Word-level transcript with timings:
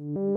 you 0.00 0.29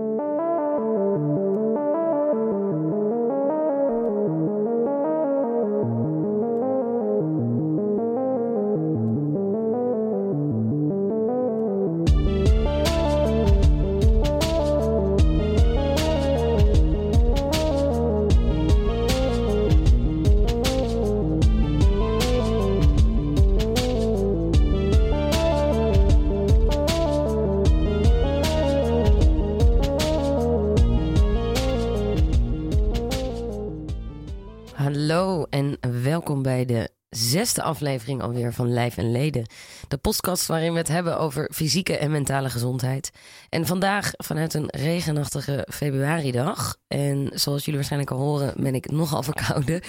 zesde 37.44 37.62
aflevering 37.62 38.22
alweer 38.22 38.52
van 38.52 38.72
Lijf 38.72 38.96
en 38.96 39.12
Leden. 39.12 39.46
De 39.88 39.96
podcast 39.96 40.46
waarin 40.46 40.72
we 40.72 40.78
het 40.78 40.88
hebben 40.88 41.18
over 41.18 41.50
fysieke 41.52 41.96
en 41.96 42.10
mentale 42.10 42.50
gezondheid. 42.50 43.10
En 43.48 43.66
vandaag 43.66 44.10
vanuit 44.12 44.54
een 44.54 44.68
regenachtige 44.70 45.68
februaridag. 45.70 46.76
En 46.88 47.30
zoals 47.34 47.60
jullie 47.60 47.74
waarschijnlijk 47.74 48.10
al 48.10 48.18
horen 48.18 48.54
ben 48.56 48.74
ik 48.74 48.90
nogal 48.90 49.22
verkouden. 49.32 49.82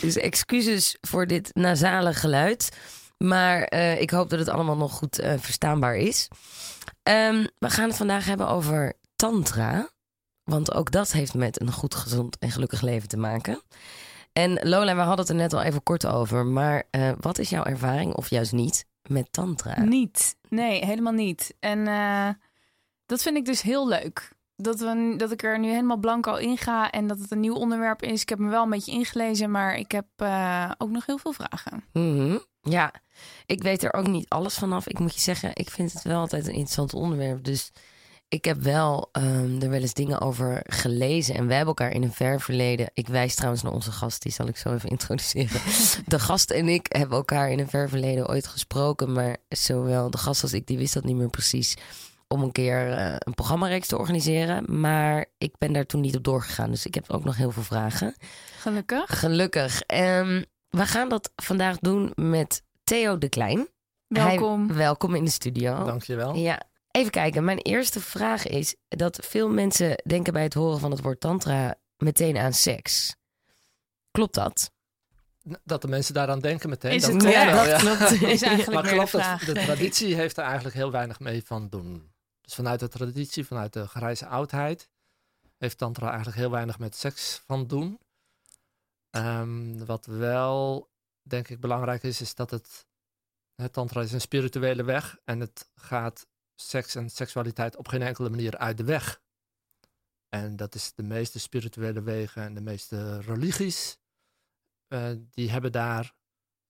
Dus 0.00 0.16
excuses 0.16 0.96
voor 1.00 1.26
dit 1.26 1.50
nasale 1.54 2.14
geluid. 2.14 2.76
Maar 3.18 3.62
eh, 3.62 4.00
ik 4.00 4.10
hoop 4.10 4.30
dat 4.30 4.38
het 4.38 4.48
allemaal 4.48 4.76
nog 4.76 4.92
goed 4.92 5.18
eh, 5.18 5.34
verstaanbaar 5.38 5.96
is. 5.96 6.28
Ehm, 7.02 7.46
we 7.58 7.70
gaan 7.70 7.88
het 7.88 7.96
vandaag 7.96 8.24
hebben 8.24 8.48
over 8.48 8.92
tantra. 9.16 9.90
Want 10.42 10.74
ook 10.74 10.90
dat 10.90 11.12
heeft 11.12 11.34
met 11.34 11.60
een 11.60 11.72
goed, 11.72 11.94
gezond 11.94 12.38
en 12.38 12.50
gelukkig 12.50 12.80
leven 12.80 13.08
te 13.08 13.16
maken. 13.16 13.62
En 14.32 14.68
Lola, 14.68 14.94
we 14.94 15.00
hadden 15.00 15.18
het 15.18 15.28
er 15.28 15.34
net 15.34 15.52
al 15.52 15.62
even 15.62 15.82
kort 15.82 16.06
over. 16.06 16.46
Maar 16.46 16.82
eh, 16.90 17.10
wat 17.20 17.38
is 17.38 17.50
jouw 17.50 17.64
ervaring, 17.64 18.14
of 18.14 18.30
juist 18.30 18.52
niet, 18.52 18.86
met 19.08 19.32
tantra? 19.32 19.82
Niet. 19.82 20.36
Nee, 20.48 20.84
helemaal 20.84 21.12
niet. 21.12 21.54
En 21.60 21.86
eh, 21.86 22.28
dat 23.06 23.22
vind 23.22 23.36
ik 23.36 23.44
dus 23.44 23.62
heel 23.62 23.88
leuk. 23.88 24.30
Dat, 24.56 24.80
we, 24.80 25.14
dat 25.16 25.32
ik 25.32 25.42
er 25.42 25.58
nu 25.58 25.68
helemaal 25.68 25.96
blanco 25.96 26.34
in 26.34 26.56
ga 26.56 26.90
en 26.90 27.06
dat 27.06 27.18
het 27.18 27.30
een 27.30 27.40
nieuw 27.40 27.54
onderwerp 27.54 28.02
is. 28.02 28.22
Ik 28.22 28.28
heb 28.28 28.38
me 28.38 28.50
wel 28.50 28.62
een 28.62 28.70
beetje 28.70 28.92
ingelezen, 28.92 29.50
maar 29.50 29.76
ik 29.76 29.92
heb 29.92 30.06
eh, 30.16 30.70
ook 30.78 30.90
nog 30.90 31.06
heel 31.06 31.18
veel 31.18 31.32
vragen. 31.32 31.84
Mhm. 31.92 32.38
Ja, 32.60 32.92
ik 33.46 33.62
weet 33.62 33.82
er 33.82 33.92
ook 33.92 34.06
niet 34.06 34.28
alles 34.28 34.54
vanaf. 34.54 34.88
Ik 34.88 34.98
moet 34.98 35.14
je 35.14 35.20
zeggen, 35.20 35.50
ik 35.54 35.70
vind 35.70 35.92
het 35.92 36.02
wel 36.02 36.20
altijd 36.20 36.46
een 36.46 36.52
interessant 36.52 36.94
onderwerp. 36.94 37.44
Dus 37.44 37.72
ik 38.32 38.44
heb 38.44 38.62
wel 38.62 39.08
ehm, 39.12 39.62
er 39.62 39.70
wel 39.70 39.80
eens 39.80 39.94
dingen 39.94 40.20
over 40.20 40.62
gelezen. 40.66 41.34
En 41.34 41.46
wij 41.46 41.56
hebben 41.56 41.74
elkaar 41.76 41.94
in 41.94 42.02
een 42.02 42.12
ver 42.12 42.40
verleden. 42.40 42.90
Ik 42.94 43.08
wijs 43.08 43.34
trouwens 43.34 43.62
naar 43.62 43.72
onze 43.72 43.92
gast, 43.92 44.22
die 44.22 44.32
zal 44.32 44.46
ik 44.46 44.56
zo 44.56 44.74
even 44.74 44.88
introduceren. 44.96 45.60
De 46.06 46.18
gast 46.18 46.50
en 46.50 46.68
ik 46.68 46.86
hebben 46.88 47.16
elkaar 47.16 47.50
in 47.50 47.58
een 47.58 47.68
ver 47.68 47.88
verleden 47.88 48.28
ooit 48.28 48.46
gesproken. 48.46 49.12
Maar 49.12 49.36
zowel 49.48 50.10
de 50.10 50.18
gast 50.18 50.42
als 50.42 50.52
ik, 50.52 50.66
die 50.66 50.78
wist 50.78 50.94
dat 50.94 51.04
niet 51.04 51.16
meer 51.16 51.30
precies. 51.30 51.76
Om 52.28 52.42
een 52.42 52.52
keer 52.52 52.88
uh, 52.88 53.14
een 53.18 53.34
programmareeks 53.34 53.86
te 53.86 53.98
organiseren. 53.98 54.80
Maar 54.80 55.26
ik 55.38 55.54
ben 55.58 55.72
daar 55.72 55.86
toen 55.86 56.00
niet 56.00 56.16
op 56.16 56.24
doorgegaan. 56.24 56.70
Dus 56.70 56.86
ik 56.86 56.94
heb 56.94 57.10
ook 57.10 57.24
nog 57.24 57.36
heel 57.36 57.50
veel 57.50 57.62
vragen. 57.62 58.14
Gelukkig. 58.58 59.18
Gelukkig. 59.18 59.82
Um, 59.86 60.44
we 60.68 60.86
gaan 60.86 61.08
dat 61.08 61.30
vandaag 61.36 61.78
doen 61.78 62.12
met 62.14 62.62
Theo 62.84 63.18
de 63.18 63.28
Klein. 63.28 63.68
Welkom. 64.06 64.66
Hij, 64.66 64.76
welkom 64.76 65.14
in 65.14 65.24
de 65.24 65.30
studio. 65.30 65.84
Dankjewel. 65.84 66.34
Ja, 66.34 66.62
Even 66.92 67.10
kijken, 67.10 67.44
mijn 67.44 67.58
eerste 67.58 68.00
vraag 68.00 68.46
is 68.46 68.76
dat 68.88 69.18
veel 69.26 69.48
mensen 69.48 70.02
denken 70.06 70.32
bij 70.32 70.42
het 70.42 70.54
horen 70.54 70.78
van 70.78 70.90
het 70.90 71.00
woord 71.00 71.20
tantra 71.20 71.74
meteen 71.96 72.36
aan 72.36 72.52
seks. 72.52 73.16
Klopt 74.10 74.34
dat? 74.34 74.70
Dat 75.64 75.82
de 75.82 75.88
mensen 75.88 76.14
daaraan 76.14 76.40
denken 76.40 76.68
meteen. 76.68 76.92
Is 76.92 77.02
dat 77.02 77.12
het, 77.12 77.22
klopt 77.22 77.36
ja, 77.36 77.52
wel, 77.52 77.64
dat 77.64 77.80
klopt. 77.80 78.22
Is 78.22 78.42
eigenlijk 78.42 78.82
maar 78.82 78.92
klopt 78.92 79.10
de 79.12 79.16
dat 79.16 79.26
vraag. 79.26 79.44
de 79.44 79.52
traditie 79.52 80.14
heeft 80.14 80.36
er 80.36 80.44
eigenlijk 80.44 80.74
heel 80.74 80.90
weinig 80.90 81.20
mee 81.20 81.42
van 81.44 81.68
doen. 81.68 82.12
Dus 82.40 82.54
vanuit 82.54 82.80
de 82.80 82.88
traditie, 82.88 83.46
vanuit 83.46 83.72
de 83.72 83.86
grijze 83.86 84.26
oudheid, 84.26 84.88
heeft 85.58 85.78
tantra 85.78 86.06
eigenlijk 86.06 86.36
heel 86.36 86.50
weinig 86.50 86.78
met 86.78 86.96
seks 86.96 87.42
van 87.46 87.66
doen. 87.66 88.00
Um, 89.10 89.86
wat 89.86 90.06
wel, 90.06 90.88
denk 91.22 91.48
ik, 91.48 91.60
belangrijk 91.60 92.02
is, 92.02 92.20
is 92.20 92.34
dat 92.34 92.50
het, 92.50 92.86
het 93.54 93.72
tantra 93.72 94.00
is 94.00 94.12
een 94.12 94.20
spirituele 94.20 94.82
weg 94.82 95.18
en 95.24 95.40
het 95.40 95.70
gaat 95.74 96.26
seks 96.68 96.94
en 96.94 97.10
seksualiteit 97.10 97.76
op 97.76 97.88
geen 97.88 98.02
enkele 98.02 98.30
manier 98.30 98.56
uit 98.56 98.76
de 98.76 98.84
weg. 98.84 99.20
En 100.28 100.56
dat 100.56 100.74
is 100.74 100.94
de 100.94 101.02
meeste 101.02 101.38
spirituele 101.38 102.02
wegen 102.02 102.42
en 102.42 102.54
de 102.54 102.60
meeste 102.60 103.20
religies. 103.20 103.98
Uh, 104.88 105.10
die 105.30 105.50
hebben 105.50 105.72
daar 105.72 106.14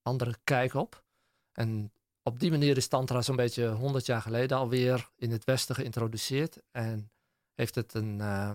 andere 0.03 0.37
kijk 0.45 0.75
op. 0.75 1.05
En 1.53 1.93
op 2.23 2.41
die 2.41 2.51
manier 2.51 2.77
is 2.77 2.89
Tantra 2.89 3.23
zo'n 3.23 3.37
beetje 3.37 3.69
100 3.69 4.07
jaar 4.07 4.23
geleden 4.23 4.57
alweer 4.57 5.11
in 5.17 5.31
het 5.31 5.45
Westen 5.45 5.75
geïntroduceerd. 5.75 6.63
En 6.71 7.13
heeft 7.55 7.75
het 7.75 7.95
een, 7.95 8.19
uh, 8.19 8.53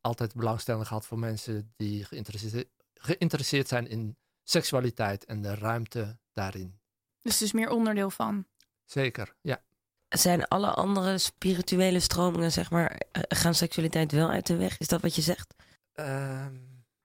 altijd 0.00 0.34
belangstelling 0.34 0.86
gehad 0.86 1.06
voor 1.06 1.18
mensen 1.18 1.72
die 1.76 2.04
geïnteresseerd, 2.04 2.68
geïnteresseerd 2.94 3.68
zijn 3.68 3.88
in 3.88 4.16
seksualiteit 4.42 5.24
en 5.24 5.42
de 5.42 5.54
ruimte 5.54 6.18
daarin. 6.32 6.80
Dus 7.20 7.32
het 7.32 7.42
is 7.42 7.52
meer 7.52 7.70
onderdeel 7.70 8.10
van. 8.10 8.46
Zeker, 8.84 9.36
ja. 9.40 9.62
Zijn 10.10 10.48
alle 10.48 10.70
andere 10.70 11.18
spirituele 11.18 12.00
stromingen, 12.00 12.52
zeg 12.52 12.70
maar, 12.70 13.00
gaan 13.12 13.54
seksualiteit 13.54 14.12
wel 14.12 14.30
uit 14.30 14.46
de 14.46 14.56
weg? 14.56 14.78
Is 14.78 14.88
dat 14.88 15.00
wat 15.00 15.14
je 15.14 15.22
zegt? 15.22 15.54
Uh, 15.94 16.46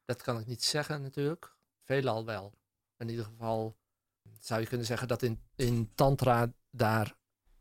dat 0.06 0.22
kan 0.22 0.40
ik 0.40 0.46
niet 0.46 0.64
zeggen 0.64 1.02
natuurlijk. 1.02 1.56
Veelal 1.84 2.26
wel. 2.26 2.54
In 2.98 3.10
ieder 3.10 3.26
geval 3.26 3.76
zou 4.40 4.62
je 4.62 4.68
kunnen 4.68 4.86
zeggen 4.86 5.08
dat 5.08 5.22
in, 5.22 5.42
in 5.56 5.92
tantra 5.96 6.52
daar 6.72 7.16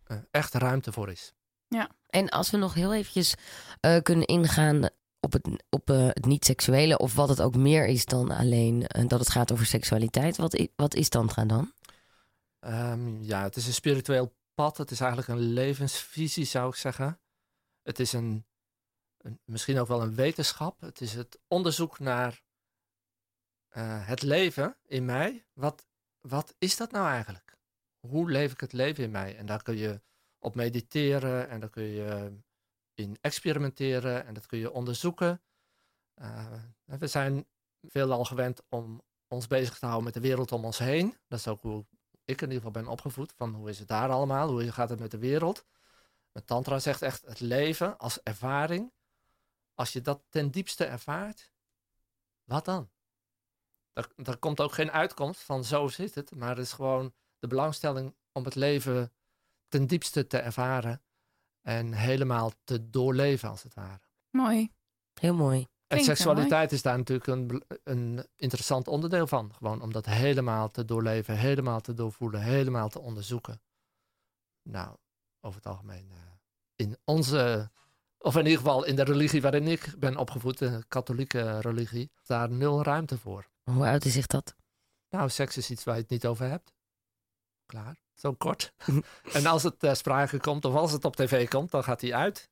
uh, 0.06 0.18
echt 0.30 0.54
ruimte 0.54 0.92
voor 0.92 1.10
is. 1.10 1.32
Ja. 1.68 1.90
En 2.06 2.28
als 2.28 2.50
we 2.50 2.56
nog 2.56 2.74
heel 2.74 2.94
eventjes 2.94 3.34
uh, 3.80 3.96
kunnen 4.02 4.26
ingaan 4.26 4.88
op 5.20 5.32
het, 5.32 5.64
op, 5.70 5.90
uh, 5.90 6.06
het 6.06 6.24
niet-seksuele... 6.24 6.98
of 6.98 7.14
wat 7.14 7.28
het 7.28 7.40
ook 7.40 7.56
meer 7.56 7.86
is 7.86 8.04
dan 8.04 8.30
alleen 8.30 8.86
dat 9.06 9.20
het 9.20 9.30
gaat 9.30 9.52
over 9.52 9.66
seksualiteit. 9.66 10.36
Wat, 10.36 10.54
is, 10.54 10.68
wat 10.76 10.94
is 10.94 11.08
tantra 11.08 11.44
dan? 11.44 11.72
Um, 12.60 13.22
ja, 13.22 13.42
het 13.42 13.56
is 13.56 13.66
een 13.66 13.72
spiritueel 13.72 14.32
pad. 14.54 14.76
Het 14.76 14.90
is 14.90 15.00
eigenlijk 15.00 15.30
een 15.30 15.52
levensvisie, 15.52 16.44
zou 16.44 16.68
ik 16.68 16.74
zeggen. 16.74 17.20
Het 17.82 17.98
is 17.98 18.12
een, 18.12 18.46
een 19.16 19.40
misschien 19.44 19.78
ook 19.78 19.88
wel 19.88 20.02
een 20.02 20.14
wetenschap. 20.14 20.80
Het 20.80 21.00
is 21.00 21.12
het 21.12 21.38
onderzoek 21.48 21.98
naar 21.98 22.42
uh, 23.76 24.06
het 24.06 24.22
leven 24.22 24.76
in 24.82 25.04
mij. 25.04 25.46
Wat, 25.52 25.86
wat 26.20 26.54
is 26.58 26.76
dat 26.76 26.90
nou 26.90 27.08
eigenlijk? 27.08 27.56
Hoe 28.00 28.30
leef 28.30 28.52
ik 28.52 28.60
het 28.60 28.72
leven 28.72 29.04
in 29.04 29.10
mij? 29.10 29.36
En 29.36 29.46
daar 29.46 29.62
kun 29.62 29.76
je 29.76 30.02
op 30.38 30.54
mediteren 30.54 31.48
en 31.48 31.60
daar 31.60 31.70
kun 31.70 31.82
je 31.82 32.32
in 32.94 33.18
experimenteren 33.20 34.26
en 34.26 34.34
dat 34.34 34.46
kun 34.46 34.58
je 34.58 34.72
onderzoeken. 34.72 35.42
Uh, 36.22 36.52
we 36.84 37.06
zijn 37.06 37.46
veelal 37.80 38.24
gewend 38.24 38.62
om 38.68 39.02
ons 39.28 39.46
bezig 39.46 39.78
te 39.78 39.84
houden 39.84 40.04
met 40.04 40.14
de 40.14 40.28
wereld 40.28 40.52
om 40.52 40.64
ons 40.64 40.78
heen. 40.78 41.16
Dat 41.28 41.38
is 41.38 41.48
ook 41.48 41.62
hoe 41.62 41.86
in 42.24 42.50
ieder 42.50 42.64
geval 42.64 42.82
ben 42.82 42.86
opgevoed. 42.86 43.32
Van 43.36 43.54
hoe 43.54 43.68
is 43.68 43.78
het 43.78 43.88
daar 43.88 44.10
allemaal? 44.10 44.48
Hoe 44.48 44.72
gaat 44.72 44.88
het 44.88 45.00
met 45.00 45.10
de 45.10 45.18
wereld? 45.18 45.64
Met 46.32 46.46
Tantra 46.46 46.78
zegt 46.78 47.02
echt 47.02 47.26
het 47.26 47.40
leven 47.40 47.98
als 47.98 48.22
ervaring. 48.22 48.92
Als 49.74 49.92
je 49.92 50.00
dat 50.00 50.22
ten 50.28 50.50
diepste 50.50 50.84
ervaart, 50.84 51.52
wat 52.44 52.64
dan? 52.64 52.90
Er, 53.92 54.08
er 54.16 54.36
komt 54.36 54.60
ook 54.60 54.72
geen 54.72 54.90
uitkomst 54.90 55.40
van 55.40 55.64
zo 55.64 55.88
zit 55.88 56.14
het. 56.14 56.34
Maar 56.34 56.48
het 56.48 56.66
is 56.66 56.72
gewoon 56.72 57.14
de 57.38 57.46
belangstelling 57.46 58.14
om 58.32 58.44
het 58.44 58.54
leven 58.54 59.12
ten 59.68 59.86
diepste 59.86 60.26
te 60.26 60.38
ervaren. 60.38 61.02
En 61.62 61.92
helemaal 61.92 62.52
te 62.64 62.90
doorleven 62.90 63.48
als 63.48 63.62
het 63.62 63.74
ware. 63.74 64.00
Mooi. 64.30 64.72
Heel 65.14 65.34
mooi. 65.34 65.68
En 65.86 66.04
seksualiteit 66.04 66.72
is 66.72 66.82
daar 66.82 66.96
natuurlijk 66.96 67.26
een, 67.26 67.62
een 67.84 68.26
interessant 68.36 68.88
onderdeel 68.88 69.26
van. 69.26 69.52
Gewoon 69.54 69.82
om 69.82 69.92
dat 69.92 70.06
helemaal 70.06 70.70
te 70.70 70.84
doorleven, 70.84 71.36
helemaal 71.36 71.80
te 71.80 71.94
doorvoelen, 71.94 72.40
helemaal 72.40 72.88
te 72.88 73.00
onderzoeken. 73.00 73.60
Nou, 74.62 74.96
over 75.40 75.56
het 75.56 75.66
algemeen 75.66 76.08
uh, 76.10 76.18
in 76.76 76.96
onze, 77.04 77.70
of 78.18 78.36
in 78.36 78.44
ieder 78.44 78.58
geval 78.58 78.84
in 78.84 78.96
de 78.96 79.04
religie 79.04 79.42
waarin 79.42 79.68
ik 79.68 79.94
ben 79.98 80.16
opgevoed, 80.16 80.58
de 80.58 80.84
katholieke 80.88 81.60
religie, 81.60 82.10
daar 82.22 82.50
nul 82.50 82.82
ruimte 82.82 83.18
voor. 83.18 83.48
Hoe 83.62 83.84
uit 83.84 84.02
zich 84.02 84.26
dat? 84.26 84.54
Nou, 85.08 85.28
seks 85.28 85.56
is 85.56 85.70
iets 85.70 85.84
waar 85.84 85.94
je 85.94 86.00
het 86.00 86.10
niet 86.10 86.26
over 86.26 86.48
hebt. 86.48 86.72
Klaar, 87.66 87.96
zo 88.14 88.32
kort. 88.32 88.72
en 89.32 89.46
als 89.46 89.62
het 89.62 89.78
ter 89.78 89.96
sprake 89.96 90.38
komt 90.40 90.64
of 90.64 90.74
als 90.74 90.92
het 90.92 91.04
op 91.04 91.16
tv 91.16 91.48
komt, 91.48 91.70
dan 91.70 91.84
gaat 91.84 92.00
hij 92.00 92.14
uit. 92.14 92.50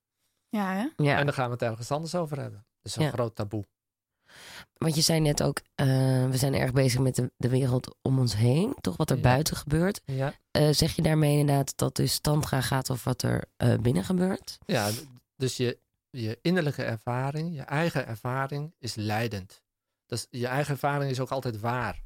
Ja, 0.49 0.73
hè? 0.73 0.89
Ja. 0.97 1.19
En 1.19 1.25
dan 1.25 1.35
gaan 1.35 1.47
we 1.47 1.53
het 1.53 1.63
ergens 1.63 1.91
anders 1.91 2.15
over 2.15 2.41
hebben. 2.41 2.67
Dat 2.83 2.93
is 2.93 2.97
een 2.97 3.03
Ja. 3.03 3.11
groot 3.11 3.37
taboe. 3.37 3.65
Want 4.77 4.95
je 4.95 5.01
zei 5.01 5.21
net 5.21 5.43
ook, 5.43 5.61
uh, 5.77 5.87
we 6.31 6.37
zijn 6.37 6.55
erg 6.55 6.73
bezig 6.73 7.01
met 7.01 7.15
de, 7.15 7.33
de 7.37 7.49
wereld 7.49 7.95
om 8.03 8.19
ons 8.19 8.37
heen. 8.37 8.75
Toch 8.81 8.97
wat 8.97 9.11
er 9.11 9.17
Ja. 9.17 9.23
buiten 9.23 9.57
gebeurt. 9.57 10.01
Ja, 10.05 10.35
Uh, 10.57 10.69
zeg 10.73 10.97
je 10.97 11.03
daarmee 11.03 11.39
inderdaad 11.39 11.77
dat 11.77 11.97
dus 11.97 12.19
tantra 12.19 12.61
gaat 12.61 12.91
over 12.91 13.05
wat 13.05 13.23
er 13.23 13.45
uh, 13.59 13.75
binnen 13.75 14.05
gebeurt? 14.05 14.59
ja 14.67 14.91
dus 15.37 15.57
je, 15.57 15.79
je 16.11 16.39
innerlijke 16.43 16.83
ervaring, 16.83 17.55
je 17.55 17.63
eigen 17.63 18.07
ervaring 18.07 18.75
is 18.79 18.95
leidend. 18.95 19.63
Dus 20.07 20.27
je 20.31 20.47
eigen 20.47 20.73
ervaring 20.73 21.11
is 21.11 21.21
ook 21.21 21.31
altijd 21.31 21.61
waar. 21.61 22.01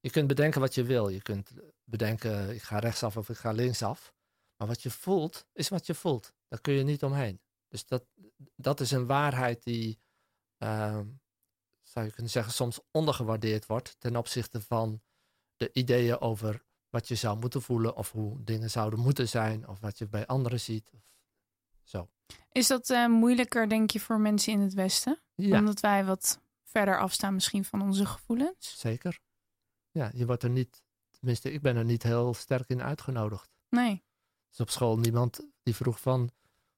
Je 0.00 0.10
kunt 0.10 0.26
bedenken 0.26 0.60
wat 0.60 0.74
je 0.74 0.82
wil. 0.84 1.08
Je 1.08 1.22
kunt 1.22 1.50
bedenken, 1.84 2.54
ik 2.54 2.62
ga 2.62 2.78
rechtsaf 2.78 3.16
of 3.16 3.28
ik 3.28 3.36
ga 3.36 3.50
linksaf. 3.50 4.12
Maar 4.56 4.68
wat 4.68 4.82
je 4.82 4.90
voelt, 4.90 5.46
is 5.52 5.68
wat 5.68 5.86
je 5.86 5.94
voelt. 5.94 6.32
Daar 6.48 6.60
kun 6.60 6.74
je 6.74 6.82
niet 6.82 7.02
omheen. 7.02 7.40
Dus 7.72 7.86
dat, 7.86 8.04
dat 8.56 8.80
is 8.80 8.90
een 8.90 9.06
waarheid 9.06 9.62
die, 9.62 9.98
ehm, 10.58 11.06
zou 11.82 12.06
je 12.06 12.12
kunnen 12.12 12.32
zeggen, 12.32 12.52
soms 12.52 12.80
ondergewaardeerd 12.90 13.66
wordt 13.66 13.96
ten 13.98 14.16
opzichte 14.16 14.60
van 14.60 15.02
de 15.56 15.70
ideeën 15.72 16.20
over 16.20 16.64
wat 16.90 17.08
je 17.08 17.14
zou 17.14 17.38
moeten 17.38 17.62
voelen 17.62 17.96
of 17.96 18.10
hoe 18.12 18.44
dingen 18.44 18.70
zouden 18.70 18.98
moeten 18.98 19.28
zijn 19.28 19.68
of 19.68 19.80
wat 19.80 19.98
je 19.98 20.08
bij 20.08 20.26
anderen 20.26 20.60
ziet. 20.60 20.90
Of 20.92 21.00
zo. 21.84 22.08
Is 22.52 22.66
dat 22.66 22.90
eh, 22.90 23.06
moeilijker, 23.06 23.68
denk 23.68 23.90
je, 23.90 24.00
voor 24.00 24.20
mensen 24.20 24.52
in 24.52 24.60
het 24.60 24.74
Westen? 24.74 25.20
Ja, 25.34 25.58
Omdat 25.58 25.80
wij 25.80 26.04
wat 26.04 26.40
verder 26.62 26.98
afstaan 26.98 27.34
misschien 27.34 27.64
van 27.64 27.82
onze 27.82 28.06
gevoelens? 28.06 28.78
zeker. 28.78 29.20
Ja, 29.90 30.10
je 30.14 30.26
wordt 30.26 30.42
er 30.42 30.50
niet, 30.50 30.82
tenminste, 31.10 31.52
ik 31.52 31.62
ben 31.62 31.76
er 31.76 31.84
niet 31.84 32.02
heel 32.02 32.34
sterk 32.34 32.68
in 32.68 32.82
uitgenodigd. 32.82 33.50
Nee, 33.68 34.04
Dus 34.48 34.60
op 34.60 34.70
school 34.70 34.98
niemand 34.98 35.46
die 35.62 35.74
vroeg 35.74 36.00
van, 36.00 36.30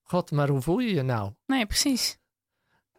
God, 0.06 0.30
maar 0.30 0.48
hoe 0.48 0.60
voel 0.60 0.78
je 0.78 0.94
je 0.94 1.02
nou? 1.02 1.32
nee, 1.46 1.66
precies. 1.66 2.18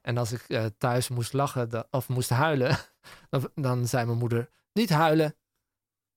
En 0.01 0.17
als 0.17 0.31
ik 0.31 0.41
eh, 0.41 0.65
thuis 0.77 1.09
moest 1.09 1.33
lachen 1.33 1.87
of 1.91 2.07
moest 2.09 2.29
huilen, 2.29 2.77
dan, 3.29 3.49
dan 3.55 3.87
zei 3.87 4.05
mijn 4.05 4.17
moeder, 4.17 4.49
niet 4.73 4.89
huilen. 4.89 5.35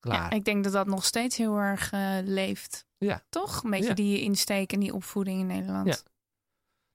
Klaar. 0.00 0.16
Ja, 0.16 0.30
ik 0.30 0.44
denk 0.44 0.64
dat 0.64 0.72
dat 0.72 0.86
nog 0.86 1.04
steeds 1.04 1.36
heel 1.36 1.56
erg 1.56 1.92
eh, 1.92 2.16
leeft. 2.24 2.86
Ja. 2.98 3.22
Toch? 3.28 3.62
Een 3.64 3.70
beetje 3.70 3.88
Ja. 3.88 3.94
die 3.94 4.20
insteek 4.20 4.72
en 4.72 4.80
die 4.80 4.94
opvoeding 4.94 5.40
in 5.40 5.46
Nederland. 5.46 5.86
Ja. 5.86 5.96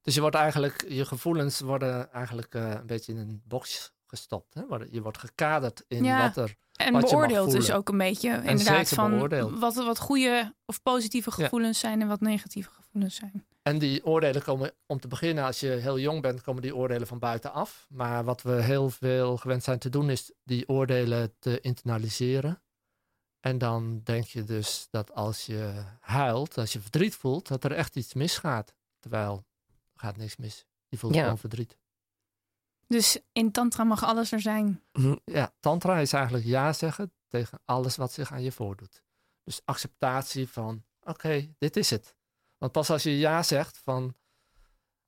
Dus 0.01 0.13
je 0.15 0.21
wordt 0.21 0.35
eigenlijk, 0.35 0.85
je 0.87 1.05
gevoelens 1.05 1.59
worden 1.59 2.11
eigenlijk 2.11 2.53
eh, 2.55 2.69
een 2.69 2.85
beetje 2.85 3.11
in 3.13 3.17
een 3.19 3.41
box 3.45 3.93
gestopt. 4.07 4.53
Hè? 4.53 4.61
Je 4.91 5.01
wordt 5.01 5.17
gekaderd 5.17 5.83
in 5.87 6.03
Ja. 6.03 6.21
wat 6.21 6.37
er. 6.37 6.55
En 6.73 6.93
Wat 6.93 7.01
beoordeeld 7.09 7.51
dus 7.51 7.71
ook 7.71 7.89
een 7.89 7.97
beetje 7.97 8.41
inderdaad 8.43 8.89
van 8.89 9.11
beoordeeld. 9.11 9.59
wat, 9.59 9.75
wat 9.75 9.99
goede 9.99 10.55
of 10.65 10.81
positieve 10.81 11.31
Ja. 11.35 11.43
gevoelens 11.43 11.79
zijn 11.79 12.01
en 12.01 12.07
wat 12.07 12.21
negatieve 12.21 12.69
gevoelens 12.69 13.15
zijn. 13.15 13.45
En 13.63 13.79
die 13.79 14.05
oordelen 14.05 14.43
komen, 14.43 14.71
om 14.85 14.99
te 14.99 15.07
beginnen, 15.07 15.43
als 15.43 15.59
je 15.59 15.67
heel 15.69 15.99
jong 15.99 16.21
bent, 16.21 16.41
komen 16.41 16.61
die 16.61 16.75
oordelen 16.75 17.07
van 17.07 17.19
buitenaf. 17.19 17.85
Maar 17.89 18.23
wat 18.23 18.41
we 18.41 18.61
heel 18.61 18.89
veel 18.89 19.37
gewend 19.37 19.63
zijn 19.63 19.79
te 19.79 19.89
doen, 19.89 20.09
is 20.09 20.31
die 20.43 20.69
oordelen 20.69 21.33
te 21.39 21.59
internaliseren. 21.61 22.61
En 23.39 23.57
dan 23.57 24.01
denk 24.03 24.25
je 24.25 24.43
dus 24.43 24.87
dat 24.89 25.13
als 25.13 25.45
je 25.45 25.83
huilt, 25.99 26.57
als 26.57 26.73
je 26.73 26.79
verdriet 26.79 27.15
voelt, 27.15 27.47
dat 27.47 27.63
er 27.63 27.71
echt 27.71 27.95
iets 27.95 28.13
misgaat. 28.13 28.75
Terwijl 28.99 29.45
er 29.93 29.99
gaat 29.99 30.17
niks 30.17 30.35
mis. 30.35 30.65
Je 30.87 30.97
voelt 30.97 31.13
Ja. 31.15 31.21
gewoon 31.21 31.37
verdriet. 31.37 31.77
Dus 32.87 33.19
in 33.31 33.51
tantra 33.51 33.83
mag 33.83 34.03
alles 34.03 34.31
er 34.31 34.41
zijn. 34.41 34.83
Ja, 35.25 35.53
tantra 35.59 35.99
is 35.99 36.13
eigenlijk 36.13 36.45
ja 36.45 36.73
zeggen 36.73 37.13
tegen 37.27 37.59
alles 37.65 37.95
wat 37.95 38.11
zich 38.11 38.31
aan 38.31 38.43
je 38.43 38.51
voordoet. 38.51 39.03
Dus 39.43 39.61
acceptatie 39.65 40.49
van, 40.49 40.83
oké, 41.03 41.53
dit 41.57 41.77
is 41.77 41.89
het. 41.89 42.15
Want 42.63 42.75
pas 42.75 42.89
als 42.89 43.03
je 43.03 43.17
ja 43.17 43.43
zegt 43.43 43.77
van, 43.77 44.15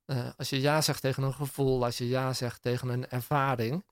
eh, 0.06 0.30
als 0.38 0.50
je 0.50 0.62
ja 0.62 0.82
zegt 0.82 1.02
tegen 1.02 1.24
een 1.24 1.34
gevoel, 1.34 1.84
als 1.84 1.98
je 1.98 2.08
ja 2.08 2.34
zegt 2.34 2.62
tegen 2.62 2.90
een 2.90 3.08
ervaring, 3.10 3.86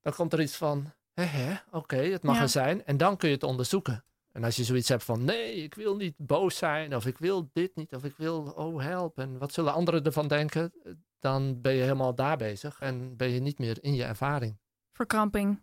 dan 0.00 0.14
komt 0.14 0.32
er 0.32 0.40
iets 0.40 0.56
van, 0.56 0.92
hè, 1.12 1.22
hè, 1.24 1.54
oké, 1.70 1.96
het 1.96 2.22
mag 2.22 2.36
Ja. 2.36 2.42
er 2.42 2.48
zijn. 2.48 2.84
En 2.84 2.96
dan 2.96 3.16
kun 3.16 3.28
je 3.28 3.34
het 3.34 3.42
onderzoeken. 3.44 4.04
En 4.32 4.44
als 4.44 4.56
je 4.56 4.64
zoiets 4.64 4.88
hebt 4.88 5.04
van, 5.04 5.24
nee, 5.24 5.54
ik 5.54 5.74
wil 5.74 5.96
niet 5.96 6.14
boos 6.16 6.56
zijn, 6.56 6.96
of 6.96 7.06
ik 7.06 7.18
wil 7.18 7.50
dit 7.52 7.76
niet, 7.76 7.94
of 7.94 8.04
ik 8.04 8.16
wil, 8.16 8.42
oh 8.42 8.80
help, 8.82 9.18
en 9.18 9.38
wat 9.38 9.52
zullen 9.52 9.72
anderen 9.72 10.04
ervan 10.04 10.28
denken, 10.28 10.72
dan 11.18 11.60
ben 11.60 11.72
je 11.74 11.82
helemaal 11.82 12.14
daar 12.14 12.36
bezig 12.36 12.80
en 12.80 13.16
ben 13.16 13.28
je 13.28 13.40
niet 13.40 13.58
meer 13.58 13.82
in 13.82 13.94
je 13.94 14.04
ervaring. 14.04 14.58
Verkramping. 14.92 15.62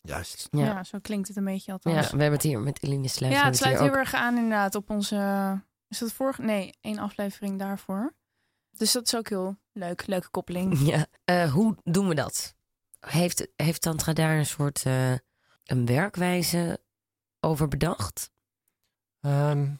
Juist. 0.00 0.48
Ja. 0.50 0.64
Ja. 0.64 0.84
zo 0.84 0.98
klinkt 0.98 1.28
het 1.28 1.36
een 1.36 1.44
beetje 1.44 1.72
Ja, 1.72 1.72
althans. 1.72 2.10
we 2.10 2.20
hebben 2.20 2.32
het 2.38 2.42
hier 2.42 2.60
met 2.60 2.82
Eline 2.82 3.08
Sluis. 3.08 3.34
Ja, 3.34 3.44
het 3.44 3.56
sluit 3.56 3.78
heel 3.78 3.96
erg 3.96 4.14
aan 4.14 4.36
inderdaad 4.36 4.74
op 4.74 4.90
onze... 4.90 5.16
Is 5.92 5.98
dat 5.98 6.12
vorige? 6.12 6.42
Nee, 6.42 6.74
één 6.80 6.98
aflevering 6.98 7.58
daarvoor. 7.58 8.14
Dus 8.70 8.92
dat 8.92 9.04
is 9.06 9.16
ook 9.16 9.28
heel 9.28 9.56
leuk. 9.72 10.06
Leuke 10.06 10.30
koppeling. 10.30 10.78
Ja. 10.90 11.06
Eh, 11.24 11.52
hoe 11.52 11.76
doen 11.82 12.08
we 12.08 12.14
dat? 12.14 12.54
Heeft, 13.00 13.48
heeft 13.56 13.80
Tantra 13.82 14.12
daar 14.12 14.38
een 14.38 14.46
soort 14.46 14.82
eh, 14.84 15.12
een 15.64 15.86
werkwijze 15.86 16.80
over 17.40 17.68
bedacht? 17.68 18.30
Ehm, 19.20 19.70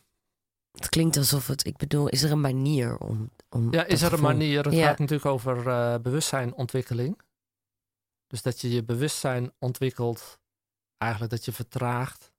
Het 0.73 0.89
klinkt 0.89 1.17
alsof 1.17 1.47
het, 1.47 1.67
ik 1.67 1.77
bedoel, 1.77 2.09
is 2.09 2.23
er 2.23 2.31
een 2.31 2.41
manier 2.41 2.99
om. 2.99 3.31
om 3.49 3.73
ja, 3.73 3.85
is 3.85 4.03
er 4.03 4.13
een 4.13 4.21
manier? 4.21 4.65
Het 4.65 4.75
Ja. 4.75 4.87
gaat 4.87 4.99
natuurlijk 4.99 5.31
over 5.31 5.69
eh 5.69 5.99
bewustzijnontwikkeling. 6.01 7.21
Dus 8.27 8.43
dat 8.43 8.61
je 8.61 8.71
je 8.71 8.85
bewustzijn 8.85 9.53
ontwikkelt, 9.59 10.39
eigenlijk 10.99 11.33
dat 11.33 11.45
je 11.45 11.53
vertraagt 11.53 12.33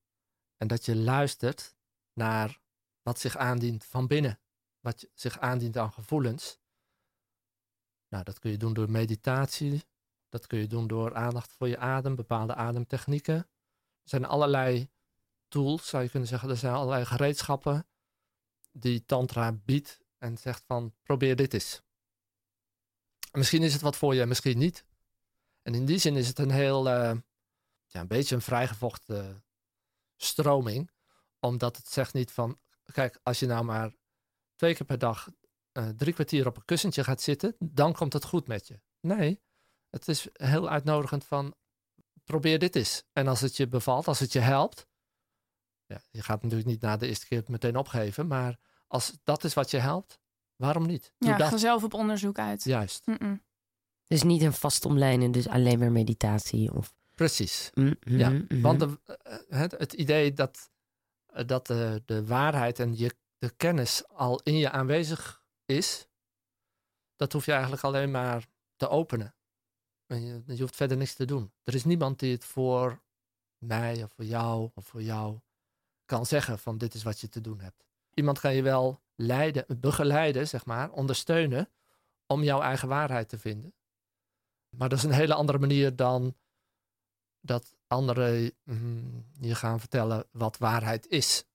en 0.58 0.68
dat 0.68 0.86
je 0.86 0.96
luistert 0.96 1.76
naar 2.14 2.62
wat 3.04 3.20
zich 3.20 3.38
aandient 3.38 3.86
van 3.86 4.08
binnen, 4.08 4.40
wat 4.80 5.08
zich 5.14 5.40
aandient 5.40 5.78
aan 5.78 5.92
gevoelens. 5.92 6.60
Nou, 8.08 8.24
dat 8.24 8.40
kun 8.40 8.52
je 8.52 8.58
doen 8.58 8.74
door 8.74 8.92
meditatie, 8.92 9.84
dat 10.30 10.48
kun 10.48 10.60
je 10.60 10.68
doen 10.68 10.88
door 10.88 11.16
aandacht 11.16 11.52
voor 11.52 11.68
je 11.68 11.78
adem, 11.78 12.16
bepaalde 12.16 12.56
ademtechnieken. 12.56 13.36
Er 13.36 14.10
zijn 14.10 14.26
allerlei 14.26 14.90
tools, 15.48 15.88
zou 15.88 16.04
je 16.04 16.10
kunnen 16.10 16.30
zeggen, 16.30 16.50
er 16.50 16.58
zijn 16.58 16.74
allerlei 16.74 17.06
gereedschappen 17.06 17.88
die 18.72 19.06
Tantra 19.06 19.52
biedt 19.52 20.00
en 20.18 20.38
zegt 20.38 20.64
van 20.66 20.94
probeer 21.04 21.36
dit 21.36 21.54
eens. 21.54 21.82
Misschien 23.32 23.64
is 23.64 23.74
het 23.74 23.82
wat 23.82 23.96
voor 23.96 24.16
je, 24.16 24.26
misschien 24.26 24.58
niet. 24.58 24.86
En 25.62 25.74
in 25.74 25.86
die 25.86 25.98
zin 25.98 26.16
is 26.16 26.28
het 26.28 26.40
een 26.40 26.52
heel, 26.52 26.90
eh, 26.90 27.18
ja, 27.86 28.00
een 28.00 28.08
beetje 28.08 28.36
een 28.36 28.42
vrijgevochten 28.42 29.44
stroming. 30.16 30.92
Omdat 31.40 31.78
het 31.78 31.88
zegt 31.88 32.14
niet 32.14 32.32
van, 32.32 32.60
kijk, 32.92 33.20
als 33.24 33.40
je 33.40 33.46
nou 33.46 33.64
maar 33.64 33.94
twee 34.56 34.76
keer 34.76 34.86
per 34.86 34.98
dag 34.98 35.30
eh, 35.72 35.88
drie 35.90 36.14
kwartier 36.14 36.48
op 36.48 36.58
een 36.58 36.66
kussentje 36.66 37.04
gaat 37.04 37.22
zitten, 37.22 37.56
dan 37.60 37.94
komt 37.94 38.14
het 38.14 38.26
goed 38.26 38.48
met 38.48 38.68
je. 38.68 38.80
Nee, 39.00 39.42
het 39.90 40.08
is 40.08 40.28
heel 40.34 40.70
uitnodigend 40.70 41.26
van, 41.26 41.56
probeer 42.24 42.60
dit 42.60 42.76
eens. 42.76 43.04
En 43.14 43.28
als 43.28 43.42
het 43.42 43.58
je 43.58 43.68
bevalt, 43.68 44.08
als 44.08 44.20
het 44.20 44.32
je 44.34 44.40
helpt, 44.40 44.88
ja, 45.86 46.02
je 46.12 46.22
gaat 46.22 46.42
natuurlijk 46.42 46.70
niet 46.70 46.82
na 46.82 46.98
de 46.98 47.08
eerste 47.08 47.28
keer 47.28 47.38
het 47.38 47.50
meteen 47.50 47.76
opgeven, 47.78 48.28
maar 48.28 48.60
als 48.88 49.14
dat 49.24 49.44
is 49.44 49.54
wat 49.54 49.72
je 49.72 49.78
helpt, 49.78 50.20
waarom 50.56 50.86
niet? 50.86 51.14
Doe 51.18 51.30
Ja, 51.30 51.38
dat. 51.38 51.48
ga 51.50 51.58
zelf 51.58 51.84
op 51.84 51.94
onderzoek 51.94 52.40
uit. 52.40 52.64
Juist, 52.64 53.08
Mm-mm. 53.08 53.44
Dus 54.08 54.24
niet 54.24 54.42
een 54.42 54.54
vast 54.54 54.86
omlijnen, 54.86 55.32
dus 55.32 55.48
alleen 55.48 55.80
maar 55.80 55.92
meditatie. 55.92 56.74
Of, 56.74 56.94
precies. 57.16 57.70
Mm, 57.74 57.96
Ja. 58.00 58.42
Want 58.48 58.80
de, 58.80 59.00
eh, 59.06 59.60
het, 59.60 59.72
het 59.72 59.94
idee 59.94 60.34
dat, 60.34 60.58
eh, 60.58 60.73
dat 61.46 61.68
de, 61.68 62.02
de 62.06 62.26
waarheid 62.26 62.80
en 62.80 62.98
je, 62.98 63.16
de 63.38 63.50
kennis 63.50 64.08
al 64.08 64.42
in 64.44 64.58
je 64.58 64.70
aanwezig 64.70 65.44
is, 65.66 66.08
dat 67.16 67.34
hoef 67.34 67.46
je 67.46 67.52
eigenlijk 67.52 67.84
alleen 67.84 68.12
maar 68.12 68.48
te 68.76 68.90
openen. 68.90 69.36
En 70.08 70.26
je, 70.26 70.44
je 70.46 70.62
hoeft 70.62 70.76
verder 70.76 70.98
niks 70.98 71.14
te 71.14 71.26
doen. 71.26 71.54
Er 71.64 71.76
is 71.76 71.84
niemand 71.84 72.20
die 72.20 72.32
het 72.32 72.46
voor 72.46 73.02
mij 73.58 74.04
of 74.04 74.12
voor 74.12 74.26
jou 74.26 74.70
of 74.74 74.86
voor 74.86 75.02
jou 75.02 75.40
kan 76.06 76.26
zeggen 76.26 76.60
van 76.60 76.78
dit 76.78 76.94
is 76.94 77.04
wat 77.04 77.20
je 77.20 77.30
te 77.30 77.42
doen 77.42 77.60
hebt. 77.60 77.86
Iemand 78.14 78.40
kan 78.40 78.56
je 78.56 78.62
wel 78.62 79.02
leiden, 79.16 79.66
begeleiden, 79.80 80.48
zeg 80.48 80.66
maar, 80.66 80.92
ondersteunen 80.92 81.70
om 82.28 82.44
jouw 82.44 82.62
eigen 82.62 82.88
waarheid 82.88 83.30
te 83.30 83.40
vinden. 83.40 83.74
Maar 84.70 84.90
dat 84.90 84.98
is 84.98 85.04
een 85.04 85.12
hele 85.12 85.34
andere 85.34 85.60
manier 85.60 85.96
dan 85.96 86.36
dat 87.44 87.76
anderen 87.88 88.54
mm, 88.64 89.26
je 89.40 89.56
gaan 89.56 89.80
vertellen 89.80 90.26
wat 90.32 90.58
waarheid 90.58 91.08
is. 91.08 91.46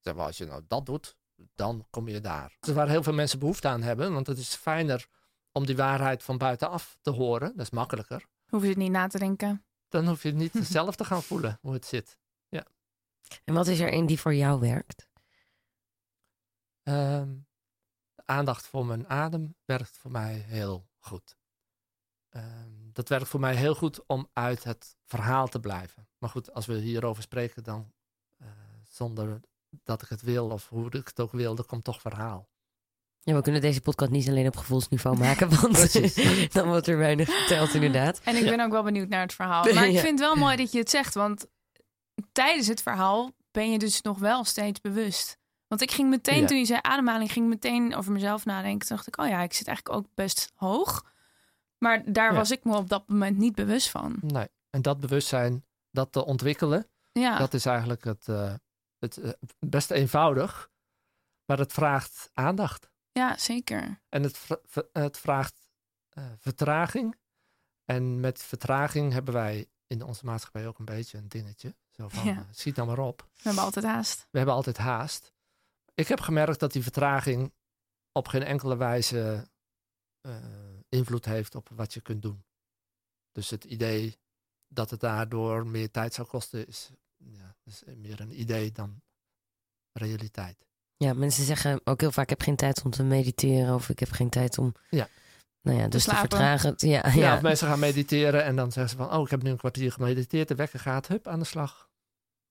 Zeg 0.00 0.14
maar, 0.14 0.26
als 0.26 0.38
je 0.38 0.44
nou 0.44 0.62
dat 0.66 0.86
doet, 0.86 1.16
dan 1.54 1.86
kom 1.90 2.08
je 2.08 2.20
daar. 2.20 2.56
Dus 2.60 2.74
waar 2.74 2.88
heel 2.88 3.02
veel 3.02 3.12
mensen 3.12 3.38
behoefte 3.38 3.68
aan 3.68 3.82
hebben, 3.82 4.12
want 4.12 4.26
het 4.26 4.38
is 4.38 4.54
fijner 4.54 5.08
om 5.52 5.66
die 5.66 5.76
waarheid 5.76 6.22
van 6.22 6.38
buitenaf 6.38 6.98
te 7.00 7.10
horen. 7.10 7.48
Dat 7.56 7.66
is 7.66 7.70
makkelijker. 7.70 8.26
Hoef 8.46 8.62
je 8.62 8.68
het 8.68 8.76
niet 8.76 8.90
na 8.90 9.06
te 9.06 9.18
denken. 9.18 9.64
Dan 9.88 10.08
hoef 10.08 10.22
je 10.22 10.32
niet 10.32 10.52
zelf 10.78 10.96
te 10.96 11.04
gaan 11.04 11.22
voelen 11.22 11.58
hoe 11.60 11.72
het 11.72 11.86
zit. 11.86 12.20
En 13.44 13.54
wat 13.54 13.66
is 13.66 13.80
er 13.80 13.92
een 13.92 14.06
die 14.06 14.20
voor 14.20 14.34
jou 14.34 14.60
werkt? 14.60 15.08
Ehm, 16.82 17.34
de 18.14 18.22
aandacht 18.24 18.66
voor 18.66 18.86
mijn 18.86 19.08
adem 19.08 19.56
werkt 19.64 19.96
voor 19.96 20.10
mij 20.10 20.34
heel 20.34 20.88
goed. 20.98 21.36
Ehm, 22.28 22.81
dat 22.92 23.08
werkt 23.08 23.28
voor 23.28 23.40
mij 23.40 23.54
heel 23.54 23.74
goed 23.74 24.00
om 24.06 24.28
uit 24.32 24.64
het 24.64 24.96
verhaal 25.06 25.48
te 25.48 25.60
blijven. 25.60 26.06
Maar 26.18 26.30
goed, 26.30 26.54
als 26.54 26.66
we 26.66 26.74
hierover 26.74 27.22
spreken, 27.22 27.62
dan 27.62 27.92
eh, 28.38 28.46
zonder 28.88 29.40
dat 29.84 30.02
ik 30.02 30.08
het 30.08 30.22
wil 30.22 30.48
of 30.50 30.68
hoe 30.68 30.86
ik 30.86 31.06
het 31.06 31.20
ook 31.20 31.32
wil, 31.32 31.56
er 31.56 31.64
komt 31.64 31.84
toch 31.84 32.00
verhaal. 32.00 32.48
Ja, 33.20 33.34
we 33.34 33.42
kunnen 33.42 33.60
deze 33.60 33.80
podcast 33.80 34.10
niet 34.10 34.28
alleen 34.28 34.46
op 34.46 34.56
gevoelsniveau 34.56 35.18
maken, 35.18 35.48
want 35.60 35.72
Precies. 35.72 36.14
dan 36.52 36.68
wordt 36.68 36.86
er 36.86 36.96
weinig 36.96 37.28
verteld 37.30 37.74
inderdaad. 37.80 38.20
En 38.24 38.36
ik 38.36 38.42
Ja. 38.42 38.50
ben 38.50 38.60
ook 38.60 38.70
wel 38.72 38.82
benieuwd 38.82 39.08
naar 39.08 39.20
het 39.20 39.34
verhaal. 39.34 39.64
Maar 39.74 39.88
ik 39.88 39.98
vind 39.98 40.18
het 40.18 40.28
wel 40.28 40.36
mooi 40.36 40.56
dat 40.56 40.72
je 40.72 40.78
het 40.78 40.90
zegt. 40.90 41.14
Want 41.14 41.46
tijdens 42.32 42.66
het 42.66 42.82
verhaal 42.82 43.30
ben 43.50 43.70
je 43.70 43.78
dus 43.78 44.02
nog 44.02 44.18
wel 44.18 44.44
steeds 44.44 44.80
bewust. 44.80 45.38
Want 45.68 45.80
ik 45.84 45.90
ging 45.90 46.10
meteen, 46.10 46.40
Ja. 46.40 46.46
toen 46.46 46.58
je 46.58 46.64
zei 46.64 46.78
ademhaling, 46.82 47.32
ging 47.32 47.44
ik 47.44 47.50
meteen 47.50 47.94
over 47.96 48.12
mezelf 48.12 48.44
nadenken. 48.44 48.86
Toen 48.86 48.96
dacht 48.96 49.08
ik, 49.08 49.20
oh 49.20 49.28
ja, 49.28 49.40
ik 49.42 49.52
zit 49.52 49.66
eigenlijk 49.66 49.98
ook 49.98 50.06
best 50.14 50.52
hoog. 50.54 51.04
Maar 51.82 52.12
daar 52.12 52.30
Ja. 52.32 52.36
was 52.38 52.50
ik 52.50 52.64
me 52.64 52.76
op 52.76 52.88
dat 52.88 53.08
moment 53.08 53.36
niet 53.38 53.54
bewust 53.54 53.90
van. 53.90 54.16
Nee. 54.20 54.48
En 54.70 54.82
dat 54.82 55.00
bewustzijn, 55.00 55.66
dat 55.90 56.12
te 56.12 56.24
ontwikkelen, 56.24 56.86
Ja, 57.12 57.38
dat 57.38 57.54
is 57.54 57.66
eigenlijk 57.66 58.04
het, 58.04 58.28
eh, 58.28 58.54
het 58.98 59.16
eh, 59.18 59.30
best 59.58 59.90
eenvoudig. 59.90 60.70
Maar 61.44 61.58
het 61.58 61.72
vraagt 61.72 62.30
aandacht. 62.32 62.90
ja 63.12 63.36
zeker. 63.38 64.00
En 64.08 64.22
het, 64.22 64.46
het 64.92 65.18
vraagt 65.18 65.68
eh, 66.08 66.24
vertraging. 66.38 67.16
En 67.84 68.20
met 68.20 68.42
vertraging 68.42 69.12
hebben 69.12 69.34
wij 69.34 69.70
in 69.86 70.02
onze 70.02 70.24
maatschappij 70.24 70.66
ook 70.66 70.78
een 70.78 70.84
beetje 70.84 71.18
een 71.18 71.28
dingetje. 71.28 71.74
Zo 71.90 72.08
van, 72.08 72.24
Ja. 72.24 72.46
schiet 72.50 72.74
dan 72.76 72.86
maar 72.86 72.98
op. 72.98 73.28
We 73.32 73.40
hebben 73.42 73.62
altijd 73.62 73.84
haast. 73.84 74.26
We 74.30 74.36
hebben 74.38 74.54
altijd 74.56 74.76
haast. 74.76 75.32
Ik 75.94 76.08
heb 76.08 76.20
gemerkt 76.20 76.60
dat 76.60 76.72
die 76.72 76.82
vertraging 76.82 77.52
op 78.12 78.28
geen 78.28 78.42
enkele 78.42 78.76
wijze 78.76 79.48
invloed 80.92 81.24
heeft 81.24 81.54
op 81.54 81.68
wat 81.74 81.94
je 81.94 82.00
kunt 82.00 82.22
doen. 82.22 82.44
Dus 83.32 83.50
het 83.50 83.64
idee 83.64 84.18
dat 84.68 84.90
het 84.90 85.00
daardoor 85.00 85.66
meer 85.66 85.90
tijd 85.90 86.14
zou 86.14 86.28
kosten 86.28 86.66
is, 86.66 86.90
ja, 87.16 87.56
is 87.64 87.82
meer 87.96 88.20
een 88.20 88.40
idee 88.40 88.72
dan 88.72 89.02
realiteit. 89.92 90.66
Ja, 90.96 91.12
mensen 91.12 91.44
zeggen 91.44 91.80
ook 91.84 92.00
heel 92.00 92.12
vaak: 92.12 92.24
ik 92.24 92.30
heb 92.30 92.42
geen 92.42 92.56
tijd 92.56 92.82
om 92.82 92.90
te 92.90 93.02
mediteren 93.02 93.74
of 93.74 93.88
ik 93.88 93.98
heb 93.98 94.10
geen 94.10 94.30
tijd 94.30 94.58
om. 94.58 94.74
Ja. 94.90 95.08
Nou 95.60 95.78
ja, 95.78 95.88
dus 95.88 96.04
te, 96.04 96.14
vertragen. 96.14 96.74
Ja, 96.76 97.08
Ja, 97.08 97.12
ja. 97.12 97.34
of 97.34 97.42
mensen 97.42 97.68
gaan 97.68 97.78
mediteren 97.78 98.44
en 98.44 98.56
dan 98.56 98.72
zeggen 98.72 98.90
ze 98.90 99.04
van, 99.04 99.12
oh, 99.16 99.22
ik 99.22 99.30
heb 99.30 99.42
nu 99.42 99.50
een 99.50 99.56
kwartier 99.56 99.92
gemediteerd, 99.92 100.48
de 100.48 100.54
wekker 100.54 100.80
gaat, 100.80 101.08
hup, 101.08 101.28
aan 101.28 101.38
de 101.38 101.44
slag. 101.44 101.90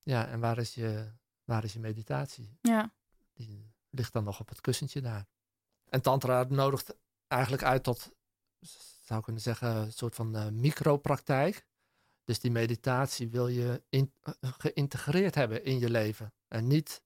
Ja, 0.04 0.28
en 0.28 0.40
waar 0.40 0.58
is 0.58 0.74
je, 0.74 1.12
waar 1.44 1.64
is 1.64 1.74
je 1.74 1.80
meditatie? 1.80 2.58
Ja, 2.62 2.94
Die 3.34 3.74
ligt 3.90 4.14
dan 4.14 4.24
nog 4.24 4.40
op 4.40 4.50
het 4.50 4.62
kussentje 4.62 5.02
daar. 5.02 5.28
En 5.90 6.02
tantra 6.02 6.46
nodigt 6.50 6.96
eigenlijk 7.28 7.64
uit 7.64 7.84
tot, 7.84 8.12
zou 9.06 9.24
kunnen 9.24 9.42
zeggen, 9.42 9.76
een 9.76 9.94
soort 9.94 10.16
van 10.16 10.36
eh, 10.36 10.48
micropraktijk. 10.48 11.66
Dus 12.24 12.40
die 12.40 12.52
meditatie 12.52 13.30
wil 13.30 13.48
je 13.48 13.84
in, 13.90 14.14
eh, 14.22 14.34
geïntegreerd 14.58 15.36
hebben 15.36 15.64
in 15.64 15.80
je 15.80 15.90
leven. 15.90 16.34
En 16.48 16.68
niet 16.68 17.04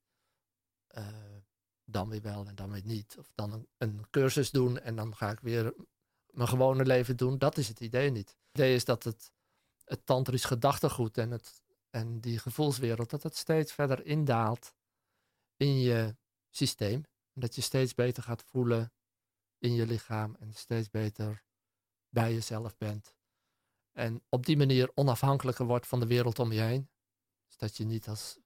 eh, 0.87 1.07
dan 1.83 2.09
weer 2.09 2.21
wel 2.21 2.47
en 2.47 2.55
dan 2.55 2.71
weer 2.71 2.85
niet. 2.85 3.15
Of 3.17 3.31
dan 3.35 3.67
een, 3.77 4.09
cursus 4.09 4.51
doen 4.51 4.79
en 4.79 4.95
dan 4.95 5.15
ga 5.15 5.31
ik 5.31 5.39
weer 5.39 5.73
mijn 6.29 6.47
gewone 6.47 6.85
leven 6.85 7.17
doen. 7.17 7.37
Dat 7.37 7.57
is 7.57 7.67
het 7.67 7.79
idee 7.79 8.09
niet. 8.09 8.29
Het 8.29 8.37
idee 8.51 8.75
is 8.75 8.85
dat 8.85 9.03
het, 9.03 9.31
het 9.83 10.05
tantrisch 10.05 10.45
gedachtegoed 10.45 11.17
en, 11.17 11.31
het, 11.31 11.61
en 11.89 12.19
die 12.19 12.39
gevoelswereld, 12.39 13.09
dat 13.09 13.23
het 13.23 13.35
steeds 13.35 13.73
verder 13.73 14.05
indaalt 14.05 14.73
in 15.55 15.79
je 15.79 16.15
systeem. 16.49 17.03
Dat 17.33 17.55
je 17.55 17.61
steeds 17.61 17.93
beter 17.93 18.23
gaat 18.23 18.43
voelen 18.43 18.93
in 19.57 19.73
je 19.73 19.85
lichaam 19.85 20.35
en 20.39 20.53
steeds 20.53 20.89
beter 20.89 21.44
bij 22.15 22.33
jezelf 22.33 22.77
bent. 22.77 23.15
En 23.91 24.23
op 24.29 24.45
die 24.45 24.57
manier 24.57 24.91
onafhankelijker 24.93 25.65
wordt 25.65 25.87
van 25.87 25.99
de 25.99 26.07
wereld 26.07 26.39
om 26.39 26.51
je 26.51 26.61
heen. 26.61 26.89
Dus 27.47 27.57
dat 27.57 27.77
je 27.77 27.85
niet 27.85 28.07
als, 28.07 28.39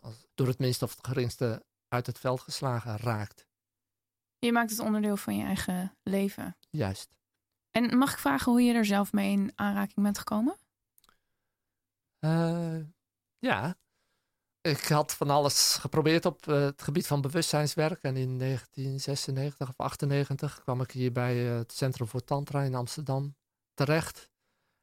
als 0.00 0.26
door 0.34 0.46
het 0.46 0.58
minste 0.58 0.84
of 0.84 0.96
het 0.96 1.06
geringste 1.06 1.66
uit 1.88 2.06
het 2.06 2.18
veld 2.18 2.40
geslagen 2.40 2.96
raakt. 2.96 3.46
je 4.38 4.52
maakt 4.52 4.70
het 4.70 4.78
onderdeel 4.78 5.16
van 5.16 5.36
je 5.36 5.44
eigen 5.44 5.96
leven. 6.02 6.56
Juist. 6.70 7.16
En 7.70 7.96
mag 7.98 8.12
ik 8.12 8.18
vragen 8.18 8.52
hoe 8.52 8.62
je 8.62 8.74
er 8.74 8.84
zelf 8.84 9.12
mee 9.12 9.32
in 9.32 9.52
aanraking 9.54 10.02
bent 10.02 10.18
gekomen? 10.18 10.56
Eh, 12.18 12.80
ja. 13.38 13.78
Ik 14.64 14.88
had 14.88 15.14
van 15.14 15.30
alles 15.30 15.76
geprobeerd 15.80 16.26
op 16.26 16.48
eh, 16.48 16.60
het 16.60 16.82
gebied 16.82 17.06
van 17.06 17.20
bewustzijnswerk. 17.20 18.02
En 18.02 18.16
in 18.16 18.38
1996 18.38 19.68
of 19.68 19.74
98 19.76 20.62
kwam 20.62 20.80
ik 20.80 20.90
hier 20.90 21.12
bij 21.12 21.50
eh, 21.50 21.56
het 21.56 21.72
Centrum 21.72 22.08
voor 22.08 22.24
Tantra 22.24 22.62
in 22.62 22.74
Amsterdam 22.74 23.36
terecht. 23.74 24.30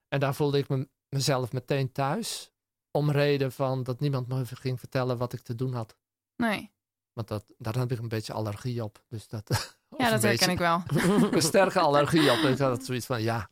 En 0.07 0.19
daar 0.19 0.35
voelde 0.35 0.57
ik 0.57 0.69
me, 0.69 0.89
mezelf 1.09 1.51
meteen 1.51 1.91
thuis. 1.91 2.51
Om 2.91 3.11
reden 3.11 3.51
van 3.51 3.83
dat 3.83 3.99
niemand 3.99 4.27
me 4.27 4.45
ging 4.45 4.79
vertellen 4.79 5.17
wat 5.17 5.33
ik 5.33 5.41
te 5.41 5.55
doen 5.55 5.73
had. 5.73 5.95
Nee. 6.35 6.71
Want 7.13 7.27
dat, 7.27 7.45
daar 7.57 7.75
heb 7.75 7.91
ik 7.91 7.99
een 7.99 8.07
beetje 8.07 8.33
allergie 8.33 8.83
op. 8.83 9.03
Dus 9.09 9.27
dat, 9.27 9.75
Ja, 9.97 10.09
dat 10.09 10.21
herken 10.21 10.49
ik 10.49 10.57
wel. 10.57 10.83
een 11.31 11.41
sterke 11.41 11.79
allergie 11.89 12.31
op. 12.31 12.37
Ik 12.37 12.57
had 12.57 12.85
zoiets 12.85 13.05
van, 13.05 13.21
ja. 13.21 13.49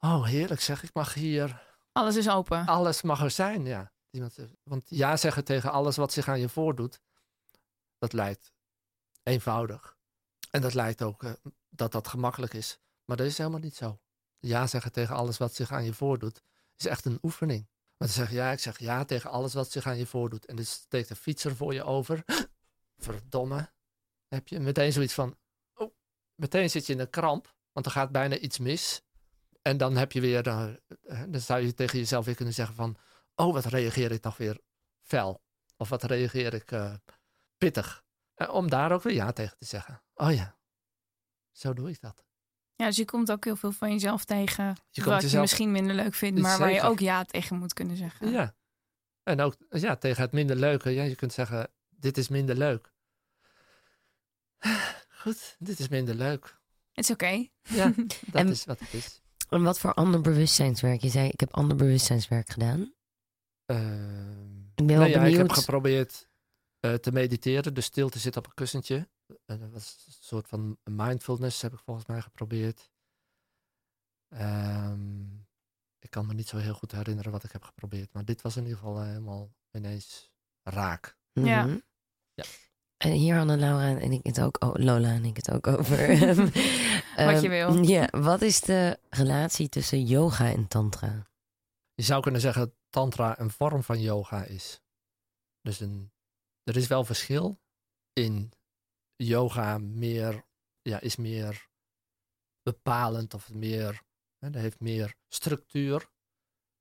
Oh, 0.00 0.24
heerlijk 0.24 0.60
zeg. 0.60 0.82
Ik 0.82 0.94
mag 0.94 1.14
hier 1.14 1.62
Alles 1.92 2.16
is 2.16 2.28
open. 2.28 2.66
alles 2.66 3.02
mag 3.02 3.22
er 3.22 3.30
zijn, 3.30 3.64
ja. 3.64 3.91
Zegt- 4.12 4.56
want 4.62 4.86
ja 4.88 5.16
zeggen 5.16 5.44
tegen 5.44 5.72
alles 5.72 5.96
wat 5.96 6.12
zich 6.12 6.28
aan 6.28 6.40
je 6.40 6.48
voordoet, 6.48 7.00
dat 7.98 8.12
lijkt 8.12 8.52
eenvoudig. 9.22 9.96
En 10.50 10.60
dat 10.60 10.74
lijkt 10.74 11.02
ook 11.02 11.22
eh, 11.22 11.32
dat 11.68 11.92
dat 11.92 12.08
gemakkelijk 12.08 12.54
is. 12.54 12.78
Maar 13.04 13.16
dat 13.16 13.26
is 13.26 13.38
helemaal 13.38 13.60
niet 13.60 13.76
zo. 13.76 14.00
Ja 14.38 14.66
zeggen 14.66 14.92
tegen 14.92 15.14
alles 15.14 15.38
wat 15.38 15.54
zich 15.54 15.72
aan 15.72 15.84
je 15.84 15.94
voordoet, 15.94 16.42
is 16.76 16.86
echt 16.86 17.04
een 17.04 17.18
oefening. 17.22 17.68
Maar 17.96 18.08
te 18.08 18.14
zeggen, 18.14 18.36
ja, 18.36 18.50
ik 18.50 18.58
zeg 18.58 18.78
ja 18.78 19.04
tegen 19.04 19.30
alles 19.30 19.54
wat 19.54 19.70
zich 19.70 19.86
aan 19.86 19.98
je 19.98 20.06
voordoet. 20.06 20.46
En 20.46 20.56
dus 20.56 20.70
steekt 20.70 21.10
een 21.10 21.16
fietser 21.16 21.56
voor 21.56 21.74
je 21.74 21.84
over. 21.84 22.24
Verdomme. 22.96 23.72
Heb 24.28 24.48
je 24.48 24.60
meteen 24.60 24.92
zoiets 24.92 25.14
van, 25.14 25.38
oh, 25.74 25.94
meteen 26.34 26.70
zit 26.70 26.86
je 26.86 26.92
in 26.92 26.98
een 26.98 27.10
kramp, 27.10 27.54
want 27.72 27.86
er 27.86 27.92
gaat 27.92 28.12
bijna 28.12 28.38
iets 28.38 28.58
mis. 28.58 29.02
En 29.62 29.76
dan 29.76 29.96
heb 29.96 30.12
je 30.12 30.20
weer, 30.20 30.46
eh, 30.46 30.68
eh, 31.02 31.22
dan 31.28 31.40
zou 31.40 31.60
je 31.60 31.74
tegen 31.74 31.98
jezelf 31.98 32.24
weer 32.24 32.34
kunnen 32.34 32.54
zeggen 32.54 32.74
van, 32.74 32.96
oh, 33.34 33.52
wat 33.52 33.64
reageer 33.64 34.12
ik 34.12 34.22
toch 34.22 34.36
weer 34.36 34.60
fel. 35.02 35.42
Of 35.76 35.88
wat 35.88 36.02
reageer 36.02 36.54
ik 36.54 36.70
eh, 36.70 36.94
pittig. 37.58 38.04
Eh, 38.34 38.54
om 38.54 38.70
daar 38.70 38.92
ook 38.92 39.02
weer 39.02 39.14
ja 39.14 39.32
tegen 39.32 39.58
te 39.58 39.64
zeggen. 39.64 40.02
Oh 40.14 40.32
ja, 40.34 40.58
zo 41.50 41.72
doe 41.72 41.90
ik 41.90 42.00
dat. 42.00 42.24
Ja, 42.74 42.86
dus 42.86 42.96
je 42.96 43.04
komt 43.04 43.30
ook 43.32 43.44
heel 43.44 43.56
veel 43.56 43.72
van 43.72 43.90
jezelf 43.90 44.24
tegen. 44.24 44.76
Je 44.90 45.02
komt 45.02 45.22
wat 45.22 45.30
je 45.30 45.40
misschien 45.40 45.72
minder 45.72 45.94
leuk 45.94 46.14
vindt, 46.14 46.40
maar 46.40 46.58
waar 46.58 46.72
je 46.72 46.82
ook 46.82 46.98
ja 46.98 47.24
tegen 47.24 47.58
moet 47.58 47.72
kunnen 47.72 47.96
zeggen. 47.96 48.30
Ja. 48.30 48.54
En 49.22 49.40
ook 49.40 49.56
ja, 49.68 49.96
tegen 49.96 50.22
het 50.22 50.32
minder 50.32 50.56
leuke. 50.56 50.90
Ja, 50.90 51.02
je 51.02 51.14
kunt 51.14 51.32
zeggen, 51.32 51.70
dit 51.88 52.18
is 52.18 52.28
minder 52.28 52.56
leuk. 52.56 52.92
Goed, 55.22 55.56
dit 55.58 55.78
is 55.78 55.88
minder 55.88 56.14
leuk. 56.14 56.60
Het 56.92 57.04
is 57.04 57.10
oké. 57.10 57.48
Ja, 57.62 57.92
dat 57.96 58.16
En- 58.32 58.48
is 58.48 58.64
wat 58.64 58.80
het 58.80 58.94
is. 58.94 59.20
En 59.48 59.62
wat 59.62 59.78
voor 59.78 59.94
ander 59.94 60.20
bewustzijnswerk? 60.20 61.00
Je 61.00 61.08
zei, 61.08 61.28
ik 61.28 61.40
heb 61.40 61.54
ander 61.54 61.76
bewustzijnswerk 61.76 62.50
gedaan. 62.50 62.92
Ehm, 63.66 64.60
Ik 64.74 64.86
ben 64.86 64.86
wel 64.86 65.08
nou 65.08 65.10
ja, 65.10 65.24
ik 65.24 65.36
heb 65.36 65.50
geprobeerd 65.50 66.28
eh, 66.80 66.94
te 66.94 67.12
mediteren, 67.12 67.74
dus 67.74 67.84
stil 67.84 68.08
te 68.08 68.18
zitten 68.18 68.42
op 68.42 68.48
een 68.48 68.54
kussentje. 68.54 69.08
En 69.44 69.58
dat 69.58 69.70
was 69.70 70.04
een 70.06 70.12
soort 70.20 70.48
van 70.48 70.78
mindfulness, 70.84 71.62
heb 71.62 71.72
ik 71.72 71.78
volgens 71.78 72.06
mij 72.06 72.20
geprobeerd. 72.20 72.90
Ehm, 74.28 75.24
ik 75.98 76.10
kan 76.10 76.26
me 76.26 76.34
niet 76.34 76.48
zo 76.48 76.56
heel 76.56 76.74
goed 76.74 76.92
herinneren 76.92 77.32
wat 77.32 77.44
ik 77.44 77.52
heb 77.52 77.64
geprobeerd, 77.64 78.12
maar 78.12 78.24
dit 78.24 78.42
was 78.42 78.56
in 78.56 78.62
ieder 78.62 78.78
geval 78.78 79.00
eh, 79.00 79.06
helemaal 79.06 79.52
ineens 79.70 80.32
raak. 80.62 81.16
Ja. 81.32 81.64
Mhm. 81.64 81.78
Ja. 82.34 82.44
En 82.96 83.10
hier 83.10 83.36
hadden 83.36 83.58
Laura 83.58 83.98
en 84.00 84.12
ik 84.12 84.26
het 84.26 84.40
ook, 84.40 84.64
oh, 84.64 84.74
Lola 84.74 85.08
en 85.08 85.24
ik 85.24 85.36
het 85.36 85.50
ook 85.50 85.66
over. 85.66 85.98
Wat 87.16 87.42
je 87.42 87.48
wil. 87.48 87.82
Ja, 87.82 88.08
wat 88.10 88.42
is 88.42 88.60
de 88.60 88.98
relatie 89.10 89.68
tussen 89.68 90.04
yoga 90.04 90.50
en 90.50 90.68
tantra? 90.68 91.26
Je 91.94 92.02
zou 92.02 92.22
kunnen 92.22 92.40
zeggen 92.40 92.74
tantra 92.92 93.38
een 93.38 93.50
vorm 93.50 93.82
van 93.82 94.00
yoga 94.00 94.44
is. 94.44 94.80
Dus 95.60 95.80
een, 95.80 96.12
er 96.62 96.76
is 96.76 96.86
wel 96.86 97.04
verschil 97.04 97.60
in 98.12 98.52
yoga 99.16 99.78
meer, 99.78 100.44
ja, 100.82 101.00
is 101.00 101.16
meer 101.16 101.68
bepalend 102.62 103.34
of 103.34 103.52
meer, 103.52 104.02
hè, 104.38 104.50
dat 104.50 104.62
heeft 104.62 104.80
meer 104.80 105.14
structuur. 105.28 106.10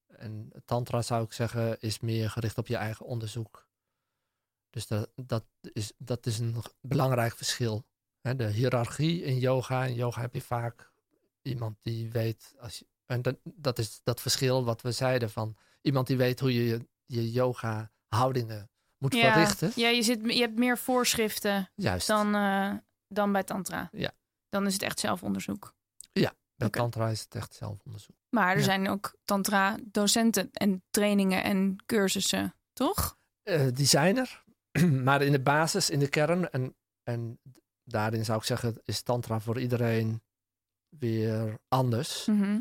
En 0.08 0.52
tantra 0.66 1.02
zou 1.02 1.24
ik 1.24 1.34
zeggen 1.34 1.80
is 1.80 2.00
meer 2.00 2.30
gericht 2.30 2.58
op 2.58 2.68
je 2.68 2.76
eigen 2.76 3.06
onderzoek. 3.06 3.68
Dus 4.70 4.88
dat, 4.88 5.12
dat, 5.16 5.46
is, 5.74 5.92
dat 5.98 6.26
is 6.26 6.40
een 6.40 6.64
belangrijk 6.82 7.36
verschil. 7.36 7.86
De 8.22 8.48
hiërarchie 8.48 9.24
in 9.24 9.40
yoga. 9.40 9.86
In 9.86 9.94
yoga 9.94 10.22
heb 10.22 10.34
je 10.34 10.42
vaak 10.42 10.92
iemand 11.42 11.84
die 11.84 12.12
weet, 12.12 12.54
als 12.60 12.80
je, 12.80 12.86
en 13.06 13.22
dat, 13.22 13.38
dat 13.44 13.80
is 13.80 14.02
dat 14.04 14.22
verschil 14.22 14.64
wat 14.64 14.82
we 14.82 14.92
zeiden 14.92 15.30
van 15.30 15.58
iemand 15.82 16.08
die 16.08 16.18
weet 16.18 16.40
hoe 16.40 16.54
je 16.54 16.88
je, 17.06 17.32
yoga 17.32 17.92
houdingen 18.08 18.70
moet 18.98 19.14
Ja, 19.14 19.32
verrichten. 19.34 19.72
ja 19.76 19.90
je, 19.90 20.02
zit, 20.04 20.20
je 20.34 20.42
hebt 20.42 20.58
meer 20.60 20.78
voorschriften 20.78 21.70
Juist. 21.76 22.08
dan, 22.08 22.36
eh, 22.36 22.74
dan 23.08 23.32
bij 23.32 23.44
Tantra. 23.44 23.90
Ja. 23.92 24.12
Dan 24.50 24.66
is 24.66 24.74
het 24.74 24.82
echt 24.82 25.00
zelfonderzoek. 25.00 25.74
Bij 26.56 26.70
oké. 26.70 26.80
tantra 26.80 27.10
is 27.10 27.22
het 27.22 27.36
echt 27.36 27.54
zelfonderzoek. 27.54 28.16
Maar 28.30 28.52
er 28.52 28.58
Ja. 28.58 28.64
zijn 28.64 28.90
ook 28.90 29.16
Tantra-docenten 29.26 30.50
en 30.52 30.84
trainingen 30.90 31.44
en 31.44 31.76
cursussen, 31.86 32.56
toch? 32.74 33.18
Eh, 33.44 33.68
die 33.74 33.86
zijn 33.86 34.18
er, 34.18 34.44
maar 35.04 35.22
in 35.22 35.32
de 35.32 35.42
basis, 35.42 35.90
in 35.90 36.00
de 36.00 36.08
kern 36.10 36.50
en, 36.52 36.76
en 37.04 37.40
daarin 37.84 38.26
zou 38.26 38.38
ik 38.40 38.44
zeggen 38.46 38.82
is 38.84 39.02
tantra 39.02 39.40
voor 39.40 39.60
iedereen 39.60 40.22
weer 40.90 41.60
anders. 41.68 42.26
Mhm. 42.26 42.60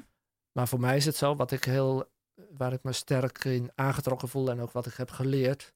Maar 0.53 0.69
voor 0.69 0.81
mij 0.81 0.97
is 0.97 1.05
het 1.05 1.17
zo, 1.17 1.37
wat 1.37 1.51
ik 1.51 1.65
heel, 1.65 2.10
waar 2.51 2.73
ik 2.73 2.83
me 2.83 2.93
sterk 2.93 3.45
in 3.45 3.73
aangetrokken 3.75 4.29
voel 4.29 4.51
en 4.51 4.61
ook 4.61 4.73
wat 4.73 4.87
ik 4.87 4.95
heb 4.95 5.11
geleerd, 5.11 5.75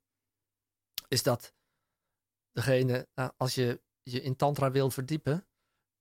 is 1.08 1.22
dat 1.22 1.54
degene, 2.52 3.08
nou, 3.14 3.32
als 3.36 3.54
je 3.54 3.82
je 4.02 4.22
in 4.22 4.36
tantra 4.36 4.70
wil 4.70 4.90
verdiepen, 4.90 5.46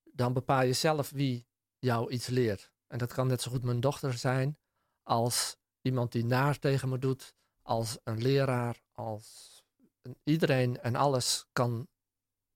dan 0.03 0.33
bepaal 0.33 0.63
je 0.63 0.73
zelf 0.73 1.09
wie 1.09 1.47
jou 1.79 2.11
iets 2.11 2.27
leert. 2.27 2.71
En 2.87 2.97
dat 2.97 3.13
kan 3.13 3.27
net 3.27 3.41
zo 3.41 3.51
goed 3.51 3.63
mijn 3.63 3.79
dochter 3.79 4.13
zijn, 4.13 4.59
als 5.03 5.57
iemand 5.81 6.11
die 6.11 6.25
naar 6.25 6.59
tegen 6.59 6.89
me 6.89 6.99
doet, 6.99 7.35
als 7.61 7.97
een 8.03 8.21
leraar, 8.21 8.83
als 8.91 9.61
een- 10.01 10.17
iedereen 10.23 10.79
en 10.81 10.95
alles 10.95 11.45
kan, 11.51 11.87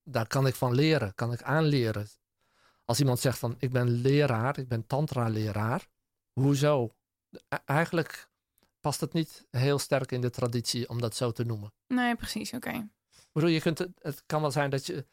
daar 0.03 0.27
kan 0.27 0.47
ik 0.47 0.55
van 0.55 0.73
leren, 0.73 1.15
kan 1.15 1.31
ik 1.33 1.41
aanleren. 1.41 2.07
Als 2.85 2.99
iemand 2.99 3.19
zegt 3.19 3.39
van 3.39 3.55
ik 3.59 3.71
ben 3.71 3.87
leraar, 3.89 4.57
ik 4.57 4.67
ben 4.67 4.87
tantra-leraar, 4.87 5.89
hoezo? 6.33 6.96
Eigenlijk 7.65 8.29
past 8.79 9.01
het 9.01 9.13
niet 9.13 9.45
heel 9.51 9.79
sterk 9.79 10.11
in 10.11 10.21
de 10.21 10.29
traditie 10.29 10.89
om 10.89 11.01
dat 11.01 11.15
zo 11.15 11.31
te 11.31 11.43
noemen. 11.43 11.73
Nee, 11.87 12.15
precies. 12.15 12.53
Oké. 12.53 12.87
Bedoel, 13.31 13.49
je 13.49 13.61
kunt, 13.61 13.79
het- 13.99 14.23
kan 14.25 14.41
wel 14.41 14.51
zijn 14.51 14.69
dat 14.69 14.85
je. 14.85 15.05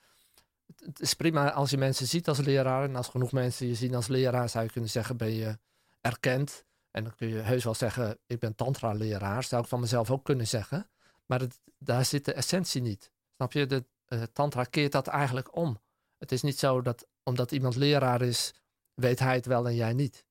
Het, 0.84 1.00
is 1.00 1.14
prima 1.14 1.52
als 1.52 1.70
je 1.70 1.76
mensen 1.76 2.06
ziet 2.06 2.28
als 2.28 2.38
leraar. 2.38 2.84
En 2.84 2.96
als 2.96 3.08
genoeg 3.08 3.32
mensen 3.32 3.66
je 3.66 3.74
zien 3.74 3.94
als 3.94 4.06
leraar, 4.06 4.48
zou 4.48 4.64
je 4.64 4.70
kunnen 4.70 4.90
zeggen: 4.90 5.16
ben 5.16 5.32
je 5.32 5.58
erkend. 6.00 6.64
En 6.90 7.04
dan 7.04 7.14
kun 7.14 7.28
je 7.28 7.34
heus 7.38 7.64
wel 7.64 7.74
zeggen: 7.74 8.18
ik 8.26 8.38
ben 8.38 8.54
tantra-leraar. 8.54 9.44
Zou 9.44 9.62
ik 9.62 9.68
van 9.68 9.80
mezelf 9.80 10.10
ook 10.10 10.24
kunnen 10.24 10.46
zeggen. 10.46 10.90
Maar 11.26 11.40
het, 11.40 11.60
daar 11.78 12.04
zit 12.04 12.24
de 12.24 12.32
essentie 12.32 12.82
niet. 12.82 13.10
Snap 13.36 13.52
je? 13.52 13.66
De 13.66 13.84
eh, 14.04 14.22
tantra 14.22 14.64
keert 14.64 14.92
dat 14.92 15.06
eigenlijk 15.06 15.56
om. 15.56 15.80
Het 16.18 16.32
is 16.32 16.42
niet 16.42 16.58
zo 16.58 16.82
dat 16.82 17.06
omdat 17.22 17.52
iemand 17.52 17.76
leraar 17.76 18.22
is, 18.22 18.54
weet 18.94 19.18
hij 19.18 19.34
het 19.34 19.46
wel 19.46 19.66
en 19.66 19.74
jij 19.74 19.92
niet. 19.92 20.24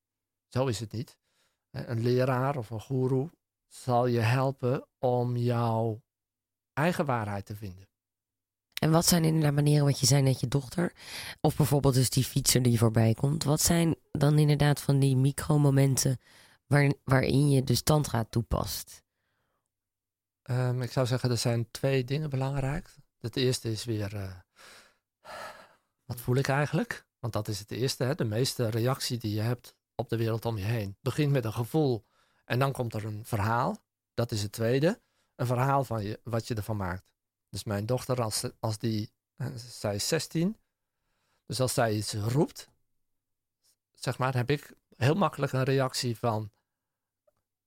Zo 0.48 0.66
is 0.68 0.80
het 0.80 0.92
niet. 0.92 1.18
Een 1.74 2.02
leraar 2.02 2.58
of 2.58 2.70
een 2.70 2.82
goeroe 2.82 3.30
zal 3.68 4.06
je 4.06 4.20
helpen 4.20 4.88
om 5.00 5.38
jouw 5.38 6.02
eigen 6.74 7.06
waarheid 7.06 7.46
te 7.46 7.56
vinden. 7.56 7.88
En 8.82 8.92
wat 8.92 9.06
zijn 9.06 9.24
inderdaad 9.24 9.54
manieren, 9.54 9.86
wat 9.86 10.00
je 10.00 10.06
zei 10.06 10.22
net 10.22 10.40
je 10.40 10.48
dochter, 10.48 10.94
of 11.42 11.56
bijvoorbeeld 11.56 11.94
dus 11.94 12.10
die 12.10 12.24
fietser 12.24 12.62
die 12.62 12.78
voorbij 12.78 13.14
komt. 13.14 13.44
Wat 13.44 13.62
zijn 13.62 13.96
dan 14.12 14.38
inderdaad 14.38 14.82
van 14.82 15.00
die 15.00 15.16
micromomenten 15.16 16.20
waar, 16.68 16.94
waarin 17.04 17.50
je 17.50 17.64
dus 17.64 17.82
tantra 17.82 18.24
toepast? 18.24 19.04
Ehm, 20.42 20.82
ik 20.82 20.92
zou 20.92 21.06
zeggen, 21.08 21.30
er 21.30 21.38
zijn 21.38 21.72
twee 21.72 22.04
dingen 22.04 22.30
belangrijk. 22.30 22.96
Het 23.20 23.36
eerste 23.36 23.72
is 23.72 23.86
weer, 23.86 24.16
eh, 24.16 24.40
wat 26.06 26.22
voel 26.22 26.36
ik 26.36 26.48
eigenlijk? 26.48 27.06
Want 27.20 27.34
dat 27.34 27.48
is 27.48 27.60
het 27.60 27.72
eerste, 27.72 28.04
hè? 28.04 28.16
de 28.16 28.26
meeste 28.26 28.70
reactie 28.70 29.18
die 29.18 29.34
je 29.34 29.42
hebt 29.42 29.76
op 29.96 30.10
de 30.10 30.18
wereld 30.18 30.46
om 30.46 30.58
je 30.58 30.64
heen. 30.64 30.98
Begint 31.02 31.32
met 31.32 31.46
een 31.46 31.54
gevoel 31.54 32.06
en 32.46 32.60
dan 32.60 32.72
komt 32.72 32.94
er 32.94 33.06
een 33.06 33.26
verhaal. 33.26 33.78
Dat 34.14 34.32
is 34.32 34.42
het 34.42 34.52
tweede. 34.52 35.02
Een 35.36 35.46
verhaal 35.46 35.84
van 35.84 36.04
je, 36.04 36.20
wat 36.24 36.48
je 36.48 36.56
ervan 36.56 36.78
maakt. 36.78 37.12
Dus 37.50 37.64
mijn 37.64 37.86
dochter, 37.86 38.22
als, 38.22 38.44
als 38.60 38.78
die, 38.78 39.14
eh, 39.36 39.48
zij 39.56 39.96
is 39.96 40.08
16, 40.08 40.58
dus 41.46 41.60
als 41.60 41.74
zij 41.74 41.96
iets 41.96 42.14
roept, 42.14 42.70
zeg 43.92 44.18
maar, 44.18 44.36
heb 44.36 44.50
ik 44.50 44.74
heel 44.98 45.16
makkelijk 45.16 45.52
een 45.52 45.64
reactie 45.64 46.18
van, 46.18 46.52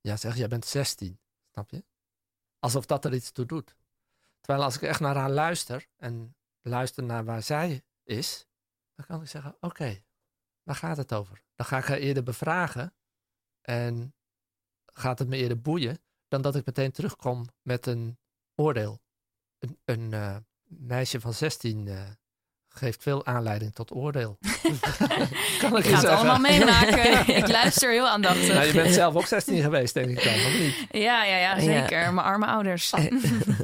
ja 0.00 0.16
zeg, 0.16 0.37
jij 0.37 0.49
bent 0.49 0.66
16, 0.66 1.21
snap 1.52 1.71
je? 1.71 1.85
Alsof 2.59 2.87
dat 2.87 3.04
er 3.04 3.14
iets 3.14 3.30
toe 3.30 3.47
doet. 3.47 3.76
Terwijl 4.40 4.64
als 4.64 4.76
ik 4.76 4.83
echt 4.83 5.00
naar 5.00 5.16
haar 5.16 5.30
luister 5.30 5.87
en 5.97 6.37
luister 6.61 7.02
naar 7.02 7.25
waar 7.25 7.42
zij 7.42 7.85
is, 8.02 8.47
dan 8.95 9.06
kan 9.06 9.21
ik 9.21 9.28
zeggen: 9.28 9.56
Oké, 9.61 10.02
waar 10.62 10.75
gaat 10.75 10.97
het 10.97 11.12
over? 11.12 11.45
Dan 11.56 11.66
ga 11.66 11.78
ik 11.78 11.84
haar 11.84 11.98
eerder 11.98 12.22
bevragen 12.22 12.94
en 13.60 14.14
gaat 14.84 15.18
het 15.18 15.28
me 15.28 15.36
eerder 15.36 15.60
boeien 15.60 15.98
dan 16.28 16.42
dat 16.42 16.56
ik 16.56 16.66
meteen 16.66 16.92
terugkom 16.92 17.46
met 17.62 17.86
een 17.86 18.18
oordeel. 18.54 19.00
Een, 19.58 19.78
een 19.84 20.12
eh, 20.12 20.36
meisje 20.64 21.20
van 21.20 21.32
16 21.32 21.88
eh, 21.88 22.10
geeft 22.76 23.02
veel 23.02 23.26
aanleiding 23.26 23.75
tot 23.75 23.95
oordeel. 23.95 24.38
kan 25.61 25.76
Ik 25.76 25.85
je 25.85 25.90
ga 25.90 25.90
het 25.90 26.00
zeggen. 26.00 26.09
allemaal 26.09 26.38
meemaken. 26.38 27.29
ik 27.42 27.48
luister 27.48 27.90
heel 27.90 28.09
aandachtig. 28.09 28.48
Nou, 28.55 28.66
je 28.66 28.72
bent 28.72 28.94
zelf 28.94 29.14
ook 29.14 29.27
16 29.27 29.62
geweest, 29.62 29.94
denk 29.94 30.09
ik 30.09 30.24
dan, 30.24 30.35
of 30.35 30.59
niet? 30.59 30.87
Ja, 30.90 31.24
ja, 31.24 31.37
ja, 31.37 31.61
zeker. 31.61 32.14
Mijn 32.14 32.27
arme 32.27 32.46
ouders. 32.46 32.92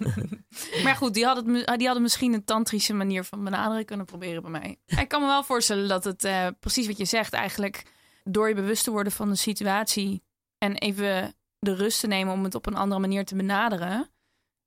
maar 0.84 0.96
goed, 0.96 1.14
die 1.14 1.24
hadden, 1.24 1.54
het- 1.54 1.76
die 1.78 1.84
hadden 1.86 2.02
misschien 2.02 2.32
een 2.32 2.44
tantrische 2.44 2.92
manier 2.94 3.24
van 3.24 3.44
benaderen 3.44 3.84
kunnen 3.84 4.06
proberen 4.06 4.42
bij 4.42 4.50
mij. 4.50 4.76
Ik 4.86 5.08
kan 5.08 5.20
me 5.20 5.26
wel 5.26 5.44
voorstellen 5.44 5.88
dat 5.88 6.04
het, 6.04 6.24
eh, 6.24 6.46
precies 6.60 6.86
wat 6.86 6.96
je 6.98 7.04
zegt, 7.04 7.32
eigenlijk 7.32 7.82
door 8.24 8.48
je 8.48 8.54
bewust 8.54 8.84
te 8.84 8.90
worden 8.90 9.12
van 9.12 9.28
de 9.30 9.36
situatie 9.36 10.22
en 10.58 10.74
even 10.76 11.34
de 11.58 11.74
rust 11.74 12.00
te 12.00 12.06
nemen 12.06 12.32
om 12.34 12.44
het 12.44 12.54
op 12.54 12.66
een 12.66 12.76
andere 12.76 13.00
manier 13.00 13.24
te 13.24 13.34
benaderen, 13.36 14.10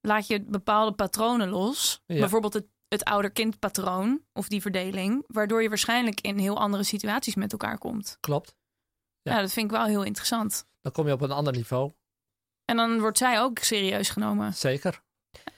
laat 0.01 0.27
je 0.27 0.43
bepaalde 0.47 0.91
patronen 0.95 1.49
los. 1.49 2.01
Ja. 2.05 2.19
Bijvoorbeeld 2.19 2.53
het, 2.53 2.65
het 2.87 3.03
ouder-kind-patroon 3.03 4.21
of 4.33 4.47
die 4.47 4.61
verdeling, 4.61 5.23
waardoor 5.27 5.61
je 5.61 5.69
waarschijnlijk 5.69 6.21
in 6.21 6.37
heel 6.37 6.59
andere 6.59 6.83
situaties 6.83 7.35
met 7.35 7.51
elkaar 7.51 7.77
komt. 7.77 8.17
Klopt. 8.19 8.55
Ja. 9.21 9.35
Ja, 9.35 9.41
dat 9.41 9.53
vind 9.53 9.65
ik 9.71 9.77
wel 9.77 9.85
heel 9.85 10.03
interessant. 10.03 10.65
Dan 10.81 10.91
kom 10.91 11.07
je 11.07 11.13
op 11.13 11.21
een 11.21 11.31
ander 11.31 11.53
niveau. 11.53 11.91
En 12.65 12.75
dan 12.75 12.99
wordt 12.99 13.17
zij 13.17 13.39
ook 13.41 13.59
serieus 13.59 14.09
genomen. 14.09 14.53
Zeker. 14.53 15.03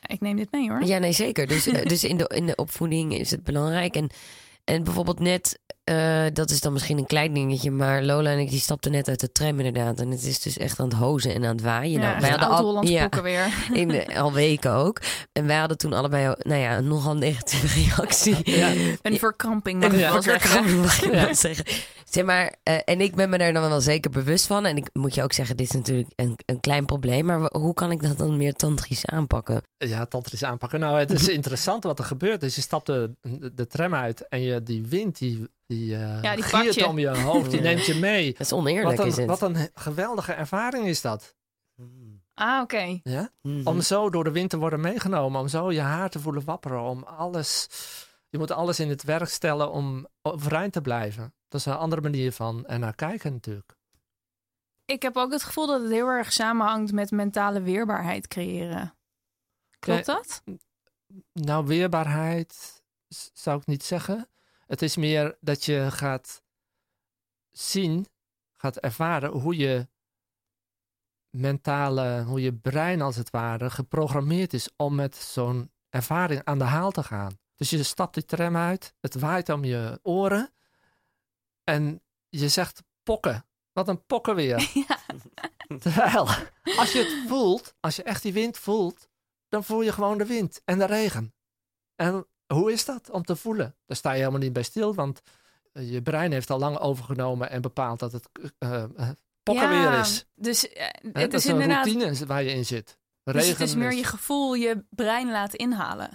Ik 0.05 0.21
neem 0.21 0.35
dit 0.35 0.51
mee 0.51 0.69
hoor. 0.69 0.83
Ja, 0.83 0.97
nee, 0.97 1.11
zeker. 1.11 1.47
Dus, 1.47 1.67
eh, 1.67 1.85
dus 1.85 2.03
in, 2.03 2.17
de, 2.17 2.31
in 2.35 2.45
de 2.45 2.55
opvoeding 2.55 3.13
is 3.13 3.31
het 3.31 3.43
belangrijk. 3.43 3.95
En, 3.95 4.09
en 4.63 4.83
bijvoorbeeld 4.83 5.19
net, 5.19 5.59
eh, 5.87 6.25
dat 6.33 6.49
is 6.49 6.61
dan 6.61 6.73
misschien 6.73 6.97
een 6.97 7.05
klein 7.05 7.33
dingetje, 7.33 7.71
maar 7.71 8.03
Lola 8.03 8.31
en 8.31 8.39
ik 8.39 8.49
die 8.49 8.59
stapten 8.59 8.91
net 8.91 9.07
uit 9.07 9.19
de 9.19 9.31
tram 9.31 9.59
inderdaad. 9.59 9.99
En 9.99 10.11
het 10.11 10.23
is 10.23 10.39
dus 10.39 10.57
echt 10.57 10.79
aan 10.79 10.87
het 10.87 10.97
hozen 10.97 11.33
en 11.33 11.45
aan 11.45 11.55
het 11.55 11.61
waaien. 11.61 12.01
Ja, 12.01 12.09
nou, 12.09 12.21
wij 12.21 12.29
hadden 12.29 12.49
al, 12.49 12.85
ja, 12.85 13.01
boeken 13.01 13.23
weer. 13.23 13.53
in 13.73 13.87
de, 13.87 14.19
al 14.19 14.33
weken 14.33 14.71
ook. 14.71 15.01
En 15.33 15.47
wij 15.47 15.57
hadden 15.57 15.77
toen 15.77 15.93
allebei, 15.93 16.35
nou 16.39 16.61
ja, 16.61 16.77
een 16.77 16.87
nogal 16.87 17.15
negatieve 17.15 17.67
reactie. 17.79 18.35
Ja. 18.43 18.71
Een 19.01 19.17
verkramping 19.17 19.79
mag 19.79 19.99
ja, 19.99 20.21
zeggen. 20.21 20.79
mag 20.79 21.01
ik 21.03 21.11
wel 21.11 21.35
zeggen. 21.47 21.65
Zeg 22.09 22.25
maar, 22.25 22.55
eh, 22.63 22.77
en 22.85 23.01
ik 23.01 23.15
ben 23.15 23.29
me 23.29 23.37
daar 23.37 23.53
dan 23.53 23.69
wel 23.69 23.81
zeker 23.81 24.11
bewust 24.11 24.45
van. 24.45 24.65
En 24.65 24.77
ik 24.77 24.89
moet 24.93 25.15
je 25.15 25.23
ook 25.23 25.33
zeggen, 25.33 25.57
dit 25.57 25.67
is 25.67 25.75
natuurlijk 25.75 26.09
een, 26.15 26.35
een 26.45 26.59
klein 26.59 26.85
probleem. 26.85 27.25
Maar 27.25 27.49
hoe 27.51 27.73
kan 27.73 27.91
ik 27.91 28.01
dat 28.01 28.17
dan 28.17 28.37
meer 28.37 28.53
tantrisch 28.53 29.05
aanpakken? 29.05 29.61
Ja, 29.77 30.05
tantrisch 30.05 30.43
aanpakken. 30.43 30.79
Nou, 30.79 30.99
het 30.99 31.11
is 31.11 31.27
interessant 31.27 31.83
wat 31.83 31.99
er 31.99 32.05
gebeurt. 32.05 32.41
Dus 32.41 32.55
je 32.55 32.61
stapt 32.61 32.85
de, 32.85 33.11
de, 33.21 33.53
de 33.53 33.67
tram 33.67 33.95
uit 33.95 34.27
en 34.27 34.41
je, 34.41 34.63
die 34.63 34.85
wind, 34.87 35.17
die, 35.17 35.47
die, 35.67 35.95
eh 35.95 36.21
Ja, 36.21 36.35
die 36.35 36.43
giert 36.43 36.73
je. 36.73 36.87
om 36.87 36.99
je 36.99 37.07
hoofd, 37.17 37.51
die 37.51 37.61
neemt 37.67 37.85
je 37.85 37.95
mee. 37.95 38.31
Dat 38.31 38.39
is 38.41 38.53
oneerlijk, 38.53 38.97
Wat 38.97 39.05
is 39.07 39.17
een, 39.17 39.29
het. 39.29 39.39
wat 39.39 39.49
een 39.49 39.69
geweldige 39.73 40.33
ervaring 40.33 40.87
is 40.87 41.01
dat. 41.01 41.35
Ah, 42.33 42.61
oké. 42.61 42.99
Ja? 43.03 43.29
Mhm. 43.41 43.67
Om 43.67 43.81
zo 43.81 44.09
door 44.09 44.23
de 44.23 44.31
wind 44.31 44.49
te 44.49 44.57
worden 44.57 44.79
meegenomen, 44.81 45.41
om 45.41 45.47
zo 45.47 45.71
je 45.71 45.79
haar 45.79 46.09
te 46.09 46.19
voelen 46.19 46.43
wapperen, 46.45 46.81
om 46.81 47.03
alles... 47.03 47.67
Je 48.29 48.37
moet 48.37 48.51
alles 48.51 48.79
in 48.79 48.89
het 48.89 49.03
werk 49.03 49.29
stellen 49.29 49.71
om 49.71 50.07
overeind 50.21 50.73
te 50.73 50.81
blijven. 50.81 51.33
Dat 51.47 51.59
is 51.59 51.65
een 51.65 51.73
andere 51.73 52.01
manier 52.01 52.31
van 52.31 52.65
er 52.65 52.79
naar 52.79 52.95
kijken 52.95 53.31
natuurlijk. 53.33 53.75
Ik 54.85 55.01
heb 55.01 55.17
ook 55.17 55.31
het 55.31 55.43
gevoel 55.43 55.67
dat 55.67 55.81
het 55.81 55.91
heel 55.91 56.07
erg 56.07 56.31
samenhangt 56.33 56.91
met 56.91 57.11
mentale 57.11 57.61
weerbaarheid 57.61 58.27
creëren. 58.27 58.95
Klopt 59.79 60.05
dat? 60.05 60.43
Nou, 61.33 61.65
weerbaarheid 61.65 62.81
zou 63.33 63.59
ik 63.59 63.65
niet 63.65 63.83
zeggen. 63.83 64.27
Het 64.67 64.81
is 64.81 64.95
meer 64.95 65.37
dat 65.39 65.65
je 65.65 65.91
gaat 65.91 66.43
zien, 67.51 68.07
gaat 68.57 68.77
ervaren 68.77 69.31
hoe 69.31 69.57
je 69.57 69.87
mentale, 71.29 72.23
hoe 72.23 72.41
je 72.41 72.53
brein 72.53 73.01
als 73.01 73.15
het 73.15 73.29
ware 73.29 73.69
geprogrammeerd 73.69 74.53
is 74.53 74.69
om 74.75 74.95
met 74.95 75.15
zo'n 75.15 75.71
ervaring 75.89 76.41
aan 76.43 76.57
de 76.57 76.63
haal 76.63 76.91
te 76.91 77.03
gaan. 77.03 77.39
Dus 77.55 77.69
je 77.69 77.83
stapt 77.83 78.13
die 78.13 78.25
tram 78.25 78.57
uit, 78.57 78.95
het 78.99 79.13
waait 79.13 79.49
om 79.49 79.63
je 79.63 79.99
oren 80.03 80.53
en 81.63 82.03
je 82.29 82.49
zegt 82.49 82.83
pokken. 83.03 83.45
Wat 83.71 83.87
een 83.87 84.05
pokken 84.05 84.35
weer. 84.35 84.69
Ja. 85.67 85.77
Terwijl, 85.79 86.27
als 86.77 86.91
je 86.91 86.99
het 86.99 87.27
voelt, 87.27 87.75
als 87.79 87.95
je 87.95 88.03
echt 88.03 88.21
die 88.21 88.33
wind 88.33 88.57
voelt, 88.57 89.07
dan 89.47 89.63
voel 89.63 89.81
je 89.81 89.91
gewoon 89.91 90.17
de 90.17 90.25
wind 90.25 90.61
en 90.65 90.77
de 90.77 90.85
regen. 90.85 91.33
En 91.95 92.27
hoe 92.53 92.71
is 92.71 92.85
dat 92.85 93.09
om 93.09 93.23
te 93.23 93.35
voelen? 93.35 93.75
Daar 93.85 93.97
sta 93.97 94.11
je 94.11 94.17
helemaal 94.19 94.39
niet 94.39 94.53
bij 94.53 94.63
stil, 94.63 94.93
want 94.95 95.21
eh, 95.73 95.91
je 95.91 96.01
brein 96.01 96.31
heeft 96.31 96.49
al 96.49 96.59
lang 96.59 96.77
overgenomen 96.77 97.49
en 97.49 97.61
bepaalt 97.61 97.99
dat 97.99 98.11
het 98.11 98.29
eh, 98.59 98.83
eh, 98.83 99.09
pokken 99.43 99.69
Ja, 99.71 99.89
weer 99.91 99.99
is. 99.99 100.25
Dus 100.35 100.61
het 100.61 101.13
dat 101.13 101.33
is 101.33 101.33
is 101.33 101.45
een 101.45 101.51
inderdaad. 101.61 101.85
routine 101.85 102.25
waar 102.25 102.43
je 102.43 102.49
in 102.51 102.65
zit. 102.65 102.97
Regen 103.23 103.39
Dus 103.41 103.49
het 103.49 103.59
is 103.67 103.75
meer 103.75 103.93
je 103.93 104.03
gevoel, 104.03 104.53
je 104.53 104.85
brein 104.89 105.31
laten 105.31 105.59
inhalen. 105.59 106.09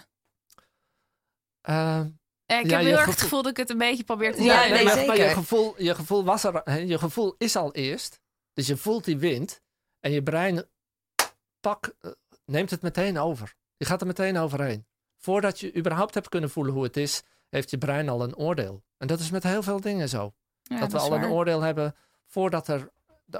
Eh, 1.60 2.00
Eh, 2.46 2.58
Ik 2.58 2.70
Ja, 2.70 2.76
heb 2.76 2.86
heel 2.86 2.96
erg 2.98 3.06
het 3.06 3.20
gevoel- 3.20 3.42
dat 3.42 3.50
ik 3.50 3.56
het 3.56 3.70
een 3.70 3.78
beetje 3.78 4.04
probeer 4.04 4.34
te 4.34 4.42
Ja, 4.42 4.66
nee, 4.68 4.84
maar, 4.84 4.92
zeker. 4.92 5.06
maar 5.06 5.16
je 5.16 5.28
gevoel, 5.28 5.82
je 5.82 5.94
gevoel 5.94 6.24
was 6.24 6.44
er, 6.44 6.60
hè, 6.64 6.76
je 6.76 6.98
gevoel 6.98 7.34
is 7.38 7.56
al 7.56 7.72
eerst. 7.74 8.20
Dus 8.52 8.66
je 8.66 8.76
voelt 8.76 9.04
die 9.04 9.18
wind 9.18 9.60
en 10.00 10.10
je 10.12 10.22
brein 10.22 10.64
pak, 11.60 11.94
neemt 12.44 12.70
het 12.70 12.82
meteen 12.82 13.18
over. 13.18 13.54
Je 13.76 13.84
gaat 13.84 14.00
er 14.00 14.06
meteen 14.06 14.36
overheen. 14.38 14.86
Voordat 15.22 15.60
je 15.60 15.76
überhaupt 15.76 16.14
hebt 16.14 16.28
kunnen 16.28 16.50
voelen 16.50 16.74
hoe 16.74 16.82
het 16.82 16.96
is, 16.96 17.22
heeft 17.48 17.70
je 17.70 17.78
brein 17.78 18.08
al 18.08 18.22
een 18.22 18.36
oordeel. 18.36 18.82
En 18.98 19.06
dat 19.06 19.20
is 19.20 19.30
met 19.30 19.42
heel 19.42 19.62
veel 19.62 19.80
dingen 19.80 20.08
zo. 20.08 20.32
Ja, 20.62 20.80
dat 20.80 20.92
we 20.92 20.98
al 20.98 21.10
waar. 21.10 21.22
een 21.22 21.30
oordeel 21.30 21.60
hebben 21.60 21.94
voordat 22.26 22.68
er, 22.68 22.90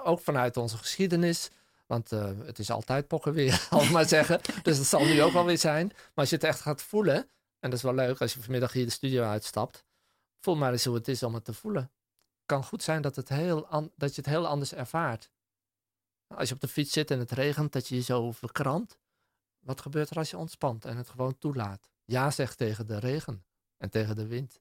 ook 0.02 0.20
vanuit 0.20 0.56
onze 0.56 0.76
geschiedenis, 0.76 1.50
Want 1.86 2.12
eh, 2.12 2.30
het 2.44 2.58
is 2.58 2.70
altijd 2.70 3.06
pokken 3.06 3.32
weer, 3.32 3.66
ik 3.80 3.90
maar 3.90 4.08
zeggen. 4.08 4.40
Dus 4.62 4.76
dat 4.76 4.86
zal 4.86 5.04
nu 5.04 5.22
ook 5.22 5.32
wel 5.32 5.44
weer 5.44 5.58
zijn. 5.58 5.86
Maar 5.86 6.10
als 6.14 6.30
je 6.30 6.34
het 6.34 6.44
echt 6.44 6.60
gaat 6.60 6.82
voelen, 6.82 7.16
en 7.60 7.70
dat 7.70 7.72
is 7.72 7.82
wel 7.82 7.94
leuk 7.94 8.20
als 8.20 8.34
je 8.34 8.40
vanmiddag 8.40 8.72
hier 8.72 8.84
de 8.84 8.90
studio 8.90 9.22
uitstapt, 9.22 9.84
voel 10.40 10.56
maar 10.56 10.72
eens 10.72 10.84
hoe 10.84 10.94
het 10.94 11.08
is 11.08 11.22
om 11.22 11.34
het 11.34 11.44
te 11.44 11.52
voelen. 11.52 11.82
Het 11.82 12.46
kan 12.46 12.64
goed 12.64 12.82
zijn 12.82 13.02
dat, 13.02 13.16
het 13.16 13.28
heel 13.28 13.90
dat 13.96 14.14
je 14.14 14.20
het 14.20 14.30
heel 14.30 14.46
anders 14.46 14.74
ervaart. 14.74 15.30
Als 16.26 16.48
je 16.48 16.54
op 16.54 16.60
de 16.60 16.68
fiets 16.68 16.92
zit 16.92 17.10
en 17.10 17.18
het 17.18 17.30
regent, 17.30 17.72
dat 17.72 17.88
je 17.88 17.94
je 17.94 18.02
zo 18.02 18.32
verkrampt. 18.32 18.98
Wat 19.62 19.80
gebeurt 19.80 20.10
er 20.10 20.16
als 20.16 20.30
je 20.30 20.36
ontspant 20.38 20.84
en 20.84 20.96
het 20.96 21.08
gewoon 21.08 21.38
toelaat? 21.38 21.90
Ja 22.04 22.30
zegt 22.30 22.56
tegen 22.58 22.86
de 22.86 22.98
regen 22.98 23.44
en 23.78 23.90
tegen 23.90 24.16
de 24.16 24.26
wind. 24.26 24.60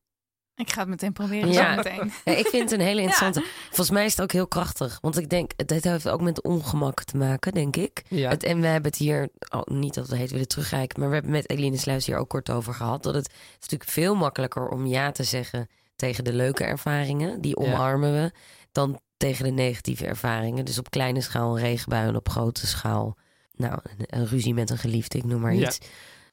Ik 0.55 0.71
ga 0.71 0.79
het 0.79 0.89
meteen 0.89 1.13
proberen 1.13 1.51
Ja. 1.51 1.69
zo 1.69 1.75
meteen. 1.75 2.11
Ja, 2.25 2.31
ik 2.39 2.47
vind 2.47 2.69
het 2.69 2.79
een 2.79 2.85
hele 2.85 3.01
interessante. 3.01 3.43
Volgens 3.67 3.89
mij 3.89 4.05
is 4.05 4.11
het 4.11 4.21
ook 4.21 4.31
heel 4.31 4.47
krachtig. 4.47 4.97
Want 5.01 5.17
ik 5.17 5.29
denk, 5.29 5.51
het 5.55 5.69
heeft 5.83 6.09
ook 6.09 6.21
met 6.21 6.41
ongemak 6.43 7.03
te 7.03 7.17
maken, 7.17 7.53
denk 7.53 7.75
ik. 7.75 8.03
Ja, 8.09 8.29
Het, 8.29 8.43
en 8.43 8.61
we 8.61 8.67
hebben 8.67 8.91
het 8.91 8.99
hier, 8.99 9.29
oh, 9.49 9.61
niet 9.65 9.93
dat 9.93 10.05
we 10.05 10.11
het 10.11 10.21
heet 10.21 10.31
willen 10.31 10.47
terugreiken, 10.47 10.99
maar 10.99 11.07
we 11.09 11.13
hebben 11.13 11.31
met 11.31 11.49
Eline 11.49 11.77
Sluis 11.77 12.05
hier 12.05 12.17
ook 12.17 12.29
kort 12.29 12.49
over 12.49 12.73
gehad. 12.73 13.03
Dat 13.03 13.13
het, 13.13 13.25
het 13.25 13.33
is 13.35 13.57
natuurlijk 13.59 13.89
veel 13.89 14.15
makkelijker 14.15 14.69
om 14.69 14.85
ja 14.85 15.11
te 15.11 15.23
zeggen 15.23 15.67
tegen 15.95 16.23
de 16.23 16.33
leuke 16.33 16.63
ervaringen, 16.63 17.41
die 17.41 17.59
Ja. 17.61 17.65
omarmen 17.67 18.13
we, 18.13 18.31
dan 18.71 18.99
tegen 19.17 19.43
de 19.45 19.51
negatieve 19.51 20.05
ervaringen. 20.05 20.65
Dus 20.65 20.77
op 20.79 20.89
kleine 20.89 21.21
schaal 21.21 21.55
een 21.57 21.63
regenbui 21.63 22.07
en 22.07 22.15
op 22.15 22.29
grote 22.29 22.67
schaal, 22.67 23.17
nou, 23.61 23.79
een, 24.05 24.25
ruzie 24.25 24.53
met 24.53 24.69
een 24.69 24.77
geliefde, 24.77 25.17
ik 25.17 25.23
noem 25.23 25.41
maar 25.41 25.53
Ja. 25.53 25.67
iets. 25.67 25.77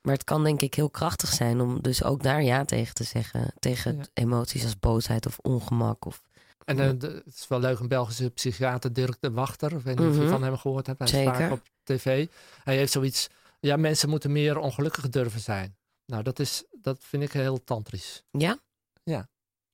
Maar 0.02 0.14
het 0.14 0.24
kan 0.24 0.44
denk 0.44 0.60
ik 0.62 0.74
heel 0.74 0.90
krachtig 0.90 1.32
zijn 1.32 1.60
om 1.60 1.82
dus 1.82 2.02
ook 2.02 2.22
daar 2.22 2.42
ja 2.42 2.64
tegen 2.64 2.94
te 2.94 3.04
zeggen. 3.04 3.52
Tegen 3.58 3.96
Ja. 3.96 4.04
emoties 4.14 4.64
als 4.64 4.78
boosheid 4.78 5.26
of 5.26 5.38
ongemak. 5.38 6.04
Of, 6.04 6.22
En 6.64 6.80
eh, 6.80 6.90
de- 6.98 7.22
het 7.24 7.34
is 7.34 7.48
wel 7.48 7.60
leuk, 7.60 7.78
een 7.78 7.88
Belgische 7.88 8.30
psychiater, 8.30 8.92
Dirk 8.92 9.16
de 9.20 9.30
Wachter. 9.30 9.72
Ik 9.72 9.78
weet 9.82 9.98
niet 9.98 10.08
of 10.08 10.14
je 10.14 10.20
Mhm. 10.20 10.30
van 10.30 10.42
hem 10.42 10.56
gehoord 10.56 10.86
hebt. 10.86 10.98
Hij 10.98 11.08
is 11.08 11.14
Zeker. 11.14 11.34
vaak 11.34 11.50
op 11.52 11.62
tv. 11.82 12.26
Hij 12.64 12.76
heeft 12.76 12.92
zoiets, 12.92 13.28
ja, 13.60 13.76
mensen 13.76 14.08
moeten 14.08 14.32
meer 14.32 14.58
ongelukkig 14.58 15.08
durven 15.08 15.40
zijn. 15.40 15.76
Nou, 16.06 16.22
dat, 16.22 16.38
is, 16.38 16.64
dat 16.82 16.98
vind 17.04 17.22
ik 17.22 17.32
heel 17.32 17.64
tantrisch. 17.64 18.22
ja? 18.30 18.58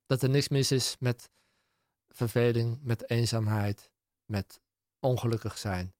Dat 0.07 0.23
er 0.23 0.29
niks 0.29 0.49
mis 0.49 0.73
is 0.73 0.97
met 0.99 1.31
verveling, 2.09 2.79
met 2.83 3.11
eenzaamheid, 3.11 3.91
met 4.25 4.61
ongelukkig 5.01 5.59
zijn. 5.59 5.94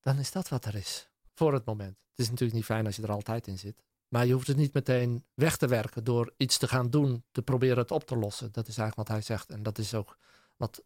Dan 0.00 0.18
is 0.18 0.30
dat 0.30 0.48
wat 0.48 0.64
er 0.64 0.74
is, 0.74 1.08
voor 1.34 1.52
het 1.52 1.64
moment. 1.64 1.96
Het 2.10 2.18
is 2.18 2.28
natuurlijk 2.28 2.56
niet 2.56 2.64
fijn 2.64 2.86
als 2.86 2.96
je 2.96 3.02
er 3.02 3.12
altijd 3.12 3.46
in 3.46 3.58
zit. 3.58 3.82
Maar 4.08 4.26
je 4.26 4.32
hoeft 4.32 4.46
het 4.46 4.56
niet 4.56 4.72
meteen 4.72 5.24
weg 5.34 5.56
te 5.56 5.66
werken 5.66 6.04
door 6.04 6.32
iets 6.36 6.58
te 6.58 6.68
gaan 6.68 6.90
doen, 6.90 7.24
te 7.30 7.42
proberen 7.42 7.78
het 7.78 7.90
op 7.90 8.04
te 8.04 8.16
lossen. 8.16 8.52
Dat 8.52 8.68
is 8.68 8.78
eigenlijk 8.78 9.08
wat 9.08 9.16
hij 9.16 9.26
zegt. 9.26 9.50
En 9.50 9.62
dat 9.62 9.78
is 9.78 9.94
ook 9.94 10.18
wat, 10.56 10.82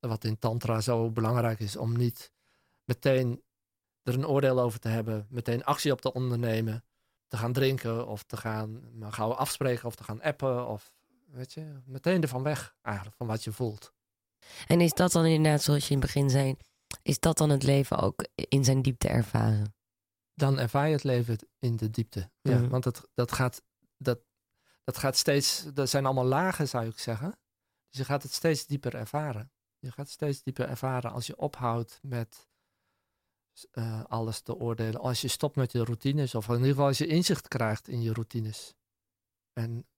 wat 0.00 0.24
in 0.24 0.38
Tantra 0.38 0.80
zo 0.80 1.10
belangrijk 1.10 1.60
is, 1.60 1.76
om 1.76 1.96
niet 1.96 2.32
meteen 2.84 3.42
er 4.02 4.14
een 4.14 4.26
oordeel 4.26 4.60
over 4.60 4.78
te 4.78 4.88
hebben, 4.88 5.26
meteen 5.30 5.64
actie 5.64 5.92
op 5.92 6.00
te 6.00 6.12
ondernemen, 6.12 6.84
te 7.28 7.36
gaan 7.36 7.52
drinken 7.52 8.06
of 8.06 8.22
te 8.22 8.36
gaan 8.36 8.98
maar 8.98 9.12
gauw 9.12 9.32
afspreken 9.32 9.86
of 9.86 9.94
te 9.94 10.04
gaan 10.04 10.22
appen 10.22 10.66
of 10.68 10.92
weet 11.26 11.52
je, 11.52 11.80
meteen 11.84 12.22
ervan 12.22 12.42
weg 12.42 12.76
eigenlijk, 12.82 13.16
van 13.16 13.26
wat 13.26 13.44
je 13.44 13.52
voelt. 13.52 13.92
En 14.66 14.80
is 14.80 14.92
dat 14.92 15.12
dan 15.12 15.24
inderdaad, 15.24 15.62
zoals 15.62 15.88
je 15.88 15.94
in 15.94 16.00
het 16.00 16.06
begin 16.06 16.30
zei, 16.30 16.56
is 17.02 17.20
dat 17.20 17.38
dan 17.38 17.50
het 17.50 17.62
leven 17.62 17.98
ook 17.98 18.26
in 18.34 18.64
zijn 18.64 18.82
diepte 18.82 19.08
ervaren? 19.08 19.74
Dan 20.34 20.58
ervaar 20.58 20.86
je 20.86 20.92
het 20.94 21.04
leven 21.04 21.38
in 21.58 21.76
de 21.76 21.90
diepte. 21.90 22.30
Ja, 22.40 22.58
Mhm. 22.58 22.68
want 22.68 22.84
dat, 22.84 23.08
dat, 23.14 23.32
gaat, 23.32 23.62
dat, 23.96 24.20
dat 24.84 24.98
gaat 24.98 25.16
steeds, 25.16 25.64
dat 25.74 25.88
zijn 25.90 26.04
allemaal 26.04 26.24
lagen 26.24 26.68
zou 26.68 26.86
ik 26.86 26.98
zeggen. 26.98 27.30
Dus 27.88 27.98
je 27.98 28.04
gaat 28.04 28.22
het 28.22 28.32
steeds 28.32 28.66
dieper 28.66 28.94
ervaren. 28.94 29.52
Je 29.78 29.88
gaat 29.88 30.04
het 30.04 30.14
steeds 30.14 30.42
dieper 30.42 30.68
ervaren 30.68 31.12
als 31.12 31.26
je 31.26 31.36
ophoudt 31.36 31.98
met 32.02 32.48
eh, 33.70 34.04
alles 34.04 34.40
te 34.40 34.54
oordelen. 34.54 35.00
Als 35.00 35.20
je 35.20 35.28
stopt 35.28 35.56
met 35.56 35.72
je 35.72 35.84
routines, 35.84 36.34
of 36.34 36.48
in 36.48 36.54
ieder 36.54 36.68
geval 36.68 36.86
als 36.86 36.98
je 36.98 37.06
inzicht 37.06 37.48
krijgt 37.48 37.88
in 37.88 38.02
je 38.02 38.12
routines. 38.12 38.74
En 39.52 39.88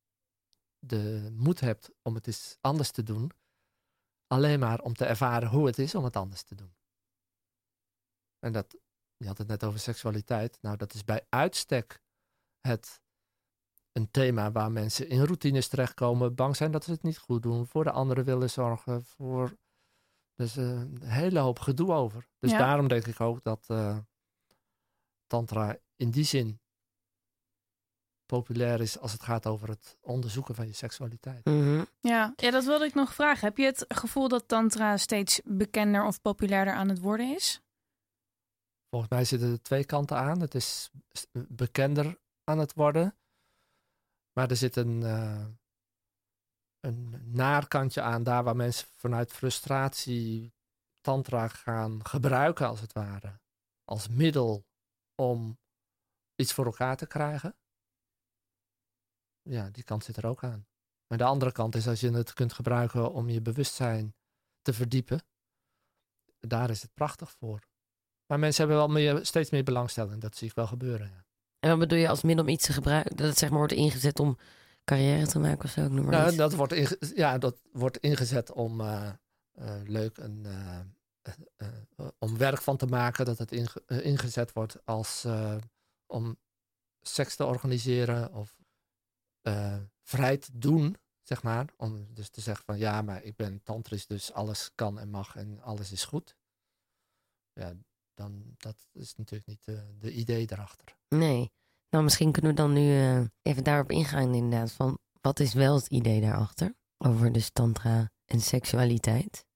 de 0.78 1.28
moed 1.32 1.60
hebt 1.60 1.90
om 2.02 2.14
het 2.14 2.26
eens 2.26 2.56
anders 2.60 2.90
te 2.90 3.02
doen. 3.02 3.30
Alleen 4.26 4.58
maar 4.58 4.80
om 4.80 4.94
te 4.94 5.04
ervaren 5.04 5.48
hoe 5.48 5.66
het 5.66 5.78
is 5.78 5.94
om 5.94 6.04
het 6.04 6.16
anders 6.16 6.42
te 6.42 6.54
doen. 6.54 6.74
En 8.46 8.52
dat, 8.52 8.76
je 9.16 9.26
had 9.26 9.38
het 9.38 9.46
net 9.48 9.64
over 9.64 9.78
seksualiteit. 9.78 10.58
Nou, 10.60 10.76
dat 10.76 10.94
is 10.94 11.04
bij 11.04 11.26
uitstek 11.28 12.02
het 12.60 13.00
een 13.92 14.10
thema 14.10 14.52
waar 14.52 14.72
mensen 14.72 15.08
in 15.08 15.22
routines 15.22 15.68
terechtkomen, 15.68 16.34
bang 16.34 16.56
zijn 16.56 16.70
dat 16.70 16.84
ze 16.84 16.90
het 16.90 17.02
niet 17.02 17.18
goed 17.18 17.42
doen, 17.42 17.66
voor 17.66 17.84
de 17.84 17.90
anderen 17.90 18.24
willen 18.24 18.50
zorgen, 18.50 19.04
voor 19.04 19.56
dus 20.34 20.56
eh, 20.56 20.64
een 20.64 21.02
hele 21.02 21.38
hoop 21.38 21.58
gedoe 21.58 21.92
over. 21.92 22.28
Dus 22.38 22.50
Ja. 22.50 22.58
daarom 22.58 22.88
denk 22.88 23.06
ik 23.06 23.20
ook 23.20 23.42
dat 23.42 23.64
eh, 23.66 23.98
tantra 25.26 25.76
in 25.96 26.10
die 26.10 26.24
zin 26.24 26.60
populair 28.26 28.80
is 28.80 28.98
als 28.98 29.12
het 29.12 29.22
gaat 29.22 29.46
over 29.46 29.68
het 29.68 29.96
onderzoeken 30.00 30.54
van 30.54 30.66
je 30.66 30.72
seksualiteit. 30.72 31.44
Mhm. 31.44 31.84
Ja. 32.00 32.32
ja, 32.36 32.50
dat 32.50 32.64
wilde 32.64 32.84
ik 32.84 32.94
nog 32.94 33.14
vragen. 33.14 33.48
Heb 33.48 33.56
je 33.56 33.64
het 33.64 33.84
gevoel 33.88 34.28
dat 34.28 34.48
tantra 34.48 34.96
steeds 34.96 35.40
bekender 35.44 36.04
of 36.04 36.20
populairder 36.20 36.74
aan 36.74 36.88
het 36.88 36.98
worden 36.98 37.34
is? 37.34 37.60
Volgens 38.96 39.16
mij 39.16 39.24
zitten 39.24 39.52
er 39.52 39.62
twee 39.62 39.84
kanten 39.84 40.16
aan. 40.16 40.40
Het 40.40 40.54
is 40.54 40.90
bekender 41.48 42.20
aan 42.44 42.58
het 42.58 42.74
worden. 42.74 43.18
Maar 44.32 44.50
er 44.50 44.56
zit 44.56 44.76
een, 44.76 45.02
eh 45.02 45.46
een 46.80 47.32
naar 47.32 47.68
kantje 47.68 48.02
aan, 48.02 48.22
daar 48.22 48.44
waar 48.44 48.56
mensen 48.56 48.88
vanuit 48.88 49.32
frustratie 49.32 50.54
tantra 51.00 51.48
gaan 51.48 52.06
gebruiken, 52.06 52.66
als 52.66 52.80
het 52.80 52.92
ware. 52.92 53.40
Als 53.84 54.08
middel 54.08 54.66
om 55.14 55.58
iets 56.34 56.52
voor 56.52 56.64
elkaar 56.64 56.96
te 56.96 57.06
krijgen. 57.06 57.56
Ja, 59.42 59.70
die 59.70 59.84
kant 59.84 60.04
zit 60.04 60.16
er 60.16 60.26
ook 60.26 60.44
aan. 60.44 60.66
Maar 61.06 61.18
de 61.18 61.24
andere 61.24 61.52
kant 61.52 61.74
is 61.74 61.88
als 61.88 62.00
je 62.00 62.10
het 62.10 62.32
kunt 62.32 62.52
gebruiken 62.52 63.12
om 63.12 63.28
je 63.28 63.40
bewustzijn 63.42 64.14
te 64.62 64.72
verdiepen. 64.72 65.20
Daar 66.38 66.70
is 66.70 66.82
het 66.82 66.94
prachtig 66.94 67.30
voor. 67.30 67.74
Maar 68.26 68.38
mensen 68.38 68.66
hebben 68.66 68.86
wel 68.86 68.94
meer, 68.94 69.26
steeds 69.26 69.50
meer 69.50 69.64
belangstelling. 69.64 70.20
Dat 70.20 70.36
zie 70.36 70.48
ik 70.48 70.54
wel 70.54 70.66
gebeuren. 70.66 71.06
Ja. 71.10 71.24
En 71.58 71.70
wat 71.70 71.78
bedoel 71.78 71.98
je 71.98 72.08
als 72.08 72.22
middel 72.22 72.44
om 72.44 72.50
iets 72.50 72.66
te 72.66 72.72
gebruiken? 72.72 73.16
Dat 73.16 73.26
het 73.28 73.38
zeg 73.38 73.48
maar 73.48 73.58
wordt 73.58 73.72
ingezet 73.72 74.18
om 74.20 74.38
carrière 74.84 75.26
te 75.26 75.38
maken 75.38 75.64
of 75.64 75.70
zo? 75.70 75.84
Ik 75.84 75.90
noem 75.90 76.04
maar 76.04 76.12
Nou, 76.14 76.26
iets. 76.28 76.36
dat, 76.36 76.54
wordt 76.54 76.72
inge- 76.72 76.98
ja, 77.14 77.38
dat 77.38 77.60
wordt 77.72 77.96
ingezet 77.98 78.52
om 78.52 78.80
eh, 78.80 79.08
eh, 79.52 79.80
leuk 79.84 80.16
een, 80.18 80.46
eh, 80.46 80.80
om 82.18 82.38
werk 82.38 82.60
van 82.62 82.76
te 82.76 82.86
maken. 82.86 83.24
Dat 83.24 83.38
het 83.38 83.52
inge- 83.52 83.82
ingezet 83.86 84.52
wordt 84.52 84.86
als 84.86 85.26
om 86.06 86.38
seks 87.00 87.36
te 87.36 87.44
organiseren 87.44 88.32
of 88.32 88.56
vrij 90.02 90.36
te 90.36 90.50
doen, 90.58 90.96
zeg 91.22 91.42
maar. 91.42 91.66
Om 91.76 92.14
dus 92.14 92.28
te 92.28 92.40
zeggen 92.40 92.64
van 92.64 92.78
ja, 92.78 93.02
maar 93.02 93.22
ik 93.22 93.36
ben 93.36 93.62
tantrisch, 93.62 94.06
dus 94.06 94.32
alles 94.32 94.70
kan 94.74 94.98
en 94.98 95.10
mag 95.10 95.36
en 95.36 95.60
alles 95.62 95.92
is 95.92 96.04
goed. 96.04 96.36
Ja, 97.52 97.72
dan 98.16 98.54
dat 98.56 98.86
is 98.92 99.14
natuurlijk 99.16 99.48
niet 99.48 99.64
de, 99.64 99.96
de 99.98 100.12
idee 100.12 100.46
erachter. 100.52 100.96
Nee. 101.08 101.52
Nou, 101.90 102.04
misschien 102.04 102.32
kunnen 102.32 102.50
we 102.50 102.56
dan 102.56 102.72
nu 102.72 102.98
eh, 102.98 103.24
even 103.42 103.64
daarop 103.64 103.90
ingaan 103.90 104.34
inderdaad. 104.34 104.72
Van 104.72 104.98
wat 105.20 105.40
is 105.40 105.54
wel 105.54 105.74
het 105.74 105.86
idee 105.86 106.20
daarachter? 106.20 106.74
Over 106.98 107.32
dus 107.32 107.50
tantra 107.50 108.10
en 108.24 108.40
seksualiteit. 108.40 109.46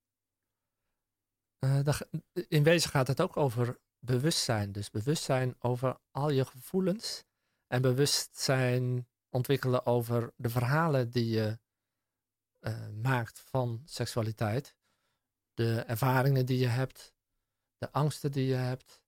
Eh, 1.58 1.82
dat 1.82 1.94
ga- 1.94 2.06
in 2.48 2.62
wezen 2.62 2.90
gaat 2.90 3.06
het 3.06 3.20
ook 3.20 3.36
over 3.36 3.78
bewustzijn. 3.98 4.72
Dus 4.72 4.90
bewustzijn 4.90 5.54
over 5.58 6.00
al 6.10 6.30
je 6.30 6.44
gevoelens. 6.44 7.24
En 7.66 7.82
bewustzijn 7.82 9.08
ontwikkelen 9.28 9.86
over 9.86 10.32
de 10.36 10.48
verhalen 10.50 11.10
die 11.10 11.26
je 11.28 11.58
eh, 12.58 12.88
maakt 12.88 13.40
van 13.40 13.82
seksualiteit. 13.84 14.76
De 15.54 15.80
ervaringen 15.80 16.46
die 16.46 16.58
je 16.58 16.66
hebt. 16.66 17.14
De 17.80 17.92
angsten 17.92 18.32
die 18.32 18.46
je 18.46 18.54
hebt. 18.54 19.02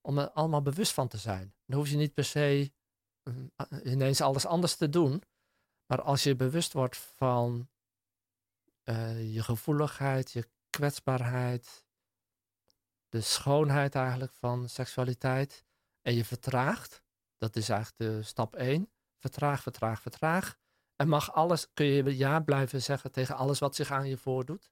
Om 0.00 0.18
er 0.18 0.30
allemaal 0.30 0.62
bewust 0.62 0.92
van 0.92 1.08
te 1.08 1.18
zijn. 1.18 1.54
Dan 1.66 1.78
hoef 1.78 1.88
je 1.88 1.96
niet 1.96 2.14
per 2.14 2.24
se 2.24 2.72
eh, 3.22 3.92
ineens 3.92 4.20
alles 4.20 4.46
anders 4.46 4.76
te 4.76 4.88
doen. 4.88 5.22
Maar 5.86 6.02
als 6.02 6.22
je 6.22 6.36
bewust 6.36 6.72
wordt 6.72 6.96
van 6.96 7.68
eh, 8.82 9.34
je 9.34 9.42
gevoeligheid, 9.42 10.30
je 10.30 10.48
kwetsbaarheid, 10.70 11.84
de 13.08 13.20
schoonheid 13.20 13.94
eigenlijk 13.94 14.32
van 14.32 14.68
seksualiteit. 14.68 15.64
En 16.02 16.14
je 16.14 16.24
vertraagt, 16.24 17.02
dat 17.36 17.56
is 17.56 17.68
eigenlijk 17.68 18.12
de 18.12 18.22
stap 18.22 18.56
1. 18.56 18.90
Vertraag, 19.18 19.62
vertraag, 19.62 20.00
vertraag. 20.00 20.58
En 20.96 21.08
mag 21.08 21.32
alles, 21.32 21.72
kun 21.72 21.86
je 21.86 22.16
ja 22.16 22.40
blijven 22.40 22.82
zeggen 22.82 23.12
tegen 23.12 23.36
alles 23.36 23.58
wat 23.58 23.74
zich 23.74 23.90
aan 23.90 24.08
je 24.08 24.16
voordoet. 24.16 24.70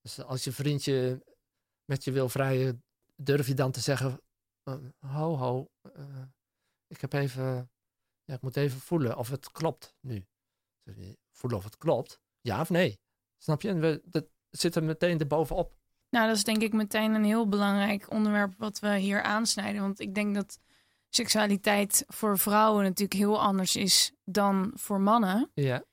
Dus 0.00 0.20
als 0.20 0.44
je 0.44 0.52
vriendje 0.52 1.24
met 1.84 2.04
je 2.04 2.12
wil 2.12 2.28
vrijen, 2.28 2.84
durf 3.16 3.46
je 3.46 3.54
dan 3.54 3.70
te 3.70 3.80
zeggen: 3.80 4.20
eh, 4.62 4.74
Ho, 4.98 5.36
ho, 5.36 5.70
eh, 5.82 6.22
ik 6.86 7.00
heb 7.00 7.12
even, 7.12 7.70
ja, 8.24 8.34
ik 8.34 8.42
moet 8.42 8.56
even 8.56 8.80
voelen 8.80 9.16
of 9.16 9.28
het 9.28 9.50
klopt 9.50 9.94
nu. 10.00 10.26
Voelen 11.30 11.58
of 11.58 11.64
het 11.64 11.76
klopt, 11.76 12.20
ja 12.40 12.60
of 12.60 12.70
nee. 12.70 12.98
Snap 13.38 13.62
je? 13.62 13.68
En 13.68 13.80
we, 13.80 14.02
dat 14.04 14.26
zit 14.50 14.74
er 14.74 14.84
meteen 14.84 15.18
erbovenop. 15.18 15.74
Nou, 16.10 16.26
dat 16.26 16.36
is 16.36 16.44
denk 16.44 16.62
ik 16.62 16.72
meteen 16.72 17.14
een 17.14 17.24
heel 17.24 17.48
belangrijk 17.48 18.10
onderwerp 18.10 18.54
wat 18.58 18.78
we 18.78 18.98
hier 18.98 19.22
aansnijden. 19.22 19.80
Want 19.80 20.00
ik 20.00 20.14
denk 20.14 20.34
dat 20.34 20.58
seksualiteit 21.08 22.04
voor 22.06 22.38
vrouwen 22.38 22.82
natuurlijk 22.82 23.12
heel 23.12 23.42
anders 23.42 23.76
is 23.76 24.12
dan 24.24 24.72
voor 24.74 25.00
mannen. 25.00 25.50
Ja, 25.54 25.84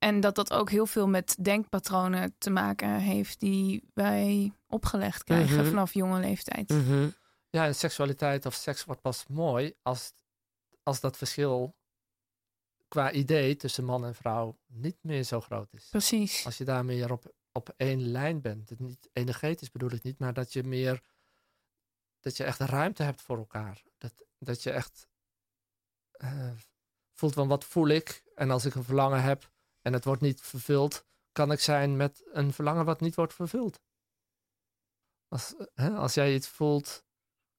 En 0.00 0.20
dat 0.20 0.34
dat 0.34 0.52
ook 0.52 0.70
heel 0.70 0.86
veel 0.86 1.08
met 1.08 1.36
denkpatronen 1.40 2.34
te 2.38 2.50
maken 2.50 2.94
heeft 2.98 3.40
die 3.40 3.88
wij 3.94 4.52
opgelegd 4.66 5.24
krijgen 5.24 5.56
Mhm. 5.56 5.68
vanaf 5.68 5.94
jonge 5.94 6.20
leeftijd. 6.20 6.68
Mhm. 6.68 7.08
ja 7.50 7.66
en 7.66 7.74
seksualiteit 7.74 8.46
of 8.46 8.54
seks 8.54 8.84
wordt 8.84 9.00
pas 9.00 9.26
mooi 9.26 9.74
als, 9.82 10.12
als 10.82 11.00
dat 11.00 11.16
verschil 11.16 11.76
qua 12.88 13.12
idee 13.12 13.56
tussen 13.56 13.84
man 13.84 14.04
en 14.04 14.14
vrouw 14.14 14.58
niet 14.66 14.96
meer 15.00 15.22
zo 15.24 15.40
groot 15.40 15.72
is. 15.72 15.88
Precies. 15.88 16.44
Als 16.44 16.58
je 16.58 16.64
daar 16.64 16.84
meer 16.84 17.12
op, 17.12 17.32
op 17.52 17.74
één 17.76 18.00
lijn 18.10 18.40
bent. 18.40 18.78
Niet 18.78 19.08
energetisch 19.12 19.70
bedoel 19.70 19.90
ik 19.92 20.02
niet, 20.02 20.18
maar 20.18 20.32
dat 20.32 20.52
je 20.52 20.62
meer 20.64 21.02
dat 22.20 22.36
je 22.36 22.44
echt 22.44 22.58
ruimte 22.58 23.02
hebt 23.02 23.22
voor 23.22 23.36
elkaar. 23.38 23.82
Dat, 23.98 24.12
dat 24.38 24.62
je 24.62 24.70
echt 24.70 25.08
eh, 26.10 26.50
voelt 27.12 27.34
van 27.34 27.48
wat 27.48 27.64
voel 27.64 27.88
ik. 27.88 28.22
En 28.34 28.50
als 28.50 28.64
ik 28.64 28.74
een 28.74 28.84
verlangen 28.84 29.22
heb 29.22 29.50
en 29.82 29.92
het 29.92 30.04
wordt 30.04 30.22
niet 30.22 30.40
vervuld, 30.40 31.06
kan 31.32 31.52
ik 31.52 31.60
zijn 31.60 31.96
met 31.96 32.22
een 32.32 32.52
verlangen 32.52 32.84
wat 32.84 33.00
niet 33.00 33.14
wordt 33.14 33.34
vervuld. 33.34 33.80
Als, 35.28 35.54
hè, 35.74 35.90
als 35.90 36.14
jij 36.14 36.34
iets 36.34 36.48
voelt, 36.48 37.04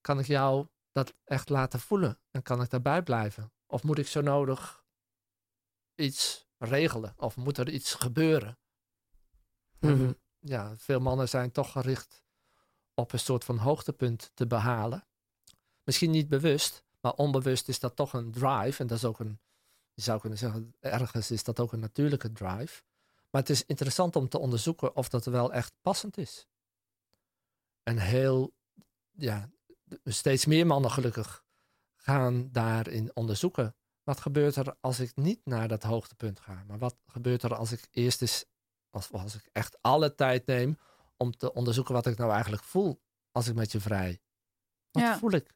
kan 0.01 0.19
ik 0.19 0.25
jou 0.25 0.67
dat 0.91 1.13
echt 1.23 1.49
laten 1.49 1.79
voelen 1.79 2.19
en 2.31 2.43
kan 2.43 2.61
ik 2.61 2.69
daarbij 2.69 3.03
blijven. 3.03 3.53
Of 3.65 3.83
moet 3.83 3.97
ik 3.97 4.07
zo 4.07 4.21
nodig 4.21 4.85
iets 5.95 6.47
regelen? 6.57 7.13
Of 7.17 7.35
moet 7.35 7.57
er 7.57 7.69
iets 7.69 7.93
gebeuren? 7.93 8.59
Mhm. 9.79 10.13
ja, 10.39 10.77
veel 10.77 10.99
mannen 10.99 11.29
zijn 11.29 11.51
toch 11.51 11.71
gericht 11.71 12.23
op 12.93 13.13
een 13.13 13.19
soort 13.19 13.43
van 13.43 13.57
hoogtepunt 13.57 14.31
te 14.33 14.47
behalen. 14.47 15.07
Misschien 15.83 16.11
niet 16.11 16.29
bewust, 16.29 16.83
maar 16.99 17.13
onbewust 17.13 17.67
is 17.67 17.79
dat 17.79 17.95
toch 17.95 18.13
een 18.13 18.31
drive. 18.31 18.81
En 18.81 18.87
dat 18.87 18.97
is 18.97 19.05
ook 19.05 19.19
een, 19.19 19.39
je 20.03 20.07
zou 20.09 20.19
kunnen 20.19 20.37
zeggen, 20.39 20.75
ergens 20.79 21.31
is 21.31 21.43
dat 21.43 21.59
ook 21.59 21.73
een 21.73 21.79
natuurlijke 21.79 22.31
drive. 22.31 22.83
Maar 23.29 23.41
het 23.41 23.49
is 23.49 23.65
interessant 23.65 24.15
om 24.15 24.29
te 24.29 24.39
onderzoeken 24.39 24.95
of 24.95 25.09
dat 25.09 25.25
wel 25.25 25.53
echt 25.53 25.73
passend 25.81 26.17
is. 26.17 26.47
En 27.83 27.97
heel, 27.97 28.53
ja, 29.11 29.49
steeds 30.03 30.45
meer 30.45 30.67
mannen 30.67 30.91
gelukkig 30.91 31.43
gaan 31.95 32.49
daarin 32.51 33.15
onderzoeken. 33.15 33.75
Wat 34.03 34.19
gebeurt 34.19 34.55
er 34.55 34.75
als 34.79 34.99
ik 34.99 35.15
niet 35.15 35.45
naar 35.45 35.67
dat 35.67 35.83
hoogtepunt 35.83 36.39
ga? 36.39 36.63
Maar 36.67 36.77
wat 36.77 36.95
gebeurt 37.05 37.43
er 37.43 37.55
als 37.55 37.71
ik 37.71 37.87
eerst 37.91 38.21
eens 38.21 38.45
als, 38.89 39.11
als 39.11 39.35
ik 39.35 39.49
echt 39.51 39.81
alle 39.81 40.15
tijd 40.15 40.45
neem 40.45 40.77
om 41.17 41.37
te 41.37 41.53
onderzoeken 41.53 41.93
wat 41.93 42.05
ik 42.05 42.17
nou 42.17 42.31
eigenlijk 42.31 42.63
voel 42.63 43.01
als 43.31 43.47
ik 43.47 43.55
met 43.55 43.71
je 43.71 43.79
vrij. 43.79 44.21
Wat 44.91 45.03
Ja. 45.03 45.17
voel 45.17 45.31
ik? 45.31 45.53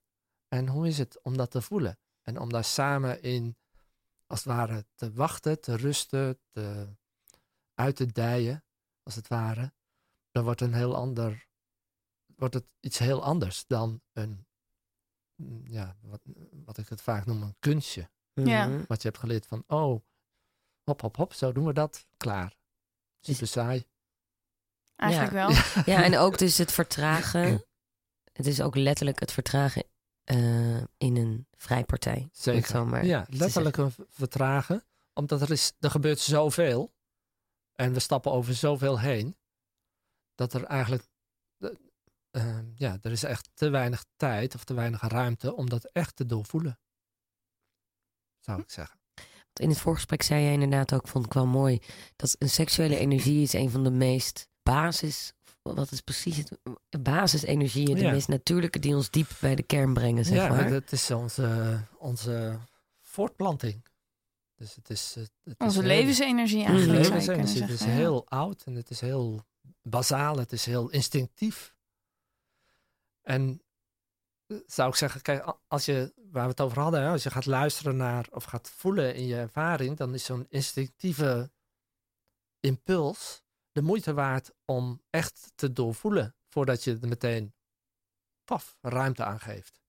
En 0.48 0.68
hoe 0.68 0.88
is 0.88 0.98
het 0.98 1.20
om 1.22 1.38
dat 1.38 1.52
te 1.52 1.62
voelen? 1.62 2.00
En 2.22 2.40
om 2.40 2.50
daar 2.50 2.64
samen 2.64 3.22
in, 3.22 3.58
als 4.28 4.44
het 4.44 4.54
ware, 4.54 4.86
te 4.96 5.14
wachten, 5.14 5.62
te 5.62 5.76
rusten, 5.76 6.40
te, 6.50 6.88
uit 7.74 7.96
te 7.96 8.06
dijen, 8.06 8.64
als 9.04 9.16
het 9.16 9.28
ware. 9.28 9.74
Dan 10.32 10.44
wordt 10.44 10.62
een 10.62 10.74
heel 10.74 10.96
ander, 10.96 11.48
wordt 12.36 12.54
het 12.54 12.66
iets 12.80 12.98
heel 12.98 13.24
anders 13.24 13.66
dan 13.68 14.02
een, 14.14 14.48
mm, 15.36 15.68
ja, 15.68 15.98
wat, 16.02 16.22
wat 16.52 16.78
ik 16.78 16.90
het 16.90 17.02
vaak 17.02 17.26
noem, 17.26 17.42
een 17.42 17.56
kunstje. 17.60 18.10
Ja. 18.34 18.86
Wat 18.88 19.02
je 19.02 19.08
hebt 19.08 19.20
geleerd 19.20 19.46
van, 19.46 19.64
oh, 19.68 20.02
hop, 20.84 21.02
hop, 21.02 21.16
hop, 21.16 21.34
zo 21.34 21.52
doen 21.52 21.66
we 21.66 21.74
dat, 21.74 22.08
klaar. 22.18 22.58
Super 23.20 23.48
saai. 23.48 23.86
Eigenlijk 24.96 25.34
Ja. 25.34 25.48
wel. 25.48 25.84
Ja, 25.96 26.04
en 26.04 26.18
ook 26.18 26.38
dus 26.38 26.58
het 26.58 26.72
vertragen. 26.72 27.66
Het 28.32 28.46
is 28.46 28.62
ook 28.62 28.76
letterlijk 28.76 29.20
het 29.20 29.32
vertragen 29.32 29.84
eh, 30.26 30.78
in 30.78 31.16
een 31.16 31.48
vrijpartij. 31.58 32.30
Zeker. 32.32 32.68
zo 32.68 32.86
maar 32.86 33.06
ja, 33.06 33.24
te 33.24 33.38
letterlijk 33.38 33.78
een 33.78 33.94
vertragen. 34.10 34.84
Omdat 35.14 35.42
er, 35.42 35.52
is, 35.52 35.74
er 35.80 35.90
gebeurt 35.92 36.20
zoveel. 36.20 36.94
En 37.74 37.94
we 37.94 38.00
stappen 38.00 38.32
over 38.32 38.54
zoveel 38.54 39.00
heen. 39.00 39.38
Dat 40.36 40.54
er 40.54 40.64
eigenlijk... 40.64 41.08
eh, 41.58 41.70
eh, 42.32 42.66
ja, 42.76 42.98
er 43.02 43.12
is 43.12 43.24
echt 43.24 43.50
te 43.54 43.70
weinig 43.70 44.06
tijd 44.16 44.56
of 44.56 44.64
te 44.64 44.74
weinig 44.74 45.02
ruimte 45.02 45.56
om 45.56 45.70
dat 45.70 45.84
echt 45.86 46.16
te 46.16 46.26
doorvoelen. 46.26 46.80
Zou 48.40 48.62
ik 48.62 48.72
zeggen. 48.72 49.00
In 49.54 49.70
het 49.70 49.80
voorgesprek 49.80 50.22
zei 50.22 50.44
jij 50.44 50.54
inderdaad 50.54 50.94
ook, 50.94 51.08
vond 51.08 51.26
ik 51.26 51.34
wel 51.34 51.46
mooi, 51.46 51.80
dat 52.16 52.36
een 52.40 52.50
seksuele 52.50 52.98
energie 52.98 53.42
is 53.42 53.54
een 53.54 53.70
van 53.70 53.84
de 53.84 53.92
meest 53.92 54.50
basis, 54.64 55.34
wat 55.74 55.92
is 55.92 56.02
precies 56.02 56.38
het, 56.38 56.58
basisenergieën, 57.04 57.96
de 57.96 58.02
Ja. 58.02 58.12
meest 58.12 58.28
natuurlijke 58.28 58.80
die 58.80 58.96
ons 58.96 59.10
diep 59.10 59.30
bij 59.42 59.56
de 59.56 59.64
kern 59.64 59.94
brengen, 59.94 60.26
zeg 60.26 60.36
ja, 60.36 60.48
maar. 60.50 60.70
dat 60.70 60.92
is 60.92 61.12
onze, 61.12 61.80
onze 61.98 62.60
voortplanting. 63.02 63.84
Dus 64.56 64.76
het 64.76 64.90
is... 64.90 65.16
het- 65.16 65.32
Onze 65.58 65.80
heel- 65.80 65.88
levensenergie 65.88 66.64
Mhm. 66.64 66.72
eigenlijk. 66.72 67.04
je 67.04 67.10
levensenergie. 67.10 67.62
Het 67.62 67.70
is 67.72 67.80
ja. 67.80 67.86
heel 67.86 68.28
oud 68.30 68.64
en 68.66 68.76
het 68.76 68.90
is 68.90 69.00
heel 69.00 69.46
bazaal. 69.82 70.38
Het 70.38 70.52
is 70.52 70.66
heel 70.66 70.90
instinctief. 70.90 71.76
En 73.22 73.62
eh, 74.48 74.58
zou 74.66 74.90
ik 74.90 74.96
zeggen, 74.96 75.22
kijk, 75.22 75.58
als 75.68 75.86
je, 75.86 76.14
waar 76.32 76.44
we 76.44 76.50
het 76.50 76.62
over 76.62 76.80
hadden, 76.80 77.02
hè, 77.02 77.10
als 77.10 77.24
je 77.24 77.30
gaat 77.32 77.46
luisteren 77.46 77.98
naar 77.98 78.28
of 78.32 78.44
gaat 78.44 78.70
voelen 78.70 79.16
in 79.16 79.26
je 79.26 79.36
ervaring, 79.36 79.98
dan 79.98 80.14
is 80.14 80.24
zo'n 80.26 80.46
instinctieve 80.50 81.52
impuls 82.60 83.44
de 83.76 83.82
moeite 83.82 84.14
waard 84.14 84.52
om 84.66 85.02
echt 85.10 85.52
te 85.56 85.74
doorvoelen 85.74 86.36
voordat 86.48 86.84
je 86.84 86.98
er 87.02 87.08
meteen 87.08 87.54
paf, 88.44 88.78
ruimte 88.82 89.24
aan 89.24 89.40
geeft. 89.40 89.82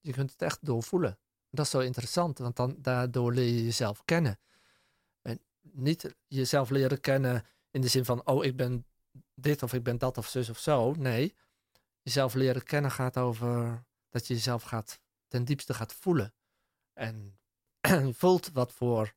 Je 0.00 0.12
kunt 0.12 0.30
het 0.30 0.42
echt 0.42 0.58
doorvoelen. 0.64 1.18
Dat 1.50 1.64
is 1.64 1.70
zo 1.70 1.78
interessant, 1.78 2.38
want 2.38 2.56
dan, 2.56 2.76
daardoor 2.78 3.32
leer 3.32 3.54
je 3.54 3.64
jezelf 3.64 4.04
kennen. 4.04 4.38
En 5.22 5.40
niet 5.60 6.14
jezelf 6.26 6.70
leren 6.70 7.00
kennen 7.00 7.44
in 7.70 7.80
de 7.80 7.88
zin 7.88 8.04
van, 8.04 8.26
oh, 8.26 8.44
ik 8.44 8.56
ben 8.56 8.86
dit 9.34 9.62
of 9.62 9.72
ik 9.72 9.82
ben 9.82 9.98
dat 9.98 10.18
of 10.18 10.28
zus 10.28 10.48
of 10.48 10.58
zo. 10.58 10.92
Nee, 10.92 11.34
jezelf 12.02 12.34
leren 12.34 12.62
kennen 12.62 12.90
gaat 12.90 13.16
over 13.16 13.84
dat 14.08 14.26
je 14.26 14.34
jezelf 14.34 14.62
gaat, 14.62 15.00
ten 15.28 15.44
diepste 15.44 15.74
gaat 15.74 15.94
voelen. 15.94 16.34
En 16.92 17.38
voelt 18.20 18.50
wat 18.52 18.72
voor 18.72 19.14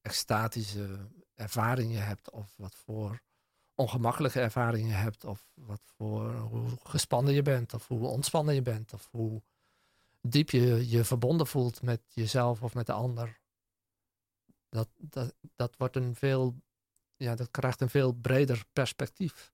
extatische 0.00 1.08
ervaring 1.36 1.92
je 1.92 1.98
hebt, 1.98 2.30
of 2.30 2.54
wat 2.56 2.74
voor 2.74 3.20
ongemakkelijke 3.74 4.40
ervaring 4.40 4.88
je 4.88 4.94
hebt, 4.94 5.24
of 5.24 5.46
wat 5.54 5.82
voor 5.96 6.34
hoe 6.34 6.68
gespannen 6.82 7.34
je 7.34 7.42
bent, 7.42 7.74
of 7.74 7.88
hoe 7.88 8.06
ontspannen 8.06 8.54
je 8.54 8.62
bent, 8.62 8.92
of 8.92 9.08
hoe 9.10 9.42
diep 10.20 10.50
je 10.50 10.88
je 10.88 11.04
verbonden 11.04 11.46
voelt 11.46 11.82
met 11.82 12.00
jezelf 12.08 12.62
of 12.62 12.74
met 12.74 12.86
de 12.86 12.92
ander. 12.92 13.40
Dat, 14.68 14.88
dat, 14.96 15.34
dat 15.56 15.74
wordt 15.76 15.96
een 15.96 16.14
veel, 16.14 16.54
ja, 17.16 17.34
dat 17.34 17.50
krijgt 17.50 17.80
een 17.80 17.90
veel 17.90 18.12
breder 18.12 18.64
perspectief. 18.72 19.52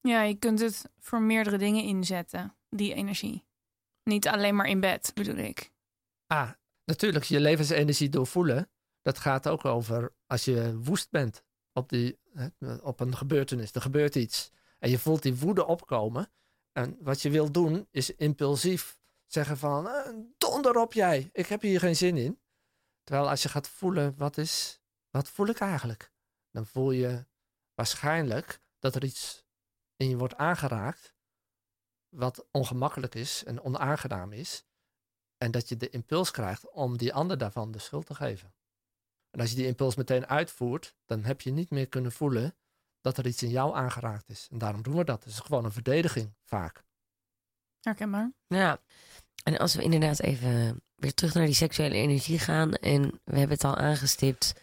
Ja, 0.00 0.22
je 0.22 0.34
kunt 0.34 0.60
het 0.60 0.90
voor 0.98 1.22
meerdere 1.22 1.58
dingen 1.58 1.84
inzetten, 1.84 2.56
die 2.68 2.94
energie. 2.94 3.44
Niet 4.02 4.28
alleen 4.28 4.56
maar 4.56 4.66
in 4.66 4.80
bed, 4.80 5.10
bedoel 5.14 5.36
ik. 5.36 5.72
Ah, 6.26 6.50
natuurlijk, 6.84 7.24
je 7.24 7.40
levensenergie 7.40 8.08
doorvoelen, 8.08 8.70
dat 9.02 9.18
gaat 9.18 9.48
ook 9.48 9.64
over 9.64 10.14
als 10.26 10.44
je 10.44 10.78
woest 10.78 11.10
bent 11.10 11.44
op, 11.72 11.88
die, 11.88 12.18
op 12.82 13.00
een 13.00 13.16
gebeurtenis. 13.16 13.72
Er 13.72 13.80
gebeurt 13.80 14.14
iets 14.14 14.50
en 14.78 14.90
je 14.90 14.98
voelt 14.98 15.22
die 15.22 15.36
woede 15.36 15.66
opkomen. 15.66 16.32
En 16.72 16.96
wat 17.00 17.22
je 17.22 17.30
wil 17.30 17.52
doen 17.52 17.88
is 17.90 18.14
impulsief 18.14 18.98
zeggen 19.26 19.56
van, 19.56 19.88
eh, 19.88 20.14
donder 20.38 20.76
op 20.76 20.92
jij, 20.92 21.30
ik 21.32 21.46
heb 21.46 21.60
hier 21.60 21.80
geen 21.80 21.96
zin 21.96 22.16
in. 22.16 22.40
Terwijl 23.04 23.28
als 23.28 23.42
je 23.42 23.48
gaat 23.48 23.68
voelen, 23.68 24.14
wat, 24.16 24.36
is, 24.36 24.80
wat 25.10 25.28
voel 25.28 25.46
ik 25.46 25.58
eigenlijk? 25.58 26.12
Dan 26.50 26.66
voel 26.66 26.90
je 26.90 27.26
waarschijnlijk 27.74 28.60
dat 28.78 28.94
er 28.94 29.04
iets 29.04 29.44
in 29.96 30.08
je 30.08 30.16
wordt 30.16 30.34
aangeraakt 30.34 31.14
wat 32.08 32.46
ongemakkelijk 32.50 33.14
is 33.14 33.44
en 33.44 33.62
onaangenaam 33.62 34.32
is. 34.32 34.64
En 35.36 35.50
dat 35.50 35.68
je 35.68 35.76
de 35.76 35.90
impuls 35.90 36.30
krijgt 36.30 36.70
om 36.70 36.96
die 36.96 37.14
ander 37.14 37.38
daarvan 37.38 37.70
de 37.70 37.78
schuld 37.78 38.06
te 38.06 38.14
geven. 38.14 38.54
En 39.32 39.40
als 39.40 39.50
je 39.50 39.56
die 39.56 39.66
impuls 39.66 39.94
meteen 39.96 40.26
uitvoert, 40.26 40.94
dan 41.06 41.24
heb 41.24 41.40
je 41.40 41.50
niet 41.52 41.70
meer 41.70 41.88
kunnen 41.88 42.12
voelen 42.12 42.56
dat 43.00 43.18
er 43.18 43.26
iets 43.26 43.42
in 43.42 43.48
jou 43.50 43.74
aangeraakt 43.76 44.28
is. 44.28 44.48
En 44.50 44.58
daarom 44.58 44.82
doen 44.82 44.96
we 44.96 45.04
dat. 45.04 45.24
Het 45.24 45.32
is 45.32 45.38
gewoon 45.38 45.64
een 45.64 45.72
verdediging 45.72 46.34
vaak. 46.44 46.84
Herkenbaar. 47.80 48.32
Ja, 48.46 48.80
en 49.44 49.58
als 49.58 49.74
we 49.74 49.82
inderdaad 49.82 50.20
even 50.20 50.82
weer 50.96 51.14
terug 51.14 51.34
naar 51.34 51.46
die 51.46 51.54
seksuele 51.54 51.94
energie 51.94 52.38
gaan. 52.38 52.72
En 52.72 53.02
we 53.24 53.38
hebben 53.38 53.56
het 53.56 53.64
al 53.64 53.76
aangestipt 53.76 54.54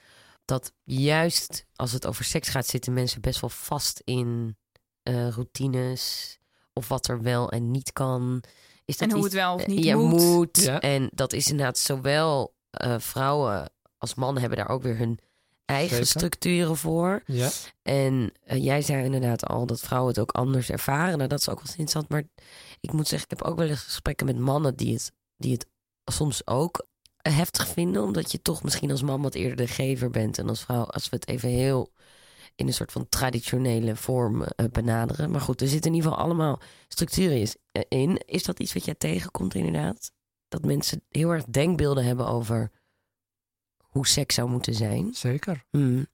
dat 0.46 0.74
juist 0.84 1.66
als 1.76 1.92
het 1.92 2.06
over 2.06 2.24
seks 2.26 2.50
gaat, 2.50 2.66
zitten 2.66 2.94
mensen 2.94 3.22
best 3.22 3.40
wel 3.42 3.50
vast 3.50 4.02
in 4.04 4.58
eh, 5.04 5.30
routines. 5.30 6.38
Of 6.74 6.88
wat 6.88 7.08
er 7.08 7.22
wel 7.22 7.52
en 7.52 7.72
niet 7.72 7.94
kan. 7.94 8.44
Is 8.86 8.98
dat 8.98 9.08
En 9.08 9.16
hoe 9.16 9.26
iets- 9.26 9.34
het 9.34 9.44
wel 9.44 9.54
of 9.54 9.68
niet 9.68 9.84
ja, 9.84 9.96
moet. 9.98 10.58
Ja. 10.58 10.80
En 10.80 11.10
dat 11.14 11.34
is 11.34 11.48
inderdaad 11.50 11.78
zowel 11.78 12.56
eh, 12.70 13.00
vrouwen 13.00 13.72
als 14.00 14.16
mannen 14.16 14.42
hebben 14.42 14.60
daar 14.60 14.70
ook 14.70 14.82
weer 14.82 14.98
hun 14.98 15.20
eigen 15.66 15.90
Zeker. 15.90 16.06
structuren 16.06 16.78
voor. 16.78 17.22
Ja. 17.26 17.50
En 17.82 18.32
eh, 18.44 18.64
jij 18.64 18.82
zei 18.82 19.04
inderdaad 19.04 19.46
al 19.46 19.66
dat 19.66 19.80
vrouwen 19.80 20.10
het 20.10 20.20
ook 20.20 20.32
anders 20.32 20.70
ervaren. 20.70 21.18
Nou, 21.18 21.30
dat 21.30 21.40
is 21.40 21.50
ook 21.50 21.62
wel 21.62 21.68
interessant. 21.68 22.10
Maar 22.10 22.24
ik 22.80 22.92
moet 22.92 23.08
zeggen, 23.08 23.30
ik 23.32 23.38
heb 23.38 23.48
ook 23.48 23.58
wel 23.58 23.68
eens 23.68 23.84
gesprekken 23.84 24.26
met 24.26 24.40
mannen 24.40 24.76
die 24.76 24.94
het, 24.94 25.12
die 25.38 25.54
het 25.54 25.66
soms 26.06 26.48
ook 26.48 26.86
heftig 27.18 27.68
vinden. 27.68 28.04
Omdat 28.04 28.32
je 28.32 28.42
toch 28.42 28.64
misschien 28.64 28.92
als 28.92 29.02
man 29.02 29.22
wat 29.22 29.36
eerder 29.36 29.58
de 29.58 29.68
gever 29.68 30.10
bent. 30.10 30.38
En 30.38 30.50
als 30.50 30.62
vrouw, 30.62 30.84
als 30.84 31.10
we 31.10 31.16
het 31.16 31.28
even 31.28 31.50
heel 31.50 31.92
in 32.56 32.68
een 32.68 32.74
soort 32.74 32.92
van 32.92 33.10
traditionele 33.10 33.96
vorm 33.96 34.44
eh, 34.44 34.66
benaderen. 34.72 35.32
Maar 35.32 35.42
goed, 35.42 35.62
er 35.62 35.68
zitten 35.68 35.92
in 35.92 35.98
ieder 35.98 36.12
geval 36.12 36.26
allemaal 36.26 36.60
structuren 36.88 37.50
eh, 37.72 37.82
in. 37.88 38.18
Is 38.26 38.44
dat 38.44 38.60
iets 38.60 38.74
wat 38.74 38.86
jij 38.86 38.96
tegenkomt 38.96 39.56
inderdaad? 39.56 40.12
Dat 40.48 40.66
mensen 40.66 41.04
heel 41.10 41.30
erg 41.30 41.46
denkbeelden 41.46 42.06
hebben 42.06 42.28
over 42.28 42.72
hoe 44.00 44.08
seks 44.08 44.36
zou 44.36 44.50
moeten 44.50 44.74
zijn. 44.74 45.14
Zeker. 45.14 45.64
Hmm. 45.70 46.08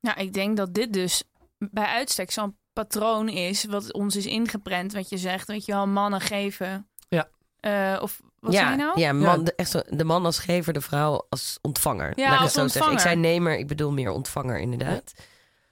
Nou, 0.00 0.20
ik 0.20 0.32
denk 0.32 0.56
dat 0.56 0.74
dit 0.74 0.92
dus 0.92 1.22
bij 1.58 1.84
uitstek 1.84 2.30
zo'n 2.30 2.56
patroon 2.72 3.28
is 3.28 3.64
wat 3.64 3.92
ons 3.92 4.16
is 4.16 4.26
ingeprent. 4.26 4.92
Wat 4.92 5.08
je 5.08 5.18
zegt, 5.18 5.46
weet 5.46 5.64
je 5.64 5.72
wel, 5.72 5.86
mannen 5.86 6.20
geven. 6.20 6.88
Ja. 7.08 7.28
Eh, 7.60 8.02
of 8.02 8.20
wat 8.38 8.52
ja, 8.52 8.58
zei 8.60 8.70
je 8.70 8.76
nou? 8.76 9.00
Ja, 9.00 9.12
man, 9.12 9.44
De, 9.44 9.54
echt 9.54 9.70
zo, 9.70 9.80
de 9.88 10.04
man 10.04 10.24
als 10.24 10.38
gever, 10.38 10.72
de 10.72 10.80
vrouw 10.80 11.26
als 11.28 11.58
ontvanger. 11.62 12.18
Ja, 12.18 12.34
ik 12.34 12.40
als. 12.40 12.56
Ik 12.56 12.62
ontvanger. 12.62 13.00
zei 13.00 13.16
nemer, 13.16 13.58
ik 13.58 13.66
bedoel 13.66 13.92
meer 13.92 14.10
ontvanger 14.10 14.58
inderdaad. 14.58 15.12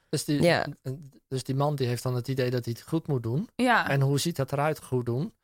Dus 0.09 0.25
die, 0.25 0.43
Ja. 0.43 0.67
dus 1.29 1.43
die 1.45 1.55
man 1.55 1.75
die 1.77 1.87
heeft 1.87 2.03
dan 2.03 2.15
het 2.15 2.29
idee 2.29 2.51
dat 2.51 2.65
hij 2.65 2.75
het 2.79 2.89
goed 2.89 3.07
moet 3.07 3.23
doen. 3.23 3.49
Ja, 3.55 3.89
En 3.89 4.01
hoe 4.01 4.19
ziet 4.19 4.37
dat 4.37 4.53
eruit, 4.53 4.83
goed 4.83 5.07
doen? 5.07 5.35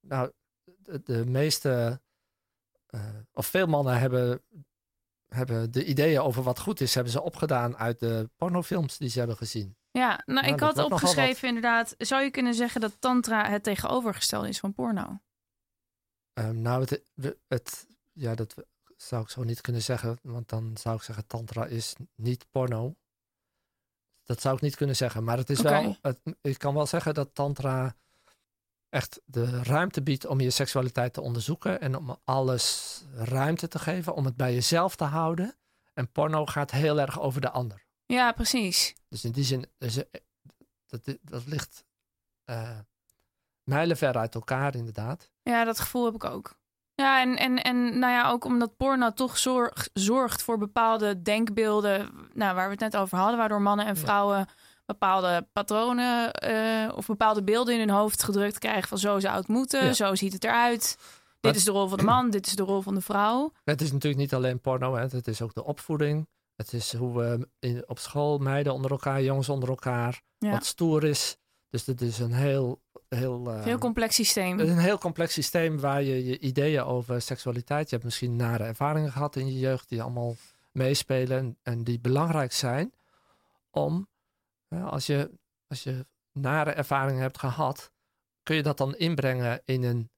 Nou, 0.00 0.30
de, 0.64 1.00
de 1.04 1.26
meeste, 1.26 2.00
eh, 2.86 3.00
of 3.32 3.46
veel 3.46 3.66
mannen 3.66 3.98
hebben, 3.98 4.42
hebben 5.34 5.70
de 5.70 5.84
ideeën 5.84 6.20
over 6.20 6.42
wat 6.42 6.58
goed 6.58 6.80
is, 6.80 6.94
hebben 6.94 7.12
ze 7.12 7.22
opgedaan 7.22 7.76
uit 7.76 8.00
de 8.00 8.30
pornofilms 8.36 8.98
die 8.98 9.08
ze 9.08 9.18
hebben 9.18 9.36
gezien. 9.36 9.76
ja. 9.90 10.22
Nou, 10.26 10.46
ik 10.46 10.58
dat 10.58 10.76
had 10.76 10.84
opgeschreven 10.84 11.48
inderdaad. 11.48 11.94
Zou 11.98 12.22
je 12.22 12.30
kunnen 12.30 12.54
zeggen 12.54 12.80
dat 12.80 13.00
tantra 13.00 13.48
het 13.48 13.62
tegenovergestelde 13.62 14.48
is 14.48 14.58
van 14.58 14.74
porno? 14.74 15.20
Ehm, 16.32 16.60
nou, 16.60 16.80
het, 16.80 17.02
het, 17.48 17.86
ja, 18.12 18.34
dat 18.34 18.54
zou 18.96 19.22
ik 19.22 19.28
zo 19.28 19.42
niet 19.42 19.60
kunnen 19.60 19.82
zeggen, 19.82 20.18
want 20.22 20.48
dan 20.48 20.76
zou 20.76 20.96
ik 20.96 21.02
zeggen, 21.02 21.26
tantra 21.26 21.66
is 21.66 21.94
niet 22.14 22.46
porno. 22.50 22.94
Dat 24.24 24.40
zou 24.40 24.54
ik 24.54 24.60
niet 24.60 24.76
kunnen 24.76 24.96
zeggen, 24.96 25.24
maar 25.24 25.36
het 25.36 25.50
is 25.50 25.60
wel, 25.60 25.96
het, 26.02 26.18
ik 26.40 26.58
kan 26.58 26.74
wel 26.74 26.86
zeggen 26.86 27.14
dat 27.14 27.34
tantra 27.34 27.96
echt 28.90 29.20
de 29.24 29.62
ruimte 29.62 30.02
biedt 30.02 30.26
om 30.26 30.40
je 30.40 30.50
seksualiteit 30.50 31.12
te 31.12 31.20
onderzoeken 31.20 31.80
en 31.80 31.96
om 31.96 32.16
alles 32.24 33.02
ruimte 33.14 33.68
te 33.68 33.78
geven, 33.78 34.14
om 34.14 34.24
het 34.24 34.36
bij 34.36 34.54
jezelf 34.54 34.96
te 34.96 35.04
houden. 35.04 35.54
En 35.94 36.12
porno 36.12 36.46
gaat 36.46 36.70
heel 36.70 37.00
erg 37.00 37.20
over 37.20 37.40
de 37.40 37.50
ander. 37.50 37.84
Ja, 38.06 38.32
precies. 38.32 38.94
Dus 39.08 39.24
in 39.24 39.32
die 39.32 39.44
zin, 39.44 39.66
is 39.78 39.96
er- 39.96 40.08
dat, 40.86 41.00
dat 41.22 41.46
ligt 41.46 41.84
eh 42.44 42.78
mijlenver 43.64 44.16
uit 44.16 44.34
elkaar 44.34 44.74
inderdaad. 44.74 45.30
Ja, 45.42 45.64
dat 45.64 45.80
gevoel 45.80 46.04
heb 46.04 46.14
ik 46.14 46.24
ook. 46.24 46.58
Ja, 46.94 47.20
en, 47.20 47.36
en, 47.36 47.62
en 47.62 47.98
nou 47.98 48.12
ja, 48.12 48.30
ook 48.30 48.44
omdat 48.44 48.76
porno 48.76 49.12
toch 49.12 49.38
zorg, 49.38 49.88
zorgt 49.92 50.42
voor 50.42 50.58
bepaalde 50.58 51.22
denkbeelden, 51.22 52.28
nou, 52.32 52.54
waar 52.54 52.64
we 52.64 52.70
het 52.70 52.80
net 52.80 52.96
over 52.96 53.18
hadden, 53.18 53.36
waardoor 53.38 53.62
mannen 53.62 53.86
en 53.86 53.94
Ja. 53.94 54.00
Bepaalde 54.92 55.46
patronen 55.52 56.32
eh, 56.32 56.96
of 56.96 57.06
bepaalde 57.06 57.42
beelden 57.42 57.74
in 57.74 57.80
hun 57.80 57.90
hoofd 57.90 58.22
gedrukt 58.22 58.58
krijgen 58.58 58.88
van 58.88 58.98
zo 58.98 59.18
zou 59.18 59.36
het 59.36 59.48
moeten, 59.48 59.84
Ja. 59.84 59.92
zo 59.92 60.14
ziet 60.14 60.32
het 60.32 60.44
eruit. 60.44 60.96
Maar- 60.98 61.52
Dit 61.52 61.60
is 61.60 61.64
de 61.66 61.70
rol 61.70 61.88
van 61.88 61.98
de 61.98 62.04
man, 62.04 62.30
dit 62.30 62.46
is 62.46 62.56
de 62.56 62.62
rol 62.62 62.80
van 62.80 62.94
de 62.94 63.00
vrouw. 63.00 63.52
Het 63.64 63.80
is 63.80 63.92
natuurlijk 63.92 64.20
niet 64.22 64.34
alleen 64.34 64.60
porno, 64.60 64.94
hè. 64.94 65.00
het 65.02 65.28
is 65.28 65.42
ook 65.42 65.54
de 65.54 65.64
opvoeding. 65.64 66.28
Het 66.56 66.72
is 66.72 66.94
hoe 66.96 67.18
we 67.18 67.48
in, 67.58 67.84
op 67.86 67.98
school 67.98 68.38
meiden 68.38 68.72
onder 68.72 68.90
elkaar, 68.90 69.22
jongens 69.22 69.48
onder 69.48 69.68
elkaar, 69.68 70.22
Ja. 70.38 70.50
wat 70.50 70.64
stoer 70.66 71.04
is. 71.04 71.36
Dus 71.70 71.86
het 71.86 72.00
is 72.00 72.18
een 72.18 72.32
heel, 72.32 72.80
heel, 73.08 73.50
eh, 73.50 73.62
Heel 73.62 73.78
complex 73.78 74.14
systeem. 74.14 74.58
een 74.60 74.78
heel 74.78 74.98
complex 74.98 75.32
systeem 75.32 75.80
waar 75.80 76.02
je 76.02 76.24
je 76.26 76.38
ideeën 76.38 76.82
over 76.82 77.22
seksualiteit, 77.22 77.84
je 77.88 77.94
hebt 77.94 78.04
misschien 78.04 78.36
nare 78.36 78.64
ervaringen 78.64 79.12
gehad 79.12 79.36
in 79.36 79.46
je 79.46 79.58
jeugd 79.58 79.88
die 79.88 80.02
allemaal 80.02 80.34
meespelen 80.72 81.38
en, 81.38 81.56
en 81.62 81.84
die 81.84 82.00
belangrijk 82.00 82.52
zijn 82.52 82.92
om, 83.70 84.08
als, 84.78 85.06
je, 85.06 85.38
als 85.66 85.82
je 85.82 86.06
nare 86.32 86.70
ervaringen 86.70 87.20
hebt 87.22 87.38
gehad, 87.38 87.92
kun 88.42 88.56
je 88.56 88.62
dat 88.62 88.78
dan 88.78 88.96
inbrengen 88.96 89.62
in 89.64 89.82
een 89.82 90.10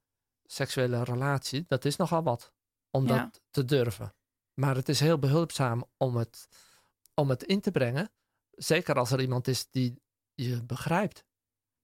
seksuele 0.44 1.02
relatie. 1.04 1.64
Dat 1.68 1.84
is 1.84 1.96
nogal 1.96 2.22
wat, 2.22 2.52
om 2.90 3.06
Ja. 3.06 3.16
dat 3.22 3.40
te 3.50 3.64
durven. 3.64 4.14
Maar 4.54 4.74
het 4.76 4.88
is 4.88 5.00
heel 5.00 5.18
behulpzaam 5.18 5.84
om 5.96 6.16
het, 6.16 6.48
om 7.14 7.28
het 7.28 7.42
in 7.42 7.60
te 7.60 7.70
brengen. 7.70 8.12
Zeker 8.50 8.98
als 8.98 9.10
er 9.10 9.20
iemand 9.20 9.48
is 9.48 9.70
die 9.70 10.02
je 10.34 10.62
begrijpt. 10.62 11.24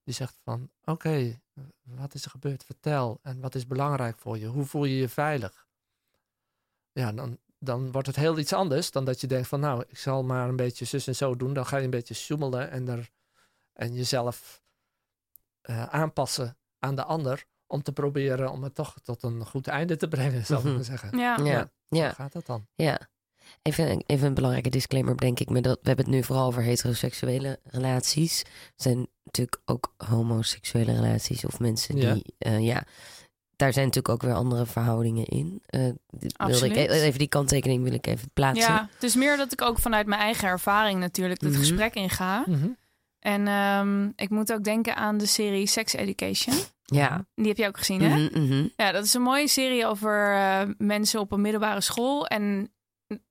Die 0.03 0.15
zegt 0.15 0.39
van, 0.43 0.71
oké, 0.85 1.41
wat 1.83 2.15
is 2.15 2.25
er 2.25 2.31
gebeurd? 2.31 2.65
Vertel. 2.65 3.19
En 3.23 3.41
wat 3.41 3.55
is 3.55 3.67
belangrijk 3.67 4.19
voor 4.19 4.39
je? 4.39 4.47
Hoe 4.47 4.65
voel 4.65 4.85
je 4.85 4.97
je 4.97 5.09
veilig? 5.09 5.67
Ja, 6.93 7.13
dan, 7.13 7.39
dan 7.59 7.93
wordt 7.93 8.07
het 8.07 8.17
heel 8.17 8.39
iets 8.39 8.53
anders 8.53 8.91
dan 8.91 9.05
dat 9.05 9.21
je 9.21 9.27
denkt 9.27 9.49
van, 9.49 9.61
nou, 9.61 9.85
ik 9.89 9.99
zal 9.99 10.23
maar 10.25 10.49
een 10.49 10.57
beetje 10.57 10.85
zus 10.85 11.07
en 11.07 11.17
zo 11.17 11.37
doen. 11.37 11.53
Dan 11.55 11.67
ga 11.67 11.77
je 11.77 11.85
een 11.85 11.91
beetje 11.91 12.15
sjoemelen 12.15 12.71
en, 12.71 12.89
er, 12.89 13.11
en 13.73 13.95
jezelf 13.95 14.63
eh, 15.61 15.83
aanpassen 15.85 16.57
aan 16.79 16.95
de 16.95 17.05
ander. 17.05 17.45
Om 17.67 17.83
te 17.83 17.93
proberen 17.93 18.51
om 18.51 18.63
het 18.63 18.75
toch 18.75 18.95
tot 19.03 19.23
een 19.23 19.47
goed 19.47 19.67
einde 19.67 19.97
te 19.97 20.09
brengen, 20.09 20.47
zou 20.47 20.59
ik 20.59 20.65
Mhm. 20.65 20.75
maar 20.75 20.85
zeggen. 20.85 21.19
Ja. 21.19 21.37
Ja, 21.37 21.45
Ja. 21.45 21.71
ja, 21.89 22.05
Hoe 22.05 22.15
gaat 22.15 22.33
dat 22.33 22.47
dan? 22.47 22.67
ja. 22.75 23.09
Even, 23.63 24.03
even 24.07 24.27
een 24.27 24.35
belangrijke 24.35 24.71
disclaimer, 24.71 25.17
denk 25.17 25.41
ik. 25.41 25.49
Me 25.51 25.61
dat, 25.61 25.79
we 25.83 25.87
hebben 25.89 26.05
het 26.05 26.15
nu 26.15 26.23
vooral 26.25 26.47
over 26.47 26.63
heteroseksuele 26.63 27.61
relaties. 27.65 28.41
Er 28.43 28.51
zijn 28.77 29.07
natuurlijk 29.25 29.61
ook 29.65 29.95
homoseksuele 29.97 30.93
relaties 30.93 31.45
of 31.45 31.59
mensen 31.61 31.97
Ja. 31.97 32.13
die, 32.13 32.35
eh, 32.39 32.61
ja, 32.65 32.85
daar 33.59 33.73
zijn 33.73 33.87
natuurlijk 33.87 34.15
ook 34.15 34.23
weer 34.23 34.35
andere 34.39 34.67
verhoudingen 34.67 35.25
in. 35.25 35.63
Eh, 35.67 35.81
wilde 35.81 35.97
ik, 36.21 36.33
Absoluut. 36.37 36.77
even 36.77 37.19
die 37.19 37.29
kanttekening 37.29 37.83
wil 37.83 37.93
ik 37.93 38.07
even 38.07 38.31
plaatsen. 38.35 38.73
Ja, 38.73 38.89
het 38.95 39.03
is 39.03 39.15
meer 39.15 39.37
dat 39.37 39.53
ik 39.53 39.63
ook 39.63 39.79
vanuit 39.79 40.07
mijn 40.07 40.21
eigen 40.21 40.49
ervaring 40.49 41.01
natuurlijk 41.01 41.41
het 41.41 41.51
Mhm. 41.51 41.59
gesprek 41.61 41.95
inga. 41.95 42.45
En 43.19 43.49
ehm, 43.49 44.11
ik 44.17 44.31
moet 44.31 44.53
ook 44.53 44.65
denken 44.65 44.97
aan 44.97 45.19
de 45.19 45.27
serie 45.27 45.67
Sex 45.67 45.93
Education. 45.93 46.55
Ja. 46.83 47.27
Die 47.35 47.47
heb 47.47 47.57
je 47.57 47.67
ook 47.67 47.79
gezien, 47.79 48.01
hè? 48.03 48.17
Mhm, 48.19 48.43
mhm. 48.45 48.67
Ja, 48.77 48.93
dat 48.93 49.05
is 49.05 49.15
een 49.15 49.23
mooie 49.23 49.49
serie 49.49 49.87
over 49.87 50.35
eh, 50.35 50.61
mensen 50.79 51.21
op 51.21 51.33
een 51.33 51.41
middelbare 51.41 51.81
school 51.81 52.27
en 52.27 52.73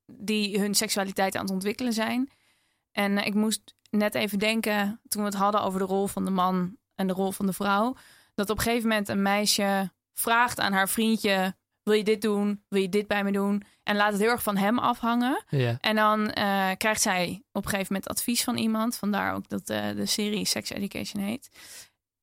die 0.05 0.59
hun 0.59 0.75
seksualiteit 0.75 1.35
aan 1.35 1.41
het 1.43 1.51
ontwikkelen 1.53 1.93
zijn. 1.93 2.29
En 2.91 3.17
eh, 3.17 3.25
ik 3.27 3.33
moest 3.33 3.73
net 3.89 4.15
even 4.15 4.39
denken, 4.39 4.99
toen 5.07 5.21
we 5.21 5.27
het 5.27 5.37
hadden 5.37 5.61
over 5.61 5.79
de 5.79 5.85
rol 5.85 6.07
van 6.07 6.25
de 6.25 6.31
man 6.31 6.77
en 6.95 7.07
de 7.07 7.13
rol 7.13 7.31
van 7.31 7.45
de 7.45 7.53
vrouw, 7.53 7.95
dat 8.35 8.49
op 8.49 8.57
een 8.57 8.63
gegeven 8.63 8.87
moment 8.87 9.09
een 9.09 9.21
meisje 9.21 9.91
vraagt 10.19 10.59
aan 10.59 10.73
haar 10.73 10.89
vriendje: 10.89 11.55
Wil 11.83 11.93
je 11.93 12.03
dit 12.03 12.21
doen? 12.21 12.63
Wil 12.67 12.81
je 12.81 12.89
dit 12.89 13.07
bij 13.07 13.23
me 13.23 13.31
doen? 13.31 13.63
En 13.83 13.95
laat 13.95 14.11
het 14.11 14.21
heel 14.21 14.29
erg 14.29 14.43
van 14.43 14.57
hem 14.57 14.79
afhangen. 14.79 15.43
Ja. 15.49 15.77
En 15.79 15.95
dan 15.95 16.29
eh, 16.29 16.71
krijgt 16.77 17.01
zij 17.01 17.43
op 17.51 17.63
een 17.63 17.69
gegeven 17.69 17.93
moment 17.93 18.11
advies 18.11 18.43
van 18.43 18.57
iemand. 18.57 18.95
Vandaar 18.95 19.35
ook 19.35 19.49
dat 19.49 19.69
eh, 19.69 19.95
de 19.95 20.05
serie 20.05 20.45
Sex 20.45 20.69
Education 20.69 21.23
heet. 21.23 21.49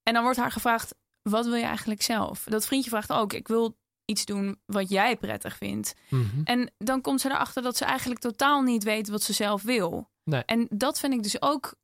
En 0.02 0.14
dan 0.14 0.22
wordt 0.22 0.38
haar 0.38 0.52
gevraagd: 0.52 0.94
wat 1.22 1.44
wil 1.44 1.54
je 1.54 1.64
eigenlijk 1.64 2.02
zelf? 2.02 2.44
Dat 2.44 2.66
vriendje 2.66 2.90
vraagt 2.90 3.12
ook: 3.12 3.33
ik 3.33 3.48
wil 3.48 3.76
iets 4.04 4.24
doen 4.24 4.61
wat 4.66 4.88
jij 4.88 5.16
prettig 5.16 5.57
vindt. 5.57 5.94
Mhm. 6.09 6.40
En 6.44 6.72
dan 6.78 7.00
komt 7.00 7.20
ze 7.20 7.30
erachter 7.30 7.62
dat 7.62 7.76
ze 7.76 7.85
eigenlijk 7.85 8.20
totaal 8.20 8.62
niet 8.62 8.85
weet 8.85 9.09
wat 9.09 9.22
ze 9.22 9.33
zelf 9.33 9.62
wil. 9.62 10.11
Nee. 10.24 10.42
En 10.44 10.66
dat 10.70 10.98
vind 10.98 11.12
ik 11.12 11.22
dus 11.22 11.42
ook 11.42 11.74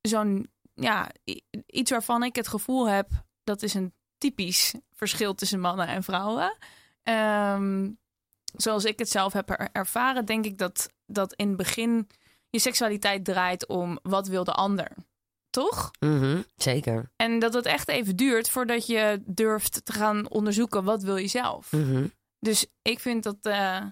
zo'n, 0.00 0.50
ja, 0.74 1.10
iets 1.66 1.90
waarvan 1.90 2.22
ik 2.22 2.36
het 2.36 2.48
gevoel 2.48 2.88
heb 2.88 3.08
dat 3.46 3.62
is 3.62 3.74
een 3.74 3.94
typisch 4.18 4.74
verschil 4.96 5.34
tussen 5.34 5.60
mannen 5.60 5.86
en 5.88 6.02
vrouwen. 6.02 6.56
Ehm, 7.02 7.90
zoals 8.56 8.84
ik 8.84 8.98
het 8.98 9.10
zelf 9.10 9.32
heb 9.32 9.50
er- 9.50 9.68
ervaren, 9.72 10.24
denk 10.24 10.44
ik 10.44 10.58
dat, 10.58 10.88
dat 11.06 11.32
in 11.34 11.48
het 11.48 11.56
begin 11.56 12.08
je 12.50 12.58
seksualiteit 12.58 13.24
draait 13.24 13.66
om 13.66 13.98
wat 14.02 14.26
wil 14.28 14.44
de 14.44 14.52
ander. 14.52 14.90
Toch? 15.50 15.90
Mhm, 16.00 16.40
Zeker. 16.56 17.10
En 17.16 17.38
dat 17.38 17.54
het 17.54 17.66
echt 17.66 17.88
even 17.88 18.16
duurt 18.16 18.48
voordat 18.50 18.86
je 18.86 19.22
durft 19.26 19.84
te 19.84 19.92
gaan 19.92 20.30
onderzoeken 20.30 20.84
wat 20.84 21.02
wil 21.02 21.16
je 21.16 21.26
zelf. 21.28 21.72
Mhm. 21.72 22.06
Dus 22.38 22.66
ik 22.82 23.00
vind 23.00 23.22
dat, 23.22 23.36
eh, 23.42 23.82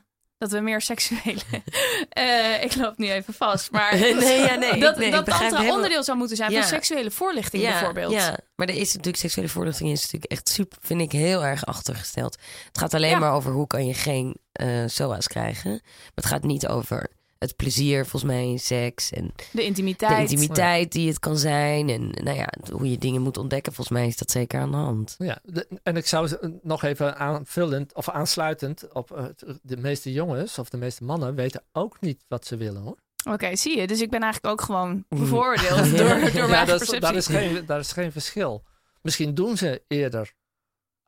dat 0.51 0.59
we 0.59 0.65
meer 0.65 0.81
seksuele. 0.81 1.41
Eh, 2.09 2.63
ik 2.65 2.75
loop 2.77 2.99
nu 2.99 3.11
even 3.11 3.35
vast. 3.35 3.71
Maar 3.71 3.97
Nee, 3.99 4.39
ja, 4.41 4.55
nee, 4.55 4.81
dat, 4.81 4.97
nee, 4.97 5.11
dat 5.11 5.39
helemaal- 5.39 5.75
onderdeel 5.75 6.05
zou 6.05 6.19
moeten 6.19 6.37
zijn 6.37 6.51
Ja. 6.51 6.59
van 6.59 6.69
seksuele 6.69 7.11
voorlichting 7.11 7.63
bijvoorbeeld. 7.63 8.13
Ja, 8.13 8.39
maar 8.57 8.69
er 8.69 8.75
is 8.75 8.89
natuurlijk 8.89 9.17
seksuele 9.17 9.49
voorlichting 9.49 9.91
is 9.91 10.03
natuurlijk 10.03 10.33
echt 10.33 10.49
super, 10.49 10.79
vind 10.81 11.01
ik 11.01 11.13
heel 11.13 11.45
erg 11.45 11.67
achtergesteld. 11.67 12.39
Het 12.69 12.79
gaat 12.79 12.95
alleen 12.95 13.19
maar 13.19 13.33
over 13.33 13.53
hoe 13.53 13.67
kan 13.67 13.87
je 13.87 13.95
geen 13.95 14.37
eh 14.53 14.69
SOA's 14.87 15.29
krijgen. 15.29 15.71
Maar 15.71 16.11
het 16.15 16.27
gaat 16.27 16.43
niet 16.43 16.67
over 16.67 17.11
het 17.45 17.57
plezier 17.57 18.01
volgens 18.07 18.33
mij 18.33 18.45
in 18.49 18.59
seks 18.59 19.11
en 19.11 19.33
De 19.53 19.65
intimiteit. 19.65 20.29
de 20.29 20.35
intimiteit 20.35 20.93
die 20.93 21.09
het 21.09 21.19
kan 21.19 21.39
zijn 21.39 21.89
en 21.89 22.09
nou 22.11 22.37
ja, 22.37 22.49
hoe 22.73 22.91
je 22.91 22.99
dingen 22.99 23.23
moet 23.23 23.37
ontdekken. 23.37 23.73
Volgens 23.73 23.97
mij 23.99 24.07
is 24.07 24.17
dat 24.17 24.31
zeker 24.31 24.61
aan 24.61 24.71
de 24.71 24.77
hand. 24.77 25.15
Ja, 25.19 25.39
de- 25.43 25.69
en 25.83 25.97
ik 25.97 26.07
zou 26.07 26.27
ze- 26.29 26.59
nog 26.63 26.83
even 26.83 27.17
aanvullend 27.17 27.95
of 27.95 28.09
aansluitend 28.09 28.93
op 28.93 29.11
eh, 29.17 29.25
de 29.63 29.77
meeste 29.77 30.13
jongens 30.13 30.59
of 30.59 30.69
de 30.69 30.77
meeste 30.77 31.05
mannen 31.05 31.35
weten 31.35 31.63
ook 31.73 32.01
niet 32.01 32.25
wat 32.29 32.47
ze 32.47 32.57
willen 32.57 32.83
hoor. 32.83 32.97
Oké, 33.31 33.57
zie 33.57 33.79
je. 33.81 33.87
Dus 33.87 34.01
ik 34.01 34.11
ben 34.11 34.21
eigenlijk 34.23 34.53
ook 34.55 34.61
gewoon 34.67 35.05
bevoordeeld 35.09 35.91
door, 35.99 36.09
door 36.09 36.33
mijn 36.33 36.49
ja, 36.51 36.65
dat 36.65 36.81
is, 36.81 37.01
daar, 37.01 37.15
is 37.15 37.27
geen, 37.27 37.67
daar 37.67 37.79
is 37.79 37.93
geen 37.93 38.13
verschil. 38.13 38.65
Misschien 39.03 39.35
doen 39.35 39.57
ze 39.57 39.83
eerder 39.89 40.33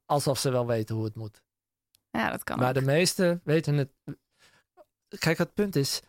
alsof 0.07 0.39
ze 0.39 0.51
wel 0.51 0.67
weten 0.67 0.95
hoe 0.95 1.05
het 1.05 1.15
moet. 1.15 1.43
Ja, 2.11 2.31
dat 2.31 2.45
kan 2.45 2.59
Maar 2.59 2.69
ook. 2.69 2.75
de 2.75 2.81
meesten 2.83 3.41
weten 3.45 3.75
het. 3.75 3.91
Kijk, 5.19 5.39
het 5.39 5.55
punt 5.55 5.77
is, 5.77 6.01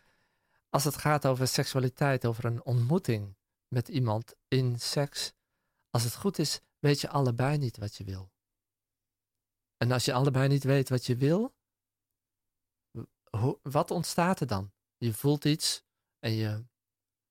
als 0.78 0.86
het 0.86 0.98
gaat 0.98 1.26
over 1.26 1.48
seksualiteit, 1.48 2.26
over 2.26 2.46
een 2.46 2.64
ontmoeting 2.64 3.36
met 3.68 3.88
iemand 3.88 4.36
in 4.48 4.80
seks, 4.80 5.34
als 5.90 6.04
het 6.04 6.16
goed 6.16 6.40
is, 6.40 6.62
weet 6.80 7.02
je 7.02 7.10
allebei 7.10 7.58
niet 7.58 7.78
wat 7.78 7.96
je 7.96 8.04
wil. 8.04 8.32
En 9.78 9.92
als 9.92 10.06
je 10.06 10.14
allebei 10.14 10.48
niet 10.48 10.64
weet 10.64 10.90
wat 10.90 11.06
je 11.06 11.16
wil, 11.16 11.56
wat 13.62 13.92
ontstaat 13.92 14.40
er 14.40 14.48
dan? 14.48 14.72
Je 14.98 15.14
voelt 15.14 15.46
iets 15.46 15.84
en 16.20 16.32
je 16.32 16.66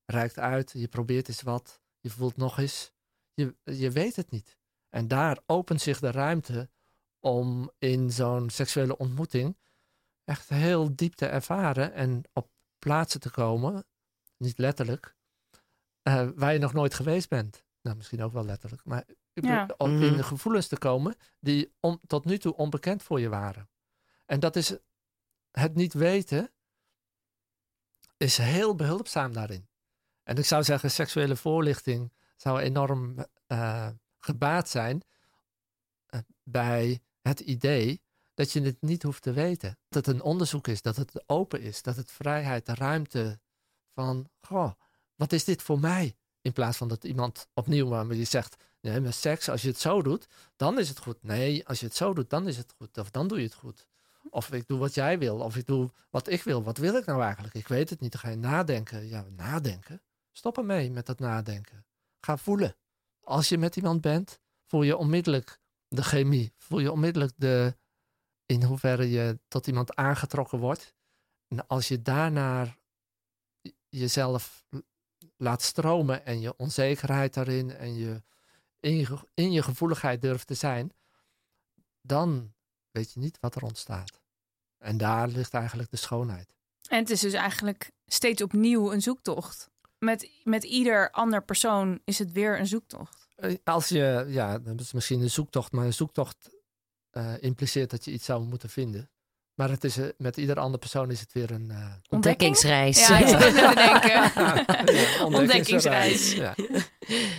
reikt 0.05 0.39
uit, 0.39 0.71
je 0.73 0.89
probeert 0.89 1.29
eens 1.29 1.43
wat, 1.43 1.81
je 2.01 2.11
voelt 2.11 2.37
nog 2.37 2.59
eens. 2.59 2.93
Je, 3.35 3.57
je 3.65 3.91
weet 3.91 4.17
het 4.17 4.31
niet. 4.31 4.59
En 4.89 5.09
daar 5.09 5.43
opent 5.47 5.81
zich 5.81 6.01
de 6.01 6.11
ruimte 6.11 6.71
om 7.21 7.71
in 7.79 8.11
zo'n 8.11 8.51
seksuele 8.51 8.97
ontmoeting 8.97 9.59
echt 10.25 10.49
heel 10.49 10.97
diep 10.97 11.15
te 11.15 11.27
ervaren 11.27 11.93
en 11.93 12.23
op 12.33 12.55
plaatsen 12.87 13.21
te 13.21 13.31
komen, 13.31 13.85
niet 14.37 14.59
letterlijk, 14.59 15.17
eh, 16.03 16.29
waar 16.35 16.53
je 16.53 16.59
nog 16.59 16.73
nooit 16.73 16.95
geweest 16.95 17.29
bent. 17.29 17.65
Nou, 17.83 17.97
misschien 17.97 18.23
ook 18.23 18.33
wel 18.33 18.45
letterlijk, 18.45 18.85
maar 18.85 19.05
Ja. 19.33 19.69
om 19.77 19.95
Mhm. 19.95 20.03
in 20.03 20.25
gevoelens 20.25 20.67
te 20.69 20.79
komen 20.79 21.15
die 21.41 21.75
om, 21.81 22.01
tot 22.07 22.25
nu 22.25 22.39
toe 22.39 22.57
onbekend 22.57 23.03
voor 23.03 23.21
je 23.21 23.29
waren. 23.29 23.69
En 24.27 24.41
dat 24.41 24.57
is 24.57 24.77
het 25.51 25.75
niet 25.75 25.93
weten, 25.95 26.53
is 28.17 28.37
heel 28.39 28.75
behulpzaam 28.75 29.33
daarin. 29.33 29.69
En 30.23 30.37
ik 30.37 30.45
zou 30.45 30.63
zeggen, 30.63 30.91
seksuele 30.91 31.37
voorlichting 31.37 32.13
zou 32.37 32.61
enorm 32.61 33.27
eh, 33.47 33.89
gebaat 34.19 34.69
zijn 34.69 35.03
eh, 36.07 36.21
bij 36.43 37.01
het 37.21 37.41
idee 37.41 38.03
dat 38.37 38.53
je 38.53 38.63
het 38.63 38.77
niet 38.81 39.03
hoeft 39.03 39.23
te 39.23 39.33
weten. 39.33 39.79
Dat 39.89 40.07
het 40.07 40.15
een 40.15 40.23
onderzoek 40.23 40.69
is, 40.69 40.83
dat 40.83 40.97
het 40.97 41.29
open 41.29 41.61
is, 41.61 41.83
dat 41.83 41.97
het 41.97 42.11
vrijheid, 42.11 42.67
de 42.67 42.75
ruimte 42.75 43.41
van, 43.95 44.29
goh, 44.41 44.73
wat 45.15 45.33
is 45.33 45.45
dit 45.45 45.63
voor 45.63 45.81
mij? 45.81 46.17
In 46.41 46.53
plaats 46.53 46.77
van 46.77 46.89
dat 46.89 47.05
iemand 47.05 47.49
opnieuw 47.55 47.89
waarmee 47.89 48.19
je 48.19 48.25
zegt, 48.25 48.57
nee, 48.81 49.01
met 49.01 49.15
seks, 49.15 49.49
als 49.49 49.63
je 49.63 49.69
het 49.69 49.81
zo 49.81 50.03
doet, 50.03 50.27
dan 50.57 50.79
is 50.79 50.89
het 50.89 50.99
goed. 50.99 51.23
Nee, 51.23 51.67
als 51.69 51.81
je 51.81 51.87
het 51.87 51.97
zo 51.97 52.15
doet, 52.15 52.31
dan 52.31 52.49
is 52.49 52.57
het 52.57 52.75
goed. 52.77 52.99
Of 52.99 53.11
dan 53.11 53.29
doe 53.29 53.39
je 53.39 53.45
het 53.45 53.55
goed. 53.55 53.87
Of 54.31 54.53
ik 54.53 54.67
doe 54.67 54.79
wat 54.79 54.95
jij 54.95 55.19
wil, 55.19 55.39
of 55.39 55.57
ik 55.57 55.67
doe 55.67 55.91
wat 56.11 56.29
ik 56.29 56.43
wil. 56.43 56.63
Wat 56.63 56.79
wil 56.79 56.97
ik 56.97 57.07
nou 57.07 57.23
eigenlijk? 57.23 57.55
Ik 57.55 57.69
weet 57.69 57.91
het 57.91 58.01
niet. 58.01 58.13
Dan 58.13 58.21
ga 58.21 58.29
je 58.29 58.37
nadenken. 58.37 59.09
Ja, 59.09 59.25
nadenken. 59.37 60.03
Stop 60.33 60.59
ermee 60.59 60.91
met 60.91 61.07
dat 61.07 61.19
nadenken. 61.19 61.87
Ga 62.21 62.37
voelen. 62.37 62.77
Als 63.21 63.49
je 63.49 63.59
met 63.59 63.77
iemand 63.77 64.01
bent, 64.01 64.41
voel 64.65 64.83
je 64.83 64.97
onmiddellijk 64.97 65.59
de 65.89 66.03
chemie. 66.03 66.53
Voel 66.57 66.79
je 66.79 66.93
onmiddellijk 66.93 67.33
de, 67.37 67.77
in 68.47 68.63
hoeverre 68.63 69.11
je 69.11 69.39
tot 69.49 69.67
iemand 69.67 69.95
aangetrokken 69.95 70.59
wordt. 70.59 70.95
En 71.49 71.67
als 71.67 71.89
je 71.89 72.03
daarnaar 72.03 72.79
jezelf 73.89 74.65
laat 75.37 75.63
stromen 75.63 76.27
en 76.27 76.41
je 76.41 76.57
onzekerheid 76.57 77.35
daarin 77.35 77.71
en 77.71 77.95
je 77.95 78.23
in, 78.81 78.97
je 78.97 79.19
in 79.35 79.53
je 79.53 79.63
gevoeligheid 79.63 80.23
durft 80.23 80.47
te 80.47 80.55
zijn, 80.55 80.93
dan 82.01 82.55
weet 82.91 83.13
je 83.13 83.21
niet 83.21 83.39
wat 83.41 83.55
er 83.55 83.63
ontstaat. 83.63 84.21
En 84.79 84.97
daar 84.97 85.29
ligt 85.29 85.55
eigenlijk 85.55 85.91
de 85.91 85.97
schoonheid. 85.97 86.55
En 86.89 86.99
het 86.99 87.11
is 87.11 87.21
dus 87.21 87.33
eigenlijk 87.33 87.91
steeds 88.07 88.43
opnieuw 88.43 88.93
een 88.93 89.03
zoektocht. 89.03 89.71
Met, 89.99 90.31
met 90.45 90.65
ieder 90.65 91.11
ander 91.11 91.45
persoon 91.45 92.01
is 92.05 92.19
het 92.19 92.33
weer 92.33 92.59
een 92.59 92.67
zoektocht. 92.67 93.29
Eh, 93.37 93.57
Als 93.65 93.89
je, 93.89 94.25
ja, 94.29 94.59
dat 94.59 94.81
is 94.81 94.93
misschien 94.93 95.21
een 95.21 95.31
zoektocht, 95.31 95.73
maar 95.73 95.85
een 95.85 95.93
zoektocht 95.93 96.56
eh, 97.17 97.33
impliceert 97.41 97.91
dat 97.91 98.05
je 98.05 98.11
iets 98.11 98.25
zou 98.25 98.43
moeten 98.45 98.69
vinden. 98.71 99.11
Maar 99.55 99.71
het 99.71 99.85
is, 99.85 99.97
eh, 99.97 100.07
met 100.19 100.37
ieder 100.37 100.59
andere 100.59 100.79
persoon 100.79 101.11
is 101.11 101.21
het 101.21 101.33
weer 101.33 101.51
een 101.51 101.71
eh, 101.71 101.93
Ontdekkingsreis. 102.09 103.07
Ja, 103.09 103.19
ik 103.19 103.27
te 103.27 103.73
denken. 103.75 104.95
ja, 104.97 105.25
Ontdekkingsreis. 105.25 106.33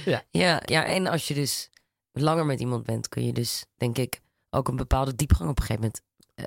Ja. 0.06 0.24
Ja, 0.32 0.62
ja, 0.66 0.86
en 0.86 1.08
als 1.08 1.28
je 1.28 1.34
dus 1.34 1.70
langer 2.12 2.46
met 2.46 2.60
iemand 2.60 2.84
bent, 2.86 3.10
kun 3.10 3.26
je 3.26 3.34
dus, 3.34 3.66
denk 3.76 3.98
ik, 3.98 4.22
ook 4.50 4.68
een 4.68 4.76
bepaalde 4.76 5.16
diepgang 5.16 5.50
op 5.50 5.60
een 5.60 5.66
gegeven 5.66 5.82
moment 5.82 6.02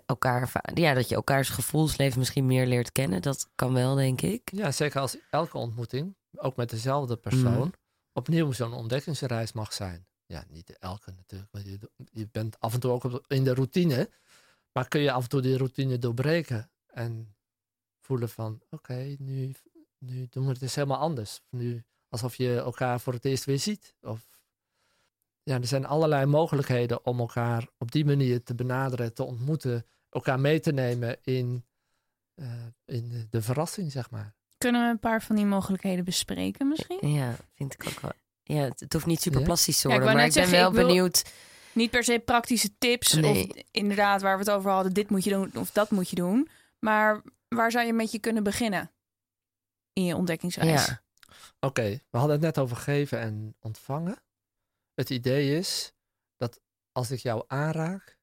elkaar, 0.07 0.53
ja, 0.75 0.95
dat 0.95 1.09
je 1.09 1.15
elkaars 1.15 1.49
gevoelsleven 1.49 2.19
misschien 2.19 2.47
meer 2.47 2.67
leert 2.67 2.93
kennen. 2.93 3.23
Dat 3.23 3.49
kan 3.55 3.73
wel, 3.75 3.95
denk 3.95 4.21
ik. 4.21 4.51
ja, 4.53 4.71
zeker 4.73 5.01
als 5.01 5.17
elke 5.31 5.59
ontmoeting, 5.59 6.17
ook 6.37 6.57
met 6.57 6.71
dezelfde 6.71 7.17
persoon, 7.17 7.53
Mhm. 7.53 7.69
opnieuw 8.13 8.53
zo'n 8.53 8.73
ontdekkingsreis 8.73 9.53
mag 9.53 9.73
zijn. 9.73 10.07
Ja, 10.31 10.45
niet 10.49 10.79
elke 10.79 11.11
natuurlijk, 11.11 11.53
want 11.53 11.65
je, 11.67 11.79
je 12.13 12.29
bent 12.33 12.61
af 12.61 12.75
en 12.75 12.81
toe 12.81 12.91
ook 12.91 13.05
op- 13.05 13.25
in 13.29 13.45
de 13.45 13.55
routine, 13.55 14.11
maar 14.73 14.89
kun 14.89 15.01
je 15.01 15.13
af 15.13 15.23
en 15.23 15.29
toe 15.29 15.41
die 15.41 15.57
routine 15.57 15.99
doorbreken 15.99 16.71
en 16.87 17.35
voelen 18.01 18.29
van, 18.29 18.61
oké, 18.71 19.17
nu, 19.19 19.55
nu 19.99 20.27
doen 20.31 20.45
we 20.45 20.53
het 20.53 20.63
eens 20.63 20.75
helemaal 20.75 20.99
anders. 20.99 21.41
Nu 21.49 21.85
alsof 22.09 22.35
je 22.35 22.57
elkaar 22.57 23.01
voor 23.01 23.13
het 23.13 23.25
eerst 23.25 23.45
weer 23.45 23.59
ziet. 23.59 23.95
Of, 24.01 24.27
ja, 25.43 25.55
er 25.55 25.67
zijn 25.67 25.87
allerlei 25.87 26.27
mogelijkheden 26.27 27.07
om 27.07 27.21
elkaar 27.21 27.69
op 27.79 27.93
die 27.93 28.05
manier 28.05 28.43
te 28.43 28.55
benaderen, 28.55 29.15
te 29.15 29.25
ontmoeten, 29.25 29.87
elkaar 30.11 30.41
mee 30.41 30.61
te 30.61 30.73
nemen 30.73 31.19
in, 31.23 31.65
eh, 32.35 32.67
in 32.85 33.27
de 33.31 33.43
verrassing, 33.43 33.93
zeg 33.93 34.11
maar. 34.11 34.35
Kunnen 34.59 34.85
we 34.85 34.91
een 34.91 34.99
paar 34.99 35.23
van 35.23 35.37
die 35.37 35.47
mogelijkheden 35.47 36.05
bespreken 36.05 36.69
misschien? 36.69 37.09
Ja, 37.09 37.37
vind 37.55 37.75
ik 37.75 37.87
ook 37.87 38.01
wel. 38.01 38.13
Ja, 38.43 38.63
het, 38.63 38.81
het 38.81 38.93
hoeft 38.93 39.07
niet 39.07 39.21
super 39.21 39.43
plastisch 39.43 39.81
te 39.81 39.89
Ja, 39.89 39.95
ik 39.95 40.01
worden, 40.01 40.17
maar 40.19 40.27
ik 40.29 40.35
ben 40.35 40.43
zeggen, 40.47 40.61
wel 40.73 40.81
ik 40.83 40.87
benieuwd. 40.87 41.25
Niet 41.73 41.91
per 41.91 42.05
se 42.05 42.19
praktische 42.19 42.79
tips 42.79 43.13
Nee. 43.13 43.49
of 43.49 43.63
inderdaad 43.71 44.23
waar 44.23 44.39
we 44.39 44.45
het 44.45 44.51
over 44.53 44.71
hadden, 44.71 44.93
dit 44.93 45.11
moet 45.11 45.25
je 45.25 45.31
doen 45.31 45.51
of 45.57 45.71
dat 45.71 45.91
moet 45.91 46.11
je 46.11 46.17
doen. 46.17 46.49
Maar 46.79 47.23
waar 47.49 47.71
zou 47.71 47.87
je 47.87 47.93
met 47.93 48.13
je 48.13 48.19
kunnen 48.19 48.43
beginnen 48.43 48.91
in 49.93 50.05
je 50.05 50.17
ontdekkingsreis? 50.17 50.87
Ja, 50.87 51.03
Oké, 51.61 51.83
we 52.11 52.19
hadden 52.19 52.37
het 52.37 52.45
net 52.45 52.59
over 52.59 52.77
geven 52.77 53.19
en 53.21 53.57
ontvangen. 53.61 54.23
Het 54.95 55.11
idee 55.11 55.59
is 55.59 55.93
dat 56.37 56.61
als 56.93 57.11
ik 57.11 57.19
jou 57.19 57.45
aanraak, 57.47 58.19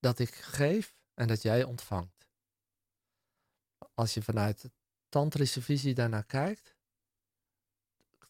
dat 0.00 0.18
ik 0.18 0.34
geef 0.34 0.94
en 1.14 1.26
dat 1.28 1.42
jij 1.42 1.64
ontvangt. 1.64 2.28
Als 3.94 4.14
je 4.14 4.22
vanuit 4.22 4.62
de 4.62 4.70
tantrische 5.08 5.62
visie 5.62 5.94
daarnaar 5.94 6.24
kijkt, 6.24 6.69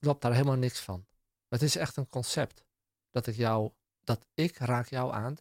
klopt 0.00 0.22
daar 0.22 0.32
helemaal 0.32 0.56
niks 0.56 0.80
van. 0.80 1.06
Het 1.48 1.62
is 1.62 1.76
echt 1.76 1.96
een 1.96 2.08
concept. 2.08 2.64
Dat 3.10 3.26
ik 3.26 3.34
jou, 3.34 3.72
dat 4.04 4.26
ik 4.34 4.56
raak 4.56 4.88
jou 4.88 5.12
aan. 5.12 5.36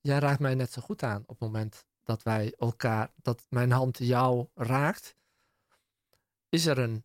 Jij 0.00 0.18
raakt 0.18 0.40
mij 0.40 0.54
net 0.54 0.72
zo 0.72 0.82
goed 0.82 1.02
aan 1.02 1.22
op 1.22 1.28
het 1.28 1.38
moment 1.38 1.84
dat 2.02 2.22
wij 2.22 2.54
elkaar, 2.58 3.12
dat 3.16 3.46
mijn 3.48 3.70
hand 3.70 3.98
jou 3.98 4.48
raakt. 4.54 5.16
Is 6.48 6.66
er 6.66 6.78
een 6.78 7.04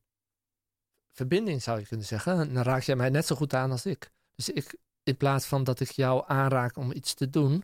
verbinding, 1.12 1.62
zou 1.62 1.80
je 1.80 1.88
kunnen 1.88 2.05
zeggen. 2.05 2.39
En 2.39 2.53
dan 2.53 2.64
raak 2.64 2.82
jij 2.82 2.95
mij 2.95 3.10
net 3.10 3.26
zo 3.26 3.36
goed 3.36 3.53
aan 3.53 3.72
als 3.72 3.86
ik. 3.86 4.12
Dus 4.36 4.49
ik, 4.49 4.78
in 5.03 5.18
plaats 5.18 5.45
van 5.45 5.64
dat 5.64 5.80
ik 5.80 5.91
jou 5.91 6.24
aanraak 6.28 6.78
om 6.78 6.91
iets 6.91 7.14
te 7.14 7.30
doen, 7.30 7.64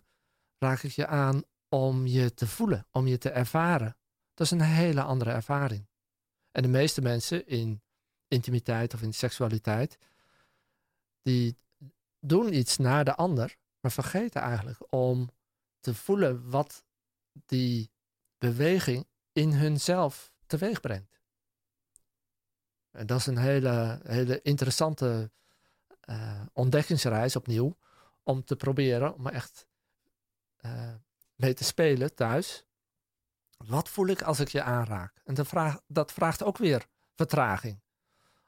raak 0.58 0.84
ik 0.84 0.92
je 0.92 1.08
aan 1.08 1.44
om 1.70 2.08
je 2.08 2.34
te 2.34 2.48
voelen, 2.48 2.88
om 2.92 3.08
je 3.08 3.18
te 3.18 3.30
ervaren. 3.30 3.98
Dat 4.34 4.46
is 4.46 4.52
een 4.52 4.62
hele 4.62 5.02
andere 5.02 5.32
ervaring. 5.32 5.88
En 6.52 6.62
de 6.62 6.68
meeste 6.68 7.02
mensen 7.02 7.48
in 7.48 7.84
intimiteit 8.36 8.94
of 8.94 9.02
in 9.02 9.14
seksualiteit, 9.14 9.98
die 11.22 11.58
doen 12.20 12.54
iets 12.54 12.78
naar 12.78 13.06
de 13.06 13.16
ander, 13.16 13.56
maar 13.80 13.92
vergeten 13.92 14.42
eigenlijk 14.42 14.80
om 14.90 15.30
te 15.80 15.94
voelen 15.94 16.50
wat 16.50 16.84
die 17.46 17.92
beweging 18.38 19.08
in 19.32 19.52
hunzelf 19.52 20.34
teweeg 20.46 20.80
brengt. 20.80 21.20
En 22.92 23.06
dat 23.06 23.20
is 23.20 23.26
een 23.26 23.38
hele, 23.38 24.00
hele 24.04 24.42
interessante 24.42 25.32
eh, 26.00 26.42
ontdekkingsreis 26.54 27.36
opnieuw. 27.36 27.78
Om 28.24 28.44
te 28.44 28.56
proberen 28.56 29.14
om 29.16 29.28
echt 29.28 29.68
eh, 30.56 30.94
mee 31.36 31.54
te 31.54 31.64
spelen 31.64 32.16
thuis. 32.16 32.66
Wat 33.58 33.90
voel 33.90 34.08
ik 34.08 34.22
als 34.22 34.40
ik 34.40 34.48
je 34.48 34.64
aanraak? 34.64 35.22
En 35.24 35.34
dat, 35.34 35.48
vraag, 35.48 35.80
dat 35.88 36.12
vraagt 36.12 36.44
ook 36.44 36.58
weer 36.58 36.86
vertraging. 37.16 37.82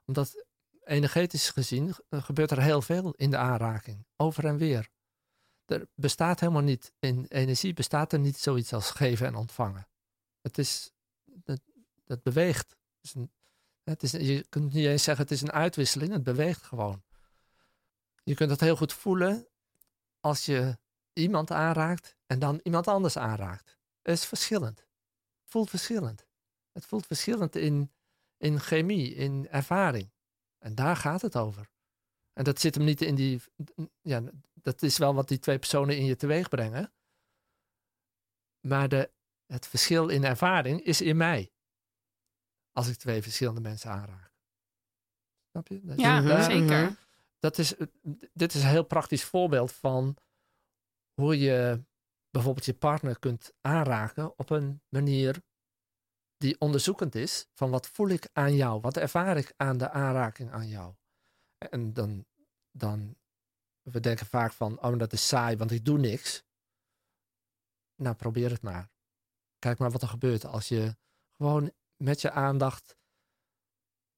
Omdat 0.07 0.45
energetisch 0.83 1.49
gezien 1.49 1.95
eh, 2.09 2.23
gebeurt 2.23 2.51
er 2.51 2.61
heel 2.61 2.81
veel 2.81 3.13
in 3.13 3.29
de 3.29 3.37
aanraking. 3.37 4.05
Over 4.15 4.45
en 4.45 4.57
weer. 4.57 4.89
Er 5.65 5.87
bestaat 5.95 6.39
helemaal 6.39 6.61
niet, 6.61 6.93
in 6.99 7.25
energie 7.29 7.73
bestaat 7.73 8.13
er 8.13 8.19
niet 8.19 8.37
zoiets 8.37 8.73
als 8.73 8.91
geven 8.91 9.27
en 9.27 9.35
ontvangen. 9.35 9.87
Het 10.41 10.57
is, 10.57 10.91
het, 11.43 11.61
het 12.05 12.23
beweegt. 12.23 12.69
Het 12.69 13.03
is 13.03 13.13
een, 13.13 13.31
het 13.83 14.03
is, 14.03 14.11
je 14.11 14.45
kunt 14.49 14.73
niet 14.73 14.85
eens 14.85 15.03
zeggen 15.03 15.23
het 15.23 15.33
is 15.33 15.41
een 15.41 15.51
uitwisseling, 15.51 16.11
het 16.11 16.23
beweegt 16.23 16.63
gewoon. 16.63 17.03
Je 18.23 18.35
kunt 18.35 18.49
het 18.49 18.59
heel 18.59 18.75
goed 18.75 18.93
voelen 18.93 19.47
als 20.19 20.45
je 20.45 20.77
iemand 21.13 21.51
aanraakt 21.51 22.15
en 22.25 22.39
dan 22.39 22.59
iemand 22.63 22.87
anders 22.87 23.17
aanraakt. 23.17 23.77
Het 24.01 24.17
is 24.17 24.25
verschillend. 24.25 24.77
Het 24.77 25.49
voelt 25.49 25.69
verschillend. 25.69 26.25
Het 26.71 26.85
voelt 26.85 27.05
verschillend 27.05 27.55
in 27.55 27.91
in 28.37 28.59
chemie, 28.59 29.13
in 29.13 29.47
ervaring. 29.49 30.11
En 30.57 30.75
daar 30.75 30.95
gaat 30.95 31.21
het 31.21 31.35
over. 31.35 31.69
En 32.33 32.43
dat 32.43 32.59
zit 32.59 32.75
hem 32.75 32.83
niet 32.83 33.01
in 33.01 33.15
die. 33.15 33.41
Ja, 34.01 34.23
dat 34.53 34.81
is 34.81 34.97
wel 34.97 35.13
wat 35.13 35.27
die 35.27 35.39
twee 35.39 35.59
personen 35.59 35.97
in 35.97 36.05
je 36.05 36.15
teweeg 36.15 36.49
brengen. 36.49 36.93
Maar 38.67 38.89
de, 38.89 39.11
het 39.45 39.67
verschil 39.67 40.07
in 40.07 40.23
ervaring 40.23 40.83
is 40.83 41.01
in 41.01 41.17
mij. 41.17 41.51
Als 42.71 42.87
ik 42.87 42.95
twee 42.95 43.21
verschillende 43.21 43.61
mensen 43.61 43.91
aanraak. 43.91 44.31
Snap 45.49 45.67
je? 45.67 45.81
Dat, 45.81 45.99
Ja, 45.99 46.43
zeker. 46.43 46.97
dat 47.39 47.57
is, 47.57 47.73
dit 48.33 48.53
is 48.53 48.63
een 48.63 48.69
heel 48.69 48.85
praktisch 48.85 49.23
voorbeeld 49.23 49.71
van 49.71 50.17
hoe 51.13 51.39
je 51.39 51.85
bijvoorbeeld 52.29 52.65
je 52.65 52.73
partner 52.73 53.19
kunt 53.19 53.53
aanraken 53.61 54.37
op 54.37 54.49
een 54.49 54.81
manier 54.89 55.41
die 56.37 56.59
onderzoekend 56.59 57.15
is 57.15 57.47
van 57.53 57.69
wat 57.69 57.87
voel 57.87 58.09
ik 58.09 58.29
aan 58.33 58.55
jou, 58.55 58.81
wat 58.81 58.97
ervaar 58.97 59.37
ik 59.37 59.53
aan 59.57 59.77
de 59.77 59.89
aanraking 59.89 60.51
aan 60.51 60.67
jou. 60.67 60.93
En 61.57 61.93
dan, 61.93 62.25
dan 62.71 63.17
we 63.81 63.99
denken 63.99 64.25
vaak 64.25 64.51
van, 64.51 64.81
oh 64.81 64.97
dat 64.97 65.13
is 65.13 65.27
saai, 65.27 65.57
want 65.57 65.71
ik 65.71 65.85
doe 65.85 65.97
niks. 65.97 66.43
Nou, 67.95 68.15
probeer 68.15 68.49
het 68.49 68.61
maar. 68.61 68.89
Kijk 69.59 69.79
maar 69.79 69.91
wat 69.91 70.01
er 70.01 70.07
gebeurt 70.07 70.45
als 70.45 70.67
je 70.67 70.95
gewoon 71.37 71.71
met 71.95 72.21
je 72.21 72.31
aandacht, 72.31 72.97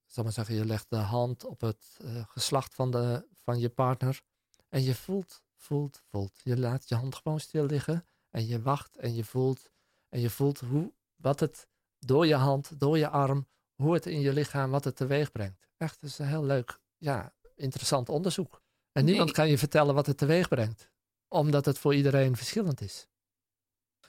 ik 0.05 0.15
zal 0.15 0.24
maar 0.24 0.34
zeggen, 0.34 0.55
je 0.55 0.65
legt 0.65 0.89
de 0.89 0.95
hand 0.95 1.43
op 1.43 1.61
het 1.61 1.97
eh, 2.01 2.28
geslacht 2.28 2.74
van, 2.74 2.91
de, 2.91 3.28
van 3.43 3.59
je 3.59 3.70
partner 3.70 4.22
en 4.70 4.84
je 4.84 4.95
voelt, 4.95 5.43
voelt, 5.55 6.01
voelt. 6.09 6.39
Je 6.43 6.57
laat 6.57 6.89
je 6.89 6.95
hand 6.95 7.15
gewoon 7.15 7.39
stil 7.39 7.65
liggen 7.65 8.05
en 8.30 8.47
je 8.47 8.61
wacht 8.61 8.97
en 8.97 9.15
je 9.15 9.24
voelt 9.24 9.72
en 10.09 10.20
je 10.20 10.30
voelt 10.30 10.59
hoe, 10.59 10.93
wat 11.15 11.39
het 11.39 11.67
door 12.00 12.28
je 12.28 12.36
hand, 12.36 12.80
door 12.80 12.97
je 12.97 13.10
arm, 13.10 13.47
hoe 13.76 13.93
het 13.93 14.06
in 14.06 14.20
je 14.20 14.34
lichaam, 14.34 14.72
wat 14.72 14.84
het 14.84 14.95
teweeg 14.95 15.32
brengt. 15.32 15.68
Echt, 15.78 16.02
dat 16.02 16.10
is 16.10 16.20
een 16.20 16.28
heel 16.28 16.43
leuk, 16.43 16.80
ja, 16.97 17.34
interessant 17.56 18.10
onderzoek. 18.10 18.62
En 18.91 19.06
niemand 19.06 19.26
Nee. 19.26 19.36
kan 19.36 19.50
je 19.50 19.58
vertellen 19.58 19.93
wat 19.95 20.06
het 20.06 20.18
teweeg 20.18 20.47
brengt, 20.47 20.89
omdat 21.28 21.66
het 21.66 21.78
voor 21.78 21.95
iedereen 21.95 22.36
verschillend 22.36 22.82
is. 22.82 23.08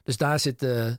Dus 0.03 0.17
daar 0.17 0.39
zit 0.41 0.59
de, 0.59 0.99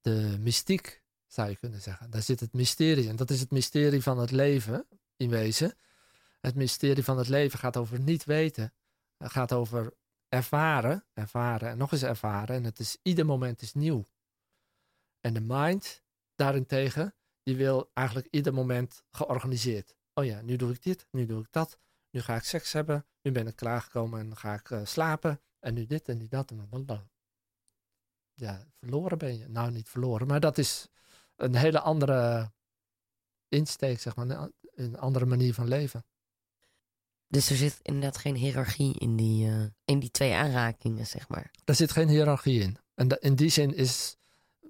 de 0.00 0.36
mystiek, 0.40 1.02
zou 1.26 1.48
je 1.48 1.56
kunnen 1.56 1.80
zeggen. 1.80 2.10
Daar 2.10 2.22
zit 2.22 2.40
het 2.40 2.52
mysterie. 2.52 3.08
En 3.08 3.16
dat 3.16 3.30
is 3.30 3.40
het 3.40 3.50
mysterie 3.50 4.02
van 4.02 4.18
het 4.18 4.30
leven, 4.30 4.86
in 5.16 5.30
wezen. 5.30 5.74
Het 6.40 6.54
mysterie 6.54 7.04
van 7.04 7.18
het 7.18 7.28
leven 7.28 7.58
gaat 7.58 7.76
over 7.76 8.00
niet 8.00 8.24
weten. 8.24 8.74
Het 9.16 9.30
gaat 9.32 9.52
over 9.52 9.94
ervaren, 10.28 11.04
ervaren 11.12 11.68
en 11.68 11.78
nog 11.78 11.92
eens 11.92 12.02
ervaren. 12.02 12.56
En 12.56 12.64
het 12.64 12.78
is, 12.78 12.98
ieder 13.02 13.26
moment 13.26 13.62
is 13.62 13.74
nieuw. 13.74 14.08
En 15.20 15.34
de 15.34 15.40
mind, 15.40 16.02
daarentegen, 16.36 17.14
die 17.42 17.56
wil 17.56 17.90
eigenlijk 17.92 18.28
ieder 18.30 18.54
moment 18.54 19.02
georganiseerd. 19.10 19.96
Oh 20.14 20.24
ja, 20.24 20.40
nu 20.40 20.56
doe 20.56 20.72
ik 20.72 20.82
dit, 20.82 21.06
nu 21.10 21.26
doe 21.26 21.40
ik 21.40 21.48
dat. 21.50 21.78
Nu 22.10 22.20
ga 22.20 22.36
ik 22.36 22.42
seks 22.42 22.72
hebben, 22.72 23.06
nu 23.22 23.32
ben 23.32 23.46
ik 23.46 23.56
klaargekomen 23.56 24.20
en 24.20 24.26
dan 24.26 24.36
ga 24.36 24.54
ik 24.54 24.70
eh, 24.70 24.80
slapen. 24.84 25.40
En 25.58 25.74
nu 25.74 25.86
dit 25.86 26.08
en 26.08 26.18
nu 26.18 26.28
dat. 26.28 26.50
En 26.50 26.56
blablabla. 26.56 27.08
Ja, 28.34 28.66
verloren 28.78 29.18
ben 29.18 29.38
je. 29.38 29.48
Nou, 29.48 29.70
niet 29.70 29.88
verloren, 29.88 30.26
maar 30.26 30.40
dat 30.40 30.58
is 30.58 30.88
een 31.36 31.54
hele 31.54 31.80
andere 31.80 32.52
insteek, 33.48 34.00
zeg 34.00 34.16
maar. 34.16 34.50
Een, 34.74 34.98
andere 34.98 35.26
manier 35.26 35.54
van 35.54 35.68
leven. 35.68 36.04
Dus 37.28 37.50
er 37.50 37.56
zit 37.56 37.78
inderdaad 37.82 38.16
geen 38.16 38.34
hiërarchie 38.34 38.98
in 38.98 39.16
die, 39.16 39.48
eh, 39.50 39.64
in 39.84 39.98
die 39.98 40.10
twee 40.10 40.34
aanrakingen, 40.34 41.06
zeg 41.06 41.28
maar. 41.28 41.50
Daar 41.64 41.76
zit 41.76 41.92
geen 41.92 42.08
hiërarchie 42.08 42.60
in. 42.60 42.78
En 42.94 43.08
in 43.08 43.34
die 43.34 43.48
zin 43.48 43.74
is, 43.74 44.16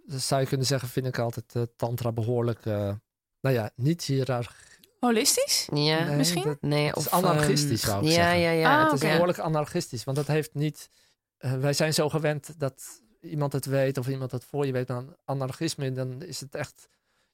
dat 0.07 0.21
zou 0.21 0.41
je 0.41 0.47
kunnen 0.47 0.67
zeggen, 0.67 0.89
vind 0.89 1.07
ik 1.07 1.19
altijd 1.19 1.55
eh, 1.55 1.63
tantra 1.77 2.13
behoorlijk, 2.13 2.67
eh, 2.67 2.93
nou 3.41 3.55
ja, 3.55 3.71
niet 3.75 4.05
hiërarchie. 4.05 4.65
Holistisch? 5.01 5.69
Ja, 5.73 6.05
Nee, 6.05 6.17
misschien? 6.17 6.43
dat- 6.43 6.61
nee, 6.61 6.87
Het 6.87 6.97
is 6.97 7.07
of 7.07 7.13
anarchistisch, 7.13 7.83
ehm, 7.83 7.91
zou 7.91 8.03
ik 8.05 8.09
ja, 8.09 8.15
zeggen. 8.15 8.39
Ja, 8.39 8.51
ja, 8.51 8.77
Ah, 8.79 8.85
het 8.91 9.03
is 9.03 9.09
behoorlijk 9.09 9.39
anarchistisch, 9.39 10.05
want 10.05 10.17
dat 10.17 10.27
heeft 10.27 10.55
niet, 10.55 10.91
eh, 11.37 11.53
wij 11.59 11.73
zijn 11.73 11.95
zo 11.95 12.09
gewend 12.09 12.61
dat 12.61 13.03
iemand 13.21 13.53
het 13.53 13.65
weet 13.65 13.99
of 13.99 14.09
iemand 14.09 14.31
het 14.31 14.45
voor 14.45 14.67
je 14.67 14.73
weet. 14.73 14.89
Maar 14.89 15.05
anarchisme, 15.25 15.93
dan 15.93 16.23
is 16.23 16.41
het 16.41 16.55
echt 16.55 16.89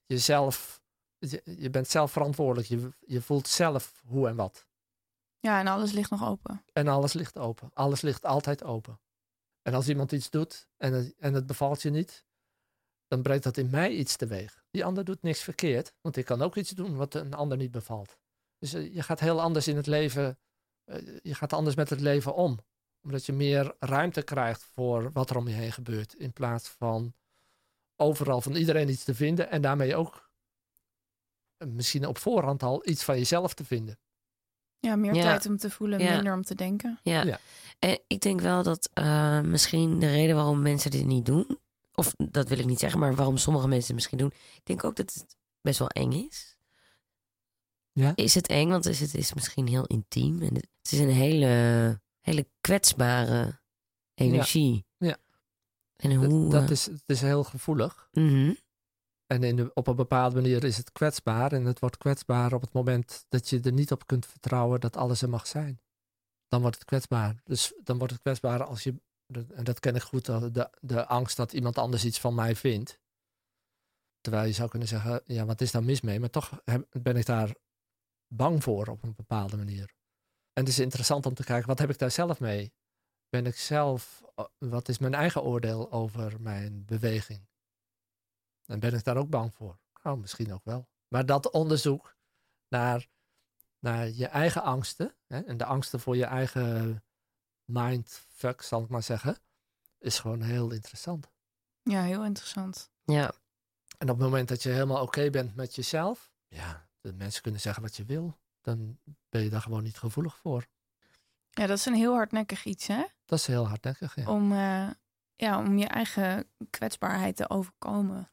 jezelf, 0.05 0.81
je, 1.17 1.41
je 1.57 1.69
bent 1.69 1.87
zelf 1.87 2.11
verantwoordelijk. 2.11 2.67
Je, 2.67 2.89
je 2.99 3.21
voelt 3.21 3.47
zelf 3.47 4.01
hoe 4.05 4.27
en 4.27 4.35
wat. 4.35 4.65
Ja, 5.39 5.59
en 5.59 5.67
alles 5.67 5.91
ligt 5.91 6.09
nog 6.09 6.23
open. 6.25 6.63
En 6.73 6.87
alles 6.87 7.13
ligt 7.13 7.37
open. 7.37 7.69
Alles 7.73 8.01
ligt 8.01 8.25
altijd 8.25 8.63
open. 8.63 8.99
En 9.61 9.73
als 9.73 9.87
iemand 9.89 10.11
iets 10.11 10.29
doet 10.29 10.67
en 10.77 10.93
het, 10.93 11.13
en 11.17 11.33
het 11.33 11.45
bevalt 11.47 11.81
je 11.81 11.89
niet, 11.89 12.25
dan 13.13 13.21
brengt 13.21 13.43
dat 13.43 13.57
in 13.57 13.69
mij 13.69 13.91
iets 13.91 14.15
teweeg. 14.15 14.63
Die 14.71 14.85
ander 14.85 15.03
doet 15.03 15.21
niks 15.21 15.43
verkeerd, 15.43 15.93
want 16.01 16.17
ik 16.17 16.25
kan 16.25 16.41
ook 16.41 16.55
iets 16.55 16.69
doen 16.69 16.95
wat 16.95 17.13
een 17.13 17.33
ander 17.33 17.57
niet 17.57 17.71
bevalt. 17.71 18.17
Dus 18.59 18.73
eh, 18.73 18.93
je 18.93 19.03
gaat 19.03 19.19
heel 19.19 19.41
anders 19.41 19.67
in 19.67 19.75
het 19.75 19.87
leven, 19.87 20.37
eh, 20.85 20.97
je 21.21 21.35
gaat 21.35 21.53
anders 21.53 21.75
met 21.75 21.89
het 21.89 21.99
leven 21.99 22.35
om. 22.35 22.59
Omdat 23.03 23.25
je 23.25 23.33
meer 23.33 23.75
ruimte 23.79 24.21
krijgt 24.21 24.63
voor 24.63 25.11
wat 25.11 25.29
er 25.29 25.35
om 25.37 25.47
je 25.47 25.53
heen 25.53 25.71
gebeurt. 25.71 26.13
In 26.13 26.33
plaats 26.33 26.69
van 26.69 27.13
overal 27.95 28.41
van 28.41 28.55
iedereen 28.55 28.89
iets 28.89 29.03
te 29.03 29.15
vinden 29.15 29.49
en 29.49 29.61
daarmee 29.61 29.95
ook 29.95 30.29
eh, 31.57 31.67
misschien 31.67 32.05
op 32.07 32.17
voorhand 32.17 32.63
al 32.63 32.87
iets 32.87 33.03
van 33.03 33.17
jezelf 33.17 33.53
te 33.53 33.65
vinden. 33.65 33.97
Ja, 34.79 34.95
meer 34.95 35.13
Ja. 35.13 35.21
tijd 35.21 35.45
om 35.45 35.57
te 35.57 35.69
voelen, 35.69 35.99
Ja. 35.99 36.15
minder 36.15 36.33
om 36.33 36.43
te 36.43 36.55
denken. 36.55 36.99
Ja. 37.03 37.23
Ja. 37.23 37.39
En 37.79 37.99
ik 38.07 38.21
denk 38.21 38.41
wel 38.41 38.63
dat 38.63 38.89
eh, 38.93 39.41
misschien 39.41 39.99
de 39.99 40.09
reden 40.09 40.35
waarom 40.35 40.61
mensen 40.61 40.91
dit 40.91 41.05
niet 41.05 41.25
doen, 41.25 41.57
of 41.93 42.13
dat 42.17 42.47
wil 42.47 42.59
ik 42.59 42.65
niet 42.65 42.79
zeggen, 42.79 42.99
maar 42.99 43.15
waarom 43.15 43.37
sommige 43.37 43.67
mensen 43.67 43.85
het 43.85 43.95
misschien 43.95 44.17
doen, 44.17 44.31
ik 44.55 44.65
denk 44.65 44.83
ook 44.83 44.95
dat 44.95 45.13
het 45.13 45.37
best 45.61 45.79
wel 45.79 45.89
eng 45.89 46.11
is. 46.11 46.57
Ja? 47.91 48.15
Is 48.15 48.35
het 48.35 48.47
eng, 48.47 48.69
want 48.69 48.85
is 48.85 48.99
het 48.99 49.15
is 49.15 49.33
misschien 49.33 49.67
heel 49.67 49.85
intiem 49.85 50.41
en 50.41 50.55
het 50.55 50.91
is 50.91 50.99
een 50.99 51.09
hele, 51.09 52.01
hele 52.19 52.47
kwetsbare 52.61 53.59
energie. 54.13 54.85
Ja. 54.97 55.17
En 55.95 56.13
hoe. 56.13 56.49
dat 56.49 56.63
eh, 56.63 56.69
is, 56.69 56.85
het 56.85 57.03
is 57.05 57.21
heel 57.21 57.43
gevoelig. 57.43 58.09
mhm. 58.11 58.53
En 59.27 59.43
in 59.43 59.55
de, 59.55 59.71
op 59.73 59.87
een 59.87 59.95
bepaalde 59.95 60.35
manier 60.35 60.63
is 60.63 60.77
het 60.77 60.91
kwetsbaar. 60.91 61.51
En 61.51 61.65
het 61.65 61.79
wordt 61.79 61.97
kwetsbaar 61.97 62.53
op 62.53 62.61
het 62.61 62.73
moment 62.73 63.25
dat 63.29 63.49
je 63.49 63.59
er 63.59 63.71
niet 63.71 63.91
op 63.91 64.07
kunt 64.07 64.25
vertrouwen 64.25 64.79
dat 64.79 64.97
alles 64.97 65.21
er 65.21 65.29
mag 65.29 65.47
zijn. 65.47 65.81
Dan 66.47 66.61
wordt 66.61 66.75
het 66.75 66.85
kwetsbaar. 66.85 67.41
Dus 67.43 67.73
dan 67.83 67.97
wordt 67.97 68.13
het 68.13 68.21
kwetsbaar 68.21 68.63
als 68.63 68.83
je, 68.83 69.01
en 69.35 69.63
dat 69.63 69.79
ken 69.79 69.95
ik 69.95 70.01
goed, 70.01 70.25
de, 70.25 70.69
de 70.81 71.05
angst 71.05 71.37
dat 71.37 71.53
iemand 71.53 71.77
anders 71.77 72.05
iets 72.05 72.19
van 72.19 72.35
mij 72.35 72.55
vindt. 72.55 72.99
Terwijl 74.21 74.45
je 74.45 74.53
zou 74.53 74.69
kunnen 74.69 74.87
zeggen, 74.87 75.21
ja, 75.25 75.45
wat 75.45 75.61
is 75.61 75.71
daar 75.71 75.83
mis 75.83 76.01
mee? 76.01 76.19
Maar 76.19 76.29
toch 76.29 76.61
ben 76.91 77.15
ik 77.15 77.25
daar 77.25 77.55
bang 78.27 78.63
voor 78.63 78.87
op 78.87 79.03
een 79.03 79.15
bepaalde 79.15 79.57
manier. 79.57 79.93
En 80.53 80.63
het 80.63 80.67
is 80.67 80.79
interessant 80.79 81.25
om 81.25 81.33
te 81.33 81.43
kijken, 81.43 81.67
wat 81.67 81.79
heb 81.79 81.89
ik 81.89 81.97
daar 81.97 82.11
zelf 82.11 82.39
mee? 82.39 82.73
Ben 83.29 83.45
ik 83.45 83.55
zelf, 83.55 84.23
eh, 84.35 84.45
wat 84.57 84.89
is 84.89 84.97
mijn 84.97 85.13
eigen 85.13 85.43
oordeel 85.43 85.91
over 85.91 86.41
mijn 86.41 86.85
beweging? 86.85 87.47
En 88.65 88.79
ben 88.79 88.93
ik 88.93 89.03
daar 89.03 89.17
ook 89.17 89.29
bang 89.29 89.53
voor? 89.53 89.79
Nou, 90.03 90.17
misschien 90.17 90.53
ook 90.53 90.63
wel. 90.63 90.87
Maar 91.07 91.25
dat 91.25 91.51
onderzoek 91.51 92.15
naar, 92.67 93.07
naar 93.79 94.09
je 94.09 94.25
eigen 94.25 94.63
angsten 94.63 95.15
hè, 95.27 95.39
en 95.39 95.57
de 95.57 95.65
angsten 95.65 95.99
voor 95.99 96.15
je 96.15 96.25
eigen 96.25 97.03
mindfuck, 97.65 98.61
zal 98.61 98.83
ik 98.83 98.89
maar 98.89 99.03
zeggen, 99.03 99.37
is 99.99 100.19
gewoon 100.19 100.41
heel 100.41 100.71
interessant. 100.71 101.31
Ja, 101.83 102.01
heel 102.03 102.23
interessant. 102.25 102.91
Ja, 103.03 103.31
En 103.97 104.09
op 104.09 104.17
het 104.17 104.25
moment 104.25 104.47
dat 104.47 104.63
je 104.63 104.69
helemaal 104.69 105.01
oké 105.01 105.29
bent 105.29 105.55
met 105.55 105.75
jezelf, 105.75 106.31
ja, 106.47 106.87
de 107.01 107.13
mensen 107.13 107.41
kunnen 107.41 107.61
zeggen 107.61 107.81
wat 107.83 107.95
je 107.95 108.05
wil, 108.05 108.37
dan 108.61 108.97
ben 109.29 109.43
je 109.43 109.49
daar 109.49 109.61
gewoon 109.61 109.83
niet 109.83 109.97
gevoelig 109.97 110.37
voor. 110.37 110.65
Ja, 111.49 111.67
dat 111.67 111.77
is 111.77 111.85
een 111.85 111.93
heel 111.95 112.13
hardnekkig 112.13 112.65
iets, 112.65 112.87
hè? 112.87 113.03
Dat 113.25 113.39
is 113.39 113.47
heel 113.47 113.67
hardnekkig. 113.67 114.15
Ja. 114.15 114.29
Om, 114.29 114.51
eh, 114.51 114.89
ja, 115.35 115.57
om 115.59 115.77
je 115.77 115.85
eigen 115.87 116.47
kwetsbaarheid 116.69 117.35
te 117.35 117.49
overkomen. 117.49 118.27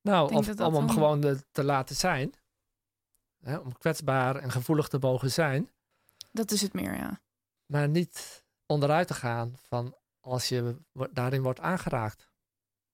nou, 0.00 0.28
denk 0.28 0.40
of 0.40 0.46
dat 0.46 0.56
dat 0.56 0.66
om 0.66 0.74
hem 0.74 0.86
dan- 0.86 0.94
gewoon 0.94 1.20
de- 1.20 1.44
te 1.50 1.64
laten 1.64 1.96
zijn, 1.96 2.34
hè, 3.40 3.56
om 3.56 3.78
kwetsbaar 3.78 4.36
en 4.36 4.50
gevoelig 4.50 4.88
te 4.88 4.98
mogen 4.98 5.30
zijn, 5.30 5.70
Dat 6.32 6.50
is 6.50 6.60
het 6.62 6.72
meer, 6.72 6.96
ja. 6.96 7.20
maar 7.66 7.88
niet 7.88 8.41
onderuit 8.72 9.06
te 9.06 9.14
gaan 9.14 9.56
van 9.68 9.96
als 10.20 10.48
je 10.48 10.76
daarin 11.12 11.42
wordt 11.42 11.60
aangeraakt. 11.60 12.30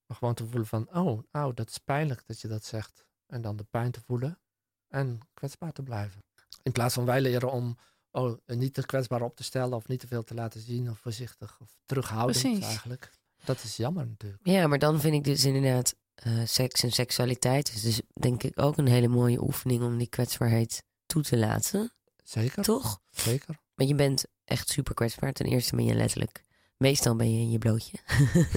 Maar 0.06 0.16
gewoon 0.16 0.34
te 0.34 0.46
voelen 0.46 0.66
van, 0.66 0.88
oh, 0.94 1.22
nou, 1.32 1.54
dat 1.54 1.68
is 1.68 1.78
pijnlijk 1.78 2.22
dat 2.26 2.40
je 2.40 2.48
dat 2.48 2.64
zegt. 2.64 3.06
En 3.26 3.42
dan 3.42 3.56
de 3.56 3.64
pijn 3.70 3.90
te 3.90 4.00
voelen 4.00 4.38
en 4.88 5.20
kwetsbaar 5.34 5.72
te 5.72 5.82
blijven. 5.82 6.24
In 6.62 6.72
plaats 6.72 6.94
van 6.94 7.04
wij 7.04 7.20
leren 7.20 7.52
om 7.52 7.78
oh, 8.10 8.38
niet 8.46 8.74
te 8.74 8.86
kwetsbaar 8.86 9.22
op 9.22 9.36
te 9.36 9.42
stellen 9.42 9.76
of 9.76 9.88
niet 9.88 10.00
te 10.00 10.06
veel 10.06 10.24
te 10.24 10.34
laten 10.34 10.60
zien 10.60 10.90
of 10.90 10.98
voorzichtig 10.98 11.58
of 11.60 11.76
terughoudend 11.84 12.40
Precies. 12.40 12.64
eigenlijk. 12.64 13.12
Dat 13.44 13.62
is 13.62 13.76
jammer 13.76 14.06
natuurlijk. 14.06 14.46
ja, 14.46 14.66
maar 14.66 14.78
dan 14.78 15.00
vind 15.00 15.14
ik 15.14 15.24
dus 15.24 15.44
inderdaad 15.44 15.94
eh, 16.14 16.44
seks 16.44 16.82
en 16.82 16.92
seksualiteit 16.92 17.72
is 17.74 17.82
dus 17.82 18.00
denk 18.12 18.42
ik 18.42 18.60
ook 18.60 18.76
een 18.76 18.86
hele 18.86 19.08
mooie 19.08 19.42
oefening 19.42 19.82
om 19.82 19.98
die 19.98 20.08
kwetsbaarheid 20.08 20.82
toe 21.06 21.22
te 21.22 21.36
laten. 21.36 21.92
Zeker, 22.24 22.62
Toch? 22.62 23.00
zeker. 23.10 23.58
Want 23.78 23.90
je 23.90 23.96
bent 23.96 24.24
echt 24.44 24.68
super 24.68 24.94
kwetsbaar. 24.94 25.32
Ten 25.32 25.46
eerste 25.46 25.76
ben 25.76 25.84
je 25.84 25.94
letterlijk. 25.94 26.44
Meestal 26.76 27.16
ben 27.16 27.32
je 27.32 27.38
in 27.40 27.50
je 27.50 27.58
blootje. 27.58 27.98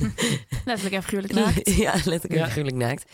Letterlijk 0.65 0.95
en 0.95 1.03
figuurlijk 1.03 1.33
naakt. 1.33 1.75
ja, 1.85 1.91
letterlijk 1.93 2.23
en 2.33 2.37
Ja. 2.37 2.45
figuurlijk 2.47 2.75
naakt. 2.75 3.11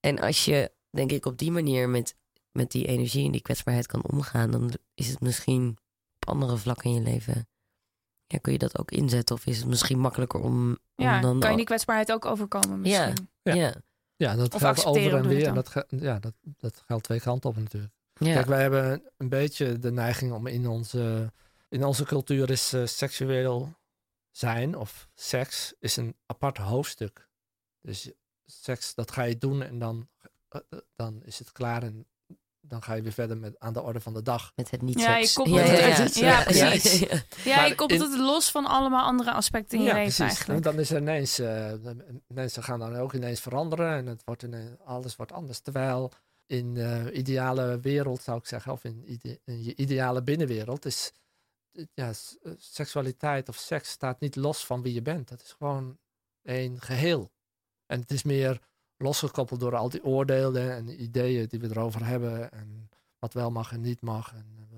En 0.00 0.18
als 0.20 0.44
je, 0.44 0.72
denk 0.90 1.12
ik, 1.12 1.26
op 1.26 1.38
die 1.38 1.50
manier 1.50 1.88
met 1.88 2.14
met 2.52 2.70
die 2.70 2.86
energie 2.86 3.24
en 3.26 3.32
die 3.32 3.40
kwetsbaarheid 3.42 3.86
kan 3.86 4.04
omgaan, 4.04 4.50
dan 4.50 4.72
is 4.94 5.08
het 5.08 5.20
misschien 5.20 5.78
op 6.20 6.28
andere 6.28 6.56
vlakken 6.56 6.90
in 6.90 6.96
je 6.96 7.02
leven. 7.02 7.48
Ja, 8.26 8.38
kun 8.38 8.52
je 8.52 8.58
dat 8.58 8.78
ook 8.78 8.90
inzetten? 8.90 9.36
Of 9.36 9.46
is 9.46 9.58
het 9.58 9.66
misschien 9.66 9.98
makkelijker 9.98 10.40
om, 10.40 10.68
om 10.70 10.78
Ja, 10.94 11.20
dan. 11.20 11.40
kan 11.40 11.50
je 11.50 11.56
die 11.56 11.64
kwetsbaarheid 11.66 12.12
ook 12.12 12.24
overkomen 12.24 12.80
misschien? 12.80 13.28
Ja. 13.42 13.54
ja. 13.54 13.74
Ja, 14.16 14.34
dat 14.36 14.54
Of 14.54 14.60
geldt 14.60 14.78
over 14.78 14.90
accepteren 14.90 15.22
en 15.22 15.28
weer. 15.28 15.46
En 15.46 15.54
dat, 15.54 15.68
ge- 15.68 15.86
ja, 15.88 16.18
dat, 16.18 16.32
dat 16.42 16.82
geldt 16.86 17.04
twee 17.04 17.20
kanten 17.20 17.50
op 17.50 17.56
natuurlijk. 17.56 17.92
Ja. 18.24 18.34
Kijk, 18.34 18.46
wij 18.46 18.60
hebben 18.60 19.02
een 19.16 19.28
beetje 19.28 19.78
de 19.78 19.92
neiging 19.92 20.32
om 20.32 20.46
in 20.46 20.66
onze, 20.66 21.32
in 21.68 21.84
onze 21.84 22.04
cultuur 22.04 22.50
is 22.50 22.72
eh, 22.72 22.86
seksueel 22.86 23.74
zijn 24.30 24.76
of 24.76 25.08
seks 25.14 25.74
is 25.78 25.96
een 25.96 26.16
apart 26.26 26.56
hoofdstuk. 26.58 27.28
Dus 27.80 28.10
seks, 28.44 28.94
dat 28.94 29.10
ga 29.10 29.22
je 29.22 29.38
doen 29.38 29.62
en 29.62 29.78
dan, 29.78 30.08
eh, 30.48 30.60
eh, 30.70 30.78
dan 30.96 31.22
is 31.24 31.38
het 31.38 31.52
klaar 31.52 31.82
en 31.82 32.06
dan 32.60 32.82
ga 32.82 32.94
je 32.94 33.02
weer 33.02 33.12
verder 33.12 33.36
met, 33.36 33.58
aan 33.58 33.72
de 33.72 33.82
orde 33.82 34.00
van 34.00 34.14
de 34.14 34.22
dag. 34.22 34.52
Met 34.56 34.70
het 34.70 34.82
niet 34.82 35.00
Ja, 35.00 35.16
je 35.16 35.22
seks. 35.26 35.32
koppelt 35.34 35.60
het 35.60 36.14
ja, 36.14 36.38
Ja, 36.38 36.42
precies. 36.42 37.00
ja, 37.00 37.06
ja. 37.14 37.22
Ja, 37.44 37.56
Maar 37.56 37.68
je 37.68 37.74
koppelt 37.74 38.00
het 38.00 38.18
los 38.18 38.50
van 38.50 38.66
allemaal 38.66 39.04
andere 39.04 39.32
aspecten 39.32 39.78
in 39.78 39.84
je 39.84 39.92
leven 39.94 40.24
En 40.24 40.30
eigenlijk. 40.30 40.62
dan 40.62 40.78
is 40.78 40.90
er 40.90 41.00
ineens, 41.00 41.40
mensen 42.26 42.62
gaan 42.62 42.78
dan 42.78 42.96
ook 42.96 43.12
ineens 43.12 43.40
veranderen 43.40 43.96
en 43.96 44.06
het 44.06 44.22
wordt 44.24 44.42
ineens, 44.42 44.70
alles 44.84 45.16
wordt 45.16 45.32
anders. 45.32 45.60
Terwijl 45.60 46.12
in 46.46 46.74
de 46.74 47.10
ideale 47.12 47.80
wereld, 47.80 48.22
zou 48.22 48.38
ik 48.38 48.46
zeggen, 48.46 48.72
of 48.72 48.84
in, 48.84 49.02
ide- 49.12 49.40
in 49.44 49.62
je 49.62 49.74
ideale 49.76 50.22
binnenwereld, 50.22 50.84
is 50.84 51.12
eh, 51.72 51.84
ja, 51.94 52.08
eh, 52.42 52.52
seksualiteit 52.58 53.48
of 53.48 53.56
seks 53.56 53.90
staat 53.90 54.20
niet 54.20 54.36
los 54.36 54.66
van 54.66 54.82
wie 54.82 54.94
je 54.94 55.02
bent. 55.02 55.28
Dat 55.28 55.42
is 55.42 55.52
gewoon 55.58 55.98
één 56.42 56.80
geheel. 56.80 57.30
En 57.86 58.00
het 58.00 58.10
is 58.10 58.22
meer 58.22 58.60
losgekoppeld 58.96 59.60
door 59.60 59.76
al 59.76 59.88
die 59.88 60.04
oordelen 60.04 60.72
en 60.72 61.02
ideeën 61.02 61.46
die 61.48 61.60
we 61.60 61.68
erover 61.70 62.04
hebben 62.06 62.52
en 62.52 62.88
wat 63.18 63.32
wel 63.32 63.50
mag 63.50 63.72
en 63.72 63.80
niet 63.80 64.00
mag. 64.00 64.32
En, 64.34 64.68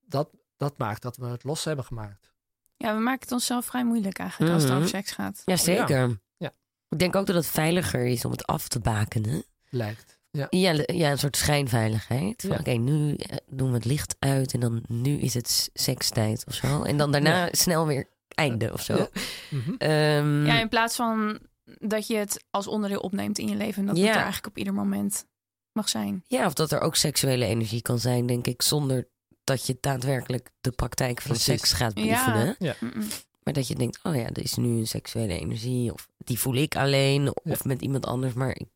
dat, 0.00 0.30
dat 0.56 0.78
maakt 0.78 1.02
dat 1.02 1.16
we 1.16 1.26
het 1.26 1.44
los 1.44 1.64
hebben 1.64 1.84
gemaakt. 1.84 2.30
Ja, 2.76 2.94
we 2.94 3.00
maken 3.00 3.20
het 3.20 3.32
onszelf 3.32 3.64
vrij 3.66 3.84
moeilijk 3.84 4.18
eigenlijk 4.18 4.52
als 4.52 4.62
het 4.62 4.70
Mhm. 4.72 4.80
over 4.82 4.96
seks 4.96 5.12
gaat. 5.12 5.42
Ja, 5.44 5.56
zeker. 5.56 6.18
Ja. 6.36 6.52
Ik 6.88 6.98
denk 6.98 7.16
ook 7.16 7.26
dat 7.26 7.36
het 7.36 7.46
veiliger 7.46 8.06
is 8.06 8.24
om 8.24 8.30
het 8.30 8.46
af 8.46 8.68
te 8.68 8.80
bakenen. 8.80 9.44
Lijkt. 9.76 10.18
Ja. 10.30 10.46
Ja, 10.50 10.82
ja 10.86 11.10
een 11.10 11.18
soort 11.18 11.36
schijnveiligheid. 11.36 12.40
Van, 12.40 12.50
Ja. 12.50 12.56
Oké, 12.58 12.70
nu 12.70 13.14
eh, 13.14 13.36
doen 13.46 13.68
we 13.68 13.74
het 13.74 13.84
licht 13.84 14.16
uit 14.18 14.52
en 14.54 14.60
dan 14.60 14.82
nu 14.88 15.18
is 15.18 15.34
het 15.34 15.70
sekstijd 15.74 16.44
of 16.48 16.54
zo. 16.54 16.82
En 16.82 16.96
dan 16.96 17.12
daarna 17.12 17.48
snel 17.52 17.86
weer 17.86 18.08
einde 18.28 18.72
of 18.72 18.82
zo. 18.82 18.96
Ja. 18.96 19.08
Mhm. 19.50 19.72
Ehm, 19.78 20.46
Ja, 20.46 20.60
in 20.60 20.68
plaats 20.68 20.96
van 20.96 21.38
dat 21.64 22.06
je 22.06 22.16
het 22.16 22.44
als 22.50 22.66
onderdeel 22.66 23.00
opneemt 23.00 23.38
in 23.38 23.48
je 23.48 23.56
leven. 23.56 23.80
En 23.80 23.86
dat 23.86 23.96
Ja. 23.96 24.02
het 24.02 24.10
er 24.10 24.16
eigenlijk 24.16 24.46
op 24.46 24.58
ieder 24.58 24.74
moment 24.74 25.26
mag 25.72 25.88
zijn. 25.88 26.24
ja, 26.26 26.46
of 26.46 26.54
dat 26.54 26.72
er 26.72 26.80
ook 26.80 26.96
seksuele 26.96 27.44
energie 27.44 27.82
kan 27.82 27.98
zijn, 27.98 28.26
denk 28.26 28.46
ik, 28.46 28.62
zonder 28.62 29.08
dat 29.44 29.66
je 29.66 29.76
daadwerkelijk 29.80 30.50
de 30.60 30.70
praktijk 30.70 31.20
van 31.20 31.30
Precies. 31.30 31.44
seks 31.54 31.72
gaat 31.72 31.92
Ja. 31.98 32.02
beoefenen. 32.02 32.56
Mm-mm. 32.80 33.08
Maar 33.42 33.54
dat 33.54 33.68
je 33.68 33.74
denkt, 33.74 33.98
oh 34.02 34.14
ja, 34.14 34.22
er 34.24 34.42
is 34.42 34.54
nu 34.54 34.68
een 34.78 34.86
seksuele 34.86 35.38
energie. 35.38 35.92
Of 35.92 36.08
die 36.18 36.38
voel 36.38 36.54
ik 36.54 36.76
alleen. 36.76 37.34
Of 37.44 37.64
met 37.64 37.82
iemand 37.82 38.06
anders. 38.06 38.32
Maar 38.32 38.50
ik, 38.56 38.66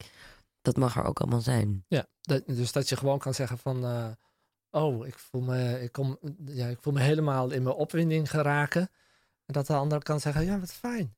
dat 0.61 0.77
mag 0.77 0.97
er 0.97 1.05
ook 1.05 1.21
allemaal 1.21 1.41
zijn. 1.41 1.85
Ja, 1.89 2.07
dat, 2.21 2.47
dus 2.47 2.73
dat 2.73 2.89
je 2.89 2.97
gewoon 2.97 3.19
kan 3.19 3.35
zeggen 3.35 3.59
van, 3.59 3.85
eh, 3.85 4.11
oh, 4.71 5.07
ik 5.07 5.19
voel, 5.19 5.41
me, 5.41 5.81
ik, 5.81 5.93
kom, 5.93 6.19
ja, 6.45 6.67
ik 6.67 6.79
voel 6.81 6.93
me 6.93 7.01
helemaal 7.01 7.51
in 7.51 7.63
mijn 7.63 7.75
opwinding 7.77 8.31
geraken. 8.31 8.91
En 9.45 9.53
dat 9.55 9.67
de 9.67 9.75
ander 9.75 10.03
kan 10.03 10.21
zeggen, 10.21 10.45
ja, 10.45 10.59
wat 10.59 10.73
fijn. 10.73 11.17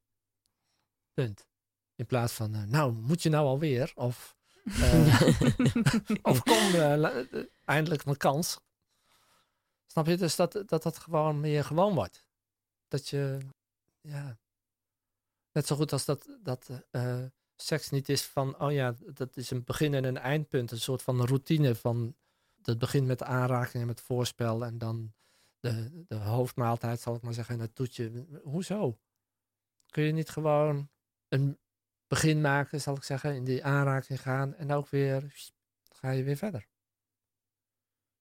Punt. 1.13 1.47
In 1.95 2.07
plaats 2.07 2.33
van, 2.33 2.55
eh, 2.55 2.63
nou, 2.63 2.93
moet 2.93 3.23
je 3.23 3.29
nou 3.29 3.47
alweer? 3.47 3.93
Of, 3.95 4.37
eh, 4.65 5.23
of 6.23 6.43
kom, 6.43 6.77
la- 6.77 7.25
eindelijk 7.65 8.05
mijn 8.05 8.17
kans. 8.17 8.61
Snap 9.87 10.07
je? 10.07 10.17
Dus 10.17 10.37
dat 10.37 10.53
dat, 10.67 10.83
dat 10.83 10.99
gewoon 10.99 11.41
meer 11.41 11.65
gewoon 11.65 11.95
wordt. 11.95 12.27
Dat 12.89 13.09
je, 13.09 13.39
ja, 14.01 14.39
net 15.53 15.67
zo 15.67 15.77
goed 15.77 15.93
als 15.93 16.05
dat, 16.05 16.27
dat 16.43 16.69
seks 17.63 17.91
niet 17.91 18.09
is 18.09 18.23
van, 18.23 18.61
oh 18.61 18.73
ja, 18.73 18.95
dat 19.15 19.37
is 19.37 19.51
een 19.51 19.65
begin 19.65 19.95
en 19.95 20.05
een 20.05 20.19
eindpunt. 20.19 20.71
Een 20.71 20.81
soort 20.81 21.03
van 21.03 21.25
routine 21.25 21.75
van, 21.75 22.17
dat 22.57 22.79
begint 22.79 23.07
met 23.07 23.19
de 23.19 23.25
aanraking 23.25 23.83
en 23.83 23.87
met 23.87 24.01
voorspel 24.01 24.65
en 24.65 24.79
dan 24.79 25.13
de, 25.61 26.05
de 26.07 26.15
hoofdmaaltijd, 26.15 27.01
zal 27.01 27.15
ik 27.15 27.23
maar 27.23 27.35
zeggen, 27.35 27.55
en 27.55 27.61
het 27.61 27.75
toetje. 27.75 28.27
Hoezo? 28.43 28.99
Kun 29.87 30.03
je 30.03 30.13
niet 30.13 30.31
gewoon 30.31 30.91
een 31.29 31.59
begin 32.07 32.41
maken, 32.41 32.81
zal 32.81 32.97
ik 32.97 33.03
zeggen, 33.03 33.35
in 33.35 33.45
die 33.45 33.65
aanraking 33.65 34.21
gaan 34.21 34.55
en 34.55 34.73
ook 34.73 34.89
weer, 34.89 35.35
ga 35.89 36.11
je 36.11 36.23
weer 36.23 36.37
verder. 36.37 36.69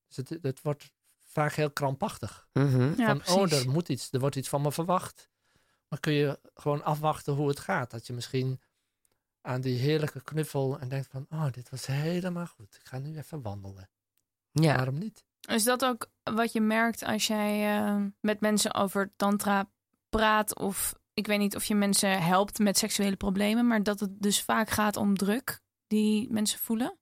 Dus 0.07 0.15
het, 0.17 0.43
het 0.43 0.61
wordt 0.61 0.91
vaak 1.21 1.53
heel 1.53 1.71
krampachtig. 1.71 2.47
Mhm. 2.53 2.93
Ja, 2.97 3.17
van, 3.17 3.35
oh, 3.35 3.51
er 3.51 3.69
moet 3.69 3.89
iets, 3.89 4.11
er 4.11 4.19
wordt 4.19 4.35
iets 4.35 4.49
van 4.49 4.61
me 4.61 4.71
verwacht. 4.71 5.29
Maar 5.87 5.99
kun 5.99 6.13
je 6.13 6.39
gewoon 6.53 6.83
afwachten 6.83 7.33
hoe 7.33 7.47
het 7.47 7.59
gaat. 7.59 7.91
Dat 7.91 8.07
je 8.07 8.13
misschien 8.13 8.61
aan 9.41 9.61
die 9.61 9.77
heerlijke 9.77 10.23
knuffel 10.23 10.79
en 10.79 10.89
denkt 10.89 11.07
van, 11.07 11.25
oh, 11.29 11.51
dit 11.51 11.69
was 11.69 11.85
helemaal 11.85 12.47
goed. 12.47 12.75
Ik 12.75 12.87
ga 12.87 12.97
nu 12.97 13.17
even 13.17 13.41
wandelen. 13.41 13.89
Ja. 14.51 14.75
Waarom 14.75 14.97
niet? 14.97 15.23
Is 15.41 15.63
dat 15.63 15.85
ook 15.85 16.09
wat 16.23 16.51
je 16.51 16.61
merkt 16.61 17.03
als 17.03 17.27
jij 17.27 17.77
eh, 17.77 18.05
met 18.19 18.39
mensen 18.39 18.73
over 18.73 19.11
tantra 19.15 19.69
praat? 20.09 20.55
Of 20.55 20.99
ik 21.13 21.27
weet 21.27 21.39
niet 21.39 21.55
of 21.55 21.63
je 21.63 21.75
mensen 21.75 22.23
helpt 22.23 22.59
met 22.59 22.77
seksuele 22.77 23.15
problemen, 23.15 23.67
maar 23.67 23.83
dat 23.83 23.99
het 23.99 24.21
dus 24.21 24.41
vaak 24.41 24.69
gaat 24.69 24.97
om 24.97 25.17
druk 25.17 25.61
die 25.87 26.31
mensen 26.31 26.59
voelen? 26.59 26.97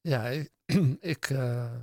Ja, 0.00 0.26
ik, 0.26 0.50
ik, 1.00 1.30
eh, 1.30 1.74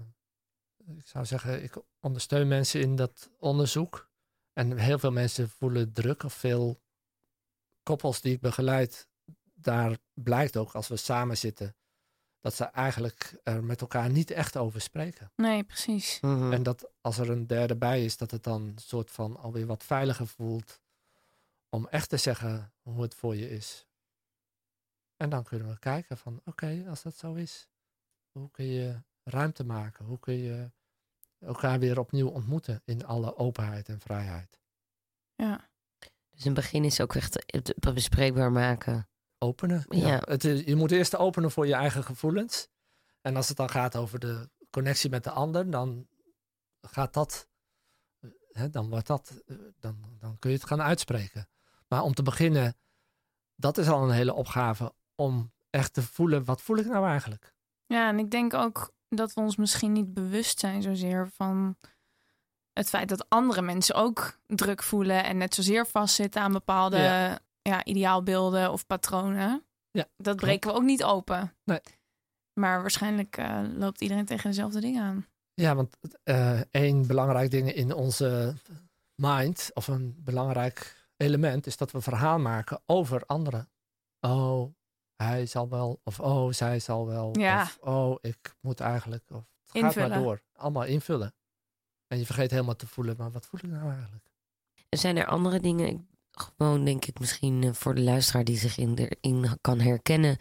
ik 0.77 1.07
zou 1.07 1.25
zeggen, 1.25 1.63
ik 1.63 1.75
ondersteun 1.99 2.47
mensen 2.47 2.81
in 2.81 2.95
dat 2.95 3.29
onderzoek. 3.39 4.11
En 4.53 4.77
heel 4.77 4.99
veel 4.99 5.11
mensen 5.11 5.49
voelen 5.49 5.93
druk 5.93 6.23
of 6.23 6.33
veel 6.33 6.81
koppels 7.83 8.21
die 8.21 8.33
ik 8.33 8.41
begeleid, 8.41 9.09
daar 9.63 9.97
blijkt 10.13 10.57
ook 10.57 10.73
als 10.73 10.87
we 10.87 10.97
samen 10.97 11.37
zitten, 11.37 11.75
dat 12.39 12.53
ze 12.53 12.63
eigenlijk 12.63 13.39
er 13.43 13.63
met 13.63 13.81
elkaar 13.81 14.09
niet 14.09 14.31
echt 14.31 14.57
over 14.57 14.81
spreken. 14.81 15.31
Nee, 15.35 15.63
precies. 15.63 16.17
Mhm. 16.21 16.53
En 16.53 16.63
dat 16.63 16.91
als 17.01 17.17
er 17.17 17.29
een 17.29 17.47
derde 17.47 17.75
bij 17.75 18.05
is, 18.05 18.17
dat 18.17 18.31
het 18.31 18.43
dan 18.43 18.61
een 18.61 18.77
soort 18.77 19.11
van 19.11 19.37
alweer 19.37 19.65
wat 19.65 19.83
veiliger 19.83 20.27
voelt 20.27 20.81
om 21.69 21.87
echt 21.87 22.09
te 22.09 22.17
zeggen 22.17 22.73
hoe 22.81 23.01
het 23.01 23.15
voor 23.15 23.35
je 23.35 23.49
is. 23.49 23.87
En 25.17 25.29
dan 25.29 25.43
kunnen 25.43 25.67
we 25.67 25.79
kijken 25.79 26.17
van, 26.17 26.41
oké, 26.45 26.85
als 26.87 27.01
dat 27.01 27.15
zo 27.15 27.33
is, 27.33 27.67
hoe 28.31 28.51
kun 28.51 28.65
je 28.65 29.01
ruimte 29.23 29.63
maken? 29.63 30.05
Hoe 30.05 30.19
kun 30.19 30.33
je 30.33 30.71
elkaar 31.39 31.79
weer 31.79 31.99
opnieuw 31.99 32.27
ontmoeten 32.27 32.81
in 32.85 33.05
alle 33.05 33.37
openheid 33.37 33.89
en 33.89 33.99
vrijheid? 33.99 34.59
Ja. 35.35 35.69
Dus 36.29 36.45
in 36.45 36.51
het 36.51 36.53
begin 36.53 36.83
is 36.83 37.01
ook 37.01 37.15
echt 37.15 37.43
het 37.45 37.93
bespreekbaar 37.93 38.51
maken. 38.51 39.07
Openen. 39.43 39.85
Ja. 39.89 40.21
Het 40.25 40.43
is, 40.43 40.63
je 40.65 40.75
moet 40.75 40.91
eerst 40.91 41.15
openen 41.15 41.51
voor 41.51 41.67
je 41.67 41.73
eigen 41.73 42.03
gevoelens. 42.03 42.67
En 43.21 43.35
als 43.35 43.47
het 43.47 43.57
dan 43.57 43.69
gaat 43.69 43.95
over 43.95 44.19
de 44.19 44.49
connectie 44.69 45.09
met 45.09 45.23
de 45.23 45.29
ander, 45.29 45.69
dan 45.69 46.07
gaat 46.81 47.13
dat, 47.13 47.47
eh, 48.19 48.29
hè, 48.51 48.69
dan 48.69 48.89
wordt 48.89 49.07
dat, 49.07 49.43
eh, 49.45 49.55
dan, 49.79 49.97
dan 50.19 50.39
kun 50.39 50.49
je 50.49 50.55
het 50.55 50.65
gaan 50.65 50.81
uitspreken. 50.81 51.47
Maar 51.87 52.01
om 52.01 52.13
te 52.13 52.23
beginnen, 52.23 52.75
dat 53.55 53.77
is 53.77 53.87
al 53.87 54.03
een 54.03 54.15
hele 54.15 54.33
opgave 54.33 54.93
om 55.15 55.51
echt 55.69 55.93
te 55.93 56.01
voelen, 56.01 56.45
wat 56.45 56.61
voel 56.61 56.77
ik 56.77 56.85
nou 56.85 57.07
eigenlijk? 57.07 57.53
Ja, 57.85 58.07
en 58.07 58.19
ik 58.19 58.31
denk 58.31 58.53
ook 58.53 58.91
dat 59.09 59.33
we 59.33 59.41
ons 59.41 59.55
misschien 59.55 59.91
niet 59.91 60.13
bewust 60.13 60.59
zijn 60.59 60.81
zozeer 60.81 61.29
van 61.29 61.77
het 62.73 62.89
feit 62.89 63.09
dat 63.09 63.29
andere 63.29 63.61
mensen 63.61 63.95
ook 63.95 64.39
druk 64.47 64.83
voelen 64.83 65.23
en 65.23 65.37
net 65.37 65.53
zozeer 65.53 65.87
vastzitten 65.87 66.41
aan 66.41 66.51
bepaalde 66.51 66.97
Ja. 66.97 67.39
Ja. 67.63 67.85
ideaalbeelden 67.85 68.71
of 68.71 68.85
patronen. 68.85 69.63
Ja, 69.91 70.07
dat 70.17 70.35
breken 70.35 70.69
we 70.71 70.75
ook 70.75 70.83
niet 70.83 71.03
open. 71.03 71.53
Nee. 71.63 71.79
Maar 72.59 72.81
waarschijnlijk 72.81 73.37
eh, 73.37 73.61
loopt 73.75 74.01
iedereen 74.01 74.25
tegen 74.25 74.49
dezelfde 74.49 74.79
dingen 74.81 75.03
aan. 75.03 75.25
Ja, 75.53 75.75
want 75.75 75.97
eh 76.23 76.61
één 76.71 77.07
belangrijk 77.07 77.51
ding 77.51 77.73
in 77.73 77.93
onze 77.93 78.53
mind, 79.21 79.71
of 79.73 79.87
een 79.87 80.15
belangrijk 80.23 81.07
element, 81.17 81.65
is 81.67 81.77
dat 81.77 81.91
we 81.91 82.01
verhaal 82.01 82.39
maken 82.39 82.81
over 82.85 83.25
anderen. 83.25 83.69
Oh, 84.19 84.73
hij 85.15 85.45
zal 85.45 85.69
wel, 85.69 85.99
of 86.03 86.19
oh, 86.19 86.51
zij 86.51 86.79
zal 86.79 87.05
wel, 87.07 87.39
Ja. 87.39 87.61
of 87.61 87.77
oh, 87.81 88.17
ik 88.21 88.55
moet 88.61 88.79
eigenlijk, 88.79 89.23
of 89.31 89.37
het 89.37 89.71
gaat 89.71 89.83
Invullen. 89.83 90.09
maar 90.09 90.19
door. 90.19 90.41
Allemaal 90.53 90.85
invullen. 90.85 91.33
En 92.07 92.17
je 92.17 92.25
vergeet 92.25 92.51
helemaal 92.51 92.75
te 92.75 92.87
voelen, 92.87 93.15
maar 93.17 93.31
wat 93.31 93.45
voel 93.45 93.59
ik 93.63 93.69
nou 93.69 93.91
eigenlijk? 93.91 94.31
En 94.89 94.97
zijn 94.97 95.17
er 95.17 95.25
andere 95.25 95.59
dingen, 95.59 95.87
ik- 95.87 96.01
gewoon 96.33 96.85
denk 96.85 97.05
ik 97.05 97.19
misschien 97.19 97.63
eh, 97.63 97.73
voor 97.73 97.95
de 97.95 98.01
luisteraar 98.01 98.43
die 98.43 98.57
zich 98.57 98.77
in, 98.77 98.95
erin 98.97 99.57
kan 99.61 99.79
herkennen, 99.79 100.37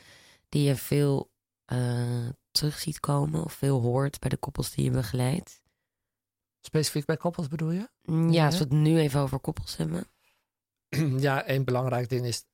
die 0.49 0.63
je 0.63 0.77
veel 0.77 1.31
eh, 1.65 2.29
terug 2.51 2.79
ziet 2.79 3.01
komen 3.01 3.45
of 3.45 3.53
veel 3.53 3.81
hoort 3.81 4.19
bij 4.21 4.29
de 4.31 4.37
koppels 4.37 4.71
die 4.71 4.85
je 4.85 4.91
begeleidt? 4.91 5.61
Specifiek 6.61 7.05
bij 7.05 7.17
koppels 7.17 7.49
bedoel 7.49 7.71
je? 7.71 7.89
Mm, 8.03 8.31
Ja, 8.31 8.47
als 8.47 8.59
we 8.59 8.65
het 8.65 8.73
nu 8.73 8.99
even 8.99 9.21
over 9.21 9.39
koppels 9.41 9.77
hebben. 9.77 10.05
ja, 11.27 11.45
één 11.45 11.65
belangrijk 11.65 12.09
ding 12.09 12.27
is 12.27 12.45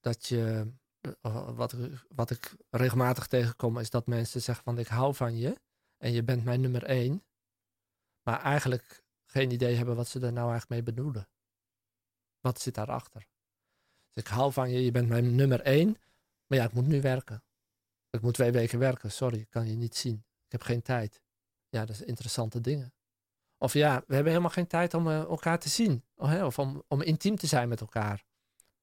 dat 0.00 0.26
je 0.26 0.72
eh, 1.20 1.48
wat, 1.56 1.72
ik- 1.72 2.04
wat 2.08 2.30
ik 2.30 2.54
regelmatig 2.70 3.26
tegenkom, 3.26 3.78
is 3.78 3.90
dat 3.90 4.06
mensen 4.06 4.42
zeggen 4.42 4.64
van 4.64 4.78
ik 4.78 4.86
hou 4.86 5.14
van 5.14 5.36
je 5.38 5.60
en 5.96 6.12
je 6.12 6.22
bent 6.22 6.44
mijn 6.44 6.60
nummer 6.60 6.82
één. 6.84 7.24
Maar 8.22 8.40
eigenlijk 8.42 9.04
geen 9.24 9.50
idee 9.50 9.74
hebben 9.76 9.96
wat 9.96 10.08
ze 10.08 10.20
er 10.20 10.32
nou 10.32 10.50
eigenlijk 10.50 10.68
mee 10.70 10.94
bedoelen. 10.94 11.28
Wat 12.44 12.60
zit 12.60 12.74
daarachter? 12.74 13.26
Dus 14.10 14.24
ik 14.24 14.30
hou 14.30 14.52
van 14.52 14.70
je, 14.70 14.84
je 14.84 14.90
bent 14.90 15.08
mijn 15.08 15.34
nummer 15.34 15.60
één. 15.60 15.96
Maar 16.46 16.58
ja, 16.58 16.64
ik 16.64 16.72
moet 16.72 16.86
nu 16.86 17.00
werken. 17.00 17.44
Ik 18.10 18.20
moet 18.20 18.34
twee 18.34 18.52
weken 18.52 18.78
werken, 18.78 19.12
sorry, 19.12 19.38
ik 19.38 19.50
kan 19.50 19.68
je 19.68 19.76
niet 19.76 19.96
zien. 19.96 20.24
Ik 20.44 20.52
heb 20.52 20.62
geen 20.62 20.82
tijd. 20.82 21.22
Ja, 21.68 21.84
dat 21.84 21.96
zijn 21.96 22.08
interessante 22.08 22.60
dingen. 22.60 22.94
Of 23.58 23.72
ja, 23.72 24.04
we 24.06 24.14
hebben 24.14 24.32
helemaal 24.32 24.52
geen 24.52 24.66
tijd 24.66 24.94
om 24.94 25.08
eh, 25.08 25.20
elkaar 25.20 25.58
te 25.58 25.68
zien. 25.68 26.04
Of, 26.14 26.28
hè, 26.28 26.44
of 26.44 26.58
om, 26.58 26.82
om 26.88 27.02
intiem 27.02 27.36
te 27.36 27.46
zijn 27.46 27.68
met 27.68 27.80
elkaar. 27.80 28.24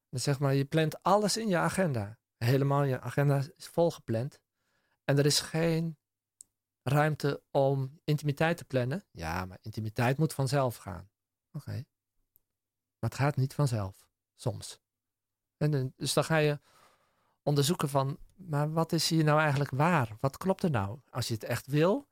Dan 0.09 0.19
zeg 0.19 0.39
maar, 0.39 0.53
je 0.53 0.65
plant 0.65 1.03
alles 1.03 1.37
in 1.37 1.47
je 1.47 1.57
agenda. 1.57 2.19
Helemaal, 2.37 2.83
je 2.83 2.99
agenda 2.99 3.37
is 3.55 3.67
volgepland. 3.67 4.39
En 5.03 5.17
er 5.17 5.25
is 5.25 5.39
geen 5.39 5.97
ruimte 6.81 7.43
om 7.51 7.99
intimiteit 8.03 8.57
te 8.57 8.65
plannen. 8.65 9.05
Ja, 9.11 9.45
maar 9.45 9.57
intimiteit 9.61 10.17
moet 10.17 10.33
vanzelf 10.33 10.75
gaan. 10.75 11.09
Oké. 11.51 11.85
Maar 13.01 13.09
het 13.09 13.19
gaat 13.19 13.35
niet 13.35 13.53
vanzelf. 13.53 14.07
Soms. 14.35 14.79
En, 15.57 15.71
dan- 15.71 15.93
dus 15.97 16.13
dan 16.13 16.23
ga 16.23 16.37
je 16.37 16.59
onderzoeken 17.43 17.89
van, 17.89 18.17
maar 18.35 18.71
wat 18.73 18.91
is 18.91 19.09
hier 19.09 19.23
nou 19.23 19.39
eigenlijk 19.39 19.71
waar? 19.71 20.17
Wat 20.19 20.37
klopt 20.37 20.63
er 20.63 20.69
nou? 20.69 20.99
Als 21.09 21.27
je 21.27 21.33
het 21.33 21.43
echt 21.43 21.67
wil, 21.67 22.07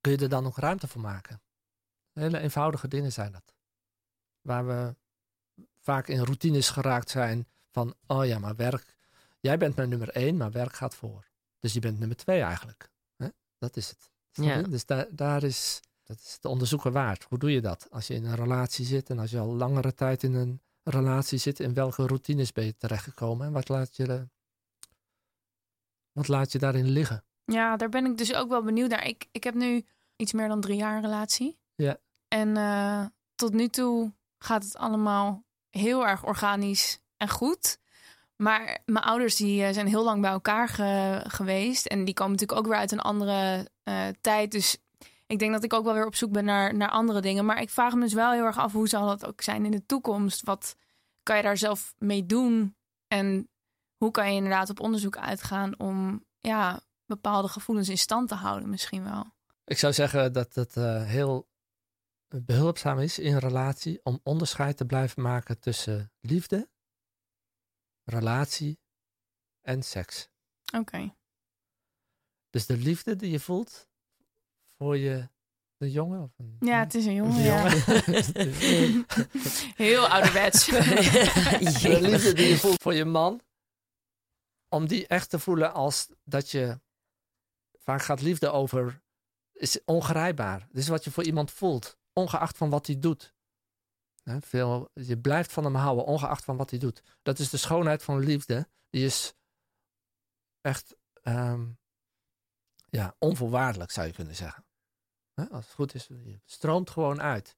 kun 0.00 0.12
je 0.12 0.18
er 0.18 0.28
dan 0.28 0.42
nog 0.42 0.58
ruimte 0.58 0.88
voor 0.88 1.00
maken. 1.00 1.42
Hele 2.12 2.38
eenvoudige 2.38 2.88
dingen 2.88 3.12
zijn 3.12 3.32
dat. 3.32 3.54
Waar 4.40 4.66
we 4.66 4.96
vaak 5.80 6.08
in 6.08 6.24
routines 6.24 6.68
geraakt 6.70 7.10
zijn 7.10 7.48
van, 7.70 7.94
oh 8.06 8.26
ja, 8.26 8.38
maar 8.38 8.56
werk, 8.56 8.96
jij 9.40 9.58
bent 9.58 9.76
mijn 9.76 9.88
nummer 9.88 10.08
één, 10.08 10.36
maar 10.36 10.50
werk 10.50 10.72
gaat 10.74 10.94
voor. 10.94 11.28
Dus 11.58 11.72
je 11.72 11.80
bent 11.80 11.98
nummer 11.98 12.16
twee 12.16 12.40
eigenlijk. 12.42 12.90
Hè? 13.16 13.28
Dat 13.58 13.76
is 13.76 13.88
het. 13.88 14.10
Ja. 14.32 14.62
Dus 14.62 14.86
daar, 14.86 15.06
daar 15.10 15.42
is, 15.42 15.80
dat 16.10 16.18
is 16.18 16.38
te 16.38 16.48
onderzoeken 16.48 16.92
waard. 16.92 17.24
Hoe 17.28 17.38
doe 17.38 17.52
je 17.52 17.60
dat? 17.60 17.86
Als 17.90 18.06
je 18.06 18.14
in 18.14 18.24
een 18.24 18.34
relatie 18.34 18.84
zit 18.84 19.10
en 19.10 19.18
als 19.18 19.30
je 19.30 19.38
al 19.38 19.54
langere 19.54 19.94
tijd 19.94 20.22
in 20.22 20.34
een 20.34 20.60
relatie 20.82 21.38
zit, 21.38 21.60
in 21.60 21.74
welke 21.74 22.06
routines 22.06 22.52
ben 22.52 22.64
je 22.64 22.76
terechtgekomen 22.76 23.46
en 23.46 23.52
wat 23.52 23.68
laat 23.68 23.96
je, 23.96 24.28
wat 26.12 26.28
laat 26.28 26.52
je 26.52 26.58
daarin 26.58 26.88
liggen? 26.88 27.24
Ja, 27.44 27.76
daar 27.76 27.88
ben 27.88 28.04
ik 28.06 28.18
dus 28.18 28.34
ook 28.34 28.48
wel 28.48 28.62
benieuwd 28.62 28.90
naar. 28.90 29.06
Ik, 29.06 29.26
ik 29.32 29.44
heb 29.44 29.54
nu 29.54 29.84
iets 30.16 30.32
meer 30.32 30.48
dan 30.48 30.60
drie 30.60 30.76
jaar 30.76 30.96
een 30.96 31.02
relatie. 31.02 31.58
Ja. 31.74 31.96
En 32.28 32.56
eh, 32.56 33.04
tot 33.34 33.52
nu 33.52 33.68
toe 33.68 34.12
gaat 34.38 34.64
het 34.64 34.76
allemaal 34.76 35.44
heel 35.70 36.06
erg 36.06 36.24
organisch 36.24 36.98
en 37.16 37.28
goed. 37.28 37.78
Maar 38.36 38.78
mijn 38.84 39.04
ouders 39.04 39.36
die 39.36 39.64
eh, 39.64 39.72
zijn 39.74 39.86
heel 39.86 40.04
lang 40.04 40.20
bij 40.20 40.30
elkaar 40.30 40.68
ge- 40.68 41.24
geweest. 41.26 41.86
En 41.86 42.04
die 42.04 42.14
komen 42.14 42.32
natuurlijk 42.32 42.58
ook 42.60 42.66
weer 42.66 42.76
uit 42.80 42.92
een 42.92 43.00
andere 43.00 43.68
eh, 43.82 44.08
tijd. 44.20 44.50
Dus 44.52 44.76
ik 45.30 45.38
denk 45.38 45.52
dat 45.52 45.64
ik 45.64 45.72
ook 45.72 45.84
wel 45.84 45.94
weer 45.94 46.06
op 46.06 46.14
zoek 46.14 46.32
ben 46.32 46.44
naar, 46.44 46.74
naar 46.74 46.90
andere 46.90 47.20
dingen. 47.20 47.44
Maar 47.44 47.60
ik 47.60 47.70
vraag 47.70 47.94
me 47.94 48.00
dus 48.00 48.12
wel 48.12 48.32
heel 48.32 48.44
erg 48.44 48.58
af 48.58 48.72
hoe 48.72 48.88
zal 48.88 49.06
dat 49.06 49.26
ook 49.26 49.42
zijn 49.42 49.64
in 49.64 49.70
de 49.70 49.86
toekomst? 49.86 50.44
Wat 50.44 50.76
kan 51.22 51.36
je 51.36 51.42
daar 51.42 51.56
zelf 51.56 51.94
mee 51.98 52.26
doen? 52.26 52.76
En 53.06 53.48
hoe 53.96 54.10
kan 54.10 54.28
je 54.28 54.36
inderdaad 54.36 54.70
op 54.70 54.80
onderzoek 54.80 55.16
uitgaan 55.16 55.78
om 55.78 56.24
ja, 56.38 56.80
bepaalde 57.06 57.48
gevoelens 57.48 57.88
in 57.88 57.98
stand 57.98 58.28
te 58.28 58.34
houden 58.34 58.68
misschien 58.68 59.04
wel? 59.04 59.24
Ik 59.64 59.78
zou 59.78 59.92
zeggen 59.92 60.32
dat 60.32 60.54
het 60.54 60.76
eh, 60.76 61.04
heel 61.04 61.48
behulpzaam 62.28 62.98
is 62.98 63.18
in 63.18 63.36
relatie 63.36 64.00
om 64.02 64.20
onderscheid 64.22 64.76
te 64.76 64.86
blijven 64.86 65.22
maken 65.22 65.60
tussen 65.60 66.12
liefde, 66.20 66.70
relatie 68.04 68.80
en 69.60 69.82
seks. 69.82 70.28
Oké. 70.76 71.14
Dus 72.50 72.66
de 72.66 72.76
liefde 72.76 73.16
die 73.16 73.30
je 73.30 73.40
voelt 73.40 73.88
voor 74.82 74.96
je 74.96 75.28
de 75.76 75.90
jongen 75.90 76.22
of 76.22 76.30
een, 76.36 76.56
Ja, 76.60 76.78
het 76.78 76.94
is 76.94 77.06
een 77.06 77.14
jongen. 77.14 77.36
een 77.36 77.42
Ja. 77.42 77.68
jongen. 77.72 79.06
Heel 79.74 80.06
ouderwets. 80.06 80.66
de 81.82 81.98
liefde 82.00 82.32
die 82.32 82.48
je 82.48 82.56
voelt 82.56 82.82
voor 82.82 82.94
je 82.94 83.04
man, 83.04 83.40
om 84.68 84.86
die 84.88 85.06
echt 85.06 85.30
te 85.30 85.38
voelen 85.38 85.72
als 85.72 86.08
dat 86.24 86.50
je 86.50 86.80
vaak 87.78 88.02
gaat 88.02 88.20
liefde 88.20 88.50
over, 88.50 89.02
is 89.52 89.84
ongrijpbaar. 89.84 90.66
Dit 90.68 90.82
is 90.82 90.88
wat 90.88 91.04
je 91.04 91.10
voor 91.10 91.24
iemand 91.24 91.50
voelt, 91.50 91.98
ongeacht 92.12 92.56
van 92.56 92.70
wat 92.70 92.86
hij 92.86 92.98
doet. 92.98 93.34
Hè, 94.22 94.40
veel, 94.40 94.90
je 94.92 95.18
blijft 95.18 95.52
van 95.52 95.64
hem 95.64 95.74
houden, 95.74 96.04
ongeacht 96.04 96.44
van 96.44 96.56
wat 96.56 96.70
hij 96.70 96.78
doet. 96.78 97.02
Dat 97.22 97.38
is 97.38 97.50
de 97.50 97.56
schoonheid 97.56 98.02
van 98.02 98.18
liefde. 98.18 98.68
Die 98.90 99.04
is 99.04 99.34
echt 100.60 100.96
ehm, 101.22 101.68
ja, 102.86 103.14
onvoorwaardelijk, 103.18 103.90
zou 103.90 104.06
je 104.06 104.12
kunnen 104.12 104.36
zeggen. 104.36 104.64
Als 105.50 105.64
het 105.64 105.74
goed 105.74 105.94
is, 105.94 106.06
je 106.06 106.40
stroomt 106.44 106.90
gewoon 106.90 107.22
uit. 107.22 107.56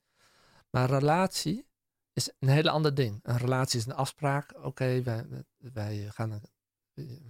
Maar 0.70 0.88
relatie 0.90 1.66
is 2.12 2.30
een 2.38 2.48
hele 2.48 2.70
ander 2.70 2.94
ding. 2.94 3.20
Een 3.22 3.36
relatie 3.38 3.78
is 3.78 3.86
een 3.86 3.94
afspraak. 3.94 4.54
Oké, 4.64 5.02
wij, 5.02 5.26
wij 5.56 6.08
gaan 6.12 6.30
een, 6.30 6.42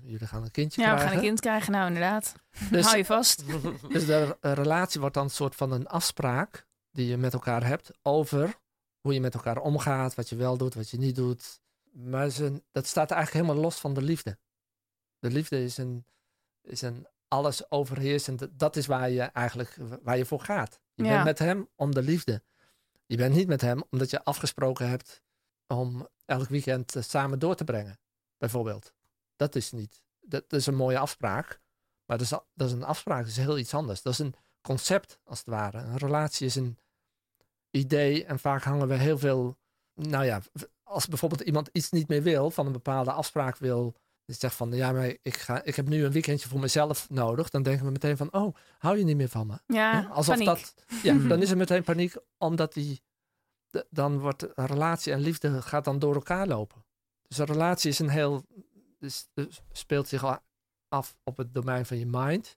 jullie 0.03 0.27
gaan 0.27 0.43
een 0.43 0.51
kindje 0.51 0.81
Ja, 0.83 0.89
we 0.89 0.95
krijgen. 0.95 1.09
gaan 1.09 1.19
een 1.23 1.29
kind 1.29 1.41
krijgen. 1.41 1.73
Nou, 1.73 1.87
inderdaad. 1.87 2.35
Dus- 2.71 2.85
Hou 2.85 2.97
je 2.97 3.05
vast. 3.05 3.45
Dus 3.93 4.07
de 4.07 4.25
re- 4.41 4.55
relatie 4.55 5.01
wordt 5.01 5.15
dan 5.15 5.25
een 5.25 5.31
soort 5.31 5.55
van 5.55 5.73
een 5.73 5.87
afspraak 5.87 6.67
die 6.91 7.07
je 7.07 7.17
met 7.17 7.33
elkaar 7.33 7.67
hebt 7.67 7.91
over 8.03 8.61
hoe 9.01 9.15
je 9.15 9.21
met 9.21 9.35
elkaar 9.35 9.59
omgaat, 9.59 10.15
wat 10.15 10.29
je 10.29 10.37
wel 10.37 10.57
doet, 10.57 10.75
wat 10.75 10.91
je 10.91 10.99
niet 10.99 11.17
doet. 11.17 11.61
Maar 11.93 12.31
dat 12.73 12.87
staat 12.87 13.11
eigenlijk 13.11 13.45
helemaal 13.45 13.65
los 13.65 13.79
van 13.81 13.95
de 13.95 14.03
liefde. 14.03 14.39
De 15.19 15.31
liefde 15.31 15.65
is 15.65 15.77
een, 15.77 16.07
is 16.63 16.83
een 16.83 17.07
alles 17.33 17.71
overheersend. 17.71 18.49
Dat 18.53 18.77
is 18.77 18.87
waar 18.87 19.11
je 19.11 19.21
eigenlijk 19.23 19.77
waar 20.03 20.17
je 20.17 20.25
voor 20.25 20.41
gaat. 20.41 20.81
Je 20.95 21.05
Ja. 21.05 21.11
bent 21.11 21.25
met 21.25 21.39
hem 21.39 21.69
om 21.77 21.95
de 21.95 22.03
liefde. 22.03 22.43
Je 23.07 23.17
bent 23.17 23.35
niet 23.35 23.47
met 23.49 23.61
hem 23.61 23.83
omdat 23.91 24.11
je 24.11 24.25
afgesproken 24.25 24.89
hebt 24.89 25.23
om 25.67 26.09
elk 26.25 26.49
weekend 26.49 26.97
eh, 26.97 27.03
samen 27.03 27.39
door 27.39 27.55
te 27.55 27.65
brengen, 27.65 27.99
bijvoorbeeld. 28.39 28.93
Dat 29.37 29.55
is 29.55 29.73
niet. 29.73 30.03
Dat, 30.21 30.45
dat 30.51 30.61
is 30.61 30.67
een 30.67 30.75
mooie 30.75 30.99
afspraak. 30.99 31.61
Maar 32.07 32.19
dat 32.19 32.27
is, 32.27 32.39
dat 32.55 32.69
is 32.69 32.73
een 32.73 32.85
afspraak, 32.85 33.19
dat 33.21 33.29
is 33.31 33.37
heel 33.37 33.59
iets 33.59 33.75
anders. 33.75 34.03
Dat 34.03 34.13
is 34.13 34.19
een 34.19 34.35
concept, 34.61 35.19
als 35.25 35.39
het 35.39 35.49
ware. 35.49 35.79
Een 35.79 35.97
relatie 35.97 36.47
is 36.47 36.55
een 36.55 36.79
idee 37.71 38.25
en 38.25 38.39
vaak 38.39 38.63
hangen 38.63 38.89
we 38.89 38.95
heel 38.95 39.19
veel... 39.19 39.57
Nou 39.95 40.25
ja, 40.25 40.41
als 40.83 41.09
bijvoorbeeld 41.09 41.41
iemand 41.41 41.69
iets 41.73 41.91
niet 41.91 42.09
meer 42.09 42.23
wil, 42.23 42.51
van 42.51 42.67
een 42.67 42.73
bepaalde 42.73 43.13
afspraak 43.13 43.57
wil... 43.57 43.95
Dus 44.33 44.41
zegt 44.41 44.55
van, 44.57 44.73
ja, 44.73 44.93
maar 44.93 45.15
ik, 45.23 45.37
ga, 45.37 45.63
ik 45.63 45.77
heb 45.77 45.89
nu 45.89 46.05
een 46.05 46.13
weekendje 46.13 46.49
voor 46.49 46.61
mezelf 46.61 47.11
nodig. 47.11 47.51
Dan 47.51 47.63
denken 47.63 47.85
we 47.85 47.91
meteen 47.91 48.17
van, 48.17 48.33
oh, 48.33 48.55
hou 48.79 48.99
je 48.99 49.05
niet 49.05 49.17
meer 49.17 49.29
van 49.29 49.47
me? 49.47 49.59
Ja, 49.67 50.01
Hè? 50.03 50.09
Alsof 50.09 50.35
paniek. 50.39 50.47
dat, 50.47 50.75
ja, 51.03 51.15
dan 51.29 51.43
is 51.43 51.51
er 51.51 51.57
meteen 51.57 51.83
paniek, 51.83 52.15
omdat 52.39 52.73
die, 52.73 53.03
de- 53.71 53.87
dan 53.91 54.19
wordt 54.19 54.47
relatie 54.55 55.13
en 55.13 55.21
liefde 55.21 55.63
gaat 55.63 55.85
dan 55.85 55.99
door 55.99 56.15
elkaar 56.15 56.47
lopen. 56.47 56.85
Dus 57.29 57.39
een 57.39 57.45
relatie 57.47 57.91
is 57.91 57.99
een 57.99 58.09
heel, 58.09 58.45
dus, 58.99 59.29
dus 59.35 59.61
speelt 59.73 60.09
zich 60.09 60.25
al 60.25 60.39
af 60.89 61.17
op 61.25 61.37
het 61.37 61.55
domein 61.55 61.87
van 61.87 61.99
je 61.99 62.07
mind. 62.07 62.57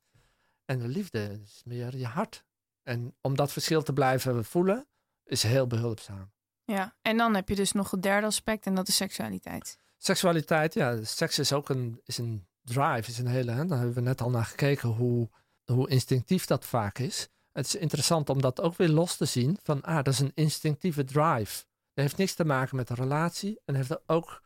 En 0.65 0.79
de 0.79 0.87
liefde 0.87 1.39
is 1.43 1.61
meer 1.65 1.97
je 1.97 2.05
hart. 2.05 2.43
En 2.83 3.15
om 3.21 3.35
dat 3.35 3.51
verschil 3.51 3.83
te 3.83 3.93
blijven 3.93 4.45
voelen, 4.45 4.87
is 5.23 5.43
heel 5.43 5.67
behulpzaam. 5.67 6.31
Ja, 6.65 6.95
en 7.01 7.17
dan 7.17 7.35
heb 7.35 7.49
je 7.49 7.55
dus 7.55 7.71
nog 7.71 7.91
het 7.91 8.01
derde 8.03 8.27
aspect 8.27 8.65
en 8.65 8.75
dat 8.75 8.87
is 8.87 8.95
seksualiteit. 8.95 9.77
Seksualiteit, 9.97 10.73
ja, 10.73 11.03
seks 11.03 11.39
is 11.39 11.53
ook 11.53 11.69
een, 11.69 12.01
is 12.03 12.17
een 12.17 12.47
drive, 12.61 13.09
is 13.09 13.17
een 13.17 13.27
hele, 13.27 13.51
hè, 13.51 13.65
daar 13.65 13.77
hebben 13.77 13.95
we 13.95 14.01
net 14.01 14.21
al 14.21 14.29
naar 14.29 14.45
gekeken 14.45 14.89
hoe, 14.89 15.29
hoe 15.65 15.89
instinctief 15.89 16.45
dat 16.45 16.65
vaak 16.65 16.99
is. 16.99 17.29
Het 17.51 17.65
is 17.65 17.75
interessant 17.75 18.29
om 18.29 18.41
dat 18.41 18.61
ook 18.61 18.75
weer 18.75 18.89
los 18.89 19.17
te 19.17 19.25
zien 19.25 19.57
van, 19.63 19.81
ah, 19.81 20.03
dat 20.03 20.07
is 20.07 20.19
een 20.19 20.31
instinctieve 20.33 21.03
drive. 21.03 21.63
Dat 21.93 22.03
heeft 22.05 22.17
niks 22.17 22.33
te 22.33 22.45
maken 22.45 22.75
met 22.75 22.89
een 22.89 22.95
relatie 22.95 23.61
en 23.65 23.75
heeft 23.75 23.89
er 23.89 24.01
ook, 24.05 24.41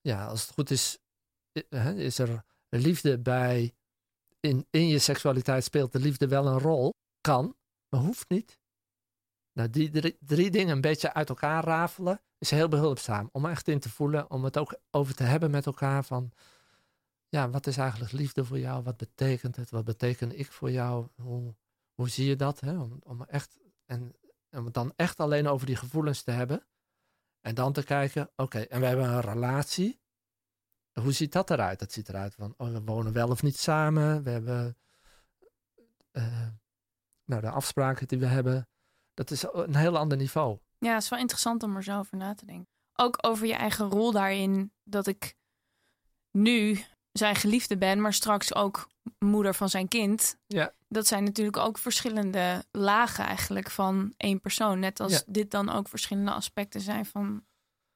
ja, 0.00 0.26
als 0.26 0.42
het 0.42 0.50
goed 0.50 0.70
is, 0.70 0.98
is 1.96 2.18
er 2.18 2.44
liefde 2.68 3.18
bij, 3.18 3.74
in, 4.40 4.66
in 4.70 4.88
je 4.88 4.98
seksualiteit 4.98 5.64
speelt 5.64 5.92
de 5.92 5.98
liefde 5.98 6.28
wel 6.28 6.46
een 6.46 6.58
rol, 6.58 6.94
kan, 7.20 7.56
maar 7.88 8.00
hoeft 8.00 8.28
niet. 8.28 8.58
Nou, 9.52 9.70
die 9.70 9.90
drie, 9.90 10.16
drie 10.20 10.50
dingen 10.50 10.74
een 10.74 10.80
beetje 10.80 11.12
uit 11.12 11.28
elkaar 11.28 11.64
rafelen 11.64 12.20
is 12.38 12.50
heel 12.50 12.68
behulpzaam. 12.68 13.28
Om 13.32 13.46
echt 13.46 13.68
in 13.68 13.80
te 13.80 13.88
voelen, 13.90 14.30
om 14.30 14.44
het 14.44 14.58
ook 14.58 14.78
over 14.90 15.14
te 15.14 15.22
hebben 15.22 15.50
met 15.50 15.66
elkaar 15.66 16.04
van... 16.04 16.32
Ja, 17.28 17.50
wat 17.50 17.66
is 17.66 17.76
eigenlijk 17.76 18.12
liefde 18.12 18.44
voor 18.44 18.58
jou? 18.58 18.82
Wat 18.82 18.96
betekent 18.96 19.56
het? 19.56 19.70
Wat 19.70 19.84
beteken 19.84 20.38
ik 20.38 20.52
voor 20.52 20.70
jou? 20.70 21.08
Hoe, 21.14 21.54
hoe 21.94 22.08
zie 22.08 22.26
je 22.26 22.36
dat? 22.36 22.60
Hè? 22.60 22.78
Om, 22.78 22.98
om, 23.02 23.24
echt, 23.24 23.58
en, 23.86 24.14
om 24.50 24.64
het 24.64 24.74
dan 24.74 24.92
echt 24.96 25.20
alleen 25.20 25.46
over 25.46 25.66
die 25.66 25.76
gevoelens 25.76 26.22
te 26.22 26.30
hebben. 26.30 26.66
En 27.40 27.54
dan 27.54 27.72
te 27.72 27.82
kijken, 27.82 28.30
oké, 28.36 28.60
en 28.60 28.80
we 28.80 28.86
hebben 28.86 29.08
een 29.08 29.20
relatie. 29.20 30.00
Hoe 30.92 31.12
ziet 31.12 31.32
dat 31.32 31.50
eruit? 31.50 31.78
Dat 31.78 31.92
ziet 31.92 32.08
eruit 32.08 32.34
van, 32.34 32.54
oh, 32.56 32.72
we 32.72 32.82
wonen 32.82 33.12
wel 33.12 33.28
of 33.28 33.42
niet 33.42 33.58
samen. 33.58 34.22
We 34.22 34.30
hebben 34.30 34.76
eh, 36.10 36.48
nou, 37.24 37.40
de 37.40 37.50
afspraken 37.50 38.08
die 38.08 38.18
we 38.18 38.26
hebben. 38.26 38.68
Dat 39.28 39.30
is 39.30 39.44
een 39.52 39.76
heel 39.76 39.98
ander 39.98 40.18
niveau. 40.18 40.58
Ja, 40.78 40.94
het 40.94 41.02
is 41.02 41.08
wel 41.08 41.18
interessant 41.18 41.62
om 41.62 41.76
er 41.76 41.82
zo 41.82 41.98
over 41.98 42.16
na 42.16 42.34
te 42.34 42.46
denken. 42.46 42.66
Ook 42.94 43.18
over 43.20 43.46
je 43.46 43.54
eigen 43.54 43.90
rol 43.90 44.12
daarin. 44.12 44.72
Dat 44.84 45.06
ik 45.06 45.34
nu 46.30 46.84
zijn 47.12 47.34
geliefde 47.36 47.76
ben, 47.78 48.00
maar 48.00 48.12
straks 48.14 48.54
ook 48.54 48.88
moeder 49.18 49.54
van 49.54 49.68
zijn 49.68 49.88
kind. 49.88 50.36
Ja. 50.46 50.72
Dat 50.88 51.06
zijn 51.06 51.24
natuurlijk 51.24 51.56
ook 51.56 51.78
verschillende 51.78 52.64
lagen 52.70 53.24
eigenlijk 53.24 53.70
van 53.70 54.14
één 54.16 54.40
persoon. 54.40 54.78
Net 54.78 55.00
als 55.00 55.12
Ja. 55.12 55.22
dit 55.26 55.50
dan 55.50 55.68
ook 55.68 55.88
verschillende 55.88 56.30
aspecten 56.32 56.80
zijn 56.80 57.06
van 57.06 57.44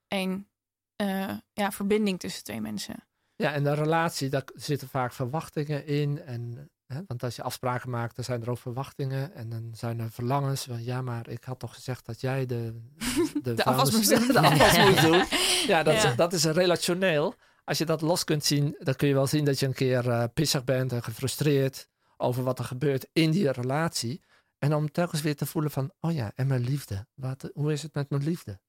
één 0.09 0.49
eh, 0.97 1.37
ja, 1.53 1.70
verbinding 1.72 2.20
tussen 2.20 2.45
twee 2.45 2.61
mensen. 2.61 3.07
Ja, 3.37 3.53
en 3.53 3.64
de 3.64 3.74
relatie, 3.74 4.29
daar 4.29 4.45
zitten 4.55 4.89
vaak 4.89 5.12
verwachtingen 5.12 5.87
in. 5.87 6.22
En, 6.22 6.70
want 6.87 7.22
als 7.22 7.37
je 7.37 7.43
afspraken 7.43 7.91
maakt, 7.91 8.16
dan 8.16 8.24
zijn 8.24 8.43
er 8.43 8.51
ook 8.51 8.59
verwachtingen. 8.59 9.34
En 9.34 9.49
dan 9.49 9.70
zijn 9.74 10.01
er 10.01 10.11
verlangens 10.11 10.64
van, 10.64 10.84
ja, 10.84 11.03
maar 11.03 11.28
ik 11.28 11.45
had 11.45 11.59
toch 11.59 11.74
gezegd 11.74 12.07
dat 12.07 12.20
jij 12.20 12.47
de, 12.47 12.80
De 13.43 13.55
de 13.55 13.64
afwas 13.64 13.91
moest 13.97 14.09
doen. 14.09 15.24
Ja, 15.66 15.82
dat, 15.82 16.03
Ja. 16.03 16.11
Is, 16.11 16.16
dat 16.16 16.32
is 16.32 16.45
relationeel. 16.45 17.34
Als 17.64 17.78
je 17.78 17.84
dat 17.84 18.01
los 18.01 18.24
kunt 18.24 18.45
zien, 18.45 18.76
dan 18.78 18.95
kun 18.95 19.09
je 19.09 19.14
wel 19.14 19.26
zien 19.26 19.45
dat 19.45 19.59
je 19.59 19.66
een 19.66 19.74
keer 19.74 20.11
eh, 20.11 20.24
pissig 20.34 20.64
bent 20.64 20.93
en 20.93 21.03
gefrustreerd 21.03 21.89
over 22.16 22.43
wat 22.43 22.59
er 22.59 22.64
gebeurt 22.64 23.09
in 23.12 23.30
die 23.30 23.51
relatie. 23.51 24.22
En 24.59 24.74
om 24.74 24.91
telkens 24.91 25.22
weer 25.22 25.37
te 25.37 25.47
voelen 25.47 25.70
van, 25.70 25.93
oh 26.01 26.12
ja, 26.12 26.32
en 26.34 26.47
mijn 26.47 26.64
liefde. 26.64 27.07
Wat, 27.14 27.51
hoe 27.55 27.72
is 27.72 27.82
het 27.82 27.95
met 27.95 28.11
mijn 28.11 28.22
liefde? 28.22 28.61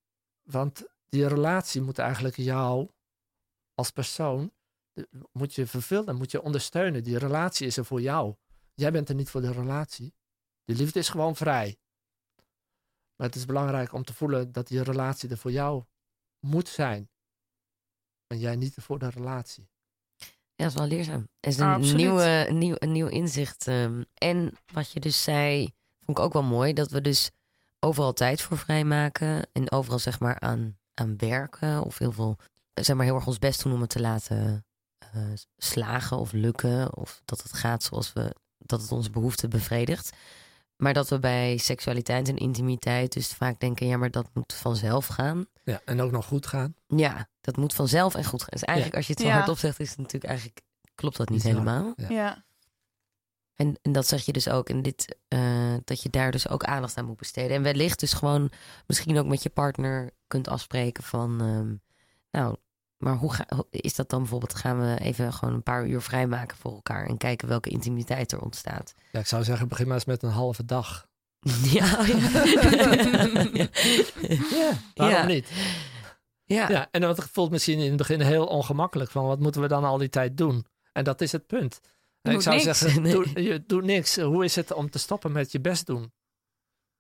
Want 0.43 0.83
die 1.05 1.27
relatie 1.27 1.81
moet 1.81 1.99
eigenlijk 1.99 2.35
jou 2.35 2.89
als 3.73 3.91
persoon, 3.91 4.51
moet 5.31 5.53
je 5.53 5.67
vervullen, 5.67 6.15
moet 6.15 6.31
je 6.31 6.41
ondersteunen. 6.41 7.03
Die 7.03 7.17
relatie 7.17 7.67
is 7.67 7.77
er 7.77 7.85
voor 7.85 8.01
jou. 8.01 8.35
Jij 8.73 8.91
bent 8.91 9.09
er 9.09 9.15
niet 9.15 9.29
voor 9.29 9.41
de 9.41 9.51
relatie. 9.51 10.13
Die 10.65 10.75
liefde 10.75 10.99
is 10.99 11.09
gewoon 11.09 11.35
vrij. 11.35 11.77
Maar 13.15 13.27
het 13.27 13.35
is 13.35 13.45
belangrijk 13.45 13.93
om 13.93 14.03
te 14.03 14.13
voelen 14.13 14.51
dat 14.51 14.67
die 14.67 14.83
relatie 14.83 15.29
er 15.29 15.37
voor 15.37 15.51
jou 15.51 15.83
moet 16.39 16.69
zijn. 16.69 17.09
En 18.27 18.39
jij 18.39 18.55
niet 18.55 18.73
voor 18.73 18.99
de 18.99 19.09
relatie. 19.09 19.69
Ja, 20.55 20.63
dat 20.63 20.67
is 20.67 20.73
wel 20.73 20.87
leerzaam. 20.87 21.27
Het 21.39 21.53
is 21.53 21.57
een, 21.57 21.95
nieuwe, 21.95 22.45
een, 22.47 22.57
nieuw, 22.57 22.75
een 22.77 22.91
nieuw 22.91 23.07
inzicht. 23.07 23.67
ehm. 23.67 24.03
en 24.13 24.53
wat 24.73 24.91
je 24.91 24.99
dus 24.99 25.23
zei, 25.23 25.73
vond 25.99 26.17
ik 26.17 26.23
ook 26.23 26.33
wel 26.33 26.43
mooi. 26.43 26.73
Dat 26.73 26.91
we 26.91 27.01
dus 27.01 27.31
overal 27.79 28.13
tijd 28.13 28.41
voor 28.41 28.57
vrijmaken. 28.57 29.49
En 29.51 29.71
overal 29.71 29.99
zeg 29.99 30.19
maar 30.19 30.39
aan, 30.39 30.79
aan 30.93 31.17
werken. 31.17 31.81
Of 31.81 31.97
heel 31.97 32.11
veel, 32.11 32.37
zeg 32.73 32.95
maar 32.95 33.05
heel 33.05 33.15
erg 33.15 33.27
ons 33.27 33.39
best 33.39 33.63
doen 33.63 33.73
om 33.73 33.81
het 33.81 33.89
te 33.89 33.99
laten 33.99 34.66
eh, 35.13 35.21
slagen 35.57 36.17
of 36.17 36.31
lukken. 36.31 36.95
Of 36.95 37.21
dat 37.25 37.43
het 37.43 37.53
gaat 37.53 37.83
zoals 37.83 38.13
we, 38.13 38.35
dat 38.57 38.81
het 38.81 38.91
onze 38.91 39.09
behoeften 39.09 39.49
bevredigt. 39.49 40.15
Maar 40.75 40.93
dat 40.93 41.09
we 41.09 41.19
bij 41.19 41.57
seksualiteit 41.57 42.27
en 42.29 42.37
intimiteit 42.37 43.13
dus 43.13 43.27
vaak 43.27 43.59
denken, 43.59 43.87
ja, 43.87 43.97
maar 43.97 44.11
dat 44.11 44.29
moet 44.33 44.53
vanzelf 44.53 45.07
gaan. 45.07 45.45
Ja, 45.63 45.81
en 45.85 46.01
ook 46.01 46.11
nog 46.11 46.25
goed 46.25 46.47
gaan. 46.47 46.75
Ja, 46.87 47.29
dat 47.41 47.57
moet 47.57 47.73
vanzelf 47.73 48.15
en 48.15 48.25
goed 48.25 48.41
gaan. 48.41 48.49
Dus 48.51 48.63
eigenlijk, 48.63 48.97
als 48.97 49.07
je 49.07 49.13
het 49.13 49.21
zo 49.21 49.27
Ja. 49.27 49.33
hardop 49.33 49.57
zegt, 49.57 49.79
is 49.79 49.89
het 49.89 49.97
natuurlijk 49.97 50.25
eigenlijk 50.25 50.61
klopt 50.95 51.17
dat 51.17 51.29
niet 51.29 51.43
Bizar. 51.43 51.59
helemaal. 51.59 51.93
Ja. 51.95 52.09
Ja. 52.09 52.45
En, 53.55 53.79
en 53.81 53.91
dat 53.91 54.07
zeg 54.07 54.25
je 54.25 54.31
dus 54.31 54.49
ook. 54.49 54.69
En 54.69 54.81
dit, 54.81 55.17
eh, 55.27 55.75
dat 55.83 56.01
je 56.01 56.09
daar 56.09 56.31
dus 56.31 56.49
ook 56.49 56.63
aandacht 56.63 56.97
aan 56.97 57.05
moet 57.05 57.17
besteden. 57.17 57.55
En 57.55 57.63
wellicht 57.63 57.99
dus 57.99 58.13
gewoon 58.13 58.51
misschien 58.87 59.17
ook 59.17 59.25
met 59.25 59.43
je 59.43 59.49
partner 59.49 60.11
kunt 60.27 60.47
afspreken 60.47 61.03
van, 61.03 61.41
ehm, 61.41 61.75
nou, 62.31 62.55
maar 62.97 63.15
hoe 63.15 63.33
ga, 63.33 63.45
is 63.69 63.95
dat 63.95 64.09
dan 64.09 64.19
bijvoorbeeld? 64.19 64.55
Gaan 64.55 64.79
we 64.79 64.99
even 64.99 65.33
gewoon 65.33 65.53
een 65.53 65.63
paar 65.63 65.87
uur 65.87 66.01
vrijmaken 66.01 66.57
voor 66.57 66.71
elkaar 66.73 67.05
en 67.05 67.17
kijken 67.17 67.47
welke 67.47 67.69
intimiteit 67.69 68.31
er 68.31 68.41
ontstaat? 68.41 68.93
Ja, 69.11 69.19
ik 69.19 69.27
zou 69.27 69.43
zeggen, 69.43 69.67
begin 69.67 69.85
maar 69.87 69.95
eens 69.95 70.05
met 70.05 70.23
een 70.23 70.29
halve 70.29 70.65
dag. 70.65 71.07
ja, 71.63 72.05
ja. 72.05 72.15
ja. 73.53 73.67
Ja, 74.49 74.71
waarom 74.95 75.15
Ja. 75.17 75.25
niet? 75.25 75.49
ja. 76.43 76.69
Ja, 76.69 76.87
en 76.91 77.01
dat 77.01 77.23
voelt 77.31 77.51
misschien 77.51 77.79
in 77.79 77.87
het 77.87 77.97
begin 77.97 78.21
heel 78.21 78.45
ongemakkelijk. 78.45 79.11
Van 79.11 79.25
wat 79.25 79.39
moeten 79.39 79.61
we 79.61 79.67
dan 79.67 79.83
al 79.83 79.97
die 79.97 80.09
tijd 80.09 80.37
doen? 80.37 80.65
En 80.93 81.03
dat 81.03 81.21
is 81.21 81.31
het 81.31 81.47
punt. 81.47 81.79
Ik 82.21 82.41
zou 82.41 82.55
niks. 82.63 82.79
zeggen, 82.79 83.01
Nee. 83.01 83.13
doe, 83.13 83.43
je, 83.43 83.63
doe 83.67 83.81
niks. 83.81 84.15
Hoe 84.19 84.43
is 84.45 84.55
het 84.55 84.73
om 84.73 84.89
te 84.89 84.99
stoppen 84.99 85.31
met 85.31 85.51
je 85.51 85.59
best 85.61 85.85
doen? 85.85 86.11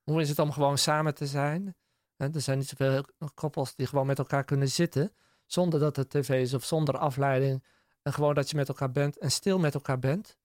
Hoe 0.03 0.21
is 0.21 0.29
het 0.29 0.39
om 0.39 0.51
gewoon 0.51 0.77
samen 0.77 1.15
te 1.15 1.25
zijn? 1.25 1.75
Hè, 2.15 2.33
er 2.33 2.41
zijn 2.41 2.57
niet 2.57 2.67
zoveel 2.67 3.05
koppels 3.33 3.75
die 3.75 3.87
gewoon 3.87 4.05
met 4.05 4.17
elkaar 4.17 4.43
kunnen 4.43 4.69
zitten. 4.69 5.13
Zonder 5.47 5.79
dat 5.79 5.95
het 5.95 6.09
tv 6.09 6.41
is 6.41 6.53
of 6.53 6.65
zonder 6.65 6.97
afleiding. 6.97 7.63
En 8.01 8.13
gewoon 8.13 8.33
dat 8.33 8.49
je 8.49 8.55
met 8.55 8.67
elkaar 8.67 8.91
bent 8.91 9.17
en 9.17 9.31
stil 9.31 9.59
met 9.59 9.73
elkaar 9.73 9.99
bent. 9.99 10.37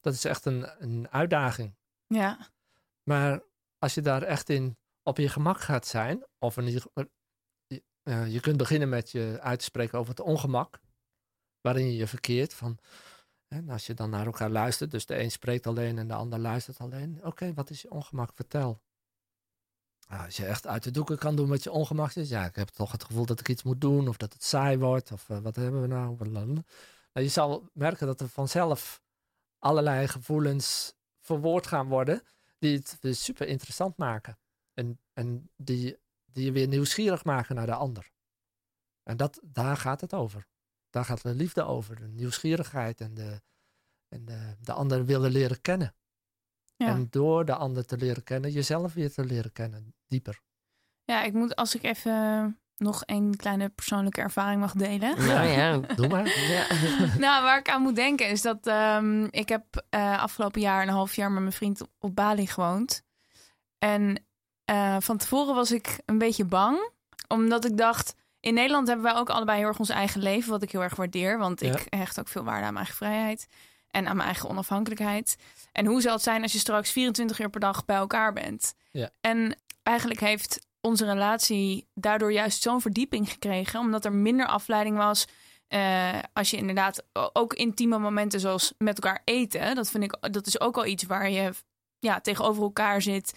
Dat 0.00 0.14
is 0.14 0.24
echt 0.24 0.44
een, 0.44 0.82
een 0.82 1.08
uitdaging. 1.10 1.74
Ja. 2.06 2.50
Maar 3.02 3.42
als 3.78 3.94
je 3.94 4.00
daar 4.00 4.22
echt 4.22 4.48
in 4.48 4.76
op 5.02 5.16
je 5.16 5.28
gemak 5.28 5.60
gaat 5.60 5.86
zijn, 5.86 6.26
of 6.38 6.56
in 6.56 6.66
ieder 6.66 6.80
geval, 6.82 7.04
je, 7.66 7.82
eh, 8.02 8.32
je 8.32 8.40
kunt 8.40 8.56
beginnen 8.56 8.88
met 8.88 9.10
je 9.10 9.38
uit 9.40 9.58
te 9.58 9.64
spreken 9.64 9.98
over 9.98 10.10
het 10.10 10.20
ongemak, 10.20 10.80
waarin 11.60 11.86
je 11.86 11.96
je 11.96 12.06
verkeert. 12.06 12.54
Van, 12.54 12.78
en 13.48 13.68
als 13.68 13.86
je 13.86 13.94
dan 13.94 14.10
naar 14.10 14.26
elkaar 14.26 14.50
luistert, 14.50 14.90
dus 14.90 15.06
de 15.06 15.18
een 15.18 15.30
spreekt 15.30 15.66
alleen 15.66 15.98
en 15.98 16.08
de 16.08 16.14
ander 16.14 16.38
luistert 16.38 16.78
alleen. 16.78 17.24
Oké, 17.24 17.54
wat 17.54 17.70
is 17.70 17.82
je 17.82 17.90
ongemak? 17.90 18.30
Vertel. 18.34 18.80
Nou, 20.08 20.24
als 20.24 20.36
je 20.36 20.46
echt 20.46 20.66
uit 20.66 20.82
de 20.82 20.90
doeken 20.90 21.18
kan 21.18 21.36
doen 21.36 21.48
wat 21.48 21.62
je 21.62 21.70
ongemak 21.70 22.12
is, 22.12 22.28
ja, 22.28 22.44
ik 22.44 22.56
heb 22.56 22.68
toch 22.68 22.92
het 22.92 23.04
gevoel 23.04 23.26
dat 23.26 23.40
ik 23.40 23.48
iets 23.48 23.62
moet 23.62 23.80
doen, 23.80 24.08
of 24.08 24.16
dat 24.16 24.32
het 24.32 24.44
saai 24.44 24.78
wordt, 24.78 25.12
of 25.12 25.30
eh, 25.30 25.38
wat 25.38 25.56
hebben 25.56 25.80
we 25.80 25.86
nou? 25.86 26.16
Nou, 26.26 26.62
je 27.12 27.28
zal 27.28 27.68
merken 27.72 28.06
dat 28.06 28.20
er 28.20 28.28
vanzelf 28.28 29.02
allerlei 29.58 30.08
gevoelens 30.08 30.94
verwoord 31.20 31.66
gaan 31.66 31.88
worden 31.88 32.22
die 32.58 32.76
het 32.76 33.16
super 33.16 33.48
interessant 33.48 33.96
maken. 33.96 34.38
En, 34.74 35.00
en 35.12 35.50
die, 35.56 35.98
die 36.24 36.44
je 36.44 36.52
weer 36.52 36.68
nieuwsgierig 36.68 37.24
maken 37.24 37.54
naar 37.54 37.66
de 37.66 37.74
ander. 37.74 38.10
En 39.02 39.16
dat, 39.16 39.40
daar 39.42 39.76
gaat 39.76 40.00
het 40.00 40.14
over. 40.14 40.46
Daar 40.90 41.04
gaat 41.04 41.22
de 41.22 41.34
liefde 41.34 41.62
over. 41.62 41.96
De 41.96 42.08
nieuwsgierigheid 42.08 43.00
en 43.00 43.14
de, 43.14 43.42
en 44.08 44.24
de, 44.24 44.56
de 44.60 44.72
ander 44.72 45.04
willen 45.04 45.30
leren 45.30 45.60
kennen. 45.60 45.94
Ja. 46.78 46.86
En 46.86 47.06
door 47.10 47.44
de 47.44 47.54
ander 47.54 47.86
te 47.86 47.96
leren 47.96 48.22
kennen, 48.22 48.50
jezelf 48.50 48.94
weer 48.94 49.12
te 49.12 49.24
leren 49.24 49.52
kennen, 49.52 49.94
dieper. 50.06 50.40
ja, 51.04 51.22
ik 51.22 51.32
moet 51.32 51.56
als 51.56 51.74
ik 51.74 51.82
even 51.82 52.58
nog 52.76 53.02
een 53.06 53.36
kleine 53.36 53.68
persoonlijke 53.68 54.20
ervaring 54.20 54.60
mag 54.60 54.72
delen. 54.72 55.26
Nou 55.26 55.46
ja. 55.46 55.78
Doe 55.96 56.08
maar. 56.08 56.26
ja. 56.26 56.66
nou, 57.26 57.44
waar 57.44 57.58
ik 57.58 57.68
aan 57.68 57.82
moet 57.82 57.96
denken 57.96 58.28
is 58.28 58.42
dat 58.42 58.66
ehm, 58.66 59.24
ik 59.24 59.48
heb 59.48 59.86
eh, 59.90 60.22
afgelopen 60.22 60.60
jaar 60.60 60.82
een 60.82 60.88
half 60.88 61.14
jaar 61.14 61.30
met 61.30 61.40
mijn 61.40 61.52
vriend 61.52 61.80
op 61.98 62.14
Bali 62.14 62.46
gewoond. 62.46 63.02
En 63.78 64.24
eh, 64.64 64.96
van 65.00 65.16
tevoren 65.16 65.54
was 65.54 65.72
ik 65.72 66.00
een 66.06 66.18
beetje 66.18 66.44
bang, 66.44 66.90
omdat 67.28 67.64
ik 67.64 67.76
dacht, 67.76 68.14
in 68.40 68.54
Nederland 68.54 68.86
hebben 68.86 69.04
wij 69.04 69.14
ook 69.14 69.30
allebei 69.30 69.58
heel 69.58 69.68
erg 69.68 69.78
ons 69.78 69.88
eigen 69.88 70.22
leven, 70.22 70.50
wat 70.50 70.62
ik 70.62 70.72
heel 70.72 70.82
erg 70.82 70.96
waardeer, 70.96 71.38
want 71.38 71.62
ik 71.62 71.86
hecht 71.88 72.20
ook 72.20 72.28
veel 72.28 72.44
waarde 72.44 72.66
aan 72.66 72.72
mijn 72.72 72.84
eigen 72.84 72.96
vrijheid 72.96 73.48
en 73.90 74.06
aan 74.06 74.16
mijn 74.16 74.28
eigen 74.28 74.48
onafhankelijkheid. 74.48 75.36
En 75.72 75.86
hoe 75.86 76.00
zal 76.00 76.12
het 76.12 76.22
zijn 76.22 76.42
als 76.42 76.52
je 76.52 76.58
straks 76.58 76.90
24 76.90 77.38
uur 77.40 77.50
per 77.50 77.60
dag 77.60 77.84
bij 77.84 77.96
elkaar 77.96 78.32
bent? 78.32 78.74
Ja. 78.90 79.10
En 79.20 79.58
eigenlijk 79.82 80.20
heeft 80.20 80.66
onze 80.80 81.04
relatie 81.04 81.86
daardoor 81.94 82.32
juist 82.32 82.62
zo'n 82.62 82.80
verdieping 82.80 83.30
gekregen, 83.30 83.80
omdat 83.80 84.04
er 84.04 84.12
minder 84.12 84.46
afleiding 84.46 84.96
was. 84.96 85.26
Eh, 85.68 86.18
als 86.32 86.50
je 86.50 86.56
inderdaad 86.56 87.04
ook 87.32 87.54
intieme 87.54 87.98
momenten 87.98 88.40
zoals 88.40 88.72
met 88.78 88.94
elkaar 89.02 89.22
eten, 89.24 89.74
dat 89.74 89.90
vind 89.90 90.04
ik 90.04 90.16
dat 90.32 90.46
is 90.46 90.60
ook 90.60 90.76
al 90.76 90.86
iets 90.86 91.04
waar 91.04 91.30
je 91.30 91.52
ja, 91.98 92.20
tegenover 92.20 92.62
elkaar 92.62 93.02
zit. 93.02 93.34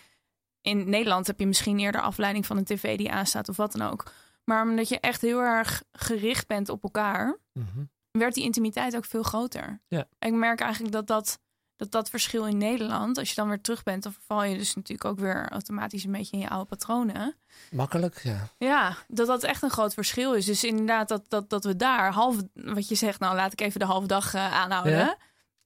In 0.61 0.89
Nederland 0.89 1.27
heb 1.27 1.39
je 1.39 1.47
misschien 1.47 1.79
eerder 1.79 2.01
afleiding 2.01 2.45
van 2.45 2.57
een 2.57 2.63
tv 2.63 2.97
die 2.97 3.11
aanstaat 3.11 3.49
of 3.49 3.57
wat 3.57 3.71
dan 3.71 3.89
ook. 3.91 4.11
Maar 4.43 4.63
omdat 4.63 4.89
je 4.89 4.99
echt 4.99 5.21
heel 5.21 5.39
erg 5.39 5.83
gericht 5.91 6.47
bent 6.47 6.69
op 6.69 6.83
elkaar, 6.83 7.37
Mhm. 7.53 7.83
Werd 8.11 8.33
die 8.33 8.43
intimiteit 8.43 8.95
ook 8.95 9.05
veel 9.05 9.23
groter. 9.23 9.81
Ja. 9.87 10.05
Ik 10.19 10.33
merk 10.33 10.59
eigenlijk 10.59 10.93
dat 10.93 11.07
dat, 11.07 11.39
dat 11.75 11.91
dat 11.91 12.09
verschil 12.09 12.45
in 12.45 12.57
Nederland, 12.57 13.17
als 13.17 13.29
je 13.29 13.35
dan 13.35 13.47
weer 13.47 13.61
terug 13.61 13.83
bent, 13.83 14.03
dan 14.03 14.13
verval 14.13 14.43
je 14.43 14.57
dus 14.57 14.75
natuurlijk 14.75 15.05
ook 15.05 15.19
weer 15.19 15.49
automatisch 15.49 16.03
een 16.03 16.11
beetje 16.11 16.37
in 16.37 16.43
je 16.43 16.49
oude 16.49 16.65
patronen. 16.65 17.35
Makkelijk, 17.71 18.19
ja. 18.23 18.47
Ja, 18.57 18.95
dat 19.07 19.27
dat 19.27 19.43
echt 19.43 19.63
een 19.63 19.69
groot 19.69 19.93
verschil 19.93 20.33
is. 20.33 20.45
Dus 20.45 20.63
inderdaad, 20.63 21.07
dat, 21.07 21.29
dat, 21.29 21.49
dat 21.49 21.63
we 21.63 21.75
daar 21.75 22.11
half, 22.11 22.35
wat 22.53 22.87
je 22.87 22.95
zegt, 22.95 23.19
nou 23.19 23.35
laat 23.35 23.53
ik 23.53 23.61
even 23.61 23.79
de 23.79 23.85
halve 23.85 24.07
dag 24.07 24.33
eh, 24.33 24.53
aanhouden. 24.53 24.97
Ja. 24.97 25.17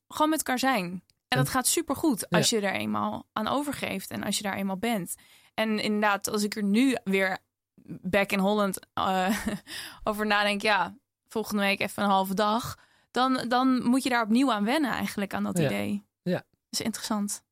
Gewoon 0.07 0.29
met 0.29 0.39
elkaar 0.39 0.59
zijn. 0.59 1.03
En 1.27 1.37
dat 1.37 1.49
gaat 1.49 1.67
supergoed 1.67 2.29
als 2.29 2.49
je 2.49 2.59
er 2.59 2.73
eenmaal 2.73 3.25
aan 3.33 3.47
overgeeft 3.47 4.11
en 4.11 4.23
als 4.23 4.37
je 4.37 4.43
daar 4.43 4.55
eenmaal 4.55 4.77
bent. 4.77 5.15
En 5.53 5.79
inderdaad, 5.79 6.29
als 6.29 6.43
ik 6.43 6.55
er 6.55 6.63
nu 6.63 6.97
weer 7.03 7.37
back 7.85 8.31
in 8.31 8.39
Holland 8.39 8.79
eh, 8.93 9.37
over 10.03 10.25
nadenk, 10.25 10.61
ja, 10.61 10.95
volgende 11.35 11.61
week 11.63 11.79
even 11.79 12.03
een 12.03 12.09
halve 12.09 12.33
dag. 12.33 12.75
Dan, 13.11 13.45
dan 13.47 13.83
moet 13.83 14.03
je 14.03 14.09
daar 14.09 14.23
opnieuw 14.23 14.51
aan 14.51 14.63
wennen 14.65 14.91
eigenlijk, 14.91 15.33
aan 15.33 15.43
dat 15.43 15.57
Ja. 15.57 15.65
idee. 15.65 16.05
Ja. 16.21 16.33
Dat 16.37 16.43
is 16.69 16.81
interessant. 16.81 17.43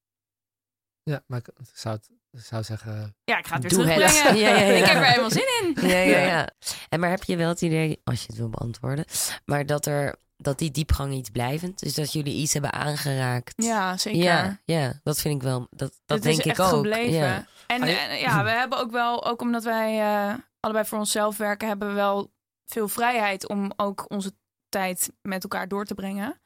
Ja, 1.03 1.23
maar 1.27 1.39
ik 1.39 1.47
zou, 1.73 1.95
het, 1.95 2.09
zou 2.45 2.63
zeggen, 2.63 3.15
Ja, 3.23 3.37
ik 3.37 3.47
ga 3.47 3.53
het 3.53 3.61
weer 3.63 3.71
terugbrengen. 3.71 4.35
Ja, 4.37 4.49
ja, 4.49 4.57
ja. 4.57 4.73
Ik 4.81 4.85
heb 4.85 4.95
er 4.95 5.05
helemaal 5.05 5.29
zin 5.31 5.47
in. 5.61 5.87
Ja, 5.87 5.97
ja, 5.97 6.17
Ja. 6.17 6.49
En 6.89 6.99
maar 6.99 7.09
heb 7.09 7.23
je 7.23 7.35
wel 7.35 7.49
het 7.49 7.61
idee, 7.61 8.01
als 8.03 8.19
je 8.19 8.25
het 8.27 8.37
wil 8.37 8.49
beantwoorden, 8.49 9.05
maar 9.45 9.65
dat 9.65 9.85
er 9.85 10.15
dat 10.37 10.57
die 10.57 10.71
diepgang 10.71 11.13
iets 11.13 11.29
blijvend, 11.29 11.79
dus 11.79 11.93
dat 11.93 12.13
jullie 12.13 12.33
iets 12.35 12.53
hebben 12.53 12.71
aangeraakt. 12.73 13.53
Ja, 13.63 13.97
zeker. 13.97 14.21
Ja, 14.23 14.59
ja, 14.65 14.99
dat 15.03 15.19
vind 15.19 15.35
ik 15.35 15.41
wel. 15.41 15.59
Dat, 15.69 15.79
dat 15.79 15.91
Het 16.05 16.23
denk 16.23 16.37
is 16.39 16.45
ik 16.45 16.51
echt 16.51 16.59
ook. 16.59 16.67
gebleven. 16.69 17.11
Ja. 17.13 17.45
En, 17.67 17.85
ja. 17.87 18.07
en 18.07 18.19
ja, 18.19 18.43
we 18.43 18.49
hebben 18.49 18.79
ook 18.79 18.91
wel, 18.91 19.25
ook 19.25 19.41
omdat 19.41 19.63
wij 19.63 19.99
eh, 20.01 20.33
allebei 20.59 20.85
voor 20.85 20.97
onszelf 20.99 21.37
werken, 21.37 21.67
hebben 21.67 21.87
we 21.87 21.93
wel 21.93 22.31
veel 22.73 22.87
vrijheid 22.87 23.47
om 23.47 23.71
ook 23.75 24.05
onze 24.07 24.33
tijd 24.69 25.11
met 25.21 25.43
elkaar 25.43 25.67
door 25.67 25.85
te 25.85 25.93
brengen. 25.93 26.41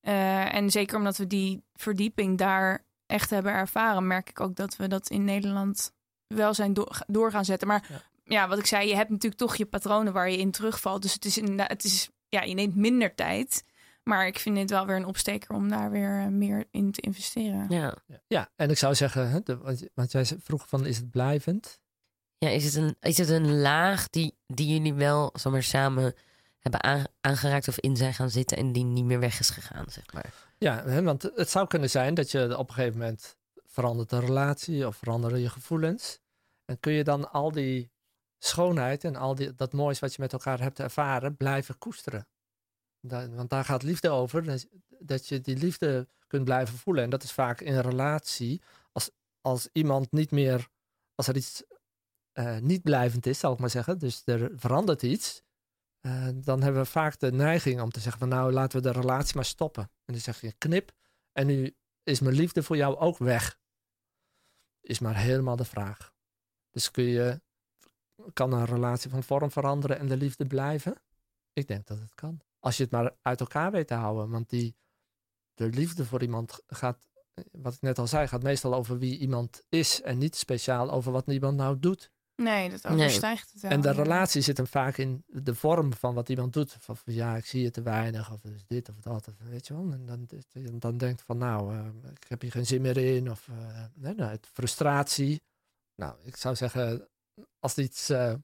Eh, 0.00 0.54
en 0.54 0.70
zeker 0.70 0.96
omdat 0.96 1.16
we 1.16 1.26
die 1.26 1.64
verdieping 1.74 2.38
daar 2.38 2.84
echt 3.06 3.30
hebben 3.30 3.52
ervaren, 3.52 4.06
merk 4.06 4.28
ik 4.28 4.40
ook 4.40 4.56
dat 4.56 4.76
we 4.76 4.88
dat 4.88 5.08
in 5.08 5.24
Nederland 5.24 5.92
wel 6.26 6.54
zijn 6.54 6.72
door, 6.72 7.02
door 7.06 7.30
gaan 7.30 7.44
zetten. 7.44 7.68
Maar 7.68 7.86
ja. 7.88 8.02
Ja. 8.24 8.48
wat 8.48 8.58
ik 8.58 8.66
zei, 8.66 8.88
je 8.88 8.94
hebt 8.94 9.10
natuurlijk 9.10 9.40
toch 9.40 9.56
je 9.56 9.66
patronen 9.66 10.12
waar 10.12 10.30
je 10.30 10.38
in 10.38 10.50
terugvalt. 10.50 11.02
Dus 11.02 11.12
het 11.12 11.24
is 11.24 11.38
inderdaad, 11.38 11.70
het 11.70 11.84
is, 11.84 12.10
ja, 12.28 12.42
je 12.42 12.54
neemt 12.54 12.76
minder 12.76 13.14
tijd. 13.14 13.64
Maar 14.02 14.26
ik 14.26 14.38
vind 14.38 14.56
dit 14.56 14.70
wel 14.70 14.86
weer 14.86 14.96
een 14.96 15.06
opsteker 15.06 15.54
om 15.54 15.68
daar 15.68 15.90
weer 15.90 16.20
eh, 16.20 16.26
meer 16.26 16.64
in 16.70 16.92
te 16.92 17.00
investeren. 17.00 17.66
Ja. 17.68 17.96
Ja, 18.06 18.20
ja, 18.26 18.50
en 18.56 18.70
ik 18.70 18.78
zou 18.78 18.94
zeggen, 18.94 19.30
hè, 19.30 19.40
de, 19.40 19.56
want, 19.56 19.88
want 19.94 20.12
jij 20.12 20.24
vroeg 20.24 20.68
van 20.68 20.86
is 20.86 20.96
het 20.96 21.10
blijvend? 21.10 21.80
Ja, 22.42 22.48
is 22.48 22.64
het 22.64 22.74
een, 22.74 22.96
is 23.00 23.18
het 23.18 23.28
een 23.28 23.60
laag 23.60 24.10
die, 24.10 24.36
die 24.46 24.66
jullie 24.66 24.94
wel 24.94 25.30
zomaar 25.32 25.62
samen 25.62 26.14
hebben 26.58 26.82
aan- 26.82 27.06
aangeraakt 27.20 27.68
of 27.68 27.78
in 27.78 27.96
zijn 27.96 28.14
gaan 28.14 28.30
zitten 28.30 28.56
en 28.56 28.72
die 28.72 28.84
niet 28.84 29.04
meer 29.04 29.20
weg 29.20 29.38
is 29.38 29.50
gegaan, 29.50 29.84
zeg 29.88 30.12
maar? 30.12 30.34
Ja, 30.58 31.02
want 31.02 31.22
het 31.22 31.50
zou 31.50 31.66
kunnen 31.66 31.90
zijn 31.90 32.14
dat 32.14 32.30
je 32.30 32.58
op 32.58 32.68
een 32.68 32.74
gegeven 32.74 32.98
moment 32.98 33.36
verandert 33.66 34.10
de 34.10 34.18
relatie 34.18 34.86
of 34.86 34.96
veranderen 34.96 35.40
je 35.40 35.48
gevoelens. 35.48 36.18
En 36.64 36.80
kun 36.80 36.92
je 36.92 37.04
dan 37.04 37.32
al 37.32 37.52
die 37.52 37.90
schoonheid 38.38 39.04
en 39.04 39.16
al 39.16 39.34
die, 39.34 39.54
dat 39.54 39.72
moois 39.72 39.98
wat 39.98 40.14
je 40.14 40.22
met 40.22 40.32
elkaar 40.32 40.60
hebt 40.60 40.78
ervaren 40.78 41.36
blijven 41.36 41.78
koesteren. 41.78 42.26
Want 43.36 43.50
daar 43.50 43.64
gaat 43.64 43.82
liefde 43.82 44.10
over, 44.10 44.44
dat, 44.44 44.66
dat 44.98 45.28
je 45.28 45.40
die 45.40 45.56
liefde 45.56 46.08
kunt 46.26 46.44
blijven 46.44 46.78
voelen. 46.78 47.04
En 47.04 47.10
dat 47.10 47.22
is 47.22 47.32
vaak 47.32 47.60
in 47.60 47.74
een 47.74 47.82
relatie, 47.82 48.62
als, 48.92 49.10
als 49.40 49.68
iemand 49.72 50.12
niet 50.12 50.30
meer, 50.30 50.68
als 51.14 51.28
er 51.28 51.36
iets 51.36 51.62
eh, 52.32 52.58
niet 52.58 52.82
blijvend 52.82 53.26
is, 53.26 53.38
zal 53.38 53.52
ik 53.52 53.58
maar 53.58 53.70
zeggen, 53.70 53.98
dus 53.98 54.22
er 54.24 54.50
verandert 54.54 55.02
iets, 55.02 55.42
eh, 56.00 56.28
dan 56.34 56.62
hebben 56.62 56.82
we 56.82 56.88
vaak 56.88 57.18
de 57.18 57.32
neiging 57.32 57.80
om 57.80 57.90
te 57.90 58.00
zeggen 58.00 58.20
van 58.20 58.28
nou 58.28 58.52
laten 58.52 58.82
we 58.82 58.92
de 58.92 59.00
relatie 59.00 59.34
maar 59.34 59.44
stoppen. 59.44 59.82
En 59.82 60.12
dan 60.12 60.22
zeg 60.22 60.40
je 60.40 60.52
knip 60.58 60.92
en 61.32 61.46
nu 61.46 61.76
is 62.02 62.20
mijn 62.20 62.34
liefde 62.34 62.62
voor 62.62 62.76
jou 62.76 62.96
ook 62.96 63.18
weg. 63.18 63.60
Is 64.80 64.98
maar 64.98 65.16
helemaal 65.16 65.56
de 65.56 65.64
vraag. 65.64 66.12
Dus 66.70 66.90
kun 66.90 67.04
je, 67.04 67.40
kan 68.32 68.52
een 68.52 68.64
relatie 68.64 69.10
van 69.10 69.22
vorm 69.22 69.50
veranderen 69.50 69.98
en 69.98 70.08
de 70.08 70.16
liefde 70.16 70.46
blijven? 70.46 71.02
Ik 71.52 71.66
denk 71.66 71.86
dat 71.86 71.98
het 71.98 72.14
kan. 72.14 72.40
Als 72.58 72.76
je 72.76 72.82
het 72.82 72.92
maar 72.92 73.16
uit 73.22 73.40
elkaar 73.40 73.70
weet 73.70 73.86
te 73.86 73.94
houden. 73.94 74.30
Want 74.30 74.50
die, 74.50 74.76
de 75.54 75.68
liefde 75.68 76.04
voor 76.04 76.22
iemand 76.22 76.62
gaat, 76.66 77.08
wat 77.52 77.74
ik 77.74 77.80
net 77.80 77.98
al 77.98 78.06
zei, 78.06 78.26
gaat 78.26 78.42
meestal 78.42 78.74
over 78.74 78.98
wie 78.98 79.18
iemand 79.18 79.62
is. 79.68 80.02
En 80.02 80.18
niet 80.18 80.36
speciaal 80.36 80.90
over 80.90 81.12
wat 81.12 81.26
iemand 81.26 81.56
nou 81.56 81.78
doet. 81.78 82.11
Nee, 82.36 82.70
dat 82.70 82.82
Nee. 82.82 82.92
overstijgt 82.92 83.52
het 83.52 83.62
wel. 83.62 83.70
En 83.70 83.80
de 83.80 83.90
relatie 83.92 84.42
zit 84.42 84.56
hem 84.56 84.66
vaak 84.66 84.96
in 84.96 85.24
de 85.26 85.54
vorm 85.54 85.94
van 85.94 86.14
wat 86.14 86.28
iemand 86.28 86.52
doet. 86.52 86.72
Van, 86.78 86.96
van, 86.96 87.14
ja, 87.14 87.36
ik 87.36 87.46
zie 87.46 87.62
je 87.62 87.70
te 87.70 87.82
weinig, 87.82 88.32
of 88.32 88.44
is 88.44 88.64
dit 88.66 88.88
of 88.88 88.96
dat, 89.00 89.28
of 89.28 89.34
weet 89.38 89.66
je 89.66 89.74
wel. 89.74 89.92
En 89.92 90.06
dan, 90.06 90.28
dan, 90.52 90.78
dan 90.78 90.98
denkt 90.98 91.22
van, 91.22 91.38
nou, 91.38 91.74
eh, 91.74 91.86
ik 92.14 92.24
heb 92.28 92.40
hier 92.40 92.50
geen 92.50 92.66
zin 92.66 92.82
meer 92.82 92.96
in, 92.96 93.30
of 93.30 93.48
eh, 93.48 93.84
nee, 93.94 94.14
nou, 94.14 94.30
het 94.30 94.48
frustratie. 94.52 95.42
Nou, 95.94 96.16
ik 96.22 96.36
zou 96.36 96.56
zeggen, 96.56 97.08
als, 97.58 97.78
iets, 97.78 98.08
eh, 98.08 98.34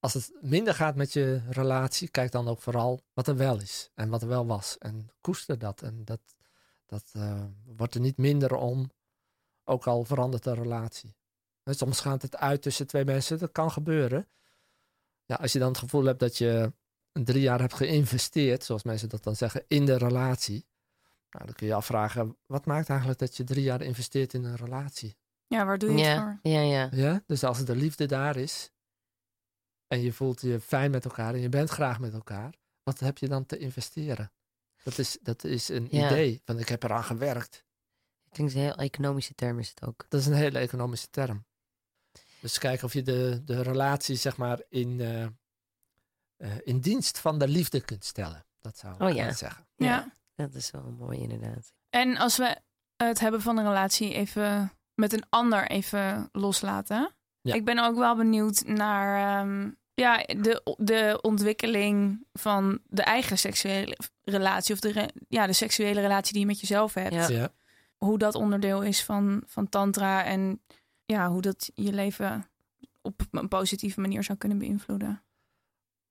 als 0.00 0.14
het 0.14 0.32
minder 0.40 0.74
gaat 0.74 0.94
met 0.96 1.12
je 1.12 1.42
relatie, 1.50 2.08
kijk 2.08 2.32
dan 2.32 2.48
ook 2.48 2.62
vooral 2.62 3.00
wat 3.12 3.28
er 3.28 3.36
wel 3.36 3.60
is 3.60 3.90
en 3.94 4.08
wat 4.08 4.22
er 4.22 4.28
wel 4.28 4.46
was. 4.46 4.78
En 4.78 5.08
koester 5.20 5.58
dat. 5.58 5.82
En 5.82 6.04
dat, 6.04 6.20
dat 6.86 7.10
eh, 7.12 7.44
wordt 7.64 7.94
er 7.94 8.00
niet 8.00 8.16
minder 8.16 8.54
om, 8.54 8.90
ook 9.64 9.86
al 9.86 10.04
verandert 10.04 10.44
de 10.44 10.54
relatie. 10.54 11.16
En 11.68 11.74
soms 11.74 12.00
gaat 12.00 12.22
het 12.22 12.36
uit 12.36 12.62
tussen 12.62 12.86
twee 12.86 13.04
mensen, 13.04 13.38
dat 13.38 13.52
kan 13.52 13.70
gebeuren. 13.70 14.28
Ja, 15.24 15.34
als 15.34 15.52
je 15.52 15.58
dan 15.58 15.68
het 15.68 15.78
gevoel 15.78 16.04
hebt 16.04 16.20
dat 16.20 16.38
je 16.38 16.72
drie 17.12 17.40
jaar 17.42 17.60
hebt 17.60 17.74
geïnvesteerd, 17.74 18.64
zoals 18.64 18.82
mensen 18.82 19.08
dat 19.08 19.22
dan 19.24 19.36
zeggen, 19.36 19.64
in 19.66 19.86
de 19.86 19.96
relatie. 19.98 20.66
Nou, 21.30 21.44
dan 21.46 21.54
kun 21.54 21.66
je 21.66 21.72
je 21.72 21.78
afvragen, 21.78 22.36
wat 22.46 22.66
maakt 22.66 22.88
eigenlijk 22.88 23.18
dat 23.18 23.36
je 23.36 23.44
drie 23.44 23.62
jaar 23.62 23.82
investeert 23.82 24.34
in 24.34 24.44
een 24.44 24.56
relatie? 24.56 25.16
Ja, 25.46 25.66
waar 25.66 25.78
doe 25.78 25.92
je 25.92 26.04
het 26.04 26.20
voor? 26.20 26.38
ja, 26.42 26.60
ja. 26.60 26.88
Ja? 26.92 27.22
Dus 27.26 27.44
als 27.44 27.64
de 27.64 27.76
liefde 27.76 28.06
daar 28.06 28.36
is 28.36 28.70
en 29.86 30.00
je 30.00 30.12
voelt 30.12 30.40
je 30.40 30.60
fijn 30.60 30.90
met 30.90 31.04
elkaar 31.04 31.34
en 31.34 31.40
je 31.40 31.48
bent 31.48 31.70
graag 31.70 32.00
met 32.00 32.12
elkaar, 32.12 32.54
wat 32.82 32.98
heb 32.98 33.18
je 33.18 33.28
dan 33.28 33.46
te 33.46 33.58
investeren? 33.58 34.32
Dat 34.82 34.98
is, 34.98 35.18
dat 35.22 35.44
is 35.44 35.68
een 35.68 35.88
Ja. 35.90 36.06
idee 36.06 36.42
van 36.44 36.58
ik 36.58 36.68
heb 36.68 36.82
eraan 36.82 37.04
gewerkt. 37.04 37.64
Ik 38.30 38.36
denk 38.36 38.52
een 38.52 38.60
heel 38.60 38.74
economische 38.76 39.34
term 39.34 39.58
is 39.58 39.68
het 39.68 39.82
ook. 39.86 40.06
Dat 40.08 40.20
is 40.20 40.26
een 40.26 40.32
hele 40.32 40.58
economische 40.58 41.10
term. 41.10 41.46
Dus 42.40 42.58
kijk 42.58 42.82
of 42.82 42.92
je 42.92 43.02
de, 43.02 43.42
de 43.44 43.62
relatie 43.62 44.16
zeg 44.16 44.36
maar 44.36 44.60
in, 44.68 45.00
eh, 45.00 45.22
eh, 46.36 46.58
in 46.64 46.80
dienst 46.80 47.18
van 47.18 47.38
de 47.38 47.48
liefde 47.48 47.80
kunt 47.80 48.04
stellen. 48.04 48.46
Dat 48.60 48.78
zou 48.78 48.94
ik 48.94 49.00
Oh 49.02 49.08
ja. 49.08 49.14
willen 49.14 49.34
zeggen. 49.36 49.66
Ja. 49.76 50.16
Dat 50.34 50.54
is 50.54 50.70
wel 50.70 50.94
mooi 50.98 51.18
inderdaad. 51.18 51.72
En 51.90 52.16
als 52.16 52.36
we 52.36 52.56
het 52.96 53.20
hebben 53.20 53.42
van 53.42 53.56
een 53.58 53.66
relatie 53.66 54.14
even 54.14 54.72
met 54.94 55.12
een 55.12 55.24
ander 55.28 55.70
even 55.70 56.28
loslaten. 56.32 57.14
Ja. 57.40 57.54
Ik 57.54 57.64
ben 57.64 57.78
ook 57.78 57.96
wel 57.96 58.16
benieuwd 58.16 58.62
naar 58.66 59.40
ehm, 59.40 59.70
ja, 59.94 60.16
de, 60.16 60.74
de 60.78 61.18
ontwikkeling 61.22 62.26
van 62.32 62.80
de 62.86 63.02
eigen 63.02 63.38
seksuele 63.38 63.98
relatie. 64.22 64.74
Of 64.74 64.80
de, 64.80 64.92
re- 64.92 65.08
ja, 65.28 65.46
de 65.46 65.52
seksuele 65.52 66.00
relatie 66.00 66.32
die 66.32 66.40
je 66.40 66.46
met 66.46 66.60
jezelf 66.60 66.94
hebt. 66.94 67.14
Ja. 67.14 67.28
Ja. 67.28 67.52
Hoe 67.96 68.18
dat 68.18 68.34
onderdeel 68.34 68.82
is 68.82 69.04
van, 69.04 69.42
van 69.46 69.68
tantra. 69.68 70.24
En 70.24 70.62
ja, 71.12 71.30
hoe 71.30 71.40
dat 71.40 71.70
je 71.74 71.92
leven 71.92 72.50
op 73.00 73.26
een 73.30 73.48
positieve 73.48 74.00
manier 74.00 74.24
zou 74.24 74.38
kunnen 74.38 74.58
beïnvloeden. 74.58 75.22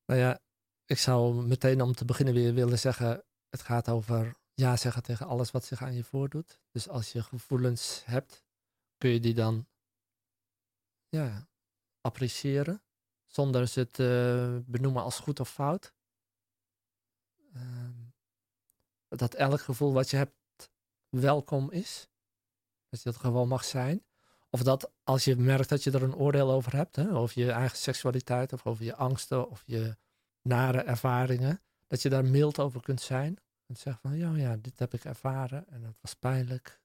Nou 0.06 0.20
ja, 0.20 0.40
ik 0.86 0.98
zou 0.98 1.46
meteen 1.46 1.82
om 1.82 1.94
te 1.94 2.06
beginnen 2.06 2.34
weer 2.34 2.54
willen 2.54 2.80
zeggen, 2.80 3.24
het 3.50 3.62
gaat 3.62 3.90
over 3.90 4.38
ja 4.54 4.78
zeggen 4.78 5.04
tegen 5.04 5.28
alles 5.28 5.52
wat 5.52 5.66
zich 5.66 5.82
aan 5.82 5.94
je 5.94 6.04
voordoet. 6.04 6.60
Dus 6.72 6.90
als 6.90 7.12
je 7.12 7.24
gevoelens 7.24 8.06
hebt, 8.06 8.46
kun 8.98 9.10
je 9.10 9.20
die 9.20 9.34
dan 9.34 9.68
ja, 11.10 11.48
appreciëren, 12.02 12.82
zonder 13.26 13.68
ze 13.68 13.88
te 13.88 14.64
benoemen 14.66 15.04
als 15.04 15.20
goed 15.20 15.40
of 15.40 15.50
fout. 15.50 15.94
Ehm, 17.54 18.06
dat 19.08 19.34
elk 19.34 19.62
gevoel 19.62 19.94
wat 19.94 20.10
je 20.10 20.18
hebt 20.18 20.70
welkom 21.10 21.72
is. 21.72 22.10
Dat 22.90 23.02
je 23.02 23.10
dat 23.10 23.20
gewoon 23.20 23.48
mag 23.48 23.64
zijn. 23.64 24.07
Of 24.58 24.64
dat 24.64 24.92
als 25.04 25.24
je 25.24 25.36
merkt 25.36 25.70
dat 25.70 25.84
je 25.84 25.92
er 25.92 26.04
een 26.04 26.16
oordeel 26.16 26.52
over 26.52 26.76
hebt, 26.76 26.96
hè, 26.96 27.12
over 27.12 27.40
je 27.40 27.52
eigen 27.52 27.78
seksualiteit 27.78 28.54
of 28.54 28.66
over 28.66 28.86
je 28.86 28.96
angsten 28.96 29.50
of 29.50 29.64
je 29.66 29.96
nare 30.42 30.82
ervaringen, 30.82 31.62
dat 31.88 32.02
je 32.02 32.10
daar 32.10 32.26
mild 32.26 32.60
over 32.60 32.82
kunt 32.82 33.02
zijn. 33.02 33.38
En 33.66 33.76
zeggen 33.76 34.02
van, 34.10 34.18
ja, 34.18 34.36
ja, 34.36 34.58
dit 34.62 34.80
heb 34.80 34.94
ik 34.94 35.04
ervaren 35.04 35.66
en 35.70 35.84
het 35.84 35.98
was 36.02 36.14
pijnlijk. 36.14 36.82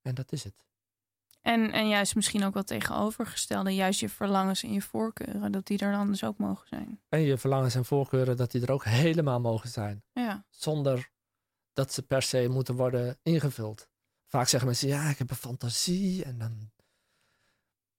En 0.00 0.14
dat 0.14 0.32
is 0.32 0.44
het. 0.44 0.54
En, 1.40 1.70
en 1.72 1.88
juist 1.88 2.14
misschien 2.14 2.44
ook 2.44 2.54
wel 2.54 2.64
tegenovergestelde. 2.64 3.74
Juist 3.74 4.00
je 4.00 4.08
verlangens 4.08 4.62
en 4.62 4.72
je 4.72 4.82
voorkeuren. 4.82 5.52
Dat 5.52 5.66
die 5.66 5.78
er 5.78 5.92
dan 5.92 6.06
dus 6.06 6.24
ook 6.24 6.38
mogen 6.38 6.68
zijn. 6.68 7.00
En 7.08 7.20
je 7.20 7.38
verlangens 7.38 7.74
en 7.74 7.84
voorkeuren, 7.84 8.36
dat 8.36 8.50
die 8.50 8.62
er 8.62 8.72
ook 8.72 8.84
helemaal 8.84 9.40
mogen 9.40 9.68
zijn. 9.68 10.04
Ja. 10.12 10.44
Zonder 10.50 11.10
dat 11.72 11.92
ze 11.92 12.02
per 12.02 12.22
se 12.22 12.48
moeten 12.48 12.74
worden 12.74 13.18
ingevuld. 13.22 13.88
Vaak 14.32 14.48
zeggen 14.48 14.68
mensen, 14.68 14.88
ja, 14.88 15.10
ik 15.10 15.18
heb 15.18 15.30
een 15.30 15.36
fantasie. 15.36 16.24
En 16.24 16.38
dan... 16.38 16.72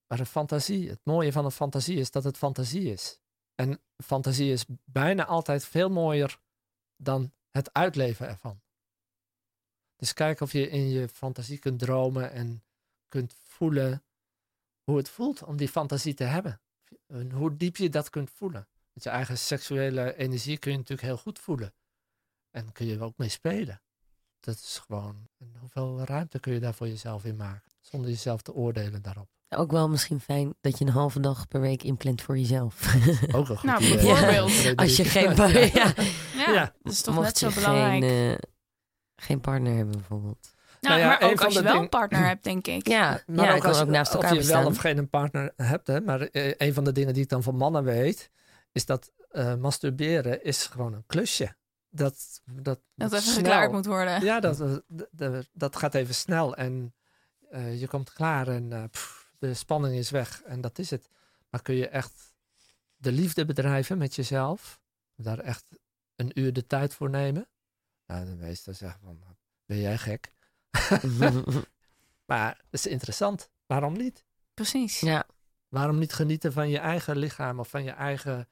Maar 0.07 0.19
een 0.19 0.25
fantasie, 0.25 0.89
het 0.89 0.99
mooie 1.03 1.31
van 1.31 1.45
een 1.45 1.51
fantasie 1.51 1.97
is 1.97 2.11
dat 2.11 2.23
het 2.23 2.37
fantasie 2.37 2.91
is. 2.91 3.19
En 3.55 3.81
fantasie 4.03 4.51
is 4.51 4.65
bijna 4.85 5.25
altijd 5.25 5.65
veel 5.65 5.89
mooier 5.89 6.39
dan 6.95 7.33
het 7.49 7.73
uitleven 7.73 8.27
ervan. 8.27 8.61
Dus 9.95 10.13
kijk 10.13 10.41
of 10.41 10.51
je 10.51 10.69
in 10.69 10.89
je 10.89 11.09
fantasie 11.09 11.59
kunt 11.59 11.79
dromen 11.79 12.31
en 12.31 12.63
kunt 13.07 13.33
voelen 13.33 14.03
hoe 14.83 14.97
het 14.97 15.09
voelt 15.09 15.43
om 15.43 15.57
die 15.57 15.69
fantasie 15.69 16.13
te 16.13 16.23
hebben. 16.23 16.61
En 17.07 17.31
hoe 17.31 17.57
diep 17.57 17.75
je 17.75 17.89
dat 17.89 18.09
kunt 18.09 18.29
voelen. 18.29 18.67
Met 18.93 19.03
je 19.03 19.09
eigen 19.09 19.37
seksuele 19.37 20.15
energie 20.15 20.57
kun 20.57 20.71
je 20.71 20.77
natuurlijk 20.77 21.07
heel 21.07 21.17
goed 21.17 21.39
voelen. 21.39 21.73
En 22.49 22.71
kun 22.71 22.85
je 22.85 22.95
er 22.95 23.03
ook 23.03 23.17
mee 23.17 23.29
spelen. 23.29 23.81
Dat 24.45 24.55
is 24.55 24.81
gewoon, 24.87 25.15
en 25.39 25.53
hoeveel 25.59 26.01
ruimte 26.05 26.39
kun 26.39 26.53
je 26.53 26.59
daar 26.59 26.73
voor 26.73 26.87
jezelf 26.87 27.25
in 27.25 27.35
maken? 27.35 27.71
Zonder 27.81 28.09
jezelf 28.09 28.41
te 28.41 28.53
oordelen 28.53 29.01
daarop. 29.01 29.27
Ook 29.49 29.71
wel 29.71 29.89
misschien 29.89 30.19
fijn 30.19 30.53
dat 30.61 30.77
je 30.77 30.85
een 30.85 30.91
halve 30.91 31.19
dag 31.19 31.47
per 31.47 31.61
week 31.61 31.83
inplant 31.83 32.21
voor 32.21 32.37
jezelf. 32.37 32.81
Ook 33.35 33.49
een 33.49 33.57
goed 33.57 33.63
Nou, 33.69 33.83
idee. 33.83 33.95
bijvoorbeeld. 33.97 34.75
Als 34.75 34.95
je 34.97 35.05
geen, 35.05 35.33
pa- 35.35 35.47
ja. 35.47 35.93
Ja, 36.35 36.51
Ja. 36.53 36.73
dat 36.81 36.91
is 36.93 37.01
toch 37.01 37.13
Mocht 37.15 37.25
net 37.27 37.37
zo 37.37 37.49
belangrijk. 37.61 38.03
Geen, 38.03 38.31
eh, 38.31 38.37
geen 39.15 39.39
partner 39.39 39.75
hebben 39.75 39.97
bijvoorbeeld. 39.97 40.53
nou, 40.81 40.99
Nou 40.99 40.99
ja, 40.99 41.07
maar 41.19 41.31
ook 41.31 41.41
als 41.43 41.53
je 41.53 41.61
wel 41.63 41.71
ding- 41.71 41.83
een 41.83 41.89
partner 41.89 42.25
hebt, 42.27 42.43
denk 42.43 42.67
ik. 42.67 42.87
Ja, 42.87 43.21
Maar 43.27 43.45
ja 43.45 43.55
ook 43.55 43.65
als, 43.65 43.81
ook 43.81 43.87
naast 43.87 44.13
elkaar 44.13 44.29
of 44.29 44.35
je 44.35 44.41
bestaan. 44.41 44.61
wel 44.61 44.69
of 44.71 44.77
geen 44.77 44.97
een 44.97 45.09
partner 45.09 45.53
hebt. 45.55 45.87
Hè, 45.87 46.01
maar 46.01 46.21
eh, 46.21 46.53
een 46.57 46.73
van 46.73 46.83
de 46.83 46.91
dingen 46.91 47.13
die 47.13 47.23
ik 47.23 47.29
dan 47.29 47.43
van 47.43 47.55
mannen 47.55 47.83
weet, 47.83 48.29
is 48.71 48.85
dat 48.85 49.11
eh, 49.31 49.55
masturberen 49.55 50.43
is 50.43 50.65
gewoon 50.65 50.93
een 50.93 51.03
klusje. 51.07 51.55
Dat, 51.95 52.41
dat, 52.45 52.79
Dat 52.95 53.11
even 53.13 53.23
snel. 53.23 53.35
geklaard 53.35 53.71
moet 53.71 53.85
worden. 53.85 54.23
Ja, 54.23 54.39
dat, 54.39 54.59
eh, 54.61 54.73
d- 54.95 55.07
d- 55.17 55.49
dat 55.53 55.75
gaat 55.75 55.93
even 55.95 56.15
snel 56.15 56.55
en 56.55 56.93
eh, 57.49 57.79
je 57.79 57.87
komt 57.87 58.13
klaar 58.13 58.47
en 58.47 58.73
eh, 58.73 58.83
pff, 58.91 59.31
de 59.39 59.53
spanning 59.53 59.95
is 59.95 60.09
weg 60.09 60.41
en 60.41 60.61
dat 60.61 60.79
is 60.79 60.89
het. 60.89 61.09
Maar 61.49 61.61
kun 61.61 61.75
je 61.75 61.87
echt 61.87 62.33
de 62.95 63.11
liefde 63.11 63.45
bedrijven 63.45 63.97
met 63.97 64.15
jezelf, 64.15 64.79
daar 65.15 65.39
echt 65.39 65.65
een 66.15 66.39
uur 66.39 66.53
de 66.53 66.67
tijd 66.67 66.93
voor 66.93 67.09
nemen. 67.09 67.47
Nou, 68.07 68.25
de 68.25 68.35
meesten 68.35 68.75
zeggen 68.75 69.01
van, 69.01 69.19
ben 69.65 69.79
jij 69.79 69.97
gek? 69.97 70.31
maar 72.25 72.47
het 72.57 72.65
is 72.69 72.87
interessant. 72.87 73.49
Waarom 73.65 73.93
niet? 73.97 74.25
Precies. 74.53 74.99
ja, 74.99 75.25
Waarom 75.67 75.99
niet 75.99 76.13
genieten 76.13 76.53
van 76.53 76.69
je 76.69 76.77
eigen 76.79 77.17
lichaam 77.17 77.59
of 77.59 77.69
van 77.69 77.83
je 77.83 77.91
eigen... 77.91 78.49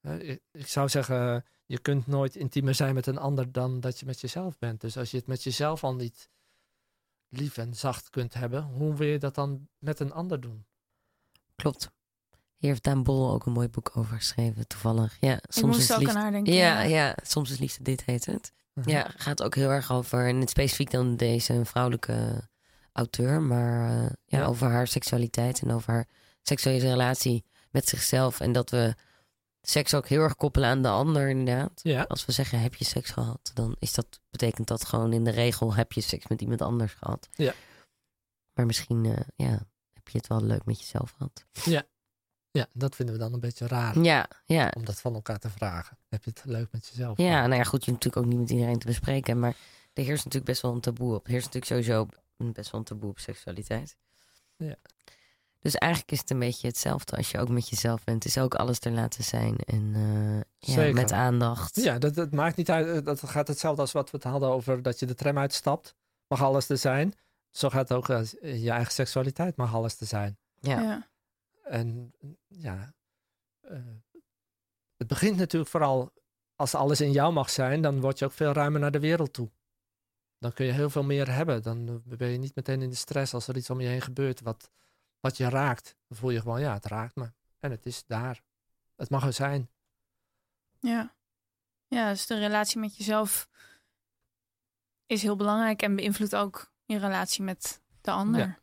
eh, 0.00 0.28
ik, 0.28 0.42
ik 0.52 0.66
zou 0.66 0.88
zeggen, 0.88 1.44
je 1.72 1.78
kunt 1.78 2.06
nooit 2.06 2.36
intiemer 2.36 2.74
zijn 2.74 2.94
met 2.94 3.06
een 3.06 3.18
ander 3.18 3.52
dan 3.52 3.80
dat 3.80 4.00
je 4.00 4.06
met 4.06 4.20
jezelf 4.20 4.58
bent. 4.58 4.80
Dus 4.80 4.96
als 4.96 5.10
je 5.10 5.16
het 5.16 5.26
met 5.26 5.42
jezelf 5.42 5.84
al 5.84 5.94
niet 5.94 6.28
lief 7.28 7.56
en 7.56 7.74
zacht 7.74 8.10
kunt 8.10 8.34
hebben, 8.34 8.62
hoe 8.62 8.94
wil 8.94 9.08
je 9.08 9.18
dat 9.18 9.34
dan 9.34 9.68
met 9.78 10.00
een 10.00 10.12
ander 10.12 10.40
doen? 10.40 10.64
klopt. 11.56 11.90
Hier 12.56 12.70
heeft 12.70 12.82
Daan 12.82 13.02
Bol 13.02 13.32
ook 13.32 13.46
een 13.46 13.52
mooi 13.52 13.68
boek 13.68 13.90
over 13.94 14.16
geschreven, 14.16 14.66
toevallig. 14.66 15.16
Ja, 15.20 15.34
ik 15.34 15.52
soms 15.52 15.76
moest 15.76 15.90
is 15.90 15.92
ook 15.92 15.98
liefde... 15.98 16.14
aan 16.14 16.22
haar 16.22 16.30
denken. 16.30 16.52
Ja, 16.52 16.82
ja, 16.82 17.16
soms 17.22 17.50
is 17.50 17.58
liefde 17.58 17.82
dit 17.82 18.04
heet 18.04 18.26
het. 18.26 18.52
Mhm. 18.72 18.88
Ja, 18.90 19.10
gaat 19.16 19.42
ook 19.42 19.54
heel 19.54 19.70
erg 19.70 19.92
over, 19.92 20.28
en 20.28 20.40
het 20.40 20.50
specifiek 20.50 20.90
dan 20.90 21.16
deze 21.16 21.64
vrouwelijke 21.64 22.48
auteur, 22.92 23.42
maar 23.42 23.90
eh, 23.90 24.10
ja, 24.26 24.38
Ja. 24.38 24.44
over 24.44 24.70
haar 24.70 24.86
seksualiteit 24.86 25.60
en 25.62 25.70
over 25.70 25.92
haar 25.92 26.08
seksuele 26.42 26.88
relatie 26.88 27.44
met 27.70 27.88
zichzelf. 27.88 28.40
En 28.40 28.52
dat 28.52 28.70
we 28.70 28.94
seks 29.62 29.94
ook 29.94 30.08
heel 30.08 30.20
erg 30.20 30.36
koppelen 30.36 30.68
aan 30.68 30.82
de 30.82 30.88
ander, 30.88 31.28
inderdaad. 31.28 31.80
Ja, 31.82 32.02
Als 32.02 32.24
we 32.24 32.32
zeggen 32.32 32.60
heb 32.60 32.74
je 32.74 32.84
seks 32.84 33.10
gehad, 33.10 33.50
dan 33.54 33.76
is 33.78 33.94
dat, 33.94 34.20
betekent 34.30 34.68
dat 34.68 34.84
gewoon 34.84 35.12
in 35.12 35.24
de 35.24 35.30
regel 35.30 35.74
heb 35.74 35.92
je 35.92 36.00
seks 36.00 36.26
met 36.26 36.40
iemand 36.40 36.62
anders 36.62 36.92
gehad. 36.92 37.28
Ja. 37.32 37.54
Maar 38.52 38.66
misschien 38.66 39.04
eh, 39.04 39.16
ja, 39.36 39.66
heb 39.92 40.08
je 40.08 40.18
het 40.18 40.26
wel 40.26 40.42
leuk 40.42 40.64
met 40.64 40.78
jezelf 40.80 41.10
gehad. 41.10 41.44
ja, 42.50 42.66
dat 42.72 42.94
vinden 42.94 43.14
we 43.14 43.20
dan 43.20 43.32
een 43.32 43.40
beetje 43.40 43.66
raar. 43.66 43.98
Ja, 43.98 44.28
ja. 44.44 44.72
Om 44.76 44.84
dat 44.84 45.00
van 45.00 45.14
elkaar 45.14 45.38
te 45.38 45.50
vragen. 45.50 45.98
Heb 46.08 46.24
je 46.24 46.30
het 46.30 46.44
leuk 46.44 46.72
met 46.72 46.88
jezelf? 46.88 47.18
Ja, 47.18 47.32
gehad? 47.32 47.46
nou 47.46 47.60
ja, 47.60 47.64
goed, 47.64 47.84
je 47.84 47.90
hoeft 47.90 48.04
natuurlijk 48.04 48.16
ook 48.16 48.32
niet 48.32 48.40
met 48.40 48.50
iedereen 48.50 48.78
te 48.78 48.86
bespreken. 48.86 49.38
Maar 49.38 49.56
er 49.92 50.04
heerst 50.04 50.24
natuurlijk 50.24 50.50
best 50.52 50.62
wel 50.62 50.72
een 50.72 50.80
taboe 50.80 51.14
op. 51.14 51.24
Er 51.24 51.30
heerst 51.30 51.52
natuurlijk 51.52 51.72
sowieso 51.72 52.06
best 52.52 52.70
wel 52.70 52.80
een 52.80 52.86
taboe 52.86 53.10
op 53.10 53.18
seksualiteit. 53.18 53.96
Ja. 54.56 54.76
Dus 55.62 55.74
eigenlijk 55.74 56.12
is 56.12 56.18
het 56.18 56.30
een 56.30 56.38
beetje 56.38 56.66
hetzelfde 56.66 57.16
als 57.16 57.30
je 57.30 57.38
ook 57.38 57.48
met 57.48 57.68
jezelf 57.68 58.04
bent. 58.04 58.22
Het 58.24 58.36
is 58.36 58.42
ook 58.42 58.54
alles 58.54 58.80
er 58.80 58.92
laten 58.92 59.24
zijn. 59.24 59.56
En 59.56 59.92
eh, 59.94 60.74
ja, 60.74 60.92
met 60.92 61.12
aandacht. 61.12 61.76
Ja, 61.76 61.98
dat, 61.98 62.14
dat 62.14 62.30
maakt 62.32 62.56
niet 62.56 62.70
uit. 62.70 62.86
eh, 62.96 63.04
Dat 63.04 63.28
gaat 63.28 63.48
hetzelfde 63.48 63.80
als 63.80 63.92
wat 63.92 64.10
we 64.10 64.16
het 64.16 64.26
hadden 64.26 64.48
over 64.48 64.82
dat 64.82 64.98
je 64.98 65.06
de 65.06 65.14
tram 65.14 65.38
uitstapt. 65.38 65.94
Mag 66.28 66.42
alles 66.42 66.68
er 66.68 66.78
zijn. 66.78 67.14
Zo 67.50 67.68
gaat 67.70 67.88
het 67.88 67.98
ook 67.98 68.10
als 68.10 68.30
je 68.40 68.70
eigen 68.70 68.92
seksualiteit 68.92 69.56
mag 69.56 69.74
alles 69.74 70.00
er 70.00 70.06
zijn. 70.06 70.38
Ja. 70.60 70.80
Ja. 70.80 71.08
En 71.64 72.12
ja, 72.46 72.94
eh, 73.60 73.76
het 74.96 75.06
begint 75.06 75.36
natuurlijk 75.36 75.70
vooral 75.70 76.12
als 76.56 76.74
alles 76.74 77.00
in 77.00 77.12
jou 77.12 77.32
mag 77.32 77.50
zijn, 77.50 77.82
dan 77.82 78.00
word 78.00 78.18
je 78.18 78.24
ook 78.24 78.32
veel 78.32 78.52
ruimer 78.52 78.80
naar 78.80 78.90
de 78.90 79.00
wereld 79.00 79.32
toe. 79.32 79.50
Dan 80.38 80.52
kun 80.52 80.66
je 80.66 80.72
heel 80.72 80.90
veel 80.90 81.02
meer 81.04 81.34
hebben. 81.34 81.62
Dan 81.62 81.88
eh, 81.88 82.16
ben 82.16 82.28
je 82.28 82.38
niet 82.38 82.54
meteen 82.54 82.82
in 82.82 82.90
de 82.90 82.96
stress 82.96 83.34
als 83.34 83.48
er 83.48 83.56
iets 83.56 83.70
om 83.70 83.80
je 83.80 83.88
heen 83.88 84.00
gebeurt 84.00 84.40
wat, 84.40 84.70
wat 85.22 85.36
je 85.36 85.48
raakt. 85.48 85.96
Dan 86.08 86.18
voel 86.18 86.30
je 86.30 86.40
gewoon, 86.40 86.60
ja, 86.60 86.72
het 86.72 86.86
raakt 86.86 87.16
me. 87.16 87.32
En 87.58 87.70
het 87.70 87.86
is 87.86 88.04
daar. 88.06 88.42
Het 88.96 89.10
mag 89.10 89.24
er 89.26 89.32
zijn. 89.32 89.70
Ja. 90.80 91.14
ja, 91.86 92.10
dus 92.10 92.26
de 92.26 92.38
relatie 92.38 92.80
met 92.80 92.96
jezelf 92.96 93.48
is 95.06 95.22
heel 95.22 95.36
belangrijk 95.36 95.82
en 95.82 95.96
beïnvloedt 95.96 96.36
ook 96.36 96.72
je 96.84 96.98
relatie 96.98 97.42
met 97.42 97.80
de 98.00 98.10
ander. 98.10 98.40
Ja. 98.40 98.60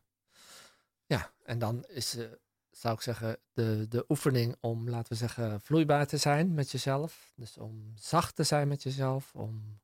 Ja, 1.05 1.31
en 1.43 1.59
dan 1.59 1.85
is, 1.87 2.15
eh, 2.15 2.27
zou 2.71 2.95
ik 2.95 3.01
zeggen, 3.01 3.39
de, 3.53 3.85
de 3.89 4.05
oefening 4.07 4.55
om, 4.59 4.89
laten 4.89 5.11
we 5.11 5.17
zeggen, 5.17 5.61
vloeibaar 5.61 6.07
te 6.07 6.17
zijn 6.17 6.53
met 6.53 6.71
jezelf. 6.71 7.33
Dus 7.35 7.57
om 7.57 7.91
zacht 7.95 8.35
te 8.35 8.43
zijn 8.43 8.67
met 8.67 8.83
jezelf, 8.83 9.35
om 9.35 9.79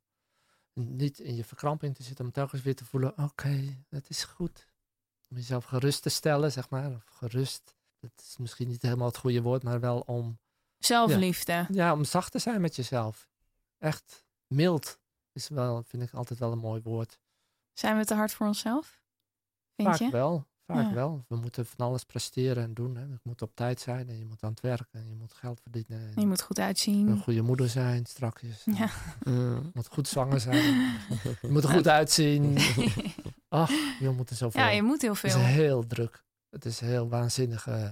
niet 0.74 1.20
in 1.20 1.36
je 1.36 1.44
verkramping 1.44 1.96
te 1.96 2.04
zitten, 2.04 2.26
om 2.26 2.32
telkens 2.32 2.62
weer 2.62 2.76
te 2.76 2.86
voelen, 2.86 3.18
oké, 3.18 3.86
het 3.90 4.10
is 4.10 4.24
goed. 4.24 4.75
Om 5.36 5.42
jezelf 5.42 5.66
gerust 5.66 6.02
te 6.02 6.10
stellen, 6.10 6.52
zeg 6.52 6.70
maar, 6.70 6.92
of 6.92 7.04
gerust. 7.06 7.76
Dat 8.00 8.12
is 8.18 8.38
misschien 8.38 8.68
niet 8.68 8.82
helemaal 8.82 9.08
het 9.08 9.18
goede 9.18 9.42
woord, 9.42 9.64
maar 9.64 9.80
wel 9.80 10.00
om, 10.00 10.40
Zelfliefde. 10.78 11.68
ja, 11.72 11.94
om 11.94 12.04
zacht 12.06 12.32
te 12.32 12.40
zijn 12.40 12.62
met 12.62 12.76
jezelf. 12.76 13.28
Echt 13.78 14.26
mild 14.48 15.00
is 15.32 15.50
wel, 15.50 15.84
vind 15.88 16.04
ik 16.04 16.14
altijd 16.14 16.40
wel 16.40 16.52
een 16.52 16.58
mooi 16.58 16.82
woord. 16.82 17.20
Zijn 17.74 17.98
we 17.98 18.06
te 18.06 18.14
hard 18.14 18.34
voor 18.34 18.48
onszelf? 18.48 19.02
Vind 19.76 19.88
Vaak 19.90 19.98
je? 20.00 20.10
wel. 20.10 20.46
Vaak 20.66 20.88
Ja. 20.88 20.94
wel. 20.94 21.26
We 21.28 21.36
moeten 21.36 21.66
van 21.66 21.86
alles 21.88 22.04
presteren 22.04 22.64
en 22.64 22.74
doen. 22.74 22.96
Hè. 22.96 23.04
Je 23.04 23.20
moet 23.24 23.42
op 23.42 23.56
tijd 23.56 23.80
zijn 23.80 24.10
en 24.10 24.18
je 24.18 24.26
moet 24.26 24.44
aan 24.44 24.50
het 24.50 24.62
werk 24.62 24.88
en 24.92 25.10
je 25.10 25.16
moet 25.16 25.34
geld 25.34 25.62
verdienen. 25.62 26.00
En 26.16 26.22
Je 26.22 26.28
moet 26.28 26.42
goed 26.42 26.58
een 26.58 26.64
uitzien. 26.64 27.20
goede 27.22 27.42
moeder 27.42 27.70
zijn 27.70 28.06
strakjes. 28.06 28.64
Ja. 28.66 28.90
Je 29.24 29.70
moet 29.74 29.88
goed 29.88 30.08
zwanger 30.08 30.40
zijn. 30.50 30.64
je 31.42 31.48
moet 31.50 31.64
er 31.64 31.70
goed 31.70 31.88
uitzien. 31.88 32.58
Ach, 33.50 33.70
je 34.00 34.10
moet 34.10 34.30
er 34.30 34.36
zoveel. 34.36 34.62
ja, 34.62 34.70
je 34.70 34.82
moet 34.84 35.02
heel 35.02 35.14
Het 35.14 35.24
is 35.24 35.32
veel. 35.34 35.42
heel 35.42 35.88
druk. 35.88 36.24
Het 36.50 36.66
is 36.66 36.80
heel 36.80 37.10
waanzinnig. 37.10 37.68
eh, 37.68 37.84
we 37.84 37.92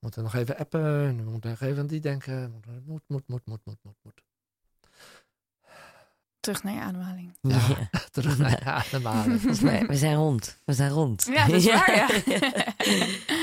moeten 0.00 0.22
nog 0.22 0.34
even 0.34 0.56
appen. 0.58 1.16
We 1.24 1.30
moeten 1.30 1.50
nog 1.50 1.60
even 1.60 1.78
aan 1.78 1.86
die 1.86 2.00
denken. 2.00 2.50
Moet, 2.52 3.02
moet, 3.08 3.22
moet, 3.28 3.42
moet, 3.46 3.60
moet, 3.64 3.78
moet, 3.82 3.96
moet. 4.02 4.22
Terug 6.40 6.62
naar 6.62 6.74
je 6.74 6.80
ademhaling. 6.80 7.36
Ja. 7.40 7.56
Ja. 7.68 7.90
Terug 8.10 8.38
naar 8.38 8.86
je 8.90 9.00
mij, 9.62 9.86
we 9.86 9.96
zijn 9.96 10.16
rond. 10.16 10.60
We 10.64 10.72
zijn 10.72 10.90
rond. 10.90 11.24
Ja, 11.32 11.46
dat 11.46 11.54
is 11.56 11.66
waar, 11.72 11.94
ja. 11.96 12.06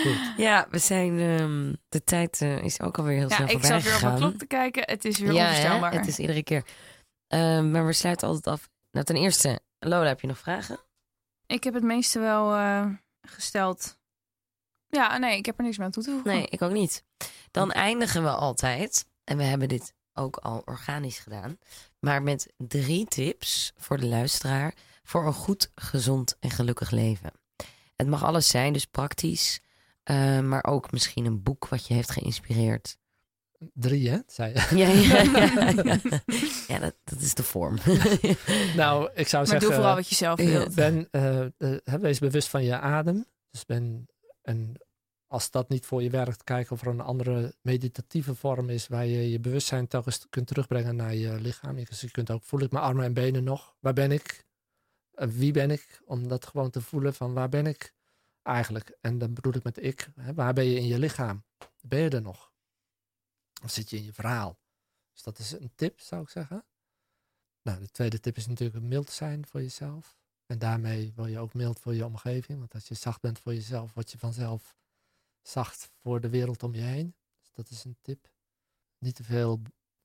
Goed. 0.03 0.33
Ja, 0.37 0.67
we 0.69 0.79
zijn. 0.79 1.19
ehm, 1.19 1.73
de 1.89 2.03
tijd 2.03 2.41
eh, 2.41 2.63
is 2.63 2.81
ook 2.81 2.97
alweer 2.97 3.17
heel 3.17 3.29
Ja, 3.29 3.35
snel 3.35 3.47
ik 3.47 3.51
voorbij 3.51 3.69
zat 3.81 3.83
weer 3.83 3.95
op 3.95 4.01
mijn 4.01 4.15
klok 4.15 4.37
te 4.37 4.45
kijken. 4.45 4.83
Het 4.85 5.05
is 5.05 5.19
weer 5.19 5.33
ja, 5.33 5.43
hè? 5.43 5.49
onvoorstelbaar. 5.49 5.93
het 5.93 6.07
is 6.07 6.19
iedere 6.19 6.43
keer. 6.43 6.63
Ehm, 7.27 7.71
maar 7.71 7.85
we 7.85 7.93
sluiten 7.93 8.27
altijd 8.27 8.47
af. 8.47 8.69
Nou, 8.91 9.05
ten 9.05 9.15
eerste, 9.15 9.59
Lola, 9.79 10.07
heb 10.07 10.19
je 10.21 10.27
nog 10.27 10.37
vragen? 10.37 10.79
Ik 11.53 11.63
heb 11.63 11.73
het 11.73 11.83
meeste 11.83 12.19
wel 12.19 12.55
eh, 12.55 12.85
gesteld. 13.21 13.97
Ja, 14.87 15.17
nee, 15.17 15.37
ik 15.37 15.45
heb 15.45 15.57
er 15.57 15.63
niks 15.63 15.77
meer 15.77 15.85
aan 15.85 15.91
toe 15.91 16.03
te 16.03 16.11
voegen. 16.11 16.31
Nee, 16.31 16.47
ik 16.47 16.61
ook 16.61 16.71
niet. 16.71 17.03
Dan 17.51 17.71
eindigen 17.71 18.23
we 18.23 18.29
altijd, 18.29 19.05
en 19.23 19.37
we 19.37 19.43
hebben 19.43 19.67
dit 19.67 19.93
ook 20.13 20.35
al 20.37 20.61
organisch 20.65 21.19
gedaan, 21.19 21.57
maar 21.99 22.23
met 22.23 22.53
drie 22.57 23.05
tips 23.05 23.73
voor 23.77 23.97
de 23.97 24.05
luisteraar 24.05 24.73
voor 25.03 25.25
een 25.25 25.33
goed, 25.33 25.71
gezond 25.75 26.37
en 26.39 26.49
gelukkig 26.49 26.91
leven. 26.91 27.31
Het 27.95 28.07
mag 28.07 28.23
alles 28.23 28.47
zijn, 28.47 28.73
dus 28.73 28.85
praktisch, 28.85 29.61
eh, 30.03 30.39
maar 30.39 30.63
ook 30.63 30.91
misschien 30.91 31.25
een 31.25 31.43
boek 31.43 31.67
wat 31.67 31.87
je 31.87 31.93
heeft 31.93 32.11
geïnspireerd. 32.11 32.97
Drie, 33.73 34.09
hè? 34.09 34.17
Zei 34.27 34.53
je. 34.53 34.75
Ja, 34.77 34.87
ja, 34.87 35.21
ja, 35.21 35.83
ja. 35.83 35.99
ja 36.73 36.79
dat, 36.79 36.95
dat 37.03 37.19
is 37.19 37.33
de 37.33 37.43
vorm. 37.43 37.77
Nou, 38.75 39.09
ik 39.13 39.27
zou 39.27 39.43
Maar 39.43 39.51
zeggen... 39.51 39.59
doe 39.59 39.73
vooral 39.73 39.95
wat 39.95 40.09
je 40.09 40.15
zelf 40.15 40.39
wilt. 40.39 40.75
Ben, 40.75 41.07
eh, 41.11 41.41
eh, 41.41 41.49
wees 41.83 42.19
bewust 42.19 42.47
van 42.47 42.63
je 42.63 42.79
adem. 42.79 43.25
Dus 43.51 43.65
ben, 43.65 44.07
en 44.41 44.77
als 45.33 45.51
dat 45.51 45.69
niet 45.69 45.85
voor 45.85 46.03
je 46.03 46.09
werkt, 46.09 46.43
kijk 46.43 46.71
of 46.71 46.81
er 46.81 46.87
een 46.87 47.01
andere 47.01 47.55
meditatieve 47.61 48.35
vorm 48.35 48.69
is 48.69 48.87
waar 48.87 49.05
je 49.05 49.29
je 49.29 49.39
bewustzijn 49.39 49.87
telkens 49.87 50.25
kunt 50.29 50.47
terugbrengen 50.47 50.95
naar 50.95 51.15
je 51.15 51.41
lichaam. 51.41 51.75
Dus 51.75 52.01
je 52.01 52.11
kunt 52.11 52.31
ook 52.31 52.43
voelen, 52.43 52.67
ik 52.67 52.73
mijn 52.73 52.85
armen 52.85 53.05
en 53.05 53.13
benen 53.13 53.43
nog. 53.43 53.75
Waar 53.79 53.93
ben 53.93 54.11
ik? 54.11 54.45
Eh, 55.13 55.27
wie 55.27 55.51
ben 55.51 55.71
ik? 55.71 56.01
Om 56.05 56.27
dat 56.27 56.45
gewoon 56.45 56.69
te 56.69 56.81
voelen 56.81 57.13
van 57.13 57.33
waar 57.33 57.49
ben 57.49 57.65
ik 57.67 57.93
eigenlijk? 58.41 58.97
En 59.01 59.17
dan 59.17 59.33
bedoel 59.33 59.55
ik 59.55 59.63
met 59.63 59.83
ik, 59.83 60.09
hè, 60.15 60.33
waar 60.33 60.53
ben 60.53 60.65
je 60.65 60.75
in 60.75 60.87
je 60.87 60.99
lichaam? 60.99 61.43
Ben 61.81 61.99
je 61.99 62.09
er 62.09 62.21
nog? 62.21 62.52
Of 63.63 63.71
zit 63.71 63.89
je 63.89 63.97
in 63.97 64.03
je 64.03 64.13
verhaal? 64.13 64.59
Dus 65.11 65.23
dat 65.23 65.39
is 65.39 65.51
een 65.51 65.71
tip, 65.75 65.99
zou 65.99 66.21
ik 66.21 66.29
zeggen. 66.29 66.65
Nou, 67.61 67.79
de 67.79 67.89
tweede 67.89 68.19
tip 68.19 68.37
is 68.37 68.47
natuurlijk 68.47 68.83
mild 68.83 69.09
zijn 69.09 69.47
voor 69.47 69.61
jezelf. 69.61 70.17
En 70.45 70.59
daarmee 70.59 71.13
word 71.15 71.29
je 71.29 71.39
ook 71.39 71.53
mild 71.53 71.79
voor 71.79 71.95
je 71.95 72.05
omgeving. 72.05 72.59
Want 72.59 72.73
als 72.73 72.87
je 72.87 72.93
zacht 72.93 73.21
bent 73.21 73.39
voor 73.39 73.53
jezelf, 73.53 73.93
word 73.93 74.11
je 74.11 74.17
vanzelf 74.17 74.77
zacht 75.41 75.91
voor 76.01 76.21
de 76.21 76.29
wereld 76.29 76.63
om 76.63 76.73
je 76.73 76.81
heen. 76.81 77.15
Dus 77.39 77.51
dat 77.53 77.69
is 77.69 77.83
een 77.83 77.97
tip. 78.01 78.31
Niet 78.97 79.15
te 79.15 79.23
veel 79.23 79.61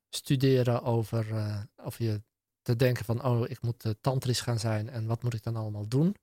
studeren 0.09 0.81
over 0.81 1.35
eh, 1.35 1.61
of 1.75 1.97
je 1.97 2.23
te 2.61 2.75
denken 2.75 3.05
van, 3.05 3.23
oh, 3.23 3.49
ik 3.49 3.61
moet 3.61 3.85
eh, 3.85 3.91
tantrisch 4.01 4.41
gaan 4.41 4.59
zijn 4.59 4.89
en 4.89 5.05
wat 5.05 5.23
moet 5.23 5.33
ik 5.33 5.43
dan 5.43 5.55
allemaal 5.55 5.87
doen? 5.87 6.15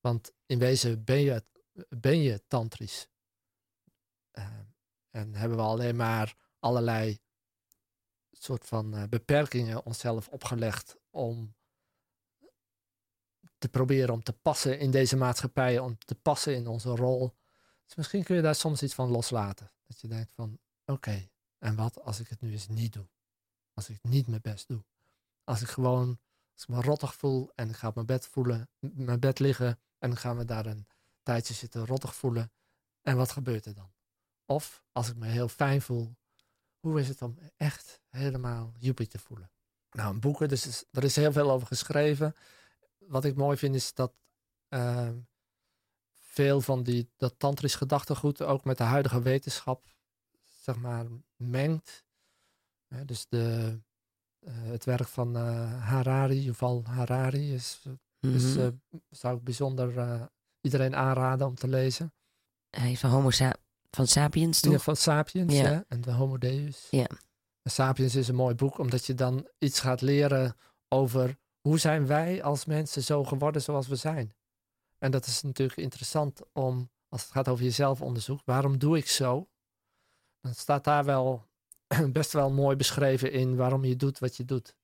Want 0.00 0.32
in 0.46 0.58
wezen 0.58 1.04
ben 1.04 1.20
je, 1.20 1.44
ben 1.88 2.20
je 2.22 2.42
tantrisch. 2.46 3.08
Eh, 4.30 4.44
en 5.10 5.34
hebben 5.34 5.58
we 5.58 5.64
alleen 5.64 5.96
maar 5.96 6.36
allerlei 6.58 7.20
soort 8.30 8.66
van 8.66 8.94
eh, 8.94 9.08
beperkingen 9.08 9.84
onszelf 9.84 10.28
opgelegd 10.28 10.96
om 11.10 11.56
te 13.58 13.68
proberen 13.68 14.14
om 14.14 14.22
te 14.22 14.32
passen 14.32 14.78
in 14.78 14.90
deze 14.90 15.16
maatschappij, 15.16 15.78
om 15.78 15.98
te 15.98 16.14
passen 16.14 16.54
in 16.54 16.66
onze 16.66 16.90
rol. 16.90 17.36
Dus 17.84 17.94
misschien 17.94 18.24
kun 18.24 18.36
je 18.36 18.42
daar 18.42 18.54
soms 18.54 18.82
iets 18.82 18.94
van 18.94 19.10
loslaten. 19.10 19.72
Dat 19.86 20.00
je 20.00 20.08
denkt 20.08 20.32
van, 20.34 20.58
oké, 20.84 21.28
en 21.58 21.76
wat 21.76 22.02
als 22.02 22.20
ik 22.20 22.28
het 22.28 22.40
nu 22.40 22.50
eens 22.50 22.68
niet 22.68 22.92
doe? 22.92 23.08
Als 23.72 23.88
ik 23.88 23.98
niet 24.02 24.26
mijn 24.26 24.40
best 24.40 24.68
doe? 24.68 24.84
Als 25.44 25.62
ik 25.62 25.68
gewoon, 25.68 26.20
als 26.52 26.62
ik 26.62 26.68
me 26.68 26.80
rottig 26.80 27.14
voel 27.14 27.50
en 27.54 27.68
ik 27.68 27.76
ga 27.76 27.88
op 27.88 27.94
mijn 27.94 28.06
bed 28.06 28.26
voelen, 28.26 28.68
mijn 28.78 29.20
bed 29.20 29.38
liggen 29.38 29.80
en 29.98 30.08
dan 30.08 30.16
gaan 30.16 30.36
we 30.36 30.44
daar 30.44 30.66
een 30.66 30.86
tijdje 31.22 31.54
zitten 31.54 31.86
rottig 31.86 32.14
voelen. 32.14 32.52
En 33.02 33.16
wat 33.16 33.32
gebeurt 33.32 33.66
er 33.66 33.74
dan? 33.74 33.92
Of 34.44 34.84
als 34.92 35.08
ik 35.08 35.16
me 35.16 35.26
heel 35.26 35.48
fijn 35.48 35.82
voel, 35.82 36.16
hoe 36.80 37.00
is 37.00 37.08
het 37.08 37.22
om 37.22 37.38
echt 37.56 38.00
helemaal 38.08 38.72
Joepie 38.78 39.06
te 39.06 39.18
voelen? 39.18 39.50
Nou, 39.90 40.14
in 40.14 40.20
boeken, 40.20 40.48
dus 40.48 40.66
is- 40.66 40.84
er 40.90 41.04
is 41.04 41.16
heel 41.16 41.32
veel 41.32 41.50
over 41.50 41.66
geschreven. 41.66 42.34
Wat 42.98 43.24
ik 43.24 43.36
mooi 43.36 43.56
vind 43.56 43.74
is 43.74 43.94
dat 43.94 44.12
ehm, 44.68 45.16
veel 46.20 46.60
van 46.60 46.82
die, 46.82 47.10
dat 47.16 47.38
tantrisch 47.38 47.74
gedachtegoed 47.74 48.42
ook 48.42 48.64
met 48.64 48.76
de 48.78 48.82
huidige 48.84 49.22
wetenschap, 49.22 49.86
zeg 50.60 50.76
maar, 50.76 51.06
mengt. 51.36 52.04
Hè, 52.88 53.04
dus 53.04 53.26
de, 53.28 53.78
eh, 54.38 54.52
het 54.62 54.84
werk 54.84 55.08
van 55.08 55.36
eh, 55.36 55.82
Harari, 55.88 56.40
Yuval 56.42 56.84
Harari, 56.84 57.54
is, 57.54 57.82
is, 58.20 58.54
Mhm. 58.54 58.58
eh, 58.60 58.98
zou 59.10 59.36
ik 59.36 59.44
bijzonder 59.44 59.98
eh, 59.98 60.22
iedereen 60.60 60.96
aanraden 60.96 61.46
om 61.46 61.54
te 61.54 61.68
lezen. 61.68 62.12
Hij 62.70 62.92
is 62.92 63.00
van 63.00 63.10
Homo 63.10 63.30
sa- 63.30 63.56
van 63.90 64.06
Sapiens, 64.06 64.60
toch? 64.60 64.72
geval 64.72 64.94
Sapiens 64.94 65.54
Ja. 65.54 65.84
en 65.88 66.00
de 66.00 66.12
Homo 66.12 66.38
Deus. 66.38 66.86
Ja. 66.90 67.06
En 67.62 67.70
Sapiens 67.70 68.14
is 68.14 68.28
een 68.28 68.34
mooi 68.34 68.54
boek, 68.54 68.78
omdat 68.78 69.06
je 69.06 69.14
dan 69.14 69.48
iets 69.58 69.80
gaat 69.80 70.00
leren 70.00 70.56
over 70.88 71.38
hoe 71.60 71.78
zijn 71.78 72.06
wij 72.06 72.42
als 72.42 72.64
mensen 72.64 73.02
zo 73.02 73.24
geworden 73.24 73.62
zoals 73.62 73.88
we 73.88 73.96
zijn. 73.96 74.34
En 74.98 75.10
dat 75.10 75.26
is 75.26 75.42
natuurlijk 75.42 75.78
interessant 75.78 76.42
om, 76.52 76.90
als 77.08 77.22
het 77.22 77.30
gaat 77.30 77.48
over 77.48 77.64
jezelfonderzoek, 77.64 78.40
waarom 78.44 78.78
doe 78.78 78.96
ik 78.96 79.08
zo? 79.08 79.48
Dan 80.40 80.54
staat 80.54 80.84
daar 80.84 81.04
wel 81.04 81.46
best 82.12 82.32
wel 82.32 82.50
mooi 82.50 82.76
beschreven 82.76 83.32
in 83.32 83.56
waarom 83.56 83.84
je 83.84 83.96
doet 83.96 84.18
wat 84.18 84.36
je 84.36 84.44
doet. 84.44 84.76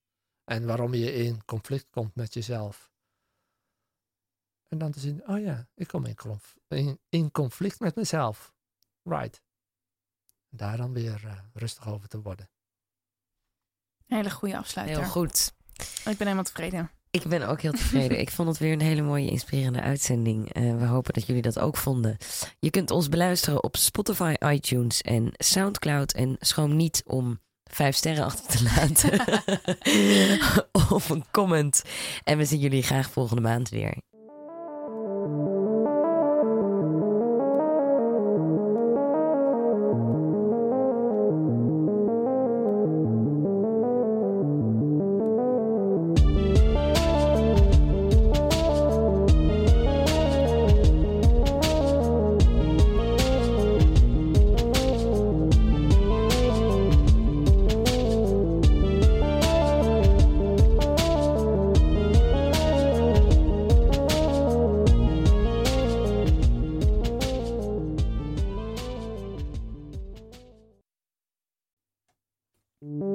En 0.44 0.66
waarom 0.66 0.94
je 0.94 1.12
in 1.14 1.44
conflict 1.44 1.90
komt 1.90 2.14
met 2.14 2.34
jezelf. 2.34 2.92
En 4.68 4.78
dan 4.78 4.90
te 4.90 5.00
zien, 5.00 5.28
oh 5.28 5.40
ja, 5.40 5.68
ik 5.74 5.86
kom 5.88 6.04
in, 6.06 6.14
conf- 6.14 6.56
in, 6.68 7.00
in 7.08 7.30
conflict 7.30 7.80
met 7.80 7.94
mezelf. 7.94 8.53
Right. 9.04 9.42
Daar 10.48 10.76
dan 10.76 10.92
weer 10.92 11.20
eh, 11.24 11.38
rustig 11.52 11.88
over 11.88 12.08
te 12.08 12.22
worden. 12.22 12.48
Hele 14.06 14.30
goede 14.30 14.56
afsluiter. 14.56 14.96
Heel 14.96 15.10
goed. 15.10 15.52
Ik 15.78 16.04
ben 16.04 16.16
helemaal 16.18 16.44
tevreden. 16.44 16.90
Ik 17.10 17.26
ben 17.26 17.48
ook 17.48 17.60
heel 17.60 17.72
tevreden. 17.72 18.18
ik 18.20 18.30
vond 18.30 18.48
het 18.48 18.58
weer 18.58 18.72
een 18.72 18.80
hele 18.80 19.02
mooie, 19.02 19.30
inspirerende 19.30 19.80
uitzending. 19.80 20.52
Eh, 20.52 20.76
we 20.76 20.84
hopen 20.84 21.12
dat 21.12 21.26
jullie 21.26 21.42
dat 21.42 21.58
ook 21.58 21.76
vonden. 21.76 22.16
Je 22.58 22.70
kunt 22.70 22.90
ons 22.90 23.08
beluisteren 23.08 23.62
op 23.62 23.76
Spotify, 23.76 24.34
iTunes 24.38 25.02
en 25.02 25.30
Soundcloud. 25.32 26.12
En 26.12 26.36
schroom 26.38 26.76
niet 26.76 27.02
om 27.06 27.40
vijf 27.64 27.96
sterren 27.96 28.24
achter 28.24 28.46
te 28.46 28.62
laten. 28.62 29.20
of 30.96 31.08
een 31.08 31.24
comment. 31.30 31.82
En 32.24 32.38
we 32.38 32.44
zien 32.44 32.60
jullie 32.60 32.82
graag 32.82 33.10
volgende 33.10 33.42
maand 33.42 33.68
weer. 33.68 33.96
you 72.84 73.13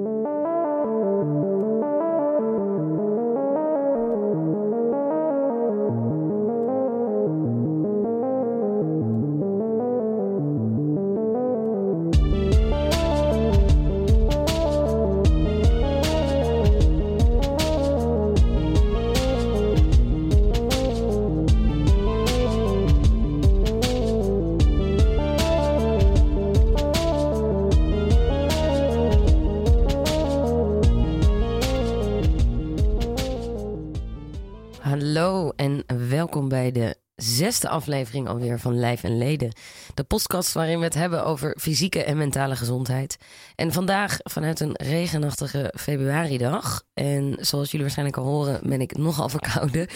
zesde 37.49 37.69
aflevering 37.69 38.27
alweer 38.27 38.59
van 38.59 38.79
Lijf 38.79 39.03
en 39.03 39.17
Leden. 39.17 39.53
De 39.93 40.03
podcast 40.03 40.53
waarin 40.53 40.77
we 40.77 40.83
het 40.83 40.93
hebben 40.93 41.25
over 41.25 41.57
fysieke 41.59 42.03
en 42.03 42.17
mentale 42.17 42.55
gezondheid. 42.55 43.17
En 43.55 43.71
vandaag 43.71 44.17
vanuit 44.23 44.59
een 44.59 44.73
regenachtige 44.73 45.73
februaridag. 45.77 46.83
En 46.93 47.37
zoals 47.39 47.65
jullie 47.65 47.81
waarschijnlijk 47.81 48.17
al 48.17 48.25
horen 48.25 48.59
ben 48.63 48.81
ik 48.81 48.97
nogal 48.97 49.29
verkouden. 49.29 49.87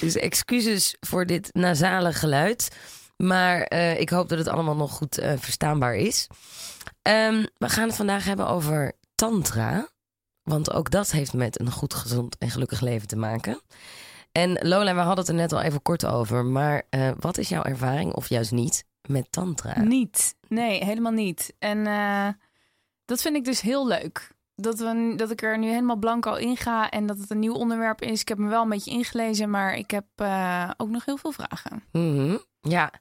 Dus 0.00 0.16
excuses 0.16 0.96
voor 1.00 1.26
dit 1.26 1.48
nasale 1.52 2.12
geluid. 2.12 2.68
Maar 3.16 3.62
eh, 3.62 4.00
ik 4.00 4.10
hoop 4.10 4.28
dat 4.28 4.38
het 4.38 4.48
allemaal 4.48 4.76
nog 4.76 4.92
goed 4.92 5.18
eh, 5.18 5.32
verstaanbaar 5.38 5.94
is. 5.94 6.26
Ehm, 7.02 7.44
we 7.58 7.68
gaan 7.68 7.86
het 7.86 7.96
vandaag 7.96 8.24
hebben 8.24 8.48
over 8.48 8.92
tantra. 9.14 9.88
Want 10.42 10.72
ook 10.72 10.90
dat 10.90 11.10
heeft 11.10 11.32
met 11.32 11.60
een 11.60 11.70
goed, 11.70 11.94
gezond 11.94 12.38
en 12.38 12.50
gelukkig 12.50 12.80
leven 12.80 13.08
te 13.08 13.16
maken. 13.16 13.60
En 14.32 14.68
Lola, 14.68 14.94
we 14.94 15.00
hadden 15.00 15.18
het 15.18 15.28
er 15.28 15.34
net 15.34 15.52
al 15.52 15.60
even 15.60 15.82
kort 15.82 16.06
over. 16.06 16.44
Maar 16.44 16.82
eh, 16.90 17.10
wat 17.18 17.38
is 17.38 17.48
jouw 17.48 17.62
ervaring, 17.62 18.14
of 18.14 18.28
juist 18.28 18.52
niet, 18.52 18.84
met 19.08 19.26
tantra? 19.32 19.80
Niet. 19.80 20.34
Nee, 20.48 20.84
helemaal 20.84 21.12
niet. 21.12 21.54
En 21.58 21.86
eh, 21.86 22.28
dat 23.04 23.20
vind 23.20 23.36
ik 23.36 23.44
dus 23.44 23.60
heel 23.60 23.86
leuk. 23.86 24.30
Dat, 24.54 24.78
we, 24.78 25.12
dat 25.16 25.30
ik 25.30 25.42
er 25.42 25.58
nu 25.58 25.68
helemaal 25.68 25.96
blanco 25.96 26.34
in 26.34 26.56
ga 26.56 26.90
en 26.90 27.06
dat 27.06 27.18
het 27.18 27.30
een 27.30 27.38
nieuw 27.38 27.54
onderwerp 27.54 28.02
is. 28.02 28.20
Ik 28.20 28.28
heb 28.28 28.38
me 28.38 28.48
wel 28.48 28.62
een 28.62 28.68
beetje 28.68 28.90
ingelezen, 28.90 29.50
maar 29.50 29.74
ik 29.74 29.90
heb 29.90 30.06
eh, 30.14 30.70
ook 30.76 30.88
nog 30.88 31.04
heel 31.04 31.16
veel 31.16 31.32
vragen. 31.32 31.82
Mhm. 31.92 32.36
Ja, 32.60 32.92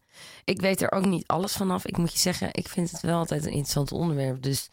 ik 0.43 0.61
weet 0.61 0.81
er 0.81 0.91
ook 0.91 1.05
niet 1.05 1.27
alles 1.27 1.53
vanaf. 1.53 1.85
Ik 1.85 1.97
moet 1.97 2.11
je 2.11 2.19
zeggen, 2.19 2.49
ik 2.51 2.67
vind 2.67 2.91
het 2.91 3.01
wel 3.01 3.17
altijd 3.17 3.41
een 3.41 3.51
interessant 3.51 3.91
onderwerp. 3.91 4.41
Dus 4.41 4.69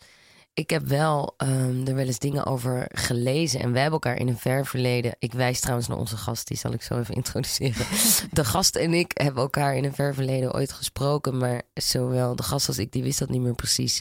ik 0.56 0.70
heb 0.70 0.86
wel 0.86 1.34
ehm, 1.36 1.86
er 1.86 1.94
wel 1.94 2.06
eens 2.06 2.18
dingen 2.18 2.46
over 2.46 2.88
gelezen. 2.92 3.60
En 3.60 3.72
wij 3.72 3.82
hebben 3.82 4.00
elkaar 4.02 4.20
in 4.20 4.28
een 4.28 4.38
ver 4.38 4.66
verleden. 4.66 5.16
Ik 5.18 5.32
wijs 5.32 5.60
trouwens 5.60 5.88
naar 5.88 5.98
onze 5.98 6.16
gast, 6.16 6.48
die 6.48 6.56
zal 6.56 6.72
ik 6.72 6.82
zo 6.82 6.98
even 6.98 7.14
introduceren. 7.22 7.86
De 8.32 8.44
gast 8.44 8.76
en 8.76 8.94
ik 8.94 9.10
hebben 9.14 9.42
elkaar 9.42 9.76
in 9.76 9.84
een 9.84 9.94
ver 9.94 10.14
verleden 10.14 10.54
ooit 10.54 10.72
gesproken. 10.72 11.38
Maar 11.38 11.62
zowel 11.74 12.36
de 12.36 12.42
gast 12.42 12.68
als 12.68 12.78
ik, 12.78 12.92
die 12.92 13.02
wist 13.02 13.18
dat 13.18 13.28
niet 13.28 13.40
meer 13.40 13.54
precies. 13.54 14.00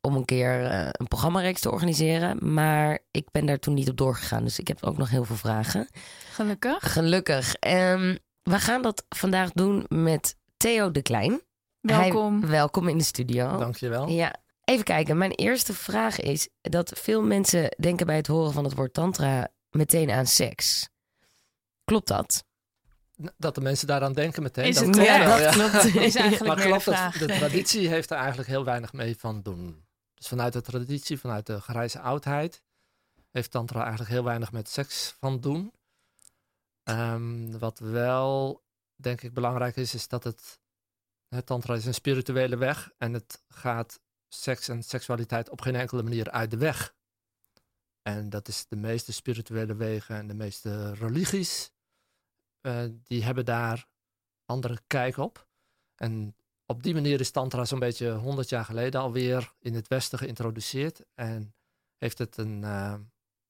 Om 0.00 0.16
een 0.16 0.24
keer 0.24 0.64
eh, 0.66 0.88
een 0.90 1.08
programmareeks 1.08 1.60
te 1.60 1.70
organiseren. 1.70 2.52
Maar 2.54 2.98
ik 3.10 3.26
ben 3.30 3.46
daar 3.46 3.58
toen 3.58 3.74
niet 3.74 3.90
op 3.90 3.96
doorgegaan. 3.96 4.44
Dus 4.44 4.58
ik 4.58 4.68
heb 4.68 4.82
ook 4.84 4.96
nog 4.96 5.10
heel 5.10 5.24
veel 5.24 5.36
vragen. 5.36 5.88
Gelukkig. 6.32 6.92
Gelukkig. 6.92 7.54
Ehm, 7.54 8.16
we 8.42 8.58
gaan 8.58 8.82
dat 8.82 9.04
vandaag 9.08 9.52
doen 9.52 9.84
met 9.88 10.36
Theo 10.56 10.90
de 10.90 11.02
Klein. 11.02 11.40
Hij- 11.80 11.98
Welkom. 11.98 12.46
welkom 12.46 12.88
in 12.88 12.98
de 12.98 13.04
studio. 13.04 13.56
Dankjewel. 13.58 14.08
Ja, 14.08 14.34
even 14.64 14.84
kijken. 14.84 15.18
Mijn 15.18 15.30
eerste 15.30 15.74
vraag 15.74 16.20
is 16.20 16.48
dat 16.60 16.92
veel 16.94 17.22
mensen 17.22 17.76
denken 17.80 18.06
bij 18.06 18.16
het 18.16 18.26
horen 18.26 18.52
van 18.52 18.64
het 18.64 18.74
woord 18.74 18.92
tantra 18.92 19.48
meteen 19.70 20.10
aan 20.10 20.26
seks. 20.26 20.88
Klopt 21.84 22.08
dat? 22.08 22.44
Dat 23.36 23.54
de 23.54 23.60
mensen 23.60 23.86
daaraan 23.86 24.12
denken 24.12 24.42
meteen. 24.42 24.64
Is 24.64 24.74
dat 24.74 24.86
het, 24.86 24.94
klopt 24.94 25.08
ja, 25.08 25.18
wel, 25.18 25.38
dat 25.38 25.54
ja. 25.54 25.68
klopt. 25.68 25.94
Is 26.08 26.14
eigenlijk 26.14 26.86
Maar 26.86 27.18
de 27.18 27.26
traditie 27.26 27.88
heeft 27.88 28.10
er 28.10 28.16
eigenlijk 28.16 28.48
heel 28.48 28.64
weinig 28.64 28.92
mee 28.92 29.16
van 29.18 29.42
doen. 29.42 29.84
Dus 30.14 30.28
vanuit 30.28 30.52
de 30.52 30.60
traditie, 30.60 31.18
vanuit 31.18 31.46
de 31.46 31.60
grijze 31.60 32.00
oudheid, 32.00 32.62
heeft 33.30 33.50
tantra 33.50 33.80
eigenlijk 33.80 34.10
heel 34.10 34.24
weinig 34.24 34.52
met 34.52 34.68
seks 34.68 35.16
van 35.18 35.40
doen. 35.40 35.72
Ehm, 36.82 37.58
wat 37.58 37.78
wel, 37.78 38.62
denk 38.96 39.22
ik, 39.22 39.34
belangrijk 39.34 39.76
is, 39.76 39.94
is 39.94 40.08
dat 40.08 40.24
het, 40.24 40.60
het 41.28 41.46
tantra 41.46 41.74
is 41.74 41.86
een 41.86 41.94
spirituele 41.94 42.56
weg 42.56 42.90
en 42.98 43.12
het 43.12 43.42
gaat 43.48 44.00
seks 44.42 44.68
en 44.68 44.82
seksualiteit 44.82 45.50
op 45.50 45.60
geen 45.60 45.76
enkele 45.76 46.02
manier 46.02 46.30
uit 46.30 46.50
de 46.50 46.56
weg. 46.56 46.94
En 48.02 48.30
dat 48.30 48.48
is 48.48 48.66
de 48.68 48.76
meeste 48.76 49.12
spirituele 49.12 49.74
wegen 49.74 50.16
en 50.16 50.26
de 50.26 50.34
meeste 50.34 50.94
religies, 50.94 51.70
eh, 52.60 52.84
die 53.02 53.24
hebben 53.24 53.44
daar 53.44 53.86
andere 54.44 54.80
kijk 54.86 55.16
op. 55.16 55.48
En 55.94 56.36
op 56.66 56.82
die 56.82 56.94
manier 56.94 57.20
is 57.20 57.30
Tantra 57.30 57.64
zo'n 57.64 57.78
beetje 57.78 58.12
100 58.12 58.48
jaar 58.48 58.64
geleden 58.64 59.00
alweer 59.00 59.52
in 59.58 59.74
het 59.74 59.88
Westen 59.88 60.18
geïntroduceerd. 60.18 61.04
En 61.14 61.54
heeft 61.96 62.18
het 62.18 62.36
een, 62.36 62.64
eh, 62.64 62.94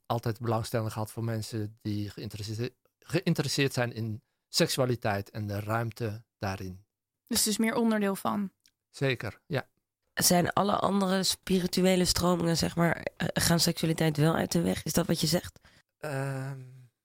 altijd 0.07 0.41
belangstelling 0.41 0.93
gehad 0.93 1.13
voor 1.13 1.25
mensen 1.25 1.79
die 1.81 2.11
geïnteresseerd, 2.11 2.75
geïnteresseerd 2.99 3.73
zijn 3.73 3.93
in 3.93 4.23
seksualiteit 4.49 5.31
en 5.31 5.47
de 5.47 5.61
ruimte 5.61 6.25
daarin. 6.39 6.85
Dus 7.27 7.39
het 7.39 7.47
is 7.47 7.59
meer 7.59 7.75
onderdeel 7.75 8.17
van. 8.17 8.53
Zeker, 8.91 9.41
ja. 9.47 9.69
Zijn 10.15 10.53
alle 10.53 10.77
andere 10.77 11.23
spirituele 11.23 12.05
stromingen, 12.05 12.57
zeg 12.57 12.77
maar, 12.77 13.07
eh, 13.17 13.29
gaan 13.33 13.61
seksualiteit 13.61 14.17
wel 14.17 14.35
uit 14.35 14.53
de 14.53 14.63
weg? 14.63 14.85
Is 14.85 14.93
dat 14.93 15.07
wat 15.07 15.21
je 15.21 15.27
zegt? 15.27 15.61
Ehm, 15.99 16.61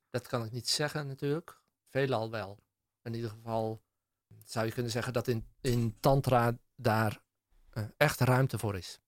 dat 0.09 0.27
kan 0.27 0.45
ik 0.45 0.51
niet 0.51 0.69
zeggen 0.69 1.07
natuurlijk. 1.07 1.61
Veelal 1.89 2.29
wel. 2.29 2.57
In 3.03 3.13
ieder 3.13 3.29
geval 3.29 3.81
zou 4.45 4.65
je 4.65 4.71
kunnen 4.71 4.91
zeggen 4.91 5.13
dat 5.13 5.27
in, 5.27 5.45
in 5.61 5.97
tantra 5.99 6.57
daar 6.75 7.21
eh, 7.69 7.83
echt 7.97 8.19
ruimte 8.19 8.57
voor 8.59 8.77
is. 8.77 8.99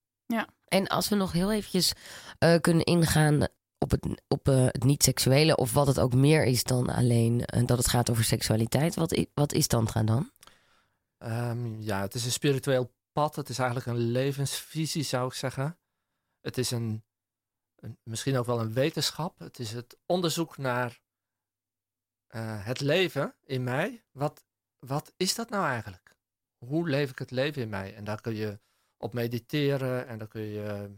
En 0.68 0.88
als 0.88 1.10
we 1.10 1.16
nog 1.16 1.32
heel 1.32 1.52
eventjes 1.52 1.94
eh, 2.38 2.60
kunnen 2.62 2.86
ingaan 2.86 3.48
op 3.78 3.92
het, 3.92 4.22
op, 4.28 4.48
eh, 4.48 4.66
het 4.66 4.84
niet-seksuele, 4.84 5.56
of 5.56 5.74
wat 5.74 5.88
het 5.88 6.00
ook 6.00 6.14
meer 6.14 6.44
is 6.44 6.64
dan 6.64 6.90
alleen 6.90 7.44
dat 7.66 7.78
het 7.78 7.88
gaat 7.88 8.10
over 8.10 8.24
seksualiteit, 8.24 8.96
wat, 8.96 9.26
wat 9.34 9.54
is 9.54 9.68
tantra 9.68 10.04
dan? 10.04 10.32
Ehm, 11.18 11.82
ja, 11.82 12.02
het 12.02 12.14
is 12.14 12.26
een 12.26 12.32
spiritueel 12.32 12.92
pad. 13.12 13.36
Het 13.36 13.50
is 13.50 13.58
eigenlijk 13.58 13.88
een 13.88 14.12
levensvisie, 14.12 15.04
zou 15.04 15.28
ik 15.28 15.34
zeggen. 15.34 15.80
Het 16.40 16.58
is 16.58 16.72
een, 16.72 17.04
een 17.76 17.98
misschien 18.04 18.38
ook 18.38 18.46
wel 18.46 18.60
een 18.60 18.74
wetenschap. 18.74 19.40
Het 19.40 19.60
is 19.60 19.72
het 19.72 19.98
onderzoek 20.06 20.58
naar 20.58 21.02
eh, 22.28 22.66
het 22.66 22.80
leven 22.80 23.36
in 23.42 23.64
mij. 23.64 24.04
Wat, 24.12 24.46
wat 24.80 25.14
is 25.18 25.36
dat 25.36 25.50
nou 25.50 25.66
eigenlijk? 25.66 26.16
Hoe 26.58 26.90
leef 26.90 27.12
ik 27.12 27.20
het 27.20 27.32
leven 27.32 27.62
in 27.62 27.70
mij? 27.70 27.96
En 27.96 28.04
daar 28.04 28.22
kun 28.22 28.36
je 28.36 28.60
op 28.98 29.14
mediteren 29.14 30.08
en 30.08 30.18
daar 30.18 30.28
kun 30.28 30.42
je 30.42 30.96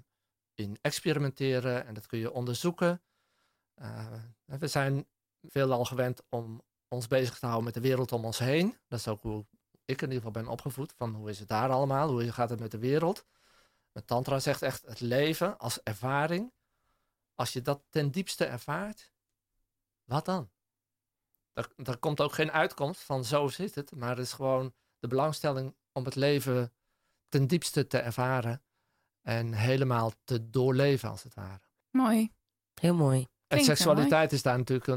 in 0.54 0.78
experimenteren 0.82 1.86
en 1.86 1.94
dat 1.94 2.06
kun 2.06 2.20
je 2.20 2.32
onderzoeken. 2.32 3.02
Eh, 3.74 4.14
we 4.46 4.68
zijn 4.68 5.08
veelal 5.42 5.86
gewend 5.86 6.24
om 6.30 6.64
ons 6.88 7.08
bezig 7.08 7.40
te 7.40 7.46
houden 7.46 7.66
met 7.66 7.74
de 7.74 7.90
wereld 7.90 8.12
om 8.12 8.26
ons 8.26 8.40
heen. 8.40 8.78
Dat 8.88 9.00
is 9.00 9.08
ook 9.08 9.22
hoe 9.22 9.46
ik 9.86 10.02
in 10.02 10.12
ieder 10.12 10.24
geval 10.24 10.44
ben 10.44 10.52
opgevoed. 10.52 10.94
Van 10.98 11.14
hoe 11.14 11.30
is 11.30 11.40
het 11.40 11.48
daar 11.48 11.70
allemaal? 11.70 12.10
Hoe 12.10 12.32
gaat 12.32 12.50
het 12.50 12.60
met 12.60 12.72
de 12.72 12.78
wereld? 12.78 13.26
Met 13.92 14.08
Tantra 14.08 14.40
zegt 14.40 14.62
echt 14.62 14.86
het 14.86 15.00
leven 15.00 15.58
als 15.58 15.84
ervaring. 15.84 16.54
Als 17.36 17.54
je 17.54 17.62
dat 17.62 17.84
ten 17.90 18.12
diepste 18.12 18.46
ervaart, 18.46 19.12
wat 20.04 20.26
dan? 20.26 20.52
Er, 21.54 21.72
er 21.84 21.98
komt 21.98 22.22
ook 22.22 22.34
geen 22.34 22.52
uitkomst 22.52 23.02
van 23.02 23.26
zo 23.26 23.48
zit 23.48 23.76
het. 23.76 23.96
Maar 23.96 24.10
het 24.10 24.26
is 24.26 24.34
gewoon 24.34 24.74
de 25.00 25.08
belangstelling 25.08 25.76
om 25.92 26.06
het 26.06 26.16
leven 26.16 26.74
ten 27.30 27.48
diepste 27.48 27.88
te 27.88 27.98
ervaren. 27.98 28.64
En 29.22 29.54
helemaal 29.54 30.12
te 30.24 30.50
doorleven 30.50 31.10
als 31.10 31.24
het 31.24 31.34
ware. 31.34 31.62
Mooi. 31.90 32.34
Heel 32.74 32.96
mooi. 32.96 33.28
En 33.58 33.64
seksualiteit 33.64 34.32
is 34.32 34.42
daar 34.42 34.58
natuurlijk 34.58 34.88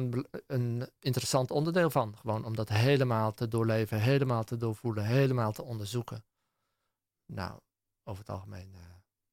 een, 0.46 0.90
interessant 1.00 1.50
onderdeel 1.50 1.90
van. 1.90 2.16
Gewoon 2.16 2.44
om 2.44 2.56
dat 2.56 2.68
helemaal 2.68 3.32
te 3.32 3.48
doorleven, 3.48 4.00
helemaal 4.00 4.44
te 4.44 4.56
doorvoelen, 4.56 5.04
helemaal 5.04 5.52
te 5.52 5.62
onderzoeken. 5.62 6.24
Nou, 7.32 7.60
over 8.04 8.20
het 8.20 8.30
algemeen 8.34 8.74
eh, 8.74 8.80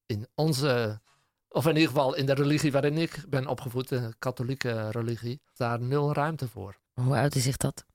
in 0.05 0.27
onze, 0.35 1.01
of 1.47 1.65
in 1.65 1.73
ieder 1.73 1.89
geval 1.89 2.15
in 2.15 2.25
de 2.25 2.33
religie 2.33 2.71
waarin 2.71 2.97
ik 2.97 3.25
ben 3.29 3.47
opgevoed, 3.47 3.89
de 3.89 4.13
katholieke 4.19 4.89
religie, 4.89 5.41
daar 5.53 5.81
nul 5.81 6.13
ruimte 6.13 6.47
voor. 6.47 6.79
Hoe 6.93 7.13
uit 7.13 7.33
zich 7.33 7.57
dat? 7.57 7.85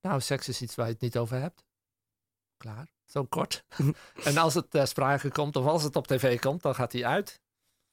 Nou, 0.00 0.20
seks 0.20 0.48
is 0.48 0.62
iets 0.62 0.74
waar 0.74 0.86
je 0.86 0.92
het 0.92 1.00
niet 1.00 1.16
over 1.16 1.40
hebt. 1.40 1.64
Klaar, 2.56 2.94
zo 3.04 3.24
kort. 3.24 3.64
en 4.24 4.36
als 4.36 4.54
het 4.54 4.70
ter 4.70 4.86
sprake 4.86 5.30
komt 5.30 5.56
of 5.56 5.66
als 5.66 5.82
het 5.82 5.96
op 5.96 6.06
tv 6.06 6.40
komt, 6.40 6.62
dan 6.62 6.74
gaat 6.74 6.92
hij 6.92 7.04
uit. 7.04 7.40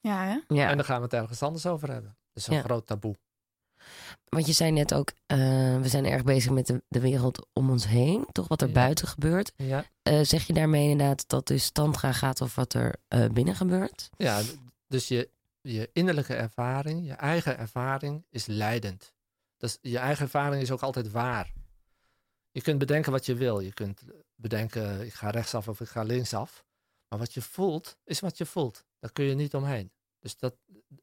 Ja, 0.00 0.24
hè? 0.24 0.54
Ja, 0.54 0.68
En 0.68 0.76
dan 0.76 0.84
gaan 0.84 0.96
we 0.96 1.02
het 1.02 1.12
ergens 1.12 1.42
anders 1.42 1.66
over 1.66 1.90
hebben. 1.90 2.16
Dat 2.32 2.42
is 2.42 2.46
een 2.46 2.54
Ja. 2.54 2.62
groot 2.62 2.86
taboe. 2.86 3.16
want 4.28 4.46
je 4.46 4.52
zei 4.52 4.70
net 4.70 4.94
ook, 4.94 5.12
eh, 5.26 5.38
we 5.80 5.88
zijn 5.88 6.04
erg 6.06 6.24
bezig 6.24 6.52
met 6.52 6.66
de, 6.66 6.82
de 6.88 7.00
wereld 7.00 7.46
om 7.52 7.70
ons 7.70 7.86
heen, 7.86 8.26
toch 8.32 8.48
wat 8.48 8.60
er 8.62 8.66
Ja. 8.68 8.74
buiten 8.74 9.08
gebeurt. 9.08 9.52
Ja, 9.56 9.84
Eh, 10.02 10.20
zeg 10.22 10.46
je 10.46 10.52
daarmee 10.52 10.88
inderdaad 10.90 11.28
dat 11.28 11.46
dus 11.46 11.70
tantra 11.70 12.12
gaat 12.12 12.42
over 12.42 12.54
wat 12.56 12.74
er 12.74 12.94
eh, 13.08 13.26
binnen 13.28 13.54
gebeurt? 13.56 14.10
Ja, 14.16 14.40
dus 14.86 15.08
je, 15.08 15.30
je 15.60 15.90
innerlijke 15.92 16.34
ervaring, 16.34 17.06
je 17.06 17.12
eigen 17.12 17.58
ervaring 17.58 18.24
is 18.30 18.46
leidend. 18.46 19.12
Dus 19.56 19.78
je 19.80 19.98
eigen 19.98 20.24
ervaring 20.24 20.62
is 20.62 20.70
ook 20.70 20.82
altijd 20.82 21.10
waar. 21.10 21.52
Je 22.50 22.60
kunt 22.62 22.78
bedenken 22.78 23.12
wat 23.12 23.26
je 23.26 23.34
wil. 23.34 23.60
Je 23.60 23.72
kunt 23.72 24.00
bedenken, 24.34 25.00
ik 25.06 25.12
ga 25.14 25.30
rechtsaf 25.30 25.68
of 25.68 25.80
ik 25.80 25.88
ga 25.88 26.02
linksaf. 26.02 26.64
Maar 27.08 27.18
wat 27.18 27.34
je 27.34 27.42
voelt, 27.42 27.96
is 28.04 28.20
wat 28.20 28.38
je 28.38 28.46
voelt. 28.46 28.84
Daar 28.98 29.12
kun 29.12 29.24
je 29.24 29.34
niet 29.34 29.54
omheen. 29.54 29.92
Dus 30.22 30.36
dat, 30.36 30.56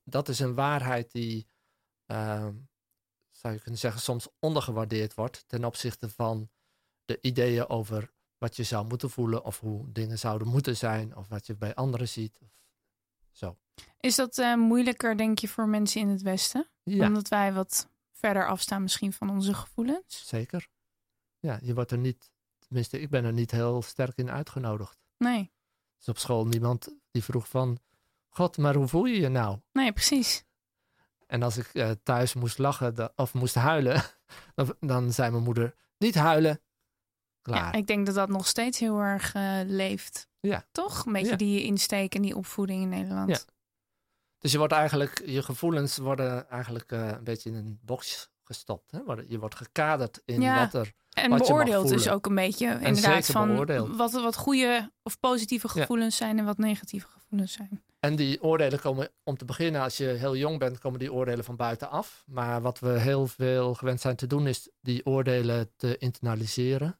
dat 0.04 0.30
is 0.30 0.40
een 0.40 0.56
waarheid 0.56 1.12
die, 1.12 1.48
ehm, 2.06 2.56
zou 3.32 3.54
je 3.54 3.60
kunnen 3.62 3.80
zeggen, 3.80 4.02
soms 4.02 4.28
ondergewaardeerd 4.40 5.14
wordt 5.14 5.44
ten 5.48 5.66
opzichte 5.66 6.10
van 6.10 6.50
de 7.06 7.18
ideeën 7.22 7.70
over 7.70 8.14
wat 8.38 8.56
je 8.56 8.64
zou 8.64 8.88
moeten 8.88 9.10
voelen 9.10 9.44
of 9.44 9.60
hoe 9.60 9.92
dingen 9.92 10.20
zouden 10.20 10.48
moeten 10.48 10.78
zijn 10.78 11.16
of 11.16 11.28
wat 11.28 11.48
je 11.48 11.56
bij 11.56 11.76
anderen 11.76 12.08
ziet. 12.08 12.40
Of 12.42 12.50
zo. 13.32 13.58
Is 14.00 14.16
dat 14.16 14.38
eh, 14.38 14.56
moeilijker, 14.56 15.18
denk 15.18 15.40
je, 15.40 15.48
voor 15.48 15.68
mensen 15.68 16.02
in 16.02 16.08
het 16.08 16.22
Westen? 16.22 16.70
Ja, 16.84 17.08
Omdat 17.08 17.28
wij 17.28 17.54
wat 17.54 17.90
verder 18.12 18.48
afstaan 18.48 18.82
misschien 18.82 19.14
van 19.14 19.30
onze 19.30 19.54
gevoelens? 19.54 20.28
zeker. 20.28 20.68
Ja, 21.40 21.60
je 21.62 21.74
wordt 21.74 21.92
er 21.92 21.98
niet, 21.98 22.32
tenminste, 22.58 23.00
ik 23.00 23.10
ben 23.10 23.26
er 23.26 23.34
niet 23.34 23.52
heel 23.52 23.82
sterk 23.82 24.18
in 24.18 24.32
uitgenodigd. 24.32 25.00
Nee. 25.18 25.52
Dus 25.98 26.08
op 26.08 26.18
school 26.18 26.46
niemand 26.46 26.96
die 27.12 27.24
vroeg 27.24 27.50
van, 27.50 27.80
God, 28.30 28.58
maar 28.58 28.76
hoe 28.76 28.88
voel 28.88 29.06
je 29.06 29.20
je 29.20 29.30
nou? 29.30 29.58
Nee, 29.72 29.92
precies. 29.92 30.44
En 31.28 31.44
als 31.44 31.58
ik 31.58 31.66
eh, 31.74 31.92
thuis 32.04 32.34
moest 32.34 32.58
lachen 32.58 33.12
of 33.16 33.34
moest 33.34 33.56
huilen, 33.56 34.04
dan, 34.56 34.76
dan 34.80 35.12
zei 35.14 35.32
mijn 35.32 35.44
moeder, 35.44 35.76
niet 35.98 36.16
huilen. 36.16 36.62
Klaar. 37.42 37.58
Ja, 37.58 37.72
ik 37.74 37.88
denk 37.88 38.06
dat 38.06 38.16
dat 38.16 38.30
nog 38.30 38.48
steeds 38.48 38.80
heel 38.80 39.00
erg 39.00 39.34
eh, 39.34 39.60
leeft. 39.66 40.28
Ja. 40.40 40.66
Toch? 40.72 41.06
Een 41.06 41.14
beetje 41.14 41.30
Ja. 41.32 41.36
die 41.38 41.64
insteek 41.64 42.16
en 42.16 42.22
die 42.22 42.36
opvoeding 42.36 42.82
in 42.82 42.90
Nederland. 42.90 43.30
Ja. 43.30 43.40
Dus 44.40 44.52
je 44.52 44.58
wordt 44.58 44.74
eigenlijk, 44.74 45.22
je 45.26 45.44
gevoelens 45.44 45.98
worden 45.98 46.50
eigenlijk 46.50 46.92
eh, 46.92 47.08
een 47.08 47.24
beetje 47.24 47.50
in 47.50 47.56
een 47.56 47.80
box 47.82 48.30
gestopt. 48.44 48.92
Hè? 48.92 49.00
Je 49.28 49.40
wordt 49.40 49.56
gekaderd 49.56 50.22
in 50.26 50.42
Ja. 50.42 50.60
wat 50.60 50.74
er 50.74 50.94
En 51.10 51.30
Wat 51.30 51.40
je 51.48 51.54
mag 51.54 51.64
beoordeeld 51.64 51.88
dus 51.90 52.10
ook 52.10 52.26
een 52.26 52.36
beetje 52.36 52.80
inderdaad 52.82 53.26
van 53.26 53.48
beoordeeld. 53.48 53.96
wat, 53.96 54.12
wat 54.12 54.36
goede 54.36 54.92
of 55.04 55.20
positieve 55.20 55.68
Ja. 55.74 55.74
gevoelens 55.82 56.16
zijn 56.16 56.38
en 56.40 56.46
wat 56.46 56.58
negatieve 56.58 57.08
gevoelens 57.08 57.52
zijn. 57.54 57.84
En 58.00 58.16
die 58.16 58.44
oordelen 58.44 58.80
komen, 58.80 59.12
om 59.24 59.38
te 59.38 59.46
beginnen, 59.46 59.82
als 59.82 59.98
je 59.98 60.06
heel 60.06 60.36
jong 60.36 60.60
bent, 60.60 60.80
komen 60.80 61.00
die 61.00 61.14
oordelen 61.14 61.44
van 61.46 61.56
buitenaf. 61.56 62.24
Maar 62.28 62.62
wat 62.62 62.80
we 62.80 63.00
heel 63.00 63.28
veel 63.28 63.74
gewend 63.74 64.02
zijn 64.02 64.16
te 64.16 64.28
doen, 64.28 64.48
is 64.48 64.70
die 64.82 65.06
oordelen 65.06 65.72
te 65.76 65.98
internaliseren. 65.98 67.00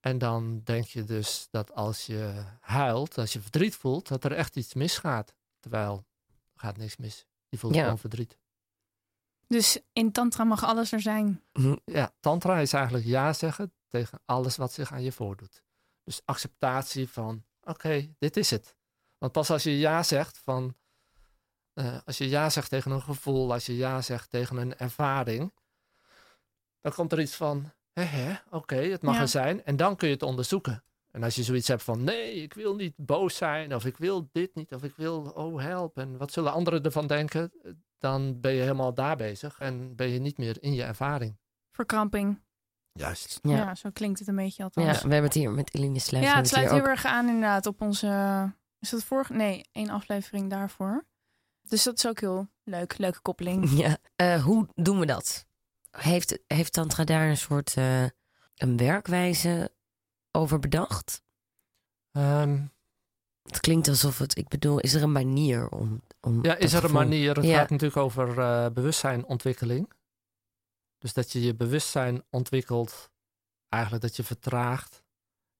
En 0.00 0.18
dan 0.18 0.60
denk 0.64 0.84
je 0.84 1.04
dus 1.04 1.48
dat 1.50 1.72
als 1.72 2.06
je 2.06 2.44
huilt, 2.60 3.18
als 3.18 3.32
je 3.32 3.40
verdriet 3.40 3.76
voelt, 3.76 4.08
dat 4.08 4.24
er 4.24 4.32
echt 4.32 4.56
iets 4.56 4.74
misgaat. 4.74 5.34
Terwijl 5.60 6.04
er 6.54 6.60
gaat 6.60 6.76
niks 6.76 6.96
mis. 6.96 7.26
Je 7.48 7.58
voelt 7.58 7.74
Ja. 7.74 7.82
gewoon 7.82 7.98
verdriet. 7.98 8.38
Dus 9.46 9.80
in 9.92 10.12
tantra 10.12 10.44
mag 10.44 10.64
alles 10.64 10.92
er 10.92 11.00
zijn. 11.00 11.42
Ja, 11.84 12.12
tantra 12.20 12.58
is 12.58 12.72
eigenlijk 12.72 13.04
ja 13.04 13.32
zeggen 13.32 13.72
tegen 13.88 14.20
alles 14.24 14.56
wat 14.56 14.72
zich 14.72 14.92
aan 14.92 15.02
je 15.02 15.12
voordoet. 15.12 15.62
Dus 16.04 16.20
acceptatie 16.24 17.08
van, 17.08 17.44
oké, 17.62 18.14
dit 18.18 18.36
is 18.36 18.50
het. 18.50 18.76
Want 19.22 19.34
pas 19.34 19.50
als 19.50 19.62
je 19.62 19.78
ja 19.78 20.02
zegt 20.02 20.38
van, 20.38 20.76
eh, 21.72 21.96
als 22.04 22.18
je 22.18 22.28
ja 22.28 22.50
zegt 22.50 22.70
tegen 22.70 22.90
een 22.90 23.02
gevoel, 23.02 23.52
als 23.52 23.66
je 23.66 23.76
ja 23.76 24.00
zegt 24.02 24.30
tegen 24.30 24.56
een 24.56 24.76
ervaring, 24.76 25.52
dan 26.80 26.92
komt 26.92 27.12
er 27.12 27.20
iets 27.20 27.34
van, 27.36 27.72
hè, 27.92 28.02
hè, 28.02 28.34
oké, 28.50 28.76
het 28.76 29.02
mag 29.02 29.14
Ja. 29.14 29.20
er 29.20 29.28
zijn. 29.28 29.64
En 29.64 29.76
dan 29.76 29.96
kun 29.96 30.08
je 30.08 30.14
het 30.14 30.22
onderzoeken. 30.22 30.84
En 31.10 31.22
als 31.22 31.34
je 31.34 31.42
zoiets 31.42 31.68
hebt 31.68 31.82
van, 31.82 32.04
nee, 32.04 32.34
ik 32.34 32.54
wil 32.54 32.74
niet 32.74 32.94
boos 32.96 33.36
zijn, 33.36 33.74
of 33.74 33.84
ik 33.84 33.96
wil 33.96 34.28
dit 34.32 34.54
niet, 34.54 34.74
of 34.74 34.82
ik 34.82 34.96
wil, 34.96 35.20
oh 35.34 35.60
help, 35.60 35.98
en 35.98 36.16
wat 36.16 36.32
zullen 36.32 36.52
anderen 36.52 36.82
ervan 36.82 37.06
denken, 37.06 37.52
dan 37.98 38.40
ben 38.40 38.52
je 38.52 38.60
helemaal 38.60 38.94
daar 38.94 39.16
bezig 39.16 39.58
en 39.58 39.96
ben 39.96 40.08
je 40.08 40.18
niet 40.18 40.38
meer 40.38 40.56
in 40.62 40.74
je 40.74 40.82
ervaring. 40.82 41.38
Verkramping. 41.70 42.42
Juist. 42.92 43.38
Ja. 43.42 43.56
Ja. 43.56 43.74
zo 43.74 43.90
klinkt 43.90 44.18
het 44.18 44.28
een 44.28 44.36
beetje 44.36 44.62
Ja, 44.62 44.64
althans. 44.64 45.02
we 45.02 45.08
hebben 45.08 45.22
het 45.30 45.34
hier 45.34 45.50
met 45.50 45.74
Eline 45.74 45.98
Sluis. 45.98 46.24
Ja, 46.24 46.36
het 46.36 46.48
sluit 46.48 46.70
heel 46.70 46.86
erg 46.86 47.04
aan 47.04 47.26
inderdaad 47.26 47.66
op 47.66 47.80
onze... 47.80 48.06
Is 48.82 48.90
dat 48.90 49.04
vorige? 49.04 49.32
Nee, 49.32 49.64
één 49.72 49.88
aflevering 49.90 50.50
daarvoor. 50.50 51.06
Dus 51.68 51.82
dat 51.82 51.96
is 51.98 52.06
ook 52.06 52.20
heel 52.20 52.48
leuk. 52.62 52.98
Leuke 52.98 53.20
koppeling. 53.20 53.70
Ja. 53.82 53.98
Eh, 54.16 54.42
hoe 54.44 54.68
doen 54.74 54.98
we 54.98 55.06
dat? 55.06 55.46
Heeft, 55.90 56.38
heeft 56.46 56.72
Tantra 56.72 57.04
daar 57.04 57.28
een 57.28 57.36
soort 57.36 57.76
eh, 57.76 58.04
een 58.54 58.76
werkwijze 58.76 59.74
over 60.30 60.58
bedacht? 60.58 61.22
Ehm, 62.10 62.66
Het 63.42 63.60
klinkt 63.60 63.88
alsof 63.88 64.18
het, 64.18 64.36
ik 64.38 64.48
bedoel, 64.48 64.78
is 64.78 64.94
er 64.94 65.02
een 65.02 65.12
manier 65.12 65.68
om. 65.68 66.02
om 66.20 66.44
ja, 66.44 66.56
is 66.56 66.72
er 66.72 66.84
een 66.84 66.92
manier? 66.92 67.34
Het 67.36 67.44
Ja. 67.44 67.58
gaat 67.58 67.70
natuurlijk 67.70 68.00
over 68.00 68.38
eh 68.38 68.70
bewustzijnontwikkeling. 68.72 69.92
Dus 70.98 71.12
dat 71.12 71.32
je 71.32 71.40
je 71.42 71.54
bewustzijn 71.54 72.22
ontwikkelt, 72.30 73.10
eigenlijk 73.68 74.02
dat 74.04 74.16
je 74.16 74.24
vertraagt 74.24 75.04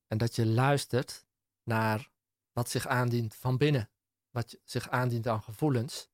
en 0.06 0.18
dat 0.18 0.36
je 0.36 0.46
luistert 0.46 1.26
naar 1.64 2.10
wat 2.52 2.70
zich 2.70 2.86
aandient 2.86 3.34
van 3.34 3.56
binnen, 3.56 3.90
wat 4.30 4.58
zich 4.64 4.88
aandient 4.88 5.26
aan 5.26 5.42
gevoelens. 5.42 6.10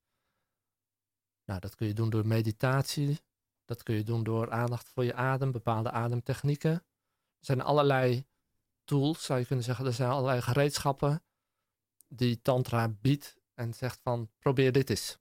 Nou, 1.44 1.60
dat 1.60 1.74
kun 1.74 1.86
je 1.86 1.94
doen 1.94 2.10
door 2.10 2.26
meditatie, 2.26 3.20
dat 3.64 3.82
kun 3.82 3.94
je 3.94 4.02
doen 4.02 4.22
door 4.22 4.50
aandacht 4.50 4.88
voor 4.88 5.04
je 5.04 5.14
adem, 5.14 5.52
bepaalde 5.52 5.90
ademtechnieken. 5.90 6.70
Er 6.70 6.84
zijn 7.44 7.60
allerlei 7.60 8.26
tools, 8.84 9.24
zou 9.24 9.38
je 9.38 9.46
kunnen 9.46 9.64
zeggen, 9.64 9.86
er 9.86 9.92
zijn 9.92 10.10
allerlei 10.10 10.40
gereedschappen 10.42 11.22
die 12.08 12.42
tantra 12.42 12.88
biedt 12.88 13.36
en 13.54 13.74
zegt 13.74 14.00
van 14.02 14.30
probeer 14.38 14.72
dit 14.72 14.90
eens. 14.90 15.18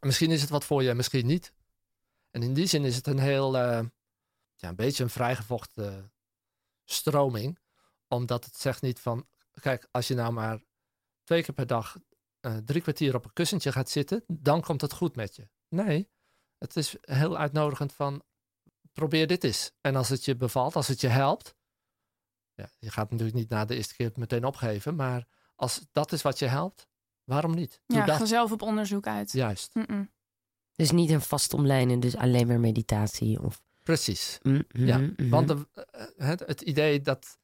Misschien 0.00 0.30
is 0.30 0.40
het 0.40 0.50
wat 0.50 0.64
voor 0.64 0.82
je, 0.82 0.94
misschien 0.94 1.26
niet. 1.26 1.52
En 2.30 2.42
in 2.42 2.54
die 2.54 2.66
zin 2.66 2.84
is 2.84 2.96
het 2.96 3.06
een 3.06 3.18
heel, 3.18 3.54
uh, 3.54 3.82
ja, 4.54 4.68
een 4.68 4.76
beetje 4.76 5.02
een 5.02 5.10
vrijgevochten 5.10 6.12
stroming. 6.84 7.58
Omdat 8.08 8.44
het 8.44 8.56
zegt 8.56 8.82
niet 8.82 9.00
van, 9.00 9.26
kijk, 9.60 9.88
als 9.90 10.08
je 10.08 10.14
nou 10.14 10.32
maar 10.32 10.62
twee 11.24 11.42
keer 11.42 11.54
per 11.54 11.66
dag 11.66 11.96
uh, 12.40 12.56
drie 12.56 12.82
kwartier 12.82 13.14
op 13.14 13.24
een 13.24 13.32
kussentje 13.32 13.72
gaat 13.72 13.90
zitten, 13.90 14.24
dan 14.26 14.60
komt 14.60 14.80
het 14.80 14.92
goed 14.92 15.16
met 15.16 15.36
je. 15.36 15.48
Nee, 15.68 16.10
het 16.58 16.76
is 16.76 16.96
heel 17.00 17.38
uitnodigend 17.38 17.92
van, 17.92 18.22
probeer 18.92 19.26
dit 19.26 19.44
eens. 19.44 19.72
En 19.80 19.96
als 19.96 20.08
het 20.08 20.24
je 20.24 20.36
bevalt, 20.36 20.76
als 20.76 20.88
het 20.88 21.00
je 21.00 21.08
helpt, 21.08 21.54
ja, 22.54 22.70
je 22.78 22.90
gaat 22.90 23.10
natuurlijk 23.10 23.38
niet 23.38 23.48
na 23.48 23.64
de 23.64 23.76
eerste 23.76 23.94
keer 23.94 24.10
meteen 24.14 24.44
opgeven, 24.44 24.94
maar 24.94 25.26
als 25.54 25.86
dat 25.92 26.12
is 26.12 26.22
wat 26.22 26.38
je 26.38 26.46
helpt, 26.46 26.88
waarom 27.24 27.54
niet? 27.54 27.82
Doe 27.86 27.98
ja, 27.98 28.06
dat. 28.06 28.16
ga 28.16 28.24
zelf 28.24 28.52
op 28.52 28.62
onderzoek 28.62 29.06
uit. 29.06 29.32
Juist. 29.32 29.72
Dus 30.72 30.90
niet 30.90 31.10
een 31.10 31.20
vast 31.20 31.54
omlijnen, 31.54 32.00
dus 32.00 32.16
alleen 32.16 32.46
maar 32.46 32.60
meditatie 32.60 33.42
of... 33.42 33.62
Precies. 33.82 34.38
Mm, 34.42 34.64
ja, 34.68 34.98
mm-hmm. 34.98 35.30
want 35.30 35.48
de, 35.48 35.68
eh, 35.72 36.28
het, 36.28 36.40
het, 36.40 36.60
idee 36.60 37.00
dat, 37.00 37.24
eh, 37.24 37.39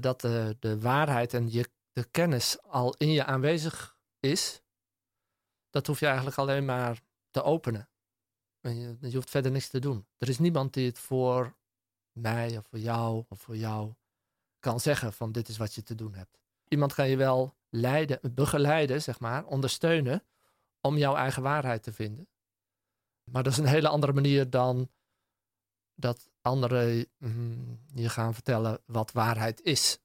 dat 0.00 0.20
de, 0.20 0.56
de 0.60 0.80
waarheid 0.80 1.34
en 1.34 1.50
je, 1.50 1.68
de 1.92 2.04
kennis 2.04 2.62
al 2.62 2.94
in 2.96 3.12
je 3.12 3.24
aanwezig 3.24 3.96
is, 4.20 4.62
dat 5.70 5.86
hoef 5.86 6.00
je 6.00 6.06
eigenlijk 6.06 6.38
alleen 6.38 6.64
maar 6.64 7.02
te 7.30 7.42
openen. 7.42 7.88
En 8.60 8.78
je, 8.78 8.96
je 9.00 9.14
hoeft 9.14 9.30
verder 9.30 9.50
niks 9.50 9.68
te 9.68 9.78
doen. 9.78 10.06
Er 10.18 10.28
is 10.28 10.38
niemand 10.38 10.74
die 10.74 10.86
het 10.86 10.98
voor 10.98 11.56
mij 12.12 12.56
of 12.56 12.66
voor 12.66 12.78
jou 12.78 13.24
of 13.28 13.40
voor 13.40 13.56
jou 13.56 13.94
kan 14.58 14.80
zeggen 14.80 15.12
van 15.12 15.32
dit 15.32 15.48
is 15.48 15.56
wat 15.56 15.74
je 15.74 15.82
te 15.82 15.94
doen 15.94 16.14
hebt. 16.14 16.38
Iemand 16.68 16.94
kan 16.94 17.08
je 17.08 17.16
wel 17.16 17.54
leiden, 17.68 18.20
begeleiden, 18.34 19.02
zeg 19.02 19.20
maar, 19.20 19.44
ondersteunen 19.44 20.22
om 20.80 20.96
jouw 20.96 21.14
eigen 21.14 21.42
waarheid 21.42 21.82
te 21.82 21.92
vinden. 21.92 22.28
Maar 23.24 23.42
dat 23.42 23.52
is 23.52 23.58
een 23.58 23.66
hele 23.66 23.88
andere 23.88 24.12
manier 24.12 24.50
dan 24.50 24.90
dat 25.94 26.30
anderen 26.46 27.06
mm, 27.18 27.80
je 27.94 28.08
gaan 28.08 28.34
vertellen 28.34 28.82
wat 28.86 29.12
waarheid 29.12 29.60
is. 29.60 29.98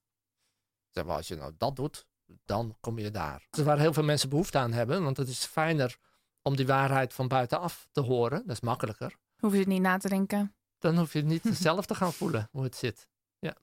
Zeg 0.89 1.05
maar, 1.05 1.15
als 1.15 1.27
je 1.27 1.35
nou 1.35 1.53
dat 1.57 1.75
doet, 1.75 2.05
dan 2.45 2.77
kom 2.79 2.99
je 2.99 3.11
daar. 3.11 3.47
Dus 3.49 3.65
waar 3.65 3.79
heel 3.79 3.93
veel 3.93 4.03
mensen 4.03 4.29
behoefte 4.29 4.57
aan 4.57 4.71
hebben, 4.73 5.03
want 5.03 5.17
het 5.17 5.27
is 5.27 5.45
fijner 5.45 5.97
om 6.41 6.55
die 6.55 6.67
waarheid 6.67 7.13
van 7.13 7.27
buitenaf 7.27 7.87
te 7.91 8.01
horen. 8.01 8.41
Dat 8.45 8.55
is 8.55 8.61
makkelijker. 8.61 9.17
Hoef 9.37 9.51
je 9.51 9.59
het 9.59 9.67
niet 9.67 9.81
na 9.81 9.97
te 9.97 10.09
denken. 10.09 10.55
Dan 10.79 10.97
hoef 10.97 11.13
je 11.13 11.19
het 11.19 11.27
niet 11.27 11.57
zelf 11.67 11.85
te 11.85 11.95
gaan 11.95 12.13
voelen 12.13 12.49
hoe 12.51 12.63
het 12.63 12.75
zit. 12.75 13.07
Ja. 13.39 13.55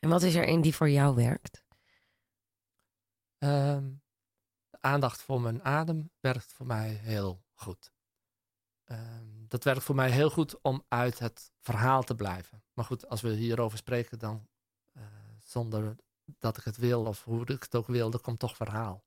En 0.00 0.08
wat 0.08 0.22
is 0.22 0.34
er 0.34 0.48
een 0.48 0.60
die 0.60 0.74
voor 0.74 0.90
jou 0.90 1.14
werkt? 1.14 1.64
Ehm, 3.38 3.90
de 4.70 4.78
aandacht 4.80 5.22
voor 5.22 5.40
mijn 5.40 5.64
adem 5.64 6.10
werkt 6.20 6.52
voor 6.52 6.66
mij 6.66 6.88
heel 6.88 7.44
goed. 7.54 7.92
Ehm, 8.84 9.35
dat 9.48 9.64
werkt 9.64 9.82
voor 9.82 9.94
mij 9.94 10.10
heel 10.10 10.30
goed 10.30 10.62
om 10.62 10.82
uit 10.88 11.18
het 11.18 11.50
verhaal 11.60 12.02
te 12.02 12.14
blijven. 12.14 12.62
Maar 12.72 12.84
goed, 12.84 13.08
als 13.08 13.20
we 13.20 13.30
hierover 13.30 13.78
spreken, 13.78 14.18
dan 14.18 14.46
uh, 14.96 15.02
zonder 15.44 15.96
dat 16.38 16.56
ik 16.56 16.64
het 16.64 16.76
wil 16.76 17.04
of 17.04 17.24
hoe 17.24 17.40
ik 17.40 17.62
het 17.62 17.74
ook 17.74 17.86
wil, 17.86 18.12
er 18.12 18.20
komt 18.20 18.38
toch 18.38 18.56
verhaal. 18.56 19.04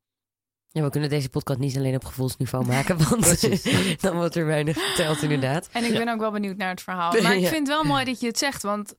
Ja, 0.71 0.83
we 0.83 0.89
kunnen 0.89 1.09
deze 1.09 1.29
podcast 1.29 1.59
niet 1.59 1.77
alleen 1.77 1.95
op 1.95 2.05
gevoelsniveau 2.05 2.65
maken, 2.65 2.97
want 3.09 3.41
dan 4.01 4.15
wordt 4.15 4.35
er 4.35 4.45
weinig 4.45 4.77
verteld 4.77 5.21
inderdaad. 5.21 5.69
En 5.71 5.83
ik 5.83 5.93
ben 5.93 6.09
ook 6.09 6.19
wel 6.19 6.31
benieuwd 6.31 6.57
naar 6.57 6.69
het 6.69 6.81
verhaal. 6.81 7.21
Maar 7.21 7.35
ik 7.35 7.47
vind 7.47 7.67
het 7.67 7.77
wel 7.77 7.83
mooi 7.83 8.05
dat 8.05 8.19
je 8.19 8.27
het 8.27 8.37
zegt, 8.37 8.61
want 8.61 8.95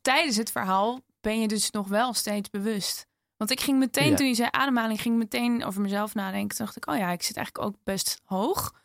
tijdens 0.00 0.36
het 0.36 0.50
verhaal 0.50 1.00
ben 1.20 1.40
je 1.40 1.48
dus 1.48 1.70
nog 1.70 1.88
wel 1.88 2.12
steeds 2.14 2.50
bewust. 2.50 3.06
Want 3.36 3.50
ik 3.50 3.60
ging 3.60 3.78
meteen, 3.78 4.16
toen 4.16 4.26
je 4.26 4.34
zei 4.34 4.48
ademhaling, 4.50 5.00
ging 5.00 5.16
meteen 5.16 5.64
over 5.64 5.80
mezelf 5.80 6.14
nadenken. 6.14 6.56
Toen 6.56 6.64
dacht 6.64 6.76
ik, 6.76 6.88
oh 6.88 6.96
ja, 6.96 7.10
ik 7.10 7.22
zit 7.22 7.36
eigenlijk 7.36 7.66
ook 7.66 7.76
best 7.84 8.20
hoog. 8.24 8.79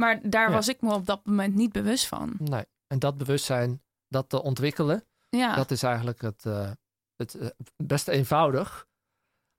Maar 0.00 0.30
daar 0.30 0.50
was 0.50 0.68
ik 0.68 0.80
me 0.80 0.92
op 0.92 1.06
dat 1.06 1.26
moment 1.26 1.54
niet 1.54 1.72
bewust 1.72 2.06
van. 2.06 2.34
Nee, 2.38 2.64
en 2.86 2.98
dat 2.98 3.16
bewustzijn, 3.16 3.82
dat 4.08 4.28
te 4.28 4.42
ontwikkelen, 4.42 5.04
ja. 5.28 5.54
dat 5.54 5.70
is 5.70 5.82
eigenlijk 5.82 6.20
het, 6.20 6.44
uh, 6.44 6.70
het 7.16 7.34
uh, 7.34 7.48
best 7.76 8.08
eenvoudig. 8.08 8.86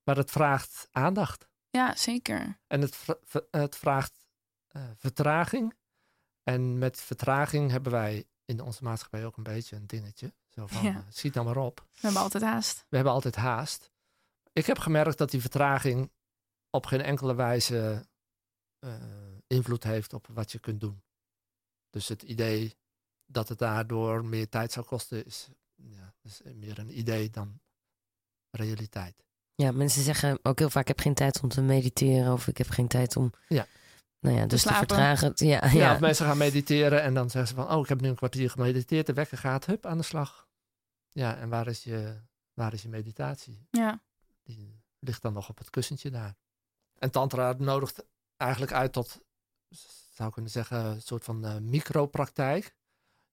Maar 0.04 0.18
het 0.18 0.32
vraagt 0.32 0.88
aandacht. 0.92 1.48
Ja, 1.70 1.96
zeker. 1.96 2.60
En 2.68 2.82
het, 2.82 3.06
het 3.52 3.76
vraagt 3.78 4.26
uh, 4.72 4.84
vertraging. 4.96 5.74
En 6.44 6.78
met 6.78 7.02
vertraging 7.02 7.72
hebben 7.72 7.92
wij 7.92 8.28
in 8.46 8.62
onze 8.62 8.84
maatschappij 8.84 9.26
ook 9.26 9.38
een 9.38 9.44
beetje 9.44 9.76
een 9.76 9.88
dingetje. 9.88 10.34
Zo 10.48 10.68
van, 10.68 10.84
ja. 10.84 11.06
schiet 11.10 11.34
dan 11.34 11.46
maar 11.46 11.58
op. 11.58 11.80
We 11.92 12.00
hebben 12.00 12.22
altijd 12.22 12.44
haast. 12.44 12.86
We 12.90 12.96
hebben 12.96 13.14
altijd 13.14 13.36
haast. 13.36 13.92
Ik 14.54 14.66
heb 14.66 14.80
gemerkt 14.80 15.18
dat 15.18 15.32
die 15.32 15.42
vertraging 15.42 16.12
op 16.70 16.86
geen 16.86 17.02
enkele 17.02 17.36
wijze 17.36 18.08
invloed 19.50 19.84
heeft 19.84 20.14
op 20.14 20.28
wat 20.34 20.52
je 20.52 20.60
kunt 20.60 20.82
doen. 20.82 21.02
Dus 21.90 22.08
het 22.08 22.24
idee 22.24 22.78
dat 23.26 23.50
het 23.50 23.58
daardoor 23.58 24.26
meer 24.26 24.50
tijd 24.50 24.72
zou 24.72 24.86
kosten, 24.86 25.26
is, 25.26 25.50
ja, 25.76 26.14
is 26.22 26.42
meer 26.54 26.80
een 26.80 26.98
idee 26.98 27.30
dan 27.30 27.60
realiteit. 28.52 29.24
Ja, 29.56 29.72
mensen 29.72 30.04
zeggen 30.04 30.40
ook 30.42 30.60
heel 30.60 30.70
vaak: 30.70 30.82
ik 30.82 30.88
heb 30.88 31.00
geen 31.00 31.14
tijd 31.14 31.42
om 31.42 31.50
te 31.50 31.62
mediteren 31.62 32.34
of 32.34 32.48
ik 32.48 32.58
heb 32.58 32.70
geen 32.70 32.88
tijd 32.88 33.16
om. 33.16 33.34
Ja. 33.48 33.68
Nou 34.20 34.36
ja, 34.36 34.46
dus 34.46 34.62
te, 34.62 34.74
vertragen. 34.74 35.32
Ja, 35.36 35.66
ja, 35.66 35.72
ja. 35.72 35.94
Of 35.94 36.00
mensen 36.00 36.26
gaan 36.26 36.38
mediteren 36.38 37.02
en 37.02 37.14
dan 37.14 37.30
zeggen 37.30 37.50
ze 37.50 37.62
van: 37.62 37.72
Oh, 37.76 37.80
ik 37.80 37.90
heb 37.90 38.02
nu 38.02 38.10
een 38.10 38.16
kwartier 38.16 38.50
gemediteerd, 38.50 39.06
de 39.06 39.14
wekker 39.14 39.38
gaat, 39.38 39.66
hup, 39.66 39.86
aan 39.86 39.98
de 39.98 40.04
slag. 40.04 40.48
Ja, 41.10 41.38
en 41.38 41.50
waar 41.50 41.68
is 41.68 41.84
je, 41.84 42.16
waar 42.54 42.74
is 42.74 42.82
je 42.82 42.90
meditatie? 42.90 43.68
Ja. 43.72 44.02
Die 44.44 44.82
ligt 45.00 45.22
dan 45.22 45.34
nog 45.34 45.50
op 45.50 45.58
het 45.58 45.70
kussentje 45.70 46.10
daar. 46.10 46.36
En 46.98 47.12
Tantra 47.12 47.56
nodigt 47.58 48.06
eigenlijk 48.38 48.72
uit 48.72 48.94
tot 48.94 49.20
zou 50.14 50.32
kunnen 50.32 50.52
zeggen, 50.52 50.86
een 50.86 51.02
soort 51.02 51.24
van 51.24 51.46
uh, 51.46 51.58
micropraktijk. 51.58 52.76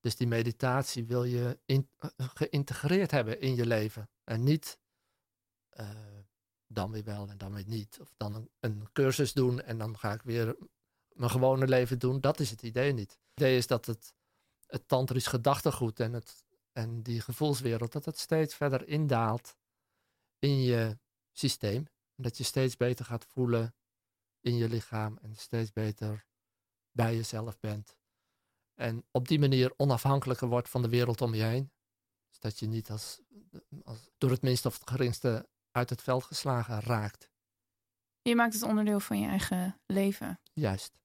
Dus 0.00 0.16
die 0.16 0.26
meditatie 0.26 1.06
wil 1.06 1.24
je 1.24 1.58
in, 1.64 1.90
uh, 2.00 2.10
geïntegreerd 2.34 3.10
hebben 3.10 3.40
in 3.40 3.54
je 3.54 3.66
leven. 3.66 4.10
En 4.24 4.42
niet 4.42 4.78
dan 6.66 6.90
weer 6.90 7.04
wel 7.04 7.28
en 7.28 7.38
dan 7.38 7.54
weer 7.54 7.66
niet. 7.66 7.98
Of 8.00 8.14
dan 8.16 8.48
een, 8.60 8.88
cursus 8.92 9.32
doen 9.32 9.62
en 9.62 9.78
dan 9.78 9.98
ga 9.98 10.12
ik 10.12 10.22
weer 10.22 10.56
mijn 11.12 11.30
gewone 11.30 11.68
leven 11.68 11.98
doen. 11.98 12.20
Dat 12.20 12.40
is 12.40 12.50
het 12.50 12.62
idee 12.62 12.92
niet. 12.92 13.10
Het 13.10 13.20
idee 13.34 13.56
is 13.56 13.66
dat 13.66 13.86
het, 13.86 14.14
het 14.66 14.88
tantrisch 14.88 15.26
gedachtegoed 15.26 16.00
en, 16.00 16.12
het, 16.12 16.44
en 16.72 17.02
die 17.02 17.20
gevoelswereld, 17.20 17.92
dat 17.92 18.04
het 18.04 18.18
steeds 18.18 18.54
verder 18.54 18.88
indaalt 18.88 19.56
in 20.38 20.62
je 20.62 20.98
systeem. 21.32 21.86
Dat 22.14 22.36
je 22.36 22.44
steeds 22.44 22.76
beter 22.76 23.04
gaat 23.04 23.24
voelen 23.24 23.74
in 24.47 24.56
je 24.56 24.68
lichaam 24.68 25.18
en 25.23 25.36
steeds 25.36 25.73
beter 25.73 26.27
bij 26.90 27.16
jezelf 27.16 27.60
bent. 27.60 27.97
En 28.74 29.05
op 29.10 29.28
die 29.28 29.39
manier 29.39 29.73
onafhankelijker 29.77 30.48
wordt 30.48 30.68
van 30.68 30.82
de 30.82 30.89
wereld 30.89 31.20
om 31.20 31.35
je 31.35 31.43
heen. 31.43 31.73
Dus 32.28 32.39
dat 32.39 32.59
je 32.59 32.66
niet 32.66 32.90
als, 32.90 33.20
als 33.82 34.10
door 34.18 34.31
het 34.31 34.43
minste 34.43 34.68
of 34.68 34.78
het 34.78 34.90
geringste 34.90 35.48
uit 35.70 35.90
het 35.90 36.02
veld 36.02 36.24
geslagen 36.24 36.81
raakt. 36.81 37.31
Je 38.23 38.35
maakt 38.35 38.55
het 38.55 38.62
onderdeel 38.62 39.01
van 39.01 39.20
je 39.20 39.28
eigen 39.28 39.81
leven. 39.86 40.40
Juist. 40.52 40.98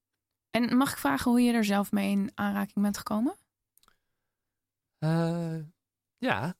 En 0.50 0.76
mag 0.76 0.90
ik 0.90 0.98
vragen 0.98 1.30
hoe 1.30 1.40
je 1.40 1.52
er 1.52 1.64
zelf 1.64 1.92
mee 1.92 2.10
in 2.10 2.30
aanraking 2.34 2.82
bent 2.82 2.98
gekomen? 2.98 3.36
Uh, 4.98 5.58
ja, 6.18 6.56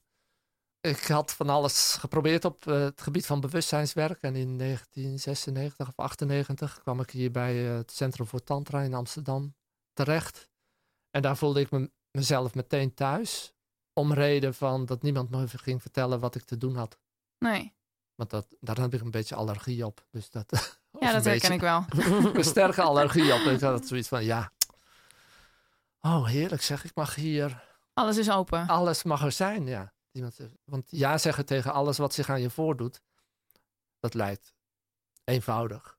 ik 0.83 1.07
had 1.07 1.33
van 1.33 1.49
alles 1.49 1.97
geprobeerd 2.01 2.45
op 2.45 2.67
uh, 2.67 2.81
het 2.81 3.01
gebied 3.01 3.27
van 3.27 3.41
bewustzijnswerk. 3.41 4.23
En 4.23 4.37
in 4.37 4.59
1996 4.59 5.89
of 5.89 5.97
98 5.97 6.81
kwam 6.81 7.01
ik 7.01 7.11
hier 7.11 7.31
bij 7.31 7.55
uh, 7.55 7.77
het 7.77 7.93
Centrum 7.93 8.27
voor 8.27 8.45
Tantra 8.45 8.81
in 8.81 8.95
Amsterdam 8.95 9.55
terecht. 9.93 10.49
En 11.11 11.23
daar 11.23 11.37
voelde 11.37 11.61
ik 11.61 11.71
me, 11.71 11.91
mezelf 12.11 12.55
meteen 12.55 12.95
thuis. 12.95 13.53
Om 13.93 14.13
reden 14.13 14.55
van 14.55 14.85
dat 14.87 15.03
niemand 15.03 15.31
me 15.31 15.49
ging 15.49 15.83
vertellen 15.83 16.21
wat 16.21 16.35
ik 16.35 16.45
te 16.45 16.57
doen 16.57 16.77
had. 16.77 16.99
Nee. 17.39 17.75
Want 18.15 18.31
dat, 18.31 18.47
daar 18.61 18.79
heb 18.79 18.95
ik 18.95 19.01
een 19.01 19.11
beetje 19.11 19.35
allergie 19.35 19.87
op. 19.87 20.07
Dus 20.11 20.31
dat, 20.31 20.79
ja, 21.01 21.13
dat 21.13 21.25
herken 21.25 21.53
ik 21.53 21.61
wel. 21.61 21.85
een 22.35 22.45
sterke 22.45 22.83
allergie 22.83 23.35
op. 23.35 23.41
Ik 23.41 23.61
had 23.61 23.87
zoiets 23.87 24.09
van, 24.09 24.25
ja. 24.25 24.53
Oh, 26.01 26.27
heerlijk 26.27 26.63
zeg, 26.63 26.85
ik 26.85 26.95
mag 26.95 27.15
hier... 27.15 27.71
Alles 27.95 28.17
is 28.17 28.31
open. 28.31 28.67
Alles 28.67 29.03
mag 29.03 29.25
er 29.25 29.33
zijn, 29.33 29.67
ja. 29.67 29.93
Want 30.65 30.87
ja 30.91 31.19
zeggen 31.19 31.47
tegen 31.47 31.73
alles 31.73 31.99
wat 31.99 32.15
zich 32.15 32.29
aan 32.29 32.41
je 32.41 32.51
voordoet, 32.51 33.03
dat 33.99 34.15
lijkt 34.15 34.55
eenvoudig. 35.25 35.99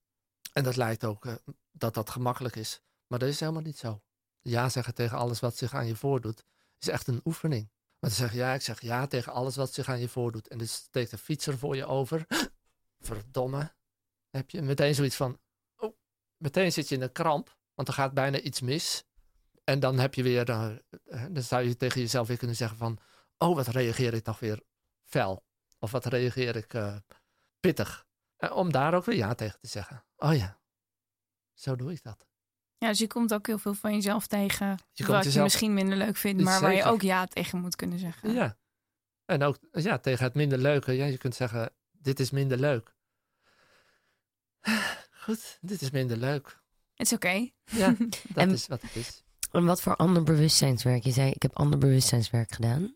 En 0.54 0.64
dat 0.64 0.76
lijkt 0.76 1.04
ook 1.04 1.26
uh, 1.26 1.34
dat 1.72 1.94
dat 1.94 2.10
gemakkelijk 2.10 2.56
is. 2.56 2.82
Maar 3.08 3.20
dat 3.20 3.30
is 3.30 3.40
helemaal 3.40 3.62
niet 3.62 3.78
zo. 3.78 4.02
Ja 4.42 4.70
zeggen 4.70 4.94
tegen 4.94 5.18
alles 5.18 5.40
wat 5.40 5.58
zich 5.58 5.74
aan 5.74 5.88
je 5.88 5.96
voordoet, 5.96 6.46
is 6.80 6.88
echt 6.88 7.08
een 7.08 7.22
oefening. 7.26 7.72
Maar 8.00 8.10
dan 8.10 8.20
zeg 8.20 8.34
ja, 8.34 8.54
ik 8.54 8.62
zeg 8.62 8.82
ja 8.82 9.08
tegen 9.08 9.32
alles 9.32 9.56
wat 9.56 9.74
zich 9.74 9.90
aan 9.90 10.00
je 10.00 10.10
voordoet. 10.10 10.48
En 10.48 10.58
dan 10.58 10.68
steekt 10.68 11.12
een 11.12 11.18
fietser 11.18 11.58
voor 11.58 11.76
je 11.76 11.86
over. 11.86 12.26
Verdomme. 13.00 13.74
heb 14.30 14.50
je 14.50 14.62
meteen 14.62 14.96
zoiets 14.96 15.16
van, 15.16 15.40
oh, 15.76 15.96
meteen 16.38 16.72
zit 16.72 16.90
je 16.90 16.96
in 16.96 17.02
een 17.02 17.12
kramp, 17.12 17.58
want 17.74 17.88
er 17.88 17.94
gaat 17.94 18.14
bijna 18.14 18.40
iets 18.40 18.62
mis. 18.62 19.04
En 19.64 19.80
dan 19.80 20.00
heb 20.00 20.14
je 20.14 20.24
weer, 20.24 20.50
uh, 20.50 20.76
dan 21.30 21.44
zou 21.44 21.64
je 21.64 21.78
tegen 21.78 22.02
jezelf 22.02 22.28
weer 22.28 22.38
kunnen 22.38 22.56
zeggen 22.56 22.78
van, 22.78 23.00
oh, 23.38 23.56
wat 23.56 23.68
reageer 23.68 24.14
ik 24.14 24.24
toch 24.24 24.40
weer 24.40 24.62
fel. 25.04 25.44
Of 25.80 25.92
wat 25.92 26.06
reageer 26.06 26.56
ik 26.56 26.74
uh, 26.74 26.96
pittig. 27.60 28.06
Eh, 28.38 28.56
om 28.56 28.72
daar 28.72 28.94
ook 28.94 29.06
weer 29.06 29.16
ja 29.16 29.34
tegen 29.34 29.60
te 29.60 29.68
zeggen. 29.68 30.06
Oh 30.16 30.36
ja, 30.36 30.60
zo 31.54 31.76
doe 31.76 31.92
ik 31.92 32.04
dat. 32.04 32.28
Ja, 32.78 32.90
dus 32.90 32.98
je 33.00 33.08
komt 33.08 33.34
ook 33.34 33.48
heel 33.48 33.58
veel 33.58 33.74
van 33.74 33.94
jezelf 33.94 34.28
tegen. 34.28 34.80
Je 34.92 35.06
wat 35.06 35.22
komt 35.22 35.34
je 35.34 35.42
misschien 35.42 35.74
minder 35.74 35.98
leuk 35.98 36.16
vindt, 36.16 36.44
maar 36.44 36.62
waar 36.62 36.74
je 36.74 36.84
ook 36.84 37.02
ja 37.02 37.26
tegen 37.26 37.60
moet 37.60 37.76
kunnen 37.76 38.00
zeggen. 38.00 38.34
Ja. 38.34 38.58
En 39.26 39.44
ook 39.44 39.58
ja, 39.72 39.98
tegen 39.98 40.24
het 40.24 40.34
minder 40.34 40.58
leuke. 40.58 40.92
Ja, 40.92 41.06
je 41.06 41.18
kunt 41.18 41.36
zeggen, 41.36 41.72
dit 41.92 42.20
is 42.20 42.32
minder 42.32 42.58
leuk. 42.60 42.96
Goed, 45.24 45.58
dit 45.62 45.82
is 45.82 45.92
minder 45.92 46.18
leuk. 46.18 46.62
Het 46.94 47.08
is 47.08 47.14
oké. 47.14 47.50
Ja, 47.66 47.96
dat 48.34 48.36
En- 48.36 48.52
is 48.52 48.68
wat 48.68 48.82
het 48.82 48.96
is. 48.96 49.24
En 49.52 49.66
wat 49.66 49.82
voor 49.82 49.96
ander 49.96 50.24
bewustzijnswerk? 50.24 51.04
Je 51.04 51.12
zei, 51.12 51.32
ik 51.32 51.42
heb 51.42 51.56
ander 51.56 51.80
bewustzijnswerk 51.80 52.52
gedaan. 52.52 52.96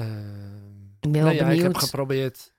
Ehm, 0.00 0.84
Ik 1.00 1.12
ben 1.12 1.22
wel 1.22 1.22
nou 1.22 1.34
ja, 1.34 1.50
ik 1.50 1.62
heb 1.62 1.76
geprobeerd 1.76 2.54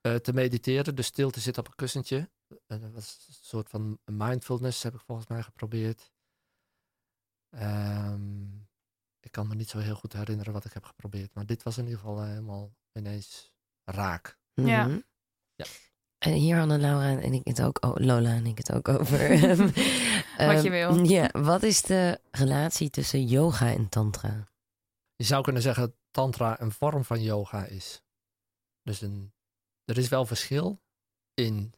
eh, 0.00 0.14
te 0.14 0.32
mediteren, 0.32 0.94
dus 0.94 1.06
stil 1.06 1.30
te 1.30 1.40
zitten 1.40 1.62
op 1.62 1.68
een 1.68 1.76
kussentje. 1.76 2.30
En 2.66 2.80
dat 2.80 2.92
was 2.92 3.24
een 3.28 3.34
soort 3.40 3.68
van 3.68 3.98
mindfulness 4.04 4.82
heb 4.82 4.94
ik 4.94 5.00
volgens 5.00 5.28
mij 5.28 5.42
geprobeerd. 5.42 6.12
Ehm, 7.50 8.44
ik 9.20 9.30
kan 9.32 9.48
me 9.48 9.54
niet 9.54 9.68
zo 9.70 9.78
heel 9.78 9.94
goed 9.94 10.12
herinneren 10.12 10.52
wat 10.52 10.64
ik 10.64 10.72
heb 10.72 10.84
geprobeerd, 10.84 11.34
maar 11.34 11.46
dit 11.46 11.62
was 11.62 11.78
in 11.78 11.84
ieder 11.84 11.98
geval 11.98 12.20
eh, 12.20 12.28
helemaal 12.28 12.74
ineens 12.92 13.52
raak. 13.84 14.38
Ja. 14.54 14.86
Mhm. 14.86 14.98
Ja. 15.54 15.64
En 16.18 16.32
hier 16.32 16.56
hadden 16.56 16.80
Laura 16.80 17.20
en 17.20 17.32
ik 17.32 17.40
het 17.44 17.62
ook, 17.62 17.84
oh, 17.84 17.96
Lola 17.96 18.30
en 18.30 18.46
ik 18.46 18.58
het 18.58 18.72
ook 18.72 18.88
over. 18.88 19.28
Wat 20.46 20.62
je 20.62 20.70
wil. 20.70 21.04
Ja, 21.04 21.28
wat 21.32 21.62
is 21.62 21.82
de 21.82 22.20
relatie 22.30 22.90
tussen 22.90 23.24
yoga 23.26 23.72
en 23.72 23.88
tantra? 23.88 24.48
Je 25.22 25.28
zou 25.28 25.42
kunnen 25.42 25.62
zeggen 25.62 25.82
dat 25.82 25.94
tantra 26.10 26.60
een 26.60 26.72
vorm 26.72 27.04
van 27.04 27.22
yoga 27.22 27.64
is. 27.64 28.02
Dus 28.82 29.00
een, 29.00 29.32
er 29.84 29.98
is 29.98 30.08
wel 30.08 30.26
verschil 30.26 30.82
in 31.34 31.74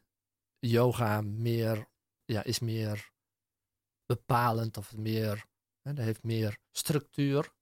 yoga 0.58 1.20
meer, 1.20 1.88
ja, 2.24 2.42
is 2.42 2.58
meer 2.58 3.12
bepalend 4.06 4.76
of 4.76 4.96
meer, 4.96 5.46
hè, 5.82 5.92
dat 5.92 6.04
heeft 6.04 6.22
meer 6.22 6.58
structuur. 6.70 7.52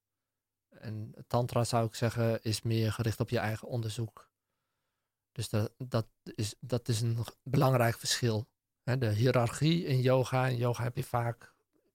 En 0.68 1.14
tantra 1.26 1.64
zou 1.64 1.86
ik 1.86 1.94
zeggen 1.94 2.42
is 2.42 2.62
meer 2.62 2.92
gericht 2.92 3.20
op 3.20 3.28
je 3.28 3.38
eigen 3.38 3.68
onderzoek. 3.68 4.30
Dus 5.32 5.48
dat, 5.48 5.74
dat, 5.78 6.06
is, 6.34 6.54
dat 6.60 6.88
is 6.88 7.00
een 7.00 7.18
belangrijk 7.42 7.98
verschil. 7.98 8.48
Hè, 8.82 8.98
de 8.98 9.12
hiërarchie 9.12 9.84
in 9.84 10.00
yoga. 10.00 10.46
In 10.46 10.56
yoga 10.56 10.82
heb 10.82 10.96
je 10.96 11.04
vaak 11.04 11.54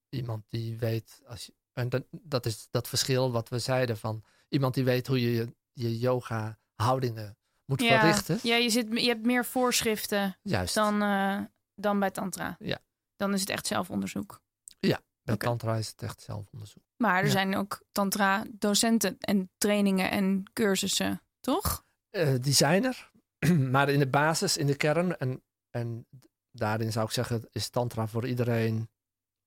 iemand 0.10 0.50
die 0.50 0.78
weet, 0.78 1.22
als 1.26 1.46
je, 1.46 1.54
en 1.78 1.90
dat, 1.90 2.04
dat 2.12 2.46
is 2.46 2.68
dat 2.72 2.88
verschil 2.88 3.32
wat 3.32 3.50
we 3.50 3.60
zeiden 3.60 3.98
van 3.98 4.24
iemand 4.50 4.74
die 4.74 4.84
weet 4.84 5.08
hoe 5.08 5.22
je 5.22 5.32
je, 5.34 5.54
je 5.74 5.98
yoga 6.00 6.60
houdingen 6.76 7.38
moet 7.66 7.82
Ja, 7.82 8.00
verrichten. 8.00 8.40
ja 8.44 8.56
je, 8.56 8.70
zit, 8.70 8.88
je 9.02 9.08
hebt 9.08 9.26
meer 9.26 9.46
voorschriften 9.46 10.38
Juist. 10.42 10.74
dan, 10.76 11.02
eh, 11.02 11.40
dan 11.76 12.00
bij 12.00 12.12
tantra. 12.12 12.56
Ja. 12.60 12.80
Dan 13.16 13.34
is 13.34 13.40
het 13.40 13.50
echt 13.50 13.68
zelfonderzoek. 13.68 14.42
Bij 14.80 15.36
oké. 15.36 15.46
tantra 15.46 15.76
is 15.76 15.88
het 15.88 16.02
echt 16.02 16.22
zelfonderzoek. 16.22 16.84
Maar 16.98 17.18
er 17.20 17.26
Ja. 17.26 17.32
zijn 17.32 17.56
ook 17.56 17.82
tantra-docenten 17.92 19.18
en 19.20 19.50
trainingen 19.58 20.12
en 20.12 20.44
cursussen, 20.54 21.22
toch? 21.40 21.86
Eh, 22.10 22.34
die 22.42 22.54
zijn 22.54 22.84
er, 22.86 23.12
maar 23.72 23.90
in 23.90 24.00
de 24.00 24.08
basis, 24.08 24.58
in 24.58 24.68
de 24.68 24.76
kern 24.76 25.18
en, 25.18 25.44
en 25.70 26.08
daarin 26.52 26.92
zou 26.92 27.06
ik 27.06 27.12
zeggen 27.12 27.48
is 27.52 27.70
tantra 27.70 28.08
voor 28.08 28.28
iedereen 28.28 28.90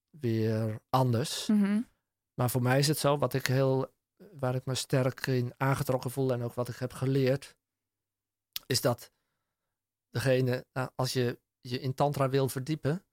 weer 0.09 0.79
anders. 0.89 1.47
Mhm. 1.47 1.81
Maar 2.33 2.49
voor 2.49 2.61
mij 2.61 2.79
is 2.79 2.87
het 2.87 2.97
zo, 2.97 3.17
wat 3.17 3.33
ik 3.33 3.47
heel, 3.47 3.93
waar 4.31 4.55
ik 4.55 4.65
me 4.65 4.75
sterk 4.75 5.27
in 5.27 5.53
aangetrokken 5.57 6.11
voel 6.11 6.31
en 6.31 6.41
ook 6.41 6.53
wat 6.53 6.69
ik 6.69 6.75
heb 6.75 6.93
geleerd, 6.93 7.55
is 8.65 8.81
dat 8.81 9.11
degene, 10.09 10.65
nou, 10.73 10.89
als 10.95 11.13
je 11.13 11.39
je 11.61 11.79
in 11.79 11.93
tantra 11.93 12.29
wil 12.29 12.49
verdiepen, 12.49 13.05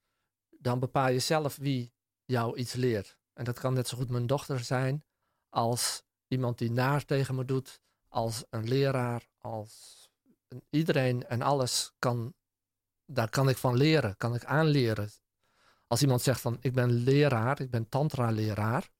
dan 0.48 0.78
bepaal 0.78 1.08
je 1.08 1.18
zelf 1.18 1.56
wie 1.56 1.92
jou 2.24 2.56
iets 2.56 2.72
leert. 2.72 3.18
En 3.32 3.44
dat 3.44 3.58
kan 3.58 3.74
net 3.74 3.88
zo 3.88 3.96
goed 3.96 4.10
mijn 4.10 4.26
dochter 4.26 4.60
zijn, 4.60 5.04
als 5.48 6.02
iemand 6.28 6.58
die 6.58 6.70
naar 6.70 7.04
tegen 7.04 7.34
me 7.34 7.44
doet, 7.44 7.80
als 8.08 8.44
een 8.50 8.68
leraar, 8.68 9.28
als 9.38 10.08
een- 10.48 10.64
iedereen 10.70 11.26
en 11.26 11.42
alles 11.42 11.92
kan, 11.98 12.34
daar 13.04 13.28
kan 13.28 13.48
ik 13.48 13.56
van 13.56 13.76
leren, 13.76 14.16
kan 14.16 14.34
ik 14.34 14.44
aanleren. 14.44 15.10
Als 15.86 16.02
iemand 16.02 16.22
zegt 16.22 16.40
van, 16.40 16.56
ik 16.60 16.72
ben 16.72 16.90
leraar, 16.90 17.60
ik 17.60 17.70
ben 17.70 17.88
tantra-leraar, 17.88 18.90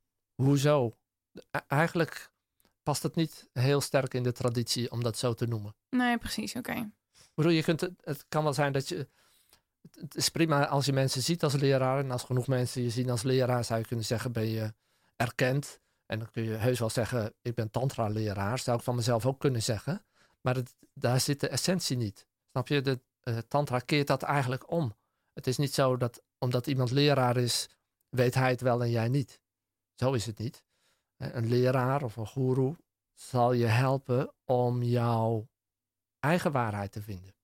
hoezo? 0.43 0.97
Eigenlijk 1.67 2.31
past 2.83 3.03
het 3.03 3.15
niet 3.15 3.49
heel 3.53 3.81
sterk 3.81 4.15
in 4.15 4.23
de 4.23 4.33
traditie 4.33 4.91
om 4.91 5.03
dat 5.03 5.19
zo 5.19 5.35
te 5.35 5.47
noemen. 5.47 5.75
Nee, 5.91 6.19
precies, 6.19 6.55
oké. 6.55 6.73
Ik 6.73 7.35
bedoel, 7.35 7.53
je 7.53 7.63
kunt, 7.63 7.81
het- 7.81 8.25
kan 8.29 8.43
wel 8.43 8.55
zijn 8.55 8.73
dat 8.73 8.89
je. 8.89 9.09
Het, 10.01 10.15
is 10.17 10.29
prima 10.29 10.67
als 10.67 10.87
je 10.87 10.93
mensen 10.93 11.23
ziet 11.23 11.43
als 11.43 11.55
leraar. 11.55 11.99
En 11.99 12.11
als 12.11 12.23
genoeg 12.23 12.47
mensen 12.47 12.83
je 12.83 12.91
zien 12.91 13.11
als 13.11 13.23
leraar, 13.23 13.65
zou 13.65 13.81
je 13.81 13.87
kunnen 13.87 14.05
zeggen: 14.05 14.33
ben 14.33 14.47
je 14.49 14.75
erkend. 15.17 15.81
En 16.07 16.19
dan 16.19 16.31
kun 16.31 16.43
je 16.43 16.51
heus 16.51 16.79
wel 16.79 16.91
zeggen: 16.91 17.35
ik 17.43 17.55
ben 17.55 17.71
tantra-leraar. 17.71 18.59
Zou 18.59 18.77
ik 18.79 18.83
van 18.85 18.95
mezelf 18.95 19.27
ook 19.27 19.41
kunnen 19.41 19.63
zeggen. 19.63 20.05
Maar 20.41 20.55
het, 20.55 20.77
daar 20.95 21.21
zit 21.21 21.41
de 21.41 21.49
essentie 21.49 21.97
niet. 21.97 22.27
Snap 22.51 22.69
je? 22.69 22.81
De 22.81 23.01
eh, 23.21 23.39
tantra 23.39 23.79
keert 23.79 24.07
dat 24.07 24.23
eigenlijk 24.23 24.71
om. 24.71 24.95
Het 25.33 25.47
is 25.47 25.57
niet 25.57 25.75
zo 25.75 25.97
dat 25.97 26.23
omdat 26.39 26.67
iemand 26.67 26.91
leraar 26.91 27.37
is, 27.37 27.69
weet 28.09 28.35
hij 28.35 28.51
het 28.51 28.61
wel 28.61 28.83
en 28.83 28.91
jij 28.91 29.09
niet. 29.09 29.41
Zo 29.99 30.13
is 30.13 30.27
het 30.27 30.39
niet. 30.39 30.65
Eh, 31.17 31.35
Een 31.35 31.49
leraar 31.49 32.03
of 32.03 32.17
een 32.17 32.27
goeroe 32.27 32.77
zal 33.15 33.53
je 33.53 33.67
helpen 33.67 34.35
om 34.45 34.83
jouw 34.83 35.49
eigen 36.19 36.53
waarheid 36.53 36.93
te 36.93 37.03
vinden. 37.03 37.35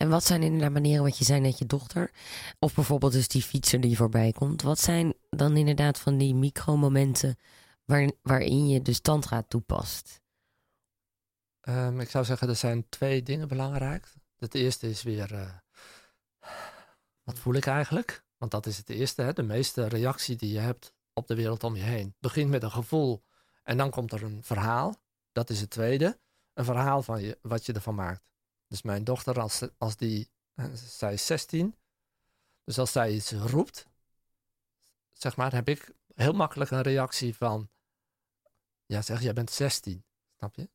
En 0.00 0.08
wat 0.08 0.24
zijn 0.24 0.42
inderdaad 0.42 0.72
manieren, 0.72 1.02
wat 1.04 1.18
je 1.18 1.24
zei 1.24 1.40
net 1.40 1.58
je 1.58 1.66
dochter, 1.66 2.10
of 2.58 2.74
bijvoorbeeld 2.74 3.12
dus 3.12 3.28
die 3.28 3.42
fietser 3.42 3.80
die 3.80 3.96
voorbij 3.96 4.32
komt. 4.32 4.62
Wat 4.62 4.78
zijn 4.78 5.14
dan 5.28 5.56
inderdaad 5.56 5.98
van 5.98 6.18
die 6.18 6.34
micromomenten 6.34 7.36
waar, 7.84 8.10
waarin 8.22 8.68
je 8.68 8.82
dus 8.82 9.00
tantra 9.00 9.42
toepast? 9.42 10.20
Ehm, 11.60 12.00
ik 12.00 12.10
zou 12.10 12.24
zeggen, 12.24 12.48
er 12.48 12.56
zijn 12.56 12.88
twee 12.88 13.22
dingen 13.22 13.48
belangrijk. 13.48 14.12
Het 14.36 14.54
eerste 14.54 14.88
is 14.88 15.02
weer, 15.02 15.34
eh, 15.34 15.56
wat 17.22 17.38
voel 17.38 17.54
ik 17.54 17.66
eigenlijk? 17.66 18.24
Want 18.36 18.50
dat 18.50 18.66
is 18.66 18.76
het 18.76 18.88
eerste, 18.88 19.22
hè? 19.22 19.32
de 19.32 19.42
meeste 19.42 19.88
reactie 19.88 20.36
die 20.36 20.52
je 20.52 20.58
hebt 20.58 20.94
op 21.20 21.26
de 21.26 21.34
wereld 21.34 21.64
om 21.64 21.76
je 21.76 21.82
heen. 21.82 22.14
Begint 22.18 22.50
met 22.50 22.62
een 22.62 22.70
gevoel 22.70 23.24
en 23.62 23.76
dan 23.76 23.90
komt 23.90 24.12
er 24.12 24.22
een 24.22 24.44
verhaal. 24.44 25.02
Dat 25.32 25.50
is 25.50 25.60
het 25.60 25.70
tweede. 25.70 26.20
Een 26.54 26.64
verhaal 26.64 27.02
van 27.02 27.22
je, 27.22 27.38
wat 27.42 27.66
je 27.66 27.72
ervan 27.72 27.94
maakt. 27.94 28.24
Dus 28.66 28.82
mijn 28.82 29.04
dochter, 29.04 29.40
als, 29.40 29.62
als 29.78 29.96
die, 29.96 30.30
eh, 30.54 30.72
zij 30.72 31.12
is 31.12 31.26
16, 31.26 31.76
dus 32.64 32.78
als 32.78 32.92
zij 32.92 33.12
iets 33.12 33.32
roept, 33.32 33.86
zeg 35.12 35.36
maar, 35.36 35.52
heb 35.52 35.68
ik 35.68 35.92
heel 36.14 36.32
makkelijk 36.32 36.70
een 36.70 36.82
reactie 36.82 37.36
van, 37.36 37.70
ja 38.86 39.02
zeg, 39.02 39.22
jij 39.22 39.32
bent 39.32 39.50
16, 39.50 40.04
snap 40.36 40.54
je? 40.54 40.70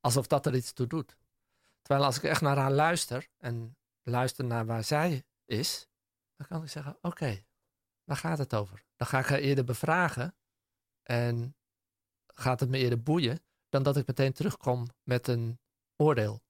Alsof 0.00 0.26
dat 0.26 0.46
er 0.46 0.54
iets 0.54 0.72
toe 0.72 0.86
doet. 0.86 1.16
Terwijl 1.82 2.06
als 2.06 2.16
ik 2.16 2.22
echt 2.22 2.40
naar 2.40 2.56
haar 2.56 2.72
luister 2.72 3.28
en 3.36 3.76
luister 4.02 4.44
naar 4.44 4.66
waar 4.66 4.84
zij 4.84 5.24
is, 5.44 5.88
dan 6.36 6.46
kan 6.46 6.62
ik 6.62 6.68
zeggen: 6.68 6.98
Oké, 7.00 7.44
waar 8.06 8.16
gaat 8.16 8.38
het 8.38 8.54
over? 8.54 8.84
Dan 8.96 9.06
ga 9.06 9.18
ik 9.18 9.26
haar 9.26 9.38
eerder 9.38 9.64
bevragen 9.64 10.34
en 11.02 11.56
gaat 12.34 12.60
het 12.60 12.68
me 12.68 12.78
eerder 12.78 13.02
boeien 13.02 13.40
dan 13.68 13.82
dat 13.82 13.96
ik 13.96 14.06
meteen 14.06 14.32
terugkom 14.32 14.86
met 15.02 15.28
een 15.28 15.58
oordeel. 15.96 16.42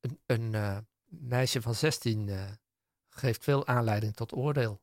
Een, 0.00 0.20
een 0.26 0.54
eh, 0.54 0.76
meisje 1.04 1.62
van 1.62 1.74
16 1.74 2.28
eh, 2.28 2.42
geeft 3.08 3.44
veel 3.44 3.66
aanleiding 3.66 4.14
tot 4.14 4.34
oordeel. 4.34 4.78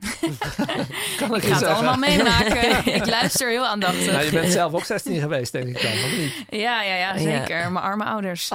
kan 1.18 1.36
Ik 1.36 1.42
je 1.42 1.48
ga 1.48 1.56
het 1.56 1.64
allemaal 1.64 1.98
meemaken. 1.98 2.86
ik 3.02 3.06
luister 3.06 3.50
heel 3.50 3.66
aandachtig. 3.66 4.12
Nou, 4.12 4.24
je 4.24 4.32
bent 4.32 4.52
zelf 4.52 4.74
ook 4.74 4.86
16 4.86 5.20
geweest, 5.20 5.52
denk 5.52 5.68
ik 5.68 5.82
dan, 5.82 5.92
of 5.92 6.18
niet? 6.18 6.46
Ja, 6.50 6.84
ja, 6.84 6.96
ja, 6.96 7.18
zeker. 7.18 7.72
Mijn 7.72 7.86
arme 7.86 8.04
ouders. 8.04 8.50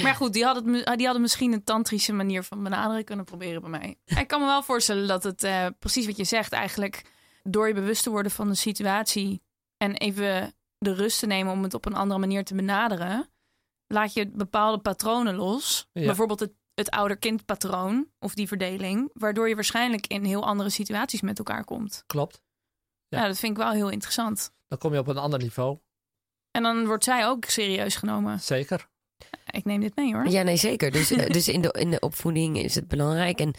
maar 0.06 0.14
goed, 0.14 0.32
die 0.32 0.44
hadden, 0.44 0.74
het, 0.74 0.96
die 0.96 1.04
hadden 1.04 1.22
misschien 1.22 1.52
een 1.52 1.64
tantrische 1.64 2.12
manier 2.12 2.42
van 2.42 2.62
benaderen 2.62 3.04
kunnen 3.04 3.24
proberen 3.24 3.60
bij 3.60 3.70
mij. 3.70 3.98
Ik 4.04 4.28
kan 4.28 4.40
me 4.40 4.46
wel 4.46 4.62
voorstellen 4.62 5.08
dat 5.08 5.22
het 5.22 5.42
eh, 5.42 5.66
precies 5.78 6.06
wat 6.06 6.16
je 6.16 6.24
zegt 6.24 6.52
eigenlijk... 6.52 7.04
door 7.42 7.68
je 7.68 7.74
bewust 7.74 8.02
te 8.02 8.10
worden 8.10 8.32
van 8.32 8.48
de 8.48 8.54
situatie... 8.54 9.42
en 9.76 9.96
even 9.96 10.54
de 10.78 10.94
rust 10.94 11.18
te 11.18 11.26
nemen 11.26 11.52
om 11.52 11.62
het 11.62 11.74
op 11.74 11.86
een 11.86 11.94
andere 11.94 12.20
manier 12.20 12.44
te 12.44 12.54
benaderen... 12.54 13.30
laat 13.86 14.12
je 14.12 14.30
bepaalde 14.30 14.78
patronen 14.78 15.34
los. 15.34 15.88
Ja. 15.92 16.04
Bijvoorbeeld 16.04 16.40
het, 16.40 16.52
het 16.74 16.90
ouder-kind 16.90 17.44
patroon 17.44 18.08
of 18.18 18.34
die 18.34 18.48
verdeling... 18.48 19.10
waardoor 19.12 19.48
je 19.48 19.54
waarschijnlijk 19.54 20.06
in 20.06 20.24
heel 20.24 20.46
andere 20.46 20.70
situaties 20.70 21.20
met 21.20 21.38
elkaar 21.38 21.64
komt. 21.64 22.04
Klopt. 22.06 22.42
Ja. 23.08 23.20
Ja, 23.20 23.26
dat 23.26 23.38
vind 23.38 23.52
ik 23.52 23.62
wel 23.62 23.72
heel 23.72 23.90
interessant. 23.90 24.52
Dan 24.68 24.78
kom 24.78 24.92
je 24.92 24.98
op 24.98 25.06
een 25.06 25.18
ander 25.18 25.38
niveau. 25.38 25.78
En 26.50 26.62
dan 26.62 26.86
wordt 26.86 27.04
zij 27.04 27.26
ook 27.26 27.44
serieus 27.44 27.96
genomen. 27.96 28.40
Zeker. 28.40 28.88
Ik 29.50 29.64
neem 29.64 29.80
dit 29.80 29.96
mee 29.96 30.14
hoor. 30.14 30.28
Ja, 30.28 30.42
nee, 30.42 30.56
zeker. 30.56 30.90
Dus, 30.90 31.10
eh, 31.12 31.26
dus 31.26 31.48
in, 31.48 31.60
de, 31.60 31.76
in 31.78 31.90
de 31.90 32.00
opvoeding 32.00 32.58
is 32.58 32.74
het 32.74 32.88
belangrijk. 32.88 33.40
En 33.40 33.54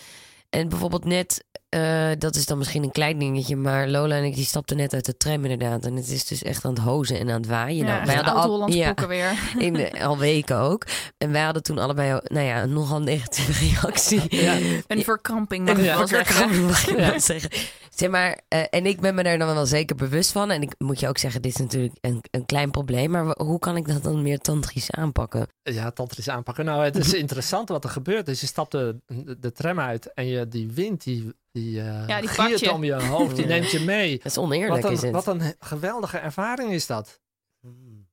En 0.51 0.69
bijvoorbeeld 0.69 1.05
net, 1.05 1.43
eh, 1.69 2.09
dat 2.17 2.35
is 2.35 2.45
dan 2.45 2.57
misschien 2.57 2.83
een 2.83 2.91
klein 2.91 3.19
dingetje, 3.19 3.55
maar 3.55 3.87
Lola 3.87 4.15
en 4.15 4.23
ik 4.23 4.35
die 4.35 4.45
stapten 4.45 4.77
net 4.77 4.93
uit 4.93 5.05
de 5.05 5.17
tram 5.17 5.45
inderdaad. 5.45 5.85
En 5.85 5.95
het 5.95 6.09
is 6.09 6.25
dus 6.25 6.43
echt 6.43 6.65
aan 6.65 6.73
het 6.73 6.83
hozen 6.83 7.19
en 7.19 7.29
aan 7.29 7.41
het 7.41 7.47
waaien. 7.47 7.85
Ja, 7.85 7.93
nou, 7.93 8.05
wij 8.05 8.15
hadden 8.15 8.33
al, 8.33 8.71
ja, 8.71 8.93
weer. 9.07 9.31
In 9.65 9.73
de, 9.73 10.03
al 10.03 10.17
weken 10.17 10.57
ook. 10.57 10.85
En 11.17 11.31
wij 11.31 11.41
hadden 11.41 11.63
toen 11.63 11.77
allebei, 11.77 12.19
nou 12.23 12.45
ja, 12.45 12.61
een 12.61 12.73
nogal 12.73 12.99
negatieve 12.99 13.51
reactie. 13.65 14.35
Ja. 14.35 14.57
Een 14.87 15.03
verkramping 15.03 15.65
mag 15.65 15.83
ja, 15.83 15.91
ik 15.91 15.97
wel 15.97 16.07
zeggen. 16.07 16.65
Mag 16.65 16.87
ik 16.87 16.95
wel 16.95 17.19
zeggen. 17.19 17.49
Zeg 17.95 18.09
maar, 18.09 18.39
uh, 18.49 18.63
en 18.69 18.85
ik 18.85 19.01
ben 19.01 19.15
me 19.15 19.23
daar 19.23 19.37
dan 19.37 19.53
wel 19.53 19.65
zeker 19.65 19.95
bewust 19.95 20.31
van. 20.31 20.51
En 20.51 20.61
ik 20.61 20.73
moet 20.77 20.99
je 20.99 21.07
ook 21.07 21.17
zeggen, 21.17 21.41
dit 21.41 21.53
is 21.53 21.59
natuurlijk 21.59 21.95
een, 22.01 22.23
een 22.31 22.45
klein 22.45 22.71
probleem. 22.71 23.11
Maar 23.11 23.35
hoe 23.37 23.59
kan 23.59 23.77
ik 23.77 23.87
dat 23.87 24.03
dan 24.03 24.21
meer 24.21 24.39
tantrisch 24.39 24.91
aanpakken? 24.91 25.47
Ja, 25.63 25.91
tantrisch 25.91 26.29
aanpakken. 26.29 26.65
Nou, 26.65 26.83
het 26.83 26.95
is 26.95 27.13
interessant 27.23 27.69
wat 27.69 27.83
er 27.83 27.89
gebeurt. 27.89 28.25
Dus 28.25 28.41
je 28.41 28.47
stapt 28.47 28.71
de, 28.71 28.95
de 29.39 29.51
tram 29.51 29.79
uit 29.79 30.13
en 30.13 30.25
je, 30.25 30.40
die 30.45 30.71
wind 30.71 31.03
die, 31.03 31.35
die, 31.51 31.75
uh, 31.75 32.07
ja, 32.07 32.19
die 32.19 32.29
giert 32.29 32.59
je. 32.59 32.71
om 32.71 32.83
je 32.83 32.93
hoofd, 32.93 33.35
die 33.35 33.45
neemt 33.53 33.71
je 33.71 33.79
mee. 33.79 34.17
Dat 34.17 34.25
is 34.25 34.37
oneerlijk, 34.37 34.81
wat 34.81 34.91
een, 34.91 34.97
is 34.97 35.01
het? 35.01 35.11
Wat 35.11 35.27
een 35.27 35.55
geweldige 35.59 36.17
ervaring 36.17 36.71
is 36.71 36.85
dat. 36.85 37.21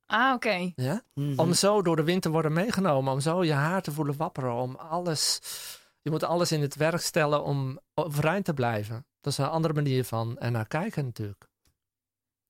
Ah, 0.06 0.34
oké. 0.34 0.46
Okay. 0.46 0.72
Ja? 0.76 1.02
Mhm. 1.14 1.38
Om 1.38 1.52
zo 1.54 1.82
door 1.82 1.96
de 1.96 2.02
wind 2.02 2.22
te 2.22 2.30
worden 2.30 2.52
meegenomen, 2.52 3.12
om 3.12 3.20
zo 3.20 3.44
je 3.44 3.52
haar 3.52 3.82
te 3.82 3.92
voelen 3.92 4.16
wapperen, 4.16 4.54
om 4.54 4.74
alles... 4.74 5.40
Je 6.02 6.10
moet 6.10 6.22
alles 6.22 6.52
in 6.52 6.60
het 6.60 6.74
werk 6.74 7.00
stellen 7.00 7.42
om 7.44 7.80
overeind 7.94 8.44
te 8.44 8.54
blijven. 8.54 9.06
Dat 9.20 9.32
is 9.32 9.38
een 9.38 9.48
andere 9.48 9.74
manier 9.74 10.04
van 10.04 10.38
en 10.38 10.52
naar 10.52 10.66
kijken 10.66 11.04
natuurlijk. 11.04 11.48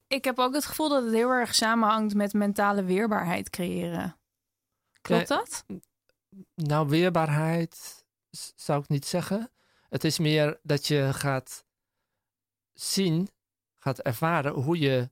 Ik 0.06 0.24
heb 0.24 0.38
ook 0.38 0.54
het 0.54 0.64
gevoel 0.66 0.88
dat 0.88 1.04
het 1.04 1.12
heel 1.12 1.30
erg 1.30 1.54
samenhangt 1.54 2.14
met 2.14 2.32
mentale 2.32 2.84
weerbaarheid 2.84 3.50
creëren. 3.50 4.18
Klopt 5.00 5.28
dat? 5.28 5.64
Nou, 6.54 6.88
weerbaarheid 6.88 8.04
zou 8.54 8.80
ik 8.82 8.88
niet 8.88 9.06
zeggen. 9.06 9.50
Het 9.88 10.04
is 10.04 10.18
meer 10.18 10.60
dat 10.62 10.86
je 10.86 11.10
gaat 11.12 11.64
zien, 12.72 13.28
gaat 13.78 13.98
ervaren 13.98 14.52
hoe 14.52 14.78
je 14.78 15.10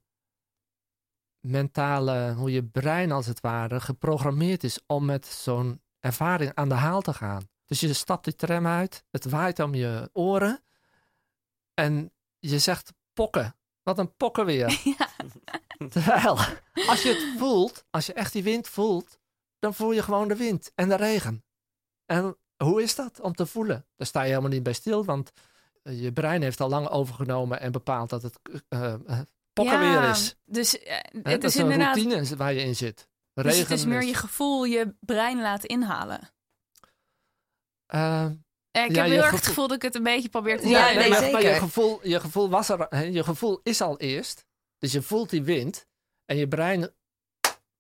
mentale, 1.40 2.34
hoe 2.34 2.50
je 2.50 2.64
brein 2.64 3.12
als 3.12 3.26
het 3.26 3.40
ware 3.40 3.80
geprogrammeerd 3.80 4.64
is 4.64 4.80
om 4.86 5.04
met 5.04 5.26
zo'n 5.26 5.82
ervaring 6.00 6.54
aan 6.54 6.68
de 6.68 6.74
haal 6.74 7.00
te 7.00 7.12
gaan. 7.12 7.48
Dus 7.64 7.80
je 7.80 7.92
stapt 7.92 8.24
die 8.24 8.34
tram 8.34 8.66
uit, 8.66 9.04
het 9.10 9.24
waait 9.24 9.58
om 9.58 9.74
je 9.74 10.10
oren 10.12 10.64
en 11.74 12.12
je 12.38 12.58
zegt 12.58 12.92
pokken. 13.12 13.56
Wat 13.82 13.98
een 13.98 14.16
pokken 14.16 14.46
weer. 14.46 14.80
Ja. 14.98 15.08
Terwijl, 15.90 16.38
als 16.88 17.02
je 17.02 17.08
het 17.08 17.38
voelt, 17.38 17.84
als 17.90 18.06
je 18.06 18.12
echt 18.12 18.32
die 18.32 18.42
wind 18.42 18.68
voelt, 18.68 19.18
dan 19.58 19.74
voel 19.74 19.92
je 19.92 20.02
gewoon 20.02 20.28
de 20.28 20.36
wind 20.36 20.72
en 20.74 20.88
de 20.88 20.94
regen. 20.94 21.44
En 22.04 22.36
hoe 22.56 22.82
is 22.82 22.94
dat 22.94 23.20
om 23.20 23.34
te 23.34 23.46
voelen? 23.46 23.86
Daar 23.96 24.06
sta 24.06 24.22
je 24.22 24.28
helemaal 24.28 24.50
niet 24.50 24.62
bij 24.62 24.72
stil, 24.72 25.04
want 25.04 25.30
je 25.82 26.12
brein 26.12 26.42
heeft 26.42 26.60
al 26.60 26.68
lang 26.68 26.88
overgenomen 26.88 27.60
en 27.60 27.72
bepaalt 27.72 28.10
dat 28.10 28.22
het 28.22 28.38
uh, 28.68 28.94
pokken 29.52 29.80
ja, 29.80 30.00
weer 30.00 30.10
is. 30.10 30.36
Dus 30.44 30.74
uh, 30.74 30.92
het 30.96 31.22
He, 31.22 31.36
is, 31.36 31.44
is 31.44 31.54
een 31.54 31.62
inderdaad. 31.62 31.96
routine 31.96 32.36
waar 32.36 32.52
je 32.52 32.60
in 32.60 32.76
zit. 32.76 33.08
Regen 33.34 33.50
dus 33.50 33.60
het 33.60 33.70
is 33.78 33.84
meer 33.84 34.02
je 34.04 34.14
gevoel, 34.14 34.64
je 34.64 34.96
brein 35.00 35.40
laten 35.40 35.68
inhalen. 35.68 36.20
Uh, 37.94 38.30
ja, 38.70 38.84
ik 38.84 38.94
ja, 38.94 39.02
heb 39.02 39.10
heel 39.10 39.22
erg 39.22 39.30
het 39.30 39.46
gevoel- 39.46 39.66
dat 39.66 39.76
ik 39.76 39.82
het 39.82 39.94
een 39.94 40.02
beetje 40.02 40.28
probeer 40.28 40.60
te 40.60 40.68
Ja, 40.68 40.92
nee, 40.92 41.08
maar, 41.08 41.18
zeker. 41.18 41.32
maar 41.32 41.42
je 41.42 41.54
gevoel, 41.54 42.06
je 42.08 42.20
gevoel 42.20 42.48
was 42.50 42.68
er, 42.68 42.86
hè, 42.88 43.02
je 43.02 43.24
gevoel 43.24 43.60
is 43.62 43.80
al 43.80 43.98
eerst. 43.98 44.46
Dus 44.78 44.92
je 44.92 45.02
voelt 45.02 45.30
die 45.30 45.42
wind 45.42 45.86
en 46.24 46.36
je 46.36 46.48
brein 46.48 46.90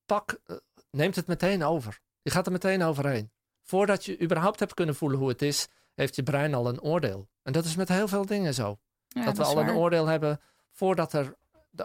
pak, 0.04 0.38
eh, 0.44 0.56
neemt 0.90 1.16
het 1.16 1.26
meteen 1.26 1.62
over. 1.64 2.00
Je 2.22 2.30
gaat 2.30 2.46
er 2.46 2.52
meteen 2.52 2.82
overheen. 2.82 3.30
Voordat 3.66 4.04
je 4.04 4.20
überhaupt 4.20 4.58
hebt 4.60 4.74
kunnen 4.74 4.94
voelen 4.94 5.18
hoe 5.18 5.28
het 5.28 5.42
is, 5.42 5.68
heeft 5.94 6.16
je 6.16 6.22
brein 6.22 6.54
al 6.54 6.68
een 6.68 6.80
oordeel. 6.80 7.28
En 7.42 7.52
dat 7.52 7.64
is 7.64 7.76
met 7.76 7.88
heel 7.88 8.08
veel 8.08 8.26
dingen 8.26 8.54
zo. 8.54 8.78
Ja, 9.08 9.24
dat 9.24 9.36
we 9.36 9.44
al 9.44 9.58
een 9.58 9.70
oordeel 9.70 10.06
hebben 10.06 10.40
voordat 10.70 11.12
er, 11.12 11.36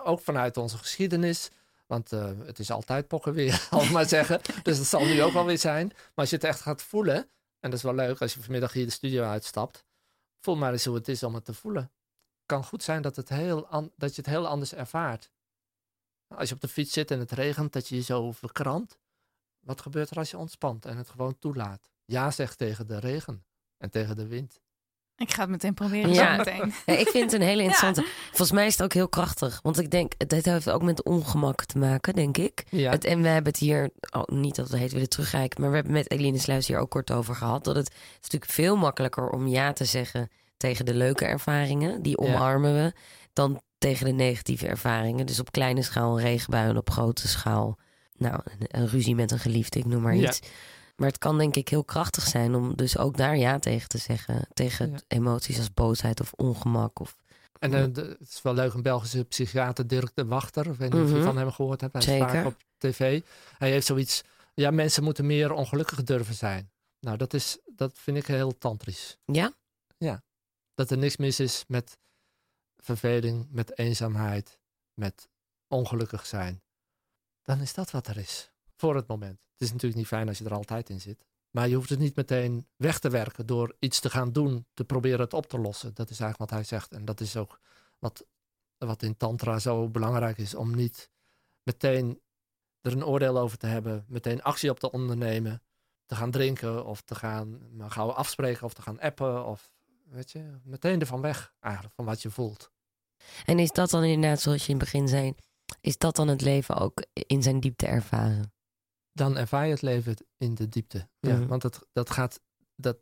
ook 0.03 0.19
vanuit 0.19 0.57
onze 0.57 0.77
geschiedenis. 0.77 1.49
Want 1.85 2.11
eh, 2.11 2.29
het 2.45 2.59
is 2.59 2.71
altijd 2.71 3.07
pokken 3.07 3.33
weer, 3.33 3.67
ik 3.81 3.91
maar 3.91 4.07
zeggen. 4.07 4.41
Dus 4.63 4.77
dat 4.77 4.85
zal 4.85 5.05
nu 5.05 5.21
ook 5.21 5.33
wel 5.33 5.45
weer 5.45 5.57
zijn. 5.57 5.87
Maar 5.87 6.11
als 6.15 6.29
je 6.29 6.35
het 6.35 6.45
echt 6.45 6.61
gaat 6.61 6.81
voelen, 6.81 7.15
en 7.59 7.69
dat 7.69 7.73
is 7.73 7.81
wel 7.81 7.95
leuk 7.95 8.21
als 8.21 8.33
je 8.33 8.41
vanmiddag 8.41 8.73
hier 8.73 8.85
de 8.85 8.91
studio 8.91 9.23
uitstapt, 9.23 9.85
voel 10.39 10.55
maar 10.55 10.71
eens 10.71 10.85
hoe 10.85 10.95
het 10.95 11.07
is 11.07 11.23
om 11.23 11.35
het 11.35 11.45
te 11.45 11.53
voelen. 11.53 11.81
Het 11.81 12.45
kan 12.45 12.63
goed 12.63 12.83
zijn 12.83 13.01
dat, 13.01 13.15
het 13.15 13.29
heel 13.29 13.91
dat 13.95 14.15
je 14.15 14.21
het 14.21 14.31
heel 14.31 14.47
anders 14.47 14.73
ervaart. 14.73 15.31
Als 16.27 16.49
je 16.49 16.55
op 16.55 16.61
de 16.61 16.67
fiets 16.67 16.93
zit 16.93 17.11
en 17.11 17.19
het 17.19 17.31
regent, 17.31 17.73
dat 17.73 17.87
je 17.87 17.95
je 17.95 18.01
zo 18.01 18.31
verkrampt. 18.31 18.97
Wat 19.61 19.81
gebeurt 19.81 20.09
er 20.09 20.17
als 20.17 20.29
je 20.31 20.37
ontspant 20.37 20.85
en 20.85 20.97
het 20.97 21.09
gewoon 21.09 21.39
toelaat? 21.39 21.89
Ja 22.05 22.31
zegt 22.31 22.57
tegen 22.57 22.87
de 22.87 22.99
regen 22.99 23.43
en 23.77 23.89
tegen 23.89 24.15
de 24.15 24.27
wind. 24.27 24.59
Ik 25.15 25.33
ga 25.33 25.41
het 25.41 25.49
meteen 25.49 25.73
proberen. 25.73 26.13
Ja. 26.13 26.31
zo 26.31 26.37
meteen. 26.37 26.73
Ja, 26.85 26.93
ik 26.97 27.07
vind 27.07 27.31
het 27.31 27.41
een 27.41 27.47
hele 27.47 27.61
interessante. 27.61 28.05
Volgens 28.27 28.51
mij 28.51 28.65
is 28.65 28.73
het 28.73 28.83
ook 28.83 28.93
heel 28.93 29.09
krachtig. 29.09 29.59
Want 29.61 29.79
ik 29.79 29.89
denk, 29.91 30.27
dit 30.29 30.45
heeft 30.45 30.69
ook 30.69 30.81
met 30.83 31.03
ongemak 31.03 31.65
te 31.65 31.77
maken, 31.77 32.13
denk 32.13 32.37
ik. 32.37 32.63
Ja, 32.69 32.91
Het, 32.91 33.03
en 33.05 33.21
we 33.21 33.27
hebben 33.27 33.51
het 33.51 33.61
hier, 33.61 33.89
oh, 34.11 34.23
niet 34.25 34.55
dat 34.55 34.65
we 34.67 34.71
het 34.73 34.81
heet 34.81 34.91
willen 34.91 35.09
terugreiken, 35.09 35.61
maar 35.61 35.69
we 35.69 35.75
hebben 35.75 35.93
met 35.93 36.11
Eline 36.11 36.37
Sluis 36.37 36.67
hier 36.67 36.77
ook 36.79 36.89
kort 36.89 37.11
over 37.11 37.35
gehad. 37.35 37.63
Dat 37.63 37.75
het, 37.75 37.87
het 37.87 37.95
is 37.97 38.19
natuurlijk 38.21 38.51
veel 38.51 38.75
makkelijker 38.75 39.29
om 39.29 39.47
ja 39.47 39.73
te 39.73 39.85
zeggen 39.85 40.29
tegen 40.57 40.85
de 40.85 40.93
leuke 40.93 41.25
ervaringen, 41.25 42.01
die 42.01 42.21
Ja. 42.21 42.27
omarmen 42.27 42.73
we, 42.73 42.93
dan 43.33 43.61
tegen 43.77 44.05
de 44.05 44.11
negatieve 44.11 44.67
ervaringen. 44.67 45.25
Dus 45.25 45.39
op 45.39 45.51
kleine 45.51 45.81
schaal 45.81 46.17
een 46.17 46.23
regenbui 46.25 46.69
en 46.69 46.77
op 46.77 46.89
grote 46.89 47.27
schaal, 47.27 47.77
nou, 48.21 48.41
een, 48.67 48.87
ruzie 48.87 49.15
met 49.15 49.31
een 49.31 49.39
geliefde, 49.39 49.79
ik 49.79 49.85
noem 49.85 50.01
maar 50.01 50.15
Ja. 50.15 50.27
iets. 50.29 50.39
Maar 50.95 51.07
het 51.07 51.17
kan 51.17 51.37
denk 51.37 51.55
ik 51.55 51.69
heel 51.69 51.83
krachtig 51.83 52.27
zijn 52.27 52.55
om 52.55 52.75
dus 52.75 52.97
ook 52.97 53.17
daar 53.17 53.37
ja 53.37 53.59
tegen 53.59 53.89
te 53.89 53.97
zeggen. 53.97 54.47
Tegen 54.53 54.91
Ja. 54.91 54.97
emoties 55.07 55.57
als 55.57 55.73
boosheid 55.73 56.21
of 56.21 56.33
ongemak. 56.33 56.99
Of, 56.99 57.15
En 57.59 57.73
eh, 57.73 57.85
de- 57.93 58.15
het 58.19 58.29
is 58.29 58.41
wel 58.41 58.53
leuk, 58.53 58.73
een 58.73 58.81
Belgische 58.81 59.23
psychiater, 59.23 59.87
Dirk 59.87 60.11
de 60.13 60.25
Wachter. 60.25 60.67
Ik 60.67 60.77
weet 60.77 60.93
niet 60.93 61.01
of 61.03 61.09
je 61.09 61.15
Mhm. 61.15 61.23
van 61.23 61.37
hem 61.37 61.51
gehoord 61.51 61.81
hebt. 61.81 61.93
Hij 61.93 62.01
is 62.01 62.07
Zeker. 62.07 62.29
vaak 62.29 62.45
op 62.45 62.55
tv. 62.77 63.21
Hij 63.57 63.71
heeft 63.71 63.85
zoiets, 63.85 64.23
ja, 64.53 64.71
mensen 64.71 65.03
moeten 65.03 65.25
meer 65.25 65.51
ongelukkig 65.53 66.03
durven 66.03 66.35
zijn. 66.35 66.71
Nou, 66.99 67.17
dat, 67.17 67.33
is, 67.33 67.57
dat 67.75 67.91
vind 67.97 68.17
ik 68.17 68.25
heel 68.27 68.57
tantrisch. 68.57 69.17
ja? 69.25 69.53
Dat 70.75 70.91
er 70.91 70.97
niks 70.97 71.17
mis 71.17 71.39
is 71.39 71.63
met 71.67 71.97
verveling, 72.77 73.47
met 73.51 73.77
eenzaamheid, 73.77 74.59
met 74.93 75.27
ongelukkig 75.67 76.25
zijn. 76.25 76.61
Dan 77.43 77.61
is 77.61 77.73
dat 77.73 77.91
wat 77.91 78.07
er 78.07 78.17
is. 78.17 78.51
Voor 78.75 78.95
het 78.95 79.07
moment. 79.07 79.39
Het 79.51 79.61
is 79.61 79.71
natuurlijk 79.71 79.99
niet 79.99 80.07
fijn 80.07 80.27
als 80.27 80.37
je 80.37 80.45
er 80.45 80.53
altijd 80.53 80.89
in 80.89 81.01
zit. 81.01 81.25
Maar 81.51 81.67
je 81.67 81.75
hoeft 81.75 81.89
het 81.89 81.99
niet 81.99 82.15
meteen 82.15 82.67
weg 82.75 82.99
te 82.99 83.09
werken 83.09 83.45
door 83.45 83.75
iets 83.79 83.99
te 83.99 84.09
gaan 84.09 84.31
doen, 84.31 84.65
te 84.73 84.83
proberen 84.83 85.19
het 85.19 85.33
op 85.33 85.45
te 85.45 85.59
lossen. 85.59 85.93
Dat 85.93 86.09
is 86.09 86.19
eigenlijk 86.19 86.51
wat 86.51 86.59
hij 86.59 86.67
zegt. 86.67 86.91
En 86.91 87.05
dat 87.05 87.19
is 87.19 87.37
ook 87.37 87.59
wat, 87.99 88.25
wat 88.77 89.03
in 89.03 89.17
Tantra 89.17 89.59
zo 89.59 89.89
belangrijk 89.89 90.37
is. 90.37 90.55
Om 90.55 90.75
niet 90.75 91.09
meteen 91.63 92.21
er 92.81 92.91
een 92.91 93.05
oordeel 93.05 93.37
over 93.37 93.57
te 93.57 93.67
hebben, 93.67 94.05
meteen 94.07 94.41
actie 94.41 94.69
op 94.69 94.79
te 94.79 94.91
ondernemen, 94.91 95.61
te 96.05 96.15
gaan 96.15 96.31
drinken 96.31 96.85
of 96.85 97.01
te 97.01 97.15
gaan 97.15 97.59
gauw 97.77 98.11
afspreken 98.11 98.65
of 98.65 98.73
te 98.73 98.81
gaan 98.81 98.99
appen. 98.99 99.45
Of 99.45 99.71
weet 100.09 100.31
je, 100.31 100.59
meteen 100.63 100.99
ervan 100.99 101.21
weg 101.21 101.53
eigenlijk, 101.59 101.95
van 101.95 102.05
wat 102.05 102.21
je 102.21 102.29
voelt. 102.29 102.71
En 103.45 103.59
is 103.59 103.71
dat 103.71 103.89
dan 103.89 104.03
inderdaad, 104.03 104.41
zoals 104.41 104.65
je 104.65 104.71
in 104.71 104.75
het 104.75 104.83
begin 104.83 105.07
zei, 105.07 105.33
is 105.81 105.97
dat 105.97 106.15
dan 106.15 106.27
het 106.27 106.41
leven 106.41 106.75
ook 106.75 107.05
in 107.13 107.43
zijn 107.43 107.59
diepte 107.59 107.87
ervaren? 107.87 108.53
dan 109.13 109.37
ervaar 109.37 109.65
je 109.65 109.71
het 109.71 109.81
leven 109.81 110.15
in 110.37 110.55
de 110.55 110.69
diepte. 110.69 111.09
Ja, 111.19 111.37
Mhm. 111.37 111.47
Want 111.47 111.61
dat, 111.61 111.87
dat, 111.93 112.09
gaat, 112.09 112.41
dat, 112.75 112.97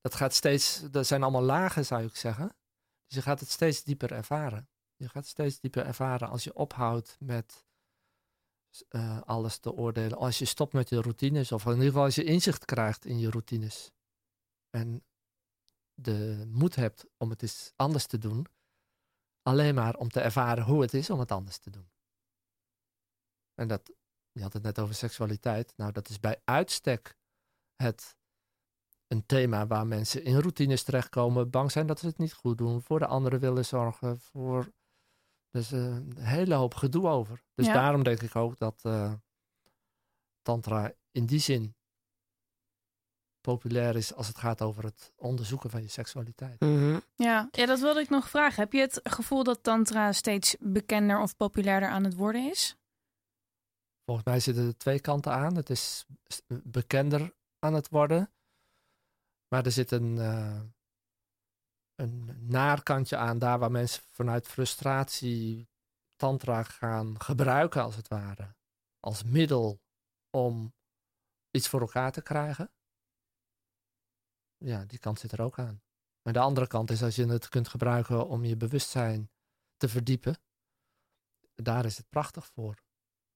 dat 0.00 0.14
gaat 0.14 0.34
steeds, 0.34 0.82
dat 0.90 1.06
zijn 1.06 1.22
allemaal 1.22 1.42
lagen 1.42 1.86
zou 1.86 2.04
ik 2.04 2.16
zeggen. 2.16 2.56
Dus 3.06 3.16
je 3.16 3.22
gaat 3.22 3.40
het 3.40 3.50
steeds 3.50 3.84
dieper 3.84 4.12
ervaren. 4.12 4.68
Je 4.96 5.04
gaat 5.04 5.22
het 5.22 5.26
steeds 5.26 5.60
dieper 5.60 5.86
ervaren 5.86 6.28
als 6.28 6.44
je 6.44 6.54
ophoudt 6.54 7.16
met 7.18 7.66
eh, 8.88 9.20
alles 9.22 9.58
te 9.58 9.72
oordelen. 9.72 10.18
Als 10.18 10.38
je 10.38 10.44
stopt 10.44 10.72
met 10.72 10.88
je 10.88 11.00
routines, 11.00 11.52
of 11.52 11.64
in 11.64 11.70
ieder 11.70 11.86
geval 11.86 12.04
als 12.04 12.14
je 12.14 12.24
inzicht 12.24 12.64
krijgt 12.64 13.04
in 13.04 13.18
je 13.18 13.30
routines. 13.30 13.92
En 14.70 15.04
de 15.94 16.44
moed 16.48 16.74
hebt 16.74 17.06
om 17.16 17.30
het 17.30 17.42
eens 17.42 17.72
anders 17.76 18.06
te 18.06 18.18
doen. 18.18 18.46
Alleen 19.42 19.74
maar 19.74 19.96
om 19.96 20.08
te 20.08 20.20
ervaren 20.20 20.64
hoe 20.64 20.80
het 20.80 20.94
is 20.94 21.10
om 21.10 21.18
het 21.18 21.32
anders 21.32 21.58
te 21.58 21.70
doen. 21.70 21.90
En 23.54 23.68
dat, 23.68 23.92
je 24.32 24.42
had 24.42 24.52
het 24.52 24.62
net 24.62 24.78
over 24.78 24.94
seksualiteit. 24.94 25.72
Nou, 25.76 25.92
dat 25.92 26.08
is 26.08 26.20
bij 26.20 26.40
uitstek 26.44 27.16
het 27.76 28.16
een 29.06 29.26
thema 29.26 29.66
waar 29.66 29.86
mensen 29.86 30.24
in 30.24 30.38
routines 30.38 30.82
terechtkomen, 30.82 31.50
bang 31.50 31.70
zijn 31.72 31.86
dat 31.86 31.98
ze 31.98 32.06
het 32.06 32.18
niet 32.18 32.32
goed 32.32 32.58
doen, 32.58 32.82
voor 32.82 32.98
de 32.98 33.06
anderen 33.06 33.40
willen 33.40 33.64
zorgen, 33.64 34.20
voor 34.20 34.72
dus 35.50 35.72
eh, 35.72 35.80
een 35.84 36.16
hele 36.18 36.54
hoop 36.54 36.74
gedoe 36.74 37.08
over. 37.08 37.44
Dus 37.54 37.66
Ja. 37.66 37.72
daarom 37.72 38.02
denk 38.02 38.22
ik 38.22 38.36
ook 38.36 38.58
dat 38.58 38.80
eh, 38.84 39.12
tantra 40.42 40.92
in 41.10 41.26
die 41.26 41.38
zin 41.40 41.74
populair 43.40 43.96
is 43.96 44.14
als 44.14 44.28
het 44.28 44.38
gaat 44.38 44.62
over 44.62 44.84
het 44.84 45.12
onderzoeken 45.16 45.70
van 45.70 45.82
je 45.82 45.88
seksualiteit. 45.88 46.60
Mhm. 46.60 46.98
Ja. 47.14 47.48
ja, 47.50 47.66
dat 47.66 47.80
wilde 47.80 48.00
ik 48.00 48.08
nog 48.08 48.28
vragen. 48.28 48.62
Heb 48.62 48.72
je 48.72 48.80
het 48.80 49.00
gevoel 49.02 49.44
dat 49.44 49.62
tantra 49.62 50.12
steeds 50.12 50.56
bekender 50.60 51.20
of 51.20 51.36
populairder 51.36 51.88
aan 51.88 52.04
het 52.04 52.14
worden 52.14 52.50
is? 52.50 52.76
Volgens 54.04 54.26
mij 54.26 54.40
zitten 54.40 54.66
er 54.66 54.76
twee 54.76 55.00
kanten 55.00 55.32
aan. 55.32 55.56
Het 55.56 55.70
is 55.70 56.06
bekender 56.64 57.34
aan 57.58 57.74
het 57.74 57.88
worden. 57.88 58.32
Maar 59.48 59.64
er 59.64 59.72
zit 59.72 59.90
een, 59.90 60.18
eh, 60.18 60.62
een 61.94 62.46
naarkantje 62.48 63.16
aan, 63.16 63.38
daar 63.38 63.58
waar 63.58 63.70
mensen 63.70 64.02
vanuit 64.02 64.46
frustratie 64.46 65.68
tantra 66.16 66.62
gaan 66.62 67.20
gebruiken, 67.20 67.82
als 67.82 67.96
het 67.96 68.08
ware. 68.08 68.56
Als 69.00 69.22
middel 69.22 69.80
om 70.30 70.74
iets 71.50 71.68
voor 71.68 71.80
elkaar 71.80 72.12
te 72.12 72.22
krijgen. 72.22 72.72
Ja, 74.56 74.84
die 74.84 74.98
kant 74.98 75.18
zit 75.18 75.32
er 75.32 75.42
ook 75.42 75.58
aan. 75.58 75.82
Maar 76.22 76.32
de 76.32 76.38
andere 76.38 76.66
kant 76.66 76.90
is 76.90 77.02
als 77.02 77.16
je 77.16 77.26
het 77.26 77.48
kunt 77.48 77.68
gebruiken 77.68 78.28
om 78.28 78.44
je 78.44 78.56
bewustzijn 78.56 79.30
te 79.76 79.88
verdiepen. 79.88 80.36
Daar 81.54 81.84
is 81.84 81.96
het 81.96 82.08
prachtig 82.08 82.46
voor. 82.46 82.84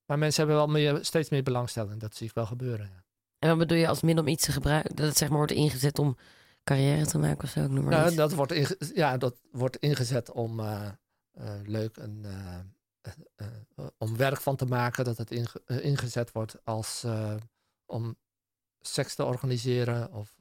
Maar 0.06 0.18
mensen 0.18 0.46
hebben 0.46 0.64
wel 0.64 0.74
meer, 0.74 1.04
steeds 1.04 1.28
meer 1.30 1.42
belangstelling. 1.42 2.00
Dat 2.00 2.16
zie 2.16 2.26
ik 2.28 2.34
wel 2.34 2.46
gebeuren. 2.46 2.86
Ja. 2.86 3.04
En 3.38 3.48
wat 3.48 3.58
bedoel 3.58 3.78
je 3.78 3.88
als 3.88 4.00
middel 4.02 4.24
om 4.24 4.30
iets 4.30 4.44
te 4.44 4.52
gebruiken? 4.52 4.96
Dat 4.96 5.06
het 5.06 5.16
zeg 5.16 5.28
maar 5.28 5.36
wordt 5.38 5.52
ingezet 5.52 5.98
om 5.98 6.16
carrière 6.64 7.06
te 7.06 7.18
maken 7.18 7.44
of 7.44 7.50
zo? 7.50 7.64
Ik 7.64 7.70
noem 7.70 7.84
maar 7.84 7.92
Nou, 7.92 8.14
dat, 8.14 8.32
wordt 8.32 8.52
inge- 8.52 8.76
ja, 8.94 9.16
dat 9.16 9.40
wordt 9.50 9.76
ingezet 9.76 10.30
om 10.30 10.60
eh, 10.60 10.88
eh, 11.32 11.60
leuk 11.62 11.96
een, 11.96 12.24
eh, 12.24 13.46
om 13.98 14.16
werk 14.16 14.40
van 14.40 14.56
te 14.56 14.66
maken. 14.66 15.04
Dat 15.04 15.16
het 15.16 15.30
inge- 15.30 15.62
ingezet 15.66 16.32
wordt 16.32 16.64
als 16.64 17.04
om 17.86 18.16
seks 18.80 19.14
te 19.14 19.24
organiseren 19.24 20.12
of 20.12 20.36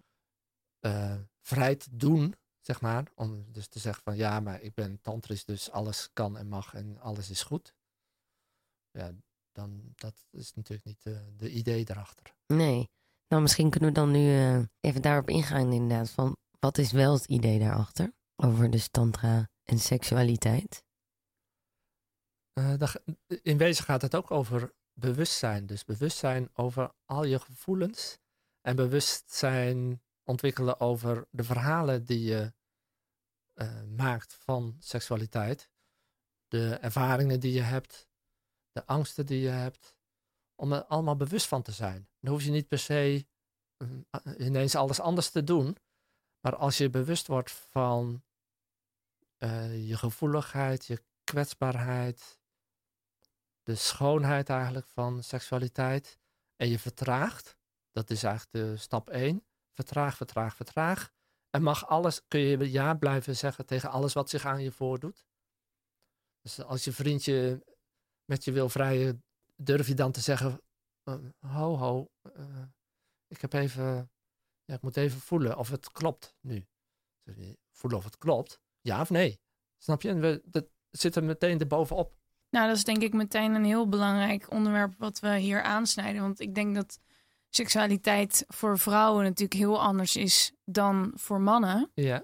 vrij 1.42 1.76
te 1.76 1.96
doen, 1.96 2.36
zeg 2.62 2.82
maar. 2.82 3.04
Om 3.16 3.52
dus 3.52 3.68
te 3.68 3.80
zeggen 3.80 4.04
van 4.04 4.16
ja, 4.16 4.40
maar 4.40 4.62
ik 4.62 4.74
ben 4.74 5.02
tantrisch, 5.02 5.46
dus 5.46 5.72
alles 5.72 6.10
kan 6.14 6.38
en 6.38 6.48
mag 6.48 6.74
en 6.74 7.00
alles 7.00 7.30
is 7.30 7.44
goed. 7.44 7.76
Ja, 8.92 9.12
dan 9.54 9.92
dat 9.96 10.26
is 10.32 10.54
natuurlijk 10.54 10.88
niet 10.88 11.06
eh, 11.06 11.20
de 11.38 11.52
idee 11.52 11.90
erachter. 11.90 12.36
Nee. 12.48 12.90
Nou, 13.28 13.42
misschien 13.42 13.70
kunnen 13.70 13.90
we 13.90 13.96
dan 13.96 14.12
nu 14.12 14.38
eh, 14.38 14.64
even 14.80 15.02
daarop 15.02 15.30
ingaan 15.30 15.72
inderdaad. 15.72 16.10
Van 16.10 16.38
wat 16.60 16.78
is 16.78 16.92
wel 16.92 17.14
het 17.14 17.26
idee 17.26 17.60
daarachter? 17.60 18.14
Over 18.36 18.70
dus 18.70 18.88
tantra 18.88 19.50
en 19.64 19.80
seksualiteit. 19.80 20.84
Ga- 22.80 23.04
in 23.42 23.58
wezen 23.58 23.84
gaat 23.84 24.02
het 24.02 24.16
ook 24.16 24.32
over 24.32 24.74
bewustzijn. 24.94 25.66
Dus 25.66 25.86
bewustzijn 25.86 26.50
over 26.54 26.92
al 27.06 27.24
je 27.24 27.40
gevoelens. 27.40 28.18
En 28.62 28.76
bewustzijn 28.76 30.02
ontwikkelen 30.24 30.80
over 30.80 31.28
de 31.30 31.44
verhalen 31.44 32.06
die 32.06 32.24
je 32.24 32.54
maakt 33.96 34.34
van 34.34 34.76
seksualiteit. 34.80 35.70
De 36.48 36.76
ervaringen 36.76 37.40
die 37.40 37.54
je 37.54 37.62
hebt. 37.62 38.08
De 38.74 38.86
angsten 38.86 39.26
die 39.26 39.42
je 39.42 39.50
hebt. 39.50 39.96
Om 40.56 40.74
er 40.74 40.86
allemaal 40.86 41.16
bewust 41.16 41.48
van 41.48 41.62
te 41.62 41.72
zijn. 41.72 42.10
Dan 42.20 42.32
hoef 42.34 42.44
je 42.44 42.52
niet 42.52 42.68
per 42.68 42.80
se 42.80 43.26
mm, 43.78 44.06
ineens 44.38 44.76
alles 44.76 45.00
anders 45.00 45.30
te 45.30 45.44
doen. 45.44 45.78
Maar 46.40 46.56
als 46.56 46.78
je 46.78 46.90
bewust 46.90 47.28
wordt 47.28 47.52
van 47.52 48.24
eh, 49.38 49.88
je 49.88 49.98
gevoeligheid, 49.98 50.86
je 50.86 51.04
kwetsbaarheid, 51.24 52.40
de 53.64 53.76
schoonheid 53.76 54.50
eigenlijk 54.50 54.88
van 54.88 55.24
seksualiteit. 55.24 56.20
En 56.56 56.68
je 56.68 56.80
vertraagt, 56.80 57.58
dat 57.92 58.10
is 58.10 58.24
eigenlijk 58.24 58.66
de 58.66 58.78
stap 58.78 59.10
1. 59.10 59.46
Vertraag, 59.74 60.18
vertraag, 60.18 60.56
vertraag. 60.56 61.12
En 61.50 61.64
mag 61.64 61.88
alles, 61.88 62.28
kun 62.28 62.40
je 62.40 62.72
ja 62.72 62.94
blijven 62.94 63.36
zeggen 63.36 63.66
tegen 63.66 63.90
alles 63.90 64.14
wat 64.14 64.30
zich 64.30 64.46
aan 64.46 64.62
je 64.62 64.72
voordoet. 64.72 65.26
Dus 66.42 66.62
als 66.62 66.84
je 66.84 66.92
vriendje 66.92 67.64
met 68.26 68.44
je 68.44 68.52
wil 68.52 68.70
vrijen, 68.70 69.24
durf 69.56 69.88
je 69.88 69.94
dan 69.94 70.12
te 70.12 70.22
zeggen: 70.22 70.62
eh, 71.04 71.16
Ho, 71.40 71.78
ho, 71.78 72.10
eh, 72.22 72.64
ik 73.28 73.42
heb 73.42 73.54
even, 73.54 74.12
ja, 74.66 74.76
ik 74.76 74.82
moet 74.82 74.98
even 74.98 75.20
voelen 75.20 75.58
of 75.58 75.70
het 75.70 75.92
klopt 75.92 76.36
nu. 76.42 76.66
Voelen 77.72 78.00
of 78.00 78.06
het 78.06 78.18
klopt, 78.18 78.60
ja 78.82 79.02
of 79.02 79.10
nee. 79.10 79.40
Snap 79.78 80.02
je? 80.02 80.10
En 80.10 80.20
we, 80.20 80.42
dat 80.46 80.66
zit 80.90 81.16
er 81.16 81.24
meteen 81.24 81.60
erbovenop. 81.60 82.16
Nou, 82.50 82.68
dat 82.68 82.78
is 82.78 82.84
denk 82.84 83.02
ik 83.02 83.14
meteen 83.14 83.54
een 83.54 83.66
heel 83.66 83.90
belangrijk 83.90 84.52
onderwerp 84.52 84.94
wat 84.98 85.20
we 85.20 85.38
hier 85.38 85.62
aansnijden. 85.62 86.22
Want 86.22 86.40
ik 86.40 86.56
denk 86.56 86.76
dat 86.76 87.00
seksualiteit 87.50 88.44
voor 88.48 88.80
vrouwen 88.80 89.24
natuurlijk 89.24 89.60
heel 89.60 89.82
anders 89.82 90.16
is 90.16 90.54
dan 90.66 91.12
voor 91.16 91.42
mannen. 91.42 91.92
Ja. 91.94 92.24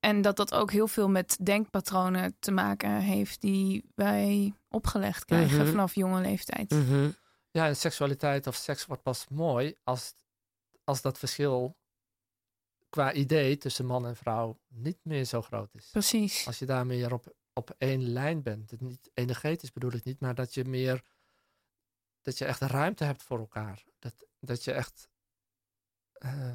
En 0.00 0.22
dat 0.22 0.36
dat 0.36 0.54
ook 0.54 0.70
heel 0.70 0.88
veel 0.88 1.08
met 1.08 1.36
denkpatronen 1.42 2.36
te 2.38 2.50
maken 2.50 3.00
heeft 3.00 3.40
die 3.40 3.84
wij 3.94 4.54
opgelegd 4.68 5.24
krijgen 5.24 5.58
Mhm. 5.58 5.70
vanaf 5.70 5.94
jonge 5.94 6.20
leeftijd. 6.20 6.70
Mhm. 6.70 7.10
Ja, 7.50 7.66
en 7.66 7.76
seksualiteit 7.76 8.46
of 8.46 8.54
seks 8.54 8.86
wordt 8.86 9.02
pas 9.02 9.28
mooi 9.28 9.74
als, 9.84 10.14
als 10.84 11.02
dat 11.02 11.18
verschil 11.18 11.76
qua 12.88 13.12
idee 13.12 13.56
tussen 13.58 13.86
man 13.86 14.06
en 14.06 14.16
vrouw 14.16 14.58
niet 14.68 14.98
meer 15.02 15.24
zo 15.24 15.42
groot 15.42 15.74
is. 15.74 15.88
Precies. 15.90 16.46
Als 16.46 16.58
je 16.58 16.66
daar 16.66 16.86
meer 16.86 17.12
op, 17.12 17.34
op 17.52 17.74
één 17.78 18.02
lijn 18.12 18.42
bent. 18.42 18.70
Het 18.70 18.80
niet 18.80 19.10
energetisch 19.14 19.72
bedoel 19.72 19.92
ik 19.92 20.04
niet, 20.04 20.20
maar 20.20 20.34
dat 20.34 20.54
je 20.54 20.64
meer 20.64 21.02
dat 22.22 22.38
je 22.38 22.44
echt 22.44 22.60
ruimte 22.60 23.04
hebt 23.04 23.22
voor 23.22 23.38
elkaar. 23.38 23.84
Dat, 23.98 24.14
dat 24.40 24.64
je 24.64 24.72
echt 24.72 25.08
eh, 26.12 26.52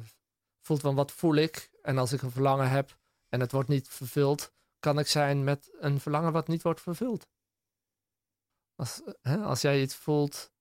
voelt 0.60 0.80
van 0.80 0.94
wat 0.94 1.12
voel 1.12 1.34
ik 1.34 1.70
en 1.82 1.98
als 1.98 2.12
ik 2.12 2.22
een 2.22 2.30
verlangen 2.30 2.70
heb 2.70 2.98
en 3.36 3.42
het 3.42 3.52
wordt 3.52 3.68
niet 3.68 3.88
vervuld, 3.88 4.52
kan 4.78 4.98
ik 4.98 5.06
zijn 5.06 5.44
met 5.44 5.70
een 5.80 6.00
verlangen 6.00 6.32
wat 6.32 6.48
niet 6.48 6.62
wordt 6.62 6.80
vervuld. 6.80 7.28
Als, 8.74 9.02
hè, 9.20 9.42
als 9.42 9.60
jij 9.60 9.82
iets 9.82 9.94
voelt, 9.94 10.52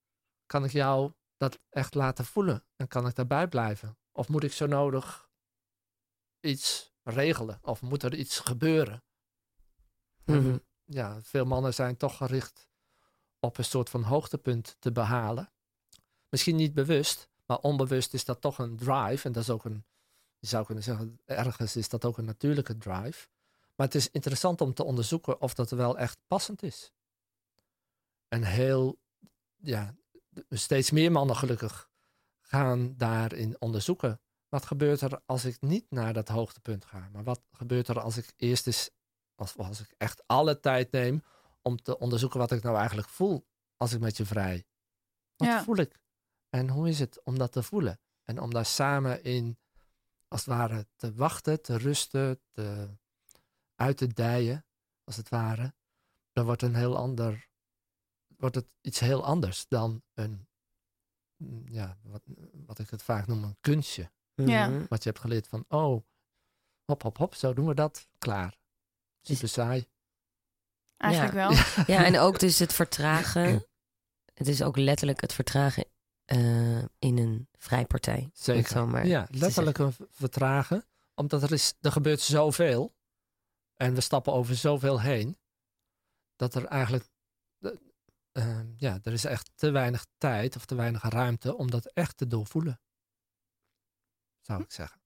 kan 0.46 0.64
ik 0.64 0.72
jou 0.72 1.14
dat 1.38 1.60
echt 1.70 1.94
laten 1.94 2.26
voelen 2.26 2.66
en 2.76 2.88
kan 2.88 3.08
ik 3.08 3.16
daarbij 3.16 3.48
blijven? 3.48 3.98
Of 4.12 4.30
moet 4.30 4.44
ik 4.44 4.52
zo 4.52 4.66
nodig 4.66 5.30
iets 6.40 6.94
regelen? 7.04 7.60
Of 7.62 7.82
moet 7.82 8.04
er 8.04 8.16
iets 8.16 8.40
gebeuren? 8.40 9.04
Mhm. 10.26 10.58
Ja, 10.84 11.22
veel 11.22 11.46
mannen 11.46 11.74
zijn 11.74 11.98
toch 11.98 12.18
gericht 12.18 12.70
op 13.40 13.58
een 13.58 13.66
soort 13.66 13.90
van 13.90 14.04
hoogtepunt 14.04 14.76
te 14.80 14.92
behalen. 14.92 15.54
Misschien 16.30 16.56
niet 16.56 16.74
bewust, 16.74 17.30
maar 17.46 17.58
onbewust 17.58 18.14
is 18.14 18.26
dat 18.26 18.42
toch 18.42 18.60
een 18.60 18.78
drive. 18.78 19.28
En 19.28 19.32
dat 19.32 19.44
is 19.44 19.50
ook 19.50 19.66
een, 19.66 19.86
je 20.46 20.52
zou 20.52 20.66
kunnen 20.66 20.84
zeggen, 20.84 21.20
ergens 21.26 21.76
is 21.76 21.90
dat 21.90 22.06
ook 22.06 22.18
een 22.18 22.26
natuurlijke 22.26 22.78
drive. 22.78 23.28
Maar 23.76 23.86
het 23.86 23.96
is 23.96 24.12
interessant 24.12 24.62
om 24.62 24.74
te 24.74 24.84
onderzoeken 24.84 25.42
of 25.42 25.54
dat 25.54 25.70
wel 25.70 25.98
echt 25.98 26.20
passend 26.28 26.64
is. 26.64 26.94
En 28.28 28.44
heel, 28.44 29.00
ja, 29.56 29.96
steeds 30.50 30.92
meer 30.92 31.12
mannen 31.12 31.36
gelukkig 31.36 31.90
gaan 32.42 32.94
daarin 32.98 33.56
onderzoeken. 33.62 34.22
Wat 34.50 34.66
gebeurt 34.66 35.02
er 35.02 35.22
als 35.26 35.46
ik 35.46 35.62
niet 35.62 35.86
naar 35.90 36.14
dat 36.14 36.28
hoogtepunt 36.28 36.86
ga? 36.86 37.10
Maar 37.12 37.24
wat 37.24 37.42
gebeurt 37.52 37.88
er 37.88 38.00
als 38.00 38.18
ik 38.18 38.34
eerst 38.36 38.68
eens, 38.68 38.90
als, 39.36 39.58
als 39.58 39.80
ik 39.80 39.94
echt 39.98 40.24
alle 40.28 40.60
tijd 40.60 40.92
neem 40.92 41.24
om 41.62 41.82
te 41.82 41.98
onderzoeken 42.00 42.40
wat 42.40 42.52
ik 42.52 42.64
nou 42.64 42.78
eigenlijk 42.78 43.10
voel 43.10 43.48
als 43.78 43.94
ik 43.94 44.00
met 44.00 44.18
je 44.18 44.26
vrij? 44.26 44.66
Wat 45.36 45.48
Ja. 45.48 45.64
voel 45.64 45.78
ik? 45.78 46.00
En 46.50 46.70
hoe 46.70 46.90
is 46.90 47.00
het 47.00 47.24
om 47.24 47.38
dat 47.38 47.52
te 47.52 47.64
voelen? 47.64 48.00
En 48.24 48.40
om 48.40 48.54
daar 48.54 48.66
samen 48.66 49.24
in, 49.24 49.58
als 50.36 50.46
het 50.46 50.54
ware, 50.56 50.88
te 50.96 51.14
wachten, 51.14 51.62
te 51.62 51.78
rusten, 51.78 52.42
te, 52.52 52.90
uit 53.76 53.98
te 53.98 54.08
dijen, 54.08 54.66
als 55.04 55.16
het 55.16 55.30
ware. 55.30 55.74
Dan 56.34 56.46
wordt 56.46 56.62
een 56.62 56.76
heel 56.76 56.98
ander, 56.98 57.48
wordt 58.38 58.56
het 58.56 58.68
iets 58.82 59.00
heel 59.00 59.26
anders 59.26 59.68
dan 59.68 60.04
een, 60.14 60.48
mm, 61.38 61.68
ja, 61.68 61.98
wat, 62.04 62.22
wat 62.66 62.80
ik 62.80 62.90
het 62.90 63.04
vaak 63.04 63.28
noem 63.28 63.44
een 63.44 63.58
kunstje. 63.62 64.12
Ja. 64.34 64.86
Wat 64.88 65.04
je 65.04 65.10
hebt 65.10 65.22
geleerd 65.22 65.48
van, 65.48 65.66
oh, 65.68 66.04
hop, 66.86 67.02
hop, 67.02 67.18
hop, 67.18 67.36
zo 67.36 67.54
doen 67.54 67.68
we 67.68 67.74
dat. 67.74 68.08
Klaar. 68.18 68.58
Super 69.22 69.50
saai. 69.50 69.88
Eigenlijk 70.98 71.34
Ja. 71.34 71.48
wel. 71.48 71.58
Ja, 71.96 72.06
en 72.06 72.20
ook 72.20 72.40
dus 72.40 72.60
het 72.60 72.74
vertragen. 72.74 73.66
Het 74.34 74.48
is 74.48 74.62
ook 74.62 74.78
letterlijk 74.78 75.22
het 75.22 75.34
vertragen 75.34 75.86
eh, 76.26 76.78
in 76.78 77.18
een 77.18 77.48
vrijpartij. 77.58 78.30
Zeker. 78.34 78.72
zo 78.72 78.88
maar 78.88 79.08
ja, 79.08 79.26
te 79.26 79.38
letterlijk 79.38 79.78
een 79.78 79.96
vertragen. 80.10 80.86
Omdat 81.16 81.44
er, 81.44 81.52
is, 81.52 81.74
er 81.82 81.92
gebeurt 81.92 82.22
zoveel. 82.22 82.96
En 83.76 83.94
we 83.94 84.02
stappen 84.02 84.34
over 84.34 84.56
zoveel 84.56 85.02
heen. 85.02 85.38
Dat 86.36 86.56
er 86.56 86.66
eigenlijk... 86.66 87.10
eh, 87.60 87.72
eh, 88.32 88.60
ja, 88.78 89.00
er 89.04 89.14
is 89.14 89.26
echt 89.26 89.52
te 89.56 89.70
weinig 89.70 90.06
tijd 90.18 90.56
of 90.56 90.66
te 90.66 90.76
weinig 90.76 91.04
ruimte 91.04 91.58
om 91.58 91.72
dat 91.72 91.86
echt 91.86 92.18
te 92.18 92.28
doorvoelen. 92.28 92.80
Zou 94.42 94.62
ik 94.62 94.72
zeggen. 94.72 95.00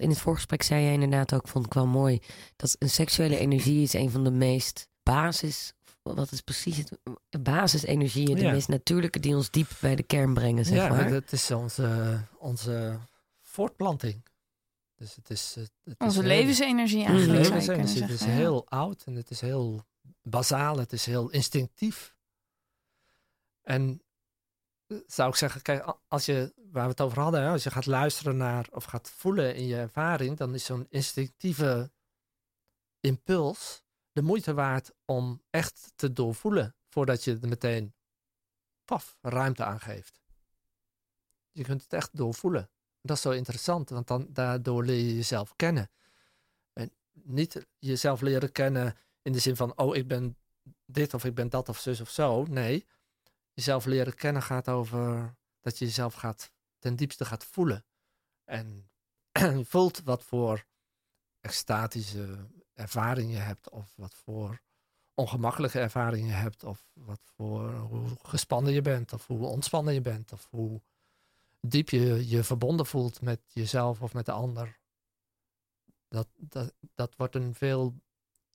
In 0.00 0.08
het 0.08 0.18
voorgesprek 0.18 0.62
zei 0.62 0.82
jij 0.82 0.92
inderdaad 0.92 1.34
ook, 1.34 1.48
vond 1.48 1.66
ik 1.66 1.74
wel 1.74 1.86
mooi, 1.86 2.22
dat 2.56 2.76
een 2.78 2.90
seksuele 2.90 3.38
energie 3.38 3.82
is 3.82 3.92
een 3.92 4.10
van 4.10 4.24
de 4.24 4.30
meest 4.30 4.88
basis, 5.02 5.74
wat 6.12 6.30
is 6.32 6.40
precies 6.40 6.76
het, 6.76 7.42
basisenergieën, 7.42 8.34
de 8.36 8.42
Ja. 8.42 8.52
meest 8.52 8.68
natuurlijke 8.68 9.20
die 9.20 9.36
ons 9.36 9.50
diep 9.50 9.68
bij 9.80 9.96
de 9.96 10.02
kern 10.02 10.34
brengen, 10.34 10.64
zeg 10.64 10.76
ja, 10.76 10.88
maar. 10.88 11.10
dat 11.10 11.32
is 11.32 11.50
onze, 11.50 12.18
onze 12.38 12.98
voortplanting. 13.40 14.22
Dus 14.96 15.14
het 15.14 15.30
is... 15.30 15.54
het 15.54 15.70
is 15.84 15.94
Onze 15.98 16.18
heel- 16.20 16.28
levensenergie 16.28 17.02
Mhm. 17.02 17.08
eigenlijk 17.12 17.42
levensenergie. 17.44 18.02
Het 18.02 18.10
is 18.10 18.20
ja. 18.20 18.26
heel 18.26 18.68
oud 18.68 19.02
en 19.06 19.14
het 19.14 19.30
is 19.30 19.40
heel 19.40 19.84
bazaal, 20.22 20.78
het 20.78 20.92
is 20.92 21.06
heel 21.06 21.30
instinctief. 21.30 22.14
En 23.62 24.02
eh, 24.86 24.96
zou 25.06 25.28
ik 25.30 25.36
zeggen, 25.36 25.62
kijk, 25.62 25.96
als 26.08 26.26
je, 26.26 26.52
waar 26.72 26.84
we 26.84 26.90
het 26.90 27.00
over 27.00 27.20
hadden, 27.20 27.42
hè, 27.42 27.48
als 27.48 27.62
je 27.62 27.70
gaat 27.70 27.86
luisteren 27.86 28.36
naar 28.36 28.68
of 28.72 28.84
gaat 28.84 29.10
voelen 29.10 29.54
in 29.56 29.66
je 29.66 29.76
ervaring, 29.76 30.36
dan 30.36 30.54
is 30.54 30.64
zo'n 30.64 30.86
instinctieve 30.88 31.90
impuls 33.00 33.82
de 34.14 34.22
moeite 34.22 34.54
waard 34.54 34.90
om 35.04 35.42
echt 35.50 35.92
te 35.96 36.12
doorvoelen 36.12 36.76
voordat 36.88 37.24
je 37.24 37.38
er 37.42 37.48
meteen 37.48 37.94
paf, 38.84 39.18
ruimte 39.20 39.64
aan 39.64 39.80
geeft. 39.80 40.22
Je 41.50 41.62
kunt 41.62 41.82
het 41.82 41.92
echt 41.92 42.16
doorvoelen. 42.16 42.70
Dat 43.00 43.16
is 43.16 43.22
zo 43.22 43.30
interessant, 43.30 43.90
want 43.90 44.06
dan, 44.06 44.26
daardoor 44.30 44.84
leer 44.84 45.06
je 45.06 45.14
jezelf 45.14 45.56
kennen. 45.56 45.90
En 46.72 46.92
niet 47.12 47.66
jezelf 47.78 48.20
leren 48.20 48.52
kennen 48.52 48.96
in 49.22 49.32
de 49.32 49.38
zin 49.38 49.56
van, 49.56 49.76
oh, 49.78 49.96
ik 49.96 50.08
ben 50.08 50.36
dit 50.86 51.14
of 51.14 51.24
ik 51.24 51.34
ben 51.34 51.48
dat 51.48 51.68
of 51.68 51.78
zus 51.78 52.00
of 52.00 52.10
zo. 52.10 52.44
Nee, 52.44 52.86
jezelf 53.52 53.84
leren 53.84 54.14
kennen 54.14 54.42
gaat 54.42 54.68
over 54.68 55.34
dat 55.60 55.78
je 55.78 55.84
jezelf 55.84 56.14
gaat, 56.14 56.50
ten 56.78 56.96
diepste 56.96 57.24
gaat 57.24 57.44
voelen. 57.44 57.84
En 58.44 58.90
voelt 59.72 60.02
wat 60.02 60.24
voor 60.24 60.64
extatische 61.40 62.48
ervaring 62.74 63.30
je 63.30 63.36
hebt, 63.36 63.70
of 63.70 63.92
wat 63.96 64.14
voor 64.14 64.60
ongemakkelijke 65.14 65.80
ervaringen 65.80 66.28
je 66.28 66.34
hebt, 66.34 66.64
of 66.64 66.84
wat 66.92 67.20
voor 67.24 67.70
hoe 67.70 68.08
gespannen 68.22 68.72
je 68.72 68.82
bent, 68.82 69.12
of 69.12 69.26
hoe 69.26 69.46
ontspannen 69.46 69.94
je 69.94 70.00
bent, 70.00 70.32
of 70.32 70.46
hoe 70.50 70.82
diep 71.60 71.88
je 71.88 72.28
je 72.28 72.44
verbonden 72.44 72.86
voelt 72.86 73.20
met 73.20 73.40
jezelf 73.46 74.02
of 74.02 74.14
met 74.14 74.26
de 74.26 74.32
ander. 74.32 74.78
Dat, 76.08 76.28
dat, 76.36 76.74
dat 76.94 77.16
wordt 77.16 77.34
een 77.34 77.54
veel, 77.54 77.94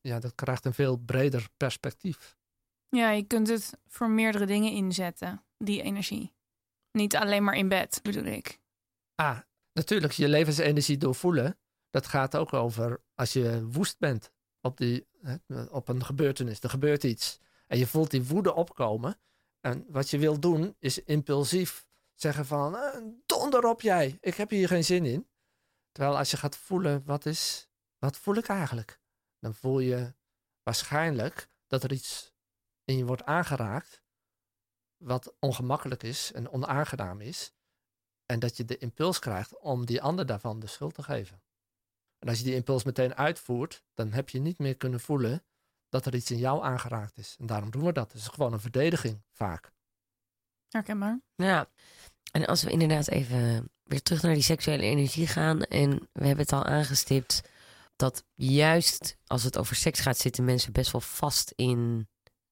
ja, 0.01 0.19
dat 0.19 0.35
krijgt 0.35 0.65
een 0.65 0.73
veel 0.73 0.97
breder 0.97 1.49
perspectief. 1.57 2.37
Ja, 2.89 3.09
je 3.09 3.23
kunt 3.23 3.47
het 3.47 3.77
voor 3.87 4.09
meerdere 4.09 4.45
dingen 4.45 4.71
inzetten, 4.71 5.43
die 5.57 5.81
energie. 5.81 6.33
Niet 6.91 7.15
alleen 7.15 7.43
maar 7.43 7.55
in 7.55 7.69
bed, 7.69 7.99
bedoel 8.03 8.23
ik. 8.23 8.59
Ah, 9.15 9.39
natuurlijk, 9.73 10.13
je 10.13 10.27
levensenergie 10.27 10.97
doorvoelen. 10.97 11.57
Dat 11.89 12.07
gaat 12.07 12.35
ook 12.35 12.53
over 12.53 13.01
als 13.19 13.33
je 13.33 13.67
woest 13.67 13.97
bent 13.97 14.31
op, 14.61 14.77
die, 14.77 15.07
op 15.69 15.87
een 15.87 16.05
gebeurtenis. 16.05 16.61
Er 16.61 16.69
gebeurt 16.69 17.03
iets. 17.03 17.39
En 17.67 17.77
je 17.77 17.87
voelt 17.87 18.11
die 18.11 18.23
woede 18.23 18.53
opkomen. 18.53 19.19
En 19.59 19.85
wat 19.87 20.09
je 20.09 20.17
wil 20.17 20.39
doen 20.39 20.75
is 20.79 21.03
impulsief 21.03 21.87
zeggen 22.13 22.45
van 22.45 22.75
eh, 22.75 23.01
donder 23.25 23.65
op 23.65 23.81
jij, 23.81 24.17
ik 24.21 24.35
heb 24.35 24.49
hier 24.49 24.67
geen 24.67 24.83
zin 24.83 25.05
in. 25.05 25.29
Terwijl 25.91 26.17
als 26.17 26.31
je 26.31 26.37
gaat 26.37 26.57
voelen, 26.57 27.03
wat, 27.05 27.25
is, 27.25 27.69
wat 27.97 28.17
voel 28.17 28.35
ik 28.35 28.47
eigenlijk? 28.47 28.99
Dan 29.39 29.53
voel 29.53 29.79
je 29.79 30.13
waarschijnlijk 30.63 31.49
dat 31.67 31.83
er 31.83 31.91
iets 31.91 32.33
in 32.83 32.97
je 32.97 33.05
wordt 33.05 33.23
aangeraakt 33.23 34.03
wat 34.97 35.33
ongemakkelijk 35.39 36.03
is 36.03 36.31
en 36.31 36.49
onaangenaam 36.49 37.21
is. 37.21 37.53
En 38.25 38.39
dat 38.39 38.57
je 38.57 38.65
de 38.65 38.77
impuls 38.77 39.19
krijgt 39.19 39.59
om 39.59 39.85
die 39.85 40.01
ander 40.01 40.25
daarvan 40.25 40.59
de 40.59 40.67
schuld 40.67 40.93
te 40.93 41.03
geven. 41.03 41.41
En 42.19 42.27
als 42.27 42.37
je 42.37 42.43
die 42.43 42.55
impuls 42.55 42.83
meteen 42.83 43.15
uitvoert, 43.15 43.83
dan 43.93 44.11
heb 44.11 44.29
je 44.29 44.39
niet 44.39 44.59
meer 44.59 44.75
kunnen 44.75 44.99
voelen 44.99 45.43
dat 45.89 46.05
er 46.05 46.15
iets 46.15 46.31
in 46.31 46.37
jou 46.37 46.63
aangeraakt 46.63 47.17
is. 47.17 47.35
En 47.39 47.45
daarom 47.45 47.71
doen 47.71 47.85
we 47.85 47.91
dat. 47.91 48.11
Het 48.11 48.21
is 48.21 48.27
gewoon 48.27 48.53
een 48.53 48.59
verdediging 48.59 49.21
vaak. 49.31 49.71
Herkenbaar. 50.69 51.21
Ja, 51.35 51.69
en 52.31 52.45
als 52.45 52.63
we 52.63 52.71
inderdaad 52.71 53.07
even 53.07 53.71
weer 53.83 54.01
terug 54.01 54.21
naar 54.21 54.33
die 54.33 54.43
seksuele 54.43 54.83
energie 54.83 55.27
gaan. 55.27 55.61
En 55.61 55.89
we 55.89 56.25
hebben 56.25 56.43
het 56.43 56.53
al 56.53 56.65
aangestipt 56.65 57.41
dat 57.95 58.23
juist 58.35 59.17
als 59.25 59.43
het 59.43 59.57
over 59.57 59.75
seks 59.75 59.99
gaat, 59.99 60.17
zitten 60.17 60.45
mensen 60.45 60.71
best 60.71 60.91
wel 60.91 61.01
vast 61.01 61.53
in 61.55 62.07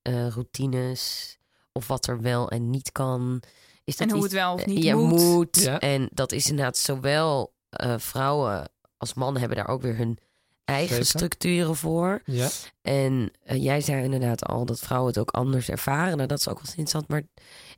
uh, 0.10 0.28
routines. 0.28 1.36
Of 1.72 1.88
wat 1.88 2.08
er 2.08 2.22
wel 2.22 2.50
en 2.50 2.70
niet 2.70 2.92
kan. 2.92 3.42
Is 3.84 3.98
dat 3.98 4.08
en 4.08 4.14
hoe 4.14 4.24
het 4.24 4.32
wel 4.32 4.54
of 4.54 4.66
niet 4.66 4.84
ja, 4.84 4.96
moet. 4.96 5.20
moet. 5.20 5.62
Ja. 5.62 5.80
En 5.80 6.10
dat 6.14 6.32
is 6.32 6.50
inderdaad 6.50 6.78
zowel 6.78 7.54
uh, 7.84 7.98
vrouwen 7.98 8.70
als 8.98 9.14
mannen 9.14 9.40
hebben 9.40 9.58
daar 9.58 9.68
ook 9.68 9.82
weer 9.82 9.98
hun 9.98 10.18
eigen 10.64 10.96
Zeker. 10.96 11.06
structuren 11.06 11.76
voor. 11.76 12.22
Ja. 12.26 12.50
En 12.82 13.32
uh, 13.46 13.64
jij 13.64 13.82
zei 13.82 14.04
inderdaad 14.04 14.46
al 14.46 14.66
dat 14.66 14.80
vrouwen 14.80 15.10
het 15.10 15.20
ook 15.20 15.32
anders 15.32 15.70
ervaren. 15.70 16.16
Nou, 16.16 16.28
dat 16.28 16.40
is 16.40 16.48
ook 16.48 16.56
wel 16.56 16.66
interessant. 16.68 17.08
Maar 17.08 17.24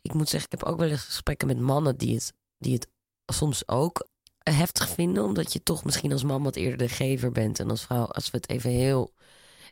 ik 0.02 0.14
moet 0.14 0.30
zeggen, 0.30 0.50
ik 0.52 0.60
heb 0.60 0.70
ook 0.70 0.80
wel 0.80 0.90
eens 0.90 1.04
gesprekken 1.04 1.48
met 1.48 1.60
mannen 1.60 1.98
die 1.98 2.16
het, 2.16 2.34
die 2.58 2.74
het 2.74 2.88
soms 3.26 3.68
ook 3.68 4.08
heftig 4.44 4.90
vinden. 4.90 5.24
Omdat 5.24 5.54
je 5.54 5.64
toch 5.64 5.84
misschien 5.84 6.12
als 6.12 6.24
man 6.24 6.44
wat 6.44 6.56
eerder 6.56 6.78
de 6.78 6.90
gever 6.90 7.32
bent. 7.32 7.60
En 7.60 7.70
als 7.70 7.82
vrouw, 7.82 8.06
als 8.06 8.32
we 8.32 8.38
het 8.38 8.50
even 8.50 8.70
heel 8.70 9.14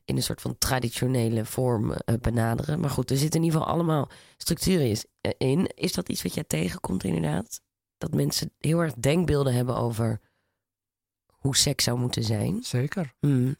in 0.06 0.15
een 0.15 0.24
soort 0.24 0.41
van 0.41 0.57
traditionele 0.57 1.45
vorm 1.45 1.91
uh, 1.91 1.98
benaderen. 2.22 2.80
Maar 2.80 2.90
goed, 2.90 3.11
er 3.11 3.18
zitten 3.18 3.40
in 3.40 3.45
ieder 3.45 3.60
geval 3.60 3.76
allemaal 3.76 4.10
structuren 4.38 4.98
eh, 5.22 5.32
in. 5.38 5.68
Is 5.76 5.94
dat 5.94 6.10
iets 6.10 6.24
wat 6.24 6.34
jij 6.34 6.44
tegenkomt 6.44 7.03
inderdaad? 7.03 7.61
Dat 7.98 8.14
mensen 8.14 8.53
heel 8.57 8.80
erg 8.80 8.94
denkbeelden 8.94 9.53
hebben 9.53 9.76
over 9.76 10.19
hoe 11.38 11.56
seks 11.56 11.84
zou 11.84 12.00
moeten 12.00 12.24
zijn? 12.24 12.64
Zeker. 12.64 13.14
Mm. 13.20 13.56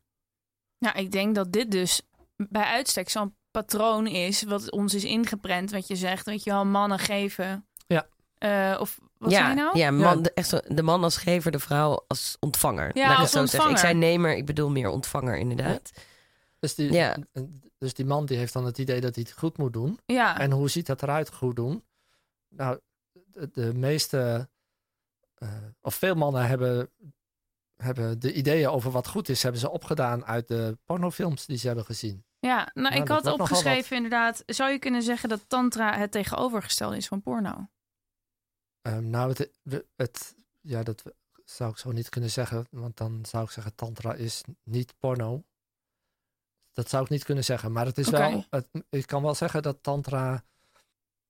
Nou, 0.80 0.98
ik 0.98 1.12
denk 1.12 1.36
dat 1.36 1.54
dit 1.54 1.72
dus 1.72 2.02
bij 2.36 2.64
uitstek 2.64 3.10
zo'n 3.10 3.36
patroon 3.52 4.08
is 4.08 4.44
wat 4.44 4.72
ons 4.72 4.94
is 4.94 5.04
ingeprent. 5.04 5.72
Wat 5.72 5.88
je 5.88 5.96
zegt, 5.96 6.26
weet 6.26 6.44
je 6.44 6.50
wel, 6.50 6.66
mannen 6.66 7.00
geven. 7.00 7.68
Ja. 7.88 8.08
Uh, 8.40 8.82
of 8.82 9.00
wat 9.18 9.32
ja, 9.32 9.38
zei 9.38 9.50
je 9.50 9.56
nou? 9.56 9.78
Ja, 9.78 9.92
man, 9.92 10.22
De, 10.22 10.34
echt 10.34 10.50
zo, 10.50 10.60
de 10.68 10.84
man 10.84 11.04
als 11.04 11.18
gever, 11.18 11.52
de 11.52 11.60
vrouw 11.60 12.06
als 12.08 12.38
ontvanger. 12.40 12.98
Ja, 12.98 13.16
als 13.16 13.32
zo 13.32 13.40
ontvanger. 13.40 13.72
Ik 13.72 13.78
zei 13.78 13.94
nemer, 13.94 14.36
ik 14.36 14.46
bedoel 14.46 14.70
meer 14.70 14.90
ontvanger 14.90 15.38
inderdaad. 15.38 15.92
Ja. 15.94 16.02
Dus, 16.60 16.76
die, 16.76 16.92
ja. 16.92 17.18
dus 17.78 17.94
die 17.94 18.06
man 18.06 18.26
die 18.26 18.38
heeft 18.38 18.54
dan 18.54 18.66
het 18.66 18.78
idee 18.78 19.02
dat 19.02 19.16
hij 19.16 19.24
het 19.28 19.38
goed 19.38 19.58
moet 19.58 19.74
doen. 19.74 20.00
Ja. 20.06 20.40
En 20.40 20.52
hoe 20.52 20.70
ziet 20.70 20.86
dat 20.86 21.04
eruit, 21.04 21.34
goed 21.34 21.56
doen? 21.56 21.84
Nou, 22.50 22.80
de, 23.12 23.50
de 23.52 23.74
meeste, 23.74 24.50
uh, 25.38 25.50
of 25.82 25.96
veel 25.96 26.16
mannen 26.16 26.48
hebben 26.48 26.90
hebben 27.78 28.20
de 28.20 28.34
ideeën 28.34 28.70
over 28.70 28.92
wat 28.92 29.08
goed 29.08 29.30
is, 29.30 29.44
hebben 29.44 29.62
ze 29.62 29.70
opgedaan 29.70 30.26
uit 30.26 30.48
de 30.48 30.78
pornofilms 30.86 31.46
die 31.46 31.58
ze 31.58 31.68
hebben 31.68 31.86
gezien. 31.86 32.26
Ja, 32.40 32.72
nou, 32.74 32.96
ik 32.96 33.08
had 33.08 33.26
opgeschreven 33.26 33.96
inderdaad, 33.96 34.44
zou 34.46 34.72
je 34.72 34.80
kunnen 34.80 35.02
zeggen 35.02 35.30
dat 35.30 35.50
tantra 35.50 35.98
het 35.98 36.12
tegenovergestelde 36.12 36.98
is 36.98 37.08
van 37.08 37.22
porno? 37.22 37.68
Um, 38.82 39.10
nou, 39.10 39.30
het, 39.30 39.52
het, 39.96 40.36
ja, 40.62 40.84
dat 40.84 41.04
zou 41.46 41.72
ik 41.72 41.78
zo 41.78 41.92
niet 41.92 42.10
kunnen 42.10 42.30
zeggen, 42.30 42.68
want 42.70 42.98
dan 42.98 43.26
zou 43.26 43.44
ik 43.44 43.50
zeggen 43.50 43.76
tantra 43.76 44.14
is 44.14 44.44
niet 44.64 44.94
porno. 44.98 45.44
Dat 46.74 46.90
zou 46.90 47.04
ik 47.04 47.10
niet 47.10 47.24
kunnen 47.24 47.44
zeggen, 47.44 47.72
maar 47.72 47.86
het 47.86 47.98
is 47.98 48.10
wel, 48.10 48.46
het, 48.50 48.68
ik 48.90 49.08
kan 49.08 49.22
wel 49.22 49.36
zeggen 49.36 49.62
dat 49.62 49.84
tantra 49.84 50.44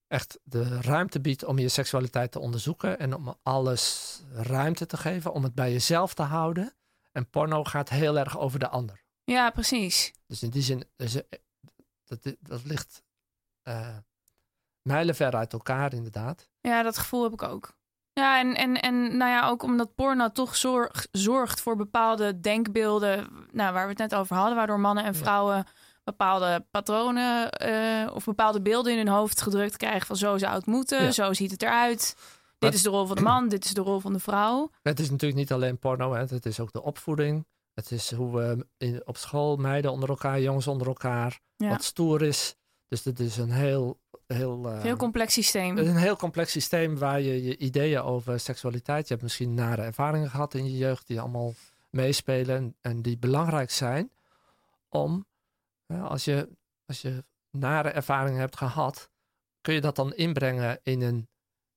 echt 0.07 0.39
de 0.43 0.81
ruimte 0.81 1.21
biedt 1.21 1.43
om 1.43 1.59
je 1.59 1.69
seksualiteit 1.69 2.31
te 2.31 2.39
onderzoeken 2.39 2.99
en 2.99 3.15
om 3.15 3.35
alles 3.43 4.19
ruimte 4.31 4.85
te 4.85 4.97
geven, 4.97 5.33
om 5.33 5.43
het 5.43 5.55
bij 5.55 5.71
jezelf 5.71 6.13
te 6.13 6.21
houden. 6.21 6.73
En 7.11 7.29
porno 7.29 7.63
gaat 7.63 7.89
heel 7.89 8.17
erg 8.17 8.39
over 8.39 8.59
de 8.59 8.69
ander. 8.69 9.03
Ja, 9.23 9.49
precies. 9.49 10.13
Dus 10.27 10.43
in 10.43 10.49
die 10.49 10.61
zin, 10.61 10.83
dus, 10.95 11.15
eh, 11.15 11.39
dat, 12.05 12.35
dat 12.39 12.63
ligt 12.63 13.03
uh, 13.63 13.97
mijlenver 14.81 15.35
uit 15.35 15.53
elkaar 15.53 15.93
inderdaad. 15.93 16.49
Ja, 16.61 16.83
dat 16.83 16.97
gevoel 16.97 17.23
heb 17.23 17.33
ik 17.33 17.43
ook. 17.43 17.75
Ja, 18.13 18.39
en, 18.39 18.55
en, 18.55 18.81
en 18.81 19.17
nou 19.17 19.31
ja, 19.31 19.47
ook 19.47 19.63
omdat 19.63 19.95
porno 19.95 20.31
toch 20.31 20.55
zorg, 20.55 21.07
zorgt 21.11 21.61
voor 21.61 21.75
bepaalde 21.75 22.39
denkbeelden, 22.39 23.47
nou, 23.51 23.73
waar 23.73 23.83
we 23.83 23.89
het 23.89 23.97
net 23.97 24.15
over 24.15 24.35
hadden, 24.35 24.55
waardoor 24.55 24.79
mannen 24.79 25.03
en 25.03 25.15
vrouwen 25.15 25.55
ja 25.55 25.65
bepaalde 26.07 26.65
patronen 26.71 27.49
uh, 27.67 28.15
of 28.15 28.25
bepaalde 28.25 28.61
beelden 28.61 28.91
in 28.91 28.97
hun 28.97 29.07
hoofd 29.07 29.41
gedrukt 29.41 29.77
krijgen 29.77 30.07
van 30.07 30.15
zo 30.15 30.37
zou 30.37 30.53
het 30.53 30.65
moeten, 30.65 31.03
ja. 31.03 31.11
zo 31.11 31.33
ziet 31.33 31.51
het 31.51 31.61
eruit. 31.61 32.15
Dit 32.59 32.73
is 32.73 32.81
de 32.81 32.89
rol 32.89 33.05
van 33.05 33.15
de 33.15 33.21
man, 33.21 33.47
dit 33.47 33.65
is 33.65 33.73
de 33.73 33.81
rol 33.81 33.99
van 33.99 34.13
de 34.13 34.19
vrouw. 34.19 34.69
Het 34.81 34.99
is 34.99 35.09
natuurlijk 35.09 35.39
niet 35.39 35.51
alleen 35.51 35.79
porno, 35.79 36.13
hè. 36.13 36.19
het 36.19 36.45
is 36.45 36.59
ook 36.59 36.71
de 36.71 36.83
opvoeding. 36.83 37.45
Het 37.73 37.91
is 37.91 38.11
hoe 38.11 38.35
we 38.35 38.65
in, 38.77 39.01
op 39.05 39.17
school 39.17 39.55
meiden 39.55 39.91
onder 39.91 40.09
elkaar, 40.09 40.41
jongens 40.41 40.67
onder 40.67 40.87
elkaar, 40.87 41.39
ja. 41.55 41.69
wat 41.69 41.83
stoer 41.83 42.21
is. 42.21 42.55
Dus 42.87 43.03
het 43.03 43.19
is 43.19 43.37
een 43.37 43.51
heel... 43.51 43.99
Heel, 44.27 44.71
uh, 44.73 44.81
heel 44.81 44.95
complex 44.95 45.33
systeem. 45.33 45.77
Een 45.77 45.95
heel 45.95 46.15
complex 46.15 46.51
systeem 46.51 46.97
waar 46.97 47.21
je 47.21 47.43
je 47.43 47.57
ideeën 47.57 48.01
over 48.01 48.39
seksualiteit... 48.39 49.07
Je 49.07 49.13
hebt 49.13 49.23
misschien 49.23 49.53
nare 49.53 49.81
ervaringen 49.81 50.29
gehad 50.29 50.53
in 50.53 50.65
je 50.65 50.77
jeugd 50.77 51.07
die 51.07 51.19
allemaal 51.19 51.53
meespelen... 51.89 52.55
en, 52.55 52.75
en 52.81 53.01
die 53.01 53.17
belangrijk 53.17 53.71
zijn 53.71 54.11
om 54.89 55.25
als 55.87 56.25
je, 56.25 56.57
als 56.85 57.01
je 57.01 57.25
nare 57.49 57.89
ervaringen 57.89 58.39
hebt 58.39 58.57
gehad, 58.57 59.11
kun 59.61 59.73
je 59.73 59.81
dat 59.81 59.95
dan 59.95 60.13
inbrengen 60.13 60.79
in 60.83 61.01
een 61.01 61.29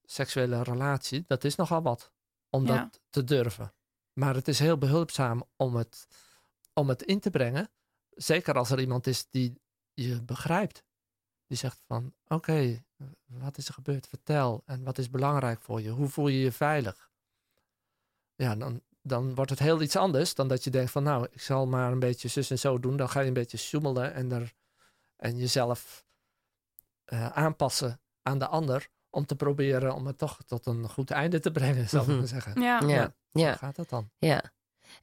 seksuele 0.02 0.62
relatie? 0.62 1.24
Dat 1.26 1.44
is 1.44 1.54
nogal 1.54 1.82
wat 1.82 2.12
om 2.50 2.66
dat 2.66 3.00
te 3.10 3.24
durven. 3.24 3.74
Maar 4.12 4.34
het 4.34 4.48
is 4.48 4.58
heel 4.58 4.78
behulpzaam 4.78 5.44
om 5.56 5.76
het, 5.76 6.06
om 6.72 6.88
het 6.88 7.02
in 7.02 7.20
te 7.20 7.30
brengen. 7.30 7.70
Zeker 8.10 8.54
als 8.54 8.70
er 8.70 8.80
iemand 8.80 9.06
is 9.06 9.28
die 9.28 9.60
je 9.92 10.22
begrijpt. 10.22 10.84
Die 11.46 11.58
zegt 11.58 11.82
van, 11.86 12.14
oké, 12.26 12.84
wat 13.24 13.58
is 13.58 13.68
er 13.68 13.74
gebeurd? 13.74 14.08
Vertel. 14.08 14.62
En 14.66 14.84
wat 14.84 14.98
is 14.98 15.10
belangrijk 15.10 15.60
voor 15.60 15.80
je? 15.80 15.90
Hoe 15.90 16.08
voel 16.08 16.28
je 16.28 16.38
je 16.38 16.52
veilig? 16.52 17.10
Ja, 18.34 18.56
dan, 18.56 18.82
dan 19.02 19.34
wordt 19.34 19.50
het 19.50 19.58
heel 19.58 19.82
iets 19.82 19.96
anders 19.96 20.34
dan 20.34 20.48
dat 20.48 20.64
je 20.64 20.70
denkt 20.70 20.90
van 20.90 21.02
nou, 21.02 21.26
ik 21.30 21.40
zal 21.40 21.66
maar 21.66 21.92
een 21.92 21.98
beetje 21.98 22.28
zus 22.28 22.50
en 22.50 22.58
zo 22.58 22.78
doen. 22.78 22.96
Dan 22.96 23.08
ga 23.08 23.20
je 23.20 23.26
een 23.26 23.32
beetje 23.32 23.56
sjoemelen 23.58 24.14
en, 24.14 24.32
er, 24.32 24.52
en 25.16 25.36
jezelf 25.36 26.04
uh, 27.12 27.26
aanpassen 27.28 28.00
aan 28.22 28.38
de 28.38 28.46
ander. 28.46 28.88
Om 29.10 29.26
te 29.26 29.36
proberen 29.36 29.94
om 29.94 30.06
het 30.06 30.18
toch 30.18 30.38
tot 30.46 30.66
een 30.66 30.88
goed 30.88 31.10
einde 31.10 31.40
te 31.40 31.50
brengen, 31.50 31.88
zou 31.88 32.02
ik 32.02 32.08
Mhm. 32.08 32.18
maar 32.18 32.26
zeggen. 32.28 32.60
Ja. 32.62 32.80
Ja, 32.86 33.14
Hoe 33.30 33.42
ja, 33.42 33.54
gaat 33.54 33.76
dat 33.76 33.88
dan? 33.88 34.10
ja. 34.18 34.52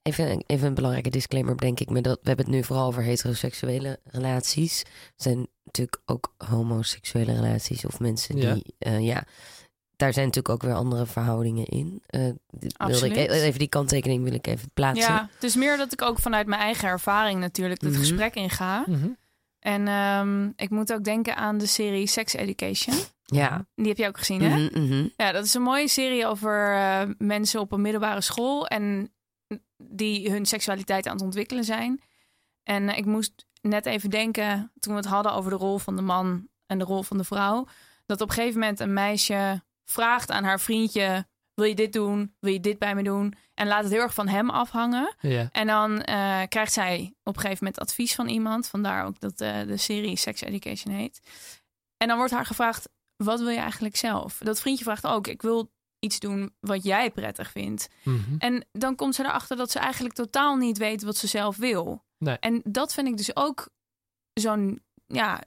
Even, 0.02 0.44
even 0.46 0.68
een 0.68 0.74
belangrijke 0.74 1.10
disclaimer, 1.10 1.58
denk 1.58 1.80
ik. 1.80 1.90
Me 1.90 2.02
dat, 2.02 2.20
we 2.22 2.28
hebben 2.28 2.46
het 2.46 2.54
nu 2.56 2.64
vooral 2.64 2.88
over 2.88 3.04
heteroseksuele 3.04 4.00
relaties. 4.04 4.82
Er 4.82 4.90
zijn 5.16 5.48
natuurlijk 5.64 6.02
ook 6.06 6.34
homoseksuele 6.38 7.34
relaties 7.34 7.86
of 7.86 8.00
mensen 8.00 8.36
die, 8.36 8.76
Ja. 8.78 8.92
ja, 8.92 8.98
ja 8.98 9.24
daar 9.98 10.14
zijn 10.14 10.26
natuurlijk 10.26 10.54
ook 10.54 10.62
weer 10.70 10.74
andere 10.80 11.06
verhoudingen 11.06 11.66
in. 11.66 12.02
Eh, 12.06 12.22
dit 12.22 12.38
wilde 12.50 12.66
ik, 12.68 12.78
Absoluut. 12.78 13.18
even 13.18 13.60
die 13.60 13.68
kanttekening 13.68 14.24
wil 14.24 14.34
ik 14.34 14.48
even 14.48 14.70
plaatsen. 14.74 15.14
Ja, 15.14 15.30
het 15.34 15.44
is 15.44 15.56
meer 15.56 15.78
dat 15.78 15.92
ik 15.94 16.02
ook 16.02 16.20
vanuit 16.20 16.48
mijn 16.48 16.62
eigen 16.62 16.88
ervaring 16.88 17.40
natuurlijk 17.40 17.82
het 17.82 17.90
Mhm. 17.92 18.00
gesprek 18.00 18.36
inga. 18.36 18.84
Mhm. 18.88 19.08
En 19.60 19.88
ehm, 19.88 20.50
ik 20.56 20.70
moet 20.70 20.94
ook 20.94 21.04
denken 21.04 21.36
aan 21.36 21.58
de 21.58 21.66
serie 21.66 22.08
Sex 22.08 22.34
Education. 22.34 22.96
Ja. 23.26 23.66
Die 23.76 23.88
heb 23.88 23.98
je 23.98 24.08
ook 24.08 24.18
gezien, 24.18 24.42
hè? 24.42 24.70
Mhm. 24.80 25.08
Ja, 25.18 25.32
dat 25.32 25.46
is 25.46 25.54
een 25.54 25.62
mooie 25.62 25.88
serie 25.88 26.26
over 26.26 26.76
eh, 26.76 27.02
mensen 27.18 27.60
op 27.60 27.72
een 27.72 27.82
middelbare 27.82 28.22
school 28.22 28.68
en 28.68 29.12
die 29.78 30.32
hun 30.32 30.46
seksualiteit 30.46 31.08
aan 31.08 31.14
het 31.14 31.22
ontwikkelen 31.24 31.64
zijn. 31.64 32.02
En 32.64 32.90
eh, 32.90 32.98
ik 32.98 33.06
moest 33.06 33.46
net 33.62 33.86
even 33.86 34.10
denken, 34.10 34.72
toen 34.80 34.94
we 34.94 35.00
het 35.00 35.10
hadden 35.10 35.34
over 35.34 35.52
de 35.52 35.58
rol 35.58 35.78
van 35.78 35.96
de 35.96 36.02
man 36.02 36.48
en 36.66 36.78
de 36.80 36.86
rol 36.86 37.04
van 37.04 37.18
de 37.18 37.24
vrouw, 37.24 37.68
dat 38.06 38.22
op 38.22 38.28
een 38.30 38.34
gegeven 38.36 38.60
moment 38.60 38.80
een 38.80 38.94
meisje 38.94 39.64
vraagt 39.90 40.32
aan 40.32 40.44
haar 40.44 40.60
vriendje: 40.60 41.28
Wil 41.54 41.66
je 41.66 41.76
dit 41.76 41.94
doen? 41.94 42.36
Wil 42.40 42.54
je 42.54 42.60
dit 42.60 42.80
bij 42.80 42.96
me 42.96 43.04
doen? 43.04 43.34
En 43.54 43.68
laat 43.68 43.84
het 43.84 43.92
heel 43.92 44.02
erg 44.02 44.14
van 44.14 44.28
hem 44.28 44.50
afhangen. 44.50 45.16
En 45.52 45.68
dan 45.68 46.02
eh, 46.02 46.42
krijgt 46.50 46.74
zij 46.74 47.14
op 47.24 47.36
een 47.36 47.42
gegeven 47.42 47.64
moment 47.64 47.82
advies 47.82 48.16
van 48.16 48.28
iemand. 48.28 48.68
Vandaar 48.68 49.06
ook 49.06 49.20
dat 49.20 49.42
eh, 49.42 49.62
de 49.68 49.78
serie 49.78 50.18
Sex 50.18 50.42
Education 50.42 50.94
heet. 50.94 51.20
En 51.98 52.08
dan 52.08 52.18
wordt 52.18 52.34
haar 52.34 52.46
gevraagd: 52.46 52.90
wat 53.16 53.40
wil 53.40 53.50
je 53.50 53.60
eigenlijk 53.60 53.96
zelf? 53.96 54.38
Dat 54.38 54.60
vriendje 54.60 54.84
vraagt 54.84 55.08
ook: 55.08 55.28
ik 55.28 55.42
wil 55.42 55.72
iets 56.00 56.20
doen 56.20 56.56
wat 56.60 56.84
jij 56.84 57.12
prettig 57.12 57.52
vindt. 57.52 57.88
Mhm. 58.04 58.36
En 58.38 58.66
dan 58.72 58.96
komt 58.96 59.16
ze 59.16 59.24
erachter 59.24 59.58
dat 59.58 59.72
ze 59.72 59.80
eigenlijk 59.80 60.16
totaal 60.16 60.56
niet 60.56 60.78
weet 60.78 61.04
wat 61.04 61.18
ze 61.18 61.28
zelf 61.28 61.58
wil. 61.58 62.06
Nee. 62.18 62.38
En 62.40 62.62
dat 62.64 62.94
vind 62.94 63.08
ik 63.08 63.18
dus 63.18 63.36
ook 63.36 63.70
zo'n, 64.34 64.84
ja, 65.06 65.44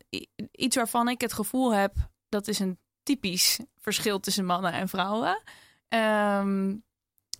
iets 0.51 0.77
waarvan 0.77 1.09
ik 1.09 1.21
het 1.21 1.33
gevoel 1.33 1.75
heb 1.75 1.95
dat 2.31 2.49
is 2.49 2.59
een 2.59 2.79
typisch 3.11 3.59
verschil 3.78 4.20
tussen 4.20 4.45
mannen 4.45 4.73
en 4.73 4.89
vrouwen. 4.89 5.43
Ehm, 5.89 6.77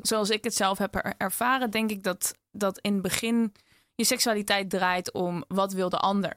zoals 0.03 0.31
ik 0.31 0.45
het 0.45 0.55
zelf 0.55 0.79
heb 0.79 0.95
er- 0.95 1.15
ervaren, 1.17 1.71
denk 1.71 1.91
ik 1.91 2.03
dat, 2.03 2.35
dat 2.53 2.79
in 2.79 2.93
het 2.93 3.03
begin 3.03 3.53
je 3.95 4.05
seksualiteit 4.05 4.71
draait 4.71 5.13
om 5.13 5.45
wat 5.49 5.73
wil 5.73 5.89
de 5.89 5.99
ander. 5.99 6.37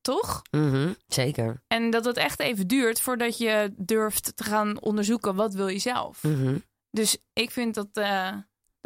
Toch? 0.00 0.42
Mhm, 0.50 0.92
Zeker. 1.06 1.62
En 1.66 1.90
dat 1.90 2.04
het 2.04 2.16
echt 2.16 2.40
even 2.40 2.66
duurt 2.66 3.00
voordat 3.00 3.38
je 3.38 3.72
durft 3.76 4.36
te 4.36 4.44
gaan 4.44 4.80
onderzoeken 4.80 5.34
wat 5.34 5.54
wil 5.54 5.68
je 5.68 5.78
zelf. 5.78 6.22
Mhm. 6.22 6.58
Dus 6.90 7.16
ik 7.32 7.50
vind 7.50 7.74
dat, 7.74 7.88
eh, 7.92 8.32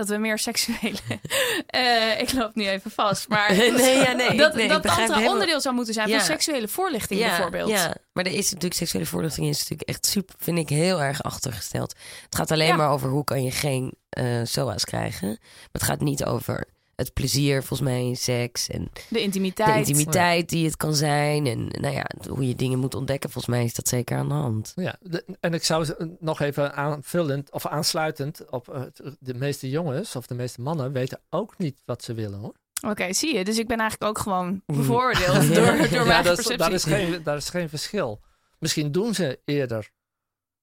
dat 0.01 0.09
we 0.09 0.17
meer 0.23 0.39
seksuele. 0.39 0.99
Eh, 1.67 2.21
ik 2.21 2.33
loop 2.33 2.55
nu 2.55 2.69
even 2.69 2.91
vast. 2.91 3.29
Maar 3.29 3.53
Nee, 3.57 3.97
ja, 3.99 4.13
nee, 4.13 4.37
dat, 4.37 4.55
nee, 4.55 4.69
dat 4.69 4.91
helemaal- 4.97 5.33
onderdeel 5.33 5.61
zou 5.61 5.75
moeten 5.75 5.95
zijn 5.95 6.09
Ja. 6.09 6.17
van 6.17 6.25
seksuele 6.27 6.69
voorlichting 6.69 7.21
bijvoorbeeld. 7.21 7.71
Ja, 7.71 7.95
maar 8.13 8.25
er 8.25 8.33
is 8.33 8.45
natuurlijk 8.47 8.75
seksuele 8.75 9.07
voorlichting 9.07 9.47
is 9.49 9.59
natuurlijk 9.59 9.89
echt 9.89 10.07
super, 10.07 10.35
vind 10.39 10.59
ik 10.59 10.69
heel 10.69 11.03
erg 11.03 11.23
achtergesteld. 11.23 11.95
Het 12.25 12.35
gaat 12.35 12.51
alleen 12.51 12.77
maar 12.77 12.91
over 12.91 13.09
hoe 13.09 13.25
kan 13.25 13.43
je 13.43 13.51
geen 13.51 13.95
eh 14.11 14.41
SOA's 14.45 14.85
krijgen. 14.85 15.29
Maar 15.29 15.69
het 15.73 15.83
gaat 15.83 16.01
niet 16.01 16.25
over 16.25 16.65
het 17.01 17.13
plezier 17.13 17.59
volgens 17.63 17.89
mij 17.89 18.05
in 18.05 18.17
seks 18.17 18.69
en 18.69 18.91
De 19.09 19.23
intimiteit. 19.23 19.73
de 19.87 19.91
intimiteit 19.91 20.49
die 20.49 20.65
het 20.65 20.77
kan 20.77 20.95
zijn 20.95 21.47
en 21.47 21.67
nou 21.67 21.95
ja, 21.95 22.07
hoe 22.29 22.49
je 22.49 22.55
dingen 22.55 22.79
moet 22.79 22.95
ontdekken. 22.95 23.31
Volgens 23.31 23.55
mij 23.55 23.65
is 23.65 23.75
dat 23.75 23.89
zeker 23.89 24.17
aan 24.19 24.29
de 24.29 24.35
hand. 24.35 24.73
Ja, 24.77 24.97
de- 25.01 25.25
en 25.41 25.55
ik 25.55 25.65
zou 25.65 25.85
ze- 25.85 26.17
nog 26.21 26.41
even 26.41 26.75
aanvullend 26.75 27.51
of 27.53 27.67
aansluitend 27.67 28.51
op 28.51 28.69
eh, 28.69 28.81
het- 28.81 29.17
de 29.21 29.35
meeste 29.35 29.69
jongens 29.71 30.17
of 30.17 30.27
de 30.27 30.35
meeste 30.35 30.61
mannen 30.61 30.93
weten 30.93 31.21
ook 31.31 31.59
niet 31.59 31.81
wat 31.85 32.05
ze 32.05 32.15
willen 32.15 32.39
hoor. 32.39 32.55
Oké, 32.89 33.13
zie 33.13 33.35
je. 33.37 33.45
Dus 33.45 33.59
ik 33.59 33.67
ben 33.69 33.79
eigenlijk 33.79 34.11
ook 34.11 34.19
gewoon 34.23 34.47
Mm. 34.67 34.77
bevooroordeeld 34.77 35.47
Ja. 35.49 35.55
door, 35.55 35.65
door 35.65 35.65
mijn 35.65 35.91
Ja, 35.91 36.05
eigen 36.05 36.25
dat 36.25 36.39
is, 36.39 36.47
perceptie. 36.47 36.57
daar, 36.57 36.73
is 36.73 36.85
geen, 36.85 37.23
daar 37.23 37.37
is 37.37 37.49
geen 37.49 37.69
verschil. 37.69 38.21
Misschien 38.59 38.93
doen 38.93 39.15
ze 39.15 39.41
eerder 39.45 39.91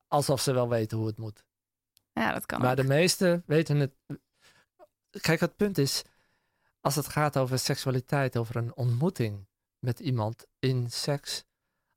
alsof 0.08 0.42
ze 0.42 0.52
wel 0.54 0.70
weten 0.70 0.98
hoe 0.98 1.08
het 1.08 1.18
moet. 1.18 1.44
Ja, 2.14 2.34
dat 2.34 2.46
kan 2.46 2.62
Maar 2.62 2.70
ook. 2.72 2.78
de 2.78 2.84
meesten 2.84 3.44
weten 3.46 3.78
het. 3.80 3.92
Kijk, 5.22 5.40
het 5.40 5.56
punt 5.56 5.78
is, 5.78 6.04
als 6.82 6.96
het 6.96 7.08
gaat 7.08 7.38
over 7.38 7.60
seksualiteit, 7.60 8.38
over 8.38 8.56
een 8.56 8.76
ontmoeting 8.76 9.48
met 9.80 10.00
iemand 10.00 10.46
in 10.60 10.92
seks, 10.92 11.44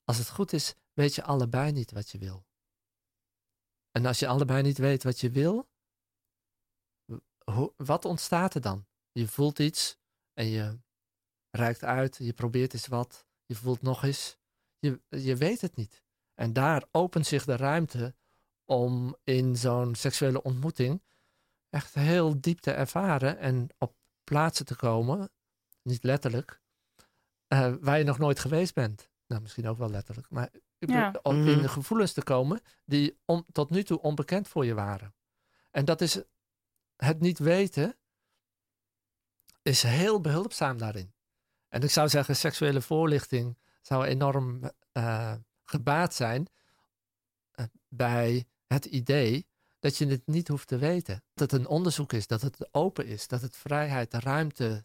als 0.04 0.18
het 0.18 0.28
goed 0.28 0.52
is, 0.52 0.74
weet 0.92 1.14
je 1.14 1.22
allebei 1.22 1.72
niet 1.72 1.92
wat 1.92 2.10
je 2.10 2.18
wil. 2.18 2.46
En 3.90 4.06
als 4.06 4.18
je 4.18 4.26
allebei 4.26 4.62
niet 4.62 4.78
weet 4.78 5.02
wat 5.02 5.20
je 5.20 5.30
wil, 5.30 5.68
wat 7.76 8.04
ontstaat 8.04 8.54
er 8.54 8.60
dan? 8.60 8.86
Je 9.12 9.28
voelt 9.28 9.58
iets 9.58 9.98
en 10.32 10.46
je 10.46 10.78
reikt 11.50 11.84
uit, 11.84 12.16
je 12.16 12.32
probeert 12.32 12.72
eens 12.72 12.86
wat, 12.86 13.26
je 13.46 13.54
voelt 13.54 13.82
nog 13.82 14.04
eens. 14.04 14.38
Je, 14.78 15.00
je 15.08 15.36
weet 15.36 15.60
het 15.60 15.76
niet. 15.76 16.02
En 16.34 16.52
daar 16.52 16.84
opent 16.90 17.26
zich 17.26 17.44
de 17.44 17.56
ruimte 17.56 18.14
om 18.64 19.16
in 19.24 19.56
zo'n 19.56 19.94
seksuele 19.94 20.42
ontmoeting 20.42 21.02
echt 21.68 21.94
heel 21.94 22.40
diep 22.40 22.58
te 22.58 22.70
ervaren 22.70 23.38
en 23.38 23.68
op 23.78 23.94
plaatsen 24.30 24.66
te 24.66 24.76
komen, 24.76 25.30
niet 25.82 26.02
letterlijk, 26.04 26.60
eh, 27.46 27.74
waar 27.80 27.98
je 27.98 28.04
nog 28.04 28.18
nooit 28.18 28.38
geweest 28.38 28.74
bent. 28.74 29.10
Nou, 29.26 29.42
misschien 29.42 29.68
ook 29.68 29.78
wel 29.78 29.90
letterlijk, 29.90 30.30
maar 30.30 30.48
ik 30.78 30.90
Ja. 30.90 31.10
bedoel, 31.10 31.20
om 31.22 31.36
Mhm. 31.38 31.48
in 31.48 31.68
gevoelens 31.68 32.12
te 32.12 32.22
komen 32.22 32.60
die 32.84 33.18
om, 33.24 33.44
tot 33.52 33.70
nu 33.70 33.82
toe 33.82 34.00
onbekend 34.00 34.48
voor 34.48 34.64
je 34.64 34.74
waren. 34.74 35.14
En 35.70 35.84
dat 35.84 36.00
is 36.00 36.22
het 36.96 37.20
niet 37.20 37.38
weten, 37.38 37.96
is 39.62 39.82
heel 39.82 40.20
behulpzaam 40.20 40.78
daarin. 40.78 41.14
En 41.68 41.82
ik 41.82 41.90
zou 41.90 42.08
zeggen, 42.08 42.36
seksuele 42.36 42.80
voorlichting 42.80 43.58
zou 43.82 44.04
enorm 44.04 44.70
eh, 44.92 45.34
gebaat 45.64 46.14
zijn 46.14 46.46
eh, 47.50 47.64
bij 47.88 48.44
het 48.66 48.84
idee 48.84 49.48
dat 49.80 49.96
je 49.96 50.06
het 50.06 50.26
niet 50.26 50.48
hoeft 50.48 50.68
te 50.68 50.78
weten. 50.78 51.22
Dat 51.34 51.50
het 51.50 51.60
een 51.60 51.66
onderzoek 51.66 52.12
is, 52.12 52.26
dat 52.26 52.42
het 52.42 52.68
open 52.74 53.06
is, 53.06 53.28
dat 53.28 53.40
het 53.40 53.56
vrijheid, 53.56 54.10
de 54.10 54.20
ruimte 54.20 54.84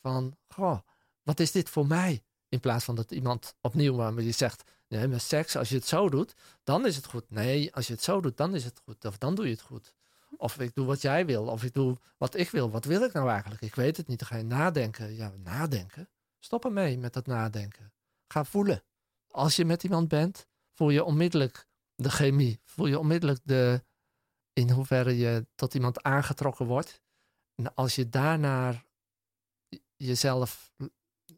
van, 0.00 0.36
goh, 0.48 0.78
wat 1.22 1.40
is 1.40 1.50
dit 1.50 1.70
voor 1.70 1.86
mij? 1.86 2.22
In 2.48 2.60
plaats 2.60 2.84
van 2.84 2.94
dat 2.94 3.10
iemand 3.10 3.54
opnieuw 3.60 3.94
waarmee 3.94 4.26
je 4.26 4.32
zegt, 4.32 4.62
nee, 4.88 5.08
met 5.08 5.22
seks, 5.22 5.56
als 5.56 5.68
je 5.68 5.74
het 5.74 5.86
zo 5.86 6.08
doet, 6.08 6.34
dan 6.64 6.86
is 6.86 6.96
het 6.96 7.06
goed. 7.06 7.30
Nee, 7.30 7.74
als 7.74 7.86
je 7.86 7.92
het 7.92 8.02
zo 8.02 8.20
doet, 8.20 8.36
dan 8.36 8.54
is 8.54 8.64
het 8.64 8.80
goed. 8.84 9.04
Of 9.04 9.18
dan 9.18 9.34
doe 9.34 9.44
je 9.44 9.52
het 9.52 9.60
goed. 9.60 9.94
Of 10.36 10.58
ik 10.58 10.74
doe 10.74 10.86
wat 10.86 11.02
jij 11.02 11.26
wil, 11.26 11.46
of 11.46 11.64
ik 11.64 11.72
doe 11.72 11.96
wat 12.18 12.36
ik 12.36 12.50
wil. 12.50 12.70
Wat 12.70 12.84
wil 12.84 13.02
ik 13.02 13.12
nou 13.12 13.28
eigenlijk? 13.28 13.62
Ik 13.62 13.74
weet 13.74 13.96
het 13.96 14.06
niet. 14.06 14.18
Dan 14.18 14.28
ga 14.28 14.36
je 14.36 14.44
nadenken. 14.44 15.14
Ja, 15.14 15.32
nadenken. 15.36 16.08
Stop 16.38 16.64
ermee 16.64 16.98
met 16.98 17.12
dat 17.12 17.26
nadenken. 17.26 17.92
Ga 18.28 18.44
voelen. 18.44 18.82
Als 19.30 19.56
je 19.56 19.64
met 19.64 19.82
iemand 19.82 20.08
bent, 20.08 20.46
voel 20.72 20.90
je 20.90 21.04
onmiddellijk 21.04 21.66
de 21.94 22.10
chemie. 22.10 22.60
Voel 22.64 22.86
je 22.86 22.98
onmiddellijk 22.98 23.40
de, 23.44 23.82
in 24.52 24.70
hoeverre 24.70 25.16
je 25.16 25.46
tot 25.54 25.74
iemand 25.74 26.02
aangetrokken 26.02 26.66
wordt. 26.66 27.00
En 27.54 27.74
als 27.74 27.94
je 27.94 28.08
daarnaar 28.08 28.84
jezelf 29.96 30.72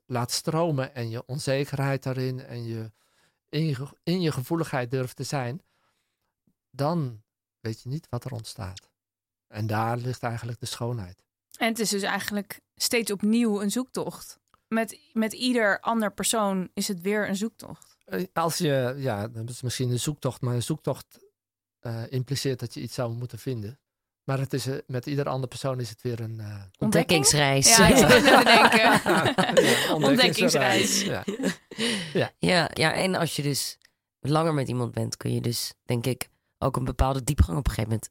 laat 0.07 0.31
stromen 0.31 0.95
en 0.95 1.11
je 1.11 1.27
onzekerheid 1.27 2.03
daarin 2.03 2.41
en 2.41 2.65
je 2.65 2.93
in, 3.49 3.67
je 3.67 3.89
in 4.03 4.21
je 4.21 4.33
gevoeligheid 4.33 4.91
durft 4.91 5.17
te 5.17 5.23
zijn, 5.23 5.63
dan 6.71 7.23
weet 7.61 7.83
je 7.83 7.89
niet 7.89 8.09
wat 8.09 8.25
er 8.25 8.33
ontstaat. 8.33 8.91
En 9.47 9.67
daar 9.67 9.97
ligt 9.97 10.23
eigenlijk 10.23 10.61
de 10.61 10.67
schoonheid. 10.67 11.23
En 11.59 11.69
het 11.69 11.79
is 11.79 11.91
dus 11.91 12.03
eigenlijk 12.03 12.61
steeds 12.75 13.11
opnieuw 13.11 13.63
een 13.63 13.71
zoektocht. 13.71 14.41
Met, 14.69 14.99
met 15.13 15.33
ieder 15.33 15.81
ander 15.81 16.13
persoon 16.13 16.71
is 16.73 16.89
het 16.89 17.01
weer 17.01 17.29
een 17.29 17.37
zoektocht. 17.37 17.97
Eh, 18.05 18.25
Als 18.33 18.59
je, 18.59 18.95
ja, 18.97 19.29
dat 19.29 19.51
is 19.51 19.63
misschien 19.63 19.91
een 19.91 20.01
zoektocht, 20.01 20.41
maar 20.41 20.55
een 20.55 20.63
zoektocht 20.63 21.19
eh, 21.85 22.03
impliceert 22.09 22.61
dat 22.61 22.75
je 22.75 22.81
iets 22.81 22.95
zou 22.95 23.13
moeten 23.13 23.39
vinden. 23.39 23.79
Maar 24.25 24.39
het 24.39 24.53
is, 24.53 24.67
eh, 24.67 24.75
met 24.87 25.07
ieder 25.07 25.29
andere 25.29 25.49
persoon 25.49 25.81
is 25.81 25.89
het 25.91 26.03
weer 26.03 26.21
een 26.21 26.41
eh, 26.41 26.63
Ontdekkingsreis. 26.79 27.77
Ja, 27.77 27.89
ik 27.89 27.97
denken. 27.97 28.79
ja, 29.65 29.95
Ontdekkingsreis. 29.95 31.03
Ja. 31.03 31.25
Ja, 32.39 32.71
ja, 32.73 32.93
en 32.95 33.15
als 33.15 33.37
je 33.37 33.43
dus 33.43 33.79
langer 34.21 34.55
met 34.55 34.69
iemand 34.69 34.93
bent, 34.93 35.17
kun 35.17 35.35
je 35.35 35.41
dus, 35.41 35.75
denk 35.85 36.07
ik, 36.07 36.29
ook 36.59 36.77
een 36.77 36.85
bepaalde 36.85 37.25
diepgang 37.25 37.59
op 37.59 37.67
een 37.69 37.73
gegeven 37.75 37.91
moment 37.91 38.11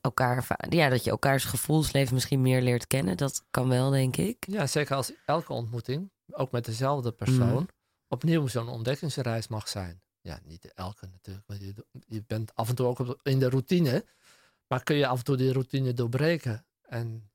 elkaar. 0.00 0.46
Ja, 0.68 0.88
dat 0.88 1.04
je 1.04 1.10
elkaars 1.10 1.44
gevoelsleven 1.44 2.14
misschien 2.14 2.40
meer 2.40 2.62
leert 2.62 2.86
kennen. 2.86 3.16
Dat 3.16 3.44
kan 3.50 3.68
wel, 3.68 3.90
denk 3.90 4.16
ik. 4.16 4.36
ja, 4.48 4.66
zeker 4.66 4.96
als 4.96 5.12
elke 5.26 5.52
ontmoeting, 5.52 6.10
ook 6.30 6.50
met 6.50 6.64
dezelfde 6.64 7.12
persoon, 7.12 7.52
Mhm. 7.52 7.64
opnieuw 8.08 8.46
zo'n 8.46 8.68
ontdekkingsreis 8.68 9.48
mag 9.48 9.68
zijn. 9.68 10.02
Ja, 10.24 10.40
niet 10.44 10.72
elke 10.72 11.06
natuurlijk, 11.06 11.46
want 11.46 11.60
je, 11.60 11.74
je 12.06 12.24
bent 12.26 12.54
af 12.54 12.68
en 12.68 12.74
toe 12.74 12.86
ook 12.86 13.18
in 13.22 13.38
de 13.38 13.48
routine, 13.48 14.04
maar 14.66 14.82
kun 14.82 14.96
je 14.96 15.06
af 15.06 15.18
en 15.18 15.24
toe 15.24 15.36
die 15.36 15.52
routine 15.52 15.92
doorbreken 15.92 16.66
en 16.82 17.30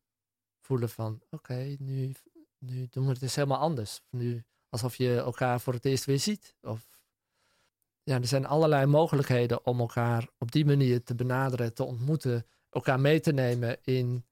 voelen 0.59 0.89
van, 0.89 1.21
oké, 1.29 1.75
nu, 1.79 2.15
nu 2.57 2.87
doen 2.89 3.05
we 3.05 3.11
het 3.11 3.21
eens 3.21 3.35
helemaal 3.35 3.59
anders. 3.59 4.01
Nu 4.09 4.43
alsof 4.69 4.95
je 4.95 5.17
elkaar 5.17 5.61
voor 5.61 5.73
het 5.73 5.85
eerst 5.85 6.05
weer 6.05 6.19
ziet. 6.19 6.55
Of, 6.61 7.01
ja, 8.03 8.15
er 8.15 8.27
zijn 8.27 8.45
allerlei 8.45 8.85
mogelijkheden 8.85 9.65
om 9.65 9.79
elkaar 9.79 10.27
op 10.37 10.51
die 10.51 10.65
manier 10.65 11.03
te 11.03 11.15
benaderen, 11.15 11.73
te 11.73 11.83
ontmoeten, 11.83 12.45
elkaar 12.69 12.99
mee 12.99 13.19
te 13.19 13.31
nemen 13.31 13.77
in 13.83 14.25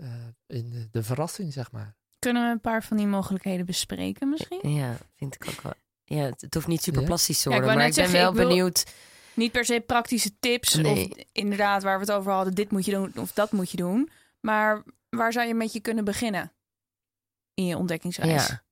eh, 0.00 0.08
in 0.46 0.70
de, 0.70 0.88
de 0.90 1.02
verrassing, 1.02 1.52
zeg 1.52 1.72
maar. 1.72 1.94
Kunnen 2.18 2.44
we 2.44 2.50
een 2.50 2.60
paar 2.60 2.84
van 2.84 2.96
die 2.96 3.06
mogelijkheden 3.06 3.66
bespreken 3.66 4.28
misschien? 4.28 4.72
Ja, 4.72 4.96
vind 5.16 5.34
ik 5.34 5.48
ook 5.48 5.60
wel. 5.60 5.72
Ja, 6.14 6.22
het, 6.22 6.54
hoeft 6.54 6.66
niet 6.66 6.82
super 6.82 7.04
plastisch 7.04 7.42
te 7.42 7.48
Ja, 7.50 7.54
ik 7.56 7.60
worden, 7.62 7.78
wou 7.78 7.88
maar 7.90 7.98
ik 7.98 8.02
ben 8.02 8.10
zeggen, 8.10 8.34
wel 8.34 8.42
ik 8.42 8.48
benieuwd. 8.48 8.92
Niet 9.34 9.52
per 9.52 9.64
se 9.64 9.80
praktische 9.80 10.38
tips 10.38 10.74
Nee. 10.74 11.10
of 11.10 11.24
inderdaad 11.32 11.82
waar 11.82 11.98
we 11.98 12.04
het 12.04 12.12
over 12.14 12.32
hadden, 12.32 12.54
dit 12.54 12.70
moet 12.70 12.84
je 12.84 12.92
doen 12.92 13.16
of 13.16 13.32
dat 13.32 13.52
moet 13.52 13.70
je 13.70 13.76
doen. 13.76 14.10
Maar 14.40 14.82
waar 15.08 15.32
zou 15.32 15.46
je 15.46 15.54
met 15.54 15.72
je 15.72 15.80
kunnen 15.80 16.04
beginnen 16.04 16.52
in 17.54 17.66
je 17.66 17.76
ontdekkingsreis? 17.76 18.46
Ja, 18.48 18.62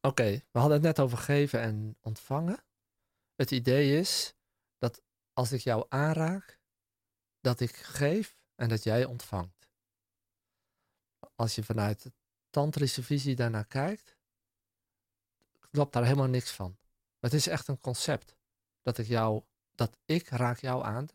Oké, 0.00 0.42
we 0.50 0.58
hadden 0.58 0.76
het 0.76 0.82
net 0.86 1.00
over 1.00 1.18
geven 1.18 1.60
en 1.60 1.96
ontvangen. 2.00 2.64
Het 3.34 3.50
idee 3.50 3.98
is 3.98 4.34
dat 4.78 5.02
als 5.32 5.52
ik 5.52 5.60
jou 5.60 5.86
aanraak, 5.88 6.60
dat 7.40 7.60
ik 7.60 7.76
geef 7.76 8.42
en 8.54 8.68
dat 8.68 8.82
jij 8.84 9.04
ontvangt. 9.04 9.68
Als 11.36 11.54
je 11.54 11.62
vanuit 11.62 12.02
de 12.02 12.12
tantrische 12.50 13.02
visie 13.02 13.34
daarnaar 13.36 13.66
kijkt, 13.66 14.16
klopt 15.70 15.92
daar 15.92 16.04
helemaal 16.04 16.26
niks 16.26 16.50
van. 16.50 16.76
Het 17.20 17.34
is 17.34 17.46
echt 17.46 17.68
een 17.68 17.80
concept 17.80 18.36
dat 18.82 18.98
ik 18.98 19.06
jou, 19.06 19.42
dat 19.74 19.96
ik 20.04 20.28
raak 20.28 20.58
jou 20.58 20.84
aan. 20.84 21.06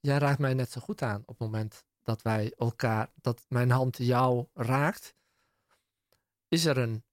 Jij 0.00 0.18
raakt 0.18 0.38
mij 0.38 0.54
net 0.54 0.70
zo 0.70 0.80
goed 0.80 1.02
aan 1.02 1.20
op 1.20 1.28
het 1.28 1.38
moment 1.38 1.84
dat 2.02 2.22
wij 2.22 2.52
elkaar, 2.56 3.10
dat 3.20 3.44
mijn 3.48 3.70
hand 3.70 3.96
jou 3.96 4.46
raakt. 4.54 5.14
Is 6.48 6.64
er 6.64 6.78
een 6.78 7.04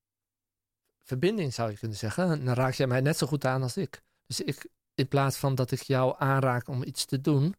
verbinding, 0.97 1.53
zou 1.53 1.71
je 1.71 1.77
kunnen 1.77 1.97
zeggen. 1.97 2.31
En 2.31 2.45
dan 2.45 2.53
raak 2.53 2.73
jij 2.73 2.87
mij 2.87 3.01
net 3.01 3.17
zo 3.17 3.27
goed 3.27 3.45
aan 3.45 3.61
als 3.61 3.77
ik. 3.77 4.03
Dus 4.25 4.41
ik, 4.41 4.69
in 4.93 5.07
plaats 5.07 5.37
van 5.37 5.55
dat 5.55 5.71
ik 5.71 5.81
jou 5.81 6.15
aanraak 6.17 6.67
om 6.67 6.83
iets 6.83 7.05
te 7.05 7.21
doen, 7.21 7.55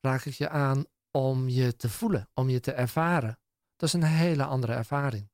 raak 0.00 0.24
ik 0.24 0.34
je 0.34 0.48
aan 0.48 0.84
om 1.10 1.48
je 1.48 1.76
te 1.76 1.88
voelen, 1.88 2.28
om 2.34 2.48
je 2.48 2.60
te 2.60 2.72
ervaren. 2.72 3.38
Dat 3.76 3.88
is 3.88 3.94
een 3.94 4.02
hele 4.02 4.44
andere 4.44 4.72
ervaring. 4.72 5.30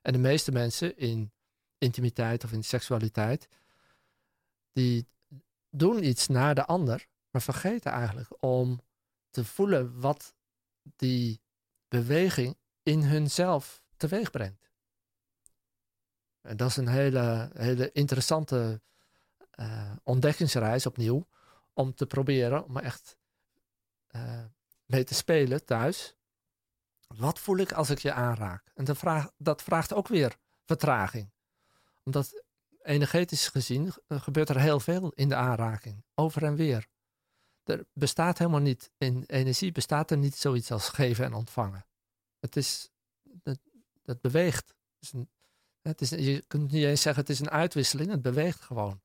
En 0.00 0.12
de 0.12 0.18
meeste 0.18 0.52
mensen 0.52 0.96
in 0.96 1.32
intimiteit 1.78 2.44
of 2.44 2.52
in 2.52 2.64
seksualiteit, 2.64 3.48
die 4.72 5.08
doen 5.70 6.04
iets 6.04 6.26
naar 6.26 6.54
de 6.54 6.64
ander, 6.64 7.06
maar 7.30 7.42
vergeten 7.42 7.92
eigenlijk 7.92 8.28
om 8.40 8.80
te 9.30 9.44
voelen 9.44 10.00
wat 10.00 10.34
die 10.96 11.40
beweging 11.88 12.56
in 12.82 13.02
hunzelf 13.02 13.82
teweeg 13.96 14.30
brengt. 14.30 14.70
En 16.40 16.56
dat 16.56 16.68
is 16.68 16.76
een 16.76 16.88
hele, 16.88 17.50
hele 17.54 17.92
interessante 17.92 18.80
eh, 19.50 19.92
ontdekkingsreis 20.02 20.86
opnieuw. 20.86 21.26
Om 21.72 21.94
te 21.94 22.06
proberen 22.06 22.64
om 22.64 22.78
echt 22.78 23.18
eh, 24.06 24.44
mee 24.84 25.04
te 25.04 25.14
spelen 25.14 25.64
thuis. 25.64 26.16
Wat 27.06 27.38
voel 27.38 27.56
ik 27.56 27.72
als 27.72 27.90
ik 27.90 27.98
je 27.98 28.12
aanraak? 28.12 28.70
En 28.74 28.84
de 28.84 28.94
vraag, 28.94 29.30
dat 29.36 29.62
vraagt 29.62 29.92
ook 29.92 30.08
weer 30.08 30.36
vertraging. 30.64 31.32
Omdat 32.04 32.42
energetisch 32.82 33.48
gezien 33.48 33.92
eh, 34.06 34.20
gebeurt 34.20 34.48
er 34.48 34.60
heel 34.60 34.80
veel 34.80 35.12
in 35.14 35.28
de 35.28 35.34
aanraking. 35.34 36.04
Over 36.14 36.44
en 36.44 36.54
weer. 36.56 36.86
Er 37.64 37.86
bestaat 37.92 38.38
helemaal 38.38 38.60
niet, 38.60 38.90
in 38.98 39.24
energie 39.26 39.72
bestaat 39.72 40.10
er 40.10 40.16
niet 40.16 40.36
zoiets 40.36 40.70
als 40.70 40.88
geven 40.88 41.24
en 41.24 41.34
ontvangen. 41.34 41.86
Het 42.40 42.56
is, 42.56 42.90
het, 43.42 43.60
het 44.02 44.20
beweegt. 44.20 44.74
Het 44.98 45.14
is 45.14 45.26
het 45.88 46.00
is, 46.00 46.10
je 46.10 46.44
kunt 46.46 46.70
niet 46.70 46.84
eens 46.84 47.02
zeggen 47.02 47.22
het 47.22 47.30
is 47.30 47.40
een 47.40 47.50
uitwisseling, 47.50 48.10
het 48.10 48.22
beweegt 48.22 48.60
gewoon. 48.60 49.00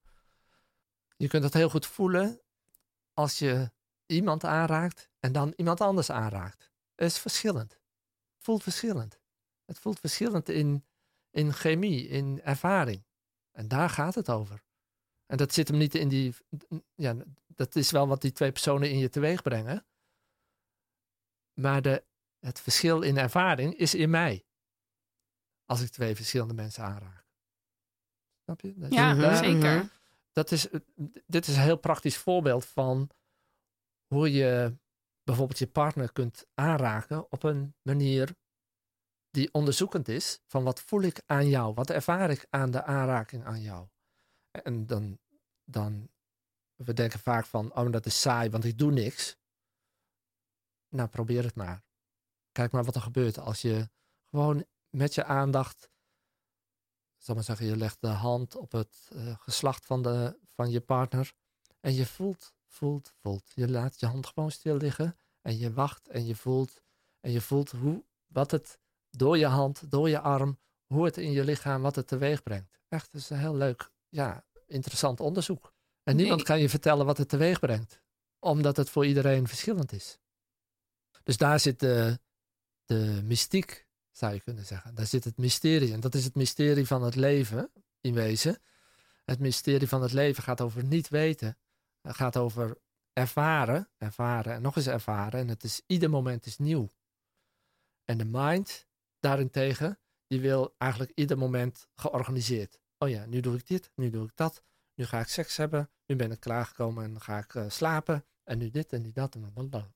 Je 1.17 1.27
kunt 1.27 1.43
het 1.43 1.53
heel 1.53 1.69
goed 1.69 1.85
voelen 1.85 2.41
als 3.13 3.39
je 3.39 3.71
iemand 4.05 4.43
aanraakt 4.43 5.09
en 5.19 5.31
dan 5.31 5.53
iemand 5.55 5.81
anders 5.81 6.11
aanraakt. 6.11 6.71
Het 6.95 7.07
is 7.07 7.17
verschillend. 7.17 7.71
Het 7.71 8.43
voelt 8.43 8.63
verschillend. 8.63 9.19
Het 9.65 9.79
voelt 9.79 9.99
verschillend 9.99 10.49
in, 10.49 10.85
in 11.31 11.53
chemie, 11.53 12.07
in 12.07 12.41
ervaring. 12.41 13.03
En 13.51 13.67
daar 13.67 13.89
gaat 13.89 14.15
het 14.15 14.29
over. 14.29 14.63
En 15.25 15.37
dat 15.37 15.53
zit 15.53 15.67
hem 15.67 15.77
niet 15.77 15.95
in 15.95 16.07
die. 16.07 16.35
Ja, 16.95 17.15
dat 17.47 17.75
is 17.75 17.91
wel 17.91 18.07
wat 18.07 18.21
die 18.21 18.31
twee 18.31 18.51
personen 18.51 18.89
in 18.89 18.97
je 18.97 19.09
teweeg 19.09 19.41
brengen. 19.41 19.85
Maar 21.53 21.81
de, 21.81 22.03
het 22.39 22.59
verschil 22.59 23.01
in 23.01 23.17
ervaring 23.17 23.75
is 23.75 23.93
in 23.93 24.09
mij. 24.09 24.45
Als 25.65 25.81
ik 25.81 25.89
twee 25.89 26.15
verschillende 26.15 26.53
mensen 26.53 26.83
aanraak. 26.83 27.25
Snap 28.43 28.61
je? 28.61 28.73
Dat- 28.77 28.93
Ja, 28.93 29.13
daar- 29.15 29.35
zeker. 29.43 29.89
dat 30.31 30.51
is, 30.51 30.67
dit 31.25 31.47
is 31.47 31.55
een 31.55 31.61
heel 31.61 31.77
praktisch 31.77 32.17
voorbeeld 32.17 32.65
van 32.65 33.09
hoe 34.07 34.31
je 34.33 34.77
bijvoorbeeld 35.23 35.59
je 35.59 35.67
partner 35.67 36.11
kunt 36.11 36.45
aanraken 36.53 37.31
op 37.31 37.43
een 37.43 37.75
manier 37.81 38.35
die 39.31 39.53
onderzoekend 39.53 40.07
is 40.07 40.39
van 40.45 40.63
wat 40.63 40.81
voel 40.81 41.01
ik 41.01 41.21
aan 41.25 41.47
jou, 41.47 41.73
wat 41.73 41.89
ervaar 41.89 42.29
ik 42.29 42.47
aan 42.49 42.71
de 42.71 42.83
aanraking 42.83 43.45
aan 43.45 43.61
jou. 43.61 43.87
En 44.51 44.85
dan, 44.85 45.19
dan 45.63 46.09
we 46.75 46.93
denken 46.93 47.19
vaak 47.19 47.45
van, 47.45 47.75
oh 47.75 47.91
dat 47.91 48.05
is 48.05 48.21
saai, 48.21 48.49
want 48.49 48.63
ik 48.63 48.77
doe 48.77 48.91
niks. 48.91 49.37
Nou, 50.89 51.09
probeer 51.09 51.43
het 51.43 51.55
maar. 51.55 51.83
Kijk 52.51 52.71
maar 52.71 52.83
wat 52.83 52.95
er 52.95 53.01
gebeurt 53.01 53.39
als 53.39 53.61
je 53.61 53.89
gewoon 54.29 54.65
met 54.89 55.13
je 55.13 55.23
aandacht 55.23 55.89
zal 57.19 57.35
maar 57.35 57.43
zeggen, 57.43 57.65
je 57.65 57.77
legt 57.77 58.01
de 58.01 58.07
hand 58.07 58.55
op 58.55 58.71
het 58.71 59.09
eh, 59.13 59.35
geslacht 59.39 59.85
van, 59.85 60.01
de, 60.01 60.39
van 60.45 60.69
je 60.69 60.81
partner 60.81 61.33
en 61.79 61.93
je 61.93 62.05
voelt, 62.05 62.53
voelt, 62.65 63.13
voelt. 63.21 63.51
Je 63.55 63.69
laat 63.69 63.99
je 63.99 64.05
hand 64.05 64.27
gewoon 64.27 64.51
stil 64.51 64.75
liggen 64.75 65.17
en 65.41 65.57
je 65.57 65.73
wacht 65.73 66.07
en 66.07 66.25
je 66.25 66.35
voelt 66.35 66.81
en 67.19 67.31
je 67.31 67.41
voelt 67.41 67.71
hoe, 67.71 68.03
wat 68.27 68.51
het 68.51 68.79
door 69.09 69.37
je 69.37 69.45
hand, 69.45 69.91
door 69.91 70.09
je 70.09 70.19
arm, 70.19 70.59
hoe 70.85 71.05
het 71.05 71.17
in 71.17 71.31
je 71.31 71.43
lichaam, 71.43 71.81
wat 71.81 71.95
het 71.95 72.07
teweeg 72.07 72.43
brengt. 72.43 72.79
Echt, 72.87 73.11
dat 73.11 73.21
is 73.21 73.29
een 73.29 73.39
heel 73.39 73.55
leuk, 73.55 73.91
ja, 74.09 74.45
interessant 74.67 75.19
onderzoek. 75.19 75.73
En 76.03 76.15
niemand 76.15 76.37
Nee. 76.37 76.45
kan 76.45 76.59
je 76.59 76.69
vertellen 76.69 77.05
wat 77.05 77.17
het 77.17 77.29
teweeg 77.29 77.59
brengt, 77.59 78.01
omdat 78.39 78.77
het 78.77 78.89
voor 78.89 79.05
iedereen 79.05 79.47
verschillend 79.47 79.91
is. 79.91 80.19
Dus 81.23 81.37
daar 81.37 81.59
zit 81.59 81.79
de, 81.79 82.19
de 82.85 83.21
mystiek 83.23 83.87
zou 84.11 84.33
je 84.33 84.41
kunnen 84.41 84.65
zeggen. 84.65 84.95
Daar 84.95 85.05
zit 85.05 85.23
het 85.23 85.37
mysterie. 85.37 85.93
En 85.93 85.99
dat 85.99 86.15
is 86.15 86.23
het 86.23 86.35
mysterie 86.35 86.87
van 86.87 87.03
het 87.03 87.15
leven, 87.15 87.71
in 88.01 88.13
wezen. 88.13 88.57
Het 89.25 89.39
mysterie 89.39 89.87
van 89.87 90.01
het 90.01 90.13
leven 90.13 90.43
gaat 90.43 90.61
over 90.61 90.83
niet 90.83 91.09
weten. 91.09 91.57
Het 92.01 92.15
gaat 92.15 92.37
over 92.37 92.77
ervaren, 93.13 93.89
ervaren 93.97 94.53
en 94.53 94.61
nog 94.61 94.75
eens 94.75 94.87
ervaren. 94.87 95.39
En 95.39 95.47
het 95.47 95.63
is, 95.63 95.81
ieder 95.85 96.09
moment 96.09 96.45
is 96.45 96.57
nieuw. 96.57 96.89
En 98.05 98.17
de 98.17 98.25
mind, 98.25 98.87
daarentegen, 99.19 99.99
die 100.27 100.41
wil 100.41 100.75
eigenlijk 100.77 101.11
ieder 101.15 101.37
moment 101.37 101.87
georganiseerd. 101.95 102.79
Oh 102.97 103.09
ja, 103.09 103.25
nu 103.25 103.39
doe 103.39 103.55
ik 103.57 103.67
dit, 103.67 103.91
nu 103.95 104.09
doe 104.09 104.25
ik 104.25 104.31
dat. 104.35 104.63
Nu 104.95 105.05
ga 105.05 105.19
ik 105.19 105.27
seks 105.27 105.57
hebben, 105.57 105.89
nu 106.05 106.15
ben 106.15 106.31
ik 106.31 106.39
klaargekomen 106.39 107.03
en 107.03 107.11
dan 107.11 107.21
ga 107.21 107.37
ik 107.37 107.55
eh, 107.55 107.69
slapen. 107.69 108.25
En 108.43 108.57
nu 108.57 108.69
dit 108.69 108.93
en 108.93 109.01
nu 109.01 109.11
dat. 109.11 109.35
En 109.35 109.41
blablabla. 109.41 109.93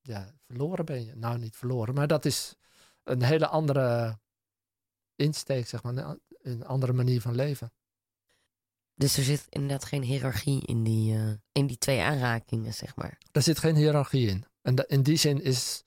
Ja, 0.00 0.34
verloren 0.46 0.84
ben 0.84 1.04
je. 1.04 1.14
Nou, 1.14 1.38
niet 1.38 1.56
verloren, 1.56 1.94
maar 1.94 2.06
dat 2.06 2.24
is 2.24 2.56
een 3.02 3.22
hele 3.22 3.46
andere 3.46 4.18
insteek, 5.16 5.66
zeg 5.66 5.82
maar. 5.82 6.16
Een- 6.42 6.64
andere 6.64 6.92
manier 6.92 7.20
van 7.20 7.34
leven. 7.34 7.72
Dus 8.94 9.16
er 9.16 9.22
zit 9.22 9.46
inderdaad 9.48 9.84
geen 9.84 10.02
hiërarchie 10.02 10.66
in 10.66 10.82
die, 10.84 11.14
eh, 11.16 11.32
in 11.52 11.66
die 11.66 11.78
twee 11.78 12.00
aanrakingen, 12.00 12.74
zeg 12.74 12.96
maar. 12.96 13.18
Daar 13.30 13.42
zit 13.42 13.58
geen 13.58 13.76
hiërarchie 13.76 14.28
in. 14.28 14.44
En 14.62 14.76
in 14.76 15.02
die 15.02 15.16
zin 15.16 15.42
is, 15.42 15.84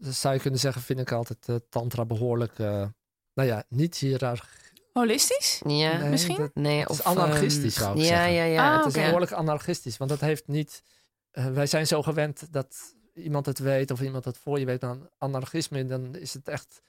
zou 0.00 0.34
je 0.34 0.40
kunnen 0.40 0.60
zeggen, 0.60 0.82
vind 0.82 1.00
ik 1.00 1.12
altijd 1.12 1.48
eh, 1.48 1.56
tantra 1.68 2.04
behoorlijk, 2.04 2.58
eh, 2.58 2.86
nou 3.34 3.48
ja, 3.48 3.64
niet 3.68 3.96
hiërarchie. 3.96 4.48
Holistisch? 4.92 5.62
Ja, 5.66 5.96
Nee, 5.98 6.08
misschien? 6.10 6.36
dat- 6.36 6.54
nee, 6.54 6.80
het 6.80 6.90
is 6.90 6.98
of 7.00 7.06
anarchistisch, 7.06 7.74
ehm, 7.76 7.84
zou 7.84 7.96
ik 7.96 8.02
ja, 8.02 8.06
zeggen. 8.08 8.32
Ja, 8.32 8.44
ja, 8.44 8.70
Ah, 8.72 8.76
het 8.84 8.94
is 8.96 9.02
behoorlijk 9.02 9.32
anarchistisch, 9.32 9.96
want 9.96 10.10
dat 10.10 10.20
heeft 10.20 10.46
niet. 10.46 10.82
eh, 11.30 11.46
wij 11.46 11.66
zijn 11.66 11.86
zo 11.86 12.02
gewend 12.02 12.52
dat 12.52 12.94
iemand 13.14 13.46
het 13.46 13.58
weet 13.58 13.90
of 13.90 14.00
iemand 14.00 14.24
het 14.24 14.38
voor 14.38 14.58
je 14.58 14.64
weet. 14.64 14.80
Dan 14.80 15.08
anarchisme, 15.18 15.84
dan 15.84 16.14
is 16.14 16.34
het 16.34 16.48
echt 16.48 16.82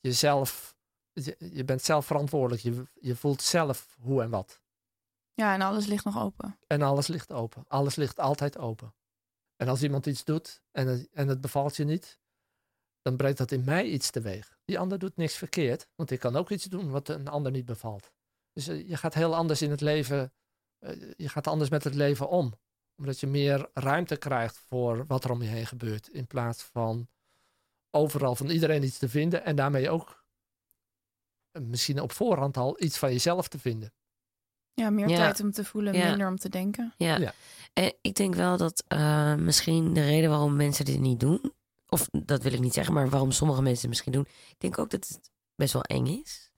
jezelf. 0.00 0.76
Je, 1.12 1.36
je 1.38 1.64
bent 1.64 1.82
zelf 1.82 2.06
verantwoordelijk. 2.06 2.62
Je, 2.62 2.84
je 3.00 3.16
voelt 3.16 3.42
zelf 3.42 3.96
hoe 4.00 4.22
en 4.22 4.30
wat. 4.30 4.60
Ja, 5.34 5.54
en 5.54 5.60
alles 5.60 5.86
ligt 5.86 6.04
nog 6.04 6.18
open. 6.18 6.58
En 6.66 6.82
alles 6.82 7.06
ligt 7.06 7.32
open. 7.32 7.64
Alles 7.68 7.94
ligt 7.96 8.18
altijd 8.20 8.58
open. 8.58 8.94
En 9.56 9.68
als 9.68 9.82
iemand 9.82 10.06
iets 10.06 10.24
doet 10.24 10.62
en 10.72 10.86
het, 10.86 11.08
en 11.12 11.28
het 11.28 11.40
bevalt 11.40 11.76
je 11.76 11.84
niet, 11.84 12.18
dan 13.06 13.16
brengt 13.16 13.38
dat 13.38 13.50
in 13.52 13.64
mij 13.64 13.84
iets 13.84 14.10
teweeg. 14.10 14.58
Die 14.64 14.78
ander 14.78 14.98
doet 14.98 15.16
niks 15.16 15.36
verkeerd, 15.36 15.88
want 15.94 16.10
ik 16.10 16.20
kan 16.20 16.36
ook 16.36 16.50
iets 16.50 16.64
doen 16.64 16.90
wat 16.90 17.08
een 17.08 17.28
ander 17.28 17.52
niet 17.52 17.64
bevalt. 17.64 18.10
Dus 18.52 18.68
eh, 18.68 18.88
je 18.88 18.96
gaat 18.96 19.14
heel 19.14 19.34
anders 19.34 19.62
in 19.62 19.70
het 19.70 19.80
leven, 19.80 20.32
eh, 20.78 21.00
je 21.16 21.28
gaat 21.28 21.46
anders 21.46 21.70
met 21.70 21.84
het 21.84 21.94
leven 21.94 22.28
om. 22.28 22.54
Omdat 22.96 23.20
je 23.20 23.26
meer 23.26 23.68
ruimte 23.74 24.16
krijgt 24.16 24.58
voor 24.58 25.06
wat 25.06 25.24
er 25.24 25.30
om 25.30 25.42
je 25.42 25.48
heen 25.48 25.66
gebeurt. 25.66 26.08
In 26.08 26.26
plaats 26.26 26.62
van 26.62 27.08
overal 27.90 28.34
van 28.34 28.48
iedereen 28.50 28.82
iets 28.82 28.98
te 28.98 29.08
vinden 29.08 29.44
en 29.44 29.56
daarmee 29.56 29.90
ook 29.90 30.24
eh, 31.50 31.62
misschien 31.62 32.00
op 32.00 32.12
voorhand 32.12 32.56
al 32.56 32.82
iets 32.82 32.98
van 32.98 33.10
jezelf 33.12 33.48
te 33.48 33.58
vinden. 33.58 33.92
Ja, 34.74 34.90
meer 34.90 35.08
Ja. 35.08 35.16
tijd 35.16 35.40
om 35.40 35.50
te 35.52 35.64
voelen, 35.64 35.94
Ja. 35.94 36.08
minder 36.08 36.28
om 36.28 36.36
te 36.36 36.48
denken. 36.48 36.94
Ja. 36.96 37.16
Ja. 37.18 37.32
En 37.72 37.92
ik 38.00 38.14
denk 38.14 38.34
wel 38.34 38.56
dat 38.56 38.84
eh, 38.88 39.34
misschien 39.34 39.92
de 39.92 40.04
reden 40.04 40.30
waarom 40.30 40.56
mensen 40.56 40.84
dit 40.84 41.00
niet 41.00 41.20
doen, 41.20 41.52
Of 41.96 42.08
dat 42.24 42.42
wil 42.42 42.52
ik 42.52 42.60
niet 42.60 42.72
zeggen, 42.72 42.94
maar 42.94 43.08
waarom 43.08 43.30
sommige 43.30 43.62
mensen 43.62 43.80
het 43.80 43.88
misschien 43.88 44.12
doen. 44.12 44.26
Ik 44.48 44.56
denk 44.58 44.78
ook 44.78 44.90
dat 44.90 45.08
het 45.08 45.30
best 45.54 45.72
wel 45.72 45.82
eng 45.82 46.06
is. 46.06 46.52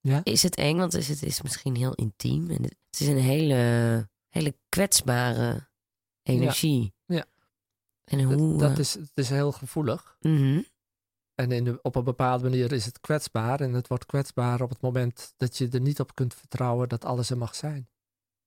Ja? 0.00 0.20
Is 0.24 0.42
het 0.42 0.56
eng? 0.56 0.76
Want 0.76 0.94
is 0.94 1.08
het 1.08 1.22
is 1.22 1.42
misschien 1.42 1.76
heel 1.76 1.94
intiem. 1.94 2.50
En 2.50 2.62
het 2.62 3.00
is 3.00 3.06
een 3.06 3.18
hele, 3.18 4.08
hele 4.28 4.54
kwetsbare 4.68 5.68
energie. 6.22 6.94
Ja. 7.06 7.24
En 8.04 8.22
hoe... 8.22 8.58
dat 8.58 8.70
eh, 8.70 8.78
is, 8.78 8.94
het 8.94 9.10
is 9.14 9.28
heel 9.28 9.52
gevoelig. 9.52 10.16
mhm. 10.20 10.60
En 11.34 11.52
in 11.52 11.64
de, 11.64 11.78
op 11.82 11.96
een 11.96 12.04
bepaalde 12.04 12.42
manier 12.42 12.72
is 12.72 12.84
het 12.84 13.00
kwetsbaar. 13.00 13.60
En 13.60 13.72
het 13.72 13.88
wordt 13.88 14.06
kwetsbaar 14.06 14.60
op 14.60 14.68
het 14.70 14.80
moment 14.80 15.34
dat 15.36 15.56
je 15.56 15.68
er 15.68 15.80
niet 15.80 16.00
op 16.00 16.14
kunt 16.14 16.34
vertrouwen 16.34 16.88
dat 16.88 17.04
alles 17.04 17.30
er 17.30 17.38
mag 17.38 17.54
zijn. 17.54 17.88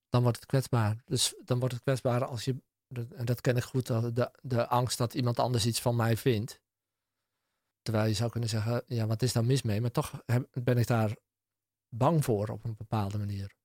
Dan 0.10 0.22
wordt 0.22 0.38
het 0.38 0.45
kwetsbaar. 0.45 1.03
Dus 1.06 1.35
dan 1.45 1.60
wordt 1.60 1.73
het 1.73 1.84
kwetsbaar 1.84 2.26
als 2.26 2.45
je, 2.45 2.56
en 3.15 3.26
dat 3.26 3.41
ken 3.41 3.57
ik 3.57 3.64
goed, 3.64 3.88
de, 3.88 4.32
de 4.41 4.68
angst 4.68 4.98
dat 4.98 5.14
iemand 5.14 5.40
anders 5.40 5.65
iets 5.65 5.82
van 5.82 5.95
mij 5.95 6.18
vindt. 6.18 6.61
Terwijl 7.82 8.07
je 8.07 8.14
zou 8.14 8.30
kunnen 8.30 8.49
zeggen, 8.49 8.84
ja, 8.88 9.07
wat 9.07 9.22
is 9.22 9.34
daar 9.34 9.45
mis 9.45 9.61
mee? 9.61 9.82
Maar 9.82 9.91
toch 9.91 10.24
ben 10.52 10.78
ik 10.78 10.88
daar 10.88 11.15
bang 11.90 12.24
voor 12.24 12.48
op 12.48 12.64
een 12.64 12.76
bepaalde 12.76 13.18
manier. 13.18 13.56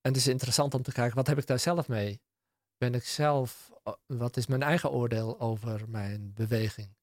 En 0.00 0.12
het 0.12 0.16
is 0.16 0.26
interessant 0.26 0.74
om 0.74 0.82
te 0.82 0.92
kijken, 0.92 1.16
wat 1.16 1.26
heb 1.26 1.38
ik 1.38 1.46
daar 1.46 1.58
zelf 1.58 1.88
mee? 1.88 2.22
Ben 2.76 2.94
ik 2.94 3.04
zelf, 3.04 3.70
eh, 3.82 3.92
wat 4.06 4.36
is 4.36 4.46
mijn 4.46 4.62
eigen 4.62 4.90
oordeel 4.90 5.40
over 5.40 5.88
mijn 5.88 6.34
beweging? 6.34 6.96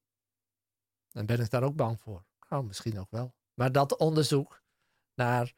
En 1.12 1.26
ben 1.26 1.40
ik 1.40 1.50
daar 1.50 1.62
ook 1.62 1.76
bang 1.76 2.00
voor? 2.00 2.24
Nou, 2.48 2.64
misschien 2.64 2.98
ook 2.98 3.10
wel. 3.10 3.34
Maar 3.54 3.72
dat 3.72 3.96
onderzoek 3.96 4.62
naar, 5.14 5.54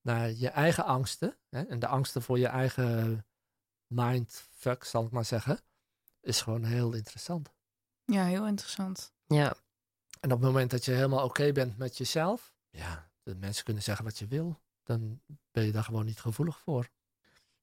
naar 0.00 0.30
je 0.30 0.48
eigen 0.48 0.84
angsten 0.84 1.38
hè, 1.48 1.62
en 1.62 1.78
de 1.78 1.86
angsten 1.86 2.22
voor 2.22 2.38
je 2.38 2.46
eigen 2.46 3.26
mindfuck, 3.86 4.84
zal 4.84 5.04
ik 5.04 5.10
maar 5.10 5.24
zeggen, 5.24 5.60
is 6.20 6.40
gewoon 6.42 6.64
heel 6.64 6.92
interessant. 6.92 7.52
Ja, 8.04 8.24
heel 8.24 8.46
interessant. 8.46 9.12
Ja, 9.26 9.54
En 10.20 10.32
op 10.32 10.38
het 10.38 10.46
moment 10.48 10.70
dat 10.70 10.84
je 10.84 10.92
helemaal 10.92 11.24
oké 11.24 11.52
bent 11.52 11.76
met 11.78 11.98
jezelf, 11.98 12.54
ja, 12.70 13.08
de 13.22 13.34
mensen 13.34 13.64
kunnen 13.64 13.82
zeggen 13.82 14.04
wat 14.04 14.18
je 14.18 14.26
wil, 14.26 14.60
dan 14.82 15.20
ben 15.52 15.64
je 15.64 15.72
daar 15.72 15.84
gewoon 15.84 16.04
niet 16.04 16.20
gevoelig 16.20 16.58
voor. 16.58 16.88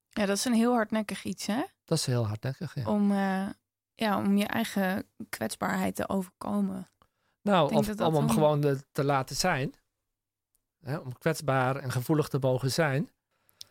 Ja, 0.10 0.26
dat 0.26 0.38
is 0.38 0.46
een 0.46 0.54
heel 0.54 0.74
hardnekkig 0.74 1.24
iets, 1.24 1.46
hè? 1.46 1.64
Dat 1.86 1.98
is 1.98 2.06
heel 2.06 2.28
hardnekkig. 2.28 2.76
Ja. 2.76 2.86
Om, 2.90 3.12
eh, 3.12 3.48
ja, 3.94 4.18
om 4.18 4.38
je 4.38 4.46
eigen 4.46 5.08
kwetsbaarheid 5.30 5.96
te 5.96 6.10
overkomen. 6.10 6.90
nou, 7.42 7.68
denk 7.68 7.80
of 7.80 7.86
dat 7.88 7.98
dat 7.98 8.08
om 8.08 8.16
hem 8.16 8.30
gewoon 8.30 8.62
de- 8.62 8.86
te 8.92 9.04
laten 9.04 9.36
zijn, 9.36 9.74
hè, 10.82 10.98
om 10.98 11.18
kwetsbaar 11.18 11.76
en 11.76 11.92
gevoelig 11.92 12.28
te 12.28 12.38
mogen 12.40 12.72
zijn, 12.72 13.10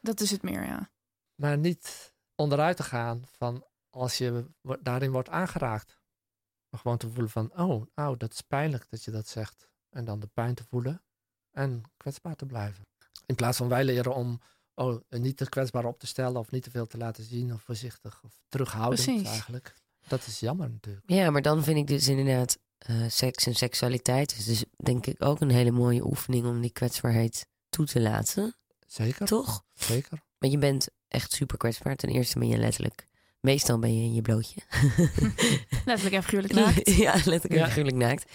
Dat 0.01 0.21
is 0.21 0.31
het 0.31 0.43
meer, 0.43 0.65
ja. 0.65 0.91
maar 1.35 1.59
niet 1.59 2.10
onderuit 2.41 2.77
te 2.77 2.83
gaan 2.83 3.25
van 3.37 3.65
als 3.91 4.19
je 4.19 4.45
daarin 4.81 5.11
wordt 5.11 5.29
aangeraakt. 5.29 5.99
Maar 6.69 6.81
gewoon 6.81 6.97
te 6.97 7.09
voelen 7.09 7.31
van, 7.31 7.53
oh, 7.57 7.87
nou, 7.95 8.17
dat 8.17 8.33
is 8.33 8.41
pijnlijk 8.41 8.87
dat 8.91 9.05
je 9.05 9.11
dat 9.11 9.29
zegt. 9.29 9.69
En 9.91 10.05
dan 10.05 10.21
de 10.21 10.27
pijn 10.27 10.55
te 10.55 10.65
voelen 10.65 11.03
en 11.51 11.83
kwetsbaar 11.97 12.37
te 12.37 12.47
blijven. 12.47 12.87
In 13.27 13.35
plaats 13.35 13.57
van 13.57 13.69
wij 13.69 13.85
leren 13.85 14.15
om 14.15 14.41
oh, 14.75 15.01
niet 15.09 15.37
te 15.37 15.49
kwetsbaar 15.49 15.85
op 15.85 15.99
te 15.99 16.07
stellen 16.07 16.37
of 16.37 16.51
niet 16.51 16.63
te 16.63 16.71
veel 16.71 16.87
te 16.87 16.99
laten 16.99 17.25
zien 17.25 17.53
of 17.53 17.63
voorzichtig 17.63 18.21
of 18.25 18.41
terughoudend 18.49 19.05
Precies. 19.05 19.29
eigenlijk. 19.29 19.75
Dat 20.09 20.27
is 20.27 20.41
jammer 20.41 20.71
natuurlijk. 20.71 21.11
ja, 21.11 21.31
maar 21.31 21.43
dan 21.43 21.65
vind 21.65 21.79
ik 21.79 21.87
dus 21.87 22.09
inderdaad 22.09 22.59
eh, 22.79 23.05
seks 23.09 23.47
en 23.47 23.55
seksualiteit 23.55 24.37
is 24.37 24.45
dus 24.45 24.65
denk 24.77 25.07
ik 25.07 25.25
ook 25.25 25.41
een 25.41 25.51
hele 25.51 25.71
mooie 25.71 26.07
oefening 26.07 26.47
om 26.47 26.61
die 26.61 26.73
kwetsbaarheid 26.73 27.47
toe 27.69 27.87
te 27.87 28.01
laten. 28.01 28.55
Zeker, 28.87 29.27
Toch? 29.27 29.65
zeker. 29.75 30.23
Want 30.39 30.53
je 30.53 30.59
bent 30.59 30.89
echt 31.11 31.33
super 31.33 31.57
kwetsbaar. 31.57 31.97
Ten 31.97 32.09
eerste 32.09 32.39
ben 32.39 32.49
je 32.49 32.57
letterlijk, 32.59 33.07
meestal 33.41 33.79
ben 33.79 33.95
je 33.97 34.03
in 34.03 34.15
je 34.15 34.23
blootje. 34.23 34.61
Letterlijk 35.85 36.15
en 36.15 36.23
figuurlijk 36.23 36.55
naakt. 36.55 36.91
ja, 37.07 37.13
letterlijk 37.15 37.45
en 37.45 37.57
Ja. 37.57 37.67
figuurlijk 37.67 37.97
naakt. 37.97 38.33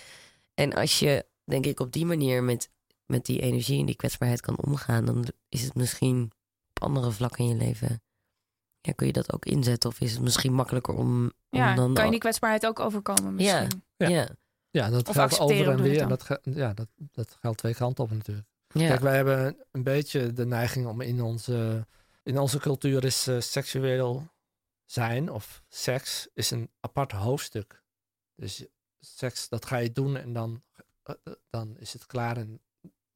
En 0.54 0.74
als 0.74 1.00
je, 1.00 1.26
denk 1.44 1.66
ik, 1.66 1.80
op 1.80 1.92
die 1.92 2.06
manier 2.06 2.44
met, 2.44 2.70
met 3.06 3.26
die 3.26 3.42
energie 3.42 3.80
en 3.80 3.86
die 3.86 3.96
kwetsbaarheid 3.96 4.42
kan 4.42 4.58
omgaan, 4.58 5.06
dan 5.06 5.26
is 5.50 5.62
het 5.64 5.76
misschien 5.76 6.32
op 6.74 6.84
andere 6.84 7.12
vlakken 7.12 7.44
in 7.44 7.50
je 7.50 7.56
leven. 7.56 8.02
Ja, 8.82 8.92
kun 8.92 9.08
je 9.08 9.14
dat 9.14 9.34
ook 9.34 9.46
inzetten? 9.46 9.90
Of 9.90 10.00
is 10.02 10.12
het 10.12 10.22
misschien 10.22 10.54
makkelijker 10.54 10.94
om, 10.94 11.24
om 11.26 11.60
Ja, 11.60 11.76
dan. 11.76 11.94
kan 11.94 12.06
je 12.06 12.12
die 12.12 12.20
kwetsbaarheid 12.20 12.66
ook 12.66 12.80
overkomen 12.80 13.38
Ja. 13.38 13.60
misschien. 13.62 13.84
Ja. 13.98 14.08
ja, 14.08 14.28
Ja, 14.70 14.90
dat 14.90 15.08
Of 15.08 15.16
geldt 15.16 15.32
accepteren 15.34 15.74
over 15.74 15.86
en 15.86 15.92
weer. 15.92 16.02
En 16.02 16.08
dat, 16.08 16.40
ja, 16.44 16.74
dat, 16.74 16.88
dat 17.12 17.38
geldt 17.40 17.58
twee 17.58 17.76
kanten 17.76 18.04
op 18.04 18.12
natuurlijk. 18.12 18.48
ja. 18.68 18.88
Kijk, 18.88 19.00
wij 19.02 19.16
hebben 19.16 19.58
een 19.72 19.84
beetje 19.84 20.34
de 20.34 20.46
neiging 20.46 20.88
om 20.88 21.02
in 21.02 21.22
onze, 21.22 21.88
in 22.26 22.38
onze 22.40 22.60
cultuur 22.60 23.04
is 23.04 23.28
eh, 23.28 23.40
seksueel 23.40 24.28
zijn 24.86 25.32
of 25.32 25.64
seks 25.68 26.28
is 26.34 26.52
een 26.52 26.72
apart 26.80 27.12
hoofdstuk. 27.12 27.84
Dus 28.36 28.66
seks, 29.00 29.50
dat 29.50 29.66
ga 29.66 29.78
je 29.78 29.92
doen 29.92 30.18
en 30.18 30.34
dan, 30.34 30.64
eh, 31.04 31.16
eh, 31.24 31.34
dan 31.50 31.78
is 31.78 31.94
het 31.94 32.06
klaar 32.06 32.38
en 32.38 32.60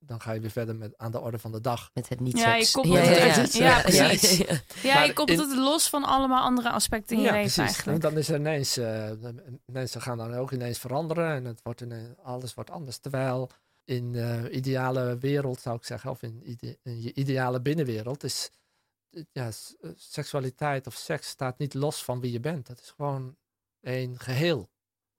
dan 0.01 0.21
ga 0.21 0.31
je 0.31 0.39
weer 0.39 0.49
verder 0.51 0.75
met, 0.75 0.97
aan 0.97 1.11
de 1.11 1.19
orde 1.19 1.39
van 1.39 1.51
de 1.51 1.61
dag. 1.61 1.89
met 1.93 2.09
het 2.09 2.19
niet 2.19 2.37
Ja, 2.37 2.55
je 2.55 2.61
seks. 2.63 2.71
koppelt 2.71 2.97
het. 3.07 3.53
Ja, 3.53 3.81
precies. 3.81 4.37
ja. 4.37 4.59
Ja, 4.81 4.93
Maar 4.93 5.05
je 5.05 5.13
koppelt 5.13 5.39
in- 5.39 5.49
het 5.49 5.57
los 5.57 5.89
van 5.89 6.03
allemaal 6.03 6.43
andere 6.43 6.69
aspecten 6.69 7.15
in 7.17 7.21
je 7.21 7.31
leven 7.31 7.61
En 7.63 7.67
eigenlijk. 7.69 8.01
dan 8.01 8.17
is 8.17 8.29
er 8.29 8.35
ineens, 8.39 8.75
mensen 9.65 10.01
gaan 10.01 10.17
dan 10.17 10.33
ook 10.33 10.51
ineens 10.51 10.79
veranderen 10.79 11.31
en 11.35 11.45
het 11.45 11.59
wordt 11.63 11.81
ineens, 11.81 12.17
alles 12.23 12.53
wordt 12.53 12.69
anders. 12.69 12.97
Terwijl 12.97 13.49
in 13.85 14.11
de 14.11 14.49
ideale 14.51 15.17
wereld, 15.17 15.59
zou 15.61 15.75
ik 15.75 15.85
zeggen, 15.85 16.09
of 16.09 16.21
in, 16.23 16.41
ide- 16.49 16.77
in 16.83 17.01
je 17.01 17.13
ideale 17.13 17.61
binnenwereld, 17.61 18.23
is 18.23 18.49
ja, 19.31 19.51
s- 19.51 19.75
eh, 19.81 19.89
seksualiteit 19.95 20.87
of 20.87 20.93
seks 20.93 21.27
staat 21.27 21.57
niet 21.57 21.73
los 21.73 22.03
van 22.03 22.19
wie 22.19 22.31
je 22.31 22.39
bent. 22.39 22.67
Het 22.67 22.79
is 22.79 22.89
gewoon 22.95 23.35
één 23.81 24.19
geheel. 24.19 24.69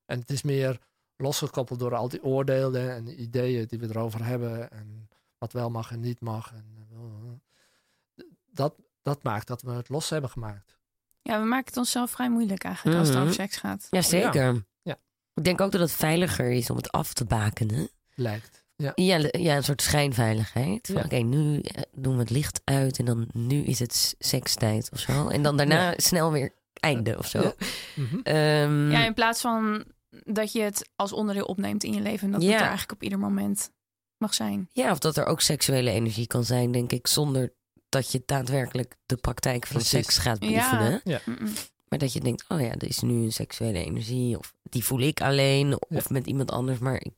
En 0.07 0.19
het 0.21 0.31
is 0.31 0.43
meer 0.43 0.79
losgekoppeld 1.17 1.79
door 1.79 1.95
al 1.95 2.09
die 2.09 2.23
oordelen 2.23 2.91
en 2.95 3.21
ideeën 3.23 3.67
die 3.67 3.79
we 3.79 3.89
erover 3.89 4.25
hebben 4.25 4.71
en 4.71 5.09
wat 5.39 5.53
wel 5.53 5.71
mag 5.71 5.91
en 5.91 6.01
niet 6.01 6.21
mag. 6.21 6.53
En, 6.53 6.87
eh, 6.91 8.25
dat, 8.53 8.75
dat 9.03 9.23
maakt 9.23 9.47
dat 9.47 9.63
we 9.63 9.71
het 9.71 9.89
los 9.89 10.09
hebben 10.11 10.31
gemaakt. 10.31 10.79
Ja, 11.23 11.41
we 11.41 11.47
maken 11.47 11.67
het 11.67 11.77
onszelf 11.77 12.11
vrij 12.11 12.31
moeilijk 12.31 12.65
eigenlijk 12.65 12.99
als 12.99 13.07
het 13.09 13.17
Mhm. 13.17 13.27
over 13.27 13.41
seks 13.41 13.57
gaat. 13.57 13.87
Ja, 13.91 14.03
zeker. 14.03 14.65
Ja. 14.83 14.99
Ik 15.35 15.45
denk 15.45 15.61
ook 15.61 15.73
dat 15.73 15.81
het 15.81 15.93
veiliger 15.93 16.51
is 16.51 16.71
om 16.71 16.77
het 16.77 16.93
af 16.93 17.13
te 17.15 17.25
bakenen. 17.25 17.89
Lijkt. 18.15 18.65
Ja. 18.81 18.93
Ja, 18.95 19.29
ja 19.31 19.57
een 19.57 19.65
soort 19.65 19.83
schijnveiligheid. 19.83 20.89
Ja. 20.89 21.03
oké, 21.05 21.17
nu 21.17 21.59
eh, 21.61 21.83
doen 21.93 22.15
we 22.15 22.21
het 22.21 22.31
licht 22.31 22.61
uit 22.65 22.99
en 22.99 23.05
dan 23.05 23.29
nu 23.33 23.63
is 23.63 23.79
het 23.79 24.15
sekstijd 24.19 24.89
of 24.93 24.99
zo. 24.99 25.29
En 25.29 25.43
dan 25.43 25.57
daarna 25.57 25.95
snel 25.97 26.33
weer 26.33 26.53
einde 26.75 27.19
of 27.19 27.27
zo. 27.27 27.41
Ja. 27.43 27.55
Mhm. 27.97 28.19
Ehm, 28.23 28.91
Ja, 28.91 29.05
in 29.05 29.15
plaats 29.15 29.41
van 29.41 29.85
dat 30.25 30.53
je 30.53 30.61
het 30.61 30.89
als 30.97 31.13
onderdeel 31.13 31.45
opneemt 31.45 31.85
in 31.85 31.95
je 31.95 32.01
leven. 32.01 32.27
En 32.27 32.31
dat 32.33 32.41
het 32.43 32.51
Ja. 32.51 32.57
er 32.57 32.61
eigenlijk 32.63 32.93
op 32.93 33.03
ieder 33.03 33.19
moment 33.19 33.71
mag 34.19 34.35
zijn. 34.35 34.69
ja, 34.73 34.91
of 34.91 34.99
dat 34.99 35.17
er 35.17 35.27
ook 35.27 35.41
seksuele 35.41 35.91
energie 35.91 36.27
kan 36.27 36.45
zijn, 36.45 36.73
denk 36.73 36.93
ik, 36.93 37.07
zonder 37.07 37.53
dat 37.89 38.13
je 38.13 38.23
daadwerkelijk 38.27 38.97
de 39.07 39.17
praktijk 39.17 39.67
van 39.67 39.77
Precies. 39.77 39.91
seks 39.99 40.19
gaat 40.19 40.45
Ja. 40.45 40.49
beoefenen. 40.49 41.01
Mm-mm. 41.25 41.53
Maar 41.89 41.99
dat 41.99 42.13
je 42.13 42.21
denkt, 42.21 42.45
oh 42.49 42.61
ja, 42.61 42.67
er 42.71 42.89
is 42.89 43.01
nu 43.01 43.13
een 43.25 43.33
seksuele 43.33 43.85
energie. 43.85 44.39
Of 44.39 44.55
die 44.63 44.85
voel 44.85 45.01
ik 45.01 45.21
alleen 45.21 45.77
of 45.89 46.11
met 46.11 46.27
iemand 46.27 46.51
anders. 46.51 46.79
Maar 46.79 46.95
ik, 47.01 47.13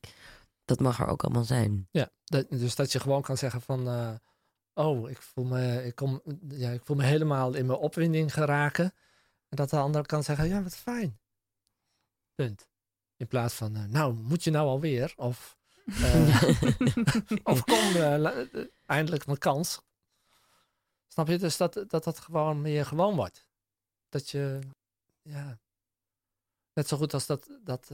dat 0.64 0.80
mag 0.80 1.01
er 1.01 1.06
ook 1.06 1.22
allemaal 1.24 1.44
zijn. 1.44 1.89
Ja, 1.90 2.10
dat, 2.24 2.51
dus 2.51 2.74
dat 2.74 2.93
je 2.93 3.01
gewoon 3.01 3.22
kan 3.22 3.36
zeggen 3.36 3.60
van, 3.60 3.89
eh, 3.89 4.14
oh, 4.74 5.10
ik 5.10 5.22
voel, 5.22 5.44
me, 5.44 5.84
ik, 5.84 5.94
kom, 5.94 6.22
ja, 6.48 6.70
ik 6.70 6.84
voel 6.84 6.97
me 6.97 7.05
helemaal 7.05 7.55
in 7.55 7.66
mijn 7.66 7.78
opwinding 7.78 8.32
geraken. 8.32 8.84
En 9.48 9.56
dat 9.56 9.70
de 9.70 9.76
ander 9.78 10.06
kan 10.06 10.24
zeggen, 10.24 10.48
ja, 10.48 10.62
wat 10.62 10.76
fijn. 10.76 11.20
Punt. 12.34 12.68
In 13.16 13.26
plaats 13.26 13.55
van, 13.55 13.76
eh, 13.76 13.84
nou, 13.84 14.14
moet 14.14 14.44
je 14.44 14.51
nou 14.51 14.66
alweer? 14.68 15.12
Of, 15.16 15.56
eh, 15.86 16.43
of 17.52 17.64
kom, 17.64 17.97
la- 17.97 18.47
eindelijk 18.86 19.26
mijn 19.26 19.39
kans. 19.39 19.82
Snap 21.06 21.28
je? 21.28 21.39
Dus 21.39 21.56
dat 21.56 21.84
dat, 21.89 22.05
dat 22.05 22.18
gewoon 22.20 22.60
meer 22.60 22.86
gewoon 22.86 23.16
wordt. 23.16 23.47
Dat 24.09 24.30
je, 24.30 24.59
ja, 25.22 25.59
net 26.72 26.89
zo 26.89 26.97
goed 26.97 27.14
als 27.14 27.26
dat, 27.26 27.59
dat 27.64 27.90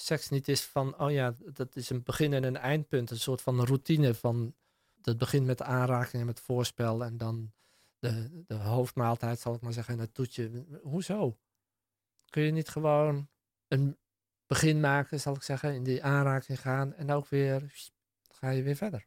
seks 0.00 0.28
niet 0.28 0.48
is 0.48 0.62
van, 0.62 0.98
oh 0.98 1.10
ja, 1.10 1.34
dat 1.52 1.76
is 1.76 1.90
een 1.90 2.02
begin 2.02 2.32
en 2.32 2.44
een 2.44 2.56
eindpunt. 2.56 3.10
Een 3.10 3.18
soort 3.18 3.42
van 3.42 3.64
routine 3.64 4.14
van, 4.14 4.54
dat 4.94 5.18
begint 5.18 5.46
met 5.46 5.58
de 5.58 5.64
aanraking 5.64 6.20
en 6.20 6.26
met 6.26 6.40
voorspel 6.40 7.04
en 7.04 7.16
dan 7.16 7.52
de, 7.98 8.42
de 8.46 8.54
hoofdmaaltijd, 8.54 9.40
zal 9.40 9.54
ik 9.54 9.60
maar 9.60 9.72
zeggen, 9.72 9.94
en 9.94 10.00
het 10.00 10.14
toetje. 10.14 10.66
Hoezo? 10.82 11.38
Kun 12.28 12.42
je 12.42 12.52
niet 12.52 12.68
gewoon 12.68 13.28
een 13.68 13.98
begin 14.46 14.80
maken, 14.80 15.20
zal 15.20 15.34
ik 15.34 15.42
zeggen, 15.42 15.74
in 15.74 15.82
die 15.82 16.04
aanraking 16.04 16.60
gaan 16.60 16.94
en 16.94 17.10
ook 17.10 17.28
weer, 17.28 17.72
ga 18.30 18.50
je 18.50 18.62
weer 18.62 18.76
verder. 18.76 19.06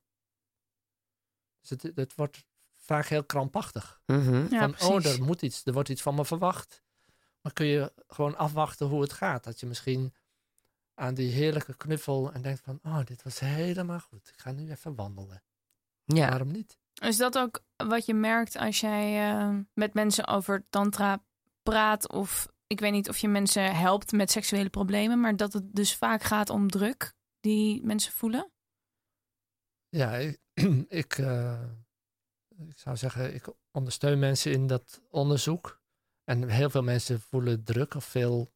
Dus 1.62 1.70
het, 1.70 1.92
het 1.96 2.16
wordt 2.16 2.46
vaak 2.76 3.06
heel 3.06 3.24
krampachtig. 3.24 4.02
Mhm. 4.06 4.48
Ja, 4.50 4.70
van, 4.70 4.90
oh, 4.90 5.06
er 5.06 5.24
moet 5.24 5.42
iets, 5.42 5.66
er 5.66 5.74
wordt 5.74 5.90
iets 5.90 6.02
van 6.02 6.16
me 6.16 6.26
verwacht. 6.26 6.84
Maar 7.42 7.54
kun 7.54 7.66
je 7.66 7.94
gewoon 8.08 8.38
afwachten 8.38 8.88
hoe 8.88 9.02
het 9.02 9.14
gaat. 9.14 9.44
Dat 9.44 9.60
je 9.60 9.66
misschien 9.66 10.14
aan 10.96 11.14
die 11.14 11.32
heerlijke 11.32 11.78
knuffel 11.78 12.32
en 12.32 12.42
denkt 12.42 12.62
van, 12.62 12.80
oh, 12.84 13.06
dit 13.06 13.24
was 13.24 13.40
helemaal 13.40 14.00
goed. 14.00 14.30
Ik 14.34 14.40
ga 14.40 14.52
nu 14.52 14.70
even 14.70 14.96
wandelen. 14.96 15.44
Ja, 16.06 16.30
Waarom 16.30 16.52
niet? 16.52 16.78
Is 16.94 17.18
dat 17.18 17.38
ook 17.38 17.64
wat 17.76 18.06
je 18.06 18.14
merkt 18.14 18.58
als 18.58 18.80
jij 18.80 19.32
eh, 19.32 19.58
met 19.74 19.94
mensen 19.94 20.28
over 20.28 20.66
tantra 20.70 21.24
praat 21.64 22.10
of 22.10 22.48
ik 22.68 22.80
weet 22.80 22.92
niet 22.92 23.10
of 23.10 23.18
je 23.18 23.28
mensen 23.28 23.76
helpt 23.76 24.12
met 24.12 24.32
seksuele 24.32 24.70
problemen, 24.70 25.20
maar 25.20 25.36
dat 25.36 25.54
het 25.54 25.76
dus 25.76 25.96
vaak 25.96 26.24
gaat 26.24 26.50
om 26.50 26.70
druk 26.70 27.14
die 27.40 27.84
mensen 27.84 28.12
voelen? 28.12 28.52
Ja, 29.90 30.16
ik, 30.16 30.40
ik, 31.04 31.18
eh, 31.18 31.64
ik 32.68 32.80
zou 32.80 32.98
zeggen, 32.98 33.34
ik 33.34 33.48
ondersteun 33.72 34.20
mensen 34.20 34.52
in 34.52 34.68
dat 34.68 35.02
onderzoek. 35.10 35.82
En 36.24 36.50
heel 36.50 36.70
veel 36.70 36.84
mensen 36.84 37.22
voelen 37.22 37.64
druk 37.64 37.94
of 37.94 38.06
veel 38.06 38.52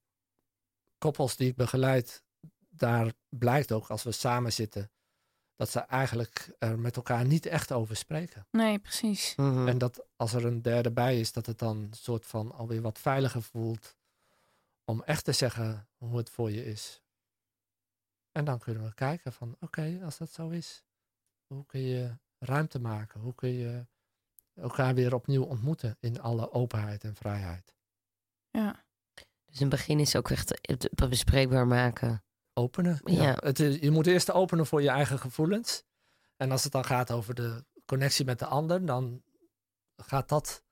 koppels 0.98 1.36
die 1.36 1.50
ik 1.50 1.56
begeleid, 1.56 2.24
daar 2.80 3.14
blijkt 3.30 3.72
ook 3.72 3.90
als 3.90 4.04
we 4.04 4.12
samen 4.12 4.54
zitten, 4.54 4.92
dat 5.56 5.70
ze 5.70 5.80
eigenlijk 5.80 6.56
er 6.60 6.80
met 6.80 6.96
elkaar 6.96 7.26
niet 7.26 7.46
echt 7.46 7.72
over 7.72 7.96
spreken. 7.96 8.48
Nee, 8.52 8.80
precies. 8.80 9.36
Mhm. 9.36 9.68
En 9.68 9.78
dat 9.78 10.06
als 10.16 10.34
er 10.34 10.46
een 10.46 10.62
derde 10.62 10.92
bij 10.92 11.20
is, 11.20 11.32
dat 11.32 11.46
het 11.46 11.60
dan 11.60 11.78
een 11.78 11.94
soort 11.94 12.26
van 12.26 12.52
alweer 12.52 12.82
wat 12.82 13.00
veiliger 13.00 13.42
voelt 13.42 13.98
om 14.86 15.04
echt 15.04 15.24
te 15.24 15.32
zeggen 15.32 15.88
hoe 15.98 16.18
het 16.18 16.30
voor 16.30 16.52
je 16.52 16.66
is. 16.66 17.02
En 18.32 18.46
dan 18.46 18.60
kunnen 18.60 18.84
we 18.84 18.94
kijken 18.94 19.34
van 19.34 19.56
oké, 19.60 20.00
als 20.04 20.18
dat 20.18 20.32
zo 20.32 20.50
is, 20.50 20.84
hoe 21.48 21.66
kun 21.66 21.82
je 21.82 22.18
ruimte 22.38 22.80
maken? 22.80 23.20
Hoe 23.20 23.36
kun 23.36 23.50
je 23.50 23.86
elkaar 24.54 24.96
weer 24.96 25.14
opnieuw 25.14 25.44
ontmoeten 25.44 25.98
in 26.00 26.22
alle 26.22 26.52
openheid 26.52 27.04
en 27.04 27.16
vrijheid? 27.16 27.76
Ja. 28.50 28.86
Dus 29.46 29.60
in 29.60 29.68
het 29.68 29.70
begin 29.70 30.00
is 30.00 30.16
ook 30.16 30.30
echt 30.30 30.60
het 30.62 31.10
bespreekbaar 31.10 31.68
maken. 31.68 32.24
Openen. 32.58 33.02
Ja. 33.04 33.38
Het 33.40 33.58
je 33.58 33.92
moet 33.92 34.08
eerst 34.08 34.32
openen 34.32 34.66
voor 34.66 34.82
je 34.82 34.90
eigen 34.90 35.20
gevoelens. 35.20 35.84
En 36.38 36.52
als 36.52 36.64
het 36.64 36.72
dan 36.72 36.86
gaat 36.86 37.12
over 37.12 37.34
de 37.34 37.66
connectie 37.86 38.26
met 38.26 38.40
de 38.40 38.46
ander, 38.46 38.86
dan 38.86 39.22
gaat 39.98 40.30
dat, 40.30 40.64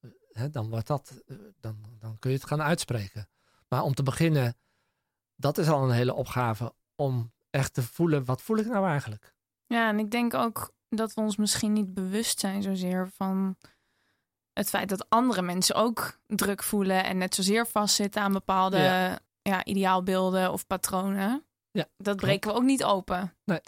eh, 0.00 0.10
hè, 0.32 0.50
dan 0.50 0.70
wordt 0.70 0.86
dat, 0.86 1.22
eh, 1.26 1.36
dan, 1.60 1.76
dan 1.98 2.18
kun 2.18 2.30
je 2.30 2.36
het 2.36 2.46
gaan 2.46 2.62
uitspreken. 2.62 3.28
Maar 3.68 3.82
om 3.82 3.94
te 3.94 4.02
beginnen, 4.02 4.56
dat 5.36 5.58
is 5.58 5.68
al 5.68 5.82
een 5.84 5.94
hele 5.94 6.14
opgave 6.14 6.74
om 6.94 7.32
echt 7.50 7.74
te 7.74 7.82
voelen, 7.82 8.24
wat 8.24 8.42
voel 8.42 8.56
ik 8.56 8.66
nou 8.66 8.86
eigenlijk? 8.86 9.34
Ja, 9.66 9.88
en 9.88 9.98
ik 9.98 10.10
denk 10.10 10.34
ook 10.34 10.74
dat 10.88 11.14
we 11.14 11.20
ons 11.20 11.36
misschien 11.36 11.72
niet 11.72 11.94
bewust 11.94 12.40
zijn 12.40 12.62
zozeer 12.62 13.08
van 13.08 13.56
het 14.52 14.68
feit 14.68 14.88
dat 14.88 15.08
andere 15.08 15.42
mensen 15.42 15.74
ook 15.74 16.20
druk 16.26 16.62
voelen 16.62 17.04
en 17.04 17.18
net 17.18 17.34
zozeer 17.34 17.66
vastzitten 17.66 18.22
aan 18.22 18.32
bepaalde 18.32 18.78
Ja. 18.78 19.20
Ja. 19.42 19.64
ideaalbeelden 19.64 20.52
of 20.52 20.66
patronen. 20.66 21.44
Ja, 21.70 21.88
dat 21.96 22.16
breken 22.16 22.50
we 22.50 22.56
ook 22.56 22.62
niet 22.62 22.84
open. 22.84 23.34
Nee. 23.44 23.60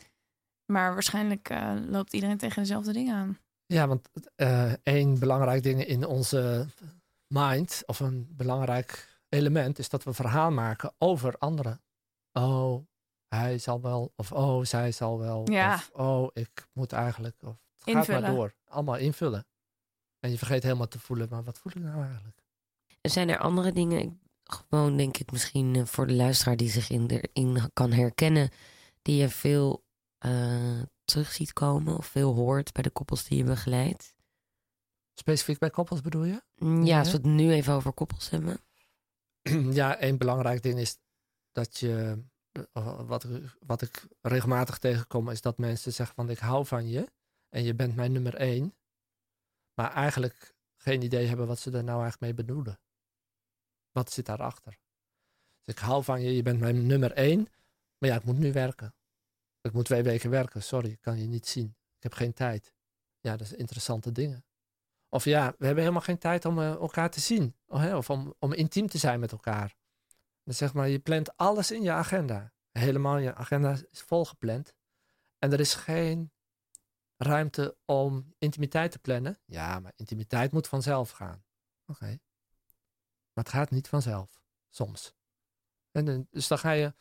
Maar 0.72 0.92
waarschijnlijk 0.92 1.48
eh, 1.48 1.74
loopt 1.86 2.12
iedereen 2.12 2.38
tegen 2.38 2.62
dezelfde 2.62 2.92
dingen 2.92 3.14
aan. 3.14 3.38
Ja, 3.66 3.88
want 3.88 4.08
eh 4.34 4.72
één 4.82 5.18
belangrijk 5.18 5.62
ding 5.62 5.84
in 5.84 6.06
onze 6.06 6.66
mind, 7.26 7.82
of 7.86 8.00
een 8.00 8.26
belangrijk 8.30 9.18
element, 9.28 9.78
is 9.78 9.88
dat 9.88 10.04
we 10.04 10.12
verhaal 10.12 10.50
maken 10.50 10.92
over 10.98 11.38
anderen. 11.38 11.80
Oh, 12.32 12.86
hij 13.28 13.58
zal 13.58 13.80
wel, 13.80 14.12
of 14.16 14.32
oh, 14.32 14.64
zij 14.64 14.92
zal 14.92 15.18
wel, 15.18 15.50
Ja. 15.50 15.74
of 15.74 15.90
oh, 15.92 16.28
ik 16.32 16.68
moet 16.72 16.92
eigenlijk, 16.92 17.36
of 17.42 17.56
het 17.84 17.94
gaat 17.94 18.08
maar 18.08 18.34
door. 18.34 18.54
Allemaal 18.64 18.96
invullen. 18.96 19.46
En 20.20 20.30
je 20.30 20.38
vergeet 20.38 20.62
helemaal 20.62 20.88
te 20.88 20.98
voelen, 20.98 21.28
maar 21.30 21.44
wat 21.44 21.58
voel 21.58 21.72
ik 21.76 21.82
nou 21.82 22.02
eigenlijk? 22.04 22.42
En 23.00 23.10
zijn 23.10 23.28
er 23.28 23.38
andere 23.38 23.72
dingen, 23.72 23.98
ik- 24.00 24.12
gewoon 24.44 24.96
denk 24.96 25.16
ik 25.16 25.32
misschien 25.32 25.74
eh, 25.74 25.84
voor 25.84 26.06
de 26.06 26.14
luisteraar 26.14 26.56
die 26.56 26.70
zich 26.70 26.90
in, 26.90 27.06
erin 27.06 27.70
kan 27.72 27.92
herkennen, 27.92 28.50
die 29.02 29.16
je 29.16 29.28
veel 29.28 29.84
eh, 30.18 30.82
terug 31.04 31.32
ziet 31.32 31.52
komen 31.52 31.96
of 31.96 32.06
veel 32.06 32.34
hoort 32.34 32.72
bij 32.72 32.82
de 32.82 32.90
koppels 32.90 33.24
die 33.24 33.38
je 33.38 33.44
begeleidt? 33.44 34.14
Specifiek 35.14 35.58
bij 35.58 35.70
koppels 35.70 36.00
bedoel 36.00 36.24
je? 36.24 36.42
Mm, 36.56 36.84
Ja, 36.84 36.98
als 36.98 37.10
we 37.10 37.16
het 37.16 37.26
nu 37.26 37.52
even 37.52 37.72
over 37.72 37.92
koppels 37.92 38.30
hebben. 38.30 38.60
ja, 39.80 39.96
één 39.96 40.18
belangrijk 40.18 40.62
ding 40.62 40.78
is 40.78 40.98
dat 41.52 41.78
je, 41.78 42.22
eh, 42.72 43.00
wat, 43.06 43.26
wat 43.66 43.82
ik 43.82 44.06
regelmatig 44.20 44.78
tegenkom, 44.78 45.30
is 45.30 45.40
dat 45.40 45.58
mensen 45.58 45.92
zeggen 45.92 46.14
van 46.14 46.30
ik 46.30 46.38
hou 46.38 46.66
van 46.66 46.88
je 46.88 47.12
en 47.48 47.62
je 47.62 47.74
bent 47.74 47.94
mijn 47.96 48.12
nummer 48.12 48.34
één, 48.34 48.74
maar 49.74 49.92
eigenlijk 49.92 50.54
geen 50.76 51.02
idee 51.02 51.26
hebben 51.26 51.46
wat 51.46 51.58
ze 51.58 51.70
er 51.70 51.84
nou 51.84 52.02
eigenlijk 52.02 52.20
mee 52.20 52.46
bedoelen. 52.46 52.78
Wat 53.94 54.12
zit 54.12 54.26
daarachter? 54.26 54.78
Dus 55.62 55.74
ik 55.74 55.80
hou 55.80 56.04
van 56.04 56.22
je, 56.22 56.36
je 56.36 56.42
bent 56.42 56.60
mijn 56.60 56.86
nummer 56.86 57.12
één, 57.12 57.48
maar 57.98 58.10
ja, 58.10 58.16
ik 58.16 58.24
moet 58.24 58.38
nu 58.38 58.52
werken. 58.52 58.94
Ik 59.60 59.72
moet 59.72 59.84
twee 59.84 60.02
weken 60.02 60.30
werken, 60.30 60.62
sorry, 60.62 60.90
ik 60.90 61.00
kan 61.00 61.18
je 61.18 61.26
niet 61.26 61.46
zien. 61.46 61.76
Ik 61.96 62.02
heb 62.02 62.12
geen 62.12 62.32
tijd. 62.32 62.74
Ja, 63.20 63.36
dat 63.36 63.46
zijn 63.46 63.60
interessante 63.60 64.12
dingen. 64.12 64.44
Of 65.08 65.24
ja, 65.24 65.54
we 65.58 65.64
hebben 65.66 65.82
helemaal 65.82 66.04
geen 66.04 66.18
tijd 66.18 66.44
om 66.44 66.58
eh, 66.58 66.70
elkaar 66.70 67.10
te 67.10 67.20
zien. 67.20 67.56
Of, 67.66 67.80
hè, 67.80 67.96
om, 67.96 68.34
om 68.38 68.52
intiem 68.52 68.88
te 68.88 68.98
zijn 68.98 69.20
met 69.20 69.32
elkaar. 69.32 69.76
Dan 70.42 70.54
zeg 70.54 70.74
maar, 70.74 70.88
je 70.88 70.98
plant 70.98 71.36
alles 71.36 71.70
in 71.70 71.82
je 71.82 71.92
agenda. 71.92 72.52
Helemaal, 72.70 73.18
je 73.18 73.34
agenda 73.34 73.78
is 73.90 74.02
volgepland. 74.02 74.74
En 75.38 75.52
er 75.52 75.60
is 75.60 75.74
geen 75.74 76.32
ruimte 77.16 77.76
om 77.84 78.34
intimiteit 78.38 78.90
te 78.90 78.98
plannen. 78.98 79.38
Ja, 79.44 79.80
maar 79.80 79.92
intimiteit 79.96 80.52
moet 80.52 80.68
vanzelf 80.68 81.10
gaan. 81.10 81.44
Oké. 81.86 82.18
Maar 83.34 83.44
het 83.44 83.52
gaat 83.52 83.70
niet 83.70 83.88
vanzelf. 83.88 84.42
Soms. 84.70 85.14
En, 85.90 86.04
dan- 86.04 86.26
dus 86.30 86.48
dan 86.48 86.58
ga 86.58 86.70
je 86.70 86.94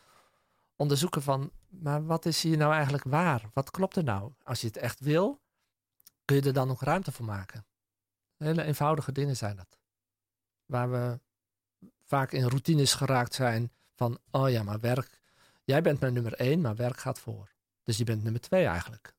onderzoeken 0.76 1.22
van, 1.22 1.52
maar 1.68 2.06
wat 2.06 2.26
is 2.26 2.42
hier 2.44 2.58
nou 2.58 2.74
eigenlijk 2.74 3.04
waar? 3.04 3.50
Wat 3.54 3.72
klopt 3.72 3.96
er 3.96 4.04
nou? 4.04 4.34
Als 4.44 4.62
je 4.62 4.68
het 4.68 4.78
echt 4.78 5.00
wil, 5.00 5.42
kun 6.26 6.36
je 6.36 6.42
er 6.42 6.54
dan 6.54 6.68
nog 6.68 6.82
ruimte 6.84 7.12
voor 7.12 7.26
maken. 7.26 7.66
Hele 8.38 8.64
eenvoudige 8.64 9.12
dingen 9.12 9.38
zijn 9.38 9.56
dat. 9.56 9.80
Waar 10.66 10.92
we 10.92 11.20
vaak 12.04 12.32
in 12.32 12.48
routines 12.48 12.94
geraakt 12.94 13.34
zijn 13.34 13.72
van, 13.96 14.20
oh 14.32 14.50
ja, 14.50 14.64
maar 14.64 14.80
werk, 14.80 15.20
jij 15.64 15.82
bent 15.82 16.00
mijn 16.00 16.14
nummer 16.14 16.34
één, 16.34 16.62
maar 16.62 16.76
werk 16.76 16.98
gaat 17.00 17.20
voor. 17.20 17.52
Dus 17.84 17.98
je 17.98 18.04
bent 18.04 18.24
nummer 18.24 18.42
twee 18.42 18.66
eigenlijk. 18.66 19.16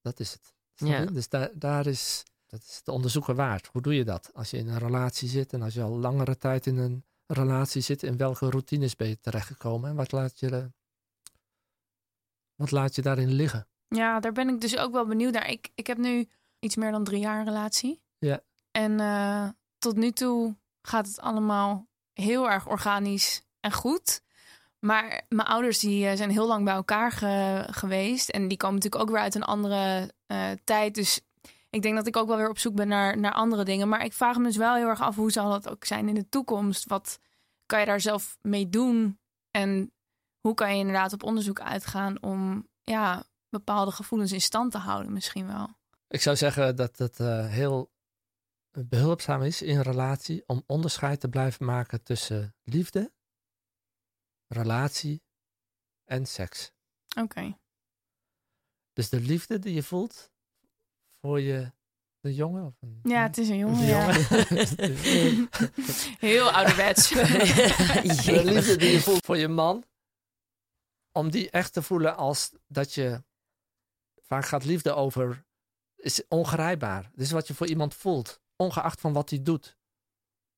Dat 0.00 0.20
is 0.20 0.32
het. 0.32 0.54
Ja. 0.74 1.04
Dus 1.04 1.28
daar, 1.28 1.50
daar 1.54 1.86
is, 1.86 2.22
dat 2.52 2.62
is 2.62 2.76
het 2.76 2.88
onderzoeken 2.88 3.34
waard. 3.34 3.66
Hoe 3.72 3.82
doe 3.82 3.94
je 3.94 4.04
dat? 4.04 4.30
Als 4.34 4.50
je 4.50 4.56
in 4.58 4.68
een 4.68 4.78
relatie 4.78 5.28
zit 5.28 5.52
en 5.52 5.62
als 5.62 5.74
je 5.74 5.82
al 5.82 5.98
langere 5.98 6.36
tijd 6.36 6.66
in 6.66 6.76
een 6.76 7.04
relatie 7.26 7.82
zit, 7.82 8.02
in 8.02 8.16
welke 8.16 8.50
routines 8.50 8.96
ben 8.96 9.08
je 9.08 9.20
terechtgekomen 9.20 9.90
en 9.90 9.96
wat 9.96 10.12
laat 10.12 10.40
je, 10.40 10.70
wat 12.54 12.70
laat 12.70 12.94
je 12.94 13.02
daarin 13.02 13.32
liggen? 13.32 13.66
Ja, 13.88 14.20
daar 14.20 14.32
ben 14.32 14.48
ik 14.48 14.60
dus 14.60 14.76
ook 14.76 14.92
wel 14.92 15.06
benieuwd 15.06 15.32
naar. 15.32 15.50
Ik, 15.50 15.70
ik 15.74 15.86
heb 15.86 15.98
nu 15.98 16.28
iets 16.58 16.76
meer 16.76 16.90
dan 16.90 17.04
drie 17.04 17.20
jaar 17.20 17.38
een 17.38 17.44
relatie. 17.44 18.02
Ja. 18.18 18.40
En 18.70 19.00
eh, 19.00 19.48
tot 19.78 19.96
nu 19.96 20.10
toe 20.10 20.56
gaat 20.82 21.06
het 21.06 21.20
allemaal 21.20 21.86
heel 22.12 22.50
erg 22.50 22.68
organisch 22.68 23.42
en 23.60 23.72
goed. 23.72 24.22
Maar 24.78 25.22
mijn 25.28 25.48
ouders 25.48 25.78
die 25.78 26.06
eh, 26.06 26.16
zijn 26.16 26.30
heel 26.30 26.46
lang 26.46 26.64
bij 26.64 26.74
elkaar 26.74 27.12
ge- 27.12 27.66
geweest. 27.70 28.28
En 28.28 28.48
die 28.48 28.56
komen 28.56 28.74
natuurlijk 28.76 29.02
ook 29.02 29.10
weer 29.10 29.20
uit 29.22 29.34
een 29.34 29.42
andere 29.42 30.12
eh, 30.26 30.50
tijd. 30.64 30.94
Dus 30.94 31.20
ik 31.72 31.82
denk 31.82 31.96
dat 31.96 32.06
ik 32.06 32.16
ook 32.16 32.28
wel 32.28 32.36
weer 32.36 32.48
op 32.48 32.58
zoek 32.58 32.74
ben 32.74 32.88
naar, 32.88 33.18
naar 33.18 33.32
andere 33.32 33.64
dingen. 33.64 33.88
Maar 33.88 34.04
ik 34.04 34.12
vraag 34.12 34.36
me 34.36 34.44
dus 34.44 34.56
wel 34.56 34.74
heel 34.74 34.88
erg 34.88 35.00
af, 35.00 35.16
hoe 35.16 35.32
zal 35.32 35.50
dat 35.50 35.68
ook 35.68 35.84
zijn 35.84 36.08
in 36.08 36.14
de 36.14 36.28
toekomst? 36.28 36.86
Wat 36.86 37.18
kan 37.66 37.80
je 37.80 37.86
daar 37.86 38.00
zelf 38.00 38.38
mee 38.42 38.68
doen? 38.68 39.20
En 39.50 39.92
hoe 40.40 40.54
kan 40.54 40.72
je 40.72 40.78
inderdaad 40.78 41.12
op 41.12 41.22
onderzoek 41.22 41.60
uitgaan 41.60 42.22
om 42.22 42.68
ja, 42.80 43.24
bepaalde 43.48 43.90
gevoelens 43.90 44.32
in 44.32 44.40
stand 44.40 44.72
te 44.72 44.78
houden 44.78 45.12
misschien 45.12 45.46
wel? 45.46 45.68
Ik 46.08 46.20
zou 46.20 46.36
zeggen 46.36 46.76
dat 46.76 46.98
het 46.98 47.20
eh, 47.20 47.48
heel 47.48 47.92
behulpzaam 48.70 49.42
is 49.42 49.62
in 49.62 49.80
relatie 49.80 50.42
om 50.46 50.62
onderscheid 50.66 51.20
te 51.20 51.28
blijven 51.28 51.66
maken 51.66 52.02
tussen 52.02 52.54
liefde, 52.62 53.12
relatie 54.46 55.22
en 56.04 56.26
seks. 56.26 56.72
Oké. 57.18 57.58
Dus 58.92 59.08
de 59.08 59.20
liefde 59.20 59.58
die 59.58 59.74
je 59.74 59.82
voelt 59.82 60.30
voor 61.22 61.40
je 61.40 61.72
de 62.20 62.34
jongen 62.34 62.66
of 62.66 62.74
een, 62.80 63.00
Ja, 63.02 63.22
het 63.28 63.38
is 63.38 63.48
een 63.48 63.58
jongen. 63.58 63.78
Een 63.78 63.86
Ja. 63.86 64.12
jongen. 64.12 65.48
Heel 66.18 66.50
ouderwets. 66.50 67.08
de 68.24 68.42
liefde 68.44 68.76
die 68.76 68.90
je 68.90 69.00
voelt 69.00 69.24
voor 69.24 69.36
je 69.36 69.48
man, 69.48 69.84
om 71.12 71.30
die 71.30 71.50
echt 71.50 71.72
te 71.72 71.82
voelen 71.82 72.16
als 72.16 72.52
dat 72.66 72.94
je 72.94 73.22
vaak 74.22 74.44
gaat 74.44 74.64
liefde 74.64 74.92
over 74.92 75.44
is 75.96 76.28
ongrijpbaar. 76.28 77.02
Dit 77.02 77.20
is 77.20 77.30
wat 77.30 77.46
je 77.46 77.54
voor 77.54 77.66
iemand 77.66 77.94
voelt, 77.94 78.40
ongeacht 78.56 79.00
van 79.00 79.12
wat 79.12 79.30
hij 79.30 79.42
doet. 79.42 79.76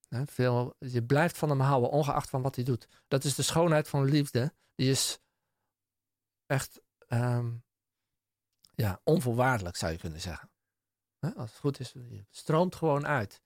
Hè, 0.08 0.26
veel, 0.26 0.74
je 0.78 1.04
blijft 1.04 1.38
van 1.38 1.48
hem 1.50 1.60
houden, 1.60 1.90
ongeacht 1.90 2.30
van 2.30 2.42
wat 2.42 2.54
hij 2.54 2.64
doet. 2.64 2.88
Dat 3.08 3.24
is 3.24 3.34
de 3.34 3.42
schoonheid 3.42 3.88
van 3.88 4.04
liefde. 4.04 4.54
Die 4.74 4.90
is 4.90 5.18
echt 6.46 6.80
ehm, 7.06 7.52
ja, 8.74 9.00
onvoorwaardelijk, 9.04 9.76
zou 9.76 9.92
je 9.92 9.98
kunnen 9.98 10.20
zeggen. 10.20 10.50
Hè, 11.24 11.34
als 11.34 11.50
het 11.50 11.58
goed 11.60 11.80
is, 11.80 11.94
stroomt 12.30 12.74
gewoon 12.74 13.06
uit. 13.06 13.40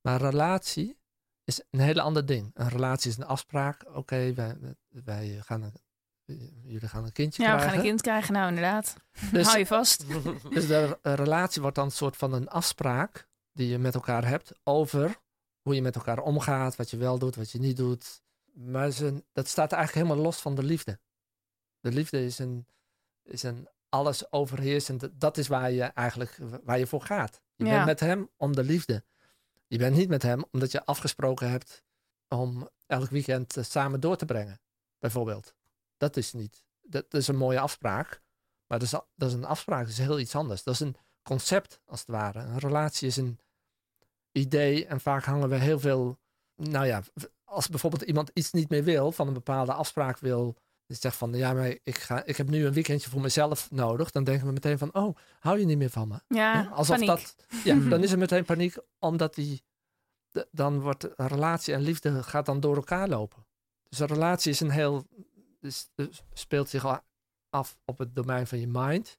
Maar 0.00 0.20
relatie 0.20 0.98
is 1.44 1.60
een 1.70 1.80
hele 1.80 2.00
ander 2.00 2.26
ding. 2.26 2.50
Een 2.54 2.68
relatie 2.68 3.10
is 3.10 3.16
een 3.16 3.24
afspraak. 3.26 3.84
Oké, 3.94 4.32
wij, 4.34 4.56
wij 4.88 5.40
gaan 5.44 5.62
een, 5.62 5.72
jullie 6.62 6.88
gaan 6.88 7.04
een 7.04 7.12
kindje 7.12 7.42
Ja, 7.42 7.48
we 7.48 7.54
krijgen. 7.54 7.70
gaan 7.70 7.78
een 7.84 7.88
kind 7.88 8.00
krijgen. 8.02 8.32
Nou, 8.32 8.48
inderdaad. 8.48 8.96
Dus- 9.32 9.46
Hou 9.46 9.58
je 9.58 9.66
vast. 9.66 10.04
dus 10.54 10.66
de 10.66 10.98
relatie 11.02 11.60
wordt 11.62 11.76
dan 11.76 11.84
een 11.84 11.90
soort 11.92 12.16
van 12.16 12.32
een 12.32 12.48
afspraak 12.48 13.28
die 13.52 13.68
je 13.68 13.78
met 13.78 13.94
elkaar 13.94 14.26
hebt 14.26 14.52
over 14.64 15.20
hoe 15.62 15.74
je 15.74 15.82
met 15.82 15.94
elkaar 15.96 16.18
omgaat, 16.18 16.76
wat 16.76 16.90
je 16.90 16.96
wel 16.96 17.18
doet, 17.18 17.34
wat 17.36 17.50
je 17.50 17.58
niet 17.58 17.76
doet. 17.76 18.22
Maar 18.52 18.90
ze, 18.90 19.24
dat 19.32 19.48
staat 19.48 19.72
eigenlijk 19.72 20.06
helemaal 20.06 20.24
los 20.26 20.40
van 20.40 20.54
de 20.54 20.62
liefde. 20.62 20.98
De 21.80 21.92
liefde 21.92 22.24
is 22.24 22.38
een, 22.38 22.66
is 23.22 23.42
een 23.42 23.68
alles 23.92 24.32
overheersend. 24.32 25.08
Dat 25.12 25.36
is 25.38 25.48
waar 25.48 25.70
je 25.70 25.82
eigenlijk 25.82 26.38
waar 26.64 26.78
je 26.78 26.86
voor 26.86 27.02
gaat. 27.02 27.40
Je 27.56 27.64
Ja. 27.64 27.70
bent 27.70 27.84
met 27.86 28.00
hem 28.00 28.30
om 28.36 28.54
de 28.54 28.62
liefde. 28.64 29.04
Je 29.66 29.78
bent 29.78 29.96
niet 29.96 30.08
met 30.08 30.22
hem 30.22 30.44
omdat 30.50 30.72
je 30.72 30.84
afgesproken 30.84 31.50
hebt 31.50 31.82
om 32.28 32.68
elk 32.86 33.10
weekend 33.10 33.56
eh, 33.56 33.64
samen 33.64 34.00
door 34.00 34.16
te 34.16 34.24
brengen, 34.24 34.60
bijvoorbeeld. 34.98 35.54
Dat 35.96 36.16
is 36.16 36.32
niet. 36.32 36.64
Dat, 36.82 37.14
is 37.14 37.28
een 37.28 37.36
mooie 37.36 37.60
afspraak. 37.60 38.22
Maar 38.66 38.78
dat 38.78 38.92
is, 38.92 39.00
dat 39.14 39.28
is 39.28 39.34
een 39.34 39.44
afspraak, 39.44 39.80
dat 39.80 39.92
is 39.92 39.98
heel 39.98 40.18
iets 40.18 40.34
anders. 40.34 40.62
Dat 40.62 40.74
is 40.74 40.80
een 40.80 40.96
concept, 41.22 41.80
als 41.84 42.00
het 42.00 42.08
ware. 42.08 42.38
Een 42.38 42.58
relatie 42.58 43.08
is 43.08 43.16
een 43.16 43.38
idee. 44.32 44.86
En 44.86 45.00
vaak 45.00 45.24
hangen 45.24 45.48
we 45.48 45.56
heel 45.56 45.80
veel. 45.80 46.18
Nou 46.54 46.86
ja, 46.86 47.02
als 47.44 47.68
bijvoorbeeld 47.68 48.02
iemand 48.02 48.30
iets 48.34 48.52
niet 48.52 48.68
meer 48.68 48.84
wil, 48.84 49.12
van 49.12 49.26
een 49.26 49.32
bepaalde 49.34 49.72
afspraak 49.72 50.18
wil. 50.18 50.56
Dus 50.92 51.00
zegt 51.00 51.16
van 51.16 51.32
ja, 51.34 51.52
maar 51.52 51.76
ik, 51.82 51.98
ga, 51.98 52.24
ik 52.24 52.36
heb 52.36 52.48
nu 52.48 52.66
een 52.66 52.72
weekendje 52.72 53.10
voor 53.10 53.20
mezelf 53.20 53.70
nodig. 53.70 54.10
Dan 54.10 54.24
denken 54.24 54.46
we 54.46 54.52
meteen 54.52 54.78
van, 54.78 54.94
oh, 54.94 55.16
hou 55.38 55.58
je 55.58 55.64
niet 55.64 55.78
meer 55.78 55.90
van 55.90 56.08
me? 56.08 56.20
Ja? 56.28 56.68
Alsof 56.72 56.94
paniek. 56.98 57.06
dat. 57.08 57.36
Ja, 57.64 57.74
dan 57.88 58.02
is 58.02 58.12
er 58.12 58.18
meteen 58.18 58.44
paniek, 58.44 58.76
omdat 58.98 59.34
die. 59.34 59.62
de- 60.30 60.48
dan 60.50 60.80
wordt 60.80 61.08
relatie 61.16 61.74
en 61.74 61.80
liefde 61.80 62.22
gaat 62.22 62.46
dan 62.46 62.60
door 62.60 62.76
elkaar 62.76 63.08
lopen. 63.08 63.46
Dus 63.88 63.98
een 63.98 64.06
relatie 64.06 64.50
is 64.50 64.60
een 64.60 64.70
heel. 64.70 65.06
Dus, 65.60 65.88
speelt 66.32 66.68
zich 66.68 67.00
af 67.50 67.76
op 67.84 67.98
het 67.98 68.14
domein 68.14 68.46
van 68.46 68.58
je 68.60 68.68
mind. 68.68 69.18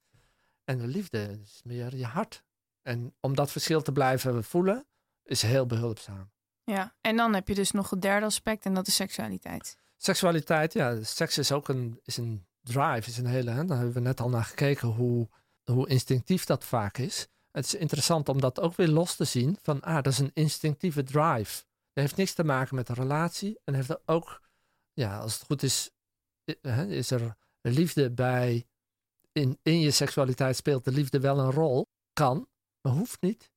En 0.63 0.77
de 0.77 0.87
liefde 0.87 1.39
is 1.43 1.61
meer 1.63 1.95
je 1.95 2.05
hart. 2.05 2.43
En 2.81 3.13
om 3.19 3.35
dat 3.35 3.51
verschil 3.51 3.81
te 3.81 3.91
blijven 3.91 4.43
voelen, 4.43 4.85
is 5.23 5.41
heel 5.41 5.65
behulpzaam. 5.65 6.31
Ja, 6.63 6.95
en 7.01 7.17
dan 7.17 7.33
heb 7.33 7.47
je 7.47 7.55
dus 7.55 7.71
nog 7.71 7.89
het 7.89 8.01
derde 8.01 8.25
aspect 8.25 8.65
en 8.65 8.73
dat 8.73 8.87
is 8.87 8.95
seksualiteit. 8.95 9.77
Seksualiteit, 10.05 10.73
ja, 10.73 11.03
seks 11.03 11.37
is 11.37 11.51
ook 11.51 11.67
een, 11.67 11.99
is 12.03 12.17
een 12.17 12.45
drive, 12.61 13.09
is 13.09 13.17
een 13.17 13.25
hele. 13.25 13.51
Hè? 13.51 13.65
Daar 13.65 13.77
hebben 13.77 13.95
we 13.95 13.99
net 13.99 14.19
al 14.19 14.29
naar 14.29 14.43
gekeken 14.43 14.87
hoe, 14.87 15.29
hoe 15.63 15.89
instinctief 15.89 16.45
dat 16.45 16.63
vaak 16.63 16.97
is. 16.97 17.27
Het 17.51 17.65
is 17.65 17.75
interessant 17.75 18.29
om 18.29 18.41
dat 18.41 18.59
ook 18.59 18.75
weer 18.75 18.87
los 18.87 19.15
te 19.15 19.23
zien 19.23 19.57
van, 19.61 19.81
ah, 19.81 19.95
dat 19.95 20.07
is 20.07 20.19
een 20.19 20.31
instinctieve 20.33 21.03
drive. 21.03 21.63
Dat 21.93 22.03
heeft 22.03 22.15
niks 22.15 22.33
te 22.33 22.43
maken 22.43 22.75
met 22.75 22.89
een 22.89 22.95
relatie 22.95 23.59
en 23.63 23.73
heeft 23.73 23.89
er 23.89 24.01
ook, 24.05 24.41
ja, 24.93 25.19
als 25.19 25.33
het 25.33 25.43
goed 25.43 25.63
is, 25.63 25.91
is 26.87 27.11
er 27.11 27.35
liefde 27.61 28.11
bij. 28.11 28.67
In, 29.31 29.59
in 29.61 29.79
je 29.79 29.91
seksualiteit 29.91 30.55
speelt 30.55 30.83
de 30.83 30.91
liefde 30.91 31.19
wel 31.19 31.39
een 31.39 31.51
rol. 31.51 31.87
Kan, 32.13 32.47
maar 32.81 32.93
hoeft 32.93 33.21
niet. 33.21 33.51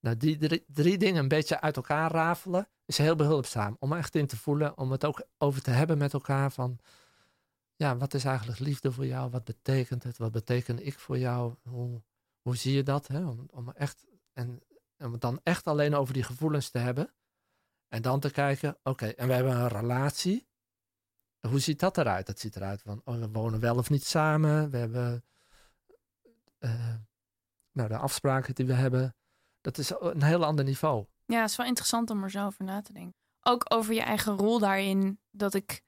Nou, 0.00 0.16
die 0.16 0.38
drie, 0.38 0.64
drie 0.66 0.98
dingen 0.98 1.22
een 1.22 1.28
beetje 1.28 1.60
uit 1.60 1.76
elkaar 1.76 2.10
rafelen 2.10 2.68
is 2.88 2.98
heel 2.98 3.16
behulpzaam. 3.16 3.76
Om 3.78 3.92
echt 3.92 4.14
in 4.14 4.26
te 4.26 4.36
voelen, 4.36 4.78
om 4.78 4.90
het 4.90 5.04
ook 5.04 5.26
over 5.38 5.62
te 5.62 5.70
hebben 5.70 5.98
met 5.98 6.12
elkaar 6.12 6.52
van... 6.52 6.78
Ja, 7.76 7.96
wat 7.96 8.14
is 8.14 8.24
eigenlijk 8.24 8.58
liefde 8.58 8.92
voor 8.92 9.06
jou? 9.06 9.30
Wat 9.30 9.44
betekent 9.44 10.02
het? 10.02 10.18
Wat 10.18 10.32
beteken 10.32 10.86
ik 10.86 10.98
voor 10.98 11.18
jou? 11.18 11.54
Hoe, 11.62 12.02
hoe 12.40 12.56
zie 12.56 12.74
je 12.74 12.82
dat? 12.82 13.06
Hè? 13.06 13.26
Om, 13.26 13.48
om 13.50 13.70
echt, 13.70 14.06
en 14.32 14.62
het 14.96 15.20
dan 15.20 15.40
echt 15.42 15.66
alleen 15.66 15.94
over 15.94 16.14
die 16.14 16.22
gevoelens 16.22 16.70
te 16.70 16.78
hebben. 16.78 17.12
En 17.88 18.02
dan 18.02 18.20
te 18.20 18.30
kijken, 18.30 18.78
oké, 18.82 19.06
en 19.06 19.26
we 19.26 19.34
hebben 19.34 19.56
een 19.56 19.68
relatie. 19.68 20.48
Hoe 21.40 21.58
ziet 21.58 21.80
dat 21.80 21.98
eruit? 21.98 22.26
Dat 22.26 22.38
ziet 22.38 22.56
eruit 22.56 22.82
van, 22.82 23.00
oh, 23.04 23.18
we 23.18 23.28
wonen 23.28 23.60
wel 23.60 23.76
of 23.76 23.90
niet 23.90 24.04
samen. 24.04 24.70
We 24.70 24.76
hebben 24.76 25.24
eh, 26.58 26.94
nou, 27.72 27.88
de 27.88 27.96
afspraken 27.96 28.54
die 28.54 28.66
we 28.66 28.72
hebben. 28.72 29.16
Dat 29.60 29.78
is 29.78 29.90
een 29.98 30.22
heel 30.22 30.44
ander 30.44 30.64
niveau. 30.64 31.06
Ja, 31.32 31.40
het 31.40 31.50
is 31.50 31.56
wel 31.56 31.66
interessant 31.66 32.10
om 32.10 32.22
er 32.22 32.30
zo 32.30 32.46
over 32.46 32.64
na 32.64 32.80
te 32.82 32.92
denken. 32.92 33.14
Ook 33.42 33.64
over 33.68 33.94
je 33.94 34.00
eigen 34.00 34.36
rol 34.36 34.58
daarin. 34.58 35.20
Dat 35.30 35.54
ik 35.54 35.82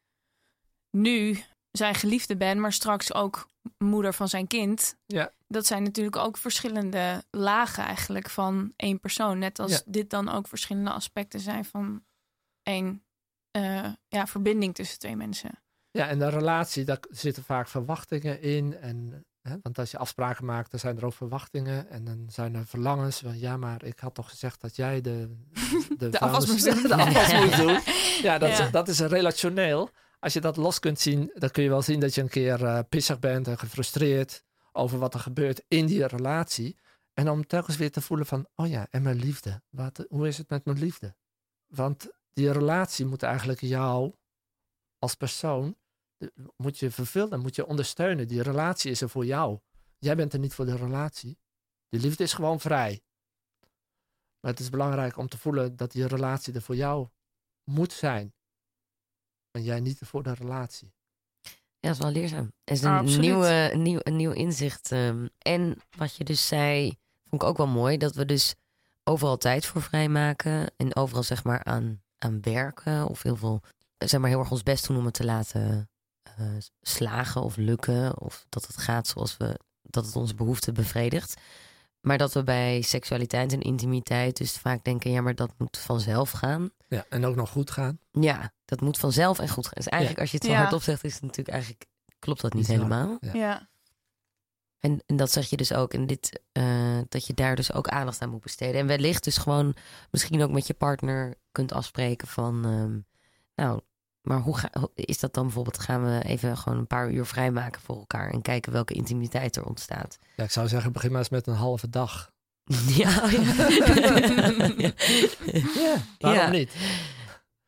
nu 0.90 1.42
zijn 1.70 1.94
geliefde 1.94 2.36
ben, 2.36 2.60
maar 2.60 2.72
straks 2.72 3.14
ook 3.14 3.48
moeder 3.78 4.14
van 4.14 4.28
zijn 4.28 4.46
kind. 4.46 4.96
Ja. 5.06 5.32
Dat 5.46 5.66
zijn 5.66 5.82
natuurlijk 5.82 6.16
ook 6.16 6.36
verschillende 6.36 7.24
lagen 7.30 7.84
eigenlijk 7.84 8.28
van 8.30 8.72
één 8.76 9.00
persoon. 9.00 9.38
Net 9.38 9.58
als 9.58 9.70
Ja. 9.72 9.80
dit 9.86 10.10
dan 10.10 10.28
ook 10.28 10.48
verschillende 10.48 10.90
aspecten 10.90 11.40
zijn 11.40 11.64
van 11.64 12.04
één 12.62 13.04
eh, 13.50 13.92
ja, 14.08 14.26
verbinding 14.26 14.74
tussen 14.74 14.98
twee 14.98 15.16
mensen. 15.16 15.62
Ja, 15.90 16.08
en 16.08 16.20
een 16.20 16.30
relatie, 16.30 16.84
daar 16.84 16.98
zitten 17.10 17.42
vaak 17.44 17.68
verwachtingen 17.68 18.40
in. 18.42 18.76
En, 18.76 19.24
hè, 19.42 19.56
want 19.62 19.78
als 19.78 19.90
je 19.90 19.98
afspraken 19.98 20.44
maakt, 20.44 20.70
dan 20.70 20.80
zijn 20.80 20.96
er 20.96 21.04
ook 21.04 21.12
verwachtingen. 21.12 21.88
En 21.90 22.04
dan 22.04 22.26
zijn 22.28 22.54
er 22.54 22.66
verlangens 22.66 23.18
van, 23.18 23.38
ja, 23.38 23.56
maar 23.56 23.84
ik 23.84 23.98
had 23.98 24.14
toch 24.14 24.28
gezegd 24.28 24.60
dat 24.60 24.76
jij 24.76 25.00
de, 25.00 25.36
De 25.98 26.08
de 26.08 26.20
afwas 26.20 26.46
moet 26.46 26.64
doen. 27.56 27.80
Ja, 28.22 28.38
dat, 28.38 28.56
Ja. 28.56 28.64
Is, 28.64 28.70
dat 28.70 28.88
is 28.88 29.00
relationeel. 29.00 29.90
Als 30.18 30.32
je 30.32 30.40
dat 30.40 30.56
los 30.56 30.78
kunt 30.78 31.00
zien, 31.00 31.30
dan 31.34 31.50
kun 31.50 31.62
je 31.62 31.68
wel 31.68 31.82
zien 31.82 32.00
dat 32.00 32.14
je 32.14 32.20
een 32.20 32.28
keer 32.28 32.64
eh, 32.64 32.78
pissig 32.88 33.18
bent 33.18 33.48
en 33.48 33.58
gefrustreerd 33.58 34.44
over 34.72 34.98
wat 34.98 35.14
er 35.14 35.20
gebeurt 35.20 35.62
in 35.68 35.86
die 35.86 36.06
relatie. 36.06 36.78
En 37.12 37.30
om 37.30 37.46
telkens 37.46 37.76
weer 37.76 37.90
te 37.90 38.00
voelen 38.00 38.26
van, 38.26 38.46
oh 38.54 38.68
ja, 38.68 38.86
en 38.90 39.02
mijn 39.02 39.16
liefde. 39.16 39.62
Wat, 39.70 40.06
hoe 40.08 40.28
is 40.28 40.38
het 40.38 40.48
met 40.48 40.64
mijn 40.64 40.78
liefde? 40.78 41.14
Want 41.66 42.08
die 42.32 42.52
relatie 42.52 43.06
moet 43.06 43.22
eigenlijk 43.22 43.60
jou 43.60 44.14
als 44.98 45.14
persoon, 45.14 45.76
moet 46.56 46.78
je 46.78 46.90
vervullen, 46.90 47.40
moet 47.40 47.54
je 47.54 47.66
ondersteunen. 47.66 48.28
Die 48.28 48.42
relatie 48.42 48.90
is 48.90 49.00
er 49.00 49.08
voor 49.08 49.24
jou. 49.24 49.58
Jij 49.98 50.16
bent 50.16 50.32
er 50.32 50.38
niet 50.38 50.54
voor 50.54 50.64
de 50.66 50.76
relatie. 50.76 51.38
Die 51.88 52.00
liefde 52.00 52.22
is 52.24 52.32
gewoon 52.32 52.60
vrij. 52.60 53.02
Maar 54.40 54.50
het 54.50 54.60
is 54.60 54.70
belangrijk 54.70 55.16
om 55.16 55.28
te 55.28 55.38
voelen 55.38 55.76
dat 55.76 55.92
die 55.92 56.06
relatie 56.06 56.54
er 56.54 56.62
voor 56.62 56.76
jou 56.76 57.08
moet 57.64 57.92
zijn. 57.92 58.34
En 59.50 59.62
jij 59.62 59.80
niet 59.80 59.98
voor 59.98 60.22
de 60.22 60.34
relatie. 60.34 60.92
Ja, 61.80 61.88
dat 61.88 61.92
is 61.92 61.98
wel 61.98 62.10
leerzaam. 62.12 62.52
Het 62.64 62.76
is 62.76 62.82
een, 62.82 62.90
Ah, 62.90 63.02
nieuwe, 63.02 63.70
een, 63.72 63.82
nieuw, 63.82 63.98
een 64.02 64.16
nieuw 64.16 64.32
inzicht. 64.32 64.92
ehm. 64.92 65.26
en 65.38 65.76
wat 65.96 66.14
je 66.16 66.24
dus 66.24 66.46
zei, 66.48 66.98
vond 67.24 67.42
ik 67.42 67.48
ook 67.48 67.56
wel 67.56 67.66
mooi. 67.66 67.96
Dat 67.96 68.14
we 68.14 68.24
dus 68.24 68.54
overal 69.04 69.36
tijd 69.36 69.66
voor 69.66 69.82
vrijmaken. 69.82 70.72
En 70.76 70.96
overal 70.96 71.22
zeg 71.22 71.44
maar 71.44 71.64
aan, 71.64 72.02
aan 72.18 72.40
werken. 72.40 73.06
Of 73.08 73.22
heel 73.22 73.36
veel, 73.36 73.62
zeg 73.98 74.20
maar 74.20 74.30
heel 74.30 74.38
erg 74.38 74.50
ons 74.50 74.62
best 74.62 74.86
doen 74.86 74.96
om 74.96 75.04
het 75.04 75.14
te 75.14 75.24
laten 75.24 75.89
eh, 76.40 76.46
slagen 76.80 77.42
of 77.42 77.56
lukken. 77.56 78.20
Of 78.20 78.46
dat 78.48 78.66
het 78.66 78.76
gaat 78.76 79.06
zoals 79.06 79.36
we, 79.36 79.58
dat 79.82 80.06
het 80.06 80.16
onze 80.16 80.34
behoeften 80.34 80.74
bevredigt. 80.74 81.40
Maar 82.00 82.18
dat 82.18 82.32
we 82.32 82.42
bij 82.44 82.82
seksualiteit 82.82 83.52
en 83.52 83.60
intimiteit 83.60 84.36
dus 84.36 84.52
vaak 84.52 84.84
denken, 84.84 85.10
ja, 85.10 85.20
maar 85.20 85.34
dat 85.34 85.50
moet 85.58 85.78
vanzelf 85.78 86.30
gaan. 86.30 86.70
Ja, 86.88 87.04
en 87.08 87.24
ook 87.24 87.36
nog 87.36 87.50
goed 87.50 87.70
gaan. 87.70 87.98
Ja, 88.10 88.52
dat 88.64 88.80
moet 88.80 88.98
vanzelf 88.98 89.38
en 89.38 89.48
goed 89.48 89.64
gaan. 89.64 89.74
Dus 89.76 89.88
eigenlijk, 89.88 90.20
als 90.20 90.30
je 90.30 90.36
het 90.36 90.46
zo 90.46 90.52
Ja. 90.52 90.58
hardop 90.58 90.82
zegt, 90.82 91.04
is 91.04 91.12
het 91.12 91.22
natuurlijk 91.22 91.48
eigenlijk 91.48 91.86
klopt 92.18 92.40
dat 92.40 92.54
niet 92.54 92.66
helemaal. 92.66 93.18
Ja. 93.20 93.32
Ja. 93.32 93.68
En, 94.78 95.02
en 95.06 95.16
dat 95.16 95.30
zeg 95.30 95.50
je 95.50 95.56
dus 95.56 95.72
ook 95.72 95.94
in 95.94 96.06
dit, 96.06 96.40
eh, 96.52 96.98
dat 97.08 97.26
je 97.26 97.34
daar 97.34 97.56
dus 97.56 97.72
ook 97.72 97.88
aandacht 97.88 98.22
aan 98.22 98.30
moet 98.30 98.40
besteden. 98.42 98.80
En 98.80 98.86
wellicht 98.86 99.24
dus 99.24 99.36
gewoon 99.36 99.74
misschien 100.10 100.42
ook 100.42 100.50
met 100.50 100.66
je 100.66 100.74
partner 100.74 101.34
kunt 101.52 101.72
afspreken 101.72 102.28
van, 102.28 102.64
ehm, 102.64 102.98
nou, 103.54 103.80
maar 104.22 104.38
hoe 104.40 104.56
ga, 104.58 104.70
is 104.94 105.18
dat 105.18 105.34
dan 105.34 105.44
bijvoorbeeld? 105.44 105.78
Gaan 105.78 106.04
we 106.04 106.22
even 106.24 106.56
gewoon 106.56 106.78
een 106.78 106.86
paar 106.86 107.10
uur 107.10 107.24
vrijmaken 107.26 107.80
voor 107.80 107.96
elkaar 107.96 108.30
en 108.30 108.42
kijken 108.42 108.72
welke 108.72 108.94
intimiteit 108.94 109.56
er 109.56 109.64
ontstaat? 109.64 110.18
Ja, 110.36 110.44
ik 110.44 110.50
zou 110.50 110.68
zeggen, 110.68 110.92
begin 110.92 111.10
maar 111.10 111.18
eens 111.20 111.28
met 111.28 111.46
een 111.46 111.54
halve 111.54 111.88
dag. 111.88 112.32
ja, 112.86 113.22
oh 113.24 113.30
ja. 113.30 113.42
ja. 114.76 114.92
Ja, 115.80 115.96
waarom 116.18 116.40
Ja. 116.40 116.50
niet? 116.50 116.72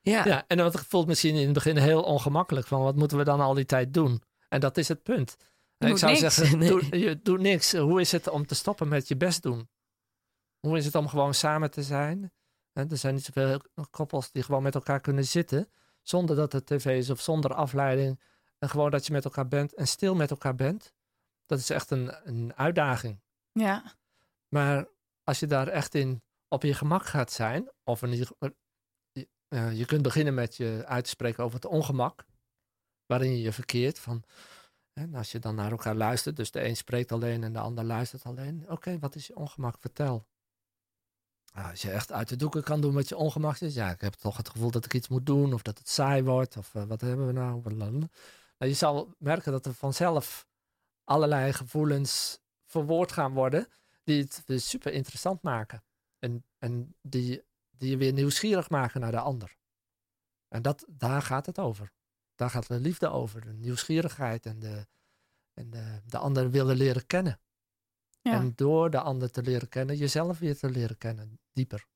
ja. 0.00 0.24
Ja, 0.26 0.44
en 0.46 0.56
dat 0.56 0.80
voelt 0.88 1.06
misschien 1.06 1.34
in 1.36 1.44
het 1.44 1.52
begin 1.52 1.76
heel 1.76 2.02
ongemakkelijk. 2.02 2.66
Van 2.66 2.82
wat 2.82 2.96
moeten 2.96 3.16
we 3.18 3.24
dan 3.24 3.40
al 3.40 3.54
die 3.54 3.64
tijd 3.66 3.94
doen? 3.94 4.22
En 4.48 4.60
dat 4.60 4.76
is 4.76 4.88
het 4.88 5.02
punt. 5.02 5.36
Je 5.76 5.88
ik 5.88 5.96
zou 5.96 6.12
niks. 6.12 6.34
zeggen, 6.34 6.60
doe, 6.66 6.98
je 6.98 7.20
doet 7.22 7.40
niks. 7.40 7.72
Hoe 7.72 8.00
is 8.00 8.12
het 8.12 8.28
om 8.28 8.46
te 8.46 8.54
stoppen 8.54 8.88
met 8.88 9.08
je 9.08 9.16
best 9.16 9.42
doen? 9.42 9.68
Hoe 10.60 10.76
is 10.76 10.84
het 10.84 10.94
om 10.94 11.08
gewoon 11.08 11.34
samen 11.34 11.70
te 11.70 11.82
zijn? 11.82 12.32
Er 12.72 12.86
zijn 12.96 13.14
niet 13.14 13.24
zoveel 13.24 13.60
koppels 13.90 14.32
die 14.32 14.42
gewoon 14.42 14.62
met 14.62 14.74
elkaar 14.74 15.00
kunnen 15.00 15.24
zitten. 15.24 15.68
Zonder 16.02 16.36
dat 16.36 16.52
het 16.52 16.66
tv 16.66 16.98
is 16.98 17.10
of 17.10 17.20
zonder 17.20 17.54
afleiding. 17.54 18.20
En 18.58 18.68
gewoon 18.68 18.90
dat 18.90 19.06
je 19.06 19.12
met 19.12 19.24
elkaar 19.24 19.48
bent 19.48 19.74
en 19.74 19.88
stil 19.88 20.14
met 20.14 20.30
elkaar 20.30 20.54
bent. 20.54 20.92
Dat 21.46 21.58
is 21.58 21.70
echt 21.70 21.90
een, 21.90 22.28
een 22.28 22.54
uitdaging. 22.54 23.20
Ja. 23.52 23.96
Maar 24.48 24.88
als 25.24 25.40
je 25.40 25.46
daar 25.46 25.68
echt 25.68 25.94
in 25.94 26.22
op 26.48 26.62
je 26.62 26.74
gemak 26.74 27.06
gaat 27.06 27.32
zijn, 27.32 27.70
of 27.84 28.02
in 28.02 28.16
je, 28.16 28.54
eh, 29.48 29.78
je 29.78 29.84
kunt 29.84 30.02
beginnen 30.02 30.34
met 30.34 30.56
je 30.56 30.82
uit 30.86 31.04
te 31.04 31.10
spreken 31.10 31.44
over 31.44 31.56
het 31.56 31.70
ongemak 31.70 32.24
waarin 33.06 33.30
je 33.30 33.42
je 33.42 33.52
verkeert. 33.52 33.98
Van, 33.98 34.24
en 34.92 35.14
als 35.14 35.32
je 35.32 35.38
dan 35.38 35.54
naar 35.54 35.70
elkaar 35.70 35.94
luistert, 35.94 36.36
dus 36.36 36.50
de 36.50 36.64
een 36.64 36.76
spreekt 36.76 37.12
alleen 37.12 37.42
en 37.42 37.52
de 37.52 37.58
ander 37.58 37.84
luistert 37.84 38.24
alleen. 38.24 38.70
Oké, 38.70 38.98
wat 38.98 39.14
is 39.14 39.26
je 39.26 39.36
ongemak? 39.36 39.76
Vertel. 39.80 40.26
Nou, 41.52 41.70
als 41.70 41.82
je 41.82 41.90
echt 41.90 42.12
uit 42.12 42.28
de 42.28 42.36
doeken 42.36 42.62
kan 42.62 42.80
doen 42.80 42.94
wat 42.94 43.08
je 43.08 43.16
ongemak 43.16 43.58
is, 43.58 43.74
ja, 43.74 43.90
ik 43.90 44.00
heb 44.00 44.12
toch 44.12 44.36
het 44.36 44.48
gevoel 44.48 44.70
dat 44.70 44.84
ik 44.84 44.94
iets 44.94 45.08
moet 45.08 45.26
doen 45.26 45.52
of 45.52 45.62
dat 45.62 45.78
het 45.78 45.88
saai 45.88 46.22
wordt 46.22 46.56
of 46.56 46.74
eh, 46.74 46.84
wat 46.84 47.00
hebben 47.00 47.26
we 47.26 47.32
nou? 47.32 47.62
Nou, 47.62 48.08
je 48.58 48.72
zal 48.72 49.14
merken 49.18 49.52
dat 49.52 49.66
er 49.66 49.74
vanzelf 49.74 50.46
allerlei 51.04 51.52
gevoelens 51.52 52.40
verwoord 52.64 53.12
gaan 53.12 53.32
worden 53.32 53.68
die 54.04 54.22
het 54.22 54.42
dus 54.46 54.68
super 54.68 54.92
interessant 54.92 55.42
maken. 55.42 55.84
En, 56.18 56.44
en 56.58 56.94
die, 57.00 57.42
die 57.70 57.90
je 57.90 57.96
weer 57.96 58.12
nieuwsgierig 58.12 58.70
maken 58.70 59.00
naar 59.00 59.10
de 59.10 59.20
ander. 59.20 59.56
En 60.48 60.62
dat, 60.62 60.84
daar 60.88 61.22
gaat 61.22 61.46
het 61.46 61.58
over. 61.58 61.92
Daar 62.34 62.50
gaat 62.50 62.66
de 62.66 62.80
liefde 62.80 63.08
over. 63.08 63.40
De 63.40 63.52
nieuwsgierigheid 63.52 64.46
en 64.46 64.58
de, 64.58 64.86
en 65.54 65.70
de, 65.70 66.00
de 66.06 66.18
ander 66.18 66.50
willen 66.50 66.76
leren 66.76 67.06
kennen. 67.06 67.40
Ja. 68.20 68.32
En 68.32 68.52
door 68.54 68.90
de 68.90 69.00
ander 69.00 69.30
te 69.30 69.42
leren 69.42 69.68
kennen, 69.68 69.96
jezelf 69.96 70.38
weer 70.38 70.58
te 70.58 70.70
leren 70.70 70.98
kennen, 70.98 71.40
dieper. 71.52 71.86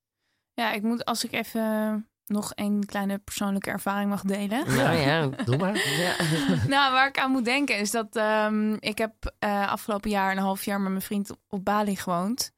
ja, 0.55 0.73
ik 0.73 0.83
moet 0.83 1.05
als 1.05 1.25
ik 1.25 1.33
even 1.33 2.09
nog 2.27 2.53
een 2.55 2.85
kleine 2.87 3.19
persoonlijke 3.19 3.71
ervaring 3.71 4.11
mag 4.11 4.23
delen. 4.23 4.75
Ja, 4.75 4.91
ja. 4.91 5.27
Doe 5.27 5.57
maar. 5.57 5.77
ja. 6.05 6.17
nou, 6.75 6.93
waar 6.93 7.09
ik 7.09 7.19
aan 7.19 7.31
moet 7.31 7.45
denken 7.45 7.79
is 7.79 7.91
dat 7.91 8.17
ehm, 8.17 8.73
ik 8.73 8.99
heb 8.99 9.35
eh, 9.39 9.71
afgelopen 9.71 10.11
jaar 10.11 10.33
een 10.33 10.39
half 10.43 10.65
jaar 10.65 10.81
met 10.81 10.91
mijn 10.91 11.03
vriend 11.03 11.31
op, 11.31 11.39
op 11.49 11.65
Bali 11.65 11.97
gewoond. 11.97 12.53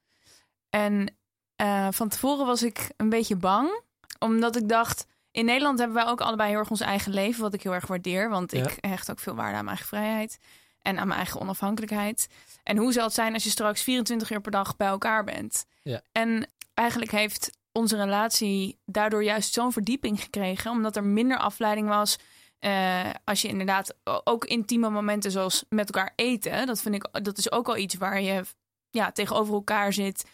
En 0.71 1.17
eh, 1.57 1.89
van 1.91 2.09
tevoren 2.09 2.47
was 2.47 2.63
ik 2.63 2.91
een 2.97 3.09
beetje 3.09 3.37
bang, 3.37 3.83
omdat 4.19 4.57
ik 4.57 4.69
dacht, 4.69 5.07
in 5.31 5.45
Nederland 5.45 5.79
hebben 5.79 5.97
wij 5.97 6.07
ook 6.07 6.21
allebei 6.21 6.51
heel 6.51 6.59
erg 6.59 6.71
ons 6.71 6.81
eigen 6.81 7.13
leven, 7.13 7.43
wat 7.43 7.55
ik 7.55 7.63
heel 7.63 7.75
erg 7.75 7.87
waardeer, 7.87 8.31
want 8.31 8.53
ik 8.53 8.77
hecht 8.81 9.11
ook 9.11 9.19
veel 9.19 9.35
waarde 9.35 9.57
aan 9.57 9.65
mijn 9.65 9.77
eigen 9.77 9.87
vrijheid 9.87 10.39
en 10.83 10.99
aan 10.99 11.07
mijn 11.07 11.21
eigen 11.21 11.41
onafhankelijkheid. 11.41 12.29
En 12.63 12.77
hoe 12.77 12.93
zal 12.93 13.05
het 13.05 13.15
zijn 13.15 13.35
als 13.35 13.45
je 13.45 13.51
straks 13.51 13.83
24 13.83 14.31
uur 14.31 14.41
per 14.41 14.51
dag 14.51 14.77
bij 14.77 14.89
elkaar 14.89 15.25
bent? 15.25 15.67
Ja. 15.83 16.03
En 16.13 16.49
eigenlijk 16.79 17.11
heeft 17.11 17.59
onze 17.73 17.97
relatie 17.97 18.79
daardoor 18.85 19.25
juist 19.25 19.53
zo'n 19.53 19.73
verdieping 19.73 20.21
gekregen, 20.23 20.71
omdat 20.71 20.97
er 20.97 21.05
minder 21.05 21.39
afleiding 21.39 21.89
was. 21.89 22.19
Eh, 22.59 23.11
als 23.25 23.43
je 23.43 23.49
inderdaad 23.49 23.95
ook 24.25 24.45
intieme 24.45 24.91
momenten 24.91 25.31
zoals 25.31 25.65
met 25.69 25.87
elkaar 25.93 26.13
eten, 26.17 26.67
dat 26.67 26.81
vind 26.81 26.95
ik 26.95 27.09
dat 27.25 27.39
is 27.39 27.53
ook 27.53 27.69
al 27.69 27.77
iets 27.77 27.95
waar 27.95 28.21
je 28.21 28.43
ja, 28.91 29.13
tegenover 29.13 29.55
elkaar 29.55 29.93
zit. 29.93 30.25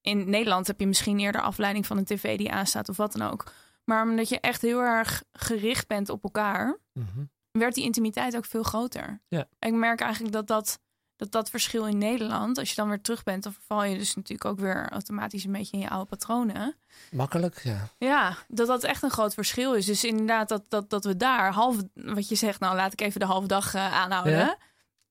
In 0.00 0.30
Nederland 0.30 0.66
heb 0.66 0.80
je 0.80 0.86
misschien 0.86 1.18
eerder 1.18 1.40
afleiding 1.40 1.86
van 1.86 1.96
een 1.98 2.04
tv 2.04 2.38
die 2.38 2.52
aanstaat 2.52 2.88
of 2.88 2.96
wat 2.96 3.12
dan 3.12 3.30
ook. 3.30 3.52
Maar 3.84 4.02
omdat 4.02 4.28
je 4.28 4.40
echt 4.40 4.62
heel 4.62 4.80
erg 4.80 5.22
gericht 5.32 5.86
bent 5.88 6.08
op 6.08 6.24
elkaar, 6.24 6.78
Mhm. 6.92 7.24
werd 7.50 7.74
die 7.74 7.84
intimiteit 7.84 8.36
ook 8.36 8.44
veel 8.44 8.62
groter. 8.62 9.20
Ja. 9.28 9.48
Ik 9.58 9.72
merk 9.72 10.00
eigenlijk 10.00 10.32
dat 10.32 10.46
dat, 10.46 10.80
dat 11.20 11.32
dat 11.32 11.50
verschil 11.50 11.86
in 11.86 11.98
Nederland, 11.98 12.58
als 12.58 12.68
je 12.68 12.74
dan 12.74 12.88
weer 12.88 13.00
terug 13.00 13.22
bent, 13.22 13.42
dan 13.42 13.52
verval 13.52 13.84
je 13.84 13.98
dus 13.98 14.14
natuurlijk 14.14 14.44
ook 14.44 14.58
weer 14.58 14.88
automatisch 14.90 15.44
een 15.44 15.52
beetje 15.52 15.76
in 15.76 15.82
je 15.82 15.88
oude 15.88 16.08
patronen. 16.08 16.76
Makkelijk, 17.10 17.60
ja. 17.62 17.88
Ja, 17.98 18.36
dat 18.48 18.66
dat 18.66 18.84
echt 18.84 19.02
een 19.02 19.10
groot 19.10 19.34
verschil 19.34 19.74
is. 19.74 19.86
Dus 19.86 20.04
inderdaad, 20.04 20.48
dat, 20.48 20.62
dat, 20.68 20.90
dat 20.90 21.04
we 21.04 21.16
daar 21.16 21.52
half, 21.52 21.76
wat 21.94 22.28
je 22.28 22.34
zegt, 22.34 22.60
nou 22.60 22.76
laat 22.76 22.92
ik 22.92 23.00
even 23.00 23.20
de 23.20 23.26
halve 23.26 23.46
dag 23.46 23.74
eh, 23.74 23.92
aanhouden. 23.92 24.32
Ja. 24.32 24.58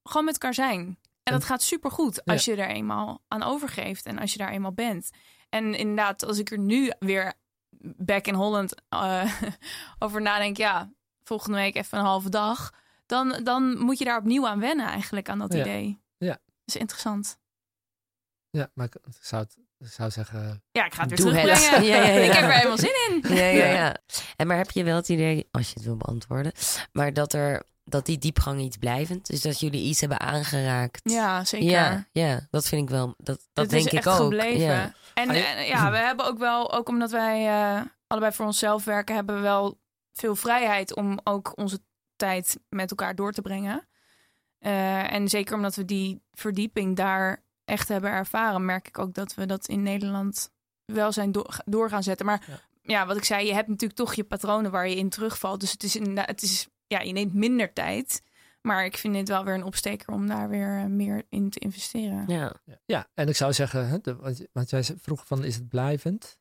Gewoon 0.04 0.26
met 0.26 0.34
elkaar 0.34 0.54
zijn. 0.54 0.98
En 1.24 1.34
dat 1.34 1.44
gaat 1.44 1.62
supergoed 1.62 2.26
als 2.26 2.46
je 2.46 2.56
er 2.56 2.70
eenmaal 2.70 3.22
aan 3.28 3.44
overgeeft 3.44 4.06
en 4.06 4.20
als 4.20 4.32
je 4.32 4.38
daar 4.38 4.52
eenmaal 4.52 4.74
bent. 4.74 5.10
En 5.50 5.76
inderdaad, 5.76 6.26
als 6.26 6.38
ik 6.38 6.52
er 6.52 6.60
nu 6.60 6.92
weer 7.00 7.34
back 7.82 8.28
in 8.28 8.34
Holland 8.34 8.74
eh, 8.90 9.34
over 10.00 10.22
nadenk, 10.22 10.58
ja, 10.58 10.92
volgende 11.24 11.58
week 11.58 11.76
even 11.76 11.98
een 11.98 12.06
halve 12.06 12.30
dag. 12.30 12.74
Dan, 13.10 13.40
dan 13.44 13.78
moet 13.78 13.98
je 13.98 14.06
daar 14.06 14.18
opnieuw 14.18 14.48
aan 14.48 14.60
wennen 14.60 14.86
eigenlijk, 14.88 15.30
aan 15.30 15.40
dat 15.40 15.54
Ja. 15.54 15.60
idee. 15.60 16.02
Ja. 16.18 16.32
Dat 16.32 16.40
is 16.66 16.76
interessant. 16.76 17.40
Ja, 18.50 18.70
maar 18.74 18.86
ik 18.86 18.96
zou, 19.22 19.42
het, 19.42 19.58
zou 19.94 20.12
zeggen, 20.12 20.64
Ja, 20.72 20.86
ik 20.86 20.94
ga 20.94 21.02
het 21.02 21.10
weer 21.10 21.18
terugbrengen. 21.20 21.84
Ja, 21.88 22.02
ja, 22.02 22.08
ja. 22.08 22.22
Ik 22.28 22.32
heb 22.32 22.44
er 22.44 22.54
helemaal 22.54 22.78
zin 22.78 22.96
in. 23.10 23.36
Ja, 23.36 23.44
ja, 23.44 23.66
Ja. 23.66 23.96
En 24.36 24.48
maar 24.48 24.58
heb 24.58 24.72
je 24.72 24.84
wel 24.84 24.96
het 24.96 25.10
idee, 25.10 25.48
als 25.52 25.68
je 25.68 25.74
het 25.74 25.84
wil 25.84 25.98
beantwoorden, 25.98 26.52
maar 26.92 27.14
dat 27.14 27.34
er 27.34 27.68
dat 27.84 28.06
die 28.06 28.18
diepgang 28.18 28.62
iets 28.62 28.78
blijvend, 28.78 29.28
dus 29.28 29.42
dat 29.42 29.60
jullie 29.60 29.82
iets 29.84 30.00
hebben 30.00 30.20
aangeraakt. 30.20 31.00
Ja, 31.04 31.46
zeker. 31.46 31.70
Ja, 31.70 32.08
ja, 32.12 32.48
dat 32.52 32.68
vind 32.68 32.82
ik 32.82 32.90
wel. 32.90 33.08
Dat, 33.18 33.26
dat 33.54 33.64
Het 33.64 33.70
denk 33.70 33.86
is 33.86 33.92
ik 33.92 33.98
echt 33.98 34.08
ook. 34.08 34.16
gebleven. 34.16 34.60
Ja. 34.60 34.94
En, 35.14 35.30
en 35.30 35.66
ja, 35.66 35.92
we 35.92 35.98
hebben 35.98 36.26
ook 36.26 36.38
wel, 36.38 36.74
ook 36.74 36.88
omdat 36.90 37.12
wij 37.12 37.48
eh, 37.48 37.82
allebei 38.08 38.34
voor 38.34 38.46
onszelf 38.46 38.84
werken, 38.84 39.16
hebben 39.16 39.36
we 39.36 39.42
wel 39.42 39.80
veel 40.14 40.36
vrijheid 40.36 40.96
om 40.96 41.20
ook 41.24 41.58
onze 41.58 41.80
tijd 42.20 42.60
met 42.70 42.90
elkaar 42.90 43.16
door 43.16 43.32
te 43.32 43.42
brengen. 43.42 43.88
Eh, 44.60 45.14
en 45.14 45.28
zeker 45.28 45.56
omdat 45.56 45.76
we 45.76 45.86
die 45.86 46.22
verdieping 46.32 46.96
daar 46.96 47.44
echt 47.66 47.88
hebben 47.88 48.10
ervaren, 48.10 48.66
merk 48.66 48.88
ik 48.88 49.00
ook 49.00 49.14
dat 49.14 49.34
we 49.36 49.46
dat 49.46 49.68
in 49.68 49.84
Nederland 49.84 50.52
wel 50.86 51.12
zijn 51.12 51.32
door, 51.32 51.60
door 51.66 51.90
gaan 51.90 52.04
zetten. 52.04 52.26
Maar 52.26 52.44
ja. 52.48 52.60
Ja. 52.82 53.06
wat 53.06 53.18
ik 53.18 53.24
zei, 53.24 53.46
je 53.46 53.54
hebt 53.54 53.68
natuurlijk 53.68 54.00
toch 54.00 54.14
je 54.14 54.24
patronen 54.24 54.72
waar 54.72 54.88
je 54.88 54.96
in 54.96 55.10
terugvalt. 55.10 55.60
Dus 55.60 55.72
het 55.72 55.84
is 55.84 55.96
inderdaad, 55.96 56.28
het 56.28 56.42
is, 56.42 56.68
ja, 56.88 57.00
je 57.00 57.12
neemt 57.12 57.34
minder 57.34 57.74
tijd. 57.74 58.22
Maar 58.62 58.86
ik 58.86 58.98
vind 58.98 59.14
dit 59.14 59.28
wel 59.28 59.44
weer 59.44 59.54
een 59.54 59.64
opsteker 59.64 60.14
om 60.14 60.28
daar 60.28 60.50
weer 60.50 60.78
eh, 60.78 60.86
meer 60.86 61.24
in 61.30 61.50
te 61.50 61.60
investeren. 61.60 62.24
Ja. 62.28 62.54
ja. 62.86 63.08
En 63.14 63.28
ik 63.28 63.36
zou 63.36 63.54
zeggen, 63.54 63.88
hè, 63.88 64.00
de, 64.00 64.16
want, 64.16 64.46
want 64.52 64.70
jij 64.70 64.84
vroeg 64.84 65.26
van, 65.26 65.44
is 65.44 65.56
het 65.56 65.68
blijvend? 65.68 66.38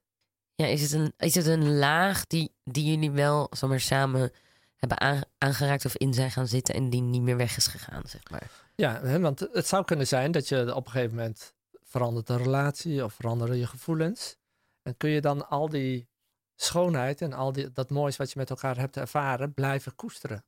Ja, 0.55 0.66
is 0.66 0.82
het 0.82 0.92
een, 0.92 1.12
is 1.16 1.34
het 1.34 1.46
een 1.46 1.76
laag 1.76 2.26
die, 2.26 2.55
die 2.64 2.84
jullie 2.84 3.10
wel 3.10 3.46
zomaar 3.50 3.80
samen 3.80 4.32
hebben 4.78 5.00
aan- 5.00 5.22
aangeraakt 5.38 5.84
of 5.84 5.96
in 5.96 6.14
zijn 6.14 6.30
gaan 6.30 6.48
zitten 6.48 6.74
en 6.74 6.90
die 6.90 7.02
niet 7.02 7.22
meer 7.22 7.36
weg 7.36 7.56
is 7.56 7.66
gegaan, 7.66 8.02
zeg 8.06 8.30
maar? 8.30 8.50
Ja, 8.74 9.18
want 9.20 9.40
het 9.52 9.66
zou 9.66 9.84
kunnen 9.84 10.06
zijn 10.06 10.32
dat 10.32 10.48
je 10.48 10.74
op 10.74 10.84
een 10.84 10.92
gegeven 10.92 11.16
moment 11.16 11.55
verandert 11.82 12.26
de 12.26 12.36
relatie 12.36 13.05
of 13.05 13.14
veranderen 13.14 13.56
je 13.56 13.66
gevoelens. 13.66 14.36
En 14.82 14.96
kun 14.96 15.10
je 15.10 15.20
dan 15.20 15.48
al 15.48 15.68
die 15.68 16.09
schoonheid 16.55 17.20
en 17.20 17.32
al 17.32 17.52
die, 17.52 17.72
dat 17.72 17.90
moois 17.90 18.16
wat 18.16 18.32
je 18.32 18.38
met 18.38 18.50
elkaar 18.50 18.78
hebt 18.78 18.96
ervaren 18.96 19.55
blijven 19.55 19.94
koesteren. 19.94 20.44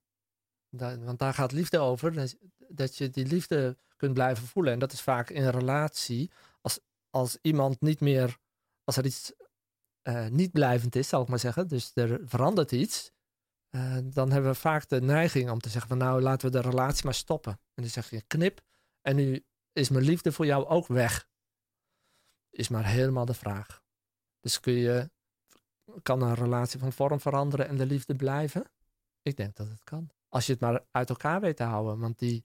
Want 1.05 1.19
daar 1.19 1.35
gaat 1.35 1.53
liefde 1.53 1.79
over, 1.79 2.13
dat, 2.13 2.37
dat 2.69 2.97
je 2.97 3.11
die 3.11 3.27
liefde 3.27 3.77
kunt 3.97 4.15
blijven 4.15 4.47
voelen. 4.47 4.73
En 4.73 4.79
dat 4.79 4.93
is 4.93 5.01
vaak 5.01 5.31
in 5.31 5.43
een 5.43 5.51
relatie, 5.51 6.31
als, 6.61 6.81
als 7.11 7.39
iemand 7.43 7.81
niet 7.81 8.01
meer, 8.01 8.39
als 8.85 8.97
er 8.97 9.05
iets 9.05 9.33
eh, 10.03 10.27
niet 10.27 10.53
blijvend 10.53 10.97
is, 10.97 11.09
zal 11.09 11.23
ik 11.23 11.29
maar 11.29 11.39
zeggen, 11.39 11.69
dus 11.69 11.91
er 11.95 12.21
verandert 12.25 12.73
iets, 12.73 13.13
eh, 13.71 13.97
dan 14.05 14.31
hebben 14.31 14.51
we 14.51 14.57
vaak 14.57 14.89
de 14.89 15.01
neiging 15.01 15.51
om 15.51 15.61
te 15.61 15.69
zeggen 15.69 15.89
van 15.89 15.99
nou 15.99 16.21
laten 16.21 16.51
we 16.51 16.61
de 16.61 16.69
relatie 16.69 17.05
maar 17.05 17.15
stoppen. 17.15 17.53
En 17.53 17.83
dan 17.83 17.91
zeg 17.91 18.11
je 18.11 18.23
knip 18.27 18.61
en 19.01 19.17
nu 19.17 19.45
is 19.73 19.89
mijn 19.89 20.05
liefde 20.05 20.33
voor 20.33 20.47
jou 20.47 20.67
ook 20.67 20.87
weg. 20.87 21.29
Is 22.51 22.69
maar 22.69 22.87
helemaal 22.87 23.25
de 23.25 23.35
vraag. 23.35 23.83
Dus 24.41 24.61
kun 24.61 24.73
je, 24.73 25.11
kan 26.03 26.23
een 26.23 26.35
relatie 26.35 26.81
van 26.81 26.93
vorm 26.93 27.21
veranderen 27.21 27.69
en 27.69 27.77
de 27.77 27.87
liefde 27.87 28.15
blijven? 28.15 28.71
Ik 29.23 29.37
denk 29.37 29.57
dat 29.57 29.69
het 29.69 29.85
kan. 29.85 30.11
Als 30.29 30.47
je 30.47 30.53
het 30.53 30.61
maar 30.61 30.85
uit 30.91 31.09
elkaar 31.09 31.41
weet 31.41 31.57
te 31.57 31.63
houden. 31.63 31.99
Want 31.99 32.19
die, 32.19 32.45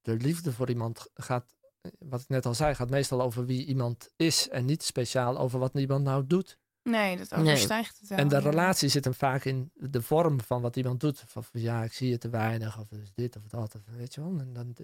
de 0.00 0.14
liefde 0.14 0.52
voor 0.52 0.68
iemand 0.68 1.10
gaat, 1.14 1.56
eh, 1.80 1.92
wat 1.98 2.20
ik 2.20 2.28
net 2.28 2.46
al 2.46 2.54
zei, 2.54 2.74
gaat 2.74 2.90
meestal 2.90 3.22
over 3.22 3.46
wie 3.46 3.66
iemand 3.66 4.10
is. 4.16 4.48
En 4.48 4.64
niet 4.64 4.82
speciaal 4.82 5.38
over 5.38 5.58
wat 5.58 5.74
iemand 5.74 6.04
nou 6.04 6.26
doet. 6.26 6.58
Nee, 6.90 7.16
dat 7.16 7.30
Nee. 7.30 7.40
overstijgt 7.40 7.98
het 7.98 8.08
wel. 8.08 8.18
En 8.18 8.28
de 8.28 8.38
relatie 8.38 8.88
zit 8.88 9.04
hem 9.04 9.14
vaak 9.14 9.44
in 9.44 9.70
de 9.74 10.02
vorm 10.02 10.40
van 10.40 10.62
wat 10.62 10.76
iemand 10.76 11.00
doet. 11.00 11.24
Van, 11.26 11.44
ja, 11.52 11.82
ik 11.82 11.92
zie 11.92 12.08
je 12.10 12.18
te 12.18 12.28
weinig, 12.28 12.80
of 12.80 12.90
is 12.92 13.12
dit 13.14 13.36
of 13.36 13.46
dat, 13.46 13.74
of 13.74 13.80
weet 13.96 14.14
je 14.14 14.20
wel. 14.20 14.38
En 14.38 14.52
dan, 14.52 14.74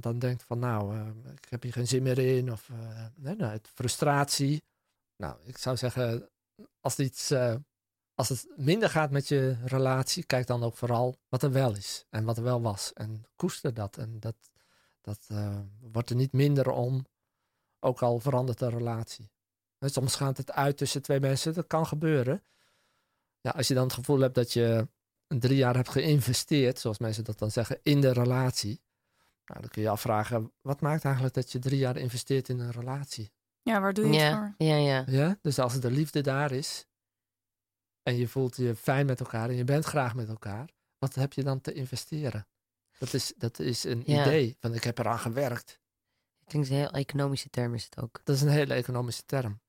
dan 0.00 0.18
denkt 0.18 0.42
van, 0.42 0.58
nou, 0.58 0.96
eh, 0.96 1.06
ik 1.34 1.46
heb 1.48 1.62
hier 1.62 1.72
geen 1.72 1.86
zin 1.88 2.02
meer 2.02 2.18
in, 2.18 2.52
of 2.52 2.68
eh, 2.70 3.06
nee, 3.16 3.36
nou, 3.36 3.52
het 3.52 3.68
frustratie. 3.74 4.62
Nou, 5.16 5.36
ik 5.44 5.58
zou 5.58 5.76
zeggen, 5.76 6.28
als, 6.80 6.98
iets, 6.98 7.30
eh, 7.30 7.54
als 8.14 8.28
het 8.28 8.46
minder 8.56 8.90
gaat 8.90 9.10
met 9.10 9.28
je 9.28 9.56
relatie, 9.64 10.24
kijk 10.24 10.46
dan 10.46 10.62
ook 10.62 10.76
vooral 10.76 11.16
wat 11.28 11.42
er 11.42 11.52
wel 11.52 11.76
is 11.76 12.04
en 12.10 12.24
wat 12.24 12.36
er 12.36 12.42
wel 12.42 12.62
was. 12.62 12.92
En 12.92 13.24
koester 13.36 13.74
dat. 13.74 13.96
En 13.96 14.20
dat, 14.20 14.36
dat 15.00 15.26
wordt 15.80 16.10
er 16.10 16.16
niet 16.16 16.32
minder 16.32 16.70
om, 16.70 17.06
ook 17.80 18.02
al 18.02 18.18
verandert 18.18 18.58
de 18.58 18.68
relatie. 18.68 19.30
Soms 19.90 20.14
gaat 20.16 20.36
het 20.36 20.52
uit 20.52 20.76
tussen 20.76 21.02
twee 21.02 21.20
mensen, 21.20 21.54
dat 21.54 21.66
kan 21.66 21.86
gebeuren. 21.86 22.42
Ja, 23.40 23.50
als 23.50 23.68
je 23.68 23.74
dan 23.74 23.84
het 23.84 23.92
gevoel 23.92 24.20
hebt 24.20 24.34
dat 24.34 24.52
je 24.52 24.88
drie 25.28 25.56
jaar 25.56 25.74
hebt 25.74 25.88
geïnvesteerd, 25.88 26.78
zoals 26.78 26.98
mensen 26.98 27.24
dat 27.24 27.38
dan 27.38 27.50
zeggen, 27.50 27.78
in 27.82 28.00
de 28.00 28.12
relatie. 28.12 28.80
Nou, 29.46 29.60
dan 29.60 29.70
kun 29.70 29.82
je 29.82 29.88
afvragen, 29.88 30.52
wat 30.60 30.80
maakt 30.80 31.04
eigenlijk 31.04 31.34
dat 31.34 31.52
je 31.52 31.58
drie 31.58 31.78
jaar 31.78 31.96
investeert 31.96 32.48
in 32.48 32.58
een 32.58 32.70
relatie? 32.70 33.32
Ja, 33.62 33.80
waar 33.80 33.92
doe 33.94 34.04
je 34.06 34.10
het 34.12 34.20
Ja, 34.20 34.36
voor? 34.36 34.66
ja, 34.66 34.76
ja. 34.76 35.04
Ja? 35.06 35.38
Dus 35.40 35.58
als 35.58 35.80
de 35.80 35.90
liefde 35.90 36.20
daar 36.20 36.52
is 36.52 36.86
en 38.02 38.16
je 38.16 38.28
voelt 38.28 38.56
je 38.56 38.74
fijn 38.76 39.06
met 39.06 39.20
elkaar 39.20 39.48
en 39.48 39.54
je 39.56 39.64
bent 39.64 39.84
graag 39.84 40.14
met 40.14 40.28
elkaar, 40.28 40.70
wat 40.98 41.14
heb 41.14 41.32
je 41.32 41.42
dan 41.42 41.60
te 41.60 41.72
investeren? 41.72 42.46
Dat 42.98 43.12
is, 43.14 43.32
dat 43.36 43.58
is 43.58 43.84
een 43.84 44.02
Ja. 44.06 44.20
idee 44.22 44.56
van 44.60 44.74
ik 44.74 44.84
heb 44.84 44.98
eraan 44.98 45.18
gewerkt. 45.18 45.80
Klinkt 46.44 46.68
een 46.68 46.76
heel 46.76 46.90
economische 46.90 47.48
term 47.50 47.74
is 47.74 47.84
het 47.84 47.98
ook. 48.00 48.20
Dat 48.24 48.36
is 48.36 48.42
een 48.42 48.48
hele 48.48 48.74
economische 48.74 49.24
term. 49.26 49.60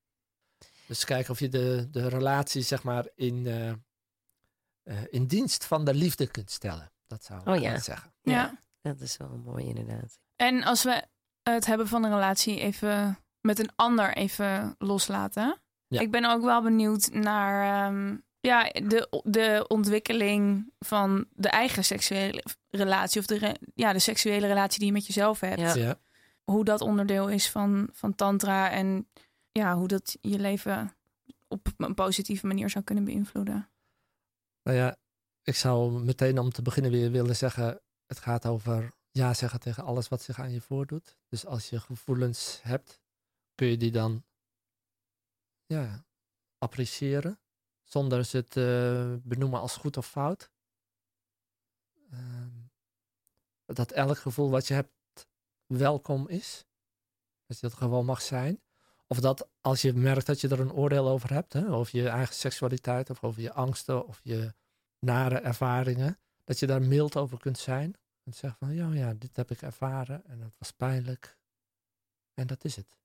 Dus 0.87 1.05
kijken 1.05 1.31
of 1.31 1.39
je 1.39 1.49
de, 1.49 1.87
de 1.91 2.09
relatie 2.09 2.61
zeg 2.61 2.83
maar 2.83 3.07
in, 3.15 3.47
eh, 3.47 3.69
eh, 4.83 5.07
in 5.09 5.25
dienst 5.25 5.65
van 5.65 5.85
de 5.85 5.93
liefde 5.93 6.27
kunt 6.27 6.51
stellen. 6.51 6.91
Dat 7.07 7.23
zou 7.23 7.39
ik 7.41 7.47
Oh 7.47 7.55
ja. 7.55 7.61
willen 7.61 7.81
zeggen. 7.81 8.13
Ja. 8.21 8.61
Dat 8.81 8.99
is 8.99 9.17
wel 9.17 9.41
mooi 9.45 9.65
inderdaad. 9.65 10.19
En 10.35 10.63
als 10.63 10.83
we 10.83 11.03
het 11.43 11.65
hebben 11.65 11.87
van 11.87 12.03
een 12.03 12.13
relatie 12.13 12.59
even 12.59 13.17
met 13.41 13.59
een 13.59 13.71
ander 13.75 14.13
even 14.13 14.75
loslaten. 14.77 15.61
Ja. 15.87 15.99
Ik 15.99 16.11
ben 16.11 16.25
ook 16.25 16.43
wel 16.43 16.61
benieuwd 16.61 17.09
naar 17.11 17.87
ehm, 17.87 18.17
ja, 18.39 18.63
de, 18.63 19.21
de 19.23 19.65
ontwikkeling 19.67 20.71
van 20.79 21.25
de 21.33 21.49
eigen 21.49 21.85
seksuele 21.85 22.43
relatie. 22.69 23.19
Of 23.21 23.27
de, 23.27 23.37
re- 23.37 23.55
ja, 23.75 23.93
de 23.93 23.99
seksuele 23.99 24.47
relatie 24.47 24.77
die 24.79 24.87
je 24.87 24.93
met 24.93 25.05
jezelf 25.07 25.39
hebt. 25.39 25.59
Ja. 25.59 25.75
Ja. 25.75 25.99
Hoe 26.43 26.65
dat 26.65 26.81
onderdeel 26.81 27.29
is 27.29 27.49
van, 27.49 27.89
van 27.91 28.15
tantra. 28.15 28.69
En 28.71 29.07
ja, 29.53 29.75
hoe 29.75 29.87
dat 29.87 30.17
je 30.21 30.39
leven 30.39 30.95
op 31.47 31.67
een 31.77 31.93
positieve 31.93 32.47
manier 32.47 32.69
zou 32.69 32.83
kunnen 32.83 33.03
beïnvloeden? 33.03 33.69
Nou 34.63 34.77
ja, 34.77 34.97
ik 35.43 35.55
zou 35.55 36.03
meteen 36.03 36.39
om 36.39 36.49
te 36.49 36.61
beginnen 36.61 36.91
weer 36.91 37.11
willen 37.11 37.35
zeggen, 37.35 37.81
het 38.05 38.19
gaat 38.19 38.45
over 38.45 38.93
ja 39.11 39.33
zeggen 39.33 39.59
tegen 39.59 39.83
alles 39.83 40.07
wat 40.07 40.21
zich 40.21 40.39
aan 40.39 40.51
je 40.51 40.61
voordoet. 40.61 41.17
Dus 41.27 41.45
als 41.45 41.69
je 41.69 41.79
gevoelens 41.79 42.59
hebt, 42.61 43.01
kun 43.55 43.67
je 43.67 43.77
die 43.77 43.91
dan 43.91 44.23
ja, 45.65 46.05
appreciëren, 46.57 47.39
zonder 47.83 48.25
ze 48.25 48.43
te 48.43 49.19
benoemen 49.23 49.59
als 49.59 49.75
goed 49.75 49.97
of 49.97 50.07
fout. 50.07 50.51
Ehm, 52.11 52.61
dat 53.65 53.91
elk 53.91 54.17
gevoel 54.17 54.49
wat 54.49 54.67
je 54.67 54.73
hebt 54.73 55.27
welkom 55.65 56.27
is. 56.27 56.65
Dat 57.45 57.59
je 57.59 57.67
dat 57.67 57.77
gewoon 57.77 58.05
mag 58.05 58.21
zijn. 58.21 58.61
Of 59.07 59.19
dat 59.19 59.49
als 59.61 59.81
je 59.81 59.93
merkt 59.93 60.25
dat 60.25 60.41
je 60.41 60.47
er 60.47 60.59
een 60.59 60.73
oordeel 60.73 61.07
over 61.07 61.33
hebt, 61.33 61.53
hè, 61.53 61.69
over 61.69 61.99
je 61.99 62.09
eigen 62.09 62.35
seksualiteit 62.35 63.09
of 63.09 63.23
over 63.23 63.41
je 63.41 63.53
angsten 63.53 64.07
of 64.07 64.19
je 64.23 64.53
nare 64.99 65.39
ervaringen, 65.39 66.19
dat 66.43 66.59
je 66.59 66.67
daar 66.67 66.81
mild 66.81 67.17
over 67.17 67.37
kunt 67.37 67.57
zijn. 67.57 67.95
En 68.23 68.33
zeggen 68.33 68.59
van, 68.59 68.75
ja, 68.75 68.93
ja, 68.93 69.13
dit 69.13 69.35
heb 69.35 69.51
ik 69.51 69.61
ervaren 69.61 70.25
en 70.25 70.39
dat 70.39 70.55
was 70.57 70.71
pijnlijk. 70.71 71.37
En 72.33 72.47
dat 72.47 72.63
is 72.63 72.75
het. 72.75 72.97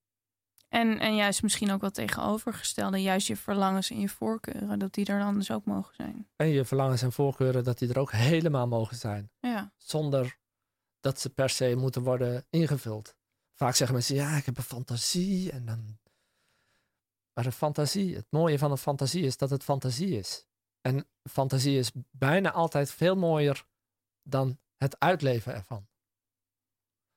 En, 0.69 0.99
en 0.99 1.17
juist 1.17 1.43
misschien 1.43 1.71
ook 1.71 1.81
wel 1.81 1.91
tegenovergestelde, 1.91 3.03
juist 3.03 3.27
je 3.27 3.37
verlangens 3.37 3.91
en 3.91 4.01
je 4.01 4.09
voorkeuren, 4.09 4.79
dat 4.79 4.95
die 4.95 5.07
er 5.07 5.19
dan 5.19 5.35
dus 5.35 5.51
ook 5.51 5.65
mogen 5.65 5.95
zijn. 5.95 6.29
En 6.37 6.49
je 6.49 6.65
verlangens 6.65 7.03
en 7.03 7.13
voorkeuren, 7.13 7.65
dat 7.65 7.79
die 7.79 7.89
er 7.89 7.99
ook 7.99 8.13
helemaal 8.13 8.69
mogen 8.69 8.97
zijn. 8.97 9.31
Ja. 9.41 9.73
Zonder 9.77 10.39
dat 11.01 11.21
ze 11.21 11.31
per 11.31 11.51
se 11.51 11.75
moeten 11.75 12.03
worden 12.03 12.47
ingevuld. 12.51 13.17
Vaak 13.59 13.75
zeggen 13.75 13.97
mensen, 13.97 14.15
ja, 14.15 14.37
ik 14.37 14.47
heb 14.47 14.57
een 14.57 14.63
fantasie 14.63 15.53
en 15.53 15.65
dan... 15.65 15.99
Maar 17.33 17.47
een 17.47 17.53
fantasie, 17.53 18.17
het 18.17 18.27
mooie 18.31 18.59
van 18.59 18.71
een 18.71 18.79
fantasie 18.79 19.23
is 19.23 19.37
dat 19.37 19.51
het 19.51 19.65
fantasie 19.65 20.19
is. 20.19 20.47
En 20.81 21.07
fantasie 21.31 21.79
is 21.79 21.91
bijna 22.11 22.53
altijd 22.53 22.91
veel 22.91 23.17
mooier 23.17 23.67
dan 24.23 24.59
het 24.77 25.01
uitleven 25.01 25.55
ervan. 25.55 25.89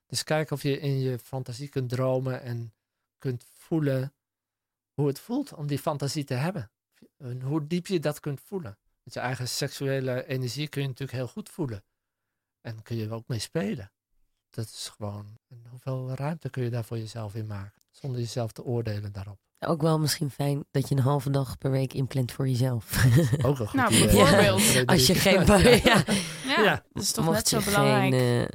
Dus 0.06 0.24
kijk 0.24 0.50
of 0.50 0.62
je 0.62 0.78
in 0.78 0.98
je 0.98 1.18
fantasie 1.18 1.68
kunt 1.68 1.88
dromen 1.88 2.42
en 2.42 2.74
kunt 3.18 3.44
voelen 3.52 4.14
hoe 4.92 5.06
het 5.06 5.20
voelt 5.20 5.52
om 5.52 5.66
die 5.66 5.78
fantasie 5.78 6.24
te 6.24 6.34
hebben. 6.34 6.70
En 7.16 7.42
hoe 7.42 7.66
diep 7.66 7.86
je 7.86 8.00
dat 8.00 8.20
kunt 8.20 8.40
voelen. 8.40 8.78
Met 9.02 9.14
je 9.14 9.20
eigen 9.20 9.48
seksuele 9.48 10.26
energie 10.26 10.68
kun 10.68 10.82
je 10.82 10.88
natuurlijk 10.88 11.18
heel 11.18 11.28
goed 11.28 11.48
voelen. 11.48 11.84
En 12.60 12.82
kun 12.82 12.96
je 12.96 13.04
er 13.04 13.12
ook 13.12 13.28
mee 13.28 13.38
spelen. 13.38 13.92
Dat 14.54 14.64
is 14.64 14.90
gewoon, 14.96 15.26
en 15.48 15.62
hoeveel 15.70 16.10
ruimte 16.14 16.50
kun 16.50 16.62
je 16.62 16.70
daar 16.70 16.84
voor 16.84 16.98
jezelf 16.98 17.34
in 17.34 17.46
maken? 17.46 17.72
Zonder 17.90 18.20
jezelf 18.20 18.52
te 18.52 18.64
oordelen 18.64 19.12
daarop. 19.12 19.38
Ook 19.60 19.82
wel 19.82 19.98
misschien 19.98 20.30
fijn 20.30 20.64
dat 20.70 20.88
je 20.88 20.94
een 20.94 21.00
halve 21.02 21.30
dag 21.30 21.58
per 21.58 21.70
week 21.70 21.92
inplant 21.94 22.32
voor 22.32 22.48
jezelf. 22.48 23.04
Ook 23.42 23.58
een 23.58 23.66
goed 23.68 23.80
Nou, 23.80 23.94
idee. 23.94 24.06
bijvoorbeeld. 24.06 24.86
Als 24.86 25.06
je 25.06 25.14
geen, 25.14 25.44
ja. 25.46 25.56
Ja, 26.46 26.62
Ja. 26.62 26.84
dat 26.92 27.02
is 27.02 27.12
toch 27.12 27.24
Mocht 27.24 27.36
net 27.36 27.48
zo 27.48 27.58
je 27.58 27.64
belangrijk. 27.64 28.12
Geen, 28.14 28.40
eh, 28.42 28.48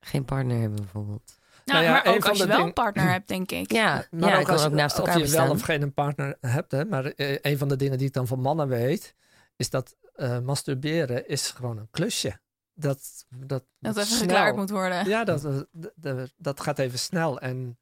geen 0.00 0.24
partner 0.24 0.60
hebben 0.60 0.76
bijvoorbeeld. 0.80 1.38
nou, 1.64 1.82
Nou 1.82 1.84
ja, 1.84 1.90
maar 2.04 2.14
ook 2.14 2.24
als 2.28 2.38
je 2.38 2.46
wel 2.46 2.56
ding- 2.56 2.68
een 2.68 2.72
partner 2.74 3.10
hebt, 3.10 3.28
denk 3.28 3.50
ik. 3.50 3.72
Ja, 3.72 4.06
Maar 4.10 4.30
ja 4.30 4.38
ook 4.40 4.48
als, 4.48 4.64
ook 4.64 4.72
naast 4.72 4.96
elkaar 4.98 5.12
of 5.14 5.18
je 5.20 5.26
bestaan. 5.26 5.44
wel 5.46 5.54
of 5.54 5.62
geen 5.62 5.82
een 5.82 5.94
partner 5.94 6.36
hebt, 6.40 6.72
hè, 6.72 6.84
maar 6.84 7.04
eh, 7.04 7.38
een 7.42 7.58
van 7.58 7.68
de 7.68 7.76
dingen 7.76 7.98
die 7.98 8.06
ik 8.06 8.12
dan 8.12 8.26
van 8.26 8.40
mannen 8.40 8.68
weet, 8.68 9.14
is 9.56 9.70
dat 9.70 9.96
eh, 10.14 10.38
masturberen 10.40 11.28
is 11.28 11.50
gewoon 11.50 11.78
een 11.78 11.88
klusje. 11.90 12.38
Dat, 12.78 13.26
dat, 13.28 13.48
Dat 13.48 13.64
moet 13.78 13.96
even 13.96 14.06
snel. 14.06 14.18
geklaard 14.18 14.56
moet 14.56 14.70
worden. 14.70 15.08
Ja, 15.08 15.24
dat, 15.24 15.44
eh, 15.44 15.58
d- 15.80 15.92
d- 16.02 16.32
dat 16.36 16.60
gaat 16.60 16.78
even 16.78 16.98
snel 16.98 17.40
en 17.40 17.78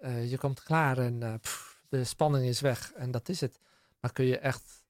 eh, 0.00 0.30
je 0.30 0.38
komt 0.38 0.62
klaar 0.62 0.98
en 0.98 1.22
eh, 1.22 1.34
pff, 1.40 1.82
de 1.88 2.04
spanning 2.04 2.46
is 2.46 2.60
weg 2.60 2.92
en 2.92 3.10
dat 3.10 3.28
is 3.28 3.40
het. 3.40 3.58
Maar 4.00 4.12
kun 4.12 4.24
je 4.24 4.38
echt 4.38 4.84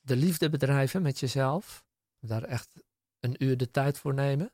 de 0.00 0.16
liefde 0.16 0.48
bedrijven 0.50 1.02
met 1.02 1.18
jezelf, 1.20 1.84
daar 2.20 2.42
echt 2.42 2.68
een 3.20 3.44
uur 3.44 3.56
de 3.56 3.70
tijd 3.70 3.98
voor 3.98 4.14
nemen? 4.14 4.52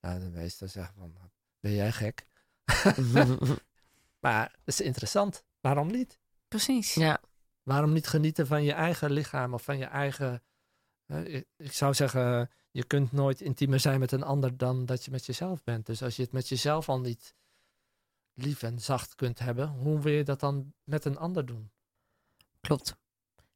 Nou, 0.00 0.20
de 0.20 0.28
meesten 0.30 0.68
zeggen 0.70 0.94
van, 0.98 1.16
ben 1.60 1.72
jij 1.74 1.92
gek? 1.92 2.26
Maar 4.20 4.42
het 4.50 4.60
is 4.64 4.80
interessant. 4.80 5.44
Waarom 5.60 5.90
niet? 5.90 6.18
Precies. 6.48 6.94
ja, 6.94 7.20
Waarom 7.62 7.92
niet 7.92 8.06
genieten 8.06 8.46
van 8.46 8.64
je 8.64 8.72
eigen 8.72 9.10
lichaam 9.10 9.54
of 9.54 9.62
van 9.62 9.78
je 9.78 9.84
eigen. 9.84 10.42
eh, 11.06 11.34
ik- 11.34 11.48
ik 11.56 11.72
zou 11.72 11.94
zeggen, 11.94 12.50
je 12.76 12.84
kunt 12.84 13.12
nooit 13.12 13.40
intiemer 13.40 13.80
zijn 13.80 14.00
met 14.00 14.12
een 14.12 14.22
ander 14.22 14.56
dan 14.56 14.86
dat 14.86 15.04
je 15.04 15.10
met 15.10 15.26
jezelf 15.26 15.64
bent. 15.64 15.86
Dus 15.86 16.02
als 16.02 16.16
je 16.16 16.22
het 16.22 16.32
met 16.32 16.48
jezelf 16.48 16.88
al 16.88 17.00
niet 17.00 17.34
lief 18.34 18.62
en 18.62 18.80
zacht 18.80 19.14
kunt 19.14 19.38
hebben, 19.38 19.68
hoe 19.68 20.00
wil 20.00 20.12
je 20.12 20.24
dat 20.24 20.40
dan 20.40 20.72
met 20.84 21.04
een 21.04 21.18
ander 21.18 21.46
doen? 21.46 21.70
klopt. 22.60 22.96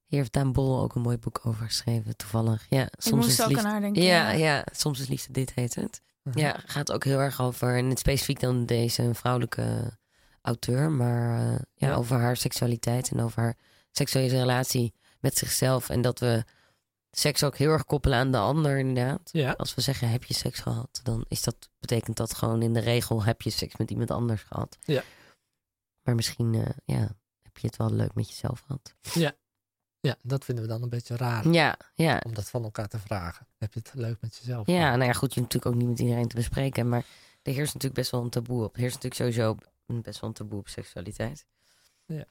Hier 0.06 0.18
heeft 0.18 0.32
Daan 0.32 0.52
Bol 0.52 0.80
ook 0.80 0.94
een 0.94 1.02
mooi 1.02 1.18
boek 1.18 1.40
over 1.42 1.66
geschreven, 1.66 2.16
toevallig. 2.16 2.66
Ja, 2.68 2.82
ik 2.82 2.90
soms 2.98 3.24
moest 3.24 3.38
is 3.38 3.40
ook 3.44 3.48
liefde... 3.48 3.64
aan 3.64 3.70
haar 3.70 3.80
denken. 3.80 4.02
Ja, 4.02 4.30
ja, 4.30 4.66
soms 4.72 5.00
is 5.00 5.08
liefde 5.08 5.32
dit 5.32 5.54
heet 5.54 5.74
het. 5.74 6.00
Mhm. 6.22 6.38
Ja, 6.38 6.62
gaat 6.66 6.92
ook 6.92 7.04
heel 7.04 7.18
erg 7.18 7.40
over, 7.40 7.76
en 7.76 7.88
het 7.88 7.98
specifiek 7.98 8.40
dan 8.40 8.66
deze 8.66 9.14
vrouwelijke 9.14 9.98
auteur, 10.42 10.90
maar 10.90 11.38
eh, 11.38 11.58
ja, 11.74 11.88
Ja. 11.88 11.94
over 11.94 12.18
haar 12.18 12.36
seksualiteit 12.36 13.10
en 13.10 13.20
over 13.20 13.42
haar 13.42 13.56
seksuele 13.90 14.38
relatie 14.38 14.94
met 15.20 15.36
zichzelf. 15.36 15.88
En 15.88 16.00
dat 16.00 16.18
we 16.18 16.44
seks 17.10 17.44
ook 17.44 17.56
heel 17.56 17.70
erg 17.70 17.84
koppelen 17.84 18.18
aan 18.18 18.30
de 18.32 18.38
ander, 18.38 18.78
inderdaad. 18.78 19.28
Ja, 19.32 19.52
Als 19.52 19.74
we 19.74 19.80
zeggen 19.80 20.10
heb 20.10 20.24
je 20.24 20.34
seks 20.34 20.60
gehad, 20.60 21.00
dan 21.02 21.24
is 21.28 21.42
dat, 21.42 21.68
betekent 21.78 22.16
dat 22.16 22.34
gewoon 22.34 22.62
in 22.62 22.72
de 22.72 22.80
regel 22.80 23.22
heb 23.24 23.42
je 23.42 23.50
seks 23.50 23.76
met 23.76 23.90
iemand 23.90 24.10
anders 24.10 24.42
gehad. 24.42 24.78
Ja. 24.80 25.02
Maar 26.02 26.14
misschien 26.14 26.54
eh, 26.54 26.66
ja, 26.84 27.16
heb 27.42 27.58
je 27.58 27.66
het 27.66 27.76
wel 27.76 27.92
leuk 27.92 28.14
met 28.14 28.28
jezelf 28.28 28.60
gehad. 28.66 28.94
ja, 30.00 30.16
dat 30.22 30.44
vinden 30.44 30.64
we 30.64 30.70
dan 30.70 30.82
een 30.82 30.88
beetje 30.88 31.16
raar 31.16 31.48
Ja, 31.48 31.76
ja. 31.94 32.20
om 32.24 32.34
dat 32.34 32.50
van 32.50 32.64
elkaar 32.64 32.88
te 32.88 32.98
vragen. 32.98 33.46
Heb 33.58 33.74
je 33.74 33.80
het 33.82 33.94
leuk 33.94 34.20
met 34.20 34.36
jezelf? 34.36 34.66
Ja, 34.66 34.74
gehad? 34.82 34.96
nou 34.96 35.04
ja, 35.10 35.12
goed, 35.12 35.34
je 35.34 35.40
natuurlijk 35.40 35.74
ook 35.74 35.80
niet 35.80 35.88
met 35.88 35.98
iedereen 35.98 36.28
te 36.28 36.36
bespreken. 36.36 36.88
Maar 36.88 37.04
er 37.42 37.52
heerst 37.52 37.74
natuurlijk 37.74 38.00
best 38.00 38.10
wel 38.10 38.22
een 38.22 38.30
taboe 38.30 38.64
op. 38.64 38.74
Er 38.74 38.80
heerst 38.80 39.02
natuurlijk 39.02 39.34
sowieso 39.34 39.56
best 39.86 40.20
wel 40.20 40.30
een 40.30 40.36
taboe 40.36 40.58
op 40.58 40.68
seksualiteit. 40.68 41.46
Ja. 42.06 42.24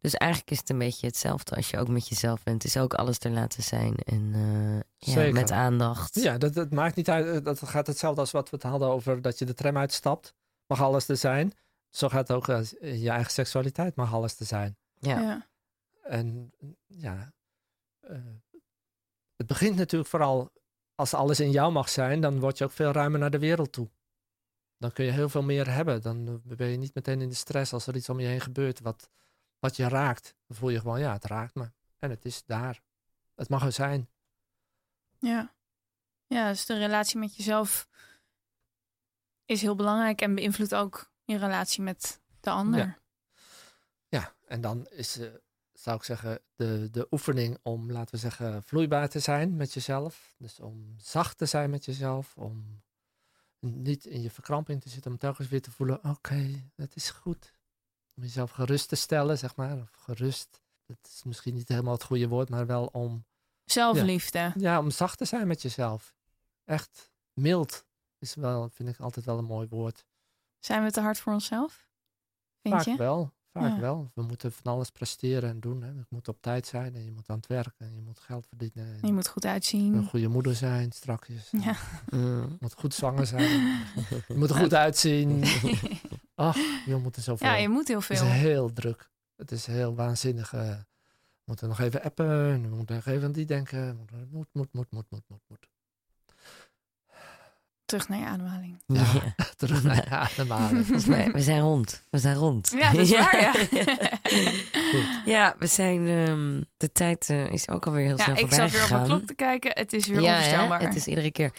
Dus 0.00 0.14
eigenlijk 0.14 0.50
is 0.50 0.58
het 0.58 0.70
een 0.70 0.78
beetje 0.78 1.06
hetzelfde 1.06 1.56
als 1.56 1.70
je 1.70 1.78
ook 1.78 1.88
met 1.88 2.08
jezelf 2.08 2.42
bent. 2.42 2.62
Het 2.62 2.74
is 2.74 2.80
ook 2.80 2.94
alles 2.94 3.18
te 3.18 3.30
laten 3.30 3.62
zijn. 3.62 3.94
En 3.96 4.30
eh, 4.34 5.14
ja, 5.14 5.32
met 5.32 5.50
aandacht. 5.50 6.14
Ja, 6.14 6.38
dat, 6.38 6.54
dat 6.54 6.70
maakt 6.70 6.96
niet 6.96 7.08
uit. 7.10 7.26
eh, 7.26 7.44
Dat 7.44 7.68
gaat 7.68 7.86
hetzelfde 7.86 8.20
als 8.20 8.30
wat 8.30 8.50
we 8.50 8.56
het 8.56 8.64
hadden 8.64 8.88
over 8.88 9.22
dat 9.22 9.38
je 9.38 9.44
de 9.44 9.54
tram 9.54 9.76
uitstapt. 9.76 10.34
Mag 10.66 10.80
alles 10.82 11.08
er 11.08 11.16
zijn. 11.16 11.52
Zo 11.90 12.08
gaat 12.08 12.28
het 12.28 12.36
ook 12.36 12.48
eh, 12.48 13.02
je 13.02 13.10
eigen 13.10 13.32
seksualiteit 13.32 13.94
mag 13.96 14.12
alles 14.12 14.34
te 14.34 14.44
zijn. 14.44 14.76
Ja. 14.98 15.20
Ja. 15.20 15.48
En 16.02 16.52
ja, 16.86 17.32
eh, 18.00 18.16
het 19.36 19.46
begint 19.46 19.76
natuurlijk 19.76 20.10
vooral 20.10 20.52
als 20.94 21.14
alles 21.14 21.40
in 21.40 21.50
jou 21.50 21.72
mag 21.72 21.88
zijn, 21.88 22.20
dan 22.20 22.40
word 22.40 22.58
je 22.58 22.64
ook 22.64 22.70
veel 22.72 22.92
ruimer 22.92 23.20
naar 23.20 23.30
de 23.30 23.38
wereld 23.38 23.72
toe. 23.72 23.90
Dan 24.78 24.92
kun 24.92 25.04
je 25.04 25.10
heel 25.10 25.28
veel 25.28 25.42
meer 25.42 25.70
hebben. 25.72 26.02
Dan 26.02 26.40
ben 26.44 26.66
je 26.68 26.76
niet 26.76 26.94
meteen 26.94 27.20
in 27.20 27.28
de 27.28 27.34
stress 27.34 27.72
als 27.72 27.86
er 27.86 27.96
iets 27.96 28.08
om 28.08 28.20
je 28.20 28.26
heen 28.26 28.40
gebeurt 28.40 28.80
wat, 28.80 29.08
wat 29.60 29.76
je 29.76 29.88
raakt. 29.88 30.34
Dan 30.46 30.56
voel 30.56 30.70
je 30.70 30.80
gewoon, 30.80 31.00
ja, 31.00 31.12
het 31.12 31.24
raakt 31.24 31.54
me. 31.54 31.70
En 31.98 32.10
het 32.10 32.24
is 32.24 32.44
daar. 32.44 32.82
Het 33.34 33.48
mag 33.48 33.64
er 33.64 33.72
zijn. 33.72 34.08
Ja. 35.18 35.54
Ja, 36.26 36.48
dus 36.48 36.66
de 36.66 36.78
relatie 36.78 37.18
met 37.18 37.36
jezelf 37.36 37.88
is 39.44 39.62
heel 39.62 39.74
belangrijk 39.74 40.20
en 40.20 40.34
beïnvloedt 40.34 40.74
ook 40.74 41.12
je 41.24 41.36
relatie 41.36 41.82
met 41.82 42.20
de 42.40 42.50
ander. 42.50 42.80
Ja. 42.80 42.98
Ja, 44.08 44.34
en 44.46 44.60
dan 44.60 44.86
is, 44.86 45.18
eh, 45.18 45.28
zou 45.72 45.96
ik 45.96 46.02
zeggen, 46.02 46.40
de, 46.56 46.88
de 46.90 47.06
oefening 47.10 47.58
om, 47.62 47.92
laten 47.92 48.14
we 48.14 48.20
zeggen, 48.20 48.62
vloeibaar 48.62 49.08
te 49.08 49.18
zijn 49.18 49.56
met 49.56 49.72
jezelf. 49.72 50.34
Dus 50.38 50.60
om 50.60 50.94
zacht 50.98 51.38
te 51.38 51.46
zijn 51.46 51.70
met 51.70 51.84
jezelf, 51.84 52.36
om 52.36 52.82
niet 53.60 54.04
in 54.04 54.22
je 54.22 54.30
verkramping 54.30 54.82
te 54.82 54.88
zitten, 54.88 55.10
om 55.10 55.18
telkens 55.18 55.48
weer 55.48 55.62
te 55.62 55.70
voelen, 55.70 56.04
oké, 56.04 56.70
het 56.76 56.96
is 56.96 57.10
goed. 57.10 57.52
Om 58.16 58.22
jezelf 58.22 58.50
gerust 58.50 58.88
te 58.88 58.96
stellen, 58.96 59.38
zeg 59.38 59.56
maar, 59.56 59.76
of 59.78 59.90
gerust. 59.92 60.60
Dat 60.86 60.98
is 61.02 61.22
misschien 61.24 61.54
niet 61.54 61.68
helemaal 61.68 61.92
het 61.92 62.02
goede 62.04 62.28
woord, 62.28 62.48
maar 62.48 62.66
wel 62.66 62.86
om, 62.86 63.24
Zelfliefde. 63.64 64.52
ja, 64.56 64.78
om 64.78 64.90
zacht 64.90 65.18
te 65.18 65.24
zijn 65.24 65.46
met 65.46 65.62
jezelf. 65.62 66.14
Echt 66.64 67.10
mild 67.32 67.84
is 68.18 68.34
wel, 68.34 68.68
vind 68.68 68.88
ik 68.88 68.98
altijd 69.00 69.24
wel 69.24 69.38
een 69.38 69.44
mooi 69.44 69.68
woord. 69.68 70.04
Zijn 70.58 70.82
we 70.84 70.90
te 70.90 71.00
hard 71.00 71.18
voor 71.18 71.32
onszelf? 71.32 71.88
Vind 72.62 72.74
Vaak 72.74 72.84
je? 72.84 72.96
wel, 72.96 73.32
vaak 73.52 73.74
Ja. 73.74 73.80
wel. 73.80 74.10
We 74.14 74.22
moeten 74.22 74.52
van 74.52 74.72
alles 74.72 74.90
presteren 74.90 75.50
en 75.50 75.60
doen. 75.60 75.82
Hè. 75.82 75.88
Je 75.88 76.04
moet 76.08 76.28
op 76.28 76.40
tijd 76.42 76.66
zijn 76.66 76.94
en 76.94 77.04
je 77.04 77.10
moet 77.10 77.28
aan 77.28 77.36
het 77.36 77.46
werken 77.46 77.86
en 77.86 77.94
je 77.94 78.00
moet 78.00 78.20
geld 78.20 78.46
verdienen. 78.46 78.86
En 79.00 79.06
Je 79.06 79.12
moet 79.12 79.28
goed 79.28 79.44
een 79.44 79.50
uitzien. 79.50 80.04
goede 80.06 80.28
moeder 80.28 80.54
zijn, 80.54 80.92
strakjes. 80.92 81.48
Ja. 81.50 81.76
Mm. 82.10 82.40
Je 82.48 82.56
moet 82.60 82.74
goed 82.74 82.94
zwanger 82.94 83.26
zijn. 83.26 83.48
je 84.28 84.34
moet 84.34 84.50
er 84.50 84.56
goed 84.56 84.74
uitzien. 84.74 85.42
Ach, 86.34 86.56
je 86.86 86.96
moet 86.96 87.16
er 87.16 87.22
zoveel. 87.22 87.48
ja, 87.48 87.54
je 87.56 87.68
moet 87.68 87.88
heel 87.88 87.98
Het 88.00 88.10
is 88.10 88.18
veel. 88.18 88.28
heel 88.28 88.72
druk. 88.72 89.10
Het 89.36 89.50
is 89.52 89.66
heel 89.66 89.94
waanzinnig. 89.94 90.52
eh. 90.52 90.68
we 90.68 90.84
moeten 91.44 91.68
nog 91.68 91.80
even 91.80 92.02
appen. 92.02 92.62
We 92.70 92.76
moeten 92.76 92.94
nog 92.94 93.06
even 93.06 93.24
aan 93.24 93.32
die 93.32 93.44
denken. 93.46 93.96
Moet, 93.96 94.10
moet, 94.30 94.48
moet, 94.52 94.68
moet, 94.72 94.90
moet, 94.90 95.06
moet, 95.10 95.22
moet, 95.28 95.40
moet. 95.48 95.68
Terug 97.90 98.08
naar 98.08 98.18
je 98.18 98.24
ademhaling. 98.24 98.82
Ja. 98.86 99.00
Ja. 99.00 99.44
Terug 99.56 99.82
naar 99.82 99.94
je 99.96 100.10
ademhaling. 100.10 100.86
We 101.32 101.40
zijn 101.42 101.60
rond. 101.60 102.02
We 102.10 102.18
zijn 102.18 102.36
rond. 102.36 102.72
Ja, 102.76 102.90
dat 102.92 103.00
is 103.00 103.10
waar, 103.18 103.40
ja. 103.40 103.52
Ja, 105.24 105.54
we 105.58 105.66
zijn. 105.66 106.06
ehm, 106.06 106.62
de 106.76 106.92
tijd 106.92 107.30
eh, 107.30 107.52
is 107.52 107.68
ook 107.68 107.86
alweer 107.86 108.06
heel 108.06 108.16
Ja, 108.16 108.22
snel 108.22 108.34
ik 108.36 108.40
voorbij 108.40 108.58
zat 108.58 108.70
weer 108.70 108.82
op 108.82 108.90
mijn 108.90 109.04
klok 109.04 109.26
te 109.26 109.34
kijken. 109.34 109.70
Het 109.74 109.92
is 109.92 110.06
weer 110.06 110.20
ja, 110.20 110.32
hè? 110.32 110.36
onvoorstelbaar. 110.36 110.80
het 110.80 110.94
is 110.94 111.06
iedere 111.06 111.30
keer. 111.30 111.52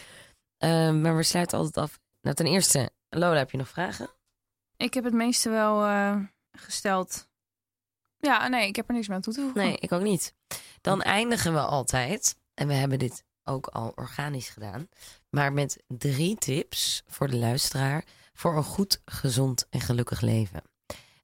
Ehm, 0.58 1.00
maar 1.00 1.16
we 1.16 1.22
sluiten 1.22 1.58
altijd 1.58 1.76
af. 1.76 2.00
Nou, 2.20 2.36
ten 2.36 2.46
eerste, 2.46 2.90
Lola, 3.08 3.36
heb 3.36 3.50
je 3.50 3.56
nog 3.56 3.68
vragen? 3.68 4.10
Ik 4.76 4.94
heb 4.94 5.04
het 5.04 5.12
meeste 5.14 5.50
wel 5.50 5.84
eh, 5.84 6.16
gesteld. 6.52 7.28
Ja, 8.18 8.48
nee, 8.48 8.66
ik 8.66 8.76
heb 8.76 8.88
er 8.88 8.94
niks 8.94 9.06
meer 9.06 9.16
aan 9.16 9.22
toe 9.22 9.32
te 9.34 9.40
voegen. 9.40 9.60
Nee, 9.62 9.76
ik 9.76 9.92
ook 9.92 10.02
niet. 10.02 10.34
Dan 10.80 11.02
eindigen 11.02 11.52
we 11.52 11.60
altijd, 11.60 12.36
en 12.54 12.66
we 12.66 12.74
hebben 12.74 12.98
dit 12.98 13.24
ook 13.44 13.66
al 13.66 13.92
organisch 13.94 14.48
gedaan, 14.48 14.88
maar 15.30 15.52
met 15.52 15.82
drie 15.88 16.36
tips 16.36 17.02
voor 17.06 17.28
de 17.28 17.36
luisteraar 17.36 18.04
voor 18.34 18.56
een 18.56 18.64
goed, 18.64 19.00
gezond 19.04 19.66
en 19.70 19.80
gelukkig 19.80 20.20
leven. 20.20 20.62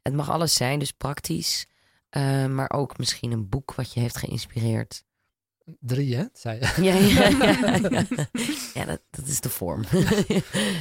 Het 0.03 0.15
mag 0.15 0.31
alles 0.31 0.55
zijn, 0.55 0.79
dus 0.79 0.93
praktisch, 0.93 1.67
eh, 2.09 2.47
maar 2.47 2.71
ook 2.71 2.99
misschien 2.99 3.33
een 3.33 3.49
boek 3.49 3.75
wat 3.75 3.93
je 3.93 4.01
heeft 4.01 4.17
geïnspireerd. 4.17 5.05
Drie, 5.81 6.17
hè? 6.17 6.25
Zei 6.33 6.59
je. 6.59 6.83
Ja, 6.83 6.95
ja, 6.95 7.29
ja, 7.29 7.79
ja. 7.91 8.07
ja 8.81 8.85
dat, 8.85 9.03
dat 9.11 9.27
is 9.27 9.41
de 9.41 9.49
vorm. 9.49 9.85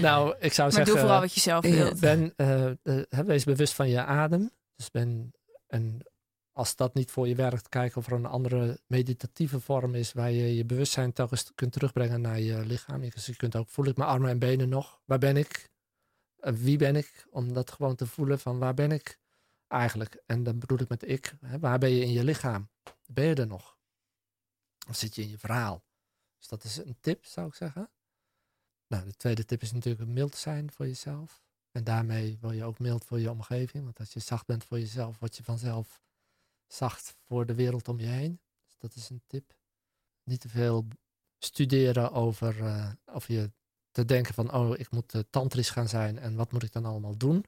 Nou, 0.02 0.36
ik 0.40 0.54
zou 0.54 0.68
Maar 0.68 0.72
zeggen... 0.72 0.86
doe 0.86 0.98
vooral 0.98 1.20
wat 1.20 1.34
je 1.34 1.40
zelf 1.40 1.66
ja. 1.66 1.72
wilt. 1.72 2.00
Ben, 2.00 2.34
eh, 2.36 2.68
eh, 2.68 3.20
wees 3.26 3.44
bewust 3.44 3.74
van 3.74 3.90
je 3.90 4.04
adem. 4.04 4.52
Dus 4.76 4.92
ben, 4.92 5.34
en 5.68 6.02
als 6.58 6.76
dat 6.76 6.94
niet 6.94 7.12
voor 7.12 7.28
je 7.28 7.36
werkt, 7.36 7.70
kijk 7.70 7.96
of 7.96 8.08
er 8.08 8.14
een 8.14 8.26
andere 8.26 8.80
meditatieve 8.88 9.60
vorm 9.60 9.96
is 9.96 10.14
waar 10.14 10.32
je 10.32 10.56
je 10.56 10.66
bewustzijn 10.66 11.14
telkens 11.14 11.52
kunt 11.56 11.72
terugbrengen 11.72 12.22
naar 12.22 12.40
je 12.40 12.66
lichaam. 12.66 13.02
Dus 13.02 13.26
je 13.26 13.36
kunt 13.36 13.56
ook 13.56 13.70
voelen, 13.70 13.94
ik 13.94 14.00
mijn 14.00 14.10
armen 14.10 14.30
en 14.30 14.40
benen 14.40 14.70
nog? 14.70 15.02
Waar 15.06 15.18
ben 15.20 15.38
ik? 15.38 15.72
Eh, 16.40 16.54
wie 16.54 16.78
ben 16.78 16.96
ik? 16.96 17.28
Om 17.30 17.54
dat 17.54 17.72
gewoon 17.72 17.96
te 17.96 18.06
voelen 18.06 18.40
van 18.40 18.60
waar 18.60 18.74
ben 18.74 18.92
ik 18.92 19.20
eigenlijk? 19.68 20.24
En 20.26 20.44
dan 20.44 20.60
bedoel 20.60 20.80
ik 20.80 20.90
met 20.90 21.10
ik, 21.10 21.34
hè, 21.46 21.60
waar 21.60 21.80
ben 21.80 21.90
je 21.90 22.02
in 22.02 22.12
je 22.12 22.24
lichaam? 22.24 22.70
Ben 23.06 23.26
je 23.26 23.36
er 23.36 23.48
nog? 23.48 23.78
Of 24.90 24.96
zit 24.96 25.16
je 25.16 25.22
in 25.22 25.30
je 25.30 25.38
verhaal? 25.38 25.84
Dus 26.38 26.48
dat 26.48 26.64
is 26.64 26.78
een 26.78 26.98
tip, 27.00 27.26
zou 27.26 27.48
ik 27.48 27.54
zeggen. 27.54 27.90
Nou, 28.88 29.06
de 29.06 29.16
tweede 29.16 29.46
tip 29.46 29.62
is 29.62 29.72
natuurlijk 29.72 30.10
mild 30.10 30.36
zijn 30.36 30.72
voor 30.72 30.88
jezelf. 30.88 31.44
En 31.72 31.84
daarmee 31.84 32.38
wil 32.42 32.52
je 32.52 32.64
ook 32.64 32.80
mild 32.80 33.06
voor 33.06 33.20
je 33.20 33.32
omgeving. 33.32 33.84
Want 33.84 34.00
als 34.00 34.14
je 34.14 34.20
zacht 34.20 34.46
bent 34.46 34.64
voor 34.64 34.80
jezelf, 34.80 35.20
word 35.20 35.38
je 35.38 35.44
vanzelf 35.44 36.06
zacht 36.68 37.16
voor 37.26 37.46
de 37.46 37.56
wereld 37.56 37.88
om 37.88 38.00
je 38.00 38.06
heen. 38.06 38.40
Dus 38.66 38.78
dat 38.78 38.96
is 38.96 39.10
een 39.10 39.24
tip. 39.28 39.56
Niet 40.24 40.40
te 40.40 40.50
veel 40.50 40.88
studeren 41.38 42.12
over 42.12 42.64
eh, 42.64 42.92
of 43.06 43.28
je 43.28 43.52
te 43.92 44.06
denken 44.06 44.34
van, 44.34 44.54
oh, 44.54 44.80
ik 44.80 44.92
moet 44.92 45.14
eh, 45.14 45.22
tantrisch 45.30 45.70
gaan 45.70 45.88
zijn 45.88 46.20
en 46.20 46.36
wat 46.36 46.52
moet 46.52 46.64
ik 46.64 46.72
dan 46.72 46.86
allemaal 46.86 47.18
doen? 47.18 47.46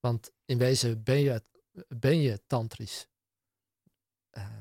Want 0.00 0.32
in 0.44 0.58
wezen 0.58 1.02
ben 1.02 1.20
je, 1.20 1.42
ben 1.88 2.20
je 2.20 2.42
tantrisch. 2.46 3.08
Eh, 4.30 4.58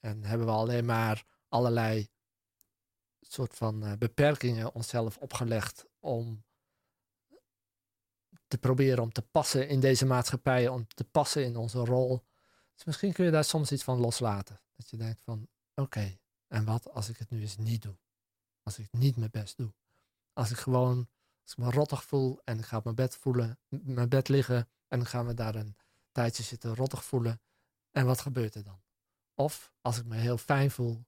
en 0.00 0.24
hebben 0.24 0.46
we 0.46 0.52
alleen 0.52 0.84
maar 0.84 1.24
allerlei 1.48 2.08
soort 3.20 3.54
van 3.54 3.84
eh, 3.84 3.92
beperkingen 3.92 4.74
onszelf 4.74 5.16
opgelegd 5.18 5.86
om 6.00 6.44
te 8.46 8.58
proberen 8.58 9.02
om 9.02 9.12
te 9.12 9.22
passen 9.22 9.68
in 9.68 9.80
deze 9.80 10.06
maatschappij, 10.06 10.68
om 10.68 10.86
te 10.86 11.04
passen 11.04 11.44
in 11.44 11.56
onze 11.56 11.78
rol. 11.78 12.24
Dus 12.76 12.84
misschien 12.84 13.12
kun 13.12 13.24
je 13.24 13.30
daar 13.30 13.44
soms 13.44 13.72
iets 13.72 13.84
van 13.84 13.98
loslaten. 13.98 14.60
Dat 14.74 14.90
je 14.90 14.96
denkt 14.96 15.22
van, 15.22 15.48
oké, 15.74 16.18
en 16.46 16.64
wat 16.64 16.90
als 16.90 17.08
ik 17.08 17.16
het 17.16 17.30
nu 17.30 17.40
eens 17.40 17.56
niet 17.56 17.82
doe? 17.82 17.96
Als 18.62 18.78
ik 18.78 18.88
niet 18.90 19.16
mijn 19.16 19.30
best 19.30 19.56
doe? 19.56 19.74
Als 20.32 20.50
ik 20.50 20.56
gewoon, 20.56 21.08
als 21.42 21.52
ik 21.52 21.58
me 21.58 21.70
rottig 21.70 22.04
voel 22.04 22.40
en 22.44 22.58
ik 22.58 22.64
ga 22.64 22.76
op 22.76 22.84
mijn 22.84 22.96
bed 22.96 23.16
voelen, 23.16 23.58
mijn 23.68 24.08
bed 24.08 24.28
liggen 24.28 24.68
en 24.88 24.98
dan 24.98 25.06
gaan 25.06 25.26
we 25.26 25.34
daar 25.34 25.54
een 25.54 25.76
tijdje 26.12 26.42
zitten 26.42 26.74
rottig 26.74 27.04
voelen. 27.04 27.40
En 27.90 28.06
wat 28.06 28.20
gebeurt 28.20 28.54
er 28.54 28.64
dan? 28.64 28.80
Of 29.34 29.72
als 29.80 29.98
ik 29.98 30.04
me 30.04 30.16
heel 30.16 30.38
fijn 30.38 30.70
voel, 30.70 31.04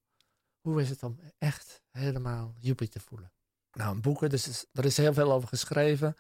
hoe 0.61 0.81
is 0.81 0.91
het 0.91 1.03
om 1.03 1.21
echt 1.39 1.83
helemaal 1.91 2.55
joepie 2.61 2.89
te 2.89 3.01
voelen? 3.01 3.33
Nou, 3.73 4.01
boeken, 4.01 4.31
dus 4.31 4.67
er 4.73 4.85
is 4.85 4.97
heel 4.97 5.13
veel 5.13 5.33
over 5.33 5.49
geschreven. 5.49 6.17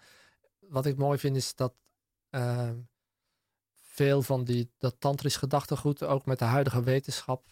Wat 0.59 0.87
ik 0.87 0.97
mooi 0.97 1.19
vind 1.19 1.37
is 1.37 1.55
dat 1.55 1.75
eh, 2.31 2.71
veel 3.99 4.23
van 4.23 4.45
die, 4.45 4.71
dat 4.79 4.95
tantrisch 4.99 5.37
gedachtegoed 5.37 6.03
ook 6.03 6.27
met 6.27 6.39
de 6.39 6.45
huidige 6.45 6.83
wetenschap, 6.83 7.47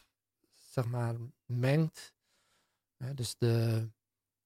zeg 0.70 0.86
maar, 0.86 1.14
mengt. 1.44 2.14
Hè, 2.96 3.14
dus 3.14 3.34
de, 3.38 3.86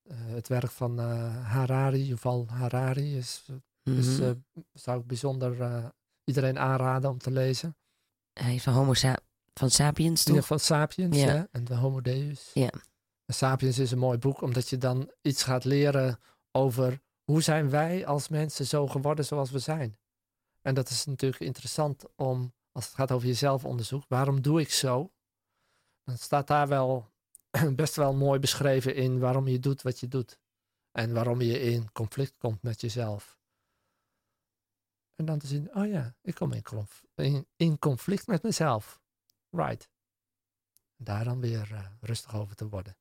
eh, 0.03 0.17
het 0.19 0.49
werk 0.49 0.71
van 0.71 1.01
eh, 1.01 1.47
Harari, 1.47 2.05
Yuval 2.07 2.47
Harari, 2.49 3.17
is, 3.17 3.47
is, 3.83 4.19
eh, 4.19 4.31
zou 4.73 5.01
ik 5.01 5.07
bijzonder 5.07 5.83
iedereen 6.25 6.59
aanraden 6.59 7.11
om 7.11 7.19
te 7.19 7.31
lezen. 7.31 7.77
Hij 8.33 8.55
is 8.55 8.63
van 8.63 8.73
Homo 8.73 8.95
sa- 8.95 9.19
van 9.55 9.71
Sapiens, 9.71 10.25
toch? 10.25 10.37
geval 10.37 10.59
Sapiens 10.59 11.17
Ja. 11.17 11.27
hè, 11.27 11.43
en 11.51 11.65
de 11.65 11.75
Homo 11.75 12.01
Deus. 12.01 12.51
Ja. 12.55 12.71
En 13.27 13.35
Sapiens 13.35 13.79
is 13.79 13.91
een 13.91 13.99
mooi 13.99 14.19
boek, 14.19 14.41
omdat 14.41 14.69
je 14.69 14.77
dan 14.79 15.11
iets 15.23 15.43
gaat 15.43 15.65
leren 15.65 16.19
over 16.53 17.01
hoe 17.25 17.43
zijn 17.43 17.71
wij 17.71 18.07
als 18.07 18.29
mensen 18.29 18.67
zo 18.67 18.87
geworden 18.87 19.25
zoals 19.25 19.51
we 19.51 19.59
zijn. 19.59 19.99
En 20.71 20.77
dat 20.77 20.89
is 20.89 21.05
natuurlijk 21.05 21.43
interessant 21.43 22.05
om, 22.17 22.55
als 22.73 22.85
het 22.85 22.95
gaat 22.95 23.11
over 23.11 23.27
jezelfonderzoek, 23.27 24.05
waarom 24.09 24.43
doe 24.43 24.61
ik 24.61 24.71
zo? 24.71 25.13
Dan 26.05 26.19
staat 26.19 26.47
daar 26.47 26.69
wel 26.69 27.11
best 27.75 27.97
wel 27.97 28.15
mooi 28.15 28.39
beschreven 28.39 28.95
in 28.95 29.19
waarom 29.19 29.49
je 29.49 29.59
doet 29.59 29.83
wat 29.83 30.01
je 30.01 30.09
doet. 30.09 30.39
En 30.93 31.13
waarom 31.13 31.41
je 31.41 31.61
in 31.61 31.93
conflict 31.93 32.37
komt 32.39 32.63
met 32.63 32.81
jezelf. 32.81 33.39
En 35.15 35.25
dan 35.25 35.39
te 35.39 35.47
zien, 35.47 35.75
oh 35.75 35.87
ja, 35.87 36.15
ik 36.23 36.35
kom 36.35 36.53
in, 36.53 36.63
conf- 36.63 37.05
in, 37.15 37.47
in 37.57 37.79
conflict 37.79 38.27
met 38.27 38.43
mezelf. 38.43 39.01
Right. 39.51 39.91
Daar 40.97 41.25
dan 41.25 41.41
weer 41.41 41.73
eh, 41.73 41.87
rustig 42.01 42.35
over 42.35 42.57
te 42.57 42.69
worden. 42.69 42.97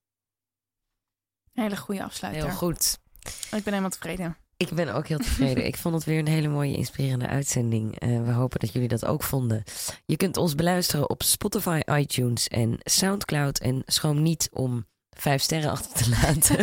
Hele 1.52 1.78
goede 1.78 2.04
afsluiter. 2.04 2.44
Heel 2.44 2.56
goed. 2.58 3.00
Ik 3.26 3.50
ben 3.50 3.64
helemaal 3.64 3.90
tevreden. 3.90 4.38
Ik 4.60 4.74
ben 4.74 4.94
ook 4.94 5.08
heel 5.08 5.18
tevreden. 5.18 5.66
Ik 5.66 5.78
vond 5.78 5.96
het 5.96 6.04
weer 6.04 6.20
een 6.20 6.28
hele 6.28 6.48
mooie, 6.48 6.76
inspirerende 6.76 7.28
uitzending. 7.28 8.00
Eh, 8.00 8.24
we 8.24 8.32
hopen 8.32 8.60
dat 8.60 8.74
jullie 8.74 8.88
dat 8.88 9.06
ook 9.06 9.24
vonden. 9.24 9.64
Je 10.06 10.18
kunt 10.18 10.38
ons 10.38 10.56
beluisteren 10.56 11.10
op 11.10 11.24
Spotify, 11.24 11.80
iTunes 11.86 12.48
en 12.48 12.78
Soundcloud. 12.80 13.60
En 13.60 13.82
schroom 13.86 14.22
niet 14.22 14.50
om 14.54 14.86
vijf 15.10 15.42
sterren 15.42 15.72
achter 15.72 16.04
te 16.04 16.10
laten. 16.10 16.58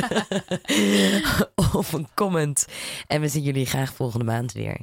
of 1.81 1.92
een 1.92 2.08
comment. 2.15 2.66
En 3.07 3.20
we 3.20 3.28
zien 3.28 3.42
jullie 3.42 3.66
graag 3.66 3.94
volgende 3.94 4.25
maand 4.25 4.52
weer. 4.52 4.81